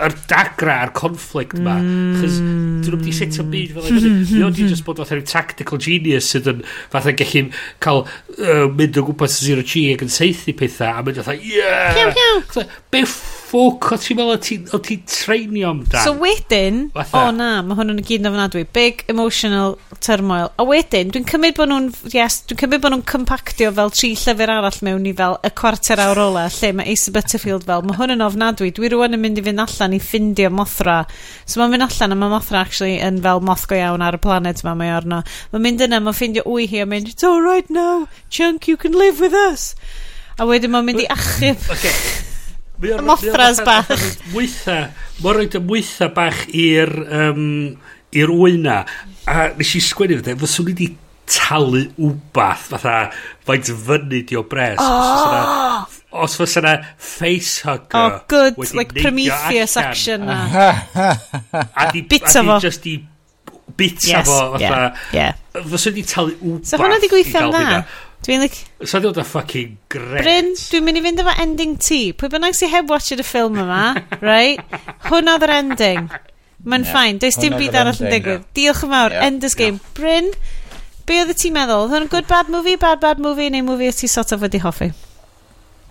Yr 0.00 0.14
dagra, 0.30 0.78
a'r 0.86 0.92
conflict 0.96 1.58
ma. 1.60 1.74
Mm. 1.76 2.14
Chos 2.20 2.38
dyn 2.38 2.86
nhw'n 2.86 2.94
mynd 2.94 3.10
i 3.10 3.16
setio 3.16 3.44
byd 3.50 3.74
fel 3.74 3.90
yna. 3.90 4.12
Mae 4.30 4.46
o'n 4.46 4.56
just 4.60 4.86
bod 4.86 5.02
fatha 5.02 5.18
tactical 5.28 5.80
genius 5.82 6.30
sydd 6.32 6.48
yn 6.54 6.62
fatha 6.92 7.12
gallu 7.18 7.42
cael 7.84 8.04
uh, 8.06 8.64
mynd 8.78 9.00
o 9.00 9.04
gwmpas 9.10 9.40
0G 9.44 9.90
ac 9.96 10.06
yn 10.06 10.14
seithi 10.14 10.56
pethau 10.56 11.02
a 11.02 11.04
mynd 11.04 11.20
fatha, 11.20 11.36
yeah! 11.36 11.92
Pew, 11.98 12.40
pew! 12.54 12.64
Be 12.94 13.04
ffwc 13.50 13.90
o 13.94 13.98
ti'n 13.98 14.18
meddwl 14.18 14.76
o 14.76 14.78
ti'n 14.84 15.00
treinio 15.10 15.70
amdan. 15.72 16.04
So 16.04 16.14
wedyn, 16.20 16.84
o 16.94 17.02
oh 17.18 17.30
na, 17.34 17.48
mae 17.66 17.74
hwn 17.74 17.90
hwnnw'n 17.90 18.06
gyd 18.06 18.22
yn 18.22 18.30
ofnadwy. 18.30 18.62
Big 18.76 19.02
emotional 19.10 19.76
turmoil. 20.04 20.52
A 20.60 20.66
wedyn, 20.66 21.10
dwi'n 21.10 21.26
cymryd 21.28 21.56
bod 21.58 21.72
nhw'n, 21.72 21.88
yes, 22.14 22.40
dwi'n 22.46 22.60
cymryd 22.62 22.84
bod 22.84 22.94
nhw'n 22.94 23.04
compactio 23.10 23.72
fel 23.74 23.90
tri 23.94 24.12
llyfr 24.18 24.54
arall 24.54 24.78
mewn 24.86 25.08
i 25.10 25.14
fel 25.18 25.36
y 25.46 25.52
cwarter 25.58 26.02
awr 26.04 26.22
ola, 26.28 26.46
lle 26.60 26.72
mae 26.78 26.94
Ace 26.94 27.14
Butterfield 27.14 27.66
fel, 27.66 27.84
mae 27.86 27.98
hwn 27.98 28.14
yn 28.16 28.24
ofnadwy. 28.26 28.70
Dwi 28.76 28.92
rwan 28.94 29.18
yn 29.18 29.24
mynd 29.24 29.42
i 29.42 29.46
fynd 29.48 29.64
allan 29.66 29.98
i 29.98 30.02
ffindio 30.02 30.52
Mothra. 30.54 31.00
So 31.44 31.60
mae'n 31.60 31.74
mynd 31.74 31.88
allan 31.88 32.14
a 32.14 32.20
mae 32.22 32.34
Mothra 32.36 32.62
actually 32.62 33.00
yn 33.02 33.20
fel 33.24 33.42
moth 33.42 33.66
go 33.70 33.78
iawn 33.78 34.06
ar 34.06 34.18
y 34.18 34.22
planet 34.22 34.62
yma, 34.62 34.76
mae 34.78 34.94
arno. 34.94 35.22
Mae'n 35.50 35.66
mynd 35.66 35.86
yna, 35.88 36.02
mae'n 36.04 36.18
ffindio 36.18 36.46
wy 36.46 36.70
hi 36.70 36.84
a 36.84 36.88
mynd, 36.88 37.10
it's 37.10 37.26
alright 37.26 37.70
now, 37.70 38.06
Chunk, 38.30 38.68
you 38.70 38.78
can 38.78 38.94
live 38.94 39.18
with 39.20 39.34
us. 39.34 39.74
A 40.38 40.46
wedyn 40.48 40.72
mae'n 40.72 40.86
mynd 40.86 41.02
i 41.02 41.10
achub. 41.10 41.70
Okay. 41.74 42.28
Mothras 42.80 43.60
bach. 43.64 43.90
Mwytha, 44.32 44.78
mae'n 45.20 45.36
rhoi'n 45.36 45.66
mwytha 45.68 46.08
bach 46.16 46.46
i'r 46.48 46.92
um, 47.04 47.44
i'r 48.16 48.32
wyna. 48.32 48.82
A 49.28 49.50
nes 49.58 49.76
i 49.76 49.82
sgwennu 49.84 50.20
fe, 50.24 50.36
fyswn 50.40 50.70
i 50.70 50.72
wedi 50.72 50.88
talu 51.30 51.84
wbath, 52.00 52.70
fatha, 52.72 52.96
faint 53.46 53.70
fyny 53.84 54.24
di 54.26 54.38
o 54.38 54.42
bres. 54.48 54.80
Oh! 54.82 55.84
Os 56.24 56.34
fos 56.38 56.56
yna 56.58 56.74
facehugger... 56.98 57.94
Oh, 57.94 58.24
good, 58.26 58.58
like 58.74 58.96
Prometheus 58.96 59.76
action 59.78 60.26
na. 60.26 60.40
a 60.50 61.90
di, 61.92 62.02
Bita 62.02 62.42
fo. 62.42 62.58
just 62.58 62.86
i 62.90 62.96
bita 63.76 64.08
yes, 64.08 64.26
fo, 64.26 64.56
fatha. 64.56 64.98
Yeah, 65.12 65.36
yeah. 65.54 65.66
Fyswn 65.70 65.92
i 65.92 66.00
wedi 66.00 66.06
talu 66.10 66.38
wbath. 66.40 66.72
So 66.72 66.80
hwnna 66.80 66.98
di 67.04 67.12
hynna. 67.12 67.50
dda. 67.54 67.82
Dwi'n 68.26 68.42
lic... 68.44 68.56
Sa 68.82 68.98
so, 68.98 69.00
dod 69.06 69.18
o 69.20 69.24
fucking 69.24 69.76
gret. 69.92 70.20
Bryn, 70.20 70.50
dwi'n 70.58 70.84
mynd 70.84 71.00
i 71.00 71.04
fynd 71.04 71.22
efo 71.22 71.34
ending 71.40 71.76
ti. 71.80 72.00
Pwy 72.12 72.28
bynnag 72.34 72.56
sy'n 72.56 72.72
heb 72.72 72.90
watched 72.92 73.22
y 73.22 73.24
ffilm 73.24 73.56
yma, 73.62 73.84
right? 74.20 74.60
Hwna 75.08 75.38
oedd 75.38 75.46
yr 75.46 75.54
ending. 75.56 76.10
Mae'n 76.60 76.84
yeah. 76.84 76.92
ffain. 76.92 77.20
Does 77.22 77.38
dim 77.40 77.56
byd 77.56 77.78
arall 77.80 78.02
yn 78.04 78.12
digwydd. 78.12 78.42
Yeah. 78.42 78.56
Diolch 78.58 78.82
yn 78.84 78.92
fawr. 78.92 79.14
Yeah. 79.16 79.28
Enders 79.30 79.56
game. 79.56 79.80
Yeah. 79.80 79.94
Bryn, 79.96 80.32
be 81.08 81.20
oedd 81.22 81.32
y 81.32 81.36
ti'n 81.40 81.56
meddwl? 81.56 81.86
Oedd 81.86 81.96
hwn 81.96 82.10
good 82.12 82.28
bad 82.28 82.52
movie, 82.52 82.76
bad 82.80 83.00
bad 83.00 83.22
movie, 83.24 83.48
neu 83.52 83.64
movie 83.64 83.88
oedd 83.88 84.00
ti 84.02 84.10
sort 84.10 84.36
of 84.36 84.44
wedi 84.44 84.60
hoffi? 84.60 84.90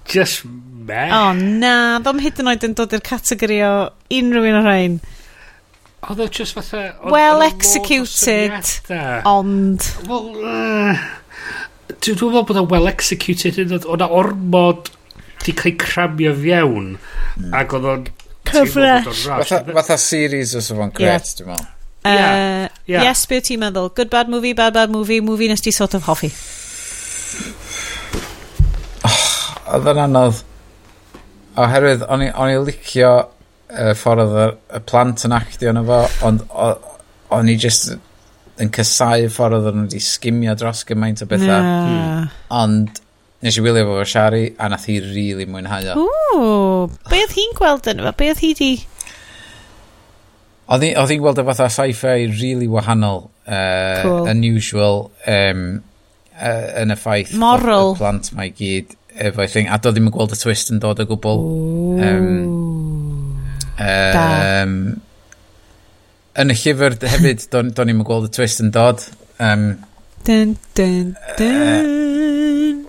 Just 0.09 0.45
meh. 0.45 1.09
O 1.09 1.23
oh, 1.29 1.33
na, 1.33 1.73
ddom 2.03 2.21
hyd 2.21 2.41
yn 2.43 2.51
oed 2.53 2.67
yn 2.69 2.75
dod 2.77 2.93
i'r 2.93 3.05
categori 3.05 3.63
o 3.65 3.73
unrhyw 4.19 4.51
un 4.51 4.59
o'r 4.61 4.69
rhain. 4.69 4.99
Oedd 6.09 6.21
o 6.23 6.29
just 6.29 6.55
fatha... 6.55 6.93
Well 7.09 7.41
executed, 7.43 8.69
ond... 9.27 9.89
Well, 10.05 10.29
uh, 10.37 10.93
eh. 10.93 11.07
Dwi'n 11.99 12.15
dwi'n 12.19 12.31
meddwl 12.31 12.47
bod 12.47 12.61
o'n 12.61 12.69
well 12.71 12.87
executed 12.91 13.59
yn 13.59 13.73
dod 13.73 13.87
o'na 13.89 14.07
ormod 14.19 14.87
di 15.43 15.55
cael 15.55 15.75
cramio 15.79 16.31
fiewn 16.37 16.93
mm. 16.95 17.51
ac 17.59 17.75
oedd 17.75 17.87
o'n 17.93 18.05
cyfres 18.49 19.25
fatha 19.27 19.97
series 19.99 20.55
os 20.59 20.71
o'n 20.75 20.93
gret 20.95 21.33
dwi'n 21.39 21.51
meddwl 21.51 21.65
uh, 21.67 21.75
Yeah, 22.09 22.69
yeah. 22.87 23.03
Yes, 23.09 23.25
beth 23.27 23.49
ti'n 23.49 23.59
meddwl? 23.59 23.89
Good 23.95 24.09
bad 24.13 24.29
movie, 24.31 24.53
bad 24.55 24.73
bad 24.73 24.89
movie, 24.93 25.19
movie 25.19 25.49
nes 25.51 25.61
ti 25.61 25.71
sort 25.75 25.97
of 25.97 26.07
hoffi. 26.07 26.29
Oedd 29.75 29.89
yn 29.91 29.99
anodd. 30.05 30.39
Oherwydd, 31.59 32.05
o'n 32.07 32.23
i 32.23 32.55
licio 32.63 33.11
y 33.69 33.91
ffordd 33.99 34.31
oedd 34.31 34.55
y 34.79 34.79
plant 34.87 35.25
yn 35.27 35.35
actio 35.35 35.73
yna 35.73 35.83
fo, 35.85 35.99
ond 36.29 36.45
o'n 37.35 37.51
i 37.51 37.57
just 37.59 37.91
yn 38.59 38.71
cysau 38.75 39.27
ffordd 39.31 39.59
oedd 39.59 39.77
nhw 39.77 39.85
wedi 39.87 40.01
sgimio 40.03 40.55
dros 40.59 40.83
gymaint 40.87 41.23
o 41.23 41.29
bethau. 41.29 41.49
Yeah. 41.49 41.87
Hmm. 41.87 42.29
Ond 42.59 43.01
nes 43.45 43.55
i 43.55 43.63
wylio 43.63 43.87
fo 43.87 43.99
o 44.01 44.05
Shari 44.07 44.45
a 44.59 44.69
nath 44.71 44.87
hi 44.89 44.99
rili 44.99 45.31
really 45.31 45.49
mwynhau 45.49 45.91
o. 45.93 46.05
Ww, 46.05 46.87
be 47.09 47.21
oedd 47.23 47.35
hi'n 47.37 47.55
gweld 47.57 47.87
yn 47.91 48.03
efo? 48.03 48.15
Be 48.19 48.31
oedd 48.33 48.43
hi 48.43 48.53
di... 48.59 48.71
Oedd 50.69 50.85
hi'n 50.85 51.21
gweld 51.23 51.39
o 51.41 51.45
fatha 51.47 51.69
sci-fi 51.73 52.15
rili 52.27 52.39
really 52.41 52.67
wahanol, 52.69 53.29
uh, 53.47 54.01
cool. 54.03 54.27
unusual, 54.29 55.05
um, 55.25 55.65
uh, 56.35 56.67
yn 56.83 56.93
y 56.93 56.97
ffaith 56.99 57.35
Moral. 57.39 57.95
y 57.95 57.99
plant 58.01 58.31
mae 58.37 58.51
gyd 58.55 58.95
efo'i 59.29 59.49
thing. 59.51 59.71
A 59.71 59.79
doedd 59.79 59.97
ddim 59.97 60.11
yn 60.11 60.15
gweld 60.15 60.35
y 60.35 60.39
twist 60.39 60.71
yn 60.73 60.83
dod 60.83 61.01
o 61.01 61.07
gwbl. 61.09 61.45
Um, 62.05 62.27
um, 63.79 63.79
da 63.79 64.27
yn 66.39 66.53
y 66.53 66.57
llyfr 66.57 66.97
hefyd, 67.03 67.47
do'n 67.53 67.73
do 67.75 67.85
ni'n 67.85 68.03
gweld 68.07 68.29
y 68.29 68.33
twist 68.35 68.61
yn 68.63 68.71
dod. 68.75 69.03
Um, 69.43 69.71
dun, 70.27 70.55
dun, 70.77 71.15
dun. 71.39 72.85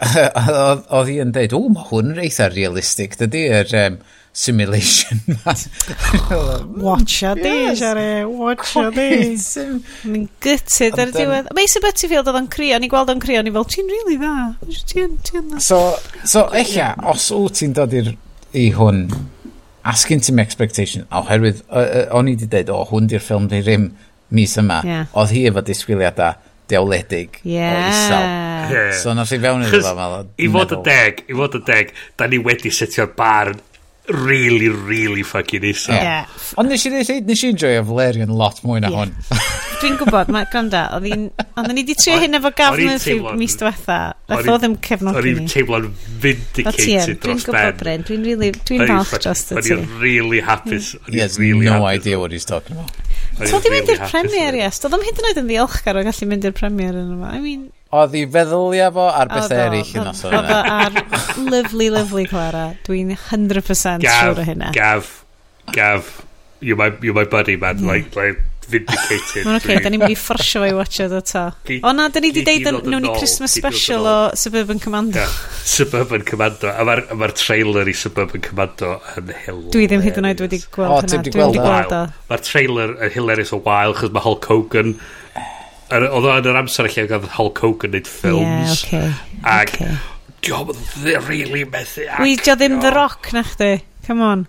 Oedd 0.96 1.10
hi 1.10 1.18
yn 1.22 1.34
dweud, 1.36 1.54
o, 1.56 1.66
mae 1.74 1.86
hwn 1.90 2.14
yn 2.14 2.24
eitha 2.24 2.48
realistic, 2.50 3.18
dydy, 3.20 3.44
yr 3.60 3.74
um, 3.82 4.00
simulation 4.32 5.20
ma. 5.44 5.54
Watcha 6.80 7.34
di, 7.38 7.54
Siari, 7.78 8.24
watcha 8.24 8.86
di. 8.94 9.10
Ni'n 10.10 10.28
gytid 10.42 10.98
ar 10.98 11.12
y 11.12 11.16
diwedd. 11.18 11.50
Mae 11.54 11.68
Isa 11.68 11.82
Butterfield 11.84 12.30
oedd 12.30 12.40
o'n 12.40 12.50
crio, 12.50 12.78
ni 12.80 12.90
gweld 12.90 13.12
o'n 13.14 13.22
crio, 13.22 13.42
ni 13.44 13.54
fel, 13.54 13.68
ti'n 13.74 13.90
really 13.92 14.18
dda? 14.20 14.34
Ti'n, 14.94 15.18
ti'n... 15.26 15.50
dda. 15.52 15.62
So, 15.66 15.82
so 16.24 16.48
eich 16.56 16.78
os 17.12 17.30
wyt 17.36 17.60
ti'n 17.60 17.76
dod 17.76 17.94
i'r 18.00 18.14
i 18.56 18.70
hwn 18.74 19.04
asking 19.84 20.20
to 20.26 20.36
expectation, 20.42 21.06
oherwydd 21.14 21.62
o'n 21.70 22.30
i 22.30 22.36
wedi 22.36 22.48
dweud, 22.50 22.72
o, 22.74 22.84
hwn 22.90 23.08
di'r 23.10 23.24
ffilm 23.24 23.48
di 23.50 23.62
rym 23.64 23.90
mis 24.34 24.56
yma, 24.60 24.80
yeah. 24.86 25.08
oedd 25.18 25.34
hi 25.34 25.46
efo 25.50 25.64
disgwyliadau 25.66 26.36
diawledig 26.70 27.40
yeah. 27.42 27.72
o 27.72 27.88
isel. 27.90 28.28
Yeah. 28.70 28.92
So 29.00 29.14
nath 29.16 29.32
i 29.34 29.40
fewn 29.42 29.64
iddo 29.66 29.80
fo. 29.82 30.20
I 30.38 30.50
fod 30.54 30.76
y 30.76 30.80
deg, 30.86 31.24
i 31.26 31.36
fod 31.36 31.58
y 31.58 31.62
deg, 31.66 31.92
da 32.18 32.28
ni 32.30 32.38
wedi 32.44 32.72
setio'r 32.74 33.10
barn 33.16 33.58
really, 34.12 34.68
really 34.68 35.22
fucking 35.22 35.64
isa. 35.64 35.92
Yeah. 35.92 36.26
Ond 36.60 36.70
nes 36.70 36.84
i 36.86 36.92
ddeud, 36.92 37.28
nes 37.28 37.42
i 37.44 37.50
enjoy 37.54 37.80
Valerian 37.86 38.32
lot 38.36 38.62
mwy 38.66 38.80
na 38.82 38.90
yeah. 38.92 39.04
hwn. 39.04 39.14
Dwi'n 39.80 39.96
gwybod, 39.96 40.28
mae 40.34 40.48
gwranda, 40.52 40.82
Ond 40.92 41.72
ni 41.72 41.82
wedi 41.82 41.96
trio 41.96 42.18
hyn 42.20 42.36
efo 42.36 42.50
gafn 42.56 42.84
yn 42.84 43.00
rhyw 43.00 43.34
mis 43.40 43.56
diwetha. 43.60 43.98
Nath 44.28 44.50
o 44.52 44.56
ddim 44.60 44.76
cefnogi 44.84 45.22
ni. 45.24 45.32
O'n 45.32 45.42
i'n 45.44 45.50
teimlo'n 45.52 45.88
vindicated 46.22 46.76
dros 46.76 47.08
ben. 47.08 47.20
Dwi'n 47.24 47.42
gwybod, 47.46 47.80
Bryn, 47.80 48.06
dwi'n 48.08 48.26
really, 48.28 48.52
dwi'n 48.68 48.86
falch 48.90 49.16
dros 49.24 49.44
y 49.46 49.48
ti. 49.48 49.58
O'n 49.60 49.84
i'n 49.86 49.98
really 50.02 50.40
hmm. 50.40 50.50
hapus. 50.50 50.92
He 51.08 51.22
has 51.24 51.38
really 51.40 51.66
no 51.66 51.80
happy. 51.80 52.00
idea 52.00 52.20
what 52.20 52.36
he's 52.36 52.48
talking 52.48 52.76
about. 52.76 52.92
So 53.40 53.60
ddim 53.60 53.78
mynd 53.78 53.92
i'r 53.94 54.04
premier, 54.10 54.56
yes. 54.60 54.82
Doedd 54.84 54.98
o'n 54.98 55.04
hyd 55.06 55.20
yn 55.20 55.28
oed 55.30 55.42
yn 55.44 55.48
ddiolchgar 55.48 55.96
o 55.96 56.04
gallu 56.04 56.28
mynd 56.28 56.48
i'r 56.48 56.56
premier 56.56 56.96
yn 57.00 57.14
yma. 57.16 57.32
I 57.32 57.40
mean, 57.40 57.68
Oedd 57.90 58.12
hi 58.14 58.20
feddwl 58.30 58.76
ia 58.78 58.90
fo 58.94 59.08
ar 59.10 59.30
beth 59.32 59.50
eraill 59.54 59.96
yn 59.98 60.10
osod 60.12 60.36
yna. 60.38 60.58
Oedd 60.60 60.76
ar 60.76 61.48
lovely, 61.50 61.88
lovely 61.90 62.26
Clara. 62.30 62.68
Dwi'n 62.86 63.10
100% 63.16 64.06
siŵr 64.06 64.38
o 64.38 64.46
hynna. 64.46 64.70
Gav, 64.76 65.10
Gav, 65.74 66.12
you're 66.60 66.78
my, 66.78 66.92
you're 67.02 67.16
my 67.16 67.26
buddy, 67.26 67.56
man. 67.56 67.80
Yeah. 67.82 67.90
Like, 67.90 68.14
like, 68.14 68.44
vindicated. 68.70 69.44
Mae'n 69.44 69.58
oce, 69.58 69.64
okay, 69.64 69.82
da 69.82 69.90
ni'n 69.90 70.02
mynd 70.02 70.14
i 70.14 70.18
fforsio 70.18 70.62
fe 70.62 70.70
i 70.70 70.74
watch 70.76 71.00
it 71.02 71.14
eto. 71.18 71.42
O 71.82 71.92
na, 71.96 72.06
da 72.14 72.22
ni 72.22 72.30
wedi 72.30 72.44
deud 72.46 72.86
nhw'n 72.86 73.08
i 73.08 73.14
Christmas 73.16 73.56
special 73.58 74.06
o 74.06 74.16
Suburban 74.38 74.82
Commando. 74.82 75.24
Suburban 75.66 76.24
Commando. 76.28 76.70
A 76.70 76.86
mae'r 76.86 77.02
ma 77.18 77.30
trailer 77.34 77.90
i 77.90 77.96
Suburban 77.96 78.44
Commando 78.46 78.96
yn 79.16 79.32
hilarious. 79.32 79.72
Dwi 79.74 79.88
ddim 79.90 80.04
hyd 80.06 80.20
yn 80.22 80.30
oed 80.30 80.44
wedi 80.46 80.60
gweld 80.70 81.10
hynna. 81.10 81.24
Dwi 81.26 81.42
wedi 81.42 81.64
gweld 81.64 81.96
o. 81.96 82.04
Mae'r 82.30 82.46
trailer 82.46 82.94
yn 82.98 83.16
hilarious 83.16 83.54
o 83.56 83.60
wael, 83.66 83.96
chos 83.98 84.14
mae 84.14 84.24
Hulk 84.26 84.50
Hogan 84.52 84.94
oedd 85.90 86.30
yn 86.30 86.48
yr 86.52 86.58
amser 86.60 86.88
lle 86.90 87.06
oedd 87.06 87.28
Hulk 87.36 87.60
Hogan 87.64 87.96
yn 87.98 88.08
ffilms. 88.08 88.84
Yeah. 88.92 89.20
Ac 89.42 89.74
okay. 89.76 89.96
diolch 90.44 90.78
yn 91.02 91.24
really 91.28 91.64
methu. 91.68 92.06
Weidio 92.20 92.56
ddim 92.58 92.80
The 92.84 92.92
Rock 92.94 93.32
na 93.36 93.44
chdi. 93.46 93.80
Come 94.06 94.22
on. 94.26 94.46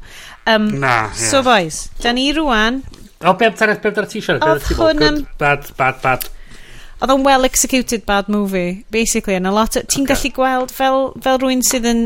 Um, 0.48 0.70
na, 0.80 0.88
yeah. 0.88 1.14
So 1.14 1.44
boys, 1.46 1.90
da 2.02 2.14
ni 2.16 2.32
rwan... 2.34 2.82
O, 3.22 3.34
be 3.38 3.46
amdana 3.46 3.76
ti 4.10 4.22
siarad? 4.24 4.46
Oedd 4.48 4.70
hwn 4.78 5.04
am... 5.06 5.20
Bad, 5.38 5.68
bad, 5.78 6.00
bad. 6.02 6.26
Oedd 7.02 7.14
o'n 7.14 7.26
well 7.26 7.46
executed 7.46 8.06
bad 8.08 8.30
movie, 8.30 8.86
basically, 8.90 9.36
and 9.36 9.46
a 9.46 9.54
lot 9.54 9.76
of... 9.76 9.86
Ti'n 9.92 10.08
gallu 10.10 10.32
gweld 10.34 10.74
fel, 10.74 11.12
fel 11.22 11.42
rwy'n 11.44 11.62
sydd 11.68 11.86
yn 11.90 12.02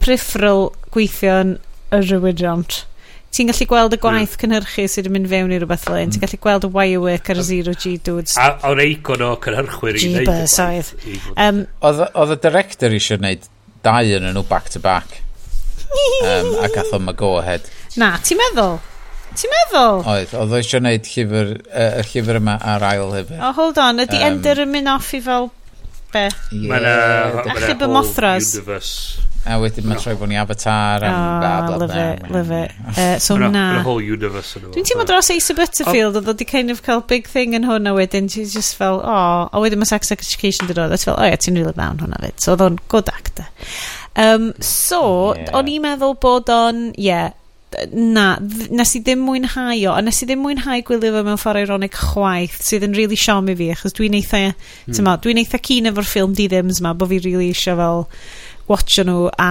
peripheral 0.00 0.70
gweithio 0.94 1.36
yn 1.44 1.56
y 1.94 2.02
rhywydiant 2.08 2.84
ti'n 3.30 3.50
gallu 3.50 3.66
gweld 3.70 3.94
y 3.94 3.98
gwaith 4.02 4.34
mm. 4.34 4.40
cynhyrchu 4.42 4.84
sydd 4.90 5.08
yn 5.08 5.14
mynd 5.14 5.30
fewn 5.30 5.52
i 5.54 5.58
rhywbeth 5.60 5.86
fel 5.86 5.96
un. 6.00 6.08
Mm. 6.08 6.14
Ti'n 6.14 6.24
gallu 6.24 6.40
gweld 6.42 6.66
y 6.66 6.70
wirework 6.74 7.30
ar 7.30 7.40
y 7.40 7.44
Zero 7.46 7.74
G 7.78 7.94
dudes. 8.06 8.36
A 8.40 8.50
o'r 8.70 8.82
eicon 8.82 9.22
o 9.26 9.30
cynhyrchwyr 9.44 9.98
i 10.00 10.08
wneud. 10.08 10.30
Jeebus 10.30 10.56
oedd. 10.64 10.92
Um, 11.36 11.64
oedd 11.86 12.34
y 12.34 12.38
director 12.42 12.96
eisiau 12.96 13.22
wneud 13.22 13.46
dau 13.86 14.14
yn 14.18 14.26
nhw 14.34 14.44
back 14.50 14.72
to 14.74 14.82
back. 14.82 15.20
um, 16.26 16.52
a 16.64 16.70
gath 16.74 16.92
o'n 16.96 17.14
go 17.18 17.36
ahead. 17.38 17.70
Na, 18.00 18.16
ti'n 18.24 18.40
meddwl? 18.40 18.80
Ti'n 19.38 19.54
meddwl? 19.54 20.04
Oedd, 20.10 20.36
oedd 20.42 20.58
eisiau 20.58 20.82
gwneud 20.82 21.08
llyfr, 21.14 21.56
uh, 21.70 21.88
y 22.02 22.04
llyfr 22.10 22.42
yma 22.42 22.58
ar 22.74 22.90
ail 22.90 23.14
hefyd. 23.14 23.38
Oh, 23.38 23.54
hold 23.62 23.78
on, 23.82 24.02
ydy 24.02 24.18
um, 24.18 24.26
Ender 24.32 24.66
yn 24.66 24.74
mynd 24.74 24.90
off 24.90 25.14
i 25.14 25.22
fel 25.22 25.52
be? 26.10 26.26
Yeah, 26.50 26.70
Mae'n 26.74 26.90
uh, 26.90 27.42
Achub 27.54 27.86
y 27.86 27.92
Mothras. 27.94 28.54
Universe 28.58 29.29
A 29.48 29.56
wedyn 29.56 29.86
mae'n 29.88 30.00
troi 30.02 30.12
bod 30.20 30.28
ni 30.28 30.36
Avatar 30.36 31.04
am 31.08 31.14
oh, 31.14 31.44
ah, 31.48 31.60
bla 31.64 31.76
love 31.80 31.94
bla. 31.94 32.08
It, 32.12 32.26
love 32.34 32.50
it. 32.52 32.72
Uh, 32.92 33.18
so 33.18 33.38
na. 33.40 33.48
Mae'n 33.54 33.86
whole 33.86 34.04
universe 34.04 34.60
yn 34.60 34.66
Dwi'n 34.74 34.88
teimlo 34.88 35.06
dros 35.08 35.30
Asa 35.32 35.56
Butterfield, 35.56 36.12
oh. 36.12 36.20
oedd 36.20 36.28
wedi 36.28 36.48
kind 36.48 36.74
of 36.74 36.82
cael 36.84 37.00
big 37.00 37.30
thing 37.30 37.56
yn 37.56 37.64
hwn 37.64 37.88
a 37.88 37.94
wedyn, 37.96 38.28
she's 38.28 38.52
just 38.52 38.76
fel, 38.76 39.00
oh, 39.00 39.48
a 39.48 39.64
wedyn 39.64 39.80
mae 39.80 39.88
Sex 39.88 40.12
Education 40.12 40.68
dod 40.68 40.82
oedd, 40.84 40.96
fel, 41.00 41.16
oh 41.16 41.24
yeah, 41.24 41.40
ti'n 41.40 41.56
really 41.56 41.72
down 41.72 42.02
hwnna 42.04 42.20
fyd. 42.20 42.36
So 42.44 42.52
oedd 42.52 42.66
o'n 42.68 42.78
good 42.92 43.08
actor. 43.14 43.48
Um, 44.20 44.52
so, 44.60 45.00
yeah. 45.32 45.54
o'n 45.56 45.72
i'n 45.72 45.86
meddwl 45.88 46.18
bod 46.20 46.52
o'n, 46.52 46.90
ie, 46.92 47.08
yeah, 47.08 47.30
na, 47.94 48.34
nes 48.74 48.92
i 48.98 49.00
ddim 49.04 49.22
mwynhau 49.24 49.84
o, 49.88 49.94
a 49.94 50.02
nes 50.02 50.20
i 50.24 50.26
ddim 50.28 50.40
mwynhau 50.42 50.82
gwylio 50.86 51.12
fe 51.14 51.22
mewn 51.26 51.38
ffordd 51.40 51.62
ironic 51.62 51.96
chwaith, 51.96 52.58
sydd 52.66 52.84
yn 52.88 52.96
really 52.98 53.18
siom 53.18 53.48
i 53.52 53.56
fi, 53.56 53.70
achos 53.74 53.94
dwi'n 53.96 54.16
eitha, 54.18 54.40
mm. 54.90 55.10
dwi'n 55.24 55.40
eitha 55.42 55.60
cyn 55.70 55.90
efo'r 55.92 56.08
ffilm 56.08 56.34
di 56.36 56.48
ddims 56.50 56.82
ma, 56.84 56.92
bod 56.98 57.12
fi 57.12 57.20
really 57.22 57.52
eisiau 57.54 57.78
fel, 57.78 58.04
watcho 58.70 59.04
nhw 59.06 59.28
a 59.42 59.50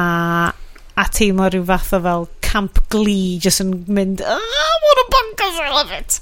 a 0.99 1.05
teimlo 1.15 1.47
rhyw 1.47 1.65
fath 1.67 1.91
o 1.95 1.99
fel 2.05 2.27
camp 2.43 2.79
glee 2.93 3.37
just 3.43 3.63
yn 3.63 3.75
mynd 3.87 4.23
oh, 4.25 4.79
what 4.85 5.03
a 5.03 5.05
bonkers 5.15 5.59
I 5.63 5.69
love 5.75 5.91
it. 5.95 6.19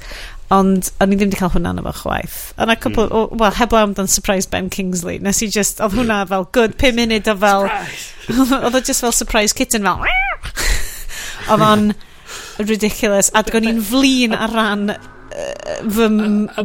Ond 0.54 0.90
o'n 1.04 1.12
i 1.12 1.18
ddim 1.20 1.32
wedi 1.32 1.40
cael 1.40 1.52
hwnna 1.56 1.74
yn 1.76 1.82
efo 1.82 1.94
chwaith 2.02 2.38
ond 2.62 2.74
a 2.74 2.78
couple 2.80 3.08
mm. 3.08 3.40
well 3.42 3.52
heb 3.52 3.60
heblaw 3.62 3.88
amdan 3.88 4.12
Surprise 4.12 4.50
Ben 4.50 4.70
Kingsley. 4.74 5.20
Nes 5.24 5.42
i 5.44 5.50
just 5.54 5.82
oedd 5.84 5.98
hwnna 5.98 6.22
fel 6.30 6.48
good 6.58 6.78
5 6.84 7.00
munud 7.00 7.32
o 7.32 7.38
fel 7.42 7.68
oedd 8.62 8.80
o 8.80 8.84
just 8.84 9.06
fel 9.06 9.16
surprise 9.16 9.58
kitten 9.58 9.88
fel 9.88 10.06
oedd 11.54 11.68
o'n 11.72 11.90
ridiculous. 12.64 13.32
A 13.34 13.44
dwi'n 13.46 13.72
i'n 13.74 13.84
flin 13.92 14.36
ar 14.38 14.54
ran 14.56 14.90
fy 15.94 16.08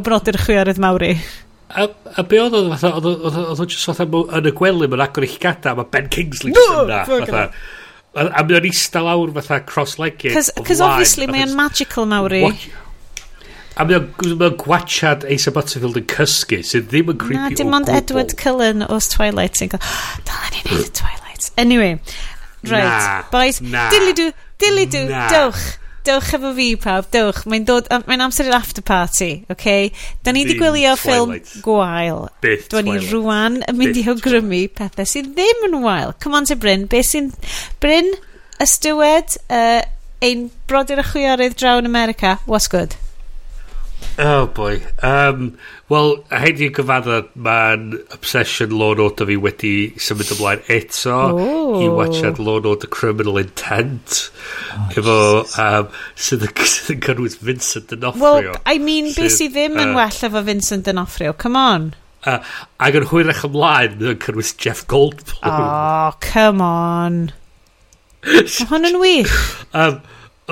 brodyr 0.05 0.39
chwiorydd 0.41 0.81
mawri 0.81 1.17
A, 1.73 1.87
a 2.21 2.23
be 2.29 2.37
oedd 2.43 2.55
oedd 2.59 2.69
fatha, 2.75 2.91
oedd 3.01 3.61
o 3.63 3.65
jyst 3.65 3.89
fatha 3.89 4.05
yn 4.05 4.49
y 4.51 4.53
gwely 4.57 4.89
mae'n 4.93 5.05
agor 5.07 5.25
eich 5.25 5.39
gada, 5.41 5.73
mae 5.79 5.89
Ben 5.93 6.11
Kingsley 6.13 6.53
no, 6.53 6.65
yna, 6.83 7.03
fatha. 7.09 7.45
A, 8.13 8.27
a 8.29 8.45
mae 8.45 8.59
o'n 8.59 8.69
eista 8.69 9.01
lawr 9.05 9.33
fatha 9.39 9.63
cross-legged. 9.69 10.37
Cos 10.37 10.83
obviously 10.85 11.29
mae 11.31 11.47
o'n 11.47 11.55
magical 11.57 12.09
mawr 12.11 12.37
i. 12.37 12.43
A 13.81 13.87
mae 13.89 14.03
o'n 14.03 14.59
gwachad 14.61 15.25
Asa 15.33 15.55
Butterfield 15.57 15.97
yn 16.03 16.09
cysgu, 16.13 16.61
sydd 16.69 16.91
ddim 16.93 17.15
yn 17.15 17.21
creepy 17.23 17.41
Na, 17.41 17.53
dim 17.57 17.73
ond 17.79 17.89
Edward 17.93 18.37
Cullen 18.41 18.85
os 18.85 19.09
Twilight 19.15 19.57
sy'n 19.57 19.73
gael, 19.73 19.87
dylen 20.29 20.59
ni 20.59 20.65
wneud 20.67 20.93
Twilight. 20.99 21.49
Anyway, 21.57 21.97
right, 22.69 22.85
na, 22.85 23.23
boys, 23.33 23.63
dilly-do, 23.65 24.29
dilly-do, 24.61 25.07
dowch 25.33 25.71
dewch 26.07 26.33
efo 26.39 26.53
fi 26.57 26.69
pawb, 26.81 27.09
dewch. 27.15 27.45
Mae'n 27.51 27.67
dod, 27.69 27.89
mae'n 28.09 28.25
amser 28.27 28.51
i'r 28.51 28.59
after 28.59 28.85
party, 28.85 29.31
oce? 29.47 29.55
Okay? 29.57 29.93
Da 30.25 30.35
ni 30.35 30.45
wedi 30.47 30.59
gwylio 30.61 30.97
ffilm 31.01 31.37
gwael. 31.65 32.27
Beth 32.45 32.69
Dwi'n 32.73 32.91
ni 32.91 32.99
rwan 33.11 33.61
yn 33.67 33.79
mynd 33.79 34.01
i 34.01 34.05
hygrymu 34.07 34.65
pethau 34.79 35.09
sydd 35.09 35.33
ddim 35.37 35.69
yn 35.71 35.81
wael. 35.85 36.15
Come 36.23 36.39
on 36.39 36.49
to 36.51 36.59
Bryn, 36.59 36.89
beth 36.91 37.11
sy'n... 37.13 37.33
Bryn, 37.83 38.13
ystywed, 38.63 39.39
uh, 39.53 39.81
ein 40.23 40.51
brodyr 40.71 41.03
y 41.03 41.07
chwiorydd 41.13 41.57
draw 41.59 41.79
yn 41.83 41.89
America, 41.89 42.39
what's 42.47 42.71
good? 42.71 42.95
Oh 44.19 44.47
boy. 44.47 44.83
Um, 45.03 45.57
Wel, 45.93 46.13
hyn 46.33 46.61
i'n 46.65 46.73
cyfadda, 46.73 47.19
mae'n 47.45 47.91
obsession 48.15 48.71
Law 48.73 48.97
Order 49.03 49.27
fi 49.29 49.35
wedi 49.37 49.73
symud 50.01 50.31
ymlaen 50.33 50.63
eto 50.73 51.17
oh. 51.35 51.83
i 51.83 51.89
watchad 51.93 52.41
Law 52.41 52.63
Order 52.71 52.89
Criminal 52.89 53.41
Intent 53.43 54.31
oh, 54.73 54.87
efo 54.97 55.17
um, 55.61 55.91
sydd 56.17 56.47
yn 56.47 57.03
cynnwys 57.09 57.37
Vincent 57.45 57.93
D'Onofrio. 57.93 58.55
Well, 58.55 58.63
I 58.65 58.79
mean, 58.81 59.11
beth 59.13 59.37
sydd 59.37 59.53
ddim 59.59 59.77
uh, 59.77 59.91
well 59.99 60.23
efo 60.31 60.45
Vincent 60.47 60.89
D'Onofrio, 60.89 61.35
come 61.37 61.61
on. 61.61 61.91
Uh, 62.25 62.39
ac 62.81 62.97
yn 63.03 63.09
hwyrach 63.11 63.45
ymlaen 63.51 64.01
yn 64.01 64.21
cynnwys 64.23 64.55
Jeff 64.57 64.87
Goldblum. 64.89 65.45
Oh, 65.45 66.17
come 66.25 66.65
on. 66.65 67.21
Mae 68.23 68.71
hwn 68.71 68.89
yn 68.95 69.01
wych. 69.03 69.37
um, 69.77 70.01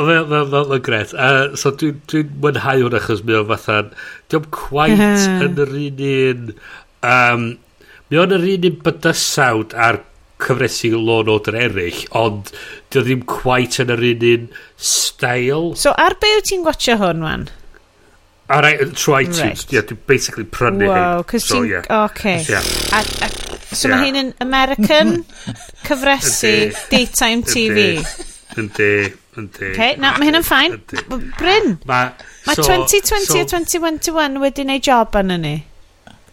Mae'n 0.00 0.28
ma, 0.30 0.44
ma, 0.48 0.62
ma 0.70 0.78
gret. 0.82 1.12
Uh, 1.12 1.56
so 1.60 1.72
dwi'n 1.76 1.98
dwi 2.10 2.22
mwynhau 2.42 2.86
hwn 2.86 2.96
achos 3.00 3.24
mae 3.26 3.40
o 3.40 3.46
fatha... 3.50 3.82
Diolch 4.30 4.52
quite 4.54 5.10
yn 5.46 5.58
yr 5.64 5.74
un 5.80 6.04
un... 6.10 6.54
Um, 7.10 7.50
mae 8.10 8.22
o'n 8.22 8.36
yr 8.36 8.46
un 8.54 8.70
un 8.70 8.78
bydysawd 8.86 9.76
ar 9.88 10.00
cyfresu 10.40 10.92
Lawn 10.96 11.28
Order 11.28 11.56
eraill, 11.60 12.04
ond 12.16 12.52
dio 12.92 13.04
ddim 13.04 13.24
quite 13.28 13.84
yn 13.84 13.92
yr 13.94 14.04
un 14.10 14.26
un 14.30 14.46
style. 14.76 15.74
So 15.80 15.92
ar 16.00 16.16
be 16.22 16.32
wyt 16.38 16.48
ti'n 16.50 16.64
gwachio 16.66 16.96
hwn, 17.00 17.24
man? 17.24 17.48
Ar 18.50 18.66
trwy 18.98 19.26
iTunes, 19.26 19.44
right. 19.44 19.76
yeah, 19.76 19.84
dwi'n 19.86 20.00
basically 20.10 20.44
prynu 20.44 20.88
wow, 20.90 21.22
hyn. 21.22 21.44
so, 21.44 21.62
yeah. 21.62 21.84
Okay. 22.08 22.40
Yeah. 22.48 22.64
A, 22.96 23.04
a, 23.26 23.28
so 23.76 23.86
yeah. 23.86 23.94
mae 23.94 24.08
hyn 24.08 24.18
yn 24.24 24.32
American 24.42 25.20
cyfresu 25.86 26.56
daytime 26.90 27.46
TV. 27.46 28.00
Yndi, 28.58 28.92
yndi. 29.38 29.72
Okay, 29.72 29.96
na, 30.00 30.16
mae 30.18 30.30
hyn 30.30 30.40
yn 30.40 30.46
ffain. 30.46 30.78
Bryn. 31.38 31.76
Mae 31.86 32.12
ma 32.46 32.56
so, 32.56 32.66
2020 32.66 33.28
so, 33.28 33.38
a 33.38 33.44
2021 33.46 34.40
wedi 34.42 34.66
neud 34.66 34.86
job 34.86 35.18
anna 35.20 35.38
ni. 35.38 35.56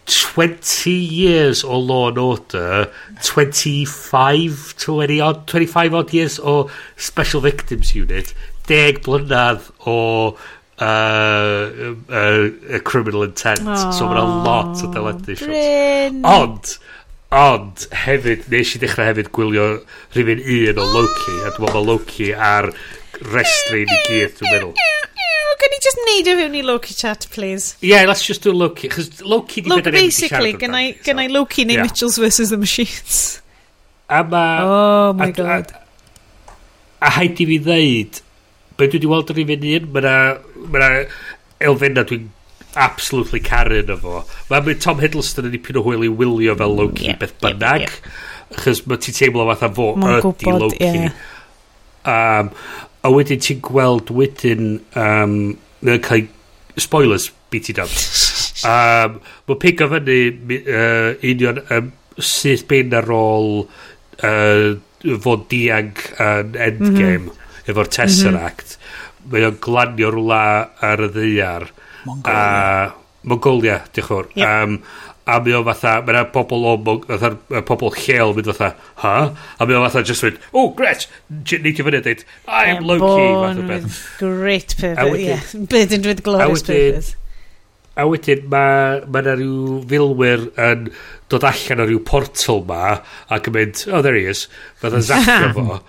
20 0.08 0.90
years 0.90 1.62
o 1.64 1.78
Law 1.78 2.08
and 2.08 2.18
Order, 2.18 2.90
25, 3.22 4.74
20 4.78 5.20
odd, 5.20 5.46
25 5.46 5.94
odd 5.94 6.14
years 6.14 6.38
o 6.40 6.70
Special 6.96 7.42
Victims 7.42 7.94
Unit, 7.94 8.32
10 8.66 9.02
blynedd 9.04 9.68
o 9.84 9.98
uh, 10.80 10.84
um, 10.84 12.04
uh, 12.08 12.14
uh, 12.74 12.78
Criminal 12.84 13.24
Intent. 13.24 13.60
Oh, 13.66 13.90
so 13.92 14.08
mae'n 14.08 14.22
a 14.22 14.26
lot 14.46 14.80
o 14.84 14.92
deledu 14.94 15.36
shots. 15.36 16.24
Ond, 16.32 16.72
Ond 17.28 17.82
hefyd, 17.92 18.46
nes 18.48 18.70
i 18.72 18.78
ddechrau 18.80 19.04
hefyd 19.10 19.26
gwylio 19.36 19.64
rhywun 20.14 20.38
un 20.40 20.78
o 20.80 20.84
Loki, 20.94 21.34
a 21.44 21.50
dwi'n 21.52 21.66
meddwl 21.66 21.84
Loki 21.84 22.28
ar 22.32 22.70
restri 23.34 23.82
ni 23.84 23.98
gyd, 24.06 24.38
dwi'n 24.38 24.54
meddwl. 24.54 24.72
Can 25.58 25.74
you 25.74 25.80
just 25.84 26.00
neud 26.06 26.30
o 26.30 26.36
fewn 26.38 26.54
i 26.56 26.62
Loki 26.62 26.94
chat, 26.94 27.26
please? 27.34 27.74
Yeah, 27.84 28.06
let's 28.08 28.24
just 28.24 28.46
do 28.46 28.54
Loki, 28.54 28.88
chos 28.88 29.20
Loki 29.20 29.60
di 29.60 29.68
bydda'n 29.68 29.98
ei 29.98 30.08
siarad 30.08 30.54
amdani. 30.54 30.86
Basically, 30.94 31.26
I 31.26 31.34
Loki 31.34 31.66
neu 31.68 31.76
yeah. 31.76 31.84
Mitchells 31.84 32.16
vs 32.16 32.54
the 32.54 32.56
Machines. 32.56 33.42
A 34.08 34.22
ma... 34.24 34.44
Oh 34.62 35.12
my 35.12 35.28
a, 35.28 35.32
god. 35.32 35.74
A, 35.74 37.10
a, 37.10 37.12
haid 37.18 37.42
i 37.44 37.48
fi 37.50 37.58
ddeud, 37.66 38.22
be 38.78 38.88
dwi 38.88 39.02
wedi 39.02 39.12
weld 39.12 39.34
yn 39.34 39.40
rhywun 39.42 39.68
un, 39.74 39.92
mae'na 39.98 40.14
ma 40.72 40.92
elfenna 41.68 42.06
dwi'n 42.08 42.30
absolutely 42.78 43.40
caru 43.44 43.80
yn 43.82 43.92
efo. 43.94 44.22
Mae 44.50 44.76
Tom 44.82 45.02
Hiddleston 45.02 45.48
yn 45.48 45.54
dipyn 45.56 45.78
o 45.80 45.84
hwyl 45.86 46.06
i 46.06 46.10
wylio 46.20 46.56
fel 46.58 46.76
Loki 46.78 47.08
yeah, 47.10 47.18
beth 47.20 47.36
bynnag. 47.42 47.86
Yeah, 47.86 47.94
yeah. 47.98 48.58
Chos 48.62 48.84
mae 48.88 49.00
ti'n 49.04 49.16
teimlo 49.16 49.46
fatha 49.50 49.70
fo 49.74 49.90
ydi 49.98 50.54
Loki. 50.54 50.90
Yeah. 51.02 51.16
Um, 52.08 52.52
a 53.04 53.12
wedyn 53.14 53.42
ti'n 53.44 53.62
gweld 53.64 54.12
wedyn... 54.14 54.78
Um, 54.98 55.40
mae'n 55.84 56.02
cael 56.02 56.26
spoilers 56.78 57.28
beat 57.52 57.70
it 57.70 57.78
Dub. 57.78 57.92
um, 58.72 59.18
mae 59.48 59.60
pig 59.62 59.82
o 59.84 59.90
fyny 59.92 60.18
uh, 60.58 61.12
union 61.26 61.62
um, 61.74 61.92
sydd 62.18 62.64
ben 62.70 62.94
ar 62.98 63.10
ôl 63.14 63.60
uh, 63.62 64.70
fod 65.22 65.44
diag 65.52 66.00
yn 66.18 66.56
uh, 66.56 66.64
endgame 66.66 67.28
mm 67.28 67.28
-hmm. 67.28 67.68
efo'r 67.70 67.92
Tesseract. 67.98 68.74
Mm 68.74 68.80
-hmm. 68.80 69.28
Mae 69.28 69.46
o'n 69.50 69.60
glanio 69.62 70.10
rwla 70.14 70.42
ar 70.88 71.04
y 71.06 71.12
ddeiar. 71.14 71.68
Mm 71.68 71.84
Mongolia. 72.06 72.38
A 72.38 73.28
Mongolia, 73.28 73.78
diolch 73.92 74.08
fawr. 74.12 74.30
Yep. 74.34 74.48
Um, 74.48 74.80
a 75.28 75.36
mae 75.44 75.52
o 75.58 75.60
fatha, 75.66 75.98
mae 76.06 76.14
yna 76.14 76.24
pobl 76.32 76.64
o, 76.64 76.74
fatha, 77.04 77.60
pobl 77.68 77.92
lleol 77.98 78.32
mynd 78.36 78.48
fatha, 78.48 78.70
ha? 79.02 79.14
A 79.60 79.66
mae 79.68 79.76
o 79.76 79.82
fatha 79.84 80.02
just 80.08 80.24
mynd, 80.24 80.38
oh, 80.56 80.70
Gretch, 80.78 81.08
neidio 81.28 81.84
fyny 81.84 82.00
a 82.00 82.02
dweud, 82.06 82.24
I'm 82.46 82.78
am 82.78 82.88
Loki, 82.88 83.26
fath 83.44 83.60
o 83.60 83.66
beth. 83.68 83.98
great 84.22 84.76
purpose, 84.80 85.20
yeah. 85.20 85.64
Burdened 85.74 86.08
with 86.08 86.22
glorious 86.24 86.64
purpose. 86.64 87.16
A 87.98 88.06
wedyn 88.08 88.44
mae 88.48 89.02
ma 89.10 89.20
yna 89.24 89.36
rhyw 89.40 89.78
filwyr 89.90 90.48
yn 90.64 90.88
dod 91.28 91.44
allan 91.50 91.82
o 91.82 91.88
rhyw 91.90 92.00
portal 92.08 92.62
ma 92.68 92.82
ac 93.34 93.50
yn 93.50 93.58
mynd, 93.58 93.84
oh, 93.92 94.00
there 94.06 94.16
he 94.16 94.24
is, 94.32 94.46
fatha 94.80 95.02
zacro 95.10 95.52
fo 95.58 95.80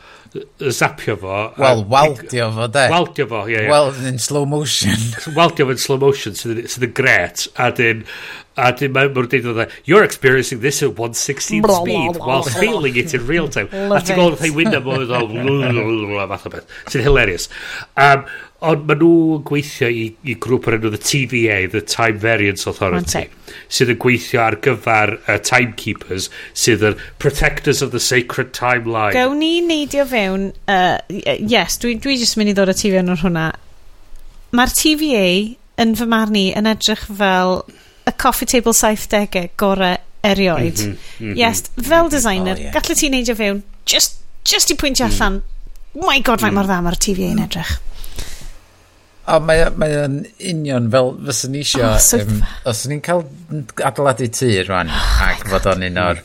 zapio 0.71 1.15
fo. 1.17 1.53
Wel, 1.57 1.85
waldio 1.89 2.49
fo, 2.55 2.67
de. 2.67 2.85
Waldio 2.91 3.27
fo, 3.27 3.43
ie, 3.47 3.53
yeah, 3.53 3.63
ie. 3.63 3.67
Yeah. 3.67 3.71
Weld 3.73 4.03
in 4.11 4.19
slow 4.19 4.45
motion. 4.45 4.97
waldio 5.37 5.65
fo 5.69 5.75
in 5.75 5.81
slow 5.81 6.01
motion, 6.01 6.37
sydd 6.37 6.65
so 6.69 6.83
yn 6.85 6.93
gret. 6.97 7.47
A 7.57 7.71
dyn, 7.75 8.05
A 8.59 8.73
dyn 8.75 8.93
mae'n 8.95 9.13
mwyn 9.15 9.29
dweud 9.31 9.49
oedd 9.53 9.79
you're 9.89 10.03
experiencing 10.03 10.61
this 10.65 10.83
at 10.83 10.97
116 10.97 11.63
speed 11.63 12.19
while 12.19 12.43
feeling 12.43 12.97
it 12.99 13.13
in 13.13 13.25
real 13.27 13.47
time. 13.47 13.69
a 13.95 14.03
ti'n 14.03 14.19
gweld 14.19 14.37
oedd 14.39 14.55
wyna 14.57 14.83
fo 14.83 14.99
oedd 14.99 15.15
o 15.15 16.27
fath 16.33 16.47
o 16.49 16.53
beth. 16.57 16.77
Sy'n 16.91 17.05
hilarious. 17.07 17.49
Um, 17.95 18.27
ond 18.59 18.83
maen 18.89 18.99
nhw'n 18.99 19.43
gweithio 19.47 19.87
i, 19.87 20.05
i 20.27 20.35
grŵp 20.43 20.67
o'r 20.67 20.75
enw 20.79 20.91
The 20.91 20.99
TVA, 20.99 21.59
The 21.71 21.81
Time 21.87 22.19
Variance 22.19 22.67
Authority, 22.67 23.21
okay. 23.29 23.61
sydd 23.71 23.93
yn 23.93 23.99
gweithio 24.03 24.41
ar 24.43 24.57
gyfer 24.65 25.13
uh, 25.15 25.37
Timekeepers, 25.47 26.27
sydd 26.51 26.83
yn 26.89 26.99
Protectors 27.23 27.83
of 27.85 27.93
the 27.95 28.03
Sacred 28.03 28.51
Timeline. 28.57 29.15
Gawn 29.15 29.39
ni 29.39 29.61
neidio 29.63 30.03
fewn, 30.09 30.49
uh, 30.67 30.97
yes, 31.07 31.79
dwi, 31.79 31.95
dwi 32.03 32.17
jyst 32.19 32.39
mynd 32.39 32.51
i 32.51 32.57
ddod 32.57 32.73
o 32.73 32.75
ti 32.75 32.91
fewn 32.91 33.13
o'r 33.15 33.23
hwnna. 33.23 33.47
Mae'r 34.59 34.75
TVA 34.75 35.27
yn 35.79 35.95
fy 35.95 36.09
marn 36.11 36.35
i 36.35 36.49
yn 36.59 36.67
edrych 36.67 37.07
fel 37.07 37.61
y 38.09 38.15
coffee 38.17 38.49
table 38.49 38.73
70au 38.73 39.49
gorau 39.57 39.97
erioed. 40.23 40.79
Mm 40.79 40.85
-hmm, 40.85 40.97
mm 41.19 41.33
-hmm. 41.33 41.37
Yes, 41.37 41.63
fel 41.81 42.03
mhm. 42.03 42.09
designer, 42.09 42.55
oh, 42.57 42.61
yeah. 42.61 42.73
gallu 42.73 42.95
ti'n 42.95 43.11
neidio 43.11 43.35
fewn, 43.35 43.63
just, 43.85 44.19
just 44.45 44.71
i 44.71 44.75
pwyntio 44.75 45.07
mm. 45.07 45.11
allan, 45.11 45.41
my 45.93 46.21
god, 46.21 46.41
mae 46.41 46.51
mm. 46.51 46.55
mor 46.55 46.67
dda 46.67 46.81
mae'r 46.81 46.97
TV 46.97 47.29
yn 47.29 47.37
mm. 47.39 47.45
edrych. 47.45 47.77
O, 49.29 49.39
mae 49.45 49.67
mae 49.77 49.93
o'n 50.03 50.15
union 50.51 50.89
fel 50.91 51.11
fysyn 51.27 51.53
ni 51.53 51.61
eisiau... 51.61 51.91
Oh, 51.91 51.99
so 52.01 52.17
um, 52.17 52.41
os 52.65 52.85
ni'n 52.89 53.01
cael 53.05 53.23
adeiladu 53.85 54.29
tŷ 54.39 54.49
rwan, 54.65 54.89
oh, 54.89 55.21
ac 55.27 55.45
fod 55.51 55.69
o'n 55.69 55.85
un 55.85 56.01
o'r 56.05 56.23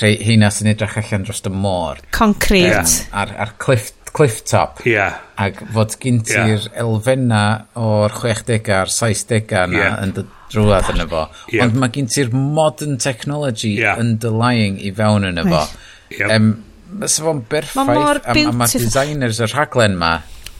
rhai 0.00 0.12
hynna 0.26 0.50
sy'n 0.52 0.72
edrych 0.74 0.98
allan 1.00 1.24
dros 1.24 1.40
y 1.48 1.52
môr. 1.54 2.02
Concrete. 2.14 2.82
Um, 2.82 3.16
ar, 3.22 3.34
ar 3.46 3.54
cliff 3.62 3.93
cliff 4.14 4.44
top. 4.46 4.84
Ie. 4.86 4.94
Yeah. 4.94 5.18
Ac 5.42 5.58
fod 5.74 5.96
gyn 6.02 6.20
ti'r 6.26 6.52
yeah. 6.54 6.68
elfenna 6.84 7.42
o'r 7.80 8.14
60au 8.14 8.70
a'r 8.78 8.92
60au 8.94 9.72
na 9.72 9.80
yeah. 9.80 9.96
yn 10.04 10.14
drwad 10.54 10.92
yn 10.92 11.02
efo. 11.04 11.24
Yeah. 11.50 11.66
Ond 11.66 11.80
mae 11.82 11.92
gen 11.94 12.08
ti'r 12.12 12.30
modern 12.34 12.96
technology 13.02 13.74
yeah. 13.80 13.98
underlying 14.00 14.78
i 14.78 14.94
fewn 14.94 15.26
yn 15.30 15.42
efo. 15.42 15.66
Yep. 16.14 16.30
Um, 16.30 16.54
Mae 16.94 17.10
fo'n 17.10 17.40
berffaith 17.50 18.20
a, 18.22 18.34
a 18.38 18.50
mae 18.54 18.70
designers 18.70 19.40
y 19.42 19.48
rhaglen 19.50 19.96
ma 19.98 20.12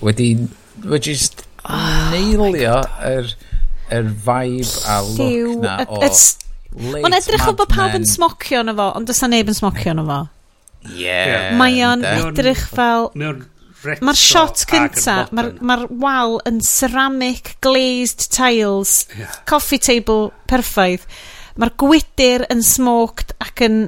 wedi, 0.03 0.33
wedi 0.83 1.13
just 1.13 1.45
oh, 1.63 2.09
neilio 2.11 2.81
yr, 3.07 3.29
yr 3.95 4.09
vibe 4.25 4.73
a 4.91 4.97
look 5.13 5.61
na 5.63 5.77
e- 5.85 5.87
o 5.87 6.01
late 6.01 7.05
Mae'n 7.05 7.15
edrych 7.21 7.47
o 7.47 7.55
bod 7.55 7.71
pawb 7.71 7.95
yn 7.95 8.09
smocio 8.09 8.65
yn 8.65 8.73
efo, 8.73 8.89
ond 8.99 9.07
does 9.07 9.23
neb 9.31 9.53
yn 9.53 9.55
smocio 9.55 9.95
yn 9.95 10.03
efo. 10.03 10.25
Yeah. 10.93 11.55
Mae 11.59 11.81
o'n 11.87 12.05
edrych 12.05 12.67
fel... 12.75 13.11
Mae'r 13.85 14.17
shot 14.17 14.63
cynta, 14.65 15.27
mae'r 15.37 15.51
ma 15.61 15.75
wal 16.01 16.39
yn 16.49 16.63
ceramic 16.65 17.51
glazed 17.65 18.31
tiles, 18.33 19.03
yeah. 19.13 19.35
coffee 19.45 19.77
table 19.77 20.31
perffaith. 20.49 21.05
Mae'r 21.61 21.75
gwydr 21.83 22.47
yn 22.49 22.65
smoked 22.65 23.35
ac 23.45 23.61
yn 23.67 23.83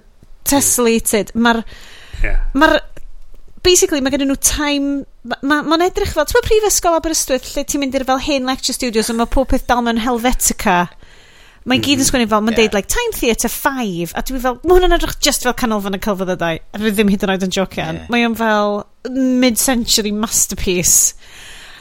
tessellated. 0.44 1.32
Mae'r... 1.32 1.62
Yeah. 2.22 2.44
Mae'r... 2.52 2.78
Basically, 3.66 4.02
mae 4.04 4.12
gen 4.14 4.28
nhw 4.28 4.36
time... 4.44 5.06
Mae'n 5.26 5.48
ma, 5.48 5.62
ma 5.64 5.80
edrych 5.88 6.12
fel... 6.14 6.28
Ti'n 6.28 6.44
prifysgol 6.44 7.00
Aberystwyth 7.00 7.48
lle 7.54 7.64
ti'n 7.64 7.82
mynd 7.82 7.96
i'r 7.96 8.06
fel 8.06 8.20
hen 8.28 8.46
lecture 8.52 8.76
studios 8.76 9.08
a 9.10 9.16
mae 9.16 9.32
pob 9.32 9.48
peth 9.50 9.64
dal 9.70 9.80
mewn 9.86 10.04
Helvetica. 10.04 10.84
Mae'n 11.66 11.82
gyd 11.82 11.96
yn 11.96 11.98
mm-hmm. 11.98 12.06
sgwennu 12.06 12.26
fel, 12.30 12.42
mae'n 12.46 12.54
yeah. 12.54 12.68
deud, 12.68 12.74
like, 12.76 12.86
Time 12.92 13.12
Theatre 13.16 13.50
5, 13.50 14.12
a 14.14 14.22
dwi 14.22 14.38
fel, 14.44 14.58
mae 14.62 14.76
hwnna'n 14.76 14.94
edrych 14.94 15.16
just 15.26 15.42
fel 15.42 15.54
canolfan 15.58 15.96
y 15.96 15.98
celfyddydau, 16.04 16.60
a 16.62 16.78
dwi 16.78 16.92
ddim 16.94 17.10
hyd 17.10 17.24
yn 17.26 17.32
oed 17.34 17.46
yn 17.46 17.54
jocian. 17.56 17.98
Yeah. 17.98 18.12
Mae 18.14 18.26
o'n 18.28 18.36
fel 18.38 18.76
mid-century 19.42 20.12
masterpiece. 20.14 21.16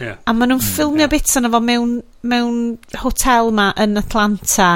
Yeah. 0.02 0.18
A 0.26 0.34
maen 0.34 0.56
nhw'n 0.56 0.64
mm, 0.64 0.72
ffilmio 0.72 1.06
yeah. 1.06 1.12
bits 1.14 1.38
yna 1.38 1.54
fo 1.54 1.62
mewn, 1.62 2.00
mewn 2.26 2.58
hotel 3.04 3.54
ma 3.54 3.70
yn 3.86 4.02
Atlanta. 4.02 4.72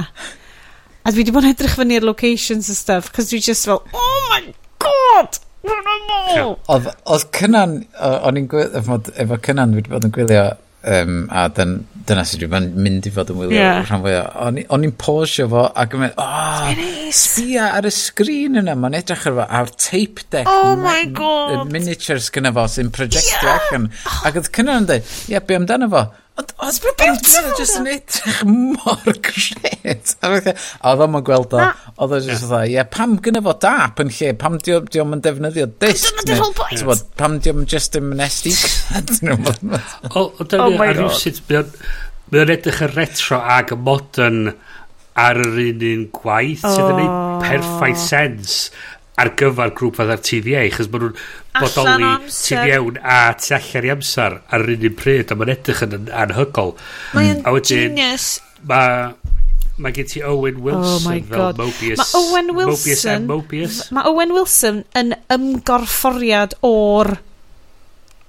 A 1.01 1.09
dwi 1.09 1.23
wedi 1.23 1.33
bod 1.33 1.49
yn 1.49 1.55
edrych 1.55 1.73
fyny'r 1.79 2.05
locations 2.05 2.69
and 2.69 2.77
stuff, 2.77 3.09
cos 3.15 3.33
dwi 3.33 3.41
just 3.41 3.65
fel, 3.65 3.81
oh 3.89 4.23
my 4.29 4.43
god! 4.85 5.41
Oedd 5.65 7.29
cynnan, 7.33 7.79
o'n 7.97 8.43
i'n 8.43 8.49
efo 8.77 9.41
cynnan 9.41 9.73
dwi 9.73 9.81
wedi 9.81 9.97
bod 9.97 10.05
yn 10.05 10.13
gwylio 10.21 10.49
um, 10.85 11.23
a 11.33 11.49
dyn 11.49 11.79
dyna 12.07 12.23
sydd 12.27 12.45
wedi 12.47 12.69
mynd 12.85 13.07
i 13.09 13.11
fod 13.13 13.31
yn 13.33 13.39
wylio 13.41 13.57
yeah. 13.57 13.81
rhan 13.83 14.03
fwyaf. 14.03 14.37
O'n 14.75 14.85
i'n 14.87 14.95
posio 15.01 15.47
fo 15.51 15.65
ac 15.83 15.95
yn 15.97 16.05
mynd, 16.05 16.21
oh, 16.23 16.83
sbia 17.15 17.69
ar 17.77 17.89
y 17.89 17.93
sgrin 17.93 18.61
yna, 18.61 18.77
mae'n 18.79 18.97
edrych 19.01 19.27
ar 19.29 19.37
fo, 19.39 19.47
a'r 19.59 19.73
tape 19.75 20.25
deck, 20.31 20.49
oh 20.49 20.75
my 20.79 21.03
god, 21.15 21.57
y 21.57 21.67
miniatures 21.73 22.31
gyda 22.35 22.53
fo 22.55 22.65
sy'n 22.71 22.93
projectio 22.95 23.43
yeah. 23.43 23.59
ac 23.59 23.77
yn, 23.79 23.91
ac 24.29 24.41
oedd 24.41 24.51
cynnar 24.55 24.81
yn 24.83 24.89
dweud, 24.89 25.13
ie, 25.27 25.35
yeah, 25.35 25.45
be 25.45 25.59
amdano 25.59 25.91
fo? 25.91 26.07
Ond 26.39 26.53
oedd 26.63 26.77
Brad 26.83 26.97
Pitt 26.99 27.29
oedd 27.35 27.57
jyst 27.59 27.77
yn 27.79 27.87
edrych 27.91 28.41
mor 28.47 29.17
gret. 29.27 30.13
Oedd 30.23 31.03
o'n 31.03 31.17
gweld 31.27 31.55
o, 31.57 31.65
oedd 31.99 32.15
o'n 32.15 32.29
jyst 32.29 32.45
oedd, 32.47 32.69
ie, 32.71 32.83
pam 32.93 33.17
gynnu 33.25 33.41
fo 33.43 33.55
dap 33.59 33.99
yn 34.03 34.13
lle, 34.15 34.31
pam 34.39 34.55
diom 34.63 34.87
di 34.87 35.01
yn 35.03 35.23
defnyddio 35.25 35.67
disc? 35.83 36.21
Dyna 36.23 36.39
whole 36.39 36.55
point. 36.55 37.03
Pam 37.19 37.39
diom 37.43 37.65
just 37.67 37.99
yn 37.99 38.07
mynesti? 38.13 38.55
O, 40.15 40.29
dyna 40.45 40.69
ni 40.71 40.79
ar 40.85 40.95
rhywsyd, 40.97 41.41
mae 41.49 42.43
o'n 42.43 42.53
edrych 42.53 42.83
yn 42.85 42.93
retro 42.95 43.41
ag 43.57 43.73
y 43.75 43.79
modern 43.79 44.53
ar 45.19 45.39
yr 45.43 45.59
un 45.65 45.83
un 45.89 46.05
gwaith 46.15 46.63
sydd 46.63 46.93
yn 46.93 47.01
ei 47.03 47.09
perffaith 47.43 47.99
sens 48.05 48.59
ar 49.19 49.31
gyfer 49.39 49.73
grŵp 49.77 49.97
fatha'r 49.99 50.21
TVA, 50.25 50.65
chos 50.75 50.89
maen 50.91 51.07
nhw'n 51.07 51.17
bodoli 51.59 52.11
tu 52.35 52.59
mewn 52.59 52.99
a 53.03 53.21
tu 53.39 53.55
allan 53.57 53.87
i 53.87 53.93
amser 53.95 54.37
ar 54.39 54.65
yr 54.65 54.75
un 54.75 54.99
pryd, 55.01 55.33
a 55.33 55.39
mae'n 55.39 55.53
edrych 55.55 55.83
yn 55.87 55.97
anhygol. 56.23 56.75
Mae'n 57.17 57.43
genius. 57.67 58.29
Mae 58.69 59.11
mae 59.79 59.95
gen 59.95 60.07
ti 60.11 60.21
Owen 60.27 60.59
oh 60.59 60.65
Wilson 60.67 60.95
oh 60.97 61.07
my 61.07 61.19
God. 61.23 61.55
fel 61.55 61.65
Mobius. 61.65 61.99
Mae 62.01 62.19
Owen 62.19 62.55
Wilson, 62.55 63.27
Mobius 63.29 63.29
Mobius. 63.31 63.81
Mae 63.95 64.09
Owen 64.11 64.33
Wilson 64.35 64.81
yn 64.99 65.13
ymgorfforiad 65.31 66.57
o'r 66.67 67.15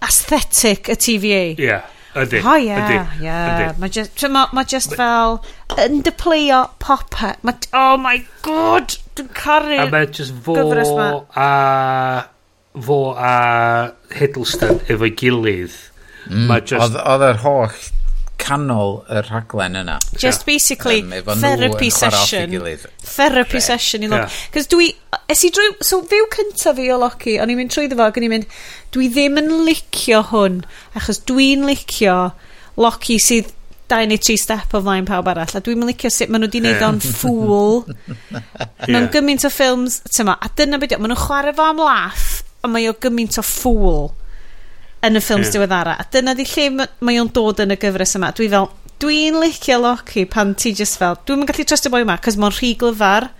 aesthetic 0.07 0.91
y 0.93 0.97
TVA. 0.97 1.47
Ie. 1.57 1.67
Yeah. 1.71 1.97
Ydy. 2.11 2.41
O 2.43 2.57
ie, 2.59 2.75
ie. 3.23 3.67
Mae 3.79 3.93
just, 3.95 4.19
ma, 4.35 4.49
ma 4.55 4.65
just 4.67 4.97
fel 4.99 5.39
yn 5.79 6.01
dypleo 6.07 6.65
pop 6.83 7.15
Ma, 7.47 7.55
oh 7.71 7.95
my 8.03 8.17
god! 8.43 8.97
dwi'n 9.21 9.31
caru... 9.37 9.79
A 9.79 9.87
mae 9.93 10.11
just 10.11 10.35
fo 10.45 10.57
a... 11.37 12.27
Fo 12.81 12.99
a 13.19 13.37
Hiddleston 14.15 14.83
efo'i 14.91 15.15
gilydd. 15.19 15.79
Mm, 16.31 16.53
just... 16.65 16.99
Oedd 17.01 17.27
yr 17.31 17.43
holl 17.45 17.81
canol 18.41 19.01
y 19.11 19.21
rhaglen 19.27 19.77
yna. 19.83 19.99
Just 20.19 20.47
basically 20.47 21.03
um, 21.03 21.39
therapy 21.43 21.91
session. 21.91 22.51
Therapy 23.05 23.59
yeah. 23.59 23.67
session 23.67 24.05
i 24.05 24.09
Loki. 24.09 24.23
Yeah. 24.23 24.51
Cos 24.55 24.71
dwi, 24.73 24.89
es 25.31 25.45
i 25.45 25.53
drwy, 25.55 25.75
so 25.85 26.01
fyw 26.09 26.29
cyntaf 26.35 26.79
fi 26.79 26.89
o 26.95 26.99
Loki, 27.03 27.37
o'n 27.43 27.53
i'n 27.53 27.61
mynd 27.61 27.75
trwy 27.75 27.91
ddefo, 27.91 28.09
o'n 28.09 28.27
i'n 28.27 28.35
mynd, 28.35 28.61
dwi 28.95 29.11
ddim 29.13 29.41
yn 29.43 29.53
licio 29.69 30.23
hwn, 30.33 30.63
achos 30.99 31.23
dwi'n 31.29 31.67
licio 31.69 32.17
Loki 32.81 33.21
sydd 33.23 33.53
dau 33.91 34.07
neu 34.07 34.21
tri 34.23 34.37
step 34.39 34.75
o 34.77 34.83
flaen 34.85 35.09
pawb 35.09 35.29
arall 35.33 35.57
a 35.59 35.63
dwi'n 35.65 35.87
licio 35.89 36.11
sut 36.13 36.31
maen 36.31 36.45
nhw 36.45 36.51
wedi 36.51 36.63
neud 36.65 36.85
o'n 36.87 37.01
ffwl 37.05 37.81
yeah. 37.91 38.89
mewn 38.89 39.09
gymaint 39.15 39.47
o 39.47 39.51
ffilms 39.53 40.01
tyma, 40.09 40.37
a 40.39 40.51
dyna 40.57 40.79
beth 40.81 40.97
maen 40.99 41.13
nhw'n 41.13 41.23
chwarae 41.25 41.57
fo 41.57 41.67
am 41.67 41.83
laff 41.83 42.29
a 42.63 42.71
mae 42.71 42.89
o 42.91 42.95
gymaint 43.03 43.41
o 43.41 43.45
ffwl 43.47 44.11
yn 45.07 45.19
y 45.19 45.25
ffilms 45.25 45.49
yeah. 45.49 45.57
diweddara 45.59 45.97
a 45.99 46.07
dyna 46.15 46.37
di 46.39 46.47
lle 46.53 46.69
mae 46.79 47.21
o'n 47.21 47.33
dod 47.35 47.65
yn 47.65 47.75
y 47.75 47.81
gyfres 47.81 48.17
yma 48.21 48.33
dwi 48.37 48.51
fel 48.53 48.71
dwi'n 49.01 49.39
licio 49.41 49.79
Loki 49.81 50.27
pan 50.29 50.55
ti 50.55 50.75
just 50.77 51.01
fel 51.01 51.19
dwi'n 51.27 51.47
gallu 51.49 51.67
trust 51.67 51.89
y 51.89 51.93
boi 51.93 52.05
yma 52.05 52.19
cos 52.23 52.39
mae'n 52.41 52.57
rhy 52.57 52.75
glyfar 52.81 53.31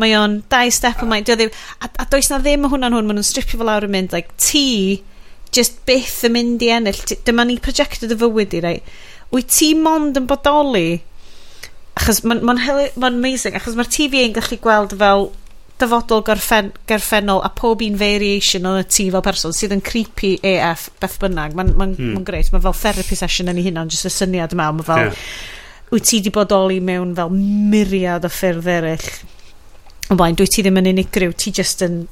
mae 0.00 0.16
o'n 0.16 0.40
dau 0.52 0.70
step 0.72 1.02
yma 1.04 1.20
a, 1.20 1.88
a 1.88 2.06
does 2.10 2.30
na 2.32 2.40
ddim 2.40 2.66
o 2.66 2.72
hwnna'n 2.72 2.96
hwn 2.96 3.06
maen 3.08 3.20
nhw'n 3.20 3.28
stripio 3.28 3.60
fel 3.60 3.70
lawr 3.70 3.86
yn 3.86 3.94
mynd 3.94 4.16
like, 4.16 4.34
ti 4.40 5.02
just 5.56 5.78
byth 5.88 6.24
yn 6.28 6.34
mynd 6.34 6.64
i 6.64 6.72
ennill 6.74 6.98
dyma 7.24 7.46
ni 7.46 7.56
projected 7.62 8.12
y 8.12 8.18
fywyd 8.20 8.56
i 8.56 8.64
rai 8.64 8.78
right? 8.80 8.96
wyt 9.34 9.50
ti 9.52 9.72
mond 9.78 10.18
yn 10.20 10.28
bodoli 10.30 11.00
achos 11.96 12.22
mae'n 12.22 12.44
ma, 12.44 12.54
n, 12.54 12.60
ma, 12.60 12.76
n 12.84 13.00
ma 13.00 13.10
n 13.10 13.18
amazing 13.18 13.56
achos 13.58 13.76
mae'r 13.78 13.90
TV 13.92 14.26
yn 14.26 14.36
gallu 14.36 14.60
gweld 14.62 14.96
fel 15.00 15.30
dyfodol 15.80 16.22
gorffen, 16.24 16.70
gorffennol 16.88 17.42
a 17.44 17.50
pob 17.52 17.82
un 17.84 17.98
variation 18.00 18.64
o'n 18.68 18.80
y 18.80 18.86
ti 18.88 19.08
fel 19.12 19.24
person 19.24 19.52
sydd 19.56 19.74
yn 19.76 19.84
creepy 19.84 20.36
AF 20.54 20.88
beth 21.02 21.18
bynnag 21.20 21.56
mae'n 21.56 21.74
ma 21.76 21.88
hmm. 21.90 22.14
ma 22.16 22.24
greit 22.24 22.48
mae 22.52 22.64
fel 22.64 22.76
therapy 22.80 23.18
session 23.18 23.52
yn 23.52 23.60
ei 23.60 23.68
hunan 23.68 23.92
jyst 23.92 24.08
y 24.08 24.12
syniad 24.14 24.56
yma 24.56 24.70
mae 24.72 24.88
fel 24.88 25.04
yeah. 25.04 25.22
wyt 25.92 26.08
ti 26.08 26.22
di 26.24 26.32
bodoli 26.32 26.80
mewn 26.84 27.12
fel 27.18 27.32
myriad 27.36 28.24
o 28.24 28.32
ffyrdd 28.32 28.70
eraill 28.72 29.08
o 30.12 30.16
blaen 30.16 30.38
dwi 30.38 30.48
ti 30.48 30.64
ddim 30.64 30.80
yn 30.80 30.92
unigryw 30.94 31.36
ti 31.36 31.52
just 31.60 31.84
yn 31.84 32.04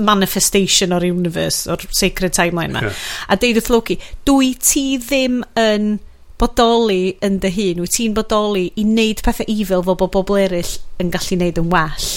manifestation 0.00 0.96
o'r 0.96 1.04
universe 1.10 1.68
o'r 1.70 1.84
sacred 1.92 2.36
timeline 2.36 2.72
yma 2.72 2.86
yeah. 2.88 3.02
a 3.28 3.36
deud 3.40 3.60
wrth 3.60 3.72
Loki 3.74 3.98
dwi 4.28 4.54
ti 4.60 4.86
ddim 5.02 5.42
yn 5.60 5.98
bodoli 6.40 7.16
yn 7.26 7.38
dy 7.42 7.50
hun, 7.54 7.82
wyt 7.84 7.96
ti'n 7.96 8.16
bodoli 8.16 8.68
i 8.80 8.84
wneud 8.86 9.22
pethau 9.26 9.48
evil 9.48 9.84
fel 9.86 9.98
bod 10.00 10.12
bobl 10.16 10.40
eraill 10.40 10.76
yn 11.02 11.12
gallu 11.14 11.38
wneud 11.38 11.60
yn 11.60 11.72
well. 11.72 12.08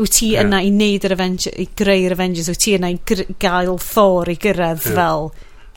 Wyt 0.00 0.16
ti 0.18 0.32
yeah. 0.32 0.44
yna 0.46 0.62
i 0.64 0.70
wneud 0.72 1.06
yr 1.08 1.16
Avengers, 1.16 1.56
i 1.60 1.68
greu'r 1.80 2.16
Avengers, 2.16 2.50
wyt 2.52 2.62
ti 2.64 2.76
yna 2.78 2.92
i 2.92 3.00
gael 3.42 3.78
Thor 3.82 4.30
i 4.32 4.36
gyrraedd 4.40 4.84
yeah. 4.86 4.98
fel 5.00 5.32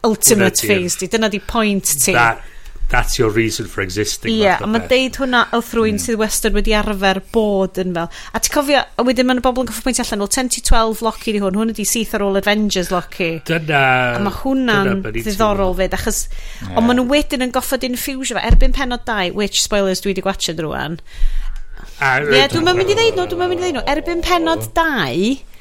ultimate 0.06 0.61
phase 0.61 1.01
di. 1.01 1.09
Dyna 1.11 1.32
di 1.32 1.41
point 1.41 1.95
ti. 1.98 2.14
That 2.14 2.43
that's 2.89 3.17
your 3.17 3.30
reason 3.30 3.65
for 3.67 3.81
existing 3.81 4.31
Ie, 4.31 4.43
yeah, 4.45 4.61
a 4.61 4.67
mae 4.69 4.85
deud 4.89 5.17
hwnna 5.19 5.45
wrth 5.55 5.72
rwy'n 5.77 5.97
mm. 5.97 6.03
sydd 6.03 6.19
western 6.22 6.55
wedi 6.57 6.75
arfer 6.77 7.22
bod 7.33 7.80
yn 7.81 7.95
fel. 7.97 8.11
A 8.31 8.41
ti'n 8.41 8.53
cofio, 8.53 8.83
a 8.85 9.05
wedyn 9.07 9.30
mae'n 9.30 9.41
bobl 9.45 9.65
yn 9.65 9.69
goffo 9.72 9.85
pwynt 9.85 10.01
allan 10.03 10.25
o 10.25 10.30
10 10.30 10.51
to 10.55 10.64
12 10.69 11.01
Loki 11.05 11.35
di 11.35 11.41
hwn, 11.43 11.57
hwn 11.59 11.73
ydi 11.73 11.88
syth 11.89 12.14
ar 12.17 12.25
ôl 12.27 12.39
Avengers 12.41 12.91
Loki. 12.93 13.31
Dyna 13.49 13.81
a 14.15 14.22
mae 14.25 14.38
hwnna'n 14.41 15.01
ddiddorol 15.07 15.75
fyd 15.80 15.97
achos 15.97 16.25
yeah. 16.27 16.75
ond 16.75 16.89
maen 16.89 17.01
nhw 17.01 17.09
wedyn 17.14 17.47
yn 17.47 17.55
goffod 17.55 17.88
infusio 17.88 18.38
fe 18.38 18.45
erbyn 18.51 18.75
penod 18.75 19.05
2, 19.09 19.33
which 19.38 19.64
spoilers 19.64 20.03
dwi 20.05 20.14
wedi 20.14 20.25
gwachod 20.25 20.61
rwan 20.65 21.01
Ie, 21.95 22.31
yeah, 22.35 22.47
dwi'n 22.51 22.65
mynd 22.67 22.91
i 22.91 22.95
ddeud 22.97 23.15
nhw, 23.15 23.27
dwi'n 23.31 23.49
mynd 23.49 23.61
i 23.61 23.64
ddeud 23.64 23.77
nhw. 23.77 23.83
Erbyn 23.91 24.23
penod 24.25 24.65
2 24.75 25.55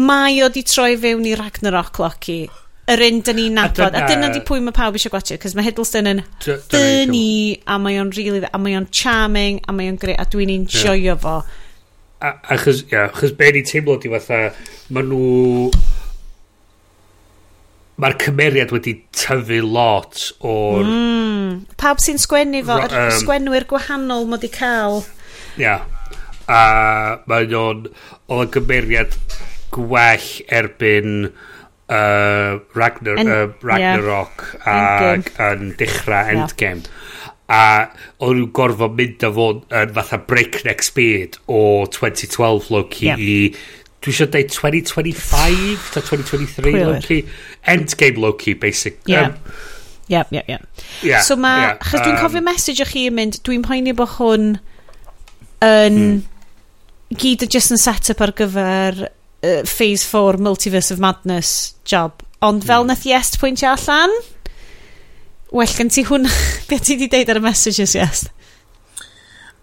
mae 0.00 0.42
o 0.44 0.48
di 0.52 0.62
troi 0.66 0.94
fewn 1.00 1.26
i 1.26 1.36
Ragnarok 1.38 1.98
Loki 2.02 2.42
yr 2.90 3.02
un 3.06 3.20
dyn 3.26 3.38
ni'n 3.38 3.56
nabod. 3.58 3.94
A 3.96 4.04
dyna 4.08 4.30
di 4.34 4.42
pwy 4.46 4.62
mae 4.64 4.74
pawb 4.76 4.98
eisiau 4.98 5.12
gwachio, 5.14 5.38
cos 5.40 5.54
mae 5.56 5.66
Hiddleston 5.68 6.10
yn 6.10 6.22
ffynnu, 6.42 7.24
a 7.70 7.78
mae 7.82 8.00
o'n 8.02 8.12
really, 8.16 8.42
a 8.46 8.60
mae 8.60 8.76
o'n 8.78 8.88
charming, 8.94 9.60
a 9.66 9.74
mae 9.76 9.90
o'n 9.92 9.98
greu, 10.00 10.16
a 10.18 10.26
dwi'n 10.30 10.52
enjoyo 10.54 11.16
fo. 11.22 11.38
A, 12.20 12.34
achos, 12.56 12.84
ia, 12.90 13.06
achos 13.08 13.32
be 13.38 13.52
ni'n 13.56 13.68
teimlo 13.68 13.96
di 14.00 14.12
fatha, 14.12 14.50
ma 14.94 15.04
nhw... 15.06 15.70
Mae'r 18.00 18.14
cymeriad 18.16 18.70
wedi 18.72 18.94
tyfu 19.12 19.58
lot 19.60 20.22
o'r... 20.48 20.86
Mm, 20.88 21.56
pawb 21.80 22.00
sy'n 22.00 22.20
sgwennu 22.20 22.62
fo, 22.64 22.78
yr 22.86 22.94
um, 22.96 23.10
sgwenwyr 23.18 23.66
gwahanol 23.68 24.24
mod 24.30 24.46
i 24.46 24.48
cael. 24.54 25.02
Ia, 25.60 25.78
a 26.48 26.60
mae 27.28 27.48
o'n... 27.60 27.86
Oedd 28.30 28.46
y 28.46 28.54
gymeriad 28.54 29.16
gwell 29.74 30.28
erbyn 30.54 31.30
uh, 31.90 32.60
Ragnar, 32.76 33.18
en, 33.18 33.28
uh, 33.28 33.48
Ragnarok 33.62 34.46
yeah. 34.60 35.18
ac 35.18 35.32
yn 35.50 35.74
dechrau 35.80 36.30
Endgame. 36.34 36.86
A 37.50 37.90
o'n 38.22 38.38
nhw'n 38.38 38.54
gorfod 38.54 38.94
mynd 38.98 39.26
â 39.26 39.32
fod 39.34 39.64
yn 39.74 39.92
fatha 39.96 40.20
breakneck 40.30 40.84
speed 40.86 41.40
o 41.50 41.84
2012 41.90 42.70
Loki 42.70 43.10
yeah. 43.10 43.18
i 43.18 43.50
dwi 44.00 44.14
eisiau 44.14 44.30
dweud 44.30 44.54
2025 44.54 45.90
ta 45.96 46.04
2023 46.06 46.86
Loki 46.86 47.20
Endgame 47.68 48.22
Loki 48.22 48.54
basic 48.54 49.02
yeah. 49.10 49.34
Um, 49.34 49.66
Ie, 50.10 50.24
ie, 50.34 50.40
ie. 51.06 51.18
So 51.22 51.36
mae... 51.38 51.68
Yeah, 51.68 51.76
Chos 51.86 52.00
dwi'n 52.02 52.16
um, 52.16 52.18
cofio 52.18 52.40
message 52.42 52.82
o 52.82 52.86
chi 52.88 53.04
yn 53.06 53.14
mynd, 53.14 53.36
dwi'n 53.46 53.62
poeni 53.62 53.94
bod 53.94 54.16
hwn 54.16 54.48
yn... 55.62 56.00
Mm. 56.00 56.16
Gyd 57.20 57.44
just 57.50 57.70
yn 57.74 57.78
set-up 57.78 58.20
ar 58.22 58.32
gyfer 58.38 59.04
uh, 59.42 59.62
Phase 59.64 60.04
4 60.04 60.38
Multiverse 60.38 60.90
of 60.90 61.00
Madness 61.00 61.74
job. 61.84 62.22
Ond 62.40 62.64
fel 62.64 62.84
mm. 62.84 62.92
nath 62.92 63.06
Yes 63.06 63.36
pwyntio 63.40 63.74
allan, 63.74 64.12
well 65.52 65.72
gen 65.76 65.90
ti 65.92 66.04
hwn, 66.08 66.28
beth 66.68 66.86
ti 66.88 66.96
di 67.00 67.10
deud 67.12 67.32
ar 67.32 67.40
y 67.40 67.44
messages 67.44 67.96
Yes? 67.98 68.28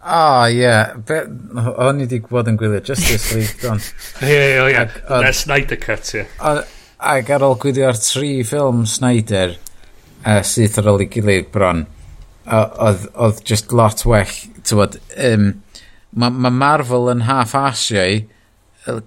Ah, 0.07 0.43
oh, 0.43 0.47
ie. 0.47 0.61
Yeah. 0.61 0.93
Be, 1.03 1.19
o'n 1.83 1.99
i 1.99 2.06
wedi 2.06 2.22
bod 2.23 2.47
yn 2.47 2.56
gwylio 2.59 2.80
Justice 2.85 3.35
League, 3.35 3.57
don. 3.64 3.81
Ie, 4.23 4.38
ie, 4.53 4.67
ie. 4.72 4.83
Na 5.09 5.33
Snyder 5.35 5.80
Cut, 5.81 6.14
ie. 6.15 6.23
Ac 6.97 7.31
ar 7.33 7.43
ôl 7.45 7.57
gwylio'r 7.59 7.99
tri 7.99 8.31
ffilm 8.47 8.85
Snyder 8.88 9.57
e, 9.57 9.57
uh, 10.23 10.39
sydd 10.47 10.80
ar 10.80 10.88
ôl 10.93 11.03
i 11.03 11.09
gilydd 11.11 11.51
bron, 11.51 11.83
oedd 12.47 13.43
just 13.43 13.75
lot 13.75 14.06
well. 14.07 14.31
Tywod, 14.64 14.95
um, 15.17 15.49
mae 16.15 16.39
ma 16.45 16.53
Marvel 16.56 17.11
yn 17.11 17.25
half-asio 17.27 18.07
i, 18.07 18.23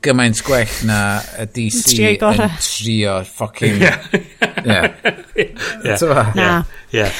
gymaint 0.05 0.43
gwell 0.47 0.79
na 0.89 1.01
y 1.41 1.47
DC 1.57 1.99
yn 1.99 2.47
trio 2.61 3.19
ffocin... 3.29 3.81
Ie. 3.81 4.85
Ie. 6.95 7.11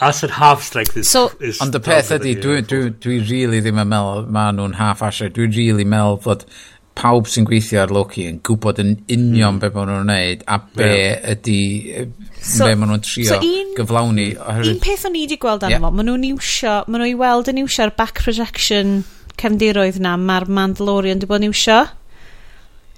As 0.00 0.22
yn 0.24 0.34
half 0.36 0.64
strength 0.64 0.96
is... 1.00 1.08
So, 1.08 1.28
is 1.40 1.60
ond 1.64 1.76
y 1.76 1.80
peth 1.84 2.12
ydy, 2.16 2.34
dwi, 2.40 2.60
dwi, 2.68 2.90
dwi 3.00 3.20
really 3.28 3.62
ddim 3.64 3.80
yn 3.80 3.88
meddwl 3.92 4.26
ma 4.32 4.50
nhw'n 4.52 4.76
half 4.80 5.04
asher. 5.04 5.32
Dwi'n 5.32 5.56
really 5.56 5.86
meddwl 5.88 6.20
fod 6.24 6.44
pawb 7.00 7.28
sy'n 7.30 7.46
gweithio 7.48 7.84
ar 7.84 7.92
Loki 7.94 8.26
yn 8.28 8.40
gwybod 8.44 8.80
yn 8.82 8.90
union 9.06 9.56
mm. 9.56 9.60
be 9.62 9.70
maen 9.72 9.88
nhw'n 9.88 10.02
gwneud 10.04 10.42
a 10.50 10.58
be 10.76 10.88
yeah. 10.90 11.30
ydy 11.32 11.60
e, 11.94 12.04
so, 12.36 12.66
be 12.66 12.74
maen 12.74 12.92
nhw'n 12.92 13.06
trio 13.06 13.30
so 13.30 13.38
un, 13.40 13.72
gyflawni. 13.78 14.26
Un 14.40 14.82
peth 14.84 15.06
o'n 15.08 15.16
i 15.16 15.24
wedi 15.24 15.40
gweld 15.40 15.64
arno 15.64 15.76
yeah. 15.78 15.86
fo, 15.86 15.94
maen 15.96 16.10
nhw'n 16.10 16.28
iwsio, 16.32 16.76
maen 16.88 17.04
nhw 17.04 17.12
i 17.12 17.16
weld 17.22 17.52
yn 17.52 17.62
iwsio'r 17.64 17.94
back 17.96 18.20
projection 18.24 19.00
cefndiroedd 19.40 20.00
na 20.04 20.16
mae'r 20.20 20.48
Mandalorian 20.52 21.20
wedi 21.20 21.30
bod 21.30 21.42
yn 21.42 21.50
iwsio. 21.50 21.80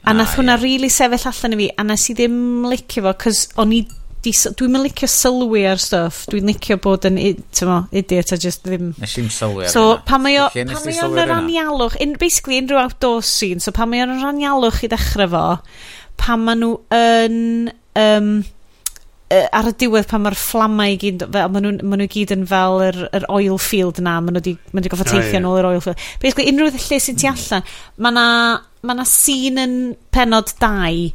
A 0.02 0.10
ah, 0.10 0.14
nath 0.18 0.34
hwnna 0.34 0.56
yeah. 0.56 0.64
really 0.64 0.90
sefyll 0.90 1.28
allan 1.30 1.54
i 1.54 1.58
fi, 1.60 1.66
a 1.78 1.84
nes 1.86 2.08
i 2.10 2.16
ddim 2.18 2.38
licio 2.66 3.04
fo, 3.04 3.18
cos 3.22 3.44
o'n 3.62 3.74
i 3.76 3.84
Dwi'n 4.22 4.70
mynd 4.70 4.84
licio 4.86 5.08
sylwi 5.10 5.64
ar 5.66 5.80
stuff. 5.82 6.20
Dwi'n 6.30 6.46
licio 6.46 6.76
bod 6.82 7.08
yn, 7.08 7.16
tymo, 7.50 7.80
idiot 7.90 8.30
a 8.30 8.36
just 8.38 8.62
ddim... 8.62 8.92
Nes 9.02 9.16
i'n 9.18 9.26
sylwi 9.34 9.66
ar 9.66 9.72
So, 9.72 9.96
pan 10.06 10.22
mae 10.22 10.36
o 10.38 10.44
pan 10.52 10.78
mae 10.84 11.00
o'n 11.02 11.18
yr 11.18 11.32
anialwch, 11.34 11.96
in, 12.04 12.14
basically 12.20 12.60
unrhyw 12.62 12.84
outdoor 12.84 13.24
scene, 13.26 13.58
so 13.58 13.74
pan 13.74 13.90
mae 13.90 14.04
o'n 14.04 14.14
yr 14.14 14.28
anialwch 14.28 14.84
i 14.86 14.92
ddechrau 14.92 15.32
fo, 15.34 15.44
pan 16.22 16.46
maen 16.46 16.62
nhw 16.62 16.74
yn... 16.94 17.40
Um, 17.98 18.34
ar 19.54 19.68
y 19.70 19.72
diwedd 19.80 20.08
pan 20.10 20.24
mae'r 20.24 20.36
fflamau 20.38 20.94
i 20.94 20.98
gyd, 21.00 21.24
fel, 21.32 21.52
maen 21.52 21.66
nhw, 21.66 21.86
maen 21.88 22.02
nhw 22.02 22.08
gyd 22.12 22.34
yn 22.34 22.46
fel 22.48 22.82
yr, 22.88 22.98
yr 23.18 23.26
oil 23.32 23.58
field 23.62 24.00
na, 24.04 24.16
maen 24.20 24.36
nhw 24.36 24.42
wedi, 24.42 24.56
maen 24.72 24.84
nhw 24.84 24.92
goffa 24.92 25.06
teithio 25.08 25.40
yn 25.40 25.48
ôl 25.48 25.60
yr 25.60 25.68
oil 25.70 25.84
field. 25.84 26.02
Basically, 26.22 26.48
unrhyw 26.52 26.72
lle 26.76 26.98
sy'n 27.00 27.20
tu 27.20 27.28
allan, 27.30 27.68
mae 28.02 28.16
na, 28.16 28.26
mae 28.82 28.98
na 28.98 29.06
sîn 29.08 29.60
yn 29.62 29.76
penod 30.14 30.52
2 30.62 31.12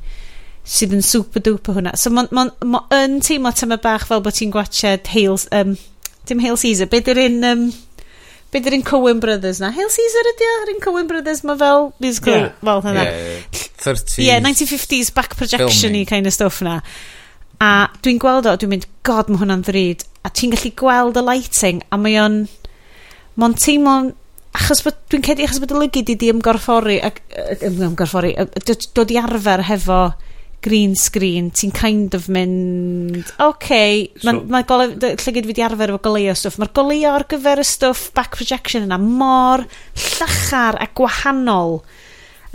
sydd 0.67 0.95
yn 0.97 1.03
super 1.05 1.43
duper 1.43 1.77
hwnna. 1.77 1.95
So, 1.99 2.11
mae'n 2.13 2.31
ma, 2.35 2.47
ma, 2.67 2.83
yn 2.97 3.19
teimlo 3.23 3.53
tyma 3.55 3.79
bach 3.83 4.07
fel 4.09 4.23
bod 4.23 4.35
ti'n 4.37 4.53
gwachod 4.55 5.11
Hales, 5.13 5.47
um, 5.55 5.75
dim 6.27 6.41
Hales 6.43 6.65
Caesar, 6.65 6.89
beth 6.91 7.11
yw'r 7.11 7.21
un, 7.23 7.37
um, 7.47 7.67
be 8.51 8.63
dy'r 8.63 8.75
un 8.79 8.87
Coen 8.87 9.21
Brothers 9.23 9.61
na? 9.63 9.71
Hales 9.75 9.95
Caesar 9.99 10.31
ydi 10.33 10.47
o, 10.47 10.55
yr 10.65 10.73
un 10.73 10.81
Coen 10.83 11.07
Brothers, 11.11 11.43
mae 11.47 11.59
fel 11.59 11.91
musical, 12.03 12.41
yeah. 12.41 12.57
fel 12.63 12.83
hynna. 12.87 13.05
Yeah, 13.07 13.61
30s. 13.83 14.17
Yeah, 14.23 14.43
1950s 14.43 15.13
back 15.15 15.37
projection-y 15.39 16.03
kind 16.09 16.27
of 16.27 16.35
stuff 16.35 16.61
na. 16.65 16.81
A 17.63 17.89
dwi'n 18.05 18.21
gweld 18.21 18.47
o, 18.49 18.53
dwi'n 18.59 18.75
mynd, 18.75 18.85
god, 19.07 19.31
mae 19.31 19.41
hwnna'n 19.41 19.65
ddrud. 19.65 20.05
A 20.27 20.29
ti'n 20.29 20.53
gallu 20.53 20.71
gweld 20.77 21.17
y 21.17 21.25
lighting, 21.25 21.83
a 21.89 21.99
mae 22.01 22.19
o'n... 22.21 22.39
Mae'n 23.37 23.57
teimlo'n... 23.63 24.13
Achos 24.57 24.83
bod... 24.85 24.99
Dwi'n 25.09 25.25
cedi 25.25 25.45
achos 25.47 25.61
bod 25.63 25.73
y 25.73 25.81
lygu 25.81 26.05
di 26.05 26.17
di 26.19 26.29
ymgorffori... 26.33 26.99
Ac, 27.07 27.21
ymgorffori... 27.65 28.35
Dod 28.97 29.13
i 29.13 29.19
arfer 29.21 29.65
hefo 29.71 30.01
green 30.67 30.95
screen, 30.97 31.49
ti'n 31.53 31.71
kind 31.71 32.15
of 32.17 32.27
mynd, 32.33 33.29
OK, 33.43 33.69
mae 34.25 34.33
so, 34.33 34.41
ma 34.49 34.63
llygyd 34.65 35.45
fi 35.47 35.55
di 35.55 35.63
arfer 35.65 35.93
efo 35.93 36.01
goleio 36.09 36.33
stwff. 36.37 36.57
Mae'r 36.59 36.73
goleio 36.75 37.13
ar 37.13 37.27
gyfer 37.29 37.61
y 37.61 37.65
stwff 37.67 38.09
back 38.17 38.37
projection 38.39 38.87
yna 38.87 38.97
mor 39.01 39.63
llachar 39.95 40.79
a 40.81 40.89
gwahanol. 40.97 41.79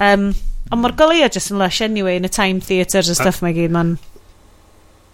Um, 0.03 0.33
ond 0.71 0.83
mae'r 0.83 0.97
goleio 0.99 1.31
just 1.33 1.55
yn 1.55 1.63
lush 1.63 1.83
anyway 1.87 2.19
yn 2.19 2.29
y 2.29 2.33
time 2.33 2.63
theatres 2.65 3.11
a 3.13 3.17
stuff 3.19 3.43
mae 3.45 3.55
gyd, 3.57 3.73
man 3.75 3.97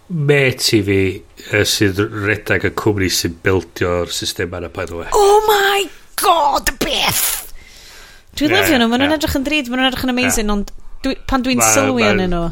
met 0.09 0.65
i 0.73 0.79
fi 0.85 1.01
uh, 1.17 1.65
sydd 1.67 1.99
redag 2.25 2.65
y 2.65 2.71
cwmni 2.77 3.09
sy'n 3.13 3.35
bildio'r 3.45 4.09
system 4.13 4.55
yna, 4.57 4.71
by 4.73 4.87
the 4.89 4.97
way. 4.97 5.11
Oh 5.13 5.43
my 5.47 5.85
god, 6.19 6.71
y 6.73 6.77
beth! 6.81 7.27
Dwi'n 8.39 8.53
yeah, 8.53 8.63
lyfio 8.63 8.79
nhw, 8.79 8.87
maen 8.89 9.03
nhw'n 9.03 9.13
yeah. 9.13 9.19
edrych 9.19 9.37
yn 9.37 9.45
drud, 9.45 9.69
maen 9.69 9.81
nhw'n 9.81 9.91
edrych 9.91 10.07
yn 10.07 10.13
amazing, 10.15 10.51
ond 10.53 10.73
dwi, 11.05 11.15
pan 11.29 11.45
dwi'n 11.45 11.61
sylwi 11.73 12.07
yn 12.09 12.25
nhw... 12.25 12.47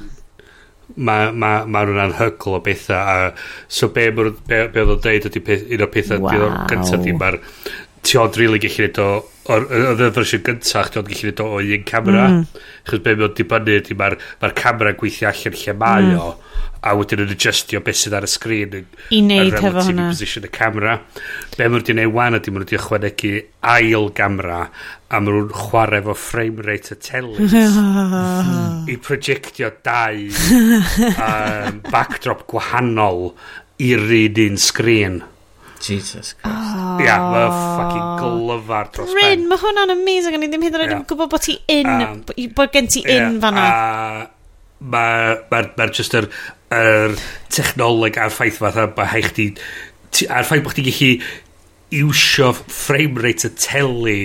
Mae 1.08 1.32
ma, 1.36 1.52
ma 1.68 1.82
nhw'n 1.84 2.04
anhygl 2.06 2.58
o 2.58 2.62
bethau. 2.64 2.98
A, 2.98 3.32
so 3.68 3.90
be, 3.94 4.08
be, 4.16 4.30
be 4.48 4.84
oedd 4.84 4.94
o'n 4.94 5.02
deud 5.04 5.28
ydy 5.30 5.44
un 5.76 5.84
o'r 5.84 5.92
pethau 5.94 6.24
wow. 6.24 6.62
gyntaf 6.70 7.04
di, 7.04 7.16
mae'r 7.18 7.42
ti 8.08 8.22
ond 8.22 8.38
rili 8.40 8.62
gallu 8.64 8.86
neud 8.86 9.02
o 9.04 9.10
oedd 9.48 10.04
y 10.04 10.10
fersiwn 10.16 10.44
gyntaf, 10.48 10.90
chdi 10.90 11.02
ond 11.02 11.12
gallu 11.12 11.30
neud 11.30 11.44
o 11.44 11.48
o 11.58 11.62
un 11.64 11.86
camera, 11.88 12.28
mm. 12.32 12.66
chos 12.90 13.04
be 13.06 13.16
mae'n 13.16 13.36
dibynnu 13.38 13.78
ydy 13.82 13.98
mae'r 14.00 14.18
ma 14.42 14.52
camera 14.58 14.94
yn 14.94 15.00
gweithio 15.00 15.30
allan 15.32 15.58
lle 15.62 15.76
mae 15.78 16.10
mm. 16.10 16.20
o, 16.24 16.30
a 16.88 16.94
wedyn 16.98 17.24
yn 17.24 17.32
adjustio 17.34 17.82
beth 17.86 18.00
sydd 18.00 18.16
ar 18.18 18.28
y 18.28 18.30
sgrin 18.32 18.76
yn, 18.80 18.90
i 19.16 19.22
wneud 19.24 19.56
hefo 19.58 19.84
hwnna 19.88 20.10
position 20.12 20.46
y 20.48 20.52
camera 20.54 20.98
be 21.56 21.64
mae'n 21.64 21.78
wedi'i 21.78 21.98
neud 21.98 22.14
wan 22.16 22.38
ydy 22.38 22.54
mae'n 22.54 22.66
wedi'i 22.66 22.80
ychwanegu 22.80 23.34
ail 23.74 24.10
gamera 24.18 24.60
a 24.68 25.22
mae'n 25.22 25.30
nhw'n 25.30 25.54
chwarae 25.56 26.02
efo 26.04 26.18
frame 26.22 26.66
rate 26.68 26.94
y 26.94 27.00
telus 27.08 27.56
i 28.94 29.00
projectio 29.08 29.72
dau 29.86 30.28
um, 31.30 31.82
backdrop 31.90 32.46
gwahanol 32.52 33.32
i'r 33.88 34.06
un 34.22 34.44
un 34.48 34.62
sgrin 34.62 35.22
Jesus 35.84 36.34
Christ. 36.38 36.46
Oh. 36.46 37.04
Ia, 37.04 37.18
mae 37.32 37.50
ffucking 37.54 38.08
glyfar 38.22 38.92
dros 38.96 39.12
Bryn, 39.12 39.22
ben. 39.22 39.34
Bryn, 39.36 39.50
mae 39.52 39.62
hwnna'n 39.64 39.94
amazing. 39.96 40.38
O'n 40.38 40.48
i 40.48 40.52
ddim 40.52 40.68
hyd 40.68 40.78
yn 40.78 40.86
oed 40.86 40.96
yn 40.98 41.04
gwybod 41.10 41.34
bod 41.34 41.46
ti 41.48 41.58
in, 41.72 41.90
um, 41.96 42.22
bod 42.58 42.74
gen 42.76 42.90
ti 42.92 43.04
in 43.06 43.18
yeah, 43.18 43.42
fanna. 43.44 43.66
A 43.68 44.28
mae'r 44.78 45.44
ma, 45.50 45.64
ma, 45.80 45.90
just 45.90 46.14
yr, 46.18 46.30
yr 46.74 47.18
technoleg 47.54 48.20
a'r 48.22 48.34
ffaith 48.34 48.62
fatha, 48.62 48.88
mae 48.98 49.12
haich 49.16 49.32
di, 49.38 49.50
ti, 50.14 50.30
a'r 50.30 50.46
ffaith 50.48 50.66
bod 50.66 50.78
chdi 50.78 50.88
gallu 50.90 51.12
iwsio 51.98 52.52
frame 52.54 53.22
rate 53.24 53.48
y 53.48 53.54
telu 53.56 54.18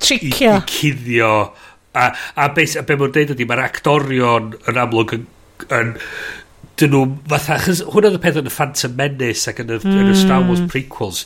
Tricio. 0.00 0.54
i, 0.54 0.56
i 0.56 0.62
cuddio 0.70 1.32
a, 1.94 2.12
a, 2.34 2.48
beth, 2.54 2.76
a 2.78 2.84
be 2.86 2.96
mae'n 2.98 3.14
deud 3.14 3.34
ydy 3.34 3.46
mae'r 3.48 3.64
actorion 3.66 4.54
yn 4.70 4.80
amlwg 4.80 5.16
yn, 5.18 5.26
yn 5.76 5.94
dyn 6.80 6.94
nhw 6.94 7.06
fatha, 7.30 7.58
chys 7.64 7.84
hwnna 7.86 8.10
oedd 8.10 8.18
y 8.18 8.22
peth 8.24 8.40
yn 8.40 8.50
y 8.50 8.54
Phantom 8.54 8.96
Menace 8.98 9.52
ac 9.52 9.62
yn 9.62 9.74
y, 9.74 9.80
mm. 9.80 9.98
yn 10.02 10.12
y 10.12 10.16
Star 10.18 10.44
Wars 10.46 10.62
hmm. 10.62 10.70
prequels 10.72 11.24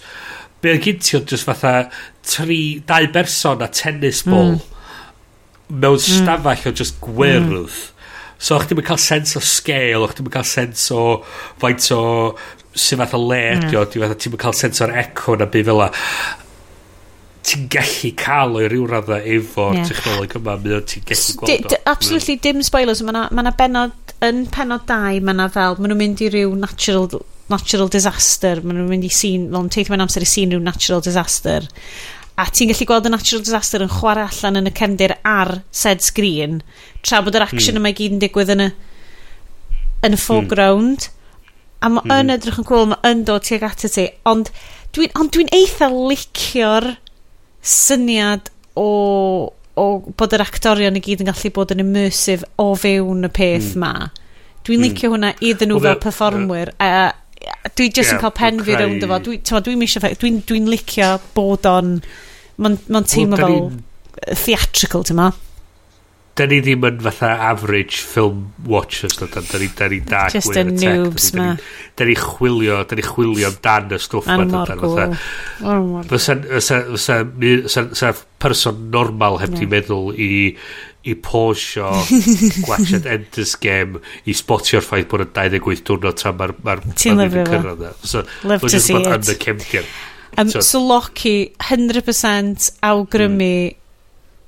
be 0.64 0.72
oedd 0.72 0.84
gynti 0.86 1.18
oedd 1.18 1.30
just 1.30 1.48
fatha 1.48 1.74
tri, 2.24 2.60
dau 2.88 3.08
berson 3.14 3.64
a 3.64 3.68
tennis 3.68 4.22
ball 4.26 4.54
mm. 4.56 4.62
mewn 5.68 5.98
hmm. 5.98 6.22
stafell 6.22 6.56
mm. 6.56 6.70
o 6.70 6.76
just 6.82 7.00
gwyrdd 7.04 7.50
mm. 7.52 7.74
so 8.38 8.58
o'ch 8.58 8.68
ddim 8.68 8.82
yn 8.82 8.88
cael 8.90 9.02
sens 9.04 9.36
o 9.38 9.42
scale 9.44 10.04
o'ch 10.06 10.16
ddim 10.16 10.30
yn 10.30 10.36
cael 10.38 10.48
sens 10.48 10.86
o 10.94 11.02
faint 11.62 11.90
o 11.96 12.04
sy'n 12.74 13.02
fath 13.02 13.18
o 13.18 13.20
le 13.24 13.42
mm. 13.58 13.68
o 13.80 13.84
ti'n 13.90 14.16
ddim 14.16 14.40
cael 14.46 14.56
sens 14.58 14.82
o'r 14.84 14.96
echo 15.04 15.36
na 15.38 15.50
byd 15.50 15.70
fel 15.70 15.84
ti'n 17.44 17.66
gallu 17.72 18.10
cael 18.16 18.56
o'i 18.56 18.68
ryw 18.72 18.86
raddau 18.88 19.20
efo'r 19.36 19.76
yeah. 19.76 19.88
technoleg 19.90 20.38
yma 20.40 20.56
mae 20.62 20.78
o'n 20.78 20.86
ti'n 20.88 21.04
gallu 21.10 21.36
gweld 21.42 21.76
o 21.76 21.80
absolutely 21.92 22.38
dim 22.46 22.64
spoilers 22.64 23.04
mae 23.04 23.12
yna 23.12 23.26
ma 23.36 23.52
benod 23.58 24.03
yn 24.26 24.44
penod 24.52 24.84
2 24.88 25.22
mae 25.24 25.34
yna 25.36 25.46
fel, 25.52 25.78
maen 25.78 25.92
nhw'n 25.92 26.00
mynd 26.00 26.22
i 26.24 26.30
ryw 26.32 26.52
natural, 26.58 27.08
natural 27.52 27.90
disaster, 27.92 28.62
maen 28.64 28.80
nhw'n 28.80 28.90
mynd 28.90 29.06
i 29.08 29.12
sîn, 29.12 29.48
fel 29.52 29.66
yn 29.66 29.72
teithio 29.72 29.94
mewn 29.94 30.04
amser 30.06 30.26
i 30.26 30.28
sîn 30.28 30.54
ryw 30.54 30.62
natural 30.64 31.04
disaster. 31.04 31.68
A 32.40 32.48
ti'n 32.50 32.72
gallu 32.72 32.88
gweld 32.90 33.08
y 33.08 33.12
natural 33.14 33.44
disaster 33.46 33.84
yn 33.84 33.92
chwarae 33.92 34.26
allan 34.26 34.58
yn 34.62 34.70
y 34.70 34.74
cefndir 34.74 35.16
ar 35.28 35.60
said 35.70 36.02
screen 36.02 36.62
tra 37.06 37.20
bod 37.22 37.36
yr 37.38 37.46
action 37.46 37.76
hmm. 37.76 37.82
yma 37.82 37.92
i 37.92 37.98
gyd 38.00 38.16
yn 38.16 38.22
digwydd 38.24 38.54
yn 38.56 38.64
y, 38.64 38.70
yn 40.02 40.16
y 40.16 40.16
hmm. 40.16 40.24
foreground. 40.24 41.10
A 41.84 41.92
mae 41.92 42.02
hmm. 42.02 42.16
yn 42.18 42.34
edrych 42.34 42.58
yn 42.62 42.68
cool, 42.68 42.88
mae 42.90 43.12
yn 43.12 43.22
dod 43.28 43.46
tuag 43.46 43.68
at 43.68 43.86
ti, 43.86 44.08
ond 44.26 44.50
dwi'n 44.94 45.14
ond 45.20 45.34
dwi 45.34 45.46
eitha 45.54 45.90
licio'r 45.92 46.94
syniad 47.64 48.50
o 48.78 48.88
o 49.80 49.86
bod 50.16 50.34
yr 50.36 50.44
actorion 50.44 50.98
i 50.98 51.02
gyd 51.02 51.24
yn 51.24 51.30
gallu 51.30 51.50
bod 51.54 51.74
yn 51.74 51.82
immersive 51.84 52.46
o 52.62 52.70
fewn 52.78 53.26
y 53.26 53.30
peth 53.34 53.72
mm. 53.74 53.82
ma. 53.82 54.10
Dwi'n 54.64 54.80
mm. 54.80 54.86
licio 54.86 55.12
hwnna 55.12 55.32
iddyn 55.44 55.72
nhw 55.72 55.80
fel 55.84 55.98
performwyr. 56.02 56.74
Uh, 56.78 57.10
dwi 57.74 57.88
just 57.90 58.08
yeah, 58.08 58.16
yn 58.16 58.22
cael 58.22 58.36
pen 58.36 58.62
fi 58.64 58.76
rownd 58.78 59.06
efo. 59.06 59.18
Dwi'n 59.26 59.66
dwi 59.66 59.74
misio 59.80 60.02
dwi'n 60.04 60.44
dwi 60.48 60.62
licio 60.68 61.16
bod 61.36 61.68
o'n... 61.70 61.98
Mae'n 62.62 62.78
ma 62.94 63.00
teimlo 63.10 63.40
fel 63.40 64.36
theatrical, 64.44 65.02
ti'n 65.06 65.18
ma? 65.18 65.32
da 66.34 66.48
ni 66.50 66.56
ddim 66.64 66.82
yn 66.88 66.96
fatha 67.04 67.28
average 67.48 68.00
film 68.02 68.38
watchers 68.66 69.14
da, 69.20 69.26
da, 69.30 69.40
da 69.46 69.58
ni, 69.62 69.68
da 69.78 69.86
ni 69.90 70.00
da 70.02 70.22
just 70.32 70.56
a 70.58 70.64
noobs 70.66 71.28
ma 71.38 71.54
da 71.96 72.04
ni 72.08 72.16
chwilio 72.18 72.80
da 72.90 72.94
ni 72.98 73.04
chwilio 73.06 73.50
dan 73.62 73.86
y 73.94 73.98
stwff 74.02 74.26
ma 74.26 74.42
da 74.42 74.74
ni 74.74 74.80
fatha. 74.82 75.06
fysa 76.10 78.10
person 78.42 78.74
normal 78.90 79.38
heb 79.44 79.54
di 79.54 79.66
meddwl 79.70 80.10
i 80.18 80.58
i 81.04 81.14
posio 81.14 81.92
gwachod 82.64 83.06
Enders 83.14 83.54
Game 83.60 84.00
i 84.24 84.32
spotio'r 84.34 84.82
ffaith 84.82 85.08
bod 85.12 85.20
yn 85.26 85.32
28 85.36 85.84
diwrnod 85.86 86.16
tra 86.18 86.32
mae'r 86.34 86.52
e. 86.56 86.58
ma 86.64 86.74
ti'n 86.98 87.18
lyfio 87.20 87.44
fo. 87.46 87.60
love 88.48 88.62
to 88.74 88.80
see 88.80 88.96
it. 88.96 89.06
um, 90.38 90.50
so 90.50 90.80
Loki 90.80 91.52
100% 91.60 92.70
awgrymu 92.82 93.68
mm 93.68 93.83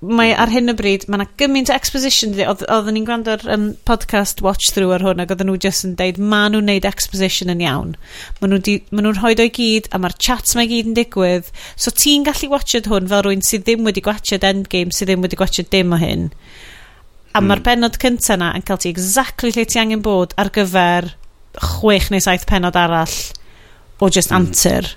mae 0.07 0.31
hmm. 0.33 0.41
ar 0.43 0.53
hyn 0.53 0.71
o 0.71 0.75
bryd, 0.79 1.07
mae 1.09 1.19
yna 1.19 1.27
gymaint 1.41 1.71
o 1.73 1.75
exposition, 1.77 2.35
oedden 2.47 2.95
ni'n 2.97 3.07
gwrando 3.09 3.35
ar 3.35 3.43
um, 3.53 3.67
podcast 3.89 4.43
watch 4.45 4.71
through 4.75 4.95
ar 4.95 5.05
hwn, 5.05 5.23
ac 5.23 5.33
oedden 5.35 5.51
nhw 5.51 5.59
just 5.63 5.87
yn 5.89 5.97
deud, 5.99 6.21
ma 6.21 6.45
nhw'n 6.53 6.69
neud 6.71 6.87
exposition 6.89 7.53
yn 7.53 7.65
iawn. 7.65 7.95
Ma 8.41 8.51
nhw'n 8.51 9.03
nhw 9.03 9.15
rhoi 9.17 9.35
o'i 9.35 9.51
gyd, 9.59 9.91
a 9.91 10.01
mae'r 10.03 10.17
chats 10.23 10.57
mae 10.59 10.71
gyd 10.71 10.93
yn 10.93 10.97
digwydd. 10.99 11.51
So 11.75 11.93
ti'n 11.95 12.27
gallu 12.29 12.53
watched 12.53 12.91
hwn 12.91 13.11
fel 13.11 13.27
rwy'n 13.27 13.45
sydd 13.47 13.67
ddim 13.67 13.87
wedi 13.89 14.05
gwachod 14.05 14.47
Endgame, 14.47 14.95
sydd 14.95 15.11
ddim 15.13 15.27
wedi 15.27 15.41
gwachod 15.41 15.71
dim 15.73 15.97
o 15.97 16.01
hyn. 16.01 16.31
A 17.37 17.43
mm. 17.43 17.51
mae'r 17.51 17.65
benod 17.67 18.01
cynta 18.01 18.39
na 18.41 18.55
yn 18.57 18.65
cael 18.67 18.81
ti 18.81 18.93
exactly 18.93 19.53
lle 19.53 19.67
ti 19.69 19.83
angen 19.83 20.05
bod 20.05 20.33
ar 20.41 20.53
gyfer 20.55 21.11
chwech 21.57 22.09
neu 22.13 22.23
saith 22.25 22.47
penod 22.49 22.77
arall 22.79 23.19
o 24.01 24.09
just 24.09 24.33
mm. 24.33 24.39
antur. 24.39 24.95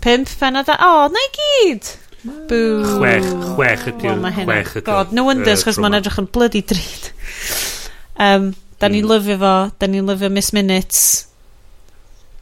Pimp 0.00 0.30
penod 0.40 0.68
a... 0.68 0.76
O, 0.80 0.90
oh, 1.04 1.06
na 1.12 1.22
i 1.26 1.30
gyd! 1.36 1.94
Boo. 2.26 2.82
Chwech, 2.96 3.26
chwech 3.54 3.86
ydy'r... 3.92 4.20
Wel, 4.22 4.36
chwech 4.40 4.72
ydy'r... 4.80 4.86
God, 4.86 5.14
no 5.16 5.26
wonders, 5.28 5.64
chos 5.66 5.80
mae'n 5.82 5.98
edrych 5.98 6.18
yn 6.22 6.28
bloody 6.34 6.62
drud. 6.66 7.10
Um, 8.22 8.50
da 8.80 8.90
ni'n 8.92 9.04
mm. 9.04 9.10
lyfio 9.12 9.38
fo, 9.42 9.54
da 9.80 9.90
ni'n 9.90 10.08
lyfio 10.10 10.30
Miss 10.32 10.52
Minutes. 10.56 11.02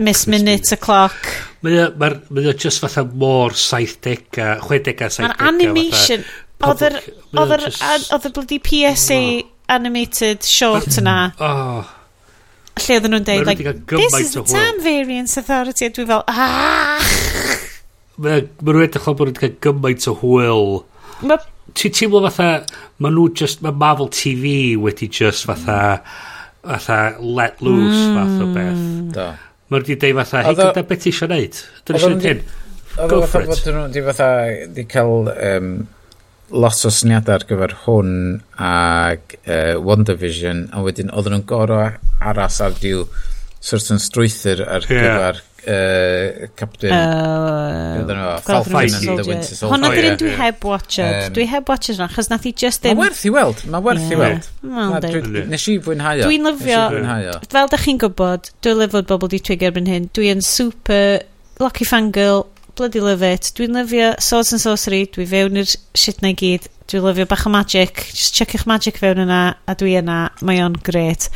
Miss 0.03 0.27
Minutes 0.31 0.75
y 0.75 0.79
cloc. 0.83 1.33
Mae 1.65 1.91
ma, 2.01 2.13
ma 2.35 2.47
just 2.53 2.83
fatha 2.83 3.05
mor 3.07 3.55
70a, 3.59 4.55
60a, 4.65 5.11
70a. 5.11 5.27
Mae'r 5.27 5.45
animation, 5.51 6.25
oedd 6.69 6.87
yr, 6.91 7.03
oedd 7.35 7.59
yr, 7.59 7.69
oedd 7.69 8.31
y 8.31 8.33
bloody 8.39 8.63
PSA 8.65 9.21
oh. 9.21 9.53
animated 9.75 10.49
short 10.49 10.99
yna. 11.03 11.19
Oh 11.43 12.01
lle 12.75 12.97
oedden 12.99 13.13
nhw'n 13.15 13.27
deud, 13.27 13.47
like, 13.47 13.63
this 13.87 14.17
is 14.19 14.33
the 14.35 14.43
time 14.43 14.81
variance 14.83 15.39
authority, 15.39 15.87
a 15.87 15.95
dwi 15.95 16.07
fel, 16.09 16.25
ah! 16.27 17.13
Mae 18.23 18.45
nhw'n 18.47 18.85
edrych 18.85 19.07
fel 19.07 19.17
bod 19.19 19.31
nhw'n 19.31 19.39
cael 19.41 19.55
gymaint 19.65 20.07
o 20.11 20.15
hwyl. 20.21 20.69
Ti'n 21.75 21.95
teimlo 21.97 22.21
fatha, 22.29 22.65
mae 23.03 23.15
nhw 23.15 23.27
just, 23.41 23.65
mae 23.65 23.75
Marvel 23.75 24.11
TV 24.15 24.75
wedi 24.79 25.09
just 25.11 25.49
fatha, 25.49 25.79
fatha 26.63 26.99
let 27.19 27.63
loose 27.65 28.05
mm. 28.05 28.19
fath 28.19 28.45
o 28.45 28.51
beth. 28.55 28.85
Da. 29.17 29.27
Mae 29.67 29.81
nhw 29.81 29.89
wedi 29.89 29.99
dweud 30.05 30.21
fatha, 30.21 30.45
hei, 30.47 30.55
gyda 30.61 30.87
beth 30.87 31.03
ti 31.03 31.11
eisiau 31.11 31.33
neud? 31.33 31.59
Dyna 31.83 32.01
eisiau 32.01 32.15
neud 32.15 32.29
hyn. 32.31 32.45
Go 33.11 33.21
for 33.27 33.43
it. 33.43 33.51
Oedd 33.51 33.69
nhw 33.73 33.85
wedi 33.89 34.07
fatha, 34.07 34.31
di 34.77 34.87
cael 34.95 35.33
um, 35.35 35.73
lot 36.55 36.85
o 36.87 36.93
syniadau 36.95 37.39
ar 37.39 37.47
gyfer 37.49 37.75
hwn 37.85 38.13
ag 38.63 39.39
uh, 39.43 39.75
WandaVision, 39.83 40.69
a 40.71 40.85
wedyn 40.87 41.11
oedden 41.11 41.39
nhw'n 41.39 41.49
gorau 41.51 41.97
aras 42.23 42.61
ar 42.63 42.79
diw 42.79 43.09
certain 43.65 43.99
strwythyr 44.03 44.63
ar 44.69 44.87
yeah. 44.87 45.03
gyfer 45.03 45.43
uh, 45.67 46.47
Captain. 46.57 46.93
Uh, 46.93 48.05
know, 48.07 48.39
Falcon 48.43 48.77
and 48.77 49.19
the 49.19 49.25
Winter 49.27 49.55
Soldier. 49.55 49.75
Hwnna 49.75 49.91
oh, 49.91 49.97
dyn 49.99 50.19
dwi 50.21 50.33
heb 50.39 50.65
watched. 50.65 51.35
Dwi 51.37 51.47
heb 51.51 51.69
watched 51.69 51.95
hwnna 51.95 52.09
chos 52.15 52.31
nath 52.33 52.47
i 52.49 52.55
just 52.65 52.85
mae'n 52.85 53.01
werth 53.01 53.23
i 53.25 53.33
weld 53.35 53.65
Mae 53.73 53.85
werth 53.85 54.13
i 54.13 54.19
weld. 54.21 54.49
nes 55.53 55.69
i 55.71 55.77
fwynhau 55.85 56.25
dwi'n 56.25 56.49
lyfio 56.51 56.83
fel 57.53 57.71
da 57.73 57.81
chi'n 57.81 58.01
gwybod 58.03 58.51
dwi'n 58.65 58.83
lyfod 58.83 59.09
bobl 59.11 59.33
di 59.33 59.41
trigger 59.41 59.73
erbyn 59.73 59.91
hyn. 59.91 60.11
Dwi'n 60.17 60.45
super 60.45 61.23
lucky 61.63 61.89
fangirl 61.89 62.47
bloody 62.75 63.01
love 63.01 63.23
it. 63.23 63.53
Dwi'n 63.57 63.77
lyfio 63.79 64.15
swords 64.21 64.53
and 64.53 64.63
sorcery 64.63 65.05
dwi 65.15 65.27
fewn 65.31 65.61
i'r 65.63 65.75
shit 65.99 66.23
na 66.23 66.35
i 66.35 66.39
gyd. 66.39 66.69
Dwi'n 66.91 67.05
lyfio 67.07 67.25
bach 67.29 67.47
o 67.49 67.51
magic. 67.53 68.03
Just 68.13 68.37
checi'ch 68.37 68.67
magic 68.69 68.99
fewn 69.01 69.23
yna, 69.25 69.41
a 69.65 69.75
dwi 69.81 69.95
yna. 70.03 70.19
Mae 70.45 70.61
o'n 70.61 70.77
gret. 70.85 71.31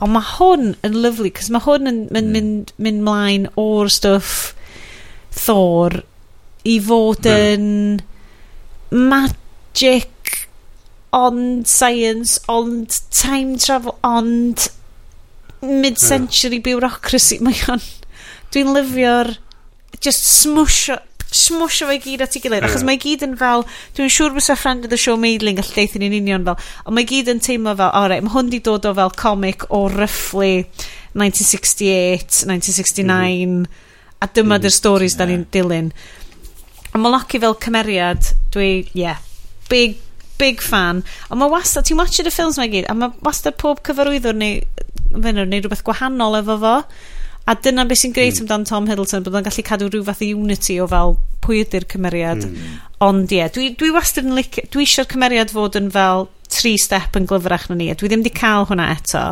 Ond 0.00 0.14
mae 0.14 0.24
hwn 0.34 0.70
yn 0.86 0.96
lyflu, 1.04 1.28
cos 1.36 1.50
mae 1.52 1.64
hwn 1.66 1.90
yn 1.90 2.00
mynd, 2.08 2.30
mm. 2.30 2.32
mynd, 2.38 2.72
mynd 2.86 3.04
mlaen 3.04 3.48
o'r 3.60 3.92
stwff 3.92 4.54
Thor 5.34 5.98
i 6.64 6.78
fod 6.80 7.26
yn 7.28 7.66
mm. 7.98 9.04
magic 9.12 10.10
ond 11.14 11.68
science, 11.68 12.40
ond 12.48 12.96
time 13.12 13.58
travel, 13.60 13.98
ond 14.06 14.70
mid-century 15.60 16.62
mm. 16.62 16.64
bureaucracy. 16.64 17.42
Mae 17.44 17.60
o'n... 17.72 17.84
Dwi'n 18.54 18.72
lyfio'r... 18.72 19.36
Just 20.04 20.26
smush 20.26 20.90
smwsio 21.34 21.88
fe 21.90 21.98
gyd 22.04 22.24
at 22.24 22.36
ei 22.36 22.42
gilydd, 22.44 22.66
achos 22.68 22.84
mae 22.86 22.98
gyd 23.00 23.24
yn 23.26 23.34
fel, 23.40 23.64
dwi'n 23.96 24.12
siŵr 24.12 24.36
bys 24.36 24.50
a 24.54 24.56
friend 24.58 24.86
of 24.86 24.92
the 24.92 24.98
show 25.00 25.16
Maidling 25.20 25.58
all 25.62 25.72
deithyn 25.76 26.04
ni'n 26.04 26.16
union 26.20 26.46
fel, 26.46 26.58
ond 26.84 26.96
mae 26.96 27.08
gyd 27.08 27.30
yn 27.32 27.42
teimlo 27.44 27.74
fel, 27.78 27.90
o 27.90 28.04
mae 28.26 28.34
hwn 28.36 28.52
di 28.52 28.60
dod 28.64 28.86
o 28.88 28.94
fel 28.96 29.14
comic 29.18 29.66
o 29.74 29.86
roughly 29.92 30.64
1968, 31.14 32.44
1969, 32.46 33.44
mm. 33.46 33.66
a 34.22 34.30
dyma 34.30 34.58
mm. 34.58 34.64
dy'r 34.64 34.74
stories 34.74 35.14
yeah. 35.14 35.20
da 35.22 35.28
ni'n 35.30 35.46
dilyn. 35.54 35.92
A 36.94 37.02
mae 37.02 37.14
Loki 37.14 37.40
fel 37.42 37.56
cymeriad, 37.62 38.30
dwi, 38.54 38.70
yeah, 38.94 39.18
big, 39.70 39.98
big 40.38 40.62
fan. 40.62 41.02
Ond 41.30 41.40
mae 41.40 41.50
wastad, 41.50 41.86
ti'n 41.86 41.98
watched 41.98 42.26
y 42.26 42.34
ffilms 42.34 42.58
mae 42.60 42.70
gyd, 42.72 42.86
a 42.90 42.94
mae 42.98 43.14
wastad 43.26 43.58
pob 43.60 43.82
cyfarwyddwr 43.86 44.38
neu, 44.38 44.62
neu 45.14 45.46
rhywbeth 45.50 45.84
gwahanol 45.86 46.38
efo 46.40 46.58
fo. 46.62 46.76
A 47.44 47.54
dyna 47.60 47.84
beth 47.84 48.00
sy'n 48.00 48.14
greit 48.16 48.38
mm. 48.38 48.44
amdan 48.44 48.62
Tom 48.68 48.86
Hiddleston, 48.88 49.24
bod 49.26 49.34
o'n 49.36 49.44
gallu 49.44 49.64
cadw 49.66 49.90
rhyw 49.90 50.04
fath 50.06 50.22
o 50.24 50.28
unity 50.32 50.78
o 50.80 50.86
fel 50.88 51.18
pwy 51.44 51.60
ydy'r 51.64 51.84
cymeriad. 51.92 52.46
Mm. 52.48 52.78
Ond 53.04 53.34
ie, 53.34 53.42
yeah, 53.42 53.50
dwi, 53.52 53.74
dwi 53.76 53.90
wastad 53.92 54.24
yn 54.24 54.36
lic... 54.38 54.62
Dwi 54.72 54.86
eisiau'r 54.86 55.10
cymeriad 55.10 55.52
fod 55.52 55.76
yn 55.76 55.90
fel 55.92 56.28
tri 56.54 56.72
step 56.80 57.18
yn 57.18 57.28
glyfrach 57.28 57.68
na 57.68 57.76
ni. 57.76 57.90
Dwi 57.92 58.08
ddim 58.08 58.24
wedi 58.24 58.32
cael 58.38 58.64
hwnna 58.70 58.88
eto. 58.94 59.26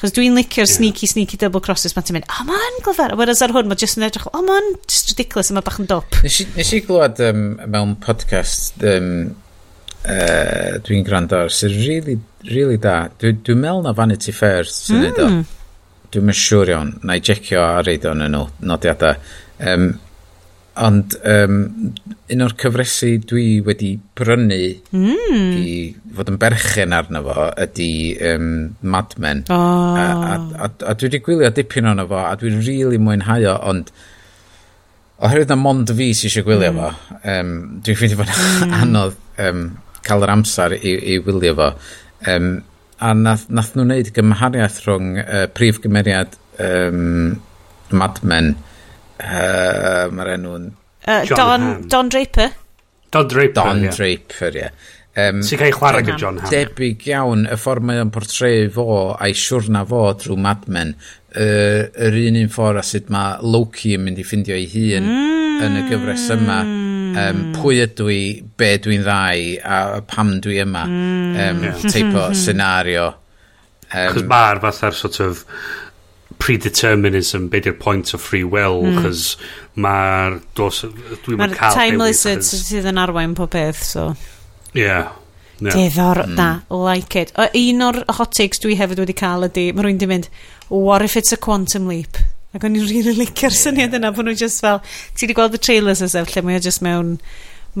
Chos 0.00 0.16
dwi'n 0.16 0.34
licio'r 0.34 0.66
yeah. 0.66 0.74
sneaky, 0.74 1.06
sneaky 1.06 1.38
double 1.38 1.62
crosses. 1.62 1.94
Mae'n 1.94 2.18
mynd, 2.18 2.26
o, 2.34 2.48
man, 2.50 2.82
glyfar. 2.82 3.14
Whereas 3.20 3.44
ar 3.46 3.54
hwn, 3.54 3.70
mae 3.70 3.78
jyst 3.78 4.00
yn 4.00 4.08
edrych, 4.08 4.26
o, 4.34 4.42
man, 4.42 4.74
just 4.90 5.14
ridiculous 5.14 5.52
a 5.52 5.58
mae 5.60 5.66
bach 5.70 5.78
yn 5.78 5.86
dop. 5.92 6.18
Nes 6.26 6.42
i, 6.42 6.50
nes 6.58 6.74
i 6.74 6.82
glwad 6.82 7.22
um, 7.28 7.46
mewn 7.62 7.94
podcast, 8.02 8.82
um, 8.90 9.12
uh, 10.02 10.82
dwi'n 10.82 11.06
gwrando 11.06 11.44
ar, 11.44 11.54
sy'n 11.54 11.78
really, 11.86 12.18
really 12.50 12.82
da. 12.82 13.04
Dwi'n 13.22 13.44
dwi 13.46 13.60
meddwl 13.62 13.86
na 13.86 13.94
Vanity 13.94 14.34
Fair 14.34 14.66
sy'n 14.66 15.12
mm. 15.12 15.22
o. 15.22 15.61
Dwi'n 16.12 16.26
mynd 16.28 16.38
siŵr 16.38 16.72
iawn, 16.74 16.96
na 17.08 17.16
i 17.16 17.22
jecio 17.24 17.62
ar 17.64 17.88
eidon 17.88 18.24
yn 18.26 18.36
nodiadau. 18.68 19.14
Um, 19.62 19.92
ond 20.80 21.14
um, 21.28 21.56
un 22.32 22.44
o'r 22.46 22.54
cyfresu 22.60 23.10
dwi 23.28 23.60
wedi 23.64 23.90
brynu 24.16 24.60
mm. 24.96 25.50
i 25.60 25.74
fod 26.16 26.30
yn 26.32 26.38
berchen 26.40 26.94
arno 26.96 27.20
fo 27.26 27.48
ydy 27.60 27.90
um, 28.30 28.46
Mad 28.80 29.16
Men. 29.20 29.44
Oh. 29.52 29.98
A, 30.00 30.06
a, 30.06 30.38
a, 30.64 30.70
a 30.88 30.94
dwi 30.96 31.10
wedi 31.10 31.20
gwylio 31.26 31.52
dipyn 31.52 31.90
arno 31.90 32.06
fo 32.08 32.22
a 32.22 32.32
dwi'n 32.40 32.60
rili 32.62 32.78
really 32.80 33.00
mwynhau 33.02 33.44
o, 33.52 33.56
ond 33.68 33.92
oherwydd 35.22 35.52
na 35.52 35.60
mond 35.60 35.92
fi 35.98 36.10
sy'n 36.16 36.30
eisiau 36.30 36.48
gwylio 36.48 36.72
mm. 36.72 36.80
fo, 36.80 37.20
um, 37.34 37.54
dwi'n 37.84 38.00
ffeindio 38.00 38.22
fod 38.22 38.32
mm. 38.32 38.76
anodd 38.80 39.18
um, 39.44 39.64
cael 40.06 40.24
yr 40.24 40.34
amser 40.38 40.76
i, 40.80 40.96
i 41.14 41.20
wylio 41.22 41.56
fo. 41.60 41.72
Um, 42.32 42.52
a 43.02 43.12
nath, 43.18 43.48
nath 43.50 43.74
nhw 43.76 43.86
wneud 43.86 44.10
gymhariaeth 44.16 44.80
rhwng 44.86 45.16
uh, 45.22 45.46
prif 45.56 45.80
gymeriad 45.82 46.36
um, 46.62 47.40
Mad 47.92 48.20
Men 48.26 48.54
uh, 48.54 50.08
mae'r 50.14 50.34
enw'n 50.36 50.68
uh, 50.72 51.22
Don, 51.28 51.68
Hamm. 51.68 51.86
Don 51.92 52.12
Draper 52.12 52.52
Don 53.12 53.30
Draper 53.30 53.58
Don 53.58 53.86
yeah. 53.86 53.96
Draper 53.96 54.58
ie 54.58 54.62
yeah. 54.62 54.76
um, 55.24 55.42
sy'n 55.44 55.60
cael 55.60 55.72
ei 55.72 55.76
chwarae 55.78 56.04
gyda 56.06 56.20
John 56.22 56.38
Hamm 56.42 56.54
debyg 56.54 57.08
iawn 57.10 57.44
y 57.50 57.58
ffordd 57.60 57.88
mae 57.88 58.04
o'n 58.04 58.14
portreu 58.14 58.70
fo 58.76 58.86
a'i 59.16 59.34
siwrna 59.38 59.84
fo 59.90 60.04
drwy 60.22 60.38
Mad 60.46 60.68
Men 60.70 60.94
uh, 60.94 61.90
yr 62.06 62.20
un 62.22 62.40
un 62.44 62.54
ffordd 62.54 62.84
a 62.84 62.86
sut 62.86 63.10
mae 63.12 63.42
Loki 63.42 63.96
yn 63.98 64.06
mynd 64.06 64.22
i 64.22 64.28
ffindio 64.28 64.58
ei 64.58 64.70
hun 64.76 65.10
mm. 65.10 65.66
yn 65.66 65.82
y 65.82 65.86
gyfres 65.90 66.30
yma 66.38 66.62
mm 66.62 66.91
um, 67.18 67.42
pwy 67.56 67.82
ydw 67.84 68.08
i, 68.12 68.22
be 68.58 68.72
dwi'n 68.82 69.04
ddau, 69.06 69.44
a, 69.62 70.00
pam 70.08 70.34
dwi 70.44 70.58
yma, 70.64 70.86
mm. 70.88 71.38
um, 71.44 71.62
yeah. 71.68 71.78
o 71.78 72.26
hmm. 72.26 72.38
senario. 72.38 73.06
Um, 73.92 74.12
Chos 74.14 74.26
mae'r 74.28 74.60
fatha'r 74.62 74.96
sort 74.96 75.20
of 75.24 75.44
predeterminism, 76.42 77.48
be 77.52 77.60
di'r 77.62 77.78
point 77.78 78.14
of 78.14 78.22
free 78.22 78.44
will, 78.44 78.82
mm. 78.82 79.02
chos 79.04 79.36
mae'r... 79.76 80.40
Dwi'n 80.58 81.38
ma'r 81.38 81.56
cael... 81.56 81.74
Mae'r 81.74 81.78
time 81.78 82.00
lizard 82.02 82.46
sydd 82.46 82.88
yn 82.90 83.00
arwain 83.02 83.36
pob 83.38 83.52
peth, 83.54 83.82
so... 83.86 84.12
Yeah. 84.74 85.12
No. 85.62 85.70
Diddor, 85.70 86.24
mm. 86.24 86.36
da, 86.36 86.48
like 86.74 87.14
it. 87.20 87.30
O, 87.38 87.46
un 87.46 87.86
o'r 87.86 88.00
hot 88.18 88.32
takes 88.34 88.62
dwi 88.62 88.74
hefyd 88.80 89.04
wedi 89.04 89.14
cael 89.14 89.46
ydy, 89.46 89.68
mae 89.70 89.86
rwy'n 89.86 90.00
di 90.00 90.08
mynd, 90.10 90.30
what 90.72 91.04
if 91.06 91.16
it's 91.20 91.36
a 91.36 91.38
quantum 91.38 91.86
leap? 91.86 92.18
Ac 92.52 92.66
o'n 92.66 92.76
i'n 92.76 92.84
rili 92.84 93.00
really 93.06 93.24
licio'r 93.24 93.54
syniad 93.56 93.96
yna 93.96 94.12
bod 94.12 94.28
nhw 94.28 94.36
just 94.36 94.60
fel... 94.64 94.82
Ti 95.16 95.24
wedi 95.24 95.36
gweld 95.38 95.56
y 95.56 95.60
trailers 95.62 96.04
as 96.04 96.16
lle 96.18 96.44
mae 96.44 96.60
o 96.60 96.62
just 96.62 96.84
mewn 96.84 97.16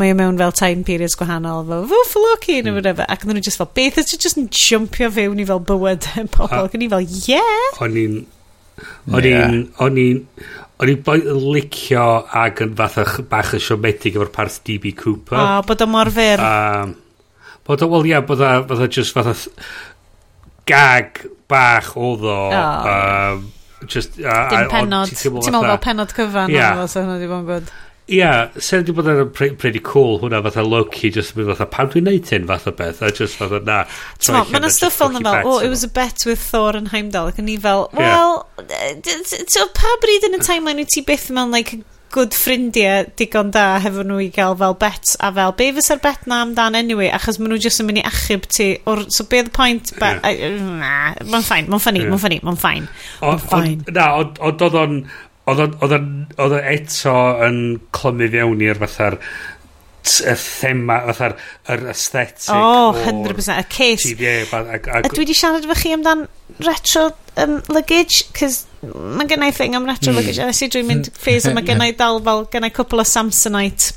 mae 0.00 0.14
o 0.14 0.16
mewn 0.16 0.38
fel 0.40 0.54
time 0.56 0.86
periods 0.88 1.18
gwahanol 1.20 1.66
fel 1.68 1.82
fwff 1.90 2.14
lwc 2.16 2.46
i 2.48 2.54
neu 2.54 2.70
hmm. 2.70 2.78
whatever. 2.78 3.08
Ac 3.12 3.26
o'n 3.26 3.36
nhw 3.36 3.44
just 3.44 3.60
fel 3.60 3.68
beth 3.76 4.00
ydych 4.00 4.24
just 4.24 4.40
yn 4.40 4.48
jumpio 4.48 5.10
fewn 5.12 5.42
i 5.42 5.48
fel 5.48 5.60
bywyd 5.68 6.08
pobl 6.36 6.64
ac 6.64 6.78
o'n 6.78 6.86
i 6.86 6.90
fel 6.94 7.04
yeah. 7.28 7.82
O'n 7.84 7.98
i'n 8.00 8.18
o'n 9.12 9.28
i'n 9.28 9.62
o'n 9.84 10.00
i'n 10.00 10.24
o'n 10.82 10.90
i'n 10.90 11.46
licio 11.52 12.06
ag 12.42 12.64
yn 12.64 12.72
fath 12.78 12.96
fatha 12.98 13.28
bach 13.28 13.52
yn 13.58 13.62
siomedig 13.62 14.16
efo'r 14.16 14.32
parth 14.34 14.62
DB 14.66 14.96
Cooper. 14.98 15.36
O, 15.38 15.62
bod 15.68 15.84
o 15.84 15.88
mor 15.90 16.10
fyr. 16.14 16.40
Um, 16.42 16.96
bod 17.68 17.84
o 17.84 17.92
wel 17.92 18.14
ia 18.14 18.22
bod 18.26 18.40
o 18.40 18.52
bod 18.66 18.80
o, 18.80 18.88
just 18.88 19.12
fatha 19.12 19.36
gag 20.66 21.26
bach 21.50 21.92
oedd 22.00 22.24
o 22.24 22.38
oh. 22.48 22.88
um, 22.88 23.50
Just, 23.86 24.18
a, 24.18 24.42
Dim 24.50 24.68
penod. 24.72 25.14
Ti'n 25.14 25.38
meddwl 25.38 25.70
fel 25.70 25.80
penod 25.86 26.12
cyfan. 26.16 26.52
Ia. 26.52 26.74
Sa 26.86 27.02
hwnna 27.02 27.18
di 27.20 27.30
bod 27.30 27.42
yn 27.42 27.48
gwybod. 27.48 27.72
Ia, 28.10 28.50
sef 28.58 28.80
wedi 28.80 28.92
bod 28.96 29.06
yn 29.06 29.28
pretty 29.32 29.80
cool 29.86 30.18
hwnna 30.20 30.40
fatha 30.42 30.64
low-key, 30.66 31.12
just 31.14 31.36
mynd 31.36 31.52
fatha 31.52 31.68
pam 31.70 31.90
dwi'n 31.92 32.08
neud 32.08 32.32
hyn 32.34 32.48
fath 32.48 32.66
o 32.66 32.72
beth, 32.74 32.98
a 33.00 33.12
just 33.14 33.38
fatha 33.38 33.60
na. 33.62 33.84
Ti'n 34.18 34.34
meddwl, 34.34 34.50
mae'n 34.56 34.74
stuff 34.74 34.98
fel 34.98 35.14
na 35.14 35.22
fel, 35.22 35.46
oh, 35.46 35.60
it 35.62 35.70
was 35.70 35.84
a 35.86 35.88
bet 35.88 36.26
with 36.26 36.42
Thor 36.42 36.74
and 36.76 36.90
Heimdall, 36.90 37.30
ac 37.30 37.38
yn 37.38 37.46
ni 37.46 37.54
fel, 37.62 37.86
well, 37.94 38.42
so 39.54 39.68
pa 39.78 39.94
bryd 40.02 40.26
yn 40.28 40.34
y 40.34 40.42
timeline 40.42 40.82
wyt 40.82 40.90
ti 40.92 41.04
byth 41.06 41.30
mewn 41.30 41.54
like 41.54 41.78
good 42.12 42.36
ffrindiau 42.36 43.08
digon 43.18 43.50
da 43.54 43.64
hefo 43.82 44.04
nhw 44.06 44.20
i 44.26 44.28
gael 44.34 44.56
fel 44.60 44.76
bets 44.82 45.16
a 45.20 45.32
fel 45.36 45.54
be 45.58 45.70
fysa'r 45.78 46.02
bet 46.04 46.28
na 46.30 46.42
amdan 46.46 46.78
anyway 46.78 47.10
achos 47.16 47.40
maen 47.40 47.54
nhw 47.54 47.60
jyst 47.64 47.82
yn 47.82 47.88
mynd 47.88 48.02
i 48.02 48.06
achub 48.08 48.46
ti 48.52 48.68
or, 48.86 49.04
so 49.08 49.26
be 49.28 49.42
the 49.42 49.52
point 49.52 49.94
yeah. 49.96 50.20
uh, 50.20 51.18
mae'n 51.24 51.46
ffain 51.48 51.70
mae'n 51.72 51.82
ffani 51.82 52.04
yeah. 52.04 52.12
mae'n 52.12 52.22
ffani 52.24 52.40
mae'n 52.46 52.62
ffain 52.64 52.88
mae'n 53.22 53.44
ffain 53.46 53.84
na 53.96 54.08
ond 54.20 54.42
oedd 54.44 54.80
o'n 54.84 55.00
oedd 55.50 55.64
o'n 55.88 56.58
eto 56.60 57.16
yn 57.48 57.58
clymu 57.96 58.30
fewn 58.36 58.62
i'r 58.68 58.82
fatha'r 58.84 59.18
y 60.02 60.34
thema, 60.34 60.96
fatha'r 61.12 61.34
yr 61.70 61.84
aesthetic. 61.92 62.48
Oh, 62.50 62.90
100%, 63.04 63.54
y 63.54 63.66
case. 63.70 64.08
TV, 64.16 64.32
a, 64.42 64.58
a, 64.58 64.78
a, 64.78 64.98
a 64.98 65.10
dwi 65.12 65.22
wedi 65.22 65.36
siarad 65.38 65.66
efo 65.66 65.76
chi 65.78 65.94
amdan 65.94 66.26
retro 66.66 67.04
um, 67.38 67.60
luggage, 67.70 68.26
cys 68.34 68.64
mae 68.82 69.28
gennau 69.30 69.54
thing 69.54 69.76
am 69.78 69.86
retro 69.86 70.14
mm. 70.14 70.32
nes 70.48 70.62
i 70.64 70.70
dwi'n 70.74 70.88
mynd 70.88 71.12
ffeis 71.14 71.46
a 71.46 71.54
mae 71.54 71.66
gennau 71.70 71.94
dal 71.98 72.22
fel 72.26 72.46
gennau 72.52 72.74
cwpl 72.78 73.04
o 73.04 73.06
Samsonite 73.06 73.92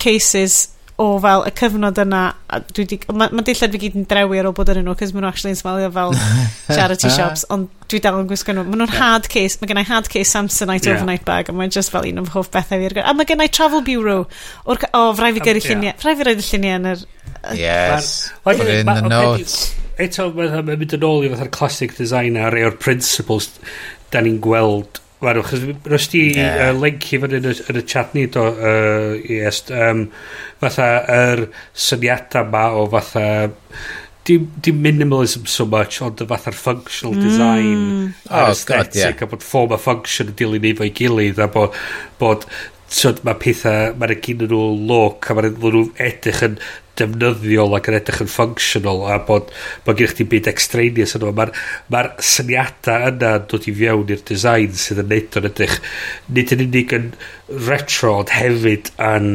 cases 0.00 0.62
o 0.96 1.06
fel 1.18 1.42
y 1.42 1.50
cyfnod 1.58 1.98
yna 1.98 2.20
a 2.54 2.60
dwi 2.62 2.84
di, 2.86 2.98
mae 3.10 3.32
ma 3.34 3.42
dillad 3.42 3.72
fi 3.74 3.80
gyd 3.82 3.96
yn 3.98 4.04
drewi 4.10 4.38
ar 4.38 4.46
ôl 4.46 4.54
bod 4.54 4.70
yn 4.70 4.84
nhw 4.86 4.94
cos 4.98 5.10
maen 5.14 5.24
nhw 5.24 5.30
actually 5.32 5.54
yn 5.56 5.58
smalio 5.58 5.88
fel 5.94 6.14
charity 6.76 7.10
shops 7.10 7.42
ond 7.50 7.66
dwi 7.90 7.98
dal 8.04 8.20
yn 8.20 8.28
gwisgo 8.30 8.54
nhw. 8.54 8.62
Maen 8.68 8.84
nhw'n 8.84 8.94
hard 8.94 9.26
case 9.32 9.58
mae 9.58 9.72
gennau 9.72 9.88
hard 9.88 10.08
case 10.12 10.30
Samsonite 10.30 10.86
yeah. 10.86 10.94
overnight 10.94 11.26
bag 11.26 11.50
a 11.50 11.56
mae'n 11.56 11.74
just 11.74 11.90
fel 11.90 12.06
un 12.06 12.22
o'n 12.22 12.30
hoff 12.36 12.52
bethau 12.54 12.78
fi 12.78 13.02
a 13.02 13.16
mae 13.18 13.26
gennau 13.26 13.50
travel 13.50 13.82
bureau 13.86 14.28
o'r, 14.64 14.86
o 14.92 15.00
oh, 15.00 15.10
frai 15.18 15.32
fi 15.34 15.42
gyrru 15.48 15.64
lluniau 15.66 15.98
frai 15.98 16.14
fi 16.20 16.28
roed 16.30 16.44
y 16.44 16.46
lluniau 16.52 16.78
yn 16.78 16.92
yr 16.92 17.06
yes. 17.58 18.12
Put 18.46 18.62
in 18.62 18.86
the 18.86 19.00
notes. 19.10 19.74
eto 19.98 20.28
mae'n 20.34 20.70
mynd 20.70 20.94
yn 20.96 21.04
ôl 21.06 21.26
i 21.26 21.34
fatha'r 21.34 21.50
classic 21.54 21.98
design 21.98 22.38
a 22.38 22.48
rei 22.54 22.64
o'r 22.66 22.78
principles 22.78 23.50
da 24.12 24.22
ni'n 24.24 24.40
gweld... 24.44 25.00
Wel, 25.24 25.40
chos 25.46 25.62
rwy'n 25.64 26.08
di 26.12 26.22
yeah. 26.34 26.66
uh, 26.66 26.72
lenci 26.76 27.16
fan 27.22 27.36
yn, 27.38 27.46
yn 27.48 27.80
y 27.80 27.82
chat 27.88 28.12
ni, 28.16 28.26
do, 28.28 28.44
uh, 28.52 29.14
yes, 29.30 29.62
um, 29.72 30.08
fatha 30.60 30.88
yr 31.00 31.44
er 31.46 31.46
syniadau 31.72 32.50
ma 32.52 32.70
o 32.76 32.88
fatha... 32.92 33.28
Dim, 34.24 34.46
dim 34.64 34.78
minimalism 34.80 35.42
so 35.52 35.66
much, 35.68 35.98
ond 36.00 36.22
y 36.24 36.26
fatha'r 36.28 36.56
functional 36.56 37.12
design, 37.20 37.74
mm. 37.76 38.12
aesthetic, 38.32 38.70
oh, 38.72 38.86
God, 38.88 38.96
yeah. 38.96 39.26
a 39.26 39.28
bod 39.28 39.44
form 39.44 39.74
a 39.76 39.78
function 39.80 40.30
yn 40.32 40.38
dilyn 40.38 40.68
efo'i 40.70 40.94
gilydd, 40.96 41.42
a 41.44 41.48
bod, 41.52 41.76
bod 42.16 42.46
so, 42.94 43.10
mae 43.26 43.38
pethau, 43.42 43.92
mae'n 43.98 44.16
gyn 44.22 44.46
nhw 44.46 44.62
look 44.88 45.30
a 45.30 45.36
mae'n 45.36 45.56
nhw 45.58 45.84
edrych 46.04 46.42
yn 46.46 46.58
defnyddiol 46.98 47.74
ac 47.74 47.88
yn 47.90 47.96
edrych 47.98 48.20
yn 48.22 48.30
functional 48.30 49.02
a 49.10 49.18
bod, 49.26 49.50
bod 49.86 49.98
gennych 49.98 50.14
chi 50.18 50.26
byd 50.30 50.50
extraneous 50.52 51.16
yno. 51.18 51.32
Mae'r 51.34 51.50
ma, 51.90 52.04
syniadau 52.22 53.10
yna 53.10 53.34
yn 53.40 53.50
dod 53.50 53.66
i 53.66 53.74
fiewn 53.80 54.14
i'r 54.14 54.22
design 54.30 54.78
sydd 54.78 55.02
yn 55.02 55.10
neud 55.10 55.40
o'n 55.40 55.50
edrych 55.50 55.76
nid 56.36 56.54
yn 56.54 56.64
unig 56.68 56.96
yn 57.00 57.10
retro 57.66 58.18
ond 58.20 58.34
hefyd 58.36 58.92
yn 59.10 59.30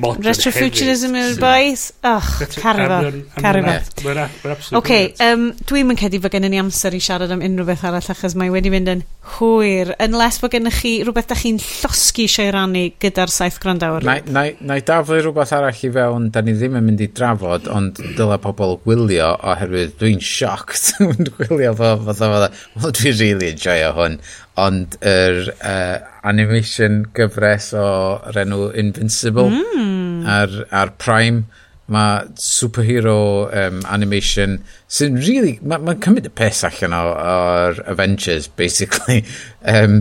modern 0.00 0.26
Retrofuturism 0.26 1.14
yw'r 1.18 1.36
boys? 1.42 1.84
Och, 2.08 2.30
carifon. 2.56 3.20
Carifon. 3.36 4.80
um, 5.28 5.50
dwi'n 5.68 5.90
mynd 5.90 6.00
cedi 6.00 6.22
fod 6.22 6.34
gennym 6.34 6.54
ni 6.54 6.62
amser 6.62 6.96
i 6.96 7.02
siarad 7.04 7.34
am 7.34 7.44
unrhyw 7.44 7.68
beth 7.68 7.84
arall 7.90 8.10
achos 8.16 8.34
mae 8.38 8.50
wedi 8.54 8.72
mynd 8.74 8.90
yn 8.96 9.04
Hwyr. 9.24 9.94
Unless 10.04 10.42
bod 10.42 10.52
gennych 10.52 10.76
chi 10.82 10.92
rhywbeth 11.00 11.30
da 11.30 11.36
chi'n 11.38 11.56
llosgi 11.62 12.26
eisiau 12.28 12.52
rannu 12.54 12.82
gyda'r 13.02 13.32
saith 13.32 13.56
grandawr. 13.62 14.04
Na, 14.04 14.18
na, 14.28 14.44
na 14.60 14.76
i 14.78 14.84
daflu 14.84 15.22
rhywbeth 15.22 15.54
arall 15.56 15.80
i 15.88 15.90
fewn, 15.96 16.28
da 16.34 16.42
ni 16.44 16.54
ddim 16.58 16.76
yn 16.78 16.84
mynd 16.86 17.02
i 17.04 17.08
drafod, 17.16 17.70
ond 17.72 18.00
dyle 18.18 18.38
pobl 18.44 18.76
gwylio 18.84 19.32
oherwydd 19.40 19.96
dwi'n 20.02 20.20
sioct. 20.24 20.92
dwi'n 21.00 21.32
gwylio 21.40 21.72
fo, 21.80 21.94
fatha 22.04 22.30
fatha, 22.34 22.50
wel 22.82 22.96
dwi'n 23.00 23.18
really 23.22 23.50
enjoyo 23.54 23.90
hwn. 23.96 24.20
Ond 24.60 24.98
yr 25.08 25.40
uh, 25.56 25.96
animation 26.28 27.02
gyfres 27.16 27.72
o'r 27.80 28.42
enw 28.44 28.68
Invincible 28.78 29.48
mm. 29.50 30.24
ar, 30.30 30.60
ar 30.70 30.94
Prime, 31.00 31.48
mae 31.92 32.24
superhero 32.40 33.16
um, 33.52 33.82
animation 33.92 34.56
sy'n 34.88 35.18
really, 35.20 35.58
mae'n 35.60 35.84
ma 35.84 35.96
cymryd 36.00 36.30
y 36.30 36.32
pes 36.32 36.62
allan 36.64 36.96
o'r 36.96 37.82
Avengers, 37.90 38.48
basically. 38.48 39.24
um, 39.74 40.00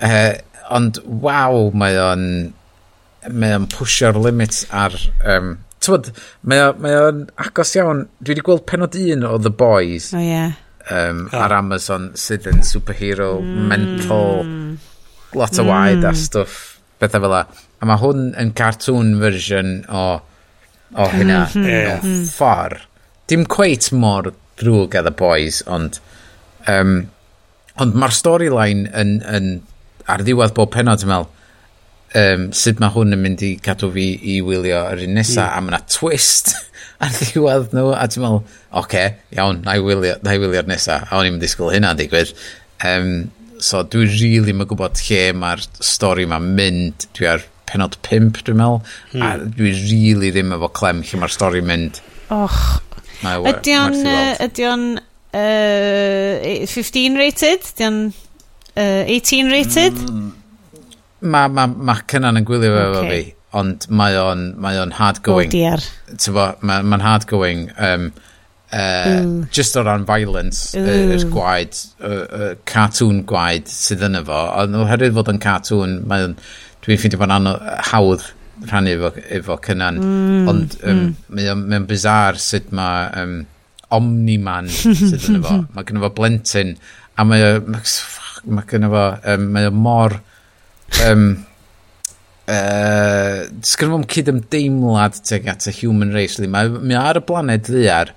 uh, 0.00 0.34
ond, 0.72 1.02
waw, 1.04 1.68
mae 1.76 1.98
o'n 2.00 2.26
mae 3.30 3.54
o'n 3.58 3.68
pwysio'r 3.70 4.18
limit 4.18 4.64
ar... 4.74 4.96
Um, 5.28 5.58
Tywod, 5.82 6.12
mae 6.46 6.60
o'n 6.62 6.82
mae 6.82 6.98
agos 7.42 7.72
iawn. 7.74 8.04
Dwi 8.22 8.36
wedi 8.36 8.44
gweld 8.46 8.64
penod 8.70 8.94
un 8.98 9.24
o 9.26 9.32
The 9.42 9.50
Boys. 9.50 10.12
O, 10.14 10.20
oh, 10.20 10.22
yeah. 10.22 10.52
Um, 10.90 11.24
oh. 11.32 11.38
Ar 11.42 11.54
Amazon 11.56 12.10
sydd 12.18 12.46
yn 12.50 12.62
superhero, 12.66 13.36
mm. 13.42 13.64
mental, 13.70 14.44
lot 15.38 15.58
o 15.58 15.64
mm. 15.64 15.70
waed 15.70 16.04
a 16.04 16.12
mm. 16.12 16.20
stwff, 16.22 16.60
bethau 17.02 17.24
fel 17.24 17.34
la. 17.34 17.42
A 17.82 17.88
mae 17.90 17.98
hwn 17.98 18.30
yn 18.38 18.52
cartoon 18.58 19.16
version 19.22 19.80
o 19.90 20.04
o 20.92 21.08
hynna 21.12 21.42
mm 21.46 21.52
-hmm. 21.52 21.68
yeah. 21.68 22.00
o 22.04 22.30
ffordd 22.30 22.88
dim 23.30 23.44
cweit 23.48 23.90
mor 23.96 24.32
drwg 24.60 24.96
a 24.98 25.02
The 25.06 25.14
Boys 25.16 25.62
ond 25.66 26.00
um, 26.68 26.96
ond 27.80 27.94
mae'r 27.96 28.16
storyline 28.16 28.90
yn, 28.98 29.14
yn 29.24 29.52
ar 30.10 30.24
ddiwedd 30.26 30.54
bob 30.56 30.72
penod 30.74 31.04
yn 31.04 31.12
meddwl 31.12 31.30
um, 32.22 32.48
sut 32.56 32.82
mae 32.82 32.92
hwn 32.94 33.16
yn 33.16 33.22
mynd 33.22 33.44
i 33.46 33.54
cadw 33.64 33.90
fi 33.94 34.08
i 34.34 34.40
wylio 34.44 34.82
yr 34.92 35.04
un 35.06 35.16
nesaf 35.16 35.48
mm. 35.48 35.56
a 35.56 35.60
mae 35.62 35.72
yna 35.72 35.82
twist 35.88 36.52
ar 37.04 37.14
ddiwedd 37.16 37.76
nhw 37.76 37.94
a 37.96 38.08
ti'n 38.08 38.26
meddwl 38.26 38.42
oce 38.42 38.82
okay, 38.82 39.14
iawn 39.36 39.62
na 39.64 39.78
i 39.78 39.84
wylio, 39.84 40.18
wylio'r 40.24 40.42
wylio 40.42 40.66
nesaf 40.68 41.08
a 41.08 41.20
o'n 41.20 41.30
i'n 41.30 41.40
disgwyl 41.42 41.72
hynna 41.74 41.94
digwydd 41.98 42.34
um, 42.88 43.14
so 43.62 43.84
dwi 43.86 44.08
rili 44.10 44.34
really 44.34 44.56
yn 44.56 44.68
gwybod 44.68 45.00
lle 45.06 45.24
mae'r 45.38 45.64
stori 45.78 46.26
mae'n 46.28 46.52
mynd 46.58 47.08
dwi 47.16 47.30
ar 47.32 47.48
penod 47.70 47.98
5 48.06 48.42
dwi'n 48.46 48.58
meddwl. 48.60 48.80
Hmm. 49.12 49.22
a 49.26 49.30
dwi 49.42 49.74
really 49.90 50.32
ddim 50.34 50.54
efo 50.56 50.70
clem 50.80 51.02
lle 51.06 51.22
mae'r 51.22 51.34
stori 51.34 51.62
mynd. 51.64 52.02
Och. 52.32 52.58
Ydy 53.22 53.76
o'n 53.78 53.98
ydy 54.42 54.66
o'n 54.66 54.86
15 55.32 57.20
rated? 57.20 57.68
Ydy 57.74 57.86
o'n 57.88 58.00
uh, 58.10 59.04
18 59.06 59.52
rated? 59.52 60.02
Mm, 60.08 60.32
mae 61.32 61.52
ma, 61.54 61.68
ma 61.70 61.96
cynnan 62.10 62.40
yn 62.40 62.48
gwylio 62.48 62.74
okay. 62.74 62.90
efo 62.90 63.06
fi 63.06 63.22
ond 63.58 63.86
mae 63.92 64.16
o'n 64.16 64.44
mae 64.60 64.80
o'n 64.80 64.94
hard 64.96 65.22
going. 65.22 65.52
oh 65.54 66.44
mae'n 66.64 66.88
ma, 66.88 66.98
hard 67.04 67.26
going 67.30 67.66
um, 67.76 68.10
uh, 68.72 69.46
just 69.52 69.76
o 69.76 69.84
ran 69.84 70.06
violence 70.08 70.72
yr 70.78 71.26
gwaed 71.32 71.76
y, 71.76 72.12
y 72.12 72.50
cartoon 72.68 73.22
gwaed 73.28 73.68
sydd 73.70 74.04
yn 74.08 74.18
efo 74.22 74.40
ond 74.62 74.80
oherwydd 74.82 75.16
fod 75.18 75.32
yn 75.34 75.42
cartoon 75.42 75.98
mae'n 76.08 76.36
dwi'n 76.82 77.00
ffeindio 77.00 77.20
bod 77.20 77.34
anodd 77.34 77.66
hawdd 77.90 78.24
rhannu 78.68 78.96
efo, 78.96 79.12
efo 79.38 79.58
cynnan. 79.64 80.00
mm, 80.02 80.50
ond 80.50 80.76
um, 80.82 80.98
mm. 80.98 81.14
mae'n 81.36 81.64
mae 81.70 81.86
bizar 81.88 82.40
sut 82.40 82.72
mae 82.74 83.08
um, 83.22 83.40
Omni-man 83.92 84.70
sydd 84.72 85.28
yn 85.28 85.40
efo 85.42 85.56
mae 85.74 85.88
gen 85.88 86.02
fo 86.02 86.12
blentyn 86.16 86.76
a 87.20 87.26
mae 87.28 87.56
mae 87.62 88.68
gen 88.70 88.88
fo, 88.92 89.06
um, 89.34 89.48
mae 89.54 89.72
mor 89.74 90.16
um, 91.08 91.26
uh, 92.48 93.40
sgyn 93.68 93.92
fo'n 93.94 94.06
cyd 94.14 94.30
ymdeimlad 94.32 95.20
teg 95.28 95.50
at 95.52 95.68
y 95.68 95.74
human 95.82 96.14
race 96.16 96.40
mae, 96.48 96.70
mae 96.72 96.98
ar 97.00 97.20
y 97.20 97.26
blaned 97.28 97.66
ddiar 97.68 98.14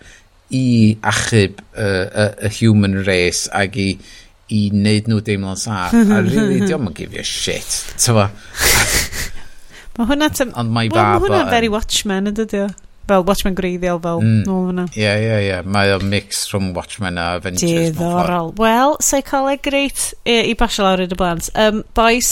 i 0.56 0.96
achub 1.02 1.60
y 1.60 1.82
uh, 1.82 2.06
uh, 2.06 2.32
uh, 2.32 2.54
human 2.60 3.02
race 3.04 3.50
ac 3.52 3.80
i 3.82 3.90
i 4.54 4.62
wneud 4.74 5.10
nhw 5.10 5.22
deimlo'n 5.26 5.60
saff 5.60 5.96
a 5.96 6.22
really 6.28 6.62
diolch 6.66 6.90
yn 6.92 6.98
give 6.98 7.16
you 7.16 7.24
a 7.24 7.28
shit 7.28 7.80
tyfa 7.98 8.30
mae 9.98 10.10
hwnna 10.12 10.30
ond 10.54 10.76
mae 10.76 10.92
well, 10.92 11.00
ma 11.02 11.22
hwnna 11.24 11.46
very 11.50 11.72
Watchmen 11.72 12.34
ydy 12.34 12.66
o 12.66 12.74
fel 13.08 13.24
Watchmen 13.26 13.56
greiddiol 13.56 14.00
fel 14.02 14.22
mm. 14.22 14.44
nôl 14.48 14.70
fyna. 14.70 14.86
Ie, 14.94 15.02
yeah, 15.02 15.18
ie, 15.18 15.26
yeah, 15.26 15.40
ie. 15.40 15.50
Yeah. 15.50 15.68
Mae 15.76 15.94
o 15.94 16.00
mix 16.02 16.46
rhwng 16.52 16.74
Watchmen 16.76 17.20
a 17.22 17.36
Avengers. 17.40 17.92
Diddorol. 17.94 18.54
Wel, 18.58 18.96
seicoleg 19.06 19.62
greit 19.66 20.08
i, 20.26 20.40
i 20.50 20.56
basio 20.58 20.88
lawr 20.88 21.06
yn 21.06 21.14
y 21.14 21.20
blant. 21.20 21.52
Um, 21.54 21.84
boys, 21.98 22.32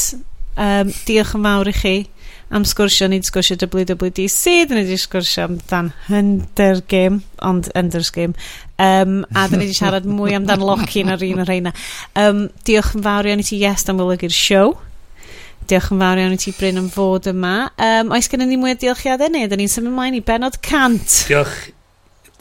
um, 0.57 0.93
diolch 1.07 1.35
yn 1.37 1.45
fawr 1.49 1.69
i 1.69 1.75
chi 1.77 1.95
am 2.53 2.65
sgwrsio, 2.67 3.07
ni'n 3.09 3.25
sgwrsio 3.25 3.57
WWDC, 3.59 4.53
dyn 4.69 4.77
ni 4.77 4.85
wedi 4.85 4.97
sgwrsio 5.01 5.47
amdan 5.47 5.91
Hunder 6.07 6.81
Game, 6.89 7.21
ond 7.41 7.69
Ender's 7.77 8.11
Game, 8.13 8.37
um, 8.77 9.21
a 9.33 9.47
dyn 9.49 9.61
ni 9.61 9.67
wedi 9.67 9.77
siarad 9.77 10.07
mwy 10.09 10.35
amdan 10.37 10.63
Loki 10.63 11.01
yn 11.03 11.13
yr 11.15 11.25
un 11.31 11.43
o'r 11.43 11.49
reina. 11.49 11.73
Um, 12.19 12.45
diolch 12.67 12.93
yn 12.97 13.05
fawr 13.05 13.29
iawn 13.29 13.41
i 13.41 13.47
ti 13.47 13.61
yes 13.63 13.87
am 13.89 14.01
wylygu'r 14.01 14.35
siow. 14.37 14.75
Diolch 15.69 15.91
yn 15.95 16.03
fawr 16.05 16.21
iawn 16.21 16.37
i 16.37 16.41
ti 16.41 16.53
Bryn 16.57 16.81
am 16.83 16.89
fod 16.93 17.29
yma. 17.33 17.55
Um, 17.89 18.13
oes 18.13 18.29
gen 18.29 18.45
i 18.45 18.49
ni 18.49 18.59
mwy 18.61 18.75
o 18.75 18.81
diolchiadau 18.85 19.33
neu? 19.33 19.49
Dyn 19.49 19.63
ni'n 19.63 19.73
symud 19.73 19.93
ymlaen 19.93 20.19
i 20.19 20.25
benod 20.25 20.59
cant. 20.65 21.23
Diolch, 21.29 21.71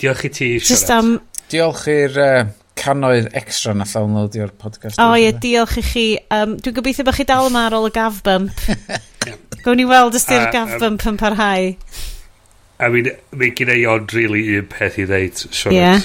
diolch 0.02 0.26
i 0.28 0.32
ti, 0.32 0.50
Siorat. 0.58 0.74
Just 0.74 0.92
am... 0.92 1.15
Diolch 1.52 1.89
i'r 1.92 2.20
uh, 2.20 2.42
canoedd 2.78 3.28
extra 3.39 3.75
na 3.76 3.86
ddownloadio'r 3.89 4.55
podcast. 4.59 5.01
O 5.01 5.12
oh, 5.12 5.18
ie, 5.18 5.33
diolch 5.42 5.78
i 5.81 5.84
chi. 5.86 6.07
Um, 6.34 6.57
Dwi'n 6.62 6.76
gobeithio 6.78 7.07
bod 7.09 7.18
chi 7.18 7.26
dal 7.28 7.51
yma 7.51 7.67
ar 7.68 7.76
ôl 7.78 7.91
y 7.91 7.92
gaf 7.94 8.23
bump. 8.26 8.65
Gwn 9.65 9.78
ni 9.78 9.86
weld 9.89 10.18
os 10.18 10.26
di'r 10.28 10.51
gaf 10.55 10.75
bump 10.83 11.07
yn 11.09 11.20
parhau. 11.20 11.70
I 12.83 12.89
mean, 12.91 13.12
mae 13.31 13.52
gen 13.55 13.70
i 13.70 13.84
ond 13.86 14.10
really 14.17 14.42
un 14.59 14.67
peth 14.70 14.99
i 14.99 15.07
ddeud, 15.07 15.47
Sioned. 15.55 15.78
Yeah. 15.78 16.02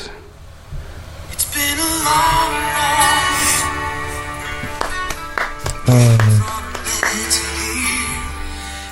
It's 1.32 1.50
been 1.56 1.80
a 1.80 1.92
long 2.06 2.58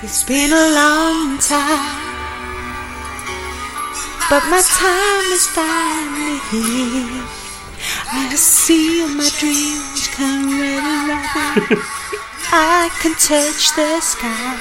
It's 0.06 0.24
been 0.24 0.54
a 0.54 0.70
long 0.70 1.38
time 1.40 2.06
But 4.30 4.44
my 4.50 4.62
time 4.62 5.32
is 5.34 5.48
finally 5.48 6.40
here 6.52 7.45
I 8.12 8.36
see 8.36 9.06
my 9.18 9.30
dreams 9.40 10.08
come 10.16 10.46
really 10.60 11.10
right 11.10 11.78
I 12.52 12.90
can 13.02 13.14
touch 13.16 13.74
the 13.76 14.00
sky. 14.02 14.56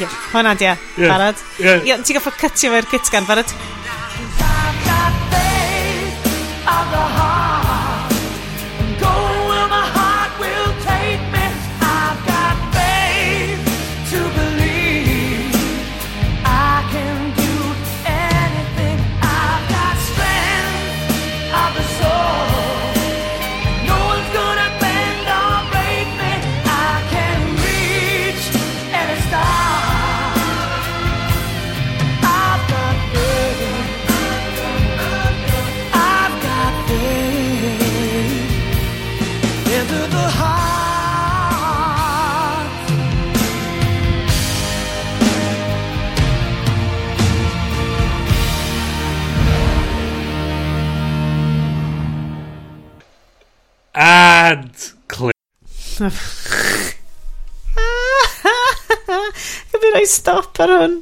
Ie, 0.00 0.08
hwnna 0.32 0.54
dia, 0.58 0.76
barod. 0.98 1.40
Ie, 1.58 1.96
ti'n 2.04 2.18
goffo 2.18 2.34
cytio 2.38 2.74
fo'r 2.74 2.90
gytgan, 2.92 3.26
barod? 3.30 3.54
And 53.94 54.74
click. 55.06 55.34
Gyda 59.84 60.00
i 60.02 60.06
stop 60.10 60.58
ar 60.64 60.72
hwn. 60.74 60.96